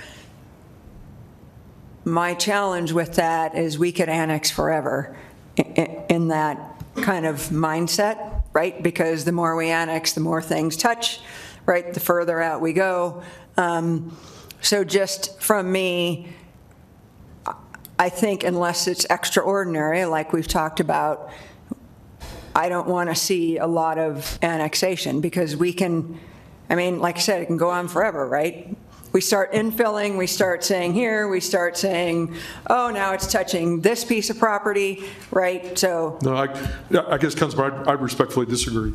My 2.02 2.32
challenge 2.32 2.92
with 2.92 3.16
that 3.16 3.54
is 3.54 3.78
we 3.78 3.92
could 3.92 4.08
annex 4.08 4.50
forever 4.50 5.14
i- 5.58 5.66
i- 5.76 6.04
in 6.08 6.28
that 6.28 6.58
kind 7.02 7.26
of 7.26 7.50
mindset, 7.50 8.16
right? 8.54 8.82
Because 8.82 9.26
the 9.26 9.32
more 9.32 9.54
we 9.56 9.68
annex, 9.68 10.14
the 10.14 10.20
more 10.22 10.40
things 10.40 10.74
touch, 10.74 11.20
right? 11.66 11.92
The 11.92 12.00
further 12.00 12.40
out 12.40 12.62
we 12.62 12.72
go. 12.72 13.22
Um, 13.58 14.16
So 14.62 14.84
just 14.84 15.40
from 15.40 15.72
me, 15.72 16.28
I 17.98 18.08
think 18.08 18.44
unless 18.44 18.86
it's 18.86 19.04
extraordinary, 19.10 20.04
like 20.04 20.32
we've 20.32 20.46
talked 20.46 20.78
about, 20.78 21.30
I 22.54 22.68
don't 22.68 22.86
want 22.86 23.08
to 23.08 23.14
see 23.14 23.58
a 23.58 23.66
lot 23.66 23.98
of 23.98 24.38
annexation 24.42 25.20
because 25.20 25.56
we 25.56 25.72
can, 25.72 26.18
I 26.68 26.74
mean, 26.74 27.00
like 27.00 27.16
I 27.16 27.20
said, 27.20 27.42
it 27.42 27.46
can 27.46 27.56
go 27.56 27.70
on 27.70 27.88
forever, 27.88 28.28
right? 28.28 28.76
We 29.12 29.20
start 29.20 29.52
infilling, 29.52 30.16
we 30.16 30.26
start 30.26 30.64
saying 30.64 30.94
here, 30.94 31.28
we 31.28 31.40
start 31.40 31.76
saying, 31.76 32.34
oh, 32.70 32.90
now 32.90 33.12
it's 33.12 33.30
touching 33.30 33.82
this 33.82 34.04
piece 34.04 34.30
of 34.30 34.38
property, 34.38 35.04
right? 35.30 35.78
So, 35.78 36.18
No, 36.22 36.34
I, 36.34 36.44
I 37.08 37.18
guess, 37.18 37.34
Councilman, 37.34 37.86
I 37.86 37.90
I 37.90 37.92
respectfully 37.92 38.46
disagree. 38.46 38.94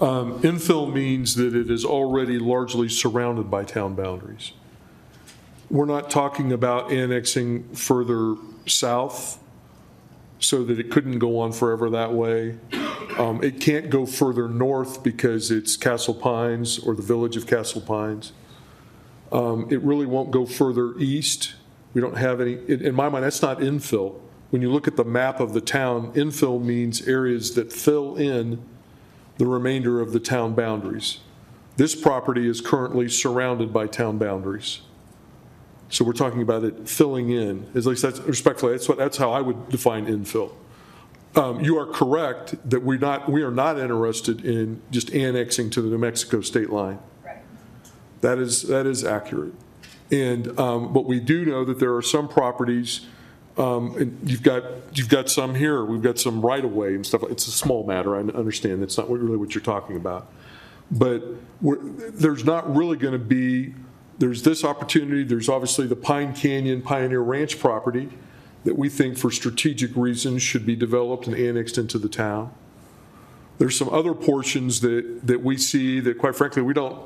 Um, 0.00 0.40
Infill 0.42 0.92
means 0.92 1.34
that 1.34 1.56
it 1.56 1.70
is 1.70 1.84
already 1.84 2.38
largely 2.38 2.88
surrounded 2.88 3.50
by 3.50 3.64
town 3.64 3.96
boundaries. 3.96 4.52
We're 5.70 5.86
not 5.86 6.08
talking 6.08 6.52
about 6.52 6.92
annexing 6.92 7.74
further 7.74 8.36
south 8.66 9.40
so 10.40 10.64
that 10.64 10.78
it 10.78 10.90
couldn't 10.90 11.18
go 11.18 11.38
on 11.38 11.52
forever 11.52 11.90
that 11.90 12.12
way. 12.12 12.56
Um, 13.18 13.42
It 13.42 13.60
can't 13.60 13.90
go 13.90 14.06
further 14.06 14.48
north 14.48 15.02
because 15.02 15.50
it's 15.50 15.76
Castle 15.76 16.14
Pines 16.14 16.78
or 16.78 16.94
the 16.94 17.02
village 17.02 17.36
of 17.36 17.46
Castle 17.46 17.80
Pines. 17.80 18.32
Um, 19.32 19.66
It 19.70 19.82
really 19.82 20.06
won't 20.06 20.30
go 20.30 20.46
further 20.46 20.96
east. 20.98 21.54
We 21.94 22.00
don't 22.00 22.16
have 22.16 22.40
any, 22.40 22.58
in 22.68 22.82
in 22.82 22.94
my 22.94 23.08
mind, 23.08 23.24
that's 23.24 23.42
not 23.42 23.60
infill. 23.60 24.20
When 24.50 24.62
you 24.62 24.70
look 24.70 24.88
at 24.88 24.96
the 24.96 25.04
map 25.04 25.40
of 25.40 25.52
the 25.52 25.60
town, 25.60 26.12
infill 26.14 26.62
means 26.62 27.06
areas 27.06 27.54
that 27.54 27.72
fill 27.72 28.16
in 28.16 28.60
the 29.36 29.46
remainder 29.46 30.00
of 30.00 30.12
the 30.12 30.20
town 30.20 30.54
boundaries. 30.54 31.18
This 31.76 31.94
property 31.94 32.48
is 32.48 32.60
currently 32.60 33.08
surrounded 33.08 33.72
by 33.72 33.86
town 33.86 34.18
boundaries. 34.18 34.80
So 35.90 36.04
we're 36.04 36.12
talking 36.12 36.42
about 36.42 36.64
it 36.64 36.88
filling 36.88 37.30
in, 37.30 37.66
at 37.74 37.86
least 37.86 38.02
that's 38.02 38.20
respectfully, 38.20 38.72
that's 38.72 38.88
what, 38.88 38.98
that's 38.98 39.16
how 39.16 39.32
I 39.32 39.40
would 39.40 39.70
define 39.70 40.06
infill. 40.06 40.52
Um, 41.34 41.60
You 41.60 41.78
are 41.78 41.86
correct 41.86 42.56
that 42.68 42.82
we're 42.82 42.98
not, 42.98 43.28
we 43.30 43.42
are 43.42 43.50
not 43.50 43.78
interested 43.78 44.44
in 44.44 44.82
just 44.90 45.10
annexing 45.10 45.70
to 45.70 45.82
the 45.82 45.88
New 45.88 45.98
Mexico 45.98 46.40
state 46.40 46.70
line. 46.70 46.98
That 48.20 48.38
is, 48.38 48.62
that 48.62 48.86
is 48.86 49.04
accurate. 49.04 49.54
And, 50.10 50.58
um, 50.58 50.92
but 50.92 51.04
we 51.06 51.20
do 51.20 51.44
know 51.44 51.64
that 51.64 51.78
there 51.78 51.94
are 51.94 52.02
some 52.02 52.28
properties, 52.28 53.06
um, 53.56 53.94
and 53.96 54.18
you've 54.28 54.42
got, 54.42 54.64
you've 54.94 55.08
got 55.08 55.28
some 55.30 55.54
here, 55.54 55.84
we've 55.84 56.02
got 56.02 56.18
some 56.18 56.40
right-of-way 56.40 56.94
and 56.94 57.06
stuff, 57.06 57.22
it's 57.30 57.46
a 57.46 57.52
small 57.52 57.86
matter, 57.86 58.16
I 58.16 58.20
understand, 58.20 58.82
that's 58.82 58.98
not 58.98 59.10
really 59.10 59.36
what 59.36 59.54
you're 59.54 59.62
talking 59.62 59.96
about. 59.96 60.30
But 60.90 61.22
we're, 61.60 61.78
there's 61.78 62.44
not 62.44 62.74
really 62.74 62.96
going 62.96 63.12
to 63.12 63.18
be, 63.18 63.74
there's 64.18 64.42
this 64.42 64.64
opportunity, 64.64 65.22
there's 65.22 65.48
obviously 65.48 65.86
the 65.86 65.96
Pine 65.96 66.34
Canyon 66.34 66.82
Pioneer 66.82 67.20
Ranch 67.20 67.58
property 67.58 68.08
that 68.64 68.76
we 68.76 68.88
think 68.88 69.16
for 69.16 69.30
strategic 69.30 69.94
reasons 69.96 70.42
should 70.42 70.66
be 70.66 70.76
developed 70.76 71.26
and 71.26 71.36
annexed 71.36 71.78
into 71.78 71.98
the 71.98 72.08
town. 72.08 72.52
There's 73.58 73.76
some 73.76 73.88
other 73.88 74.14
portions 74.14 74.80
that, 74.80 75.20
that 75.26 75.42
we 75.42 75.56
see 75.56 76.00
that 76.00 76.18
quite 76.18 76.36
frankly, 76.36 76.62
we 76.62 76.74
don't, 76.74 77.00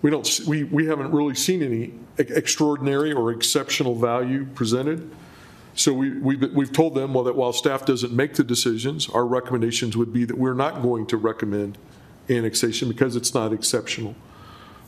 we 0.00 0.10
don't, 0.10 0.40
we, 0.46 0.64
we 0.64 0.86
haven't 0.86 1.10
really 1.10 1.34
seen 1.34 1.62
any 1.62 1.94
extraordinary 2.18 3.12
or 3.12 3.32
exceptional 3.32 3.96
value 3.96 4.46
presented. 4.54 5.10
So 5.74 5.92
we, 5.92 6.18
we've, 6.18 6.52
we've 6.52 6.72
told 6.72 6.94
them, 6.94 7.14
well, 7.14 7.24
that 7.24 7.36
while 7.36 7.52
staff 7.52 7.84
doesn't 7.84 8.12
make 8.12 8.34
the 8.34 8.44
decisions, 8.44 9.08
our 9.08 9.26
recommendations 9.26 9.96
would 9.96 10.12
be 10.12 10.24
that 10.24 10.38
we're 10.38 10.54
not 10.54 10.82
going 10.82 11.06
to 11.08 11.16
recommend 11.16 11.78
annexation 12.28 12.88
because 12.88 13.16
it's 13.16 13.34
not 13.34 13.52
exceptional. 13.52 14.14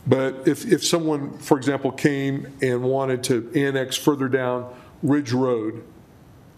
But 0.07 0.49
if, 0.49 0.71
if 0.71 0.85
someone, 0.85 1.39
for 1.39 1.57
example, 1.57 1.93
came 1.93 2.57
and 2.63 2.83
wanted 2.83 3.23
to 3.25 3.51
annex 3.55 3.97
further 3.97 4.29
down 4.29 4.73
Ridge 5.03 5.33
Road 5.33 5.85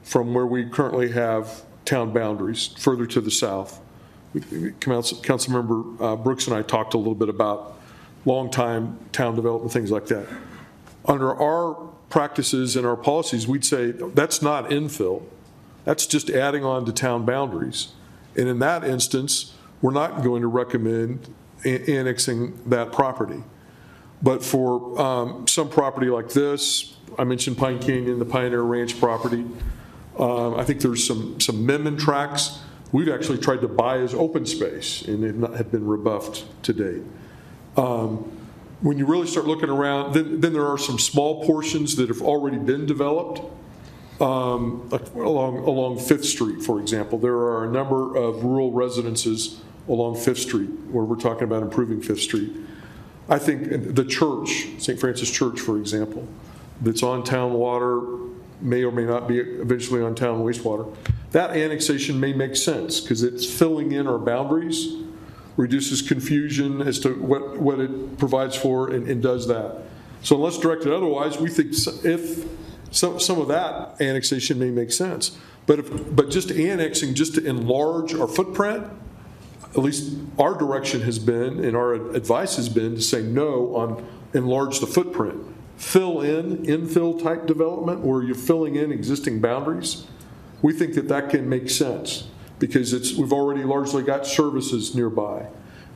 from 0.03 0.35
where 0.35 0.47
we 0.47 0.69
currently 0.69 1.11
have 1.12 1.62
town 1.85 2.12
boundaries, 2.12 2.69
further 2.79 3.07
to 3.07 3.21
the 3.21 3.31
south, 3.31 3.81
Council- 4.81 5.19
Councilmember 5.19 6.01
uh, 6.01 6.17
Brooks 6.17 6.47
and 6.47 6.57
I 6.57 6.62
talked 6.62 6.95
a 6.95 6.99
little 6.99 7.15
bit 7.15 7.29
about 7.29 7.79
long-time 8.25 8.99
town 9.12 9.35
development, 9.35 9.73
things 9.73 9.91
like 9.91 10.07
that. 10.07 10.27
Under 11.05 11.35
our 11.35 11.75
practices 12.09 12.77
and 12.77 12.87
our 12.87 12.97
policies, 12.97 13.49
we'd 13.49 13.65
say, 13.65 13.91
that's 13.91 14.41
not 14.41 14.71
infill. 14.71 15.25
That's 15.85 16.07
just 16.07 16.31
adding 16.31 16.65
on 16.65 16.85
to 16.87 16.93
town 16.93 17.25
boundaries. 17.25 17.89
And 18.37 18.49
in 18.49 18.61
that 18.61 18.85
instance, 18.85 19.55
we're 19.81 19.93
not 19.93 20.23
going 20.23 20.43
to 20.43 20.49
recommend 20.49 21.35
annexing 21.65 22.58
that 22.70 22.92
property. 22.92 23.42
But 24.23 24.44
for 24.44 25.00
um, 25.00 25.47
some 25.49 25.68
property 25.68 26.08
like 26.08 26.28
this, 26.28 26.97
I 27.18 27.24
mentioned 27.24 27.58
Pine 27.58 27.78
Canyon, 27.78 28.18
the 28.18 28.24
Pioneer 28.24 28.62
Ranch 28.62 28.99
property, 28.99 29.44
um, 30.18 30.55
I 30.55 30.65
think 30.65 30.81
there's 30.81 31.07
some, 31.07 31.41
some 31.41 31.66
Memon 31.66 31.97
tracks. 31.97 32.60
We've 32.92 33.08
actually 33.08 33.39
tried 33.39 33.60
to 33.62 33.68
buy 33.68 33.99
as 33.99 34.15
open 34.15 34.47
space, 34.47 35.02
and 35.02 35.23
they've 35.23 35.34
not, 35.34 35.55
have 35.55 35.70
been 35.73 35.86
rebuffed 35.86 36.44
to 36.65 36.73
date. 36.73 37.02
Um, 37.76 38.31
When 38.82 38.99
you 38.99 39.07
really 39.07 39.28
start 39.28 39.47
looking 39.47 39.70
around, 39.70 40.12
then, 40.12 40.41
then 40.41 40.52
there 40.52 40.66
are 40.66 40.76
some 40.76 40.99
small 40.99 41.44
portions 41.47 41.94
that 41.97 42.08
have 42.08 42.20
already 42.20 42.58
been 42.58 42.84
developed, 42.84 43.41
um, 44.20 44.91
along, 45.15 45.58
along 45.58 45.99
Fifth 46.00 46.24
Street, 46.24 46.62
for 46.62 46.81
example. 46.81 47.16
There 47.16 47.36
are 47.36 47.65
a 47.65 47.70
number 47.70 48.16
of 48.16 48.42
rural 48.42 48.73
residences 48.73 49.60
along 49.89 50.17
Fifth 50.17 50.39
Street, 50.39 50.70
where 50.91 51.05
we're 51.05 51.17
talking 51.17 51.44
about 51.44 51.62
improving 51.62 52.01
Fifth 52.01 52.20
Street. 52.20 52.52
I 53.28 53.39
think 53.39 53.94
the 53.94 54.05
church, 54.05 54.67
St. 54.78 54.99
Francis 54.99 55.31
Church, 55.31 55.61
for 55.61 55.78
example, 55.78 56.27
that's 56.81 57.02
on 57.02 57.25
town 57.25 57.52
water, 57.52 58.01
may 58.61 58.85
or 58.85 58.93
may 58.93 59.05
not 59.05 59.28
be 59.28 59.39
eventually 59.39 60.02
on 60.02 60.15
town 60.15 60.43
wastewater, 60.43 60.94
that 61.33 61.51
annexation 61.51 62.19
may 62.20 62.33
make 62.33 62.57
sense, 62.57 63.01
because 63.01 63.23
it's 63.23 63.47
filling 63.47 63.93
in 63.93 64.07
our 64.07 64.19
boundaries, 64.19 64.94
reduces 65.57 66.02
confusion 66.02 66.81
as 66.83 66.99
to 67.01 67.15
what, 67.15 67.59
what 67.59 67.78
it 67.78 68.19
provides 68.19 68.57
for, 68.57 68.91
and, 68.91 69.09
and 69.09 69.23
does 69.23 69.47
that. 69.49 69.83
So 70.23 70.36
unless 70.36 70.59
directed 70.59 70.93
otherwise, 70.93 71.39
we 71.39 71.51
think 71.51 71.73
if, 72.05 72.47
some, 72.91 73.19
some 73.19 73.41
of 73.41 73.49
that 73.49 74.01
annexation 74.01 74.59
may 74.59 74.70
make 74.70 74.93
sense. 74.93 75.36
But 75.67 75.81
if, 75.81 76.17
but 76.17 76.31
just 76.31 76.51
annexing, 76.51 77.15
just 77.15 77.35
to 77.36 77.44
enlarge 77.44 78.15
our 78.15 78.28
footprint, 78.28 78.86
at 79.73 79.78
least 79.78 80.18
our 80.39 80.55
direction 80.55 81.01
has 81.02 81.18
been, 81.18 81.65
and 81.65 81.76
our 81.76 81.94
advice 81.94 82.57
has 82.57 82.68
been 82.68 82.94
to 82.94 83.02
say 83.02 83.23
no 83.23 83.75
on 83.75 84.07
enlarge 84.34 84.81
the 84.81 84.86
footprint. 84.86 85.42
Fill 85.76 86.20
in, 86.20 86.59
infill 86.59 87.20
type 87.23 87.47
development 87.47 88.01
where 88.01 88.23
you're 88.23 88.34
filling 88.34 88.76
in 88.76 88.92
existing 88.92 89.41
boundaries. 89.41 90.07
We 90.60 90.73
think 90.73 90.94
that 90.94 91.09
that 91.09 91.31
can 91.31 91.49
make 91.49 91.70
sense 91.70 92.28
because 92.59 92.92
it's, 92.92 93.15
we've 93.15 93.33
already 93.33 93.65
largely 93.65 94.02
got 94.02 94.26
services 94.26 94.94
nearby. 94.94 95.47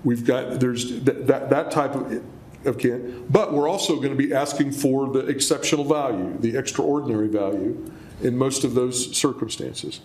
We've 0.02 0.24
got, 0.24 0.58
there's 0.58 1.02
that, 1.02 1.50
that, 1.50 1.70
type 1.70 1.94
of, 1.94 2.24
of 2.64 2.78
can, 2.78 3.26
but 3.30 3.52
we're 3.52 3.68
also 3.68 3.96
going 3.96 4.10
to 4.10 4.16
be 4.16 4.34
asking 4.34 4.72
for 4.72 5.08
the 5.08 5.26
exceptional 5.26 5.84
value, 5.84 6.36
the 6.40 6.56
extraordinary 6.56 7.28
value 7.28 7.90
in 8.22 8.36
most 8.36 8.64
of 8.64 8.74
those 8.74 9.16
circumstances. 9.16 10.00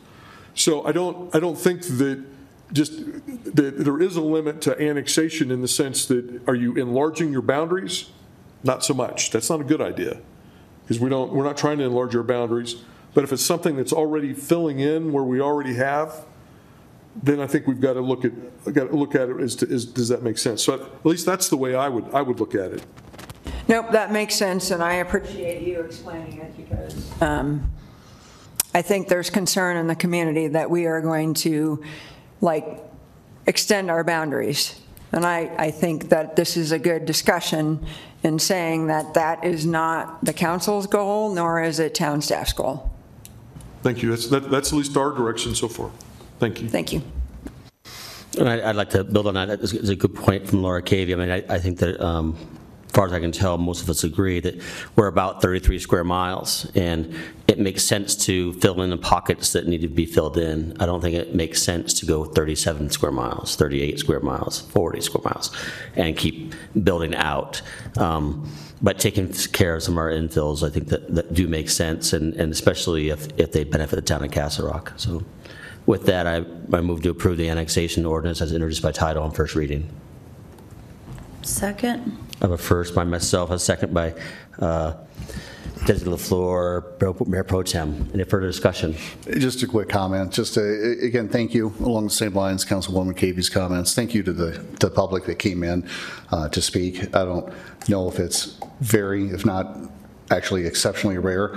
So 0.54 0.86
I 0.86 0.92
don't, 0.92 1.34
I 1.36 1.40
don't 1.40 1.58
think 1.58 1.84
that 1.84 2.24
just, 2.74 2.94
that 3.56 3.80
there 3.80 4.02
is 4.02 4.16
a 4.16 4.22
limit 4.22 4.62
to 4.62 4.82
annexation 4.82 5.52
in 5.52 5.62
the 5.62 5.68
sense 5.68 6.06
that, 6.08 6.42
are 6.48 6.56
you 6.56 6.74
enlarging 6.76 7.32
your 7.32 7.42
boundaries? 7.42 8.10
Not 8.64 8.84
so 8.84 8.94
much. 8.94 9.32
That's 9.32 9.50
not 9.50 9.62
a 9.62 9.64
good 9.64 9.82
idea. 9.82 10.20
Because 10.84 11.00
we 11.00 11.10
don't, 11.10 11.34
we're 11.34 11.44
not 11.44 11.58
trying 11.58 11.78
to 11.80 11.84
enlarge 11.84 12.16
our 12.16 12.24
boundaries. 12.24 12.76
But 13.14 13.24
if 13.24 13.34
it's 13.34 13.46
something 13.46 13.76
that's 13.76 13.94
already 13.94 14.34
filling 14.34 14.80
in 14.80 15.12
where 15.12 15.24
we 15.24 15.42
already 15.42 15.76
have, 15.76 16.26
then 17.22 17.42
I 17.42 17.48
think 17.48 17.68
we've 17.68 17.82
got 17.82 17.94
to 17.94 18.02
look 18.02 18.24
at, 18.24 18.32
got 18.74 18.90
to 18.90 18.96
look 18.96 19.16
at 19.16 19.30
it 19.30 19.40
as 19.42 19.56
to, 19.58 19.68
is, 19.68 19.86
does 19.86 20.08
that 20.10 20.24
make 20.24 20.38
sense? 20.38 20.64
So 20.64 20.76
at 20.76 21.06
least 21.06 21.26
that's 21.26 21.50
the 21.50 21.58
way 21.58 21.76
I 21.76 21.90
would, 21.90 22.06
I 22.14 22.22
would 22.22 22.40
look 22.40 22.56
at 22.56 22.72
it. 22.72 22.84
Nope, 23.68 23.92
that 23.92 24.12
makes 24.12 24.36
sense, 24.36 24.72
and 24.72 24.82
I 24.82 24.96
appreciate 24.96 25.62
you 25.66 25.82
explaining 25.82 26.40
it 26.40 26.56
because 26.58 27.22
um, 27.22 27.70
I 28.74 28.82
think 28.82 29.08
there's 29.08 29.30
concern 29.30 29.78
in 29.78 29.88
the 29.88 29.96
community 29.96 30.48
that 30.48 30.70
we 30.70 30.86
are 30.86 31.02
going 31.02 31.34
to, 31.36 31.84
like, 32.42 32.84
extend 33.46 33.90
our 33.90 34.04
boundaries. 34.04 34.80
And 35.12 35.26
I, 35.26 35.52
I 35.58 35.72
think 35.72 36.10
that 36.10 36.36
this 36.36 36.58
is 36.58 36.72
a 36.72 36.80
good 36.80 37.06
discussion 37.06 37.86
in 38.24 38.40
saying 38.40 38.88
that 38.88 39.14
that 39.16 39.44
is 39.44 39.66
not 39.66 40.24
the 40.24 40.34
council's 40.34 40.88
goal, 40.88 41.34
nor 41.34 41.62
is 41.62 41.80
it 41.80 41.96
town 41.96 42.22
staff's 42.22 42.54
goal. 42.54 42.92
Thank 43.82 44.04
you. 44.04 44.12
That's, 44.12 44.28
that, 44.28 44.52
that's 44.52 44.72
at 44.72 44.78
least 44.78 44.96
our 44.96 45.12
direction 45.12 45.56
so 45.56 45.68
far. 45.68 45.92
Thank 46.40 46.62
you. 46.62 46.70
Thank 46.70 46.94
you. 46.94 47.02
And 48.38 48.48
I- 48.48 48.70
I'd 48.70 48.76
like 48.76 48.92
to 48.92 49.04
build 49.04 49.28
on 49.28 49.34
that. 49.34 49.50
It's 49.50 49.74
it's 49.74 49.90
a 49.90 49.96
good 49.96 50.16
point 50.16 50.48
from 50.48 50.62
Laura 50.62 50.82
Cavey. 50.82 51.14
I 51.14 51.16
mean, 51.16 51.32
I 51.32 51.56
I 51.56 51.60
think 51.60 51.80
that, 51.80 52.00
um, 52.00 52.38
as 52.86 52.92
far 52.92 53.06
as 53.06 53.14
I 53.14 53.20
can 53.20 53.32
tell, 53.32 53.58
most 53.58 53.82
of 53.82 53.90
us 53.90 54.04
agree 54.04 54.40
that 54.42 54.56
we're 54.96 55.08
about 55.08 55.42
33 55.42 55.80
square 55.80 56.04
miles, 56.04 56.70
and 56.76 57.14
it 57.52 57.60
makes 57.60 57.84
sense 57.84 58.16
to 58.26 58.54
fill 58.54 58.82
in 58.82 58.90
the 58.90 58.98
pockets 58.98 59.54
that 59.54 59.68
need 59.68 59.82
to 59.82 59.88
be 59.88 60.06
filled 60.06 60.38
in. 60.38 60.76
I 60.80 60.86
don't 60.86 61.02
think 61.02 61.16
it 61.16 61.36
makes 61.36 61.62
sense 61.62 61.94
to 62.00 62.06
go 62.06 62.24
37 62.26 62.90
square 62.90 63.12
miles, 63.12 63.56
38 63.56 64.00
square 64.00 64.22
miles, 64.22 64.62
40 64.62 65.02
square 65.02 65.24
miles, 65.26 65.52
and 65.96 66.18
keep 66.18 66.56
building 66.84 67.14
out. 67.16 67.62
Um, 67.98 68.50
But 68.84 68.98
taking 68.98 69.32
care 69.32 69.76
of 69.76 69.84
some 69.84 69.94
of 69.94 70.00
our 70.00 70.10
infills, 70.10 70.64
I 70.68 70.72
think 70.72 70.88
that 70.88 71.14
that 71.14 71.36
do 71.36 71.48
make 71.48 71.70
sense, 71.70 72.14
and 72.14 72.34
and 72.42 72.52
especially 72.52 73.10
if 73.10 73.28
if 73.38 73.52
they 73.52 73.64
benefit 73.64 73.96
the 73.96 74.02
town 74.02 74.24
of 74.24 74.32
Castle 74.32 74.68
Rock. 74.68 74.94
So 74.98 75.24
with 75.86 76.06
that, 76.08 76.26
I, 76.26 76.38
I 76.78 76.82
move 76.82 77.02
to 77.04 77.10
approve 77.12 77.38
the 77.38 77.50
annexation 77.50 78.06
ordinance 78.08 78.42
as 78.42 78.54
introduced 78.54 78.82
by 78.82 78.92
title 78.92 79.22
on 79.24 79.32
first 79.32 79.54
reading. 79.56 79.88
Second? 81.44 82.18
I 82.42 82.46
have 82.46 82.52
a 82.52 82.58
first 82.58 82.96
by 82.96 83.04
myself, 83.04 83.52
a 83.52 83.60
second 83.60 83.94
by 83.94 84.16
uh, 84.58 84.94
Desi 85.82 86.04
LaFleur, 86.04 87.28
Mayor 87.28 87.44
Pro 87.44 87.64
Tem. 87.64 88.08
Any 88.14 88.24
further 88.24 88.46
discussion? 88.46 88.96
Just 89.40 89.64
a 89.64 89.68
quick 89.68 89.90
comment, 89.90 90.32
just 90.32 90.54
to, 90.54 91.00
again, 91.02 91.28
thank 91.28 91.56
you, 91.56 91.74
along 91.80 92.06
the 92.06 92.12
same 92.12 92.36
lines, 92.36 92.64
Councilwoman 92.64 93.18
Cavey's 93.18 93.50
comments. 93.50 93.96
Thank 93.96 94.14
you 94.14 94.22
to 94.22 94.32
the, 94.32 94.64
the 94.80 94.92
public 94.92 95.26
that 95.26 95.40
came 95.40 95.64
in 95.64 95.90
uh, 96.32 96.50
to 96.50 96.62
speak. 96.62 97.16
I 97.16 97.26
don't 97.26 97.52
know 97.90 98.08
if 98.08 98.20
it's 98.20 98.60
very, 98.80 99.30
if 99.30 99.44
not 99.44 99.76
actually 100.30 100.68
exceptionally 100.68 101.18
rare, 101.18 101.56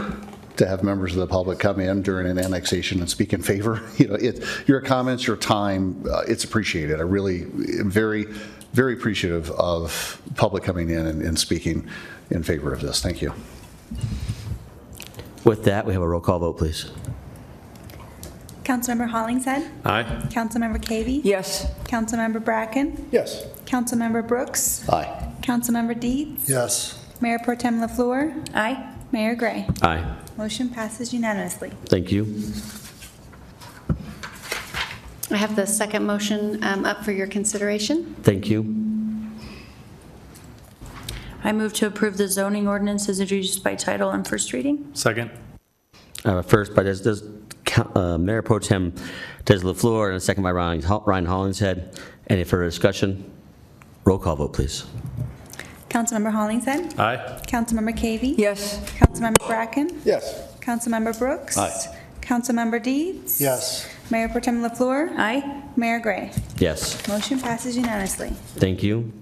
to 0.56 0.66
have 0.66 0.82
members 0.82 1.12
of 1.12 1.18
the 1.18 1.26
public 1.26 1.58
come 1.58 1.78
in 1.78 2.00
during 2.00 2.26
an 2.26 2.38
annexation 2.38 3.00
and 3.00 3.10
speak 3.10 3.34
in 3.34 3.42
favor. 3.42 3.82
You 3.98 4.08
know, 4.08 4.14
it, 4.14 4.42
your 4.66 4.80
comments, 4.80 5.26
your 5.26 5.36
time, 5.36 6.02
uh, 6.10 6.22
it's 6.26 6.44
appreciated. 6.44 6.98
I 6.98 7.02
really 7.02 7.42
am 7.42 7.90
very, 7.90 8.24
very 8.72 8.94
appreciative 8.94 9.50
of 9.50 10.20
public 10.36 10.64
coming 10.64 10.88
in 10.88 11.06
and, 11.06 11.22
and 11.22 11.38
speaking 11.38 11.88
in 12.30 12.42
favor 12.42 12.72
of 12.72 12.80
this. 12.80 13.02
Thank 13.02 13.20
you. 13.20 13.34
With 15.44 15.64
that, 15.64 15.84
we 15.86 15.92
have 15.92 16.02
a 16.02 16.08
roll 16.08 16.20
call 16.20 16.38
vote, 16.38 16.58
please. 16.58 16.90
Councilmember 18.64 19.08
Hollingshead? 19.08 19.70
Aye. 19.84 20.04
Councilmember 20.30 20.78
Cavey? 20.82 21.20
Yes. 21.22 21.70
Councilmember 21.84 22.42
Bracken? 22.42 23.08
Yes. 23.12 23.44
Councilmember 23.66 24.26
Brooks? 24.26 24.88
Aye. 24.88 25.32
Councilmember 25.42 25.98
Dietz? 25.98 26.48
Yes. 26.48 26.98
Mayor 27.20 27.38
Pro 27.38 27.54
Tem 27.56 27.78
LaFleur? 27.80 28.48
Aye. 28.54 28.90
Mayor 29.12 29.34
Gray. 29.34 29.66
Aye. 29.82 30.16
Motion 30.38 30.70
passes 30.70 31.12
unanimously. 31.12 31.70
Thank 31.86 32.10
you. 32.10 32.24
I 35.30 35.36
have 35.36 35.56
the 35.56 35.66
second 35.66 36.04
motion 36.06 36.62
um, 36.64 36.84
up 36.84 37.04
for 37.04 37.12
your 37.12 37.26
consideration. 37.26 38.14
Thank 38.22 38.48
you. 38.48 38.93
I 41.44 41.52
move 41.52 41.72
to 41.74 41.86
approve 41.86 42.16
the 42.16 42.26
zoning 42.28 42.66
ordinance 42.66 43.08
as 43.08 43.20
introduced 43.20 43.62
by 43.62 43.74
title 43.74 44.10
and 44.10 44.26
first 44.26 44.52
reading. 44.52 44.88
Second. 44.94 45.30
Uh, 46.24 46.40
First 46.40 46.74
by 46.74 46.82
Des- 46.84 47.02
Des- 47.02 47.20
Coun- 47.66 47.92
uh, 47.94 48.16
Mayor 48.18 48.40
Pro 48.40 48.58
Tem 48.58 48.94
Des 49.44 49.58
LaFleur, 49.58 50.06
and 50.08 50.16
a 50.16 50.20
second 50.20 50.42
by 50.42 50.50
Ryan 50.52 50.82
Ryan 51.04 51.26
Hollingshead. 51.26 52.00
Any 52.28 52.44
further 52.44 52.64
discussion? 52.64 53.30
Roll 54.04 54.18
call 54.18 54.36
vote, 54.36 54.54
please. 54.54 54.86
Councilmember 55.90 56.32
Hollingshead. 56.32 56.98
Aye. 56.98 57.16
Councilmember 57.46 57.94
Cavey. 57.96 58.34
Yes. 58.38 58.80
Councilmember 58.98 59.46
Bracken. 59.46 60.00
Yes. 60.04 60.48
Councilmember 60.60 61.16
Brooks. 61.18 61.58
Aye. 61.58 61.94
Councilmember 62.22 62.82
Dietz. 62.82 63.38
Yes. 63.38 63.86
Mayor 64.10 64.28
Pro 64.30 64.40
Tem 64.40 64.62
LaFleur. 64.62 65.14
Aye. 65.18 65.62
Mayor 65.76 66.00
Gray. 66.00 66.32
Yes. 66.56 67.06
Motion 67.06 67.38
passes 67.38 67.76
unanimously. 67.76 68.30
Thank 68.56 68.82
you. 68.82 69.12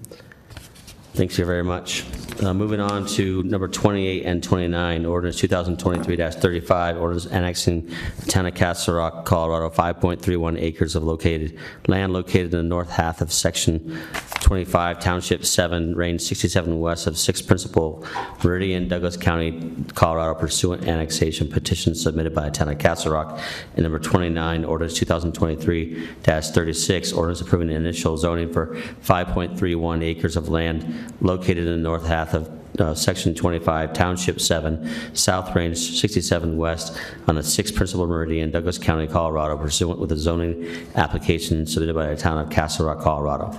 Thanks 1.15 1.39
you 1.39 1.45
very 1.45 1.63
much. 1.63 2.05
Uh, 2.43 2.55
Moving 2.55 2.81
on 2.81 3.05
to 3.07 3.43
number 3.43 3.69
28 3.69 4.25
and 4.25 4.43
29, 4.43 5.05
ordinance 5.05 5.43
2023-35, 5.43 6.99
ordinance 6.99 7.27
annexing 7.27 7.87
the 8.21 8.27
town 8.27 8.47
of 8.47 8.55
Castle 8.55 8.95
Rock, 8.95 9.27
Colorado, 9.27 9.69
5.31 9.69 10.59
acres 10.59 10.97
of 10.97 11.05
located, 11.05 11.59
land 11.87 12.15
located 12.15 12.47
in 12.47 12.59
the 12.59 12.63
north 12.63 12.91
half 12.91 13.21
of 13.21 13.31
section 13.31 14.01
25, 14.41 15.01
township 15.01 15.45
7, 15.45 15.95
range 15.95 16.23
67 16.23 16.81
west 16.81 17.07
of 17.07 17.19
6 17.19 17.43
Principal 17.43 18.05
Meridian, 18.43 18.89
Douglas 18.89 19.17
County, 19.17 19.85
Colorado 19.95 20.35
pursuant 20.35 20.89
annexation 20.89 21.49
petition 21.49 21.95
submitted 21.95 22.35
by 22.35 22.47
the 22.47 22.51
town 22.51 22.71
of 22.71 22.79
Castle 22.79 23.13
Rock. 23.13 23.39
And 23.75 23.83
number 23.83 23.99
29, 23.99 24.65
ordinance 24.65 24.99
2023-36, 24.99 27.17
ordinance 27.17 27.41
approving 27.41 27.69
the 27.69 27.75
initial 27.75 28.17
zoning 28.17 28.53
for 28.53 28.75
5.31 29.05 30.03
acres 30.03 30.37
of 30.37 30.49
land 30.49 31.02
located 31.21 31.59
in 31.59 31.67
the 31.67 31.77
north 31.77 32.07
half 32.07 32.35
of 32.35 32.51
uh, 32.79 32.95
Section 32.95 33.35
25, 33.35 33.93
Township 33.93 34.41
7, 34.41 35.15
South 35.15 35.55
Range 35.55 35.77
67 35.77 36.57
West, 36.57 36.97
on 37.29 37.35
the 37.35 37.43
6th 37.43 37.75
Principal 37.75 38.07
Meridian, 38.07 38.51
Douglas 38.51 38.79
County, 38.79 39.07
Colorado, 39.07 39.57
pursuant 39.59 40.01
with 40.01 40.11
a 40.13 40.17
zoning 40.17 40.87
application 40.95 41.67
submitted 41.67 41.95
by 41.95 42.07
the 42.07 42.17
town 42.17 42.39
of 42.39 42.51
Castle 42.51 42.87
Rock, 42.87 43.01
Colorado. 43.01 43.57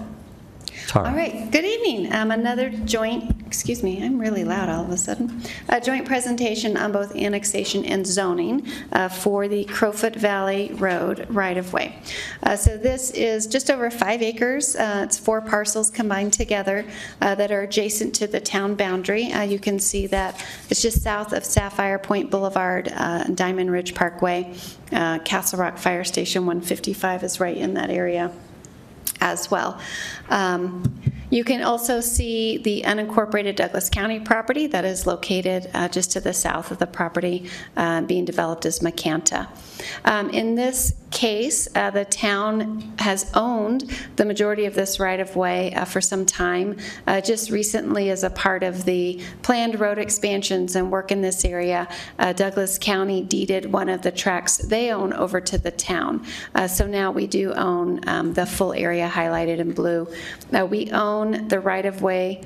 Tara. 0.88 1.10
All 1.10 1.16
right, 1.16 1.50
good 1.52 1.66
evening. 1.66 2.12
Um, 2.14 2.32
Another 2.32 2.70
joint, 2.70 3.34
excuse 3.48 3.82
me, 3.84 4.04
I'm 4.04 4.20
really 4.20 4.44
loud 4.44 4.70
all 4.70 4.84
of 4.84 4.90
a 4.90 4.98
sudden. 4.98 5.42
A 5.70 5.80
joint 5.80 6.06
presentation 6.06 6.76
on 6.78 6.92
both 6.92 7.16
annexation 7.16 7.86
and 7.86 8.06
zoning 8.06 8.68
uh, 8.92 9.08
for 9.10 9.48
the 9.48 9.64
Crowfoot 9.66 10.16
Valley 10.16 10.72
Road 10.74 11.26
right-of-way. 11.30 11.96
Uh, 12.44 12.56
So 12.56 12.78
this 12.78 13.12
is 13.12 13.48
just 13.48 13.70
over 13.72 13.90
five 13.90 14.22
acres. 14.22 14.76
Uh, 14.76 15.02
It's 15.06 15.18
four 15.18 15.42
parcels 15.42 15.90
combined 15.90 16.34
together 16.34 16.86
uh, 17.22 17.36
that 17.36 17.52
are 17.52 17.62
adjacent 17.62 18.14
to 18.16 18.28
the 18.28 18.40
town 18.40 18.76
boundary. 18.76 19.32
Uh, 19.32 19.44
You 19.44 19.60
can 19.60 19.80
see 19.80 20.08
that 20.08 20.44
it's 20.70 20.82
just 20.82 21.02
south 21.02 21.34
of 21.34 21.46
Sapphire 21.46 22.00
Point 22.00 22.30
Boulevard, 22.30 22.92
uh, 22.96 23.24
Diamond 23.26 23.72
Ridge 23.72 23.96
Parkway. 23.96 24.54
Castle 25.26 25.58
Rock 25.60 25.78
Fire 25.80 26.04
Station 26.04 26.46
155 26.46 27.24
is 27.24 27.40
right 27.40 27.58
in 27.58 27.74
that 27.74 27.90
area 27.90 28.32
as 29.22 29.50
well. 29.50 29.80
Um, 30.30 30.84
You 31.34 31.44
can 31.44 31.64
also 31.64 32.00
see 32.00 32.60
the 32.60 32.84
unincorporated 32.86 33.56
Douglas 33.56 33.90
County 33.90 34.20
property 34.20 34.68
that 34.68 34.86
is 34.86 35.08
located 35.08 35.68
uh, 35.74 35.88
just 35.88 36.12
to 36.12 36.20
the 36.20 36.32
south 36.32 36.70
of 36.70 36.78
the 36.78 36.86
property 36.86 37.50
uh, 37.76 38.02
being 38.02 38.24
developed 38.24 38.68
as 38.68 38.82
Macanta. 38.82 39.48
Um, 40.06 40.30
In 40.30 40.54
this 40.54 40.94
case, 41.10 41.68
uh, 41.76 41.90
the 41.90 42.06
town 42.06 42.94
has 43.00 43.32
owned 43.34 43.92
the 44.16 44.26
majority 44.26 44.66
of 44.66 44.76
this 44.76 45.00
right-of-way 45.00 45.74
uh, 45.74 45.86
for 45.86 46.02
some 46.02 46.24
time. 46.24 46.78
Uh, 47.08 47.20
Just 47.20 47.50
recently, 47.50 48.12
as 48.12 48.24
a 48.24 48.30
part 48.30 48.62
of 48.62 48.86
the 48.86 49.20
planned 49.42 49.80
road 49.80 49.98
expansions 49.98 50.76
and 50.76 50.92
work 50.92 51.12
in 51.12 51.24
this 51.24 51.44
area, 51.46 51.88
uh, 52.20 52.34
Douglas 52.34 52.78
County 52.78 53.24
deeded 53.24 53.74
one 53.74 53.90
of 53.90 54.04
the 54.04 54.12
tracks 54.12 54.58
they 54.58 54.92
own 54.92 55.14
over 55.14 55.42
to 55.42 55.58
the 55.58 55.72
town. 55.72 56.28
So 56.68 56.86
now 56.86 57.10
we 57.10 57.26
do 57.26 57.54
own 57.54 58.08
um, 58.08 58.34
the 58.34 58.46
full 58.46 58.74
area 58.74 59.10
highlighted 59.12 59.58
in 59.58 59.72
blue. 59.72 60.08
We 60.52 60.92
own 60.92 61.23
the 61.32 61.60
right-of-way 61.60 62.44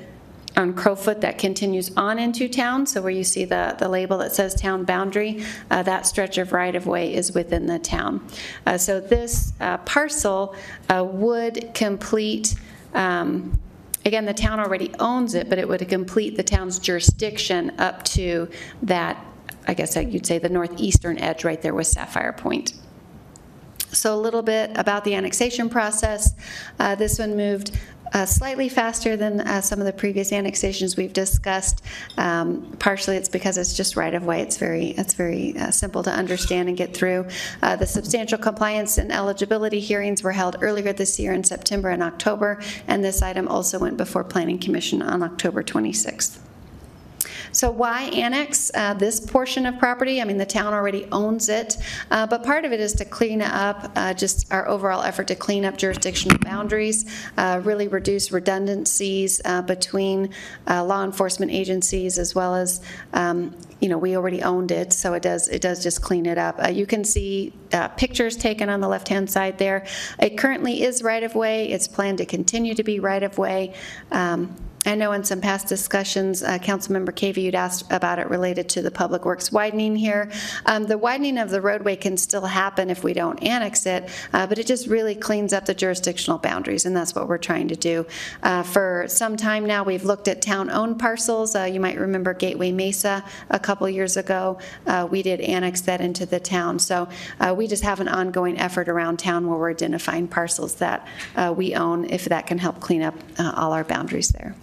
on 0.56 0.72
Crowfoot 0.72 1.20
that 1.20 1.38
continues 1.38 1.92
on 1.96 2.18
into 2.18 2.48
town, 2.48 2.86
so 2.86 3.00
where 3.00 3.12
you 3.12 3.22
see 3.22 3.44
the, 3.44 3.76
the 3.78 3.88
label 3.88 4.18
that 4.18 4.32
says 4.32 4.54
town 4.54 4.84
boundary, 4.84 5.44
uh, 5.70 5.82
that 5.84 6.06
stretch 6.06 6.36
of 6.38 6.52
right-of-way 6.52 7.14
is 7.14 7.32
within 7.32 7.66
the 7.66 7.78
town. 7.78 8.26
Uh, 8.66 8.76
So 8.76 8.98
this 8.98 9.52
uh, 9.60 9.76
parcel 9.78 10.56
uh, 10.88 11.04
would 11.04 11.72
complete, 11.74 12.56
um, 12.94 13.56
again, 14.04 14.24
the 14.24 14.34
town 14.34 14.58
already 14.58 14.92
owns 14.98 15.34
it, 15.34 15.48
but 15.48 15.58
it 15.58 15.68
would 15.68 15.86
complete 15.88 16.36
the 16.36 16.42
town's 16.42 16.80
jurisdiction 16.80 17.72
up 17.78 18.02
to 18.04 18.48
that, 18.82 19.24
I 19.68 19.74
guess 19.74 19.94
you'd 19.94 20.26
say 20.26 20.38
the 20.38 20.48
northeastern 20.48 21.18
edge 21.18 21.44
right 21.44 21.62
there 21.62 21.74
with 21.74 21.86
Sapphire 21.86 22.32
Point. 22.32 22.72
So 23.90 24.14
a 24.14 24.20
little 24.20 24.42
bit 24.42 24.70
about 24.76 25.04
the 25.04 25.14
annexation 25.14 25.70
process. 25.70 26.34
Uh, 26.78 26.94
This 26.94 27.18
one 27.18 27.36
moved 27.36 27.78
uh, 28.12 28.26
slightly 28.26 28.68
faster 28.68 29.16
than 29.16 29.40
uh, 29.40 29.60
some 29.60 29.80
of 29.80 29.86
the 29.86 29.92
previous 29.92 30.32
annexations 30.32 30.96
we've 30.96 31.12
discussed. 31.12 31.84
Um, 32.16 32.76
Partially, 32.78 33.16
it's 33.16 33.28
because 33.28 33.58
it's 33.58 33.76
just 33.76 33.96
right-of-way. 33.96 34.40
It's 34.40 34.56
very, 34.56 34.88
it's 34.88 35.14
very 35.14 35.56
uh, 35.58 35.70
simple 35.70 36.02
to 36.02 36.10
understand 36.10 36.68
and 36.68 36.76
get 36.76 36.94
through. 36.94 37.26
Uh, 37.62 37.76
The 37.76 37.86
substantial 37.86 38.38
compliance 38.38 38.98
and 38.98 39.12
eligibility 39.12 39.80
hearings 39.80 40.22
were 40.22 40.32
held 40.32 40.56
earlier 40.60 40.92
this 40.92 41.18
year 41.18 41.32
in 41.32 41.44
September 41.44 41.90
and 41.90 42.02
October, 42.02 42.60
and 42.86 43.04
this 43.04 43.22
item 43.22 43.48
also 43.48 43.78
went 43.78 43.96
before 43.96 44.24
Planning 44.24 44.58
Commission 44.58 45.02
on 45.02 45.22
October 45.22 45.62
26th. 45.62 46.38
So 47.52 47.70
why 47.70 48.02
annex 48.04 48.70
uh, 48.74 48.94
this 48.94 49.20
portion 49.20 49.66
of 49.66 49.78
property? 49.78 50.20
I 50.20 50.24
mean, 50.24 50.38
the 50.38 50.46
town 50.46 50.74
already 50.74 51.06
owns 51.12 51.48
it, 51.48 51.76
uh, 52.10 52.26
but 52.26 52.44
part 52.44 52.64
of 52.64 52.72
it 52.72 52.80
is 52.80 52.92
to 52.94 53.04
clean 53.04 53.42
up, 53.42 53.90
uh, 53.96 54.14
just 54.14 54.52
our 54.52 54.68
overall 54.68 55.02
effort 55.02 55.28
to 55.28 55.34
clean 55.34 55.64
up 55.64 55.76
jurisdictional 55.76 56.38
boundaries, 56.38 57.04
uh, 57.36 57.60
really 57.64 57.88
reduce 57.88 58.32
redundancies 58.32 59.40
uh, 59.44 59.62
between 59.62 60.30
uh, 60.68 60.84
law 60.84 61.04
enforcement 61.04 61.50
agencies 61.50 62.18
as 62.18 62.34
well 62.34 62.54
as, 62.54 62.82
um, 63.12 63.54
you 63.80 63.88
know, 63.88 63.98
we 63.98 64.16
already 64.16 64.42
owned 64.42 64.70
it, 64.70 64.92
so 64.92 65.14
it 65.14 65.22
does, 65.22 65.48
it 65.48 65.62
does 65.62 65.82
just 65.82 66.02
clean 66.02 66.26
it 66.26 66.38
up. 66.38 66.58
You 66.72 66.86
can 66.86 67.04
see 67.04 67.52
pictures 67.96 68.36
taken 68.36 68.68
on 68.68 68.80
the 68.80 68.88
left-hand 68.88 69.30
side 69.30 69.58
there. 69.58 69.86
It 70.18 70.36
currently 70.36 70.82
is 70.82 71.02
right-of-way. 71.02 71.70
It's 71.70 71.86
planned 71.86 72.18
to 72.18 72.26
continue 72.26 72.74
to 72.74 72.82
be 72.82 72.98
right-of-way. 72.98 73.74
Um, 74.10 74.56
I 74.86 74.94
know 74.94 75.12
in 75.12 75.24
some 75.24 75.40
past 75.40 75.66
discussions, 75.66 76.42
uh, 76.42 76.56
Councilmember 76.58 77.10
Cavey, 77.10 77.42
you'd 77.42 77.54
asked 77.54 77.84
about 77.90 78.18
it 78.18 78.30
related 78.30 78.68
to 78.70 78.82
the 78.82 78.90
Public 78.90 79.24
Works 79.24 79.52
widening 79.52 79.96
here. 79.96 80.30
Um, 80.66 80.84
The 80.84 80.96
widening 80.96 81.36
of 81.36 81.50
the 81.50 81.60
roadway 81.60 81.96
can 81.96 82.16
still 82.16 82.46
happen 82.46 82.88
if 82.88 83.04
we 83.04 83.12
don't 83.12 83.42
annex 83.42 83.84
it, 83.86 84.08
uh, 84.32 84.46
but 84.46 84.58
it 84.58 84.66
just 84.66 84.86
really 84.86 85.14
cleans 85.14 85.52
up 85.52 85.66
the 85.66 85.74
jurisdictional 85.74 86.38
boundaries, 86.38 86.86
and 86.86 86.96
that's 86.96 87.14
what 87.14 87.28
we're 87.28 87.38
trying 87.38 87.68
to 87.68 87.76
do. 87.76 88.06
Uh, 88.42 88.62
For 88.62 89.04
some 89.08 89.36
time 89.36 89.66
now, 89.66 89.82
we've 89.82 90.04
looked 90.04 90.28
at 90.28 90.40
town-owned 90.40 90.98
parcels. 90.98 91.54
Uh, 91.54 91.64
You 91.64 91.80
might 91.80 91.98
remember 91.98 92.32
Gateway 92.32 92.72
Mesa 92.72 93.24
a 93.50 93.58
couple 93.58 93.88
years 93.90 94.16
ago. 94.16 94.58
Uh, 94.86 95.06
We 95.10 95.22
did 95.22 95.40
annex 95.40 95.80
that 95.82 96.00
into 96.00 96.24
the 96.24 96.40
town. 96.40 96.78
So 96.78 97.08
uh, 97.40 97.54
we 97.54 97.66
just 97.66 97.82
have 97.82 98.00
an 98.00 98.08
ongoing 98.08 98.58
effort 98.58 98.88
around 98.88 99.18
town 99.18 99.48
where 99.48 99.58
we're 99.58 99.70
identifying 99.70 100.28
parcels 100.28 100.76
that 100.76 101.06
we 101.56 101.74
own, 101.74 102.06
if 102.08 102.26
that 102.26 102.46
can 102.46 102.58
help 102.58 102.80
clean 102.80 103.02
up 103.02 103.14
all 103.38 103.72
our 103.72 103.84
boundaries 103.84 104.28
there 104.28 104.54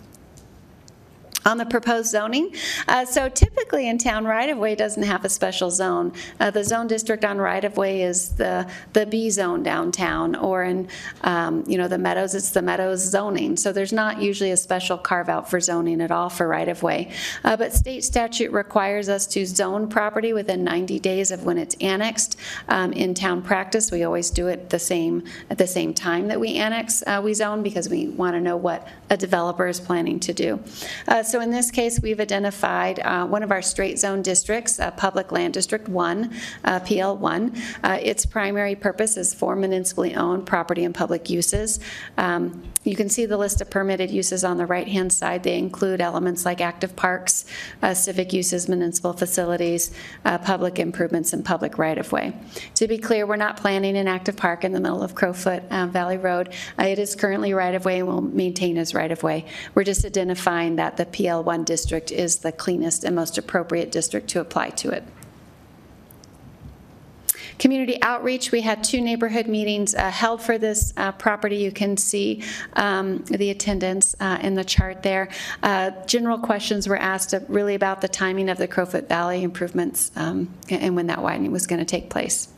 on 1.46 1.58
the 1.58 1.66
proposed 1.66 2.10
zoning. 2.10 2.54
Uh, 2.88 3.06
So 3.06 3.30
typically 3.30 3.88
in 3.88 3.98
town, 3.98 4.26
right-of-way 4.26 4.76
doesn't 4.76 5.04
have 5.04 5.24
a 5.24 5.30
special 5.30 5.70
zone. 5.70 6.12
Uh, 6.40 6.50
The 6.50 6.64
zone 6.64 6.88
district 6.88 7.24
on 7.24 7.38
right-of-way 7.38 8.02
is 8.02 8.30
the, 8.30 8.68
the 8.94 9.06
B 9.06 9.30
zone 9.30 9.62
downtown, 9.64 10.36
or 10.36 10.64
in, 10.64 10.88
um, 11.22 11.64
you 11.68 11.78
know, 11.78 11.88
the 11.88 11.98
Meadows, 11.98 12.34
it's 12.34 12.50
the 12.50 12.62
Meadows 12.62 13.02
zoning. 13.02 13.58
So 13.58 13.72
there's 13.72 13.94
not 13.94 14.22
usually 14.22 14.52
a 14.52 14.58
special 14.58 14.98
carve-out 14.98 15.50
for 15.50 15.60
zoning 15.60 16.02
at 16.02 16.12
all 16.12 16.30
for 16.30 16.48
right-of-way. 16.48 17.12
Uh, 17.44 17.56
But 17.56 17.74
state 17.74 18.04
statute 18.04 18.52
requires 18.52 19.08
us 19.08 19.28
to 19.28 19.46
zone 19.46 19.88
property 19.88 20.34
within 20.34 20.64
90 20.64 21.00
days 21.00 21.32
of 21.32 21.46
when 21.46 21.58
it's 21.58 21.76
annexed. 21.80 22.38
Um, 22.68 22.92
In 22.94 23.14
town 23.14 23.42
practice, 23.42 23.92
we 23.92 24.04
always 24.04 24.32
do 24.32 24.48
it 24.48 24.70
the 24.70 24.80
same, 24.80 25.24
at 25.50 25.58
the 25.58 25.68
same 25.68 25.94
time 25.94 26.28
that 26.28 26.40
we 26.40 26.56
annex, 26.56 27.04
uh, 27.06 27.22
we 27.24 27.34
zone, 27.34 27.62
because 27.62 27.88
we 27.90 28.08
want 28.08 28.36
to 28.36 28.42
know 28.42 28.58
what 28.58 28.88
a 29.10 29.18
developer 29.18 29.68
is 29.68 29.80
planning 29.80 30.20
to 30.20 30.34
do. 30.34 30.60
Uh, 31.08 31.22
So 31.36 31.42
in 31.42 31.52
this 31.52 31.70
case, 31.70 32.00
we've 32.00 32.22
identified 32.22 33.00
uh, 33.00 33.28
one 33.28 33.44
of 33.44 33.52
our 33.52 33.62
straight 33.62 34.00
zone 34.00 34.22
districts, 34.22 34.80
uh, 34.80 34.92
Public 34.92 35.34
Land 35.34 35.54
District 35.54 35.90
1, 35.90 36.34
uh, 36.64 36.80
PL1. 36.80 37.62
Uh, 37.84 38.00
Its 38.02 38.26
primary 38.26 38.74
purpose 38.74 39.18
is 39.18 39.34
for 39.34 39.54
municipally 39.58 40.16
owned 40.16 40.46
property 40.46 40.86
and 40.86 40.96
public 40.96 41.30
uses. 41.30 41.82
Um, 42.18 42.64
You 42.86 42.96
can 42.96 43.10
see 43.10 43.26
the 43.26 43.36
list 43.36 43.62
of 43.62 43.70
permitted 43.72 44.12
uses 44.12 44.44
on 44.44 44.58
the 44.58 44.66
right-hand 44.68 45.12
side. 45.12 45.42
They 45.42 45.58
include 45.58 46.02
elements 46.02 46.46
like 46.46 46.62
active 46.62 46.96
parks, 46.96 47.46
uh, 47.82 47.96
civic 47.96 48.32
uses, 48.32 48.70
municipal 48.70 49.12
facilities, 49.14 49.92
uh, 50.24 50.38
public 50.38 50.78
improvements, 50.78 51.34
and 51.34 51.44
public 51.44 51.80
right-of-way. 51.80 52.34
To 52.76 52.88
be 52.88 53.00
clear, 53.00 53.26
we're 53.26 53.38
not 53.38 53.58
planning 53.58 53.98
an 53.98 54.08
active 54.08 54.38
park 54.38 54.64
in 54.64 54.72
the 54.72 54.80
middle 54.80 55.02
of 55.02 55.16
Crowfoot 55.16 55.64
uh, 55.72 55.88
Valley 55.88 56.18
Road. 56.18 56.54
Uh, 56.80 56.84
It 56.84 57.00
is 57.00 57.16
currently 57.16 57.56
right-of-way 57.56 58.00
and 58.00 58.08
will 58.08 58.22
maintain 58.22 58.78
as 58.78 58.94
right-of-way. 58.94 59.46
We're 59.74 59.84
just 59.84 60.06
identifying 60.06 60.76
that 60.76 60.98
the 60.98 61.08
PL1 61.08 61.66
district 61.66 62.12
is 62.12 62.38
the 62.38 62.52
cleanest 62.52 63.04
and 63.04 63.16
most 63.16 63.40
appropriate 63.40 63.92
district 63.92 64.28
to 64.30 64.42
apply 64.42 64.70
to 64.70 64.92
it. 64.92 65.04
Community 67.60 68.02
outreach, 68.02 68.52
we 68.52 68.62
had 68.62 68.84
two 68.84 69.02
neighborhood 69.02 69.48
meetings 69.48 69.96
uh, 69.96 70.10
held 70.10 70.42
for 70.42 70.58
this 70.58 70.94
uh, 70.98 71.12
property. 71.14 71.58
You 71.58 71.72
can 71.72 71.98
see 71.98 72.44
um, 72.74 73.24
the 73.26 73.50
attendance 73.50 74.16
uh, 74.20 74.40
in 74.42 74.56
the 74.56 74.64
chart 74.64 75.04
there. 75.04 75.30
Uh, 75.64 75.92
General 76.06 76.38
questions 76.38 76.88
were 76.88 76.98
asked 76.98 77.34
really 77.48 77.76
about 77.76 78.02
the 78.02 78.08
timing 78.08 78.50
of 78.50 78.58
the 78.58 78.68
Crowfoot 78.68 79.08
Valley 79.08 79.44
improvements 79.44 80.12
um, 80.16 80.50
and 80.70 80.96
when 80.96 81.08
that 81.08 81.22
widening 81.22 81.52
was 81.52 81.68
going 81.68 81.80
to 81.80 81.86
take 81.86 82.10
place. 82.10 82.50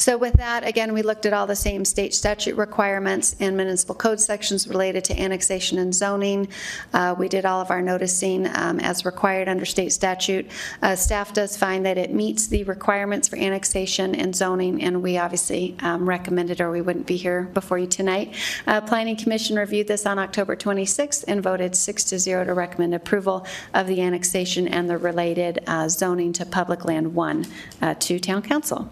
So 0.00 0.16
with 0.16 0.32
that, 0.38 0.66
again, 0.66 0.94
we 0.94 1.02
looked 1.02 1.26
at 1.26 1.34
all 1.34 1.46
the 1.46 1.54
same 1.54 1.84
state 1.84 2.14
statute 2.14 2.56
requirements 2.56 3.36
and 3.38 3.54
municipal 3.54 3.94
code 3.94 4.18
sections 4.18 4.66
related 4.66 5.04
to 5.04 5.20
annexation 5.20 5.76
and 5.76 5.94
zoning. 5.94 6.48
Uh, 6.94 7.14
We 7.18 7.28
did 7.28 7.44
all 7.44 7.60
of 7.60 7.70
our 7.70 7.82
noticing 7.82 8.46
um, 8.56 8.80
as 8.80 9.04
required 9.04 9.46
under 9.46 9.66
state 9.66 9.92
statute. 9.92 10.50
Uh, 10.80 10.96
Staff 10.96 11.34
does 11.34 11.54
find 11.54 11.84
that 11.84 11.98
it 11.98 12.14
meets 12.14 12.46
the 12.46 12.64
requirements 12.64 13.28
for 13.28 13.36
annexation 13.36 14.14
and 14.14 14.34
zoning, 14.34 14.82
and 14.82 15.02
we 15.02 15.18
obviously 15.18 15.76
um, 15.80 16.08
recommend 16.08 16.48
it, 16.48 16.62
or 16.62 16.70
we 16.70 16.80
wouldn't 16.80 17.06
be 17.06 17.18
here 17.18 17.50
before 17.52 17.78
you 17.78 17.86
tonight. 17.86 18.34
Uh, 18.66 18.80
Planning 18.80 19.16
Commission 19.16 19.56
reviewed 19.56 19.86
this 19.86 20.06
on 20.06 20.18
October 20.18 20.56
26th 20.56 21.24
and 21.28 21.42
voted 21.42 21.76
six 21.76 22.04
to 22.04 22.18
zero 22.18 22.42
to 22.42 22.54
recommend 22.54 22.94
approval 22.94 23.46
of 23.74 23.86
the 23.86 24.00
annexation 24.00 24.66
and 24.66 24.88
the 24.88 24.96
related 24.96 25.62
uh, 25.66 25.90
zoning 25.90 26.32
to 26.32 26.46
Public 26.46 26.86
Land 26.86 27.14
1 27.14 27.46
uh, 27.82 27.94
to 27.98 28.18
Town 28.18 28.40
Council. 28.40 28.90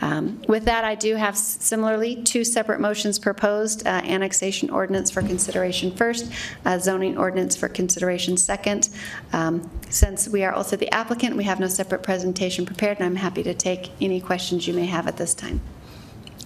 Um, 0.00 0.40
With 0.48 0.64
that, 0.64 0.84
I 0.84 0.94
do 0.94 1.16
have 1.16 1.36
similarly 1.36 2.22
two 2.22 2.44
separate 2.44 2.80
motions 2.80 3.18
proposed, 3.18 3.86
uh, 3.86 3.90
annexation 4.04 4.70
ordinance 4.70 5.10
for 5.10 5.22
consideration 5.22 5.90
first, 5.94 6.30
uh, 6.64 6.78
zoning 6.78 7.18
ordinance 7.18 7.54
for 7.54 7.68
consideration 7.68 8.36
second. 8.36 8.88
Um, 9.32 9.70
Since 9.90 10.28
we 10.28 10.44
are 10.44 10.52
also 10.52 10.76
the 10.76 10.92
applicant, 10.94 11.36
we 11.36 11.44
have 11.44 11.58
no 11.60 11.66
separate 11.66 12.02
presentation 12.02 12.64
prepared, 12.64 12.98
and 12.98 13.06
I'm 13.06 13.16
happy 13.16 13.42
to 13.42 13.54
take 13.54 13.90
any 14.00 14.20
questions 14.20 14.66
you 14.66 14.74
may 14.74 14.86
have 14.86 15.06
at 15.06 15.16
this 15.16 15.34
time. 15.34 15.60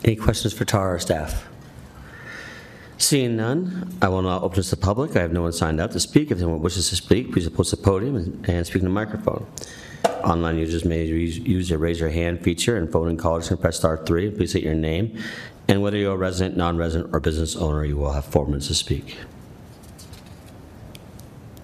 Any 0.03 0.17
questions 0.17 0.53
for 0.53 0.65
Tara 0.65 0.95
or 0.95 0.99
staff? 0.99 1.47
Seeing 2.97 3.37
none, 3.37 3.93
I 4.01 4.09
will 4.09 4.23
now 4.23 4.41
open 4.41 4.57
this 4.57 4.71
to 4.71 4.77
the 4.77 4.81
public. 4.81 5.17
I 5.17 5.21
have 5.21 5.33
no 5.33 5.43
one 5.43 5.53
signed 5.53 5.81
up 5.81 5.91
to 5.93 6.01
speak. 6.01 6.31
If 6.31 6.39
anyone 6.39 6.61
wishes 6.61 6.89
to 6.91 6.97
speak, 6.97 7.33
please 7.33 7.47
approach 7.47 7.71
the 7.71 7.77
podium 7.77 8.17
and- 8.17 8.49
and 8.49 8.67
speak 8.67 8.83
in 8.83 8.89
the 8.89 8.95
microphone. 8.95 9.47
Online 10.25 10.59
users 10.59 10.85
may 10.85 11.05
use 11.05 11.39
use 11.39 11.69
the 11.69 11.79
raise 11.79 12.01
your 12.01 12.09
hand 12.09 12.43
feature, 12.43 12.77
and 12.77 12.91
voting 12.91 13.17
callers 13.17 13.49
can 13.49 13.57
press 13.59 13.77
star 13.77 14.05
three. 14.05 14.31
Please 14.31 14.51
state 14.51 14.63
your 14.63 14.75
name, 14.75 15.19
and 15.69 15.83
whether 15.83 15.97
you're 15.97 16.15
a 16.15 16.17
resident, 16.17 16.57
non-resident, 16.57 17.15
or 17.15 17.21
business 17.21 17.57
owner, 17.57 17.85
you 17.85 17.97
will 17.97 18.13
have 18.13 18.25
four 18.25 18.47
minutes 18.47 18.69
to 18.69 18.75
speak. 18.75 19.19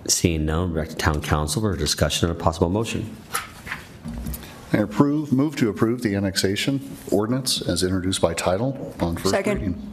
Seeing 0.06 0.44
none, 0.44 0.74
back 0.74 0.88
to 0.88 0.96
town 0.96 1.22
council 1.22 1.62
for 1.62 1.76
discussion 1.76 2.28
and 2.28 2.38
a 2.38 2.42
possible 2.42 2.68
motion. 2.68 3.16
I 4.72 4.78
approve, 4.78 5.32
move 5.32 5.56
to 5.56 5.68
approve 5.68 6.02
the 6.02 6.14
annexation 6.14 6.96
ordinance 7.10 7.60
as 7.60 7.82
introduced 7.82 8.20
by 8.20 8.34
title 8.34 8.94
on 9.00 9.16
first 9.16 9.30
Second. 9.30 9.54
reading. 9.60 9.86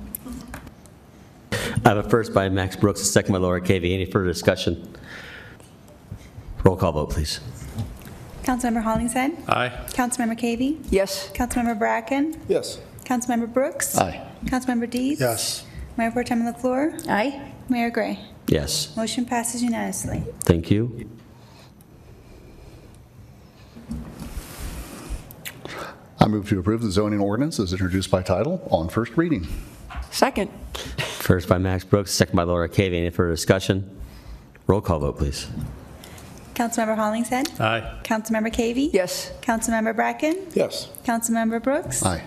I 1.51 1.90
have 1.90 1.98
a 1.98 2.09
first 2.09 2.34
by 2.34 2.50
Max 2.50 2.76
Brooks, 2.76 3.01
a 3.01 3.06
second 3.06 3.34
by 3.34 3.40
Laura 3.40 3.61
Cavey. 3.61 3.93
Any 3.93 4.06
further 4.06 4.27
discussion? 4.27 4.95
Roll 6.64 6.76
call 6.76 6.92
vote, 6.92 7.11
please. 7.11 7.40
Councilmember 8.48 8.82
Hollingshead? 8.82 9.38
Aye. 9.50 9.69
Councilmember 9.90 10.40
Cavey? 10.40 10.77
Yes. 10.90 11.30
Councilmember 11.34 11.77
Bracken? 11.77 12.40
Yes. 12.48 12.80
Councilmember 13.03 13.51
Brooks? 13.51 13.98
Aye. 13.98 14.26
Councilmember 14.45 14.90
Dietz? 14.90 15.19
Yes. 15.19 15.66
Mayor 15.98 16.11
Pro 16.11 16.24
Tem 16.24 16.42
LaFleur? 16.43 17.08
Aye. 17.09 17.51
Mayor 17.67 17.90
Gray? 17.90 18.17
Yes, 18.48 18.95
Motion 18.95 19.26
passes 19.26 19.61
unanimously. 19.61 20.24
thank 20.45 20.72
you. 20.72 21.09
I 26.22 26.27
move 26.27 26.48
to 26.48 26.59
approve 26.59 26.82
the 26.82 26.92
zoning 26.92 27.19
ordinance 27.19 27.59
as 27.59 27.74
introduced 27.74 28.09
by 28.09 28.22
title 28.22 28.66
on 28.72 28.88
first 28.88 29.17
reading. 29.17 29.45
Second. 30.11 30.50
First 31.19 31.50
by 31.50 31.58
Max 31.58 31.84
Brooks, 31.84 32.11
second 32.14 32.38
by 32.38 32.43
Laura 32.43 32.69
Cavey. 32.69 32.95
Any 32.98 33.09
further 33.09 33.32
discussion? 33.34 34.00
Roll 34.66 34.80
call 34.80 35.00
vote, 35.00 35.17
please. 35.17 35.48
Councilmember 36.57 36.95
Hollingshead? 36.95 37.59
Aye. 37.59 37.99
Councilmember 38.03 38.51
Cavey? 38.51 38.89
Yes. 38.91 39.31
Councilmember 39.41 39.95
Bracken? 39.95 40.47
Yes. 40.55 40.87
Councilmember 41.03 41.61
Brooks? 41.61 42.03
Aye. 42.03 42.23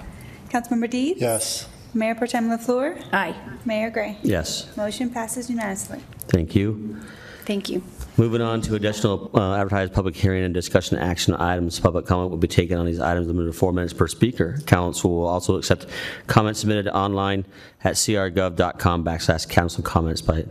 Councilmember 0.50 0.88
Dietz? 0.88 1.20
Yes. 1.20 1.68
Mayor 1.94 2.14
Pro 2.14 2.28
Tem 2.28 2.48
LaFleur? 2.48 3.02
Aye. 3.12 3.34
Mayor 3.64 3.90
Gray? 3.90 4.16
Yes, 4.22 4.68
Motion 4.76 5.10
passes 5.10 5.50
unanimously. 5.50 5.98
thank 6.28 6.54
you. 6.54 6.96
Thank 7.44 7.68
you. 7.68 7.82
Moving 8.16 8.42
on 8.42 8.60
to 8.62 8.76
additional 8.76 9.30
uh, 9.34 9.56
advertised 9.56 9.92
public 9.92 10.14
hearing 10.14 10.44
and 10.44 10.54
discussion 10.54 10.98
action 10.98 11.34
items. 11.34 11.80
Public 11.80 12.06
comment 12.06 12.30
will 12.30 12.36
be 12.38 12.46
taken 12.46 12.78
on 12.78 12.86
these 12.86 13.00
items 13.00 13.26
limited 13.26 13.46
to 13.46 13.52
four 13.58 13.72
minutes 13.72 13.92
per 13.92 14.06
speaker. 14.06 14.58
Council 14.66 15.10
will 15.10 15.26
also 15.26 15.56
accept 15.56 15.86
comments 16.28 16.60
submitted 16.60 16.86
online 16.88 17.44
at 17.82 17.94
crgov.com 17.94 19.02
backslash 19.04 19.48
council 19.48 19.82
comments 19.82 20.20
by 20.20 20.44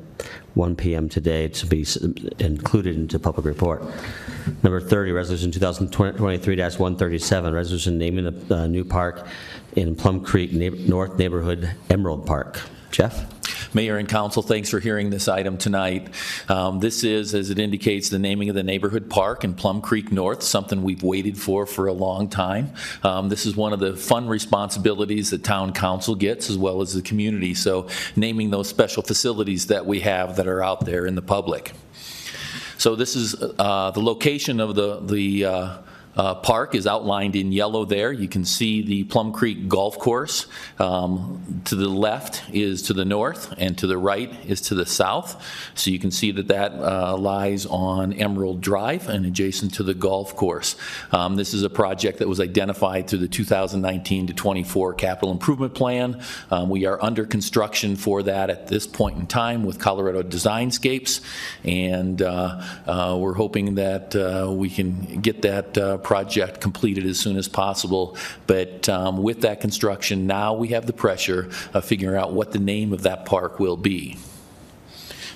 1 0.56 0.76
PM 0.76 1.10
today 1.10 1.48
to 1.48 1.66
be 1.66 1.86
included 2.40 2.96
into 2.96 3.20
public 3.20 3.46
report. 3.46 3.84
Number 4.64 4.82
30, 4.82 5.12
Resolution 5.12 5.52
2023-137, 5.52 7.54
resolution 7.54 7.98
naming 7.98 8.26
the 8.26 8.56
uh, 8.56 8.68
new 8.68 8.84
park 8.84 9.26
in 9.76 9.96
Plum 9.96 10.24
Creek 10.24 10.52
North 10.54 11.18
Neighborhood 11.18 11.72
Emerald 11.90 12.26
Park. 12.26 12.62
Jeff? 12.92 13.39
Mayor 13.74 13.98
and 13.98 14.10
council, 14.10 14.42
thanks 14.42 14.70
for 14.70 14.80
hearing 14.80 15.12
this 15.12 15.28
item 15.28 15.58
tonight. 15.58 16.10
Um, 16.48 16.80
This 16.80 17.04
is, 17.04 17.36
as 17.36 17.50
it 17.52 17.60
indicates, 17.60 18.10
the 18.10 18.18
naming 18.18 18.50
of 18.50 18.56
the 18.56 18.64
neighborhood 18.64 19.10
park 19.10 19.44
in 19.44 19.54
Plum 19.54 19.82
Creek 19.82 20.12
North, 20.12 20.42
something 20.42 20.82
we've 20.82 21.04
waited 21.04 21.38
for 21.38 21.66
for 21.66 21.88
a 21.88 21.94
long 21.94 22.30
time. 22.30 22.72
Um, 23.04 23.30
This 23.30 23.46
is 23.46 23.56
one 23.56 23.74
of 23.74 23.80
the 23.80 23.96
fun 23.96 24.28
responsibilities 24.28 25.30
that 25.30 25.44
town 25.44 25.74
council 25.74 26.16
gets, 26.16 26.50
as 26.50 26.58
well 26.58 26.82
as 26.82 26.94
the 26.94 27.02
community, 27.02 27.54
so 27.54 27.88
naming 28.16 28.50
those 28.50 28.68
special 28.68 29.04
facilities 29.04 29.68
that 29.68 29.86
we 29.86 30.00
have 30.00 30.36
that 30.38 30.48
are 30.48 30.64
out 30.64 30.86
there 30.86 31.06
in 31.06 31.16
the 31.16 31.22
public. 31.22 31.74
So 32.78 32.96
this 32.96 33.16
is, 33.16 33.36
uh, 33.60 33.92
the 33.92 34.02
location 34.02 34.60
of 34.60 34.74
the, 34.74 35.00
the 35.02 35.46
uh, 35.46 35.78
uh, 36.20 36.36
park 36.36 36.76
is 36.76 36.86
outlined 36.86 37.34
in 37.38 37.54
yellow 37.54 37.86
there. 37.86 38.12
You 38.12 38.28
can 38.28 38.44
see 38.44 38.82
the 38.82 39.06
Plum 39.06 39.32
Creek 39.32 39.70
Golf 39.70 39.98
Course. 39.98 40.48
Um, 40.78 41.62
To 41.66 41.76
the 41.76 41.88
left 41.88 42.44
is 42.52 42.82
to 42.84 42.94
the 42.94 43.06
north, 43.06 43.54
and 43.58 43.78
to 43.78 43.88
the 43.88 43.98
right 43.98 44.34
is 44.46 44.60
to 44.70 44.76
the 44.76 44.86
south. 44.86 45.42
So 45.76 45.92
you 45.92 46.00
can 46.00 46.12
see 46.12 46.32
that 46.32 46.50
that 46.50 46.74
uh, 46.74 47.16
lies 47.16 47.66
on 47.66 48.12
Emerald 48.12 48.60
Drive 48.60 49.08
and 49.08 49.26
adjacent 49.26 49.76
to 49.76 49.84
the 49.84 49.94
golf 49.94 50.36
course. 50.36 50.76
Um, 51.14 51.38
This 51.38 51.54
is 51.54 51.64
a 51.64 51.70
project 51.70 52.20
that 52.20 52.28
was 52.28 52.42
identified 52.42 53.08
through 53.08 53.20
the 53.20 53.30
2019 53.30 54.28
to 54.28 54.34
24 54.34 54.96
capital 54.96 55.32
improvement 55.32 55.74
plan. 55.74 56.22
Um, 56.52 56.68
We 56.70 56.86
are 56.86 57.02
under 57.02 57.26
construction 57.26 57.96
for 57.96 58.24
that 58.24 58.50
at 58.50 58.68
this 58.68 58.86
point 58.86 59.18
in 59.20 59.26
time 59.26 59.64
with 59.64 59.80
Colorado 59.80 60.22
Designscapes, 60.24 61.22
and 61.64 62.22
uh, 62.22 62.62
uh, 62.86 63.18
we're 63.18 63.36
hoping 63.36 63.76
that 63.76 64.14
uh, 64.16 64.52
we 64.52 64.70
can 64.70 65.22
get 65.22 65.44
that 65.44 65.78
uh, 65.78 65.98
project 66.10 66.60
completed 66.60 67.06
as 67.06 67.20
soon 67.20 67.38
as 67.38 67.48
possible. 67.48 68.18
But 68.48 68.90
um, 68.90 69.22
with 69.22 69.42
that 69.42 69.62
construction, 69.62 70.26
now 70.26 70.56
we 70.56 70.70
have 70.70 70.88
the 70.88 70.94
pressure 71.06 71.52
of 71.72 71.86
figuring 71.86 72.18
out 72.18 72.34
what 72.34 72.52
the 72.52 72.58
name 72.58 72.94
of 72.94 73.04
that 73.04 73.26
park 73.26 73.60
will 73.60 73.78
be 73.78 74.18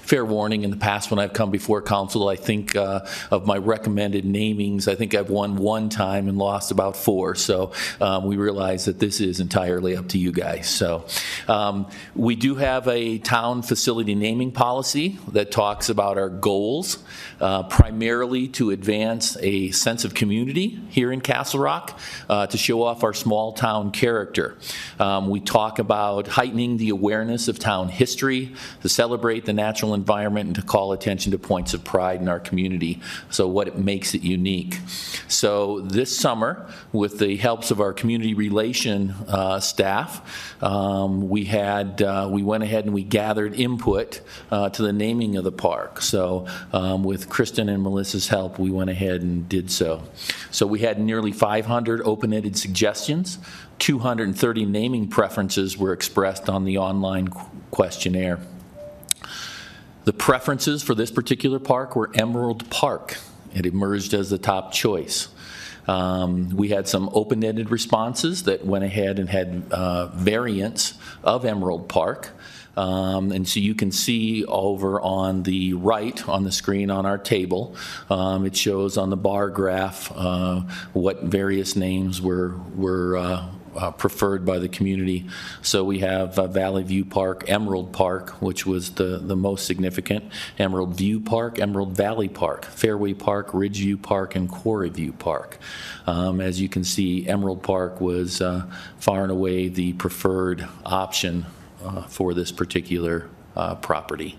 fair 0.03 0.25
warning, 0.25 0.63
in 0.63 0.69
the 0.69 0.77
past 0.77 1.09
when 1.09 1.19
I've 1.19 1.33
come 1.33 1.49
before 1.49 1.81
council, 1.81 2.27
I 2.27 2.35
think 2.35 2.75
uh, 2.75 3.05
of 3.31 3.47
my 3.47 3.57
recommended 3.57 4.25
namings, 4.25 4.87
I 4.87 4.95
think 4.95 5.15
I've 5.15 5.29
won 5.29 5.55
one 5.55 5.89
time 5.89 6.27
and 6.27 6.37
lost 6.37 6.71
about 6.71 6.97
four. 6.97 7.35
So 7.35 7.71
um, 8.01 8.25
we 8.25 8.35
realize 8.35 8.85
that 8.85 8.99
this 8.99 9.21
is 9.21 9.39
entirely 9.39 9.95
up 9.95 10.09
to 10.09 10.17
you 10.17 10.31
guys. 10.31 10.69
So 10.69 11.05
um, 11.47 11.89
we 12.15 12.35
do 12.35 12.55
have 12.55 12.87
a 12.87 13.17
town 13.19 13.61
facility 13.61 14.13
naming 14.13 14.51
policy 14.51 15.17
that 15.29 15.51
talks 15.51 15.89
about 15.89 16.17
our 16.17 16.29
goals, 16.29 16.99
uh, 17.43 17.63
primarily 17.63 18.47
to 18.47 18.71
advance 18.71 19.37
a 19.41 19.69
sense 19.71 20.05
of 20.05 20.13
community 20.13 20.79
here 20.89 21.11
in 21.11 21.21
Castle 21.21 21.59
Rock, 21.59 21.99
uh, 22.29 22.47
to 22.47 22.57
show 22.57 22.81
off 22.81 23.03
our 23.03 23.13
small 23.13 23.51
town 23.53 23.91
character. 23.91 24.57
Um, 24.99 25.29
We 25.29 25.39
talk 25.41 25.79
about 25.79 26.27
heightening 26.27 26.77
the 26.77 26.89
awareness 26.89 27.47
of 27.47 27.59
town 27.59 27.89
history, 27.89 28.53
to 28.81 28.89
celebrate 28.89 29.43
the 29.45 29.53
natural 29.53 29.93
environment 29.93 30.45
and 30.47 30.55
to 30.55 30.61
call 30.61 30.93
attention 30.93 31.31
to 31.33 31.37
points 31.37 31.73
of 31.73 31.83
pride 31.83 32.21
in 32.21 32.29
our 32.29 32.39
community, 32.39 33.01
so 33.29 33.47
what 33.47 33.67
it 33.67 33.77
makes 33.77 34.15
it 34.15 34.23
unique. 34.23 34.79
So 35.27 35.81
this 35.81 36.17
summer, 36.17 36.51
with 36.93 37.19
the 37.19 37.35
helps 37.35 37.71
of 37.71 37.79
our 37.81 37.93
community 37.93 38.33
relation 38.33 39.11
uh, 39.27 39.59
staff, 39.59 40.21
um, 40.63 41.27
we 41.29 41.43
had, 41.45 42.01
uh, 42.01 42.29
we 42.31 42.41
went 42.43 42.63
ahead 42.63 42.85
and 42.85 42.93
we 42.93 43.03
gathered 43.03 43.53
input 43.59 44.21
uh, 44.49 44.69
to 44.69 44.81
the 44.81 44.93
naming 44.93 45.35
of 45.35 45.43
the 45.43 45.51
park. 45.51 46.01
So 46.01 46.47
um, 46.71 47.03
with 47.03 47.27
Kristen 47.33 47.67
and 47.67 47.81
Melissa's 47.81 48.27
help, 48.27 48.59
we 48.59 48.69
went 48.69 48.91
ahead 48.91 49.23
and 49.23 49.49
did 49.49 49.71
so. 49.71 50.03
So 50.51 50.67
we 50.67 50.81
had 50.81 50.99
nearly 50.99 51.31
500 51.31 52.03
open-ended 52.03 52.55
suggestions. 52.55 53.39
230 53.79 54.65
naming 54.65 55.07
preferences 55.07 55.75
were 55.75 55.93
expressed 55.93 56.47
on 56.47 56.63
the 56.63 56.77
online 56.77 57.29
qu- 57.29 57.41
questionnaire. 57.71 58.39
The 60.03 60.13
preferences 60.13 60.83
for 60.83 60.93
this 60.93 61.09
particular 61.09 61.57
park 61.57 61.95
were 61.95 62.11
Emerald 62.13 62.69
Park. 62.69 63.17
It 63.55 63.65
emerged 63.65 64.13
as 64.13 64.29
the 64.29 64.37
top 64.37 64.71
choice. 64.71 65.29
Um, 65.87 66.51
We 66.55 66.69
had 66.69 66.87
some 66.87 67.09
open-ended 67.13 67.71
responses 67.71 68.43
that 68.43 68.63
went 68.63 68.83
ahead 68.83 69.17
and 69.17 69.27
had 69.27 69.63
uh, 69.71 70.09
variants 70.09 70.93
of 71.23 71.45
Emerald 71.45 71.89
Park. 71.89 72.29
Um, 72.75 73.31
And 73.31 73.47
so 73.47 73.59
you 73.59 73.75
can 73.75 73.91
see 73.91 74.45
over 74.45 74.99
on 75.01 75.43
the 75.43 75.73
right 75.73 76.27
on 76.27 76.43
the 76.43 76.51
screen 76.51 76.89
on 76.89 77.05
our 77.05 77.17
table, 77.17 77.75
um, 78.09 78.45
it 78.45 78.55
shows 78.55 78.97
on 78.97 79.09
the 79.09 79.17
bar 79.17 79.49
graph 79.49 80.11
uh, 80.15 80.61
what 80.93 81.23
various 81.23 81.75
names 81.75 82.21
were, 82.21 82.55
were 82.75 83.17
uh, 83.17 83.45
uh, 83.75 83.91
preferred 83.91 84.45
by 84.45 84.59
the 84.59 84.67
community. 84.67 85.25
So 85.61 85.83
we 85.83 85.99
have 85.99 86.37
uh, 86.37 86.47
Valley 86.47 86.83
View 86.83 87.05
Park, 87.05 87.45
Emerald 87.47 87.91
Park, 87.91 88.41
which 88.41 88.65
was 88.65 88.91
the, 88.91 89.17
the 89.17 89.35
most 89.35 89.65
significant, 89.65 90.23
Emerald 90.59 90.95
View 90.95 91.19
Park, 91.19 91.59
Emerald 91.59 91.95
Valley 91.95 92.29
Park, 92.29 92.65
Fairway 92.65 93.13
Park, 93.13 93.51
Ridgeview 93.51 94.01
Park, 94.01 94.35
and 94.35 94.49
Quarry 94.49 94.89
View 94.89 95.13
Park. 95.13 95.57
Um, 96.05 96.39
As 96.39 96.59
you 96.61 96.69
can 96.69 96.83
see, 96.83 97.27
Emerald 97.27 97.63
Park 97.63 98.01
was 98.01 98.41
uh, 98.41 98.65
far 98.97 99.23
and 99.23 99.31
away 99.31 99.69
the 99.69 99.93
preferred 99.93 100.67
option 100.85 101.45
uh, 101.83 102.03
for 102.03 102.33
this 102.33 102.51
particular 102.51 103.29
uh, 103.55 103.75
property. 103.75 104.37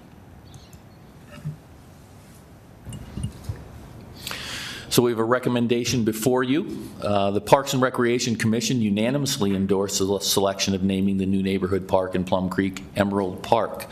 So 4.94 5.02
we 5.02 5.10
have 5.10 5.18
a 5.18 5.24
recommendation 5.24 6.04
before 6.04 6.44
you. 6.44 6.88
Uh, 7.02 7.32
The 7.32 7.40
Parks 7.40 7.72
and 7.72 7.82
Recreation 7.82 8.36
Commission 8.36 8.80
unanimously 8.80 9.52
endorsed 9.52 9.98
the 9.98 10.20
selection 10.20 10.72
of 10.72 10.84
naming 10.84 11.18
the 11.18 11.26
new 11.26 11.42
neighborhood 11.42 11.88
park 11.88 12.14
in 12.14 12.22
Plum 12.22 12.48
Creek 12.48 12.84
Emerald 12.94 13.42
Park. 13.42 13.86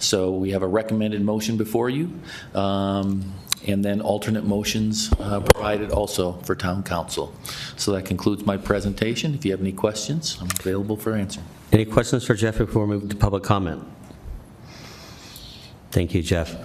So 0.00 0.32
we 0.32 0.50
have 0.50 0.64
a 0.64 0.66
recommended 0.66 1.22
motion 1.22 1.56
before 1.56 1.88
you, 1.88 2.10
um, 2.54 3.32
and 3.68 3.84
then 3.84 4.00
alternate 4.00 4.44
motions 4.44 5.12
uh, 5.20 5.38
provided 5.38 5.92
also 5.92 6.32
for 6.42 6.56
town 6.56 6.82
council. 6.82 7.32
So 7.76 7.92
that 7.92 8.06
concludes 8.06 8.44
my 8.44 8.56
presentation. 8.56 9.34
If 9.34 9.44
you 9.44 9.52
have 9.52 9.60
any 9.60 9.72
questions, 9.72 10.36
I'm 10.40 10.48
available 10.58 10.96
for 10.96 11.12
answering. 11.12 11.46
Any 11.72 11.84
questions 11.84 12.26
for 12.26 12.34
Jeff 12.34 12.58
before 12.58 12.84
we 12.84 12.98
move 12.98 13.08
to 13.08 13.16
public 13.16 13.44
comment? 13.44 13.84
Thank 15.92 16.14
you, 16.14 16.22
Jeff. 16.22 16.56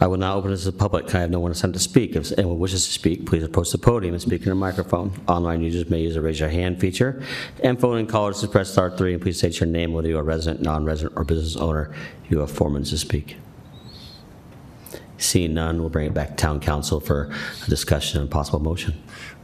I 0.00 0.06
will 0.06 0.16
now 0.16 0.34
open 0.36 0.50
this 0.50 0.64
to 0.64 0.70
the 0.70 0.76
public. 0.76 1.12
I 1.14 1.20
have 1.20 1.30
no 1.30 1.40
one 1.40 1.50
assigned 1.50 1.74
to 1.74 1.80
speak. 1.80 2.14
If 2.14 2.32
anyone 2.36 2.58
wishes 2.58 2.84
to 2.86 2.92
speak, 2.92 3.26
please 3.26 3.42
approach 3.42 3.70
the 3.70 3.78
podium 3.78 4.14
and 4.14 4.22
speak 4.22 4.44
in 4.44 4.52
a 4.52 4.54
microphone. 4.54 5.12
Online 5.28 5.60
users 5.60 5.88
may 5.88 6.00
use 6.00 6.14
the 6.14 6.20
raise 6.20 6.38
your 6.38 6.48
hand 6.48 6.80
feature. 6.80 7.22
And 7.62 7.80
phone 7.80 7.98
in 7.98 8.06
callers 8.06 8.40
to 8.40 8.48
press 8.48 8.70
star 8.70 8.96
three, 8.96 9.12
and 9.12 9.22
please 9.22 9.38
state 9.38 9.58
your 9.60 9.68
name, 9.68 9.92
whether 9.92 10.08
you 10.08 10.18
are 10.18 10.20
a 10.20 10.24
resident, 10.24 10.62
non-resident, 10.62 11.16
or 11.16 11.24
business 11.24 11.56
owner. 11.56 11.94
You 12.28 12.40
have 12.40 12.50
four 12.50 12.70
minutes 12.70 12.90
to 12.90 12.98
speak. 12.98 13.36
Seeing 15.18 15.54
none, 15.54 15.80
we'll 15.80 15.90
bring 15.90 16.06
it 16.06 16.14
back 16.14 16.30
to 16.30 16.36
town 16.36 16.60
council 16.60 17.00
for 17.00 17.32
a 17.64 17.70
discussion 17.70 18.20
and 18.20 18.30
possible 18.30 18.60
motion. 18.60 19.00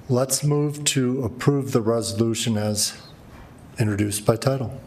Let's 0.08 0.42
move 0.44 0.84
to 0.84 1.22
approve 1.22 1.72
the 1.72 1.80
resolution 1.80 2.58
as 2.58 3.00
introduced 3.78 4.26
by 4.26 4.36
title. 4.36 4.80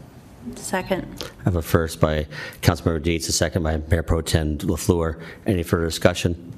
Second. 0.56 1.30
I 1.40 1.44
have 1.44 1.56
a 1.56 1.62
first 1.62 2.00
by 2.00 2.26
Councilmember 2.62 3.02
Dietz, 3.02 3.28
a 3.28 3.32
second 3.32 3.62
by 3.62 3.78
Mayor 3.90 4.02
Pro 4.02 4.20
Tem 4.20 4.58
LaFleur. 4.58 5.20
Any 5.46 5.62
further 5.62 5.86
discussion? 5.86 6.52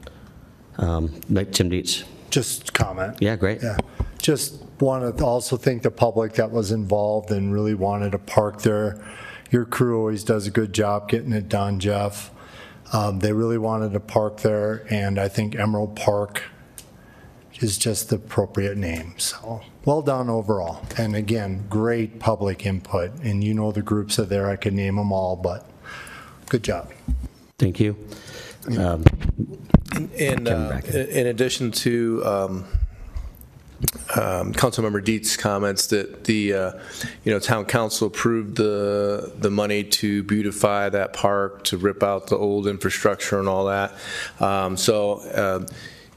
Um, 0.79 1.09
Tim 1.53 1.69
Dietz? 1.69 2.05
Just 2.31 2.73
comment. 2.75 3.17
Yeah, 3.21 3.37
great. 3.37 3.63
Yeah, 3.63 3.79
just 4.19 4.63
want 4.81 5.17
to 5.17 5.25
also 5.25 5.57
thank 5.57 5.83
the 5.83 5.91
public 5.91 6.35
that 6.35 6.51
was 6.51 6.73
involved 6.73 7.31
and 7.31 7.53
really 7.53 7.75
wanted 7.75 8.13
to 8.13 8.19
park 8.19 8.63
there. 8.63 9.03
Your 9.51 9.65
crew 9.65 9.99
always 9.99 10.25
does 10.25 10.47
a 10.47 10.51
good 10.51 10.73
job 10.73 11.09
getting 11.09 11.33
it 11.33 11.49
done, 11.49 11.79
Jeff. 11.79 12.31
Um, 12.93 13.21
They 13.21 13.33
really 13.33 13.59
wanted 13.59 13.93
to 13.93 14.01
park 14.01 14.41
there, 14.41 14.85
and 14.91 15.19
I 15.19 15.29
think 15.29 15.57
Emerald 15.57 15.97
Park 15.97 16.43
is 17.61 17.79
just 17.79 18.11
the 18.11 18.17
appropriate 18.17 18.77
name, 18.77 19.15
so, 19.17 19.63
well 19.87 20.03
done 20.03 20.29
overall. 20.29 20.83
And 20.99 21.17
again, 21.17 21.65
great 21.71 22.19
public 22.19 22.67
input, 22.67 23.13
and 23.23 23.43
you 23.43 23.55
know 23.55 23.73
the 23.73 23.83
groups 23.83 24.19
are 24.19 24.27
there, 24.27 24.51
I 24.51 24.57
could 24.57 24.75
name 24.75 24.97
them 24.97 25.13
all, 25.13 25.37
but 25.37 25.65
good 26.51 26.63
job. 26.63 26.93
Thank 27.59 27.81
you. 27.81 27.97
Um, 28.79 29.03
And 30.19 30.47
uh, 30.49 30.81
in 30.93 31.29
addition 31.29 31.71
to 31.71 32.23
um, 32.27 32.65
um, 34.15 34.53
Councilmember 34.53 35.03
Dietz' 35.03 35.37
comments 35.37 35.87
that 35.87 36.25
the, 36.25 36.53
uh, 36.53 36.73
you 37.25 37.33
know, 37.33 37.39
town 37.39 37.65
council 37.65 38.09
approved 38.09 38.57
the, 38.57 39.33
the 39.39 39.51
money 39.51 39.85
to 39.85 40.23
beautify 40.25 40.89
that 40.91 41.13
park, 41.13 41.65
to 41.65 41.79
rip 41.79 42.03
out 42.03 42.27
the 42.27 42.37
old 42.37 42.67
infrastructure 42.67 43.39
and 43.39 43.49
all 43.49 43.67
that. 43.67 43.93
Um, 44.41 44.77
So 44.77 45.21
uh, 45.31 45.67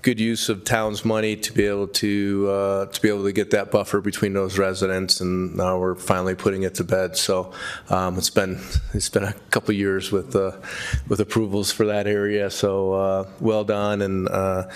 good 0.09 0.19
use 0.19 0.49
of 0.49 0.63
town's 0.63 1.05
money 1.05 1.35
to 1.35 1.53
be 1.53 1.65
able 1.65 1.87
to, 1.87 2.49
uh, 2.49 2.85
to 2.87 2.99
be 2.99 3.09
able 3.09 3.23
to 3.23 3.31
get 3.31 3.51
that 3.51 3.69
buffer 3.69 4.01
between 4.01 4.33
those 4.33 4.57
residents, 4.57 5.21
and 5.21 5.55
now 5.55 5.77
we're 5.77 5.93
finally 5.93 6.33
putting 6.33 6.63
it 6.63 6.73
to 6.73 6.83
bed. 6.83 7.15
So 7.15 7.53
um, 7.89 8.17
it's 8.17 8.31
been, 8.31 8.59
it's 8.95 9.07
been 9.07 9.23
a 9.23 9.33
couple 9.51 9.75
years 9.75 10.11
with, 10.11 10.35
uh, 10.35 10.53
with 11.07 11.19
approvals 11.19 11.71
for 11.71 11.85
that 11.85 12.07
area, 12.07 12.49
so 12.49 12.93
uh, 12.93 13.27
well 13.39 13.63
done, 13.63 14.01
and 14.01 14.27
uh, 14.29 14.67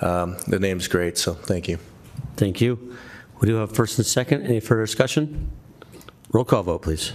um, 0.00 0.36
the 0.48 0.58
name's 0.58 0.88
great, 0.88 1.16
so 1.16 1.34
thank 1.34 1.68
you. 1.68 1.78
Thank 2.34 2.60
you. 2.60 2.96
We 3.38 3.46
do 3.46 3.54
have 3.56 3.70
first 3.70 3.96
and 3.96 4.04
second. 4.04 4.42
Any 4.42 4.58
further 4.58 4.86
discussion? 4.86 5.52
Roll 6.32 6.44
call 6.44 6.64
vote, 6.64 6.82
please. 6.82 7.12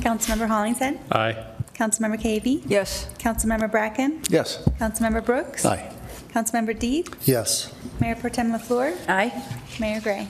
Councilmember 0.00 0.48
Hollingshead? 0.48 0.98
Aye. 1.12 1.46
Councilmember 1.74 2.20
Cavey? 2.20 2.64
Yes. 2.66 3.08
Councilmember 3.18 3.70
Bracken? 3.70 4.22
Yes. 4.30 4.64
Councilmember 4.80 5.24
Brooks? 5.24 5.64
Aye. 5.64 5.92
Councilmember 6.40 6.78
Deed? 6.78 7.08
Yes. 7.24 7.72
Mayor 7.98 8.14
Pro 8.14 8.28
Tem 8.28 8.52
LaFleur? 8.52 8.94
Aye. 9.08 9.32
Mayor 9.80 10.00
Gray? 10.02 10.28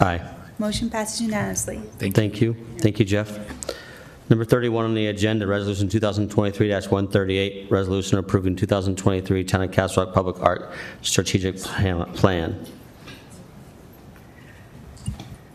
Aye. 0.00 0.20
Motion 0.58 0.90
passes 0.90 1.20
unanimously. 1.20 1.76
Thank 2.00 2.40
you. 2.40 2.56
Thank 2.78 2.98
you, 2.98 3.04
Jeff. 3.04 3.38
Number 4.28 4.44
31 4.44 4.86
on 4.86 4.94
the 4.94 5.06
agenda, 5.06 5.46
Resolution 5.46 5.88
2023-138, 5.88 7.70
resolution 7.70 8.18
approving 8.18 8.56
2023 8.56 9.44
Town 9.44 9.62
of 9.62 9.70
Castle 9.70 10.04
Rock 10.04 10.14
Public 10.14 10.40
Art 10.40 10.72
Strategic 11.02 11.56
Plan- 11.58 12.04
Plan. 12.14 12.66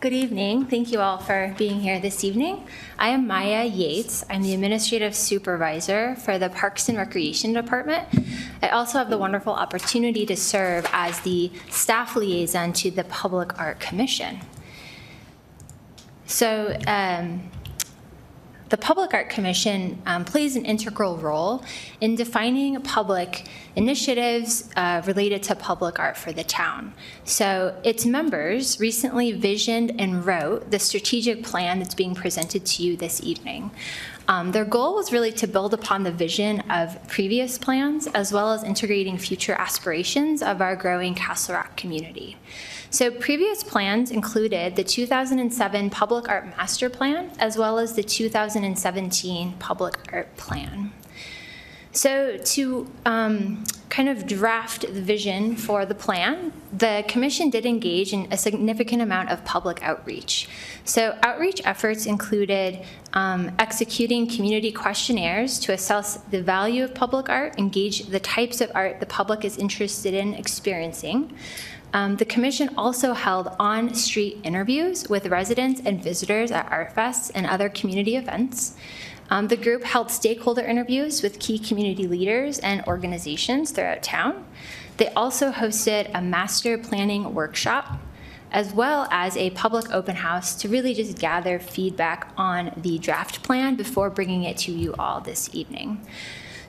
Good 0.00 0.14
evening. 0.14 0.64
Thank 0.64 0.92
you 0.92 1.00
all 1.00 1.18
for 1.18 1.54
being 1.58 1.78
here 1.78 2.00
this 2.00 2.24
evening. 2.24 2.66
I 2.98 3.10
am 3.10 3.26
Maya 3.26 3.66
Yates. 3.66 4.24
I'm 4.30 4.40
the 4.40 4.54
Administrative 4.54 5.14
Supervisor 5.14 6.16
for 6.16 6.38
the 6.38 6.48
Parks 6.48 6.88
and 6.88 6.96
Recreation 6.96 7.52
Department. 7.52 8.08
I 8.62 8.70
also 8.70 8.96
have 8.96 9.10
the 9.10 9.18
wonderful 9.18 9.52
opportunity 9.52 10.24
to 10.24 10.36
serve 10.36 10.86
as 10.90 11.20
the 11.20 11.52
staff 11.68 12.16
liaison 12.16 12.72
to 12.80 12.90
the 12.90 13.04
Public 13.04 13.60
Art 13.60 13.78
Commission. 13.78 14.40
So, 16.24 16.78
um, 16.86 17.50
the 18.70 18.78
Public 18.78 19.12
Art 19.12 19.28
Commission 19.28 20.00
um, 20.06 20.24
plays 20.24 20.54
an 20.54 20.64
integral 20.64 21.16
role 21.16 21.64
in 22.00 22.14
defining 22.14 22.80
public 22.82 23.46
initiatives 23.74 24.70
uh, 24.76 25.02
related 25.06 25.42
to 25.42 25.56
public 25.56 25.98
art 25.98 26.16
for 26.16 26.32
the 26.32 26.44
town. 26.44 26.94
So 27.24 27.76
its 27.82 28.06
members 28.06 28.78
recently 28.78 29.32
visioned 29.32 30.00
and 30.00 30.24
wrote 30.24 30.70
the 30.70 30.78
strategic 30.78 31.42
plan 31.42 31.80
that's 31.80 31.96
being 31.96 32.14
presented 32.14 32.64
to 32.64 32.82
you 32.84 32.96
this 32.96 33.20
evening. 33.22 33.72
Um, 34.28 34.52
their 34.52 34.64
goal 34.64 34.94
was 34.94 35.12
really 35.12 35.32
to 35.32 35.48
build 35.48 35.74
upon 35.74 36.04
the 36.04 36.12
vision 36.12 36.60
of 36.70 36.96
previous 37.08 37.58
plans 37.58 38.06
as 38.08 38.32
well 38.32 38.52
as 38.52 38.62
integrating 38.62 39.18
future 39.18 39.54
aspirations 39.54 40.40
of 40.42 40.60
our 40.60 40.76
growing 40.76 41.16
Castle 41.16 41.56
Rock 41.56 41.76
community. 41.76 42.36
So 42.90 43.12
previous 43.12 43.62
plans 43.62 44.10
included 44.10 44.74
the 44.74 44.82
2007 44.82 45.90
Public 45.90 46.28
Art 46.28 46.46
Master 46.56 46.90
Plan 46.90 47.30
as 47.38 47.56
well 47.56 47.78
as 47.78 47.94
the 47.94 48.02
2017 48.02 49.52
Public 49.60 49.94
Art 50.12 50.36
Plan. 50.36 50.92
So 51.92 52.36
to 52.36 52.90
um, 53.04 53.64
kind 53.88 54.08
of 54.08 54.26
draft 54.26 54.82
the 54.82 55.00
vision 55.00 55.56
for 55.56 55.84
the 55.84 55.94
plan, 55.94 56.52
the 56.72 57.04
commission 57.08 57.50
did 57.50 57.66
engage 57.66 58.12
in 58.12 58.28
a 58.30 58.36
significant 58.36 59.02
amount 59.02 59.30
of 59.30 59.44
public 59.44 59.82
outreach. 59.82 60.48
So 60.84 61.18
outreach 61.22 61.60
efforts 61.64 62.06
included 62.06 62.84
um, 63.12 63.50
executing 63.58 64.28
community 64.28 64.70
questionnaires 64.70 65.58
to 65.60 65.72
assess 65.72 66.18
the 66.30 66.42
value 66.42 66.84
of 66.84 66.94
public 66.94 67.28
art, 67.28 67.58
engage 67.58 68.06
the 68.06 68.20
types 68.20 68.60
of 68.60 68.70
art 68.74 69.00
the 69.00 69.06
public 69.06 69.44
is 69.44 69.58
interested 69.58 70.14
in 70.14 70.34
experiencing. 70.34 71.36
Um, 71.92 72.16
the 72.16 72.24
commission 72.24 72.70
also 72.76 73.12
held 73.12 73.48
on-street 73.58 74.38
interviews 74.44 75.08
with 75.08 75.26
residents 75.26 75.80
and 75.84 76.02
visitors 76.02 76.50
at 76.52 76.70
art 76.70 76.94
fests 76.94 77.30
and 77.34 77.46
other 77.46 77.68
community 77.68 78.16
events. 78.16 78.76
Um, 79.28 79.48
the 79.48 79.56
group 79.56 79.84
held 79.84 80.10
stakeholder 80.10 80.62
interviews 80.62 81.22
with 81.22 81.38
key 81.38 81.58
community 81.58 82.06
leaders 82.06 82.58
and 82.58 82.84
organizations 82.86 83.70
throughout 83.70 84.02
town. 84.02 84.44
They 84.96 85.08
also 85.14 85.50
hosted 85.50 86.10
a 86.14 86.20
master 86.20 86.76
planning 86.78 87.34
workshop 87.34 87.98
as 88.52 88.74
well 88.74 89.06
as 89.10 89.36
a 89.36 89.50
public 89.50 89.90
open 89.92 90.16
house 90.16 90.56
to 90.56 90.68
really 90.68 90.94
just 90.94 91.18
gather 91.18 91.58
feedback 91.58 92.32
on 92.36 92.72
the 92.76 92.98
draft 92.98 93.42
plan 93.42 93.76
before 93.76 94.10
bringing 94.10 94.42
it 94.42 94.56
to 94.58 94.72
you 94.72 94.94
all 94.98 95.20
this 95.20 95.48
evening. 95.52 96.04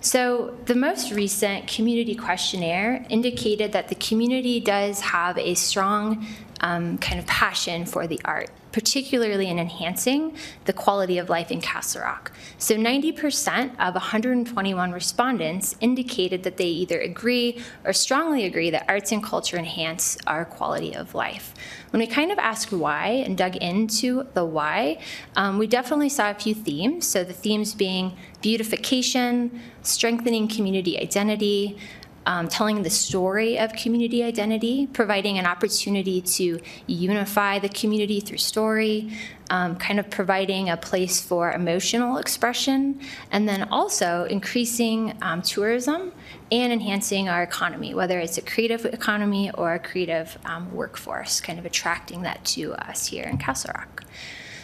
So, 0.03 0.57
the 0.65 0.73
most 0.73 1.11
recent 1.11 1.67
community 1.67 2.15
questionnaire 2.15 3.05
indicated 3.09 3.73
that 3.73 3.87
the 3.89 3.95
community 3.95 4.59
does 4.59 4.99
have 5.01 5.37
a 5.37 5.53
strong 5.53 6.25
um, 6.61 6.97
kind 6.99 7.19
of 7.19 7.25
passion 7.27 7.85
for 7.85 8.07
the 8.07 8.19
art, 8.23 8.49
particularly 8.71 9.47
in 9.47 9.59
enhancing 9.59 10.35
the 10.65 10.73
quality 10.73 11.17
of 11.17 11.29
life 11.29 11.51
in 11.51 11.59
Castle 11.59 12.01
Rock. 12.01 12.31
So 12.57 12.75
90% 12.75 13.71
of 13.79 13.95
121 13.95 14.91
respondents 14.91 15.75
indicated 15.81 16.43
that 16.43 16.57
they 16.57 16.67
either 16.67 16.99
agree 16.99 17.59
or 17.83 17.93
strongly 17.93 18.45
agree 18.45 18.69
that 18.69 18.85
arts 18.87 19.11
and 19.11 19.23
culture 19.23 19.57
enhance 19.57 20.17
our 20.27 20.45
quality 20.45 20.95
of 20.95 21.15
life. 21.15 21.53
When 21.89 21.99
we 21.99 22.07
kind 22.07 22.31
of 22.31 22.39
asked 22.39 22.71
why 22.71 23.07
and 23.25 23.37
dug 23.37 23.57
into 23.57 24.27
the 24.33 24.45
why, 24.45 24.99
um, 25.35 25.57
we 25.57 25.67
definitely 25.67 26.09
saw 26.09 26.29
a 26.29 26.33
few 26.33 26.53
themes. 26.53 27.07
So 27.07 27.23
the 27.23 27.33
themes 27.33 27.73
being 27.73 28.15
beautification, 28.41 29.59
strengthening 29.83 30.47
community 30.47 30.97
identity, 30.99 31.77
um, 32.25 32.47
telling 32.47 32.83
the 32.83 32.89
story 32.89 33.57
of 33.57 33.73
community 33.73 34.23
identity, 34.23 34.87
providing 34.87 35.37
an 35.37 35.45
opportunity 35.45 36.21
to 36.21 36.59
unify 36.87 37.59
the 37.59 37.69
community 37.69 38.19
through 38.19 38.37
story, 38.37 39.11
um, 39.49 39.75
kind 39.75 39.99
of 39.99 40.09
providing 40.09 40.69
a 40.69 40.77
place 40.77 41.21
for 41.21 41.51
emotional 41.51 42.17
expression, 42.17 42.99
and 43.31 43.47
then 43.47 43.63
also 43.69 44.25
increasing 44.29 45.17
um, 45.21 45.41
tourism 45.41 46.11
and 46.51 46.71
enhancing 46.71 47.27
our 47.27 47.43
economy, 47.43 47.93
whether 47.93 48.19
it's 48.19 48.37
a 48.37 48.41
creative 48.41 48.85
economy 48.85 49.51
or 49.51 49.73
a 49.73 49.79
creative 49.79 50.37
um, 50.45 50.71
workforce, 50.73 51.41
kind 51.41 51.59
of 51.59 51.65
attracting 51.65 52.21
that 52.21 52.43
to 52.45 52.73
us 52.73 53.07
here 53.07 53.25
in 53.25 53.37
Castle 53.37 53.71
Rock. 53.75 54.03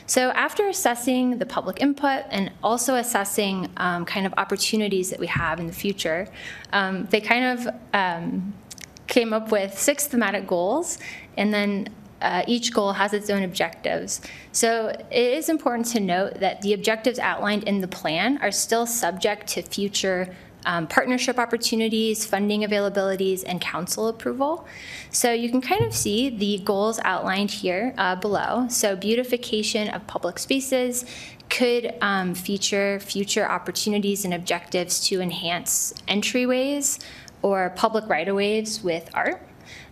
So 0.08 0.32
after 0.32 0.68
assessing 0.70 1.38
the 1.38 1.46
public 1.46 1.82
input 1.82 2.24
and 2.32 2.52
also 2.64 2.96
assessing 2.96 3.70
um, 3.76 4.06
kind 4.06 4.26
of 4.26 4.34
opportunities 4.38 5.10
that 5.10 5.20
we 5.20 5.28
have 5.28 5.60
in 5.60 5.68
the 5.68 5.74
future, 5.74 6.30
um, 6.72 7.06
they 7.12 7.20
kind 7.20 7.60
of 7.60 7.76
um, 7.94 8.54
came 9.08 9.34
up 9.34 9.52
with 9.52 9.78
six 9.78 10.08
thematic 10.08 10.48
goals, 10.48 10.98
and 11.36 11.54
then 11.54 11.90
uh, 12.22 12.44
each 12.48 12.74
goal 12.74 12.94
has 12.94 13.14
its 13.14 13.30
own 13.30 13.44
objectives. 13.44 14.22
So 14.54 14.88
it 15.12 15.34
is 15.34 15.50
important 15.50 15.88
to 15.88 16.00
note 16.00 16.40
that 16.40 16.62
the 16.62 16.74
objectives 16.74 17.20
outlined 17.20 17.64
in 17.66 17.82
the 17.82 17.88
plan 17.88 18.40
are 18.42 18.52
still 18.52 18.86
subject 18.86 19.48
to 19.48 19.62
future 19.62 20.34
um, 20.66 20.88
partnership 20.88 21.38
opportunities, 21.40 22.26
funding 22.26 22.62
availabilities, 22.62 23.44
and 23.46 23.62
council 23.62 24.08
approval. 24.08 24.68
So 25.12 25.32
you 25.32 25.50
can 25.50 25.62
kind 25.62 25.86
of 25.86 25.94
see 25.94 26.30
the 26.30 26.60
goals 26.60 27.00
outlined 27.04 27.52
here 27.52 27.94
uh, 27.98 28.16
below. 28.16 28.68
So 28.70 28.96
beautification 28.96 29.90
of 29.90 30.06
public 30.08 30.40
spaces 30.40 31.06
could 31.50 31.96
um, 32.02 32.36
feature 32.36 33.00
future 33.00 33.50
opportunities 33.50 34.26
and 34.26 34.34
objectives 34.34 35.00
to 35.08 35.22
enhance 35.22 35.94
entryways 36.08 37.00
or 37.42 37.70
public 37.76 38.08
right-of-ways 38.10 38.84
with 38.84 39.10
art. 39.14 39.42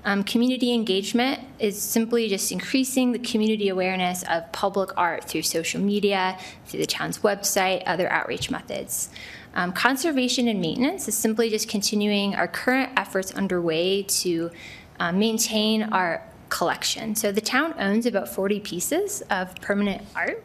Um, 0.04 0.24
community 0.24 0.72
engagement 0.72 1.40
is 1.58 1.82
simply 1.82 2.30
just 2.30 2.52
increasing 2.52 3.12
the 3.12 3.20
community 3.20 3.70
awareness 3.70 4.24
of 4.30 4.52
public 4.52 4.92
art 4.98 5.24
through 5.24 5.42
social 5.42 5.82
media, 5.82 6.38
through 6.68 6.82
the 6.82 6.86
town's 6.86 7.20
website, 7.20 7.82
other 7.88 8.08
outreach 8.12 8.52
methods. 8.52 9.10
Um, 9.56 9.72
conservation 9.72 10.48
and 10.48 10.60
maintenance 10.60 11.08
is 11.08 11.18
simply 11.18 11.50
just 11.50 11.70
continuing 11.70 12.36
our 12.36 12.48
current 12.48 12.92
efforts 12.98 13.32
underway 13.32 14.04
to 14.04 14.52
uh, 15.00 15.12
maintain 15.12 15.84
our 15.84 16.24
collection. 16.50 17.16
So 17.16 17.32
the 17.32 17.42
town 17.42 17.74
owns 17.80 18.06
about 18.06 18.30
40 18.30 18.60
pieces 18.60 19.22
of 19.30 19.56
permanent 19.62 20.04
art, 20.16 20.44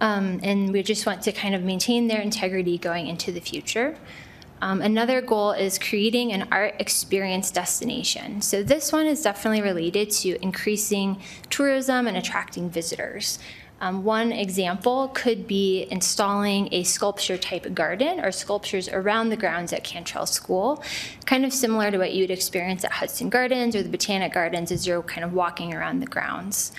um, 0.00 0.40
and 0.42 0.72
we 0.72 0.82
just 0.82 1.06
want 1.06 1.22
to 1.22 1.32
kind 1.32 1.54
of 1.54 1.62
maintain 1.62 2.08
their 2.08 2.20
integrity 2.20 2.78
going 2.78 3.06
into 3.06 3.32
the 3.32 3.40
future. 3.40 3.96
Um, 4.60 4.80
another 4.80 5.20
goal 5.20 5.50
is 5.50 5.76
creating 5.76 6.32
an 6.32 6.46
art 6.52 6.76
experience 6.78 7.50
destination. 7.50 8.40
So 8.42 8.62
this 8.62 8.92
one 8.92 9.06
is 9.06 9.22
definitely 9.22 9.60
related 9.60 10.10
to 10.22 10.40
increasing 10.40 11.20
tourism 11.50 12.06
and 12.06 12.16
attracting 12.16 12.70
visitors. 12.70 13.40
Um, 13.82 14.04
one 14.04 14.30
example 14.30 15.08
could 15.08 15.48
be 15.48 15.88
installing 15.90 16.68
a 16.70 16.84
sculpture 16.84 17.36
type 17.36 17.74
garden 17.74 18.20
or 18.20 18.30
sculptures 18.30 18.88
around 18.88 19.30
the 19.30 19.36
grounds 19.36 19.72
at 19.72 19.82
Cantril 19.82 20.26
School, 20.28 20.84
kind 21.26 21.44
of 21.44 21.52
similar 21.52 21.90
to 21.90 21.98
what 21.98 22.12
you 22.12 22.22
would 22.22 22.30
experience 22.30 22.84
at 22.84 22.92
Hudson 22.92 23.28
Gardens 23.28 23.74
or 23.74 23.82
the 23.82 23.88
Botanic 23.88 24.32
Gardens 24.32 24.70
as 24.70 24.86
you're 24.86 25.02
kind 25.02 25.24
of 25.24 25.32
walking 25.32 25.74
around 25.74 25.98
the 25.98 26.06
grounds. 26.06 26.70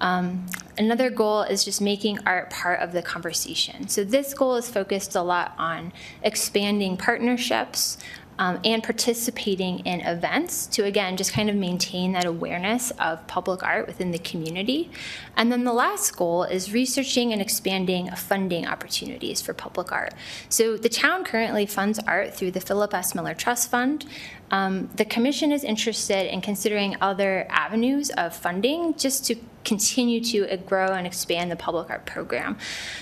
Um, 0.00 0.46
another 0.78 1.10
goal 1.10 1.42
is 1.42 1.64
just 1.64 1.80
making 1.80 2.20
art 2.24 2.50
part 2.50 2.78
of 2.80 2.92
the 2.92 3.02
conversation. 3.02 3.88
So 3.88 4.04
this 4.04 4.32
goal 4.32 4.54
is 4.54 4.68
focused 4.68 5.16
a 5.16 5.22
lot 5.22 5.54
on 5.58 5.92
expanding 6.22 6.96
partnerships, 6.96 7.98
um, 8.38 8.58
and 8.64 8.82
participating 8.82 9.80
in 9.80 10.00
events 10.00 10.66
to, 10.68 10.84
again, 10.84 11.16
just 11.16 11.32
kind 11.32 11.48
of 11.48 11.56
maintain 11.56 12.12
that 12.12 12.24
awareness 12.24 12.90
of 12.92 13.26
public 13.26 13.62
art 13.62 13.86
within 13.86 14.10
the 14.10 14.18
community. 14.18 14.90
And 15.36 15.50
then 15.52 15.64
the 15.64 15.72
last 15.72 16.16
goal 16.16 16.44
is 16.44 16.72
researching 16.72 17.32
and 17.32 17.40
expanding 17.40 18.10
funding 18.10 18.66
opportunities 18.66 19.40
for 19.40 19.54
public 19.54 19.92
art. 19.92 20.14
So 20.48 20.76
the 20.76 20.88
town 20.88 21.24
currently 21.24 21.66
funds 21.66 21.98
art 22.00 22.34
through 22.34 22.52
the 22.52 22.60
Philip 22.60 22.92
S. 22.94 23.14
Miller 23.14 23.34
Trust 23.34 23.70
Fund. 23.70 24.04
Um, 24.50 24.90
the 24.94 25.04
commission 25.04 25.52
is 25.52 25.64
interested 25.64 26.32
in 26.32 26.40
considering 26.40 26.96
other 27.00 27.46
avenues 27.48 28.10
of 28.10 28.34
funding 28.34 28.94
just 28.94 29.24
to 29.26 29.36
continue 29.64 30.20
to 30.20 30.56
grow 30.58 30.88
and 30.88 31.06
expand 31.06 31.50
the 31.50 31.56
public 31.56 31.90
art 31.90 32.06
program. 32.06 32.58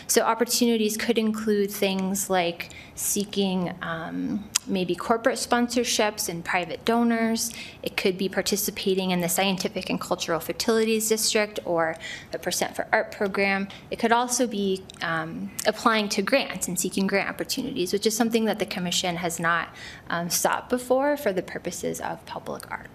So 0.07 0.23
opportunities 0.23 0.97
could 0.97 1.19
include 1.19 1.71
things 1.71 2.31
like 2.31 2.71
seeking 2.95 3.75
um, 3.83 4.49
maybe 4.67 4.95
corporate 4.95 5.37
sponsorships 5.37 6.29
and 6.29 6.45
private 6.45 6.85
donors. 6.85 7.53
It 7.83 7.97
could 7.97 8.17
be 8.17 8.29
participating 8.29 9.11
in 9.11 9.21
the 9.21 9.29
Scientific 9.29 9.91
and 9.91 10.01
Cultural 10.01 10.41
Facilities 10.41 11.09
District 11.09 11.59
or 11.65 11.97
the 12.31 12.39
Percent 12.39 12.77
for 12.77 12.87
Art 12.93 13.11
program. 13.11 13.69
It 13.91 13.99
could 13.99 14.13
also 14.13 14.47
be 14.47 14.85
um, 15.03 15.51
applying 15.67 16.09
to 16.11 16.23
grants 16.23 16.69
and 16.69 16.79
seeking 16.79 17.07
grant 17.07 17.29
opportunities, 17.29 17.93
which 17.93 18.07
is 18.07 18.17
something 18.17 18.45
that 18.45 18.59
the 18.59 18.67
Commission 18.67 19.17
has 19.17 19.41
not 19.41 19.75
um, 20.09 20.31
sought 20.31 20.71
before 20.71 21.17
for 21.17 21.33
the 21.33 21.43
purposes 21.43 22.01
of 22.01 22.25
public 22.27 22.71
art. 22.71 22.89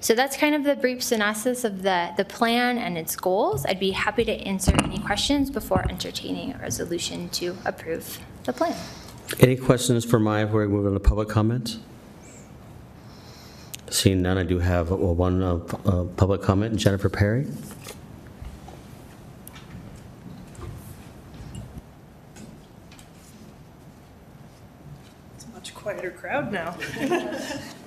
So 0.00 0.14
that's 0.14 0.36
kind 0.36 0.54
of 0.54 0.64
the 0.64 0.76
brief 0.76 1.02
synopsis 1.02 1.64
of 1.64 1.82
the, 1.82 2.10
the 2.16 2.24
plan 2.24 2.78
and 2.78 2.96
its 2.96 3.16
goals. 3.16 3.66
I'd 3.66 3.80
be 3.80 3.90
happy 3.90 4.24
to 4.24 4.32
answer 4.32 4.72
any 4.82 4.98
questions 4.98 5.50
before 5.50 5.84
entertaining 5.88 6.54
a 6.54 6.58
resolution 6.58 7.28
to 7.30 7.56
approve 7.64 8.18
the 8.44 8.52
plan. 8.52 8.76
Any 9.38 9.56
questions 9.56 10.04
for 10.04 10.18
Maya 10.18 10.46
before 10.46 10.62
we 10.62 10.68
move 10.68 10.86
on 10.86 10.94
to 10.94 11.00
public 11.00 11.28
comments? 11.28 11.78
Seeing 13.90 14.22
none, 14.22 14.38
I 14.38 14.44
do 14.44 14.58
have 14.60 14.92
uh, 14.92 14.96
one 14.96 15.42
uh, 15.42 15.56
uh, 15.84 16.04
public 16.16 16.42
comment. 16.42 16.76
Jennifer 16.76 17.08
Perry? 17.08 17.46
It's 25.34 25.44
a 25.44 25.48
much 25.48 25.74
quieter 25.74 26.12
crowd 26.12 26.52
now. 26.52 26.76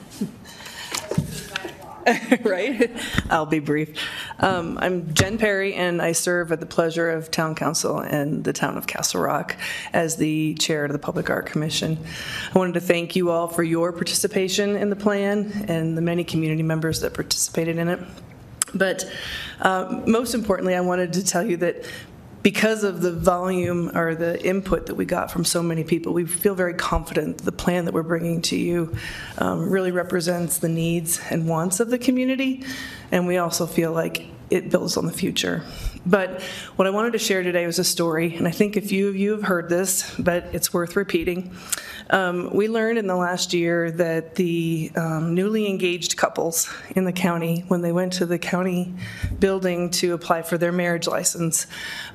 right? 2.43 2.91
I'll 3.29 3.45
be 3.45 3.59
brief. 3.59 3.97
Um, 4.39 4.77
I'm 4.81 5.13
Jen 5.13 5.37
Perry, 5.37 5.73
and 5.73 6.01
I 6.01 6.11
serve 6.11 6.51
at 6.51 6.59
the 6.59 6.65
pleasure 6.65 7.09
of 7.09 7.31
Town 7.31 7.55
Council 7.55 8.01
in 8.01 8.43
the 8.43 8.51
town 8.51 8.77
of 8.77 8.87
Castle 8.87 9.21
Rock 9.21 9.55
as 9.93 10.17
the 10.17 10.55
chair 10.55 10.85
of 10.85 10.91
the 10.91 10.99
Public 10.99 11.29
Art 11.29 11.45
Commission. 11.45 11.97
I 12.53 12.57
wanted 12.57 12.73
to 12.73 12.81
thank 12.81 13.15
you 13.15 13.29
all 13.29 13.47
for 13.47 13.63
your 13.63 13.91
participation 13.93 14.75
in 14.75 14.89
the 14.89 14.95
plan 14.95 15.65
and 15.67 15.97
the 15.97 16.01
many 16.01 16.23
community 16.23 16.63
members 16.63 17.01
that 17.01 17.13
participated 17.13 17.77
in 17.77 17.87
it. 17.87 17.99
But 18.73 19.09
uh, 19.61 20.01
most 20.05 20.33
importantly, 20.33 20.75
I 20.75 20.81
wanted 20.81 21.13
to 21.13 21.25
tell 21.25 21.45
you 21.45 21.57
that 21.57 21.85
because 22.43 22.83
of 22.83 23.01
the 23.01 23.11
volume 23.11 23.89
or 23.95 24.15
the 24.15 24.45
input 24.45 24.87
that 24.87 24.95
we 24.95 25.05
got 25.05 25.31
from 25.31 25.45
so 25.45 25.63
many 25.63 25.83
people, 25.83 26.13
we 26.13 26.25
feel 26.25 26.53
very 26.53 26.73
confident 26.73 27.37
the 27.39 27.53
plan 27.53 27.85
that 27.85 27.93
we're 27.93 28.03
bringing 28.03 28.41
to 28.43 28.57
you 28.57 28.93
um, 29.37 29.69
really 29.69 29.91
represents 29.91 30.57
the 30.57 30.67
needs 30.67 31.21
and 31.29 31.47
wants 31.47 31.79
of 31.79 31.89
the 31.89 31.97
community, 31.97 32.63
and 33.11 33.25
we 33.27 33.37
also 33.37 33.65
feel 33.65 33.93
like 33.93 34.27
it 34.49 34.69
builds 34.69 34.97
on 34.97 35.05
the 35.05 35.13
future. 35.13 35.63
But 36.05 36.41
what 36.75 36.85
I 36.85 36.91
wanted 36.91 37.13
to 37.13 37.19
share 37.19 37.43
today 37.43 37.65
was 37.65 37.79
a 37.79 37.83
story, 37.83 38.35
and 38.35 38.45
I 38.45 38.51
think 38.51 38.75
a 38.75 38.81
few 38.81 39.07
of 39.07 39.15
you 39.15 39.31
have 39.31 39.43
heard 39.43 39.69
this, 39.69 40.13
but 40.19 40.49
it's 40.51 40.73
worth 40.73 40.97
repeating. 40.97 41.55
Um, 42.13 42.51
we 42.53 42.67
learned 42.67 42.99
in 42.99 43.07
the 43.07 43.15
last 43.15 43.55
year 43.55 43.89
that 43.89 44.35
the 44.35 44.91
um, 44.95 45.33
newly 45.33 45.67
engaged 45.67 46.15
couples 46.15 46.71
in 46.95 47.05
the 47.05 47.11
county, 47.11 47.65
when 47.69 47.81
they 47.81 47.91
went 47.91 48.13
to 48.13 48.27
the 48.27 48.37
county 48.37 48.93
building 49.39 49.89
to 49.89 50.13
apply 50.13 50.43
for 50.43 50.59
their 50.59 50.71
marriage 50.71 51.07
license, 51.07 51.65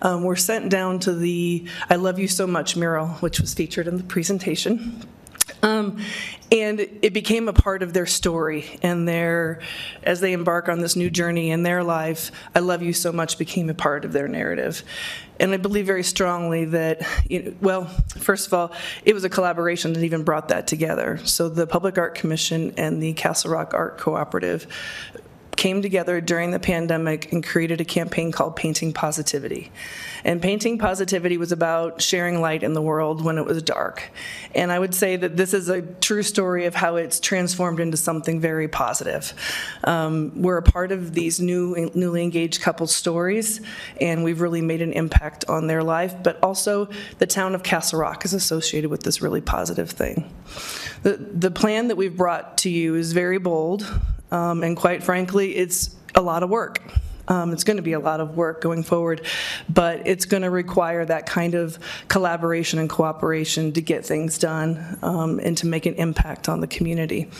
um, 0.00 0.22
were 0.22 0.36
sent 0.36 0.70
down 0.70 1.00
to 1.00 1.12
the 1.12 1.66
I 1.90 1.96
Love 1.96 2.20
You 2.20 2.28
So 2.28 2.46
Much 2.46 2.76
mural, 2.76 3.08
which 3.18 3.40
was 3.40 3.54
featured 3.54 3.88
in 3.88 3.96
the 3.96 4.04
presentation. 4.04 5.02
Um, 5.64 5.98
and 6.52 6.78
it 6.78 7.12
became 7.12 7.48
a 7.48 7.52
part 7.52 7.82
of 7.82 7.92
their 7.92 8.06
story 8.06 8.78
and 8.82 9.08
their, 9.08 9.60
as 10.04 10.20
they 10.20 10.32
embark 10.32 10.68
on 10.68 10.78
this 10.78 10.94
new 10.94 11.10
journey 11.10 11.50
in 11.50 11.64
their 11.64 11.82
life, 11.82 12.30
I 12.54 12.60
love 12.60 12.82
you 12.82 12.92
so 12.92 13.10
much 13.10 13.38
became 13.38 13.68
a 13.68 13.74
part 13.74 14.04
of 14.04 14.12
their 14.12 14.28
narrative. 14.28 14.84
And 15.40 15.52
I 15.52 15.56
believe 15.56 15.86
very 15.86 16.02
strongly 16.02 16.64
that, 16.66 17.02
you 17.28 17.42
know, 17.42 17.54
well, 17.60 17.84
first 18.18 18.46
of 18.46 18.54
all, 18.54 18.72
it 19.04 19.14
was 19.14 19.24
a 19.24 19.28
collaboration 19.28 19.92
that 19.92 20.02
even 20.02 20.24
brought 20.24 20.48
that 20.48 20.66
together. 20.66 21.18
So 21.24 21.48
the 21.48 21.66
Public 21.66 21.96
Art 21.98 22.14
Commission 22.14 22.74
and 22.76 23.02
the 23.02 23.12
Castle 23.12 23.52
Rock 23.52 23.72
Art 23.74 23.98
Cooperative 23.98 24.66
came 25.58 25.82
together 25.82 26.20
during 26.20 26.52
the 26.52 26.60
pandemic 26.60 27.32
and 27.32 27.44
created 27.44 27.80
a 27.80 27.84
campaign 27.84 28.30
called 28.30 28.54
Painting 28.54 28.92
Positivity. 28.92 29.70
And 30.24 30.40
Painting 30.40 30.78
Positivity 30.78 31.36
was 31.36 31.50
about 31.50 32.00
sharing 32.00 32.40
light 32.40 32.62
in 32.62 32.74
the 32.74 32.80
world 32.80 33.24
when 33.24 33.38
it 33.38 33.44
was 33.44 33.60
dark. 33.62 34.10
And 34.54 34.70
I 34.70 34.78
would 34.78 34.94
say 34.94 35.16
that 35.16 35.36
this 35.36 35.52
is 35.52 35.68
a 35.68 35.82
true 35.82 36.22
story 36.22 36.66
of 36.66 36.76
how 36.76 36.94
it's 36.94 37.18
transformed 37.18 37.80
into 37.80 37.96
something 37.96 38.40
very 38.40 38.68
positive. 38.68 39.34
Um, 39.82 40.30
we're 40.40 40.58
a 40.58 40.62
part 40.62 40.92
of 40.92 41.12
these 41.12 41.40
new, 41.40 41.90
newly 41.92 42.22
engaged 42.22 42.62
couples' 42.62 42.94
stories, 42.94 43.60
and 44.00 44.22
we've 44.22 44.40
really 44.40 44.62
made 44.62 44.80
an 44.80 44.92
impact 44.92 45.44
on 45.48 45.66
their 45.66 45.82
life, 45.82 46.14
but 46.22 46.40
also 46.40 46.88
the 47.18 47.26
town 47.26 47.56
of 47.56 47.64
Castle 47.64 47.98
Rock 47.98 48.24
is 48.24 48.32
associated 48.32 48.90
with 48.90 49.02
this 49.02 49.20
really 49.20 49.40
positive 49.40 49.90
thing. 49.90 50.32
The, 51.02 51.16
the 51.16 51.50
plan 51.50 51.88
that 51.88 51.96
we've 51.96 52.16
brought 52.16 52.58
to 52.58 52.70
you 52.70 52.94
is 52.94 53.12
very 53.12 53.38
bold. 53.38 53.86
Um, 54.30 54.62
and 54.62 54.76
quite 54.76 55.02
frankly, 55.02 55.56
it's 55.56 55.96
a 56.14 56.22
lot 56.22 56.42
of 56.42 56.50
work. 56.50 56.82
Um, 57.28 57.52
it's 57.52 57.64
going 57.64 57.76
to 57.76 57.82
be 57.82 57.92
a 57.92 58.00
lot 58.00 58.20
of 58.20 58.36
work 58.36 58.62
going 58.62 58.82
forward, 58.82 59.24
but 59.68 60.06
it's 60.06 60.24
going 60.24 60.42
to 60.42 60.50
require 60.50 61.04
that 61.04 61.26
kind 61.26 61.54
of 61.54 61.78
collaboration 62.08 62.78
and 62.78 62.88
cooperation 62.88 63.72
to 63.72 63.82
get 63.82 64.04
things 64.04 64.38
done 64.38 64.98
um, 65.02 65.38
and 65.38 65.56
to 65.58 65.66
make 65.66 65.84
an 65.84 65.94
impact 65.94 66.48
on 66.48 66.60
the 66.60 66.66
community. 66.66 67.30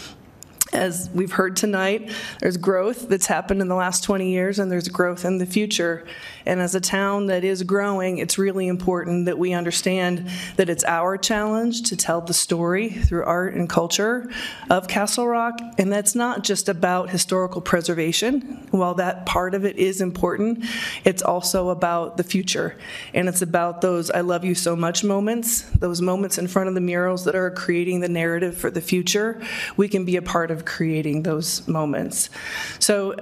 As 0.73 1.09
we've 1.15 1.33
heard 1.33 1.57
tonight, 1.57 2.11
there's 2.41 2.59
growth 2.59 3.09
that's 3.09 3.27
happened 3.27 3.63
in 3.63 3.69
the 3.69 3.75
last 3.75 4.05
20 4.05 4.31
years, 4.31 4.59
and 4.59 4.71
there's 4.71 4.89
growth 4.89 5.25
in 5.25 5.39
the 5.39 5.47
future. 5.47 6.07
And 6.45 6.61
as 6.61 6.75
a 6.75 6.81
town 6.81 7.27
that 7.27 7.43
is 7.43 7.63
growing, 7.63 8.19
it's 8.19 8.37
really 8.37 8.69
important 8.69 9.25
that 9.27 9.39
we 9.39 9.55
understand 9.55 10.29
that 10.57 10.69
it's 10.69 10.85
our 10.85 11.17
challenge 11.17 11.83
to 11.85 11.97
tell 11.97 12.21
the 12.21 12.35
story 12.35 12.91
through 12.91 13.25
art 13.25 13.55
and 13.55 13.69
culture 13.69 14.31
of 14.69 14.89
Castle 14.89 15.27
Rock. 15.27 15.59
And 15.79 15.91
that's 15.91 16.15
not 16.15 16.45
just 16.45 16.69
about 16.69 17.09
historical 17.11 17.63
preservation. 17.63 18.67
While 18.71 18.95
that 18.95 19.25
part 19.25 19.55
of 19.55 19.65
it 19.65 19.77
is 19.77 20.03
important, 20.03 20.67
it's 21.05 21.23
also 21.23 21.71
about 21.71 22.19
the 22.19 22.25
future. 22.25 22.77
And 23.15 23.29
it's 23.29 23.41
about 23.43 23.81
those 23.81 24.11
I 24.11 24.21
love 24.21 24.45
you 24.45 24.55
so 24.55 24.77
much 24.77 25.03
moments, 25.03 25.63
those 25.79 26.03
moments 26.03 26.37
in 26.37 26.47
front 26.47 26.69
of 26.69 26.75
the 26.75 26.81
murals 26.83 27.25
that 27.25 27.35
are 27.35 27.51
creating 27.51 28.01
the 28.01 28.09
narrative 28.09 28.57
for 28.57 28.71
the 28.71 28.83
future. 28.83 29.41
We 29.79 29.89
can 29.89 30.05
be 30.05 30.17
a 30.17 30.23
part 30.23 30.51
of 30.51 30.58
creating 30.65 31.23
those 31.23 31.67
moments. 31.69 32.31
So 32.79 33.17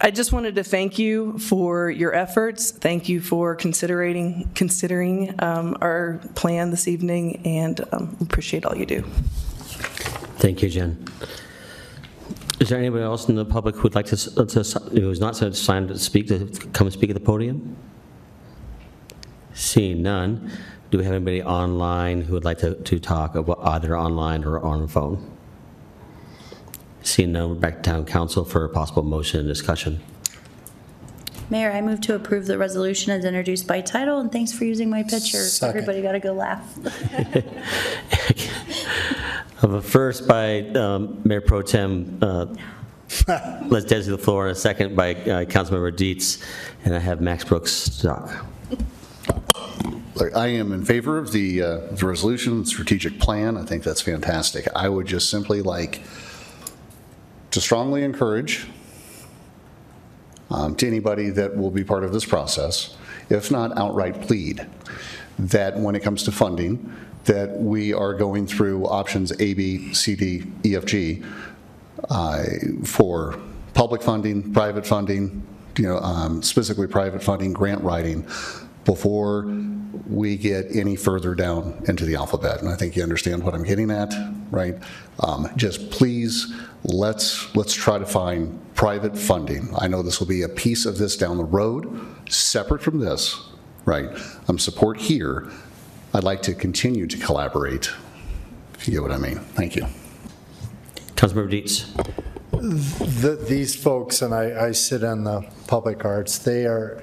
I 0.00 0.12
just 0.12 0.32
wanted 0.32 0.54
to 0.54 0.64
thank 0.64 0.98
you 0.98 1.38
for 1.38 1.90
your 1.90 2.14
efforts. 2.14 2.70
Thank 2.70 3.08
you 3.08 3.20
for 3.20 3.56
considering 3.56 4.48
considering 4.54 5.34
um, 5.40 5.76
our 5.80 6.20
plan 6.36 6.70
this 6.70 6.86
evening, 6.86 7.44
and 7.44 7.80
um, 7.92 8.16
appreciate 8.20 8.64
all 8.64 8.76
you 8.76 8.86
do. 8.86 9.02
Thank 10.38 10.62
you, 10.62 10.68
Jen. 10.68 11.04
Is 12.60 12.68
there 12.68 12.78
anybody 12.78 13.02
else 13.02 13.28
in 13.28 13.34
the 13.34 13.44
public 13.44 13.74
who'd 13.76 13.94
like 13.94 14.06
to, 14.06 14.16
to 14.16 14.62
who 14.90 15.10
is 15.10 15.20
not 15.20 15.36
signed 15.36 15.88
to 15.88 15.98
speak, 15.98 16.28
to 16.28 16.46
come 16.72 16.86
and 16.86 16.92
speak 16.92 17.10
at 17.10 17.14
the 17.14 17.20
podium? 17.20 17.76
Seeing 19.54 20.02
none, 20.02 20.50
do 20.90 20.98
we 20.98 21.04
have 21.04 21.14
anybody 21.14 21.42
online 21.42 22.22
who 22.22 22.34
would 22.34 22.44
like 22.44 22.58
to, 22.58 22.74
to 22.74 23.00
talk, 23.00 23.34
about 23.34 23.58
either 23.62 23.96
online 23.96 24.44
or 24.44 24.60
on 24.60 24.82
the 24.82 24.88
phone? 24.88 25.37
Seeing 27.08 27.32
none, 27.32 27.48
we're 27.48 27.54
back 27.54 27.76
to 27.76 27.82
town 27.90 28.04
council 28.04 28.44
for 28.44 28.66
a 28.66 28.68
possible 28.68 29.02
motion 29.02 29.40
and 29.40 29.48
discussion. 29.48 29.98
Mayor, 31.48 31.72
I 31.72 31.80
move 31.80 32.02
to 32.02 32.14
approve 32.14 32.44
the 32.44 32.58
resolution 32.58 33.12
as 33.12 33.24
introduced 33.24 33.66
by 33.66 33.80
title, 33.80 34.20
and 34.20 34.30
thanks 34.30 34.52
for 34.52 34.66
using 34.66 34.90
my 34.90 35.02
picture. 35.04 35.38
Second. 35.38 35.78
Everybody 35.78 36.02
got 36.02 36.12
to 36.12 36.20
go 36.20 36.34
laugh. 36.34 36.62
Of 39.62 39.72
a 39.72 39.82
first 39.82 40.28
by 40.28 40.60
um, 40.68 41.20
Mayor 41.24 41.40
Pro 41.40 41.62
Tem 41.62 42.18
uh, 42.22 42.44
Les 43.66 43.84
Desi 43.86 44.06
the 44.06 44.18
floor, 44.18 44.46
and 44.46 44.56
a 44.56 44.60
second 44.60 44.94
by 44.94 45.14
uh, 45.14 45.44
Councilmember 45.46 45.96
Dietz, 45.96 46.44
and 46.84 46.94
I 46.94 47.00
have 47.00 47.20
Max 47.20 47.42
Brooks 47.42 47.88
talk. 48.02 48.44
Look, 50.14 50.36
I 50.36 50.48
am 50.48 50.72
in 50.72 50.84
favor 50.84 51.16
of 51.18 51.32
the, 51.32 51.62
uh, 51.62 51.78
the 51.90 52.06
resolution, 52.06 52.66
strategic 52.66 53.18
plan. 53.18 53.56
I 53.56 53.64
think 53.64 53.82
that's 53.82 54.02
fantastic. 54.02 54.68
I 54.76 54.88
would 54.88 55.06
just 55.06 55.30
simply 55.30 55.62
like 55.62 56.02
to 57.58 57.64
strongly 57.64 58.04
encourage 58.04 58.68
um, 60.50 60.76
to 60.76 60.86
anybody 60.86 61.28
that 61.30 61.56
will 61.56 61.72
be 61.72 61.82
part 61.82 62.04
of 62.04 62.12
this 62.12 62.24
process, 62.24 62.96
if 63.30 63.50
not 63.50 63.76
outright 63.76 64.22
plead, 64.22 64.64
that 65.40 65.76
when 65.76 65.96
it 65.96 66.00
comes 66.00 66.22
to 66.22 66.30
funding, 66.30 66.94
that 67.24 67.50
we 67.58 67.92
are 67.92 68.14
going 68.14 68.46
through 68.46 68.86
options 68.86 69.32
A, 69.40 69.54
B, 69.54 69.92
C, 69.92 70.14
D, 70.14 70.44
E, 70.64 70.76
F, 70.76 70.84
G 70.84 71.22
uh, 72.08 72.44
for 72.84 73.38
public 73.74 74.02
funding, 74.02 74.52
private 74.52 74.86
funding, 74.86 75.44
you 75.76 75.84
know, 75.84 75.98
um, 75.98 76.42
specifically 76.42 76.86
private 76.86 77.22
funding, 77.24 77.52
grant 77.52 77.82
writing, 77.82 78.22
before 78.84 79.52
we 80.06 80.36
get 80.36 80.64
any 80.74 80.94
further 80.94 81.34
down 81.34 81.82
into 81.88 82.04
the 82.04 82.14
alphabet. 82.14 82.60
And 82.60 82.68
I 82.68 82.76
think 82.76 82.94
you 82.94 83.02
understand 83.02 83.42
what 83.42 83.52
I'm 83.52 83.64
getting 83.64 83.90
at, 83.90 84.14
right? 84.50 84.76
Um, 85.20 85.48
Just 85.56 85.90
please, 85.90 86.54
let's, 86.84 87.54
let's 87.54 87.74
try 87.74 87.98
to 87.98 88.06
find 88.06 88.58
private 88.74 89.16
funding. 89.18 89.68
I 89.78 89.88
know 89.88 90.02
this 90.02 90.20
will 90.20 90.26
be 90.26 90.42
a 90.42 90.48
piece 90.48 90.86
of 90.86 90.98
this 90.98 91.16
down 91.16 91.36
the 91.36 91.44
road, 91.44 92.00
separate 92.30 92.82
from 92.82 92.98
this, 93.00 93.40
right? 93.84 94.08
I'm 94.48 94.58
support 94.58 94.98
here. 94.98 95.50
I'd 96.14 96.24
like 96.24 96.42
to 96.42 96.54
continue 96.54 97.06
to 97.06 97.16
collaborate, 97.18 97.90
if 98.74 98.86
you 98.86 98.94
get 98.94 99.02
what 99.02 99.12
I 99.12 99.18
mean. 99.18 99.36
Thank 99.38 99.76
you. 99.76 99.86
Councilmember 101.16 101.50
Dietz. 101.50 101.92
The- 102.52 103.44
These 103.48 103.76
folks, 103.76 104.22
and 104.22 104.34
I, 104.34 104.68
I 104.68 104.72
sit 104.72 105.04
on 105.04 105.24
the 105.24 105.44
public 105.66 106.04
arts, 106.04 106.38
they 106.38 106.64
are 106.64 107.02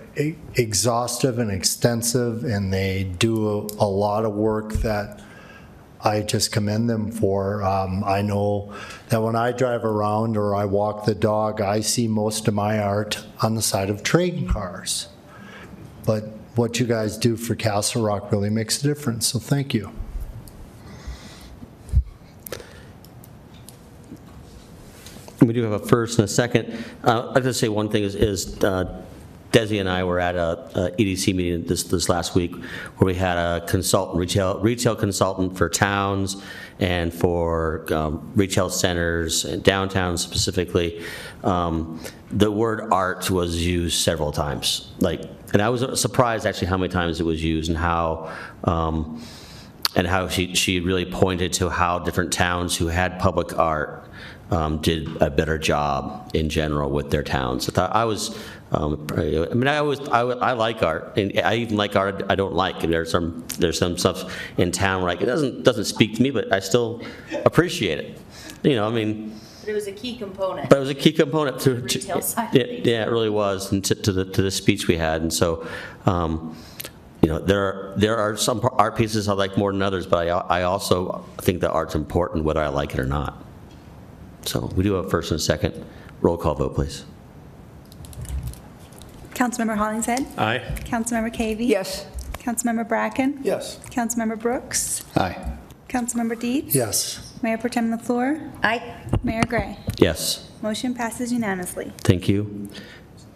exhaustive 0.56 1.38
and 1.40 1.52
extensive, 1.52 2.44
and 2.46 2.74
they 2.74 3.04
do 3.04 3.48
a 3.48 3.84
a 3.84 3.88
lot 3.88 4.26
of 4.26 4.34
work 4.34 4.74
that 4.76 5.22
I 6.06 6.22
just 6.22 6.52
commend 6.52 6.88
them 6.88 7.12
for. 7.12 7.64
Um, 7.64 8.04
I 8.04 8.22
know 8.22 8.74
that 9.10 9.22
when 9.22 9.36
I 9.36 9.52
drive 9.52 9.84
around 9.84 10.38
or 10.38 10.56
I 10.56 10.66
walk 10.66 11.06
the 11.06 11.16
dog, 11.16 11.62
I 11.62 11.82
see 11.82 12.08
most 12.08 12.48
of 12.48 12.54
my 12.54 12.80
art 12.80 13.26
on 13.42 13.56
the 13.56 13.62
side 13.62 13.90
of 13.90 14.04
train 14.04 14.48
cars. 14.48 15.08
But 16.06 16.26
what 16.56 16.80
you 16.80 16.86
guys 16.86 17.18
do 17.18 17.36
for 17.36 17.56
Castle 17.56 18.04
Rock 18.04 18.32
really 18.32 18.52
makes 18.52 18.84
a 18.84 18.88
difference, 18.88 19.26
so 19.28 19.40
thank 19.40 19.74
you. 19.74 19.92
We 25.42 25.54
do 25.54 25.64
have 25.64 25.74
a 25.74 25.80
first 25.80 26.20
and 26.20 26.26
a 26.26 26.32
second. 26.32 26.84
Uh, 27.04 27.32
like 27.34 27.44
to 27.44 27.54
say 27.54 27.68
one 27.68 27.90
thing 27.90 28.04
is, 28.04 28.16
is 28.16 28.64
uh, 28.64 29.05
Desi 29.56 29.80
and 29.80 29.88
I 29.90 30.04
were 30.04 30.20
at 30.20 30.36
a 30.36 30.50
a 30.76 30.92
EDC 31.00 31.34
meeting 31.34 31.64
this, 31.64 31.84
this 31.84 32.10
last 32.10 32.36
week 32.36 32.54
where 32.98 33.06
we 33.06 33.16
had 33.16 33.38
a 33.38 33.66
consultant, 33.66 34.18
retail, 34.18 34.60
retail 34.60 34.96
consultant 34.96 35.58
for 35.58 35.70
towns 35.70 36.36
and 36.80 37.14
for 37.14 37.86
um, 37.94 38.34
retail 38.36 38.70
centers 38.70 39.46
and 39.46 39.64
downtown 39.64 40.18
specifically. 40.18 41.02
Um, 41.44 42.02
The 42.32 42.52
word 42.52 42.82
art 42.92 43.32
was 43.32 43.66
used 43.66 44.04
several 44.04 44.34
times, 44.34 44.92
like, 45.00 45.22
and 45.54 45.62
I 45.62 45.70
was 45.70 46.02
surprised 46.02 46.46
actually 46.46 46.68
how 46.68 46.78
many 46.78 46.92
times 46.92 47.22
it 47.22 47.26
was 47.26 47.42
used 47.42 47.70
and 47.70 47.78
how, 47.78 48.34
um, 48.66 49.22
and 49.96 50.06
how 50.06 50.28
she, 50.28 50.54
she 50.54 50.82
really 50.82 51.06
pointed 51.06 51.54
to 51.54 51.70
how 51.70 52.00
different 52.00 52.34
towns 52.34 52.76
who 52.76 52.88
had 52.88 53.20
public 53.20 53.58
art 53.58 54.06
um, 54.52 54.80
did 54.82 55.08
a 55.22 55.30
better 55.30 55.58
job 55.58 56.30
in 56.34 56.50
general 56.50 56.90
with 56.92 57.10
their 57.10 57.24
towns. 57.24 57.70
I 57.70 57.72
thought 57.72 57.96
I 57.96 58.06
was, 58.06 58.38
Um, 58.72 59.08
I 59.16 59.22
mean, 59.54 59.68
I 59.68 59.78
always, 59.78 60.00
I, 60.10 60.22
I 60.22 60.54
like 60.54 60.82
art, 60.82 61.18
and 61.18 61.40
I 61.40 61.56
even 61.58 61.78
like 61.78 61.96
art 61.96 62.24
I 62.30 62.36
don't 62.36 62.54
like. 62.54 62.84
And 62.84 62.92
there's 62.92 63.12
some, 63.12 63.46
there's 63.60 63.78
some 63.78 63.98
stuff 63.98 64.36
in 64.58 64.72
town 64.72 65.02
where 65.02 65.12
like, 65.12 65.22
it 65.22 65.28
doesn't, 65.28 65.64
doesn't 65.64 65.86
speak 65.86 66.16
to 66.16 66.22
me, 66.24 66.32
but 66.32 66.52
I 66.52 66.60
still 66.60 67.02
appreciate 67.46 68.00
it. 68.00 68.20
You 68.64 68.76
know, 68.76 68.88
I 68.88 68.92
mean, 68.92 69.40
But 69.62 69.70
it 69.70 69.74
was 69.74 69.88
a 69.88 69.92
key 69.92 70.18
component. 70.18 70.70
but 70.70 70.78
it 70.78 70.80
was 70.80 70.90
a 70.90 70.96
key 70.96 71.12
component 71.14 71.60
to, 71.62 71.76
to- 71.76 72.00
Retail 72.00 72.22
side 72.22 72.50
of 72.50 72.56
yeah, 72.56 72.66
yeah, 72.84 73.04
it 73.04 73.10
really 73.10 73.30
was, 73.30 73.72
and 73.72 73.86
to, 73.86 73.96
to 73.96 74.12
the, 74.12 74.26
to 74.26 74.42
the 74.42 74.52
speech 74.52 74.88
we 74.88 74.98
had, 74.98 75.22
and 75.22 75.32
so, 75.32 75.66
um, 76.08 76.58
you 77.22 77.30
know, 77.30 77.40
there 77.40 77.64
are, 77.64 77.94
there 77.98 78.18
are 78.18 78.36
some 78.36 78.68
art 78.74 78.98
pieces 78.98 79.28
I 79.30 79.34
like 79.34 79.58
more 79.58 79.72
than 79.72 79.82
others, 79.84 80.06
but 80.08 80.28
I, 80.28 80.60
I 80.60 80.64
also 80.64 81.24
think 81.38 81.62
that 81.62 81.72
art's 81.72 81.96
important 81.96 82.44
whether 82.46 82.62
I 82.62 82.68
like 82.70 82.94
it 82.94 83.00
or 83.00 83.06
not. 83.06 83.44
So 84.44 84.72
we 84.76 84.84
do 84.84 84.94
have 84.94 85.10
first 85.10 85.32
and 85.32 85.40
second. 85.42 85.86
Roll 86.22 86.38
call 86.38 86.56
vote, 86.56 86.76
please. 86.76 87.06
Councilmember 89.36 89.78
Hollingshead? 89.78 90.26
Aye. 90.38 90.60
Councilmember 90.86 91.32
Cavey? 91.32 91.68
Yes. 91.68 92.06
Councilmember 92.40 92.88
Bracken? 92.88 93.40
Yes. 93.44 93.80
Councilmember 93.92 94.40
Brooks? 94.40 95.04
Aye. 95.16 95.38
Councilmember 95.90 96.40
Dietz? 96.40 96.74
Yes. 96.74 97.34
Mayor 97.44 97.58
Pro 97.58 97.70
Tem 97.70 97.92
LaFleur? 97.92 98.50
Aye. 98.64 98.96
Mayor 99.24 99.44
Gray? 99.46 99.78
Yes. 100.00 100.50
Motion 100.62 100.94
passes 100.96 101.32
unanimously. 101.32 101.92
Thank 102.00 102.28
you. 102.30 102.70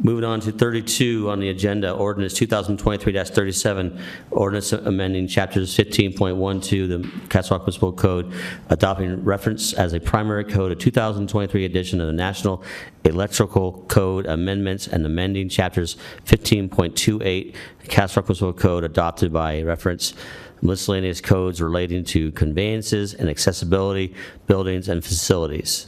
Moving 0.02 0.24
on 0.24 0.40
to 0.42 0.54
32 0.54 1.30
on 1.30 1.42
the 1.42 1.50
agenda, 1.50 1.92
ordinance 1.92 2.34
2023-37, 2.40 4.00
ordinance 4.32 4.72
amending 4.72 5.28
chapters 5.28 5.76
15.12, 5.76 6.88
the 6.88 7.28
Castle 7.28 7.58
Rock 7.58 7.64
Municipal 7.64 7.92
Code, 7.92 8.32
adopting 8.70 9.22
reference 9.26 9.74
as 9.74 9.92
a 9.92 10.00
primary 10.00 10.46
code, 10.46 10.72
a 10.72 10.76
2023 10.76 11.66
edition 11.66 12.00
of 12.00 12.08
the 12.08 12.14
National 12.14 12.64
Electrical 13.04 13.84
Code 13.90 14.26
amendments 14.26 14.88
and 14.88 15.06
amending 15.06 15.50
chapters 15.50 15.98
15.28, 16.24 17.54
Castle 17.90 18.22
Rock 18.22 18.30
Municipal 18.30 18.54
Code 18.54 18.86
adopted 18.86 19.34
by 19.34 19.62
reference 19.64 20.14
miscellaneous 20.62 21.20
codes 21.20 21.62
relating 21.62 22.06
to 22.06 22.32
conveyances 22.32 23.14
and 23.14 23.30
accessibility, 23.30 24.16
buildings 24.48 24.88
and 24.88 25.04
facilities. 25.04 25.88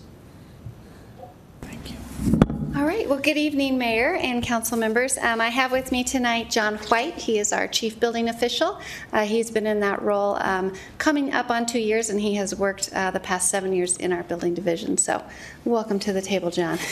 All 2.73 2.85
right, 2.85 3.07
well, 3.07 3.19
good 3.19 3.35
evening, 3.35 3.77
Mayor 3.77 4.15
and 4.15 4.41
council 4.41 4.77
members. 4.77 5.17
Um, 5.17 5.41
I 5.41 5.49
have 5.49 5.73
with 5.73 5.91
me 5.91 6.05
tonight 6.05 6.49
John 6.49 6.77
White. 6.77 7.15
He 7.15 7.37
is 7.37 7.51
our 7.51 7.67
Chief 7.67 7.99
Building 7.99 8.29
Official. 8.29 8.79
Uh, 9.11 9.25
He's 9.25 9.51
been 9.51 9.67
in 9.67 9.81
that 9.81 10.01
role 10.01 10.35
um, 10.35 10.73
coming 10.97 11.33
up 11.33 11.49
on 11.49 11.65
two 11.65 11.79
years, 11.79 12.09
and 12.09 12.19
he 12.19 12.35
has 12.35 12.55
worked 12.55 12.89
uh, 12.93 13.11
the 13.11 13.19
past 13.19 13.49
seven 13.49 13.73
years 13.73 13.97
in 13.97 14.13
our 14.13 14.23
building 14.23 14.53
division. 14.53 14.97
So 14.97 15.21
welcome 15.65 15.99
to 15.99 16.13
the 16.13 16.21
table, 16.21 16.49
John. 16.49 16.79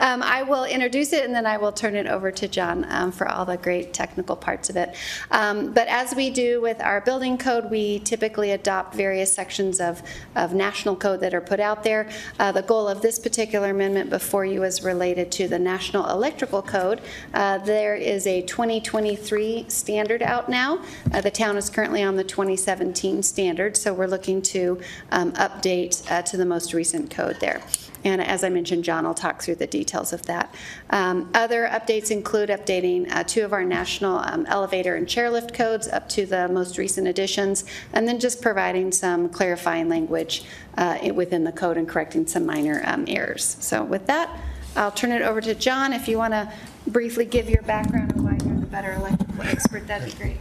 Um, 0.00 0.22
I 0.22 0.42
will 0.42 0.64
introduce 0.64 1.12
it, 1.12 1.24
and 1.24 1.34
then 1.34 1.46
I 1.46 1.56
will 1.56 1.70
turn 1.70 1.94
it 1.94 2.06
over 2.06 2.32
to 2.32 2.48
John 2.48 2.84
um, 2.88 3.12
for 3.12 3.28
all 3.28 3.44
the 3.44 3.56
great 3.56 3.92
technical 3.92 4.34
parts 4.34 4.68
of 4.68 4.76
it. 4.76 4.96
Um, 5.30 5.72
But 5.72 5.86
as 5.86 6.14
we 6.14 6.30
do 6.30 6.60
with 6.60 6.80
our 6.80 7.00
building 7.00 7.38
code, 7.38 7.70
we 7.70 8.00
typically 8.00 8.50
adopt 8.50 8.94
various 8.94 9.32
sections 9.32 9.78
of, 9.80 10.02
of 10.34 10.54
national 10.54 10.96
code 10.96 11.20
that 11.20 11.34
are 11.34 11.40
put 11.40 11.60
out 11.60 11.84
there. 11.84 12.08
Uh, 12.38 12.50
The 12.50 12.62
goal 12.62 12.88
of 12.88 13.00
this 13.00 13.18
particular 13.18 13.70
amendment 13.70 14.10
before 14.10 14.44
you 14.44 14.59
is 14.62 14.82
related 14.82 15.30
to 15.32 15.48
the 15.48 15.58
National 15.58 16.08
Electrical 16.08 16.62
Code. 16.62 17.00
Uh, 17.34 17.58
There 17.58 17.94
is 17.94 18.26
a 18.26 18.42
2023 18.42 19.66
standard 19.68 20.22
out 20.22 20.48
now. 20.48 20.82
Uh, 21.12 21.20
The 21.20 21.30
town 21.30 21.56
is 21.56 21.70
currently 21.70 22.02
on 22.02 22.16
the 22.16 22.24
2017 22.24 23.22
standard, 23.22 23.76
so 23.76 23.92
we're 23.92 24.06
looking 24.06 24.42
to 24.42 24.80
um, 25.10 25.32
update 25.32 26.10
uh, 26.10 26.22
to 26.22 26.36
the 26.36 26.44
most 26.44 26.72
recent 26.72 27.10
code 27.10 27.38
there. 27.40 27.62
And 28.04 28.22
as 28.22 28.44
I 28.44 28.48
mentioned, 28.48 28.84
John 28.84 29.06
will 29.06 29.14
talk 29.14 29.42
through 29.42 29.56
the 29.56 29.66
details 29.66 30.12
of 30.12 30.22
that. 30.26 30.54
Um, 30.90 31.30
Other 31.34 31.68
updates 31.68 32.10
include 32.10 32.48
updating 32.48 33.10
uh, 33.12 33.24
two 33.24 33.44
of 33.44 33.52
our 33.52 33.64
national 33.64 34.18
um, 34.18 34.46
elevator 34.46 34.94
and 34.94 35.06
chairlift 35.06 35.52
codes 35.54 35.86
up 35.88 36.08
to 36.10 36.26
the 36.26 36.48
most 36.48 36.78
recent 36.78 37.06
additions, 37.08 37.64
and 37.92 38.08
then 38.08 38.18
just 38.18 38.40
providing 38.40 38.92
some 38.92 39.28
clarifying 39.28 39.88
language 39.88 40.44
uh, 40.78 40.98
within 41.14 41.44
the 41.44 41.52
code 41.52 41.76
and 41.76 41.88
correcting 41.88 42.26
some 42.26 42.46
minor 42.46 42.82
um, 42.86 43.04
errors. 43.08 43.56
So 43.60 43.84
with 43.84 44.06
that, 44.06 44.30
I'll 44.76 44.92
turn 44.92 45.12
it 45.12 45.22
over 45.22 45.40
to 45.40 45.54
John. 45.54 45.92
If 45.92 46.08
you 46.08 46.18
want 46.18 46.32
to 46.32 46.52
briefly 46.86 47.24
give 47.24 47.50
your 47.50 47.62
background 47.62 48.12
and 48.12 48.24
why 48.24 48.38
you're 48.44 48.60
the 48.60 48.66
better 48.66 48.92
electrical 48.94 49.42
expert, 49.42 49.86
that'd 49.86 50.10
be 50.10 50.16
great. 50.16 50.36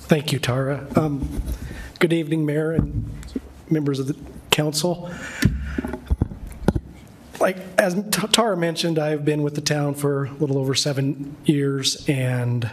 Thank 0.00 0.32
you, 0.32 0.38
Tara. 0.38 0.86
Um, 0.96 1.42
Good 2.04 2.12
evening, 2.12 2.44
Mayor 2.44 2.72
and 2.72 3.10
members 3.70 3.98
of 3.98 4.08
the 4.08 4.16
council. 4.50 5.10
Like, 7.40 7.56
as 7.78 7.94
Tara 8.10 8.58
mentioned, 8.58 8.98
I've 8.98 9.24
been 9.24 9.42
with 9.42 9.54
the 9.54 9.62
town 9.62 9.94
for 9.94 10.26
a 10.26 10.32
little 10.32 10.58
over 10.58 10.74
seven 10.74 11.34
years 11.46 12.06
and 12.06 12.70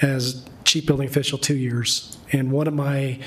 as 0.00 0.48
chief 0.64 0.86
building 0.86 1.06
official, 1.06 1.36
two 1.36 1.56
years. 1.56 2.16
And 2.32 2.50
one 2.50 2.66
of 2.66 2.72
my 2.72 3.18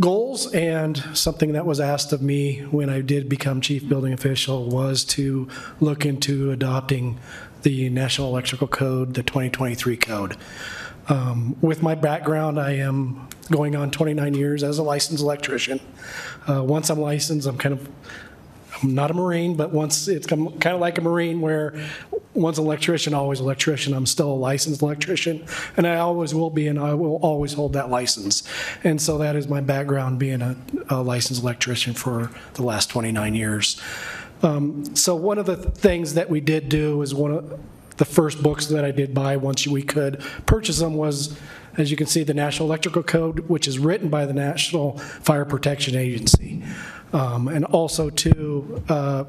goals 0.00 0.52
and 0.52 0.96
something 1.14 1.52
that 1.52 1.64
was 1.64 1.80
asked 1.80 2.12
of 2.12 2.20
me 2.20 2.60
when 2.70 2.90
I 2.90 3.00
did 3.00 3.28
become 3.28 3.60
chief 3.60 3.88
building 3.88 4.12
official 4.12 4.68
was 4.68 5.04
to 5.04 5.48
look 5.80 6.04
into 6.04 6.50
adopting 6.50 7.18
the 7.62 7.88
National 7.88 8.28
Electrical 8.28 8.68
Code, 8.68 9.14
the 9.14 9.22
2023 9.22 9.96
code. 9.96 10.36
Um, 11.08 11.56
With 11.60 11.82
my 11.82 11.94
background, 11.94 12.60
I 12.60 12.72
am 12.72 13.28
going 13.50 13.74
on 13.74 13.90
29 13.90 14.34
years 14.34 14.62
as 14.62 14.78
a 14.78 14.82
licensed 14.82 15.22
electrician. 15.22 15.80
Uh, 16.48 16.62
Once 16.62 16.90
I'm 16.90 17.00
licensed, 17.00 17.46
I'm 17.46 17.58
kind 17.58 17.72
of, 17.72 17.88
I'm 18.82 18.94
not 18.94 19.10
a 19.10 19.14
Marine, 19.14 19.56
but 19.56 19.72
once, 19.72 20.08
it's 20.08 20.26
kind 20.26 20.66
of 20.66 20.80
like 20.80 20.98
a 20.98 21.00
Marine 21.00 21.40
where 21.40 21.74
once 22.34 22.58
electrician, 22.58 23.14
always 23.14 23.40
electrician. 23.40 23.94
I'm 23.94 24.06
still 24.06 24.30
a 24.30 24.34
licensed 24.34 24.82
electrician, 24.82 25.46
and 25.76 25.86
I 25.86 25.96
always 25.96 26.34
will 26.34 26.50
be, 26.50 26.68
and 26.68 26.78
I 26.78 26.94
will 26.94 27.16
always 27.16 27.54
hold 27.54 27.72
that 27.72 27.88
license. 27.88 28.42
And 28.84 29.00
so 29.00 29.18
that 29.18 29.36
is 29.36 29.48
my 29.48 29.60
background, 29.60 30.18
being 30.18 30.42
a 30.42 30.56
a 30.88 31.02
licensed 31.02 31.42
electrician 31.42 31.94
for 31.94 32.30
the 32.54 32.62
last 32.62 32.90
29 32.90 33.34
years. 33.34 33.80
Um, 34.42 34.94
So 34.94 35.14
one 35.14 35.38
of 35.38 35.46
the 35.46 35.56
things 35.56 36.14
that 36.14 36.28
we 36.30 36.40
did 36.40 36.68
do 36.68 37.02
is 37.02 37.14
one 37.14 37.32
of 37.32 37.58
the 37.96 38.04
first 38.04 38.42
books 38.42 38.66
that 38.66 38.84
I 38.84 38.90
did 38.90 39.14
buy 39.14 39.36
once 39.36 39.66
we 39.66 39.82
could 39.82 40.20
purchase 40.44 40.78
them 40.78 40.94
was, 40.94 41.36
as 41.76 41.90
you 41.90 41.96
can 41.96 42.06
see, 42.06 42.24
the 42.24 42.34
National 42.34 42.68
Electrical 42.68 43.02
Code, 43.02 43.40
which 43.48 43.68
is 43.68 43.78
written 43.78 44.08
by 44.08 44.26
the 44.26 44.32
National 44.32 44.98
Fire 44.98 45.44
Protection 45.44 45.94
Agency. 45.96 46.62
Um, 47.12 47.48
And 47.48 47.64
also 47.64 48.10
to 48.10 48.82
uh, 48.88 49.24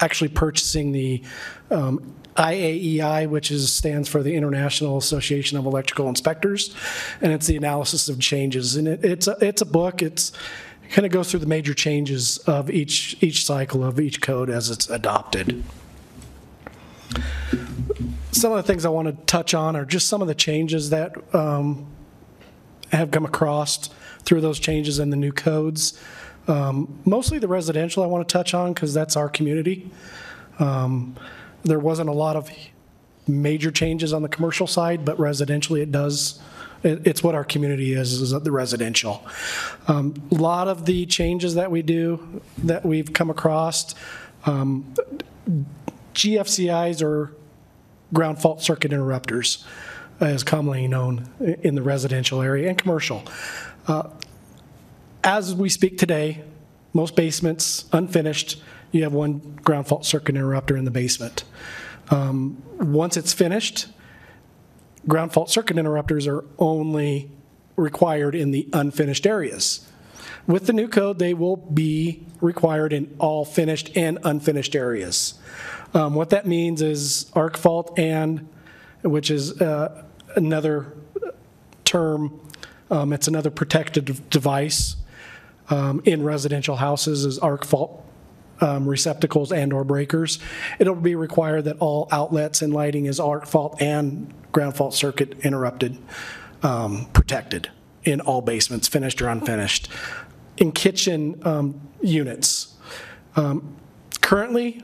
actually 0.00 0.28
purchasing 0.28 0.92
the 0.92 1.22
um, 1.70 2.14
IAEI, 2.36 3.28
which 3.28 3.50
is, 3.50 3.72
stands 3.72 4.08
for 4.08 4.22
the 4.22 4.34
International 4.34 4.96
Association 4.98 5.56
of 5.56 5.66
Electrical 5.66 6.08
Inspectors, 6.08 6.74
and 7.20 7.32
it's 7.32 7.46
the 7.46 7.56
analysis 7.56 8.08
of 8.08 8.18
changes. 8.18 8.76
And 8.76 8.88
it, 8.88 9.04
it's, 9.04 9.28
a, 9.28 9.36
it's 9.40 9.62
a 9.62 9.66
book, 9.66 10.02
it's, 10.02 10.32
it 10.82 10.90
kind 10.90 11.06
of 11.06 11.12
goes 11.12 11.30
through 11.30 11.40
the 11.40 11.46
major 11.46 11.74
changes 11.74 12.38
of 12.38 12.70
each, 12.70 13.16
each 13.20 13.46
cycle 13.46 13.84
of 13.84 14.00
each 14.00 14.20
code 14.20 14.50
as 14.50 14.68
it's 14.70 14.88
adopted. 14.90 15.62
Some 18.34 18.50
of 18.50 18.56
the 18.56 18.64
things 18.64 18.84
I 18.84 18.88
want 18.88 19.06
to 19.06 19.24
touch 19.26 19.54
on 19.54 19.76
are 19.76 19.84
just 19.84 20.08
some 20.08 20.20
of 20.20 20.26
the 20.26 20.34
changes 20.34 20.90
that 20.90 21.14
um, 21.32 21.86
have 22.90 23.12
come 23.12 23.24
across 23.24 23.90
through 24.24 24.40
those 24.40 24.58
changes 24.58 24.98
in 24.98 25.10
the 25.10 25.16
new 25.16 25.30
codes. 25.30 25.98
Um, 26.48 26.98
Mostly 27.04 27.38
the 27.38 27.46
residential 27.46 28.02
I 28.02 28.06
want 28.06 28.28
to 28.28 28.32
touch 28.32 28.52
on 28.52 28.72
because 28.72 28.92
that's 28.92 29.16
our 29.16 29.28
community. 29.28 29.88
Um, 30.58 31.14
There 31.62 31.78
wasn't 31.78 32.08
a 32.08 32.12
lot 32.12 32.34
of 32.34 32.50
major 33.28 33.70
changes 33.70 34.12
on 34.12 34.22
the 34.22 34.28
commercial 34.28 34.66
side, 34.66 35.04
but 35.04 35.16
residentially 35.16 35.80
it 35.80 35.92
does, 35.92 36.40
it- 36.82 37.06
it's 37.06 37.22
what 37.22 37.36
our 37.36 37.44
community 37.44 37.92
is, 37.94 38.20
is 38.20 38.30
the 38.32 38.50
residential. 38.52 39.24
Um, 39.86 40.12
A 40.32 40.34
Lot 40.34 40.66
of 40.66 40.86
the 40.86 41.06
changes 41.06 41.54
that 41.54 41.70
we 41.70 41.82
do, 41.82 42.42
that 42.64 42.84
we've 42.84 43.12
come 43.12 43.30
across, 43.30 43.94
um, 44.44 44.92
GFCIs 46.14 47.00
or 47.00 47.32
ground 48.12 48.40
fault 48.40 48.62
circuit 48.62 48.92
interrupters, 48.92 49.64
as 50.20 50.42
commonly 50.44 50.86
known 50.86 51.28
in 51.62 51.74
the 51.74 51.82
residential 51.82 52.40
area 52.40 52.68
and 52.68 52.78
commercial. 52.78 53.22
Uh, 53.86 54.08
As 55.22 55.54
we 55.54 55.68
speak 55.68 55.98
today, 55.98 56.44
most 56.92 57.16
basements, 57.16 57.86
unfinished, 57.92 58.62
you 58.92 59.02
have 59.02 59.12
one 59.12 59.58
ground 59.64 59.88
fault 59.88 60.04
circuit 60.04 60.36
interrupter 60.36 60.76
in 60.76 60.84
the 60.84 60.90
basement. 60.90 61.44
Um, 62.10 62.62
Once 62.78 63.16
it's 63.16 63.32
finished, 63.32 63.88
ground 65.08 65.32
fault 65.32 65.50
circuit 65.50 65.78
interrupters 65.78 66.26
are 66.26 66.44
only 66.58 67.30
required 67.76 68.34
in 68.34 68.52
the 68.52 68.68
unfinished 68.72 69.26
areas. 69.26 69.88
With 70.46 70.66
the 70.66 70.72
new 70.72 70.88
code, 70.88 71.18
they 71.18 71.34
will 71.34 71.56
be 71.56 72.26
required 72.40 72.92
in 72.92 73.14
all 73.18 73.44
finished 73.44 73.96
and 73.96 74.18
unfinished 74.24 74.76
areas. 74.76 75.34
Um, 75.94 76.14
What 76.14 76.30
that 76.30 76.46
means 76.46 76.82
is 76.82 77.30
arc 77.34 77.56
fault 77.56 77.98
and, 77.98 78.46
which 79.02 79.30
is 79.30 79.60
uh, 79.60 80.04
another 80.36 80.92
term, 81.84 82.40
um, 82.90 83.12
it's 83.12 83.28
another 83.28 83.50
protective 83.50 84.28
device 84.28 84.96
um, 85.70 86.02
in 86.04 86.22
residential 86.22 86.76
houses 86.76 87.24
is 87.24 87.38
arc 87.38 87.64
fault 87.64 88.04
um, 88.60 88.86
receptacles 88.86 89.50
and/or 89.50 89.84
breakers. 89.84 90.38
It'll 90.78 90.94
be 90.94 91.14
required 91.14 91.64
that 91.64 91.76
all 91.78 92.08
outlets 92.12 92.62
and 92.62 92.72
lighting 92.72 93.06
is 93.06 93.18
arc 93.18 93.46
fault 93.46 93.80
and 93.80 94.32
ground 94.52 94.76
fault 94.76 94.94
circuit 94.94 95.38
interrupted, 95.40 95.98
um, 96.62 97.06
protected 97.12 97.70
in 98.04 98.20
all 98.20 98.42
basements, 98.42 98.86
finished 98.86 99.22
or 99.22 99.28
unfinished. 99.28 99.88
In 100.56 100.72
kitchen 100.72 101.40
um, 101.44 101.80
units, 102.00 102.74
um, 103.36 103.76
currently, 104.20 104.82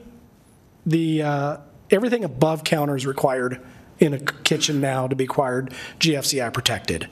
the, 0.84 1.22
uh, 1.22 1.56
everything 1.90 2.24
above 2.24 2.64
counter 2.64 2.96
is 2.96 3.06
required 3.06 3.60
in 4.00 4.14
a 4.14 4.18
kitchen 4.18 4.80
now 4.80 5.06
to 5.06 5.14
be 5.14 5.24
required 5.24 5.72
GFCI 6.00 6.52
protected. 6.52 7.08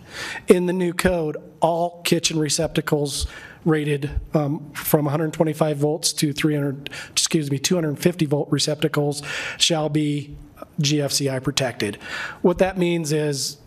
In 0.48 0.66
the 0.66 0.72
new 0.72 0.92
code, 0.92 1.36
all 1.60 2.02
kitchen 2.02 2.38
receptacles 2.38 3.26
rated 3.64 4.10
um, 4.34 4.72
from 4.72 5.04
125 5.04 5.76
volts 5.76 6.12
to 6.14 6.32
300, 6.32 6.90
excuse 7.10 7.50
me, 7.50 7.58
250 7.58 8.26
volt 8.26 8.48
receptacles 8.50 9.22
shall 9.58 9.88
be 9.88 10.34
GFCI 10.80 11.42
protected. 11.42 11.96
What 12.40 12.58
that 12.58 12.78
means 12.78 13.12
is, 13.12 13.58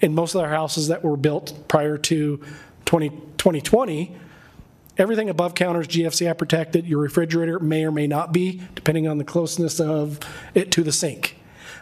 in 0.00 0.14
most 0.14 0.34
of 0.34 0.40
our 0.40 0.48
houses 0.48 0.88
that 0.88 1.04
were 1.04 1.16
built 1.16 1.68
prior 1.68 1.98
to 1.98 2.42
20 2.84 3.10
2020, 3.44 4.16
everything 4.98 5.28
above 5.30 5.54
counter 5.54 5.80
is 5.80 5.88
GFCI 5.88 6.36
protected. 6.36 6.86
Your 6.86 7.00
refrigerator 7.00 7.58
may 7.58 7.84
or 7.84 7.92
may 7.92 8.06
not 8.06 8.32
be, 8.32 8.62
depending 8.74 9.08
on 9.08 9.18
the 9.18 9.24
closeness 9.24 9.80
of 9.80 10.18
it 10.54 10.70
to 10.72 10.82
the 10.82 10.92
sink. 10.92 11.36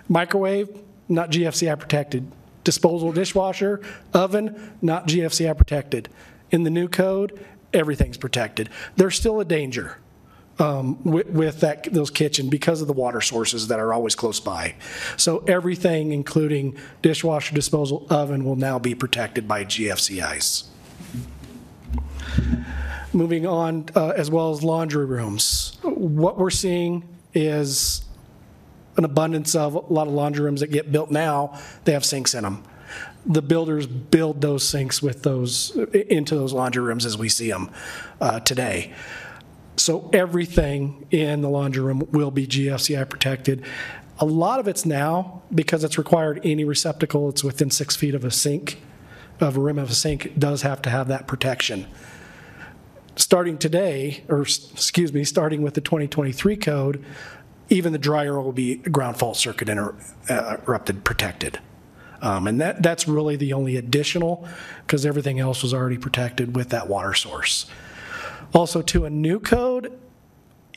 Microwave, 0.08 0.68
not 1.08 1.30
GFCI 1.30 1.78
protected. 1.78 2.30
Disposal 2.64 3.12
dishwasher, 3.12 3.80
oven, 4.14 4.76
not 4.80 5.08
GFCI 5.08 5.56
protected. 5.56 6.08
In 6.50 6.62
the 6.62 6.70
new 6.70 6.88
code, 6.88 7.38
everything's 7.72 8.16
protected. 8.16 8.68
There's 8.96 9.16
still 9.16 9.40
a 9.40 9.44
danger 9.44 9.98
um, 10.58 11.02
with, 11.02 11.26
with 11.28 11.60
that, 11.60 11.92
those 11.92 12.10
kitchen 12.10 12.48
because 12.48 12.80
of 12.80 12.86
the 12.86 12.92
water 12.92 13.20
sources 13.20 13.68
that 13.68 13.80
are 13.80 13.92
always 13.92 14.14
close 14.14 14.38
by. 14.38 14.74
So 15.16 15.38
everything, 15.48 16.12
including 16.12 16.76
dishwasher, 17.00 17.54
disposal, 17.54 18.06
oven, 18.10 18.44
will 18.44 18.56
now 18.56 18.78
be 18.78 18.94
protected 18.94 19.48
by 19.48 19.64
GFCIs. 19.64 20.64
Moving 23.12 23.46
on, 23.46 23.86
uh, 23.94 24.08
as 24.16 24.30
well 24.30 24.52
as 24.52 24.62
laundry 24.62 25.04
rooms. 25.04 25.76
What 25.82 26.38
we're 26.38 26.50
seeing 26.50 27.06
is 27.34 28.04
an 28.96 29.04
abundance 29.04 29.54
of 29.54 29.74
a 29.74 29.80
lot 29.80 30.06
of 30.06 30.12
laundry 30.12 30.44
rooms 30.44 30.60
that 30.60 30.68
get 30.68 30.92
built 30.92 31.10
now, 31.10 31.58
they 31.84 31.92
have 31.92 32.04
sinks 32.04 32.34
in 32.34 32.44
them. 32.44 32.64
The 33.24 33.42
builders 33.42 33.86
build 33.86 34.40
those 34.40 34.68
sinks 34.68 35.02
with 35.02 35.22
those, 35.22 35.76
into 35.92 36.34
those 36.34 36.52
laundry 36.52 36.82
rooms 36.82 37.06
as 37.06 37.16
we 37.16 37.28
see 37.28 37.50
them 37.50 37.70
uh, 38.20 38.40
today. 38.40 38.92
So 39.76 40.10
everything 40.12 41.06
in 41.10 41.40
the 41.40 41.48
laundry 41.48 41.82
room 41.82 42.06
will 42.12 42.30
be 42.30 42.46
GFCI 42.46 43.08
protected. 43.08 43.64
A 44.18 44.24
lot 44.26 44.60
of 44.60 44.68
it's 44.68 44.84
now, 44.84 45.42
because 45.54 45.84
it's 45.84 45.96
required 45.96 46.40
any 46.44 46.64
receptacle 46.64 47.30
that's 47.30 47.42
within 47.42 47.70
six 47.70 47.96
feet 47.96 48.14
of 48.14 48.24
a 48.24 48.30
sink, 48.30 48.82
of 49.40 49.56
a 49.56 49.60
rim 49.60 49.78
of 49.78 49.90
a 49.90 49.94
sink, 49.94 50.38
does 50.38 50.62
have 50.62 50.82
to 50.82 50.90
have 50.90 51.08
that 51.08 51.26
protection. 51.26 51.86
Starting 53.16 53.58
today, 53.58 54.24
or 54.28 54.42
excuse 54.42 55.12
me, 55.12 55.24
starting 55.24 55.62
with 55.62 55.74
the 55.74 55.80
2023 55.80 56.56
code, 56.56 57.04
even 57.68 57.92
the 57.92 57.98
dryer 57.98 58.40
will 58.40 58.52
be 58.52 58.76
ground 58.76 59.18
fault 59.18 59.36
circuit 59.36 59.68
inter- 59.68 59.94
uh, 60.30 60.56
interrupted, 60.58 61.04
protected. 61.04 61.60
Um, 62.22 62.46
And 62.46 62.60
that, 62.60 62.82
that's 62.82 63.06
really 63.08 63.36
the 63.36 63.52
only 63.52 63.76
additional, 63.76 64.46
because 64.86 65.04
everything 65.04 65.40
else 65.40 65.62
was 65.62 65.74
already 65.74 65.98
protected 65.98 66.56
with 66.56 66.70
that 66.70 66.88
water 66.88 67.14
source. 67.14 67.66
Also, 68.54 68.80
to 68.82 69.04
a 69.04 69.10
new 69.10 69.40
code 69.40 69.98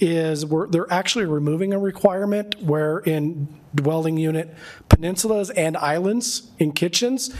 is 0.02 0.46
we're, 0.46 0.68
they're 0.68 0.92
actually 0.92 1.26
removing 1.26 1.74
a 1.74 1.80
requirement 1.80 2.62
where 2.62 3.00
in 3.00 3.48
dwelling 3.74 4.18
unit 4.18 4.54
peninsulas 4.90 5.52
and 5.56 5.78
islands 5.78 6.52
in 6.60 6.72
kitchens, 6.72 7.34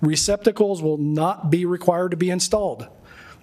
receptacles 0.00 0.82
will 0.82 0.98
not 0.98 1.50
be 1.50 1.64
required 1.64 2.10
to 2.10 2.16
be 2.16 2.30
installed. 2.30 2.88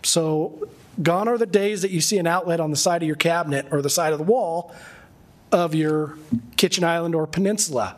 So 0.04 0.68
gone 1.02 1.28
are 1.28 1.38
the 1.38 1.46
days 1.46 1.82
that 1.82 1.92
you 1.92 2.02
see 2.02 2.18
an 2.18 2.28
outlet 2.28 2.60
on 2.60 2.72
the 2.72 2.78
side 2.78 3.02
of 3.02 3.08
your 3.08 3.16
cabinet 3.16 3.68
or 3.72 3.82
the 3.82 3.90
side 3.90 4.14
of 4.14 4.20
the 4.20 4.26
wall 4.26 4.74
of 5.52 5.76
your 5.76 6.18
kitchen 6.58 6.84
island 6.84 7.16
or 7.16 7.28
peninsula. 7.28 7.98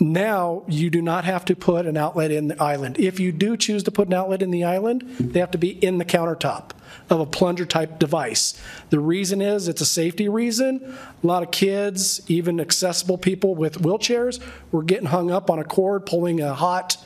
Now, 0.00 0.62
you 0.68 0.90
do 0.90 1.02
not 1.02 1.24
have 1.24 1.44
to 1.46 1.56
put 1.56 1.84
an 1.84 1.96
outlet 1.96 2.30
in 2.30 2.48
the 2.48 2.62
island. 2.62 3.00
If 3.00 3.18
you 3.18 3.32
do 3.32 3.56
choose 3.56 3.82
to 3.84 3.90
put 3.90 4.06
an 4.06 4.14
outlet 4.14 4.42
in 4.42 4.52
the 4.52 4.62
island, 4.62 5.02
they 5.18 5.40
have 5.40 5.50
to 5.50 5.58
be 5.58 5.70
in 5.70 5.98
the 5.98 6.04
countertop 6.04 6.70
of 7.10 7.18
a 7.18 7.26
plunger 7.26 7.66
type 7.66 7.98
device. 7.98 8.60
The 8.90 9.00
reason 9.00 9.42
is 9.42 9.66
it's 9.66 9.80
a 9.80 9.86
safety 9.86 10.28
reason. 10.28 10.96
A 11.22 11.26
lot 11.26 11.42
of 11.42 11.50
kids, 11.50 12.20
even 12.28 12.60
accessible 12.60 13.18
people 13.18 13.56
with 13.56 13.82
wheelchairs, 13.82 14.40
were 14.70 14.84
getting 14.84 15.06
hung 15.06 15.32
up 15.32 15.50
on 15.50 15.58
a 15.58 15.64
cord 15.64 16.06
pulling 16.06 16.40
a 16.40 16.54
hot 16.54 16.96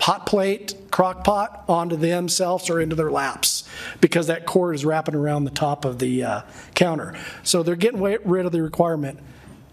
hot 0.00 0.26
plate, 0.26 0.74
crock 0.90 1.24
pot 1.24 1.64
onto 1.68 1.96
themselves 1.96 2.70
or 2.70 2.80
into 2.80 2.96
their 2.96 3.10
laps 3.10 3.64
because 4.00 4.26
that 4.26 4.46
cord 4.46 4.74
is 4.74 4.84
wrapping 4.84 5.14
around 5.14 5.44
the 5.44 5.50
top 5.50 5.84
of 5.84 5.98
the 5.98 6.24
uh, 6.24 6.42
counter. 6.74 7.14
So 7.42 7.62
they're 7.62 7.76
getting 7.76 8.00
rid 8.00 8.46
of 8.46 8.52
the 8.52 8.62
requirement. 8.62 9.20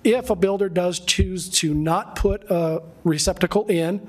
If 0.04 0.30
a 0.30 0.36
builder 0.36 0.70
does 0.70 1.00
choose 1.00 1.50
to 1.60 1.74
not 1.74 2.16
put 2.16 2.44
a 2.50 2.82
receptacle 3.04 3.66
in 3.68 4.06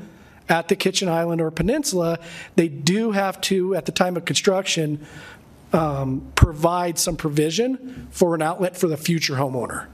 at 0.49 0.69
the 0.69 0.77
kitchen 0.77 1.09
island 1.09 1.41
or 1.41 1.51
peninsula, 1.51 2.19
they 2.57 2.69
do 2.69 3.13
have 3.13 3.41
to, 3.43 3.75
at 3.75 3.87
the 3.87 3.93
time 3.93 4.17
of 4.17 4.25
construction, 4.25 5.07
um, 5.73 6.31
provide 6.35 6.99
some 6.99 7.17
provision 7.17 8.09
for 8.11 8.35
an 8.35 8.43
outlet 8.43 8.77
for 8.77 8.87
the 8.89 8.97
future 8.97 9.35
homeowner. 9.35 9.87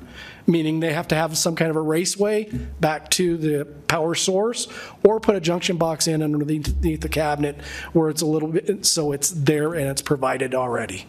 Meaning 0.46 0.80
they 0.80 0.92
have 0.92 1.08
to 1.08 1.14
have 1.14 1.36
some 1.38 1.56
kind 1.56 1.70
of 1.70 1.76
a 1.76 1.80
raceway 1.80 2.44
back 2.78 3.10
to 3.12 3.36
the 3.36 3.64
power 3.88 4.14
source 4.14 4.68
or 5.02 5.18
put 5.18 5.34
a 5.36 5.40
junction 5.40 5.78
box 5.78 6.06
in 6.06 6.22
underneath 6.22 7.00
the 7.00 7.08
cabinet 7.08 7.56
where 7.92 8.10
it's 8.10 8.20
a 8.22 8.26
little 8.26 8.48
bit, 8.50 8.84
so 8.84 9.12
it's 9.12 9.30
there 9.30 9.74
and 9.74 9.88
it's 9.88 10.02
provided 10.02 10.54
already. 10.54 11.06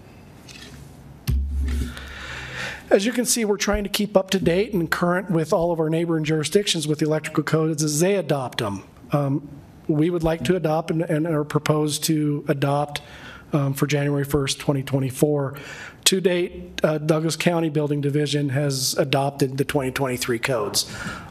As 2.89 3.05
you 3.05 3.11
can 3.11 3.25
see, 3.25 3.43
we're 3.45 3.57
trying 3.57 3.83
to 3.83 3.89
keep 3.89 4.15
up 4.15 4.29
to 4.31 4.39
date 4.39 4.73
and 4.73 4.89
current 4.89 5.29
with 5.29 5.51
all 5.51 5.71
of 5.71 5.79
our 5.79 5.89
neighboring 5.89 6.23
jurisdictions 6.23 6.87
with 6.87 6.99
the 6.99 7.05
electrical 7.05 7.43
codes 7.43 7.83
as 7.83 7.99
they 7.99 8.15
adopt 8.15 8.59
them. 8.59 8.83
Um, 9.11 9.47
We 9.87 10.09
would 10.09 10.23
like 10.23 10.43
to 10.45 10.55
adopt 10.55 10.89
and- 10.89 11.03
and 11.03 11.27
are 11.27 11.43
proposed 11.43 12.03
to 12.05 12.43
adopt 12.47 13.01
um, 13.55 13.73
for 13.73 13.87
January 13.87 14.25
1st, 14.25 14.59
2024. 14.59 15.57
To 16.05 16.21
date, 16.21 16.81
uh, 16.83 16.99
Douglas 16.99 17.35
County 17.35 17.69
Building 17.69 17.99
Division 17.99 18.49
has 18.49 18.93
adopted 18.93 19.57
the 19.57 19.63
2023 19.63 20.37
codes. 20.37 20.85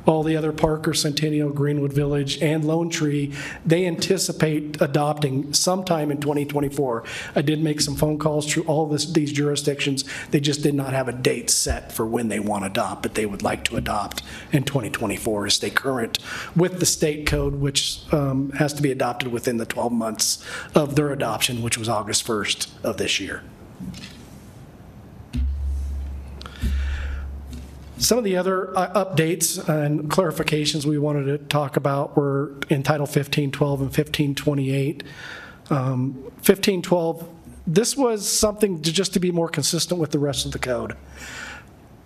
All 0.05 0.25
the 0.25 0.37
other 0.37 0.51
Parker, 0.51 0.93
Centennial, 0.93 1.51
Greenwood 1.51 1.93
Village, 1.93 2.43
and 2.43 2.65
Lone 2.65 2.91
Tree, 2.91 3.33
they 3.65 3.87
anticipate 3.87 4.83
adopting 4.83 5.53
sometime 5.53 6.11
in 6.11 6.21
2024. 6.21 7.05
I 7.37 7.43
did 7.43 7.63
make 7.63 7.81
some 7.81 7.95
phone 7.95 8.19
calls 8.19 8.47
to 8.47 8.65
all 8.65 8.87
this- 8.87 9.07
these 9.07 9.31
jurisdictions. 9.31 10.05
They 10.33 10.41
just 10.41 10.63
did 10.63 10.75
not 10.75 10.93
have 10.93 11.07
a 11.07 11.13
date 11.13 11.51
set 11.51 11.93
for 11.93 12.05
when 12.05 12.27
they 12.27 12.41
want 12.41 12.65
to 12.65 12.71
adopt, 12.71 13.05
but 13.05 13.15
they 13.15 13.27
would 13.27 13.43
like 13.43 13.63
to 13.67 13.77
adopt 13.77 14.25
in 14.51 14.65
2024 14.65 15.45
to 15.45 15.51
stay 15.53 15.71
current 15.71 16.19
with 16.57 16.81
the 16.81 16.87
state 16.87 17.27
code, 17.27 17.61
which 17.61 18.01
um, 18.11 18.51
has 18.59 18.73
to 18.73 18.83
be 18.83 18.91
adopted 18.91 19.31
within 19.31 19.59
the 19.59 19.67
12 19.67 19.93
months 19.93 20.45
of 20.75 20.97
their 20.97 21.13
adoption, 21.13 21.63
which 21.63 21.79
was 21.79 21.89
August 21.89 22.27
1st 22.27 22.67
of 22.83 22.97
this 22.97 23.21
year. 23.21 23.43
Some 28.05 28.19
of 28.19 28.25
the 28.25 28.37
other 28.37 28.77
uh, 28.77 29.07
updates 29.07 29.67
and 29.67 30.11
clarifications 30.11 30.85
we 30.85 30.99
wanted 30.99 31.25
to 31.25 31.39
talk 31.39 31.79
about 31.79 32.19
were 32.19 32.53
in 32.69 32.83
Title 32.83 33.07
1512 33.07 33.81
and 33.81 33.87
1528. 33.87 35.03
Um, 35.71 36.13
1512, 36.13 37.27
this 37.67 37.97
was 37.97 38.29
something 38.29 38.83
to- 38.83 38.93
just 38.93 39.15
to 39.15 39.21
be 39.21 39.33
more 39.33 39.49
consistent 39.49 39.99
with 39.99 40.11
the 40.11 40.19
rest 40.19 40.45
of 40.45 40.53
the 40.53 40.59
code. 40.59 40.97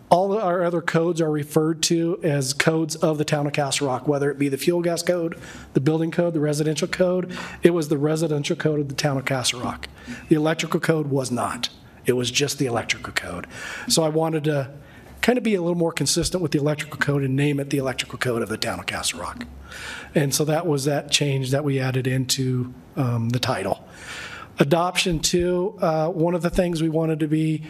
All 0.08 0.38
our 0.38 0.62
other 0.62 0.80
codes 0.80 1.20
are 1.20 1.32
referred 1.32 1.82
to 1.84 2.20
as 2.22 2.52
codes 2.52 2.94
of 2.94 3.18
the 3.18 3.24
town 3.24 3.48
of 3.48 3.52
Castle 3.52 3.88
Rock, 3.88 4.06
whether 4.06 4.30
it 4.30 4.38
be 4.38 4.48
the 4.48 4.56
fuel 4.56 4.82
gas 4.82 5.02
code, 5.02 5.36
the 5.72 5.80
building 5.80 6.12
code, 6.12 6.32
the 6.32 6.38
residential 6.38 6.86
code. 6.86 7.36
It 7.64 7.70
was 7.70 7.88
the 7.88 7.98
residential 7.98 8.54
code 8.54 8.78
of 8.78 8.88
the 8.88 8.94
town 8.94 9.18
of 9.18 9.24
Castle 9.24 9.62
Rock. 9.62 9.88
The 10.28 10.36
electrical 10.36 10.78
code 10.78 11.08
was 11.08 11.32
not. 11.32 11.70
It 12.06 12.12
was 12.12 12.30
just 12.30 12.60
the 12.60 12.66
electrical 12.66 13.12
code. 13.12 13.48
So 13.88 14.04
I 14.04 14.10
wanted 14.10 14.44
to 14.44 14.70
kind 15.20 15.38
of 15.38 15.44
be 15.44 15.54
a 15.54 15.60
little 15.60 15.76
more 15.76 15.92
consistent 15.92 16.42
with 16.42 16.52
the 16.52 16.58
electrical 16.58 16.98
code 16.98 17.22
and 17.22 17.36
name 17.36 17.60
it 17.60 17.70
the 17.70 17.78
electrical 17.78 18.18
code 18.18 18.42
of 18.42 18.48
the 18.48 18.56
town 18.56 18.78
of 18.78 18.86
Castle 18.86 19.20
Rock. 19.20 19.46
And 20.14 20.34
so 20.34 20.44
that 20.44 20.66
was 20.66 20.84
that 20.84 21.10
change 21.10 21.50
that 21.50 21.64
we 21.64 21.80
added 21.80 22.06
into 22.06 22.72
um, 22.96 23.28
the 23.30 23.38
title. 23.38 23.86
Adoption 24.58 25.20
two, 25.20 25.76
uh, 25.80 26.08
one 26.08 26.34
of 26.34 26.42
the 26.42 26.50
things 26.50 26.82
we 26.82 26.88
wanted 26.88 27.20
to 27.20 27.28
be 27.28 27.64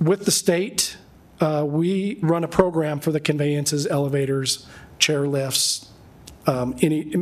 with 0.00 0.24
the 0.24 0.30
state, 0.30 0.96
uh, 1.40 1.64
we 1.66 2.18
run 2.22 2.44
a 2.44 2.48
program 2.48 3.00
for 3.00 3.12
the 3.12 3.20
conveyances, 3.20 3.86
elevators, 3.86 4.66
chair 4.98 5.28
lifts, 5.28 5.90
um, 6.46 6.74
any 6.80 7.12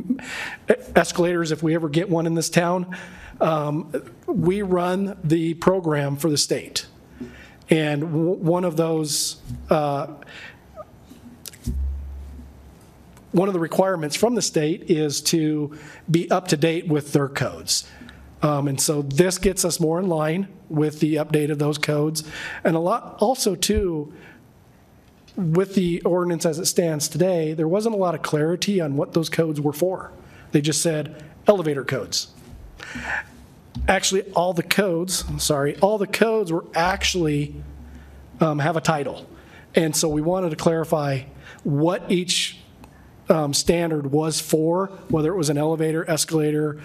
escalators, 0.94 1.52
if 1.52 1.62
we 1.62 1.74
ever 1.74 1.88
get 1.88 2.08
one 2.08 2.26
in 2.26 2.34
this 2.34 2.48
town. 2.48 2.96
Um, 3.40 3.92
We 4.26 4.62
run 4.62 5.18
the 5.22 5.54
program 5.54 6.16
for 6.16 6.30
the 6.30 6.38
state. 6.38 6.86
And 7.68 8.40
one 8.42 8.64
of 8.64 8.76
those, 8.76 9.36
uh, 9.70 10.06
one 13.32 13.48
of 13.48 13.54
the 13.54 13.60
requirements 13.60 14.14
from 14.16 14.34
the 14.34 14.42
state 14.42 14.90
is 14.90 15.20
to 15.22 15.76
be 16.10 16.30
up 16.30 16.48
to 16.48 16.56
date 16.56 16.86
with 16.88 17.12
their 17.12 17.28
codes. 17.28 17.86
Um, 18.42 18.68
And 18.68 18.80
so 18.80 19.02
this 19.02 19.38
gets 19.38 19.64
us 19.64 19.80
more 19.80 19.98
in 19.98 20.08
line 20.08 20.48
with 20.68 21.00
the 21.00 21.16
update 21.16 21.50
of 21.50 21.58
those 21.58 21.78
codes. 21.78 22.22
And 22.62 22.76
a 22.76 22.78
lot, 22.78 23.16
also 23.18 23.54
too, 23.54 24.12
with 25.36 25.74
the 25.74 26.00
ordinance 26.02 26.46
as 26.46 26.58
it 26.58 26.66
stands 26.66 27.08
today, 27.08 27.52
there 27.52 27.68
wasn't 27.68 27.94
a 27.94 27.98
lot 27.98 28.14
of 28.14 28.22
clarity 28.22 28.80
on 28.80 28.96
what 28.96 29.12
those 29.12 29.28
codes 29.28 29.60
were 29.60 29.72
for. 29.72 30.12
They 30.52 30.60
just 30.60 30.80
said 30.82 31.24
elevator 31.46 31.84
codes. 31.84 32.28
Actually, 33.88 34.22
all 34.32 34.52
the 34.52 34.62
codes, 34.62 35.24
sorry, 35.38 35.76
all 35.78 35.96
the 35.96 36.06
codes 36.08 36.50
were 36.50 36.64
actually 36.74 37.54
um, 38.40 38.58
have 38.58 38.76
a 38.76 38.80
title. 38.80 39.26
And 39.74 39.94
so 39.94 40.08
we 40.08 40.20
wanted 40.20 40.50
to 40.50 40.56
clarify 40.56 41.22
what 41.62 42.10
each 42.10 42.58
um, 43.28 43.54
standard 43.54 44.10
was 44.10 44.40
for, 44.40 44.88
whether 45.08 45.32
it 45.32 45.36
was 45.36 45.50
an 45.50 45.58
elevator, 45.58 46.08
escalator, 46.10 46.80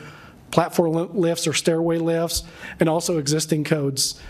platform 0.52 1.18
lifts, 1.18 1.48
or 1.48 1.54
stairway 1.54 1.98
lifts, 1.98 2.44
and 2.80 2.90
also 2.90 3.18
existing 3.18 3.64
codes 3.64 4.22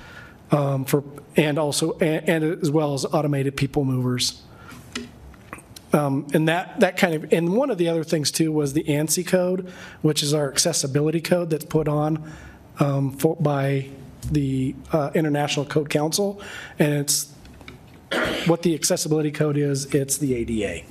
um, 0.51 0.85
for, 0.85 1.03
and 1.35 1.57
also, 1.57 1.97
and 1.99 2.29
and 2.29 2.61
as 2.61 2.69
well 2.69 2.93
as 2.93 3.05
automated 3.05 3.57
people 3.57 3.83
movers. 3.83 4.43
Um, 5.93 6.27
And 6.33 6.47
that, 6.47 6.79
that 6.79 6.95
kind 6.95 7.15
of, 7.15 7.33
and 7.33 7.53
one 7.53 7.69
of 7.69 7.77
the 7.77 7.89
other 7.89 8.03
things 8.03 8.31
too 8.31 8.51
was 8.51 8.73
the 8.73 8.83
ANSI 8.83 9.27
code, 9.27 9.69
which 10.01 10.23
is 10.23 10.33
our 10.33 10.49
accessibility 10.49 11.19
code 11.19 11.49
that's 11.49 11.65
put 11.65 11.87
on 11.87 12.31
um, 12.79 13.11
for, 13.11 13.35
by 13.37 13.89
the 14.31 14.75
uh, 14.91 15.11
International 15.13 15.65
Code 15.65 15.89
Council. 15.89 16.41
And 16.79 16.93
it's, 16.93 17.33
what 18.45 18.63
the 18.63 18.75
accessibility 18.75 19.31
code 19.31 19.57
is, 19.57 19.85
it's 19.93 20.17
the 20.17 20.35
ADA. 20.35 20.85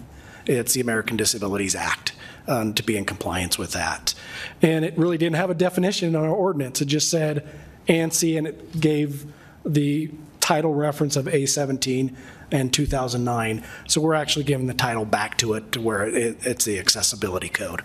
It's 0.46 0.72
the 0.72 0.80
American 0.80 1.16
Disabilities 1.16 1.74
Act, 1.74 2.12
um, 2.46 2.74
to 2.74 2.82
be 2.82 2.96
in 2.96 3.04
compliance 3.04 3.58
with 3.58 3.72
that. 3.72 4.14
And 4.62 4.84
it 4.84 4.96
really 4.96 5.18
didn't 5.18 5.36
have 5.36 5.50
a 5.50 5.54
definition 5.54 6.08
in 6.08 6.16
our 6.16 6.28
ordinance. 6.28 6.80
It 6.80 6.86
just 6.86 7.10
said 7.10 7.46
ANSI, 7.88 8.38
and 8.38 8.46
it 8.46 8.80
gave 8.80 9.26
the 9.64 10.10
title 10.40 10.74
reference 10.74 11.16
of 11.16 11.26
A17 11.26 12.14
and 12.50 12.72
2009. 12.72 13.62
So 13.86 14.00
we're 14.00 14.14
actually 14.14 14.44
giving 14.44 14.66
the 14.66 14.74
title 14.74 15.04
back 15.04 15.38
to 15.38 15.54
it 15.54 15.72
to 15.72 15.80
where 15.80 16.06
it, 16.06 16.38
it's 16.40 16.64
the 16.64 16.78
accessibility 16.78 17.48
code. 17.48 17.82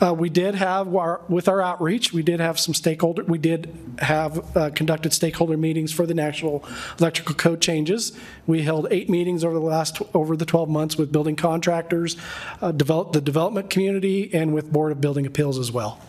Uh, 0.00 0.14
We 0.14 0.28
did 0.28 0.54
have, 0.54 0.94
our- 0.94 1.20
with 1.28 1.48
our 1.48 1.60
outreach, 1.60 2.12
we 2.12 2.22
did 2.22 2.40
have 2.40 2.58
some 2.58 2.74
stakeholder, 2.74 3.24
we 3.24 3.38
did 3.38 3.72
have 3.98 4.56
uh, 4.56 4.70
conducted 4.70 5.12
stakeholder 5.12 5.56
meetings 5.56 5.92
for 5.92 6.06
the 6.06 6.14
National 6.14 6.64
Electrical 6.98 7.34
Code 7.34 7.60
changes. 7.60 8.12
We 8.46 8.62
held 8.62 8.88
eight 8.90 9.08
meetings 9.08 9.44
over 9.44 9.54
the 9.54 9.60
last, 9.60 10.00
over 10.12 10.36
the 10.36 10.44
12 10.46 10.68
months 10.68 10.96
with 10.96 11.12
building 11.12 11.36
contractors, 11.36 12.16
uh, 12.60 12.72
develop, 12.72 13.12
the 13.12 13.20
development 13.20 13.70
community, 13.70 14.32
and 14.34 14.54
with 14.54 14.72
Board 14.72 14.92
of 14.92 15.00
Building 15.00 15.26
Appeals 15.26 15.58
as 15.58 15.70
well. 15.72 16.00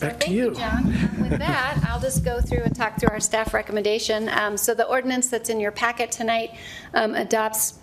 Back 0.00 0.20
to 0.20 0.30
you. 0.30 0.54
John. 0.54 0.84
With 1.20 1.38
that, 1.38 1.82
I'll 1.88 2.00
just 2.00 2.24
go 2.24 2.40
through 2.40 2.62
and 2.62 2.74
talk 2.74 2.98
through 3.00 3.10
our 3.10 3.20
staff 3.20 3.52
recommendation. 3.52 4.28
Um, 4.28 4.56
So 4.56 4.74
the 4.74 4.86
ordinance 4.86 5.28
that's 5.28 5.50
in 5.50 5.58
your 5.60 5.72
packet 5.72 6.12
tonight 6.12 6.56
um, 6.94 7.14
adopts 7.14 7.74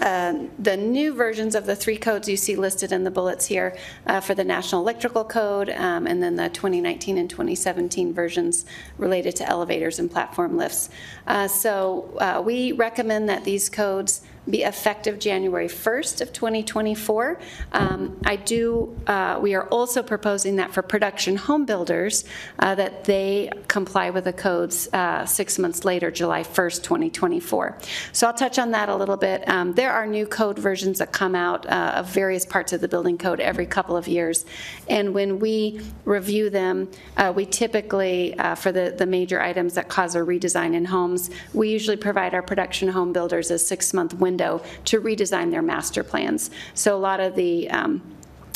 um, 0.00 0.50
the 0.58 0.76
new 0.76 1.12
versions 1.12 1.54
of 1.54 1.66
the 1.66 1.76
three 1.76 1.98
codes 1.98 2.28
you 2.28 2.36
see 2.36 2.56
listed 2.56 2.92
in 2.92 3.04
the 3.04 3.10
bullets 3.10 3.46
here 3.46 3.76
uh, 4.06 4.20
for 4.20 4.34
the 4.34 4.44
National 4.44 4.80
Electrical 4.80 5.24
Code, 5.24 5.68
um, 5.70 6.06
and 6.06 6.22
then 6.22 6.34
the 6.34 6.48
2019 6.48 7.18
and 7.18 7.28
2017 7.28 8.14
versions 8.14 8.64
related 8.96 9.36
to 9.36 9.48
elevators 9.48 9.98
and 9.98 10.10
platform 10.10 10.56
lifts. 10.56 10.88
Uh, 11.26 11.46
So 11.46 12.16
uh, 12.18 12.42
we 12.44 12.72
recommend 12.72 13.28
that 13.28 13.44
these 13.44 13.68
codes 13.68 14.22
be 14.50 14.64
effective 14.64 15.18
January 15.20 15.68
1st 15.68 16.20
of 16.20 16.32
2024. 16.32 17.38
Um, 17.72 18.20
I 18.24 18.36
do, 18.36 18.96
uh, 19.06 19.38
we 19.40 19.54
are 19.54 19.68
also 19.68 20.02
proposing 20.02 20.56
that 20.56 20.72
for 20.72 20.82
production 20.82 21.36
home 21.36 21.64
builders, 21.64 22.24
uh, 22.58 22.74
that 22.74 23.04
they 23.04 23.50
comply 23.68 24.10
with 24.10 24.24
the 24.24 24.32
codes 24.32 24.88
uh, 24.92 25.24
six 25.26 25.58
months 25.58 25.84
later, 25.84 26.10
July 26.10 26.42
1st, 26.42 26.82
2024. 26.82 27.78
So 28.12 28.26
I'll 28.26 28.34
touch 28.34 28.58
on 28.58 28.72
that 28.72 28.88
a 28.88 28.96
little 28.96 29.16
bit. 29.16 29.48
Um, 29.48 29.74
There 29.74 29.92
are 29.92 30.06
new 30.06 30.26
code 30.26 30.58
versions 30.58 30.98
that 30.98 31.12
come 31.12 31.36
out 31.36 31.64
uh, 31.66 31.92
of 31.96 32.08
various 32.08 32.44
parts 32.44 32.72
of 32.72 32.80
the 32.80 32.88
building 32.88 33.18
code 33.18 33.38
every 33.38 33.66
couple 33.66 33.96
of 33.96 34.08
years. 34.08 34.44
And 34.88 35.14
when 35.14 35.38
we 35.38 35.80
review 36.04 36.50
them, 36.50 36.90
uh, 37.16 37.32
we 37.34 37.46
typically, 37.46 38.36
uh, 38.38 38.56
for 38.56 38.72
the, 38.72 38.94
the 38.96 39.06
major 39.06 39.40
items 39.40 39.74
that 39.74 39.88
cause 39.88 40.16
a 40.16 40.18
redesign 40.18 40.74
in 40.74 40.84
homes, 40.84 41.30
we 41.54 41.68
usually 41.68 41.96
provide 41.96 42.34
our 42.34 42.42
production 42.42 42.88
home 42.88 43.12
builders 43.12 43.50
a 43.52 43.58
six-month 43.58 44.14
window 44.14 44.31
to 44.38 45.00
redesign 45.00 45.50
their 45.50 45.62
master 45.62 46.02
plans. 46.02 46.50
So 46.74 46.96
a 46.96 46.98
lot 46.98 47.20
of 47.20 47.34
the 47.34 47.70
um, 47.70 48.02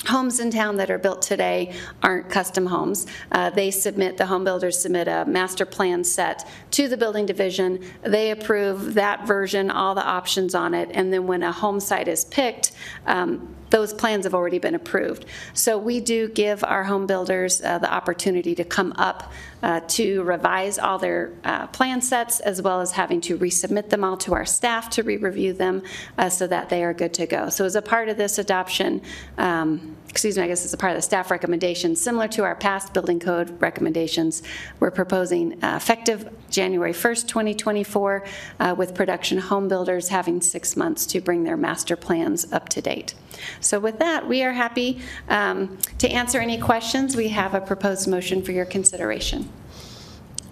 homes 0.06 0.38
in 0.40 0.50
town 0.50 0.76
that 0.76 0.90
are 0.90 0.98
built 0.98 1.20
today 1.22 1.74
aren't 2.02 2.28
custom 2.30 2.66
homes. 2.66 3.06
Uh, 3.32 3.50
They 3.50 3.70
submit, 3.70 4.16
the 4.16 4.26
home 4.26 4.44
builders 4.44 4.78
submit 4.78 5.08
a 5.08 5.24
master 5.24 5.66
plan 5.66 6.04
set 6.04 6.48
to 6.72 6.88
the 6.88 6.96
building 6.96 7.26
division. 7.26 7.84
They 8.02 8.30
approve 8.30 8.94
that 8.94 9.26
version, 9.26 9.70
all 9.70 9.94
the 9.94 10.04
options 10.04 10.54
on 10.54 10.74
it, 10.74 10.90
and 10.92 11.12
then 11.12 11.26
when 11.26 11.42
a 11.42 11.52
home 11.52 11.80
site 11.80 12.08
is 12.08 12.24
picked, 12.24 12.72
um, 13.06 13.54
those 13.70 13.92
plans 13.92 14.24
have 14.24 14.34
already 14.34 14.60
been 14.60 14.76
approved. 14.76 15.24
So 15.52 15.76
we 15.76 15.98
do 15.98 16.28
give 16.28 16.62
our 16.62 16.84
home 16.84 17.06
builders 17.06 17.60
uh, 17.60 17.78
the 17.78 17.92
opportunity 17.92 18.54
to 18.54 18.64
come 18.64 18.92
up 18.96 19.32
uh, 19.62 19.80
to 19.88 20.22
revise 20.22 20.78
all 20.78 20.98
their 20.98 21.32
uh, 21.44 21.66
plan 21.68 22.00
sets, 22.00 22.40
as 22.40 22.62
well 22.62 22.80
as 22.80 22.92
having 22.92 23.20
to 23.22 23.38
resubmit 23.38 23.88
them 23.88 24.04
all 24.04 24.16
to 24.16 24.34
our 24.34 24.46
staff 24.46 24.90
to 24.90 25.02
re-review 25.02 25.52
them 25.52 25.82
uh, 26.18 26.28
so 26.28 26.46
that 26.46 26.68
they 26.68 26.84
are 26.84 26.92
good 26.92 27.14
to 27.14 27.26
go. 27.26 27.48
So 27.48 27.64
as 27.64 27.76
a 27.76 27.82
part 27.82 28.08
of 28.08 28.16
this 28.16 28.38
adoption, 28.38 29.02
um, 29.38 29.96
excuse 30.08 30.38
me, 30.38 30.44
I 30.44 30.46
guess 30.46 30.64
as 30.64 30.72
a 30.72 30.78
part 30.78 30.92
of 30.92 30.96
the 30.96 31.02
staff 31.02 31.30
recommendation, 31.30 31.94
similar 31.94 32.26
to 32.28 32.44
our 32.44 32.54
past 32.54 32.94
building 32.94 33.20
code 33.20 33.60
recommendations, 33.60 34.42
we're 34.80 34.90
proposing 34.90 35.62
uh, 35.62 35.76
effective 35.76 36.30
January 36.50 36.92
1st, 36.94 37.28
2024, 37.28 38.24
uh, 38.58 38.74
with 38.78 38.94
production 38.94 39.36
home 39.36 39.68
builders 39.68 40.08
having 40.08 40.40
six 40.40 40.74
months 40.74 41.04
to 41.04 41.20
bring 41.20 41.44
their 41.44 41.58
master 41.58 41.96
plans 41.96 42.50
up 42.50 42.68
to 42.70 42.80
date. 42.80 43.14
So 43.60 43.78
with 43.78 43.98
that, 43.98 44.26
we 44.26 44.42
are 44.42 44.52
happy 44.52 45.00
um, 45.28 45.76
to 45.98 46.08
answer 46.08 46.40
any 46.40 46.58
questions. 46.58 47.14
We 47.14 47.28
have 47.28 47.54
a 47.54 47.60
proposed 47.60 48.08
motion 48.08 48.42
for 48.42 48.52
your 48.52 48.64
consideration, 48.64 49.50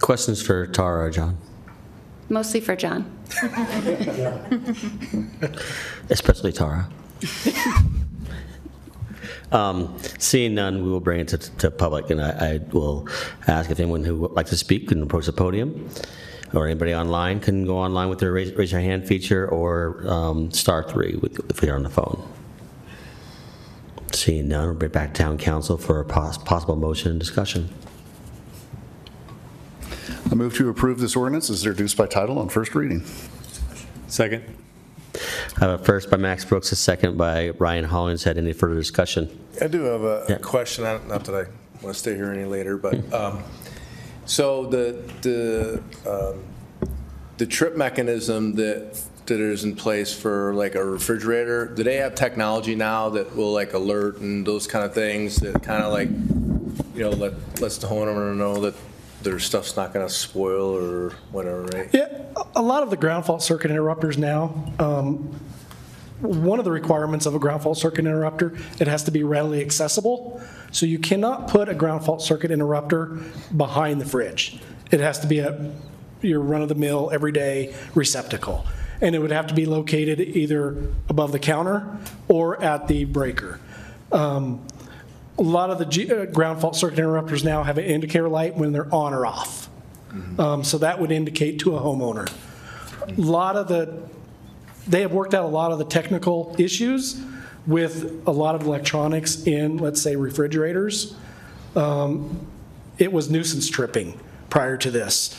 Questions 0.01 0.43
for 0.43 0.67
Tara 0.67 1.07
or 1.07 1.11
John? 1.11 1.39
mostly 2.31 2.59
for 2.61 2.75
John. 2.75 3.05
Especially 6.11 6.53
Tara. 6.53 6.89
Um, 9.53 9.97
Seeing 10.19 10.55
none, 10.57 10.83
we 10.83 10.91
will 10.91 10.99
bring 11.01 11.21
it 11.21 11.29
to, 11.29 11.39
to 11.39 11.71
public, 11.71 12.11
and 12.11 12.21
I, 12.21 12.55
I 12.55 12.59
will 12.73 13.07
ask 13.47 13.71
if 13.71 13.79
anyone 13.79 14.03
who 14.03 14.17
would 14.17 14.33
like 14.33 14.47
to 14.47 14.57
speak 14.57 14.89
can 14.89 15.01
approach 15.01 15.27
the 15.27 15.33
podium, 15.33 15.89
or 16.53 16.67
anybody 16.67 16.93
online 16.93 17.39
can 17.39 17.65
go 17.65 17.77
online 17.79 18.09
with 18.09 18.19
their 18.19 18.33
raise, 18.33 18.53
raise 18.55 18.73
your 18.73 18.81
hand 18.81 19.07
feature, 19.07 19.47
or 19.49 20.03
um, 20.09 20.51
star 20.51 20.83
three 20.83 21.17
with- 21.23 21.39
if 21.51 21.63
you're 21.63 21.77
on 21.77 21.85
the 21.85 21.91
phone. 21.91 22.27
Seeing 24.13 24.49
none, 24.49 24.65
we'll 24.67 24.75
bring 24.75 24.91
it 24.91 24.93
back 24.93 25.15
to 25.15 25.23
town 25.23 25.39
council 25.39 25.77
for 25.79 26.01
a 26.01 26.05
pos- 26.05 26.39
possible 26.39 26.75
motion 26.75 27.13
and 27.13 27.21
discussion. 27.21 27.69
I 30.35 30.37
move 30.37 30.57
to 30.57 30.69
approve 30.69 30.99
this 30.99 31.15
ordinance 31.15 31.49
as 31.49 31.65
introduced 31.65 31.97
by 31.97 32.09
title 32.09 32.41
on 32.41 32.49
first 32.49 32.75
reading. 32.75 33.05
Second. 34.09 34.43
I 35.15 35.61
have 35.61 35.81
a 35.81 35.85
first 35.85 36.11
by 36.11 36.17
Max 36.17 36.45
Brooks, 36.45 36.73
a 36.73 36.77
second 36.77 37.17
by 37.17 37.51
Ryan 37.51 37.85
Hollingshead 37.85 38.37
any 38.37 38.53
further 38.53 38.75
discussion? 38.75 39.31
I 39.63 39.69
do 39.69 39.83
have 39.83 40.03
a 40.03 40.25
Yeah. 40.29 40.39
question, 40.39 40.85
I 40.87 40.95
don't- 40.95 41.07
not 41.07 41.23
that 41.27 41.37
I 41.37 41.45
want 41.85 41.95
to 41.95 42.01
stay 42.01 42.17
here 42.17 42.33
any 42.33 42.47
later, 42.47 42.77
but, 42.77 42.97
um, 43.15 43.45
so 44.27 44.67
the, 44.67 44.97
the, 45.23 45.81
um, 46.05 46.41
the 47.39 47.47
trip 47.47 47.77
mechanism 47.77 48.57
that, 48.57 49.01
that 49.27 49.39
is 49.39 49.63
in 49.63 49.77
place 49.77 50.13
for 50.13 50.53
like 50.53 50.75
a 50.75 50.85
refrigerator, 50.85 51.65
do 51.67 51.85
they 51.85 51.99
have 51.99 52.17
technology 52.17 52.75
now 52.75 53.09
that 53.11 53.37
will 53.37 53.53
like 53.53 53.73
alert 53.73 54.19
and 54.19 54.45
those 54.45 54.67
kind 54.67 54.85
of 54.85 54.93
things 54.93 55.37
that 55.37 55.63
kind 55.63 55.85
of 55.85 55.93
like, 55.93 56.09
you 56.93 57.03
know, 57.05 57.11
let, 57.11 57.35
lets 57.61 57.79
the 57.79 57.87
homeowner 57.87 58.35
know 58.37 58.61
that 58.61 58.75
their 59.25 59.39
stuff's 59.39 59.77
not 59.77 59.93
going 59.93 60.07
to 60.07 60.13
spoil 60.13 60.77
or 60.77 61.11
whatever, 61.33 61.65
right? 61.65 61.89
Yeah, 61.93 62.09
a- 62.55 62.63
lot 62.63 62.83
of 62.83 62.91
the 62.91 62.97
ground 62.97 63.25
fault 63.25 63.43
circuit 63.43 63.71
interrupters 63.71 64.17
now, 64.17 64.73
um, 64.79 65.41
one 66.21 66.59
of 66.59 66.65
the 66.65 66.71
requirements 66.71 67.27
of 67.27 67.35
a 67.35 67.39
ground 67.39 67.63
fault 67.63 67.77
circuit 67.77 68.01
interrupter, 68.07 68.57
it 68.79 68.87
has 68.87 69.05
to 69.05 69.11
be 69.11 69.25
readily 69.25 69.61
accessible. 69.61 70.41
So 70.71 70.87
you 70.87 70.99
cannot 70.99 71.49
put 71.49 71.69
a 71.69 71.75
ground 71.75 72.05
fault 72.05 72.23
circuit 72.23 72.51
interrupter 72.51 73.19
behind 73.57 74.01
the 74.01 74.07
fridge. 74.07 74.59
It 74.91 75.01
has 75.01 75.19
to 75.21 75.27
be 75.27 75.41
a, 75.41 75.73
your 76.23 76.41
run-of-the-mill, 76.41 77.11
everyday 77.13 77.75
receptacle. 77.95 78.65
And 79.01 79.15
it 79.15 79.19
would 79.19 79.33
have 79.33 79.49
to 79.49 79.55
be 79.55 79.67
located 79.67 80.21
either 80.21 80.77
above 81.09 81.33
the 81.33 81.39
counter 81.39 81.99
or 82.29 82.63
at 82.63 82.89
the 82.89 83.05
breaker. 83.05 83.59
Um, 84.13 84.65
a 85.39 85.43
lot 85.43 85.71
of 85.71 85.79
the 85.79 85.85
G- 85.85 86.11
uh, 86.13 86.27
ground 86.27 86.61
fault 86.61 86.77
circuit 86.77 86.99
interrupters 86.99 87.43
now 87.45 87.63
have 87.63 87.79
an 87.79 87.85
indicator 87.85 88.29
light 88.29 88.57
when 88.57 88.73
they're 88.73 88.93
on 88.95 89.13
or 89.15 89.27
off. 89.27 89.69
Um, 90.39 90.63
So 90.63 90.79
that 90.79 91.01
would 91.01 91.11
indicate 91.11 91.59
to 91.61 91.77
a 91.77 91.81
homeowner. 91.81 92.31
A 93.09 93.21
lot 93.21 93.57
of 93.57 93.67
the, 93.69 93.95
they 94.87 95.01
have 95.01 95.13
worked 95.13 95.35
out 95.35 95.45
a 95.45 95.49
lot 95.49 95.73
of 95.73 95.79
the 95.79 95.85
technical 95.85 96.55
issues 96.59 97.21
with 97.67 98.23
a 98.27 98.31
lot 98.31 98.55
of 98.55 98.63
electronics 98.63 99.43
in, 99.45 99.79
let's 99.79 100.01
say, 100.01 100.15
refrigerators. 100.17 101.15
Um, 101.75 102.47
It 102.99 103.13
was 103.13 103.29
nuisance 103.29 103.69
tripping 103.69 104.21
prior 104.51 104.77
to 104.77 104.91
this. 104.91 105.35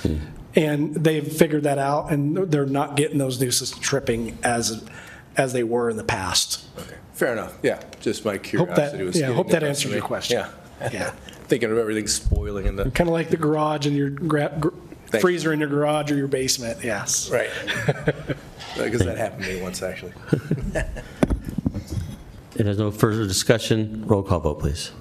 And 0.57 0.93
they've 0.95 1.25
figured 1.25 1.63
that 1.63 1.77
out, 1.77 2.11
and 2.11 2.35
they're 2.51 2.65
not 2.65 2.95
getting 2.97 3.17
those 3.17 3.39
nuisance 3.39 3.71
tripping 3.71 4.37
as, 4.43 4.83
as 5.37 5.53
they 5.53 5.63
were 5.63 5.89
in 5.89 5.97
the 5.97 6.03
past. 6.03 6.65
Okay. 6.77 6.95
Fair 7.13 7.33
enough, 7.33 7.53
yeah, 7.63 7.81
just 8.01 8.25
my 8.25 8.33
Hope 8.33 8.43
curiosity 8.43 8.97
that, 8.97 9.03
was. 9.05 9.15
yeah, 9.15 9.21
getting 9.21 9.35
hope 9.35 9.47
that 9.49 9.57
across 9.63 9.69
answers 9.69 9.83
to 9.83 9.89
your 9.89 10.01
me. 10.01 10.07
question. 10.07 10.37
Yeah. 10.81 10.89
Yeah. 10.91 11.09
Thinking 11.47 11.71
of 11.71 11.77
everything 11.77 12.07
spoiling 12.07 12.65
in 12.65 12.75
the. 12.75 12.89
Kind 12.91 13.07
of 13.09 13.13
like 13.13 13.29
the 13.29 13.37
garage 13.37 13.85
and 13.85 13.95
your 13.95 14.09
gra- 14.09 14.53
gr- 14.59 14.69
Thank 15.07 15.21
freezer 15.21 15.53
in 15.53 15.59
your 15.59 15.69
garage 15.69 16.11
or 16.11 16.15
your 16.15 16.27
basement, 16.27 16.83
yes. 16.83 17.29
Right. 17.31 17.49
Because 18.75 19.05
that 19.05 19.17
happened 19.17 19.45
to 19.45 19.53
me 19.55 19.61
once, 19.61 19.81
actually. 19.81 20.11
If 22.57 22.63
there's 22.65 22.77
no 22.77 22.89
further 22.91 23.25
discussion, 23.27 24.05
roll 24.07 24.23
call 24.23 24.39
vote, 24.39 24.59
please. 24.59 24.91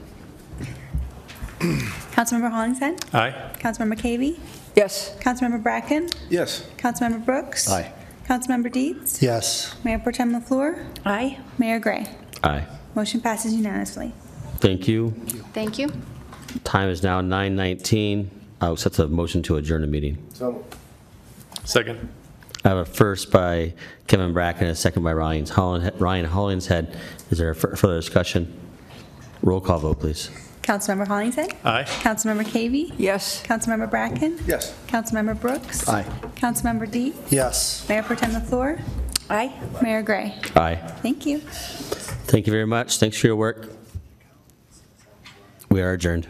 Councilmember 1.61 2.51
Hollingshead? 2.51 3.05
Aye. 3.15 3.33
Councilmember 3.59 3.97
Cavey? 3.99 4.39
Yes. 4.75 5.17
Councilmember 5.21 5.63
Bracken? 5.63 6.09
Yes. 6.31 6.67
Councilmember 6.79 7.25
Brooks? 7.25 7.71
Aye. 7.71 7.93
Councilmember 8.25 8.73
Dietz? 8.73 9.21
Yes. 9.23 9.75
Mayor 9.85 9.99
Pro 9.99 10.13
Tem 10.13 10.33
LaFleur? 10.33 10.85
Aye. 11.05 11.39
Mayor 11.59 11.79
Gray? 11.79 12.07
Aye. 12.43 12.67
Motion 12.95 13.21
passes 13.21 13.55
unanimously. 13.55 14.13
Thank 14.59 14.89
you. 14.89 15.11
Thank 15.53 15.79
you. 15.79 15.91
Time 16.63 16.89
is 16.89 17.03
now 17.03 17.21
9:19. 17.21 18.29
I'll 18.61 18.73
accept 18.75 18.97
the 18.97 19.09
motion 19.09 19.43
to 19.43 19.57
adjourn 19.57 19.83
the 19.83 19.87
meeting. 19.87 20.19
So. 20.33 20.65
Second. 21.65 22.09
I 22.65 22.69
have 22.69 22.79
a 22.79 22.85
first 22.87 23.31
by 23.31 23.75
Kevin 24.07 24.33
Bracken, 24.33 24.63
and 24.63 24.71
a 24.71 24.75
second 24.75 25.03
by 25.03 25.13
Ryan 25.13 25.45
Hollins. 25.47 25.91
Ryan 26.01 26.25
Hollingshead. 26.25 26.97
Is 27.31 27.39
there 27.39 27.53
fur- 27.53 27.77
further 27.77 27.97
discussion? 27.97 28.51
Roll 29.43 29.61
call 29.61 29.81
vote, 29.81 30.01
please. 30.01 30.31
Councilmember 30.65 31.07
Hollingshead? 31.07 31.55
Aye. 31.63 31.85
Councilmember 31.85 32.43
Cavey? 32.45 32.91
Yes. 32.97 33.43
Councilmember 33.43 33.89
Bracken? 33.89 34.39
Yes. 34.47 34.75
Councilmember 34.87 35.39
Brooks? 35.39 35.87
Aye. 35.87 36.05
Councilmember 36.37 36.91
D? 36.91 37.13
Yes. 37.29 37.87
Mayor 37.87 38.03
Pro 38.03 38.17
Tem 38.17 38.31
LaFleur? 38.31 38.83
Aye. 39.29 39.53
Mayor 39.83 40.01
Gray? 40.03 40.35
Aye. 40.57 40.77
Thank 41.03 41.27
you. 41.27 41.41
Thank 41.41 42.47
you 42.47 42.51
very 42.51 42.65
much. 42.67 42.99
Thanks 42.99 43.19
for 43.19 43.27
your 43.27 43.37
work. 43.37 43.69
We 45.71 45.83
are 45.83 45.93
adjourned. 45.93 46.27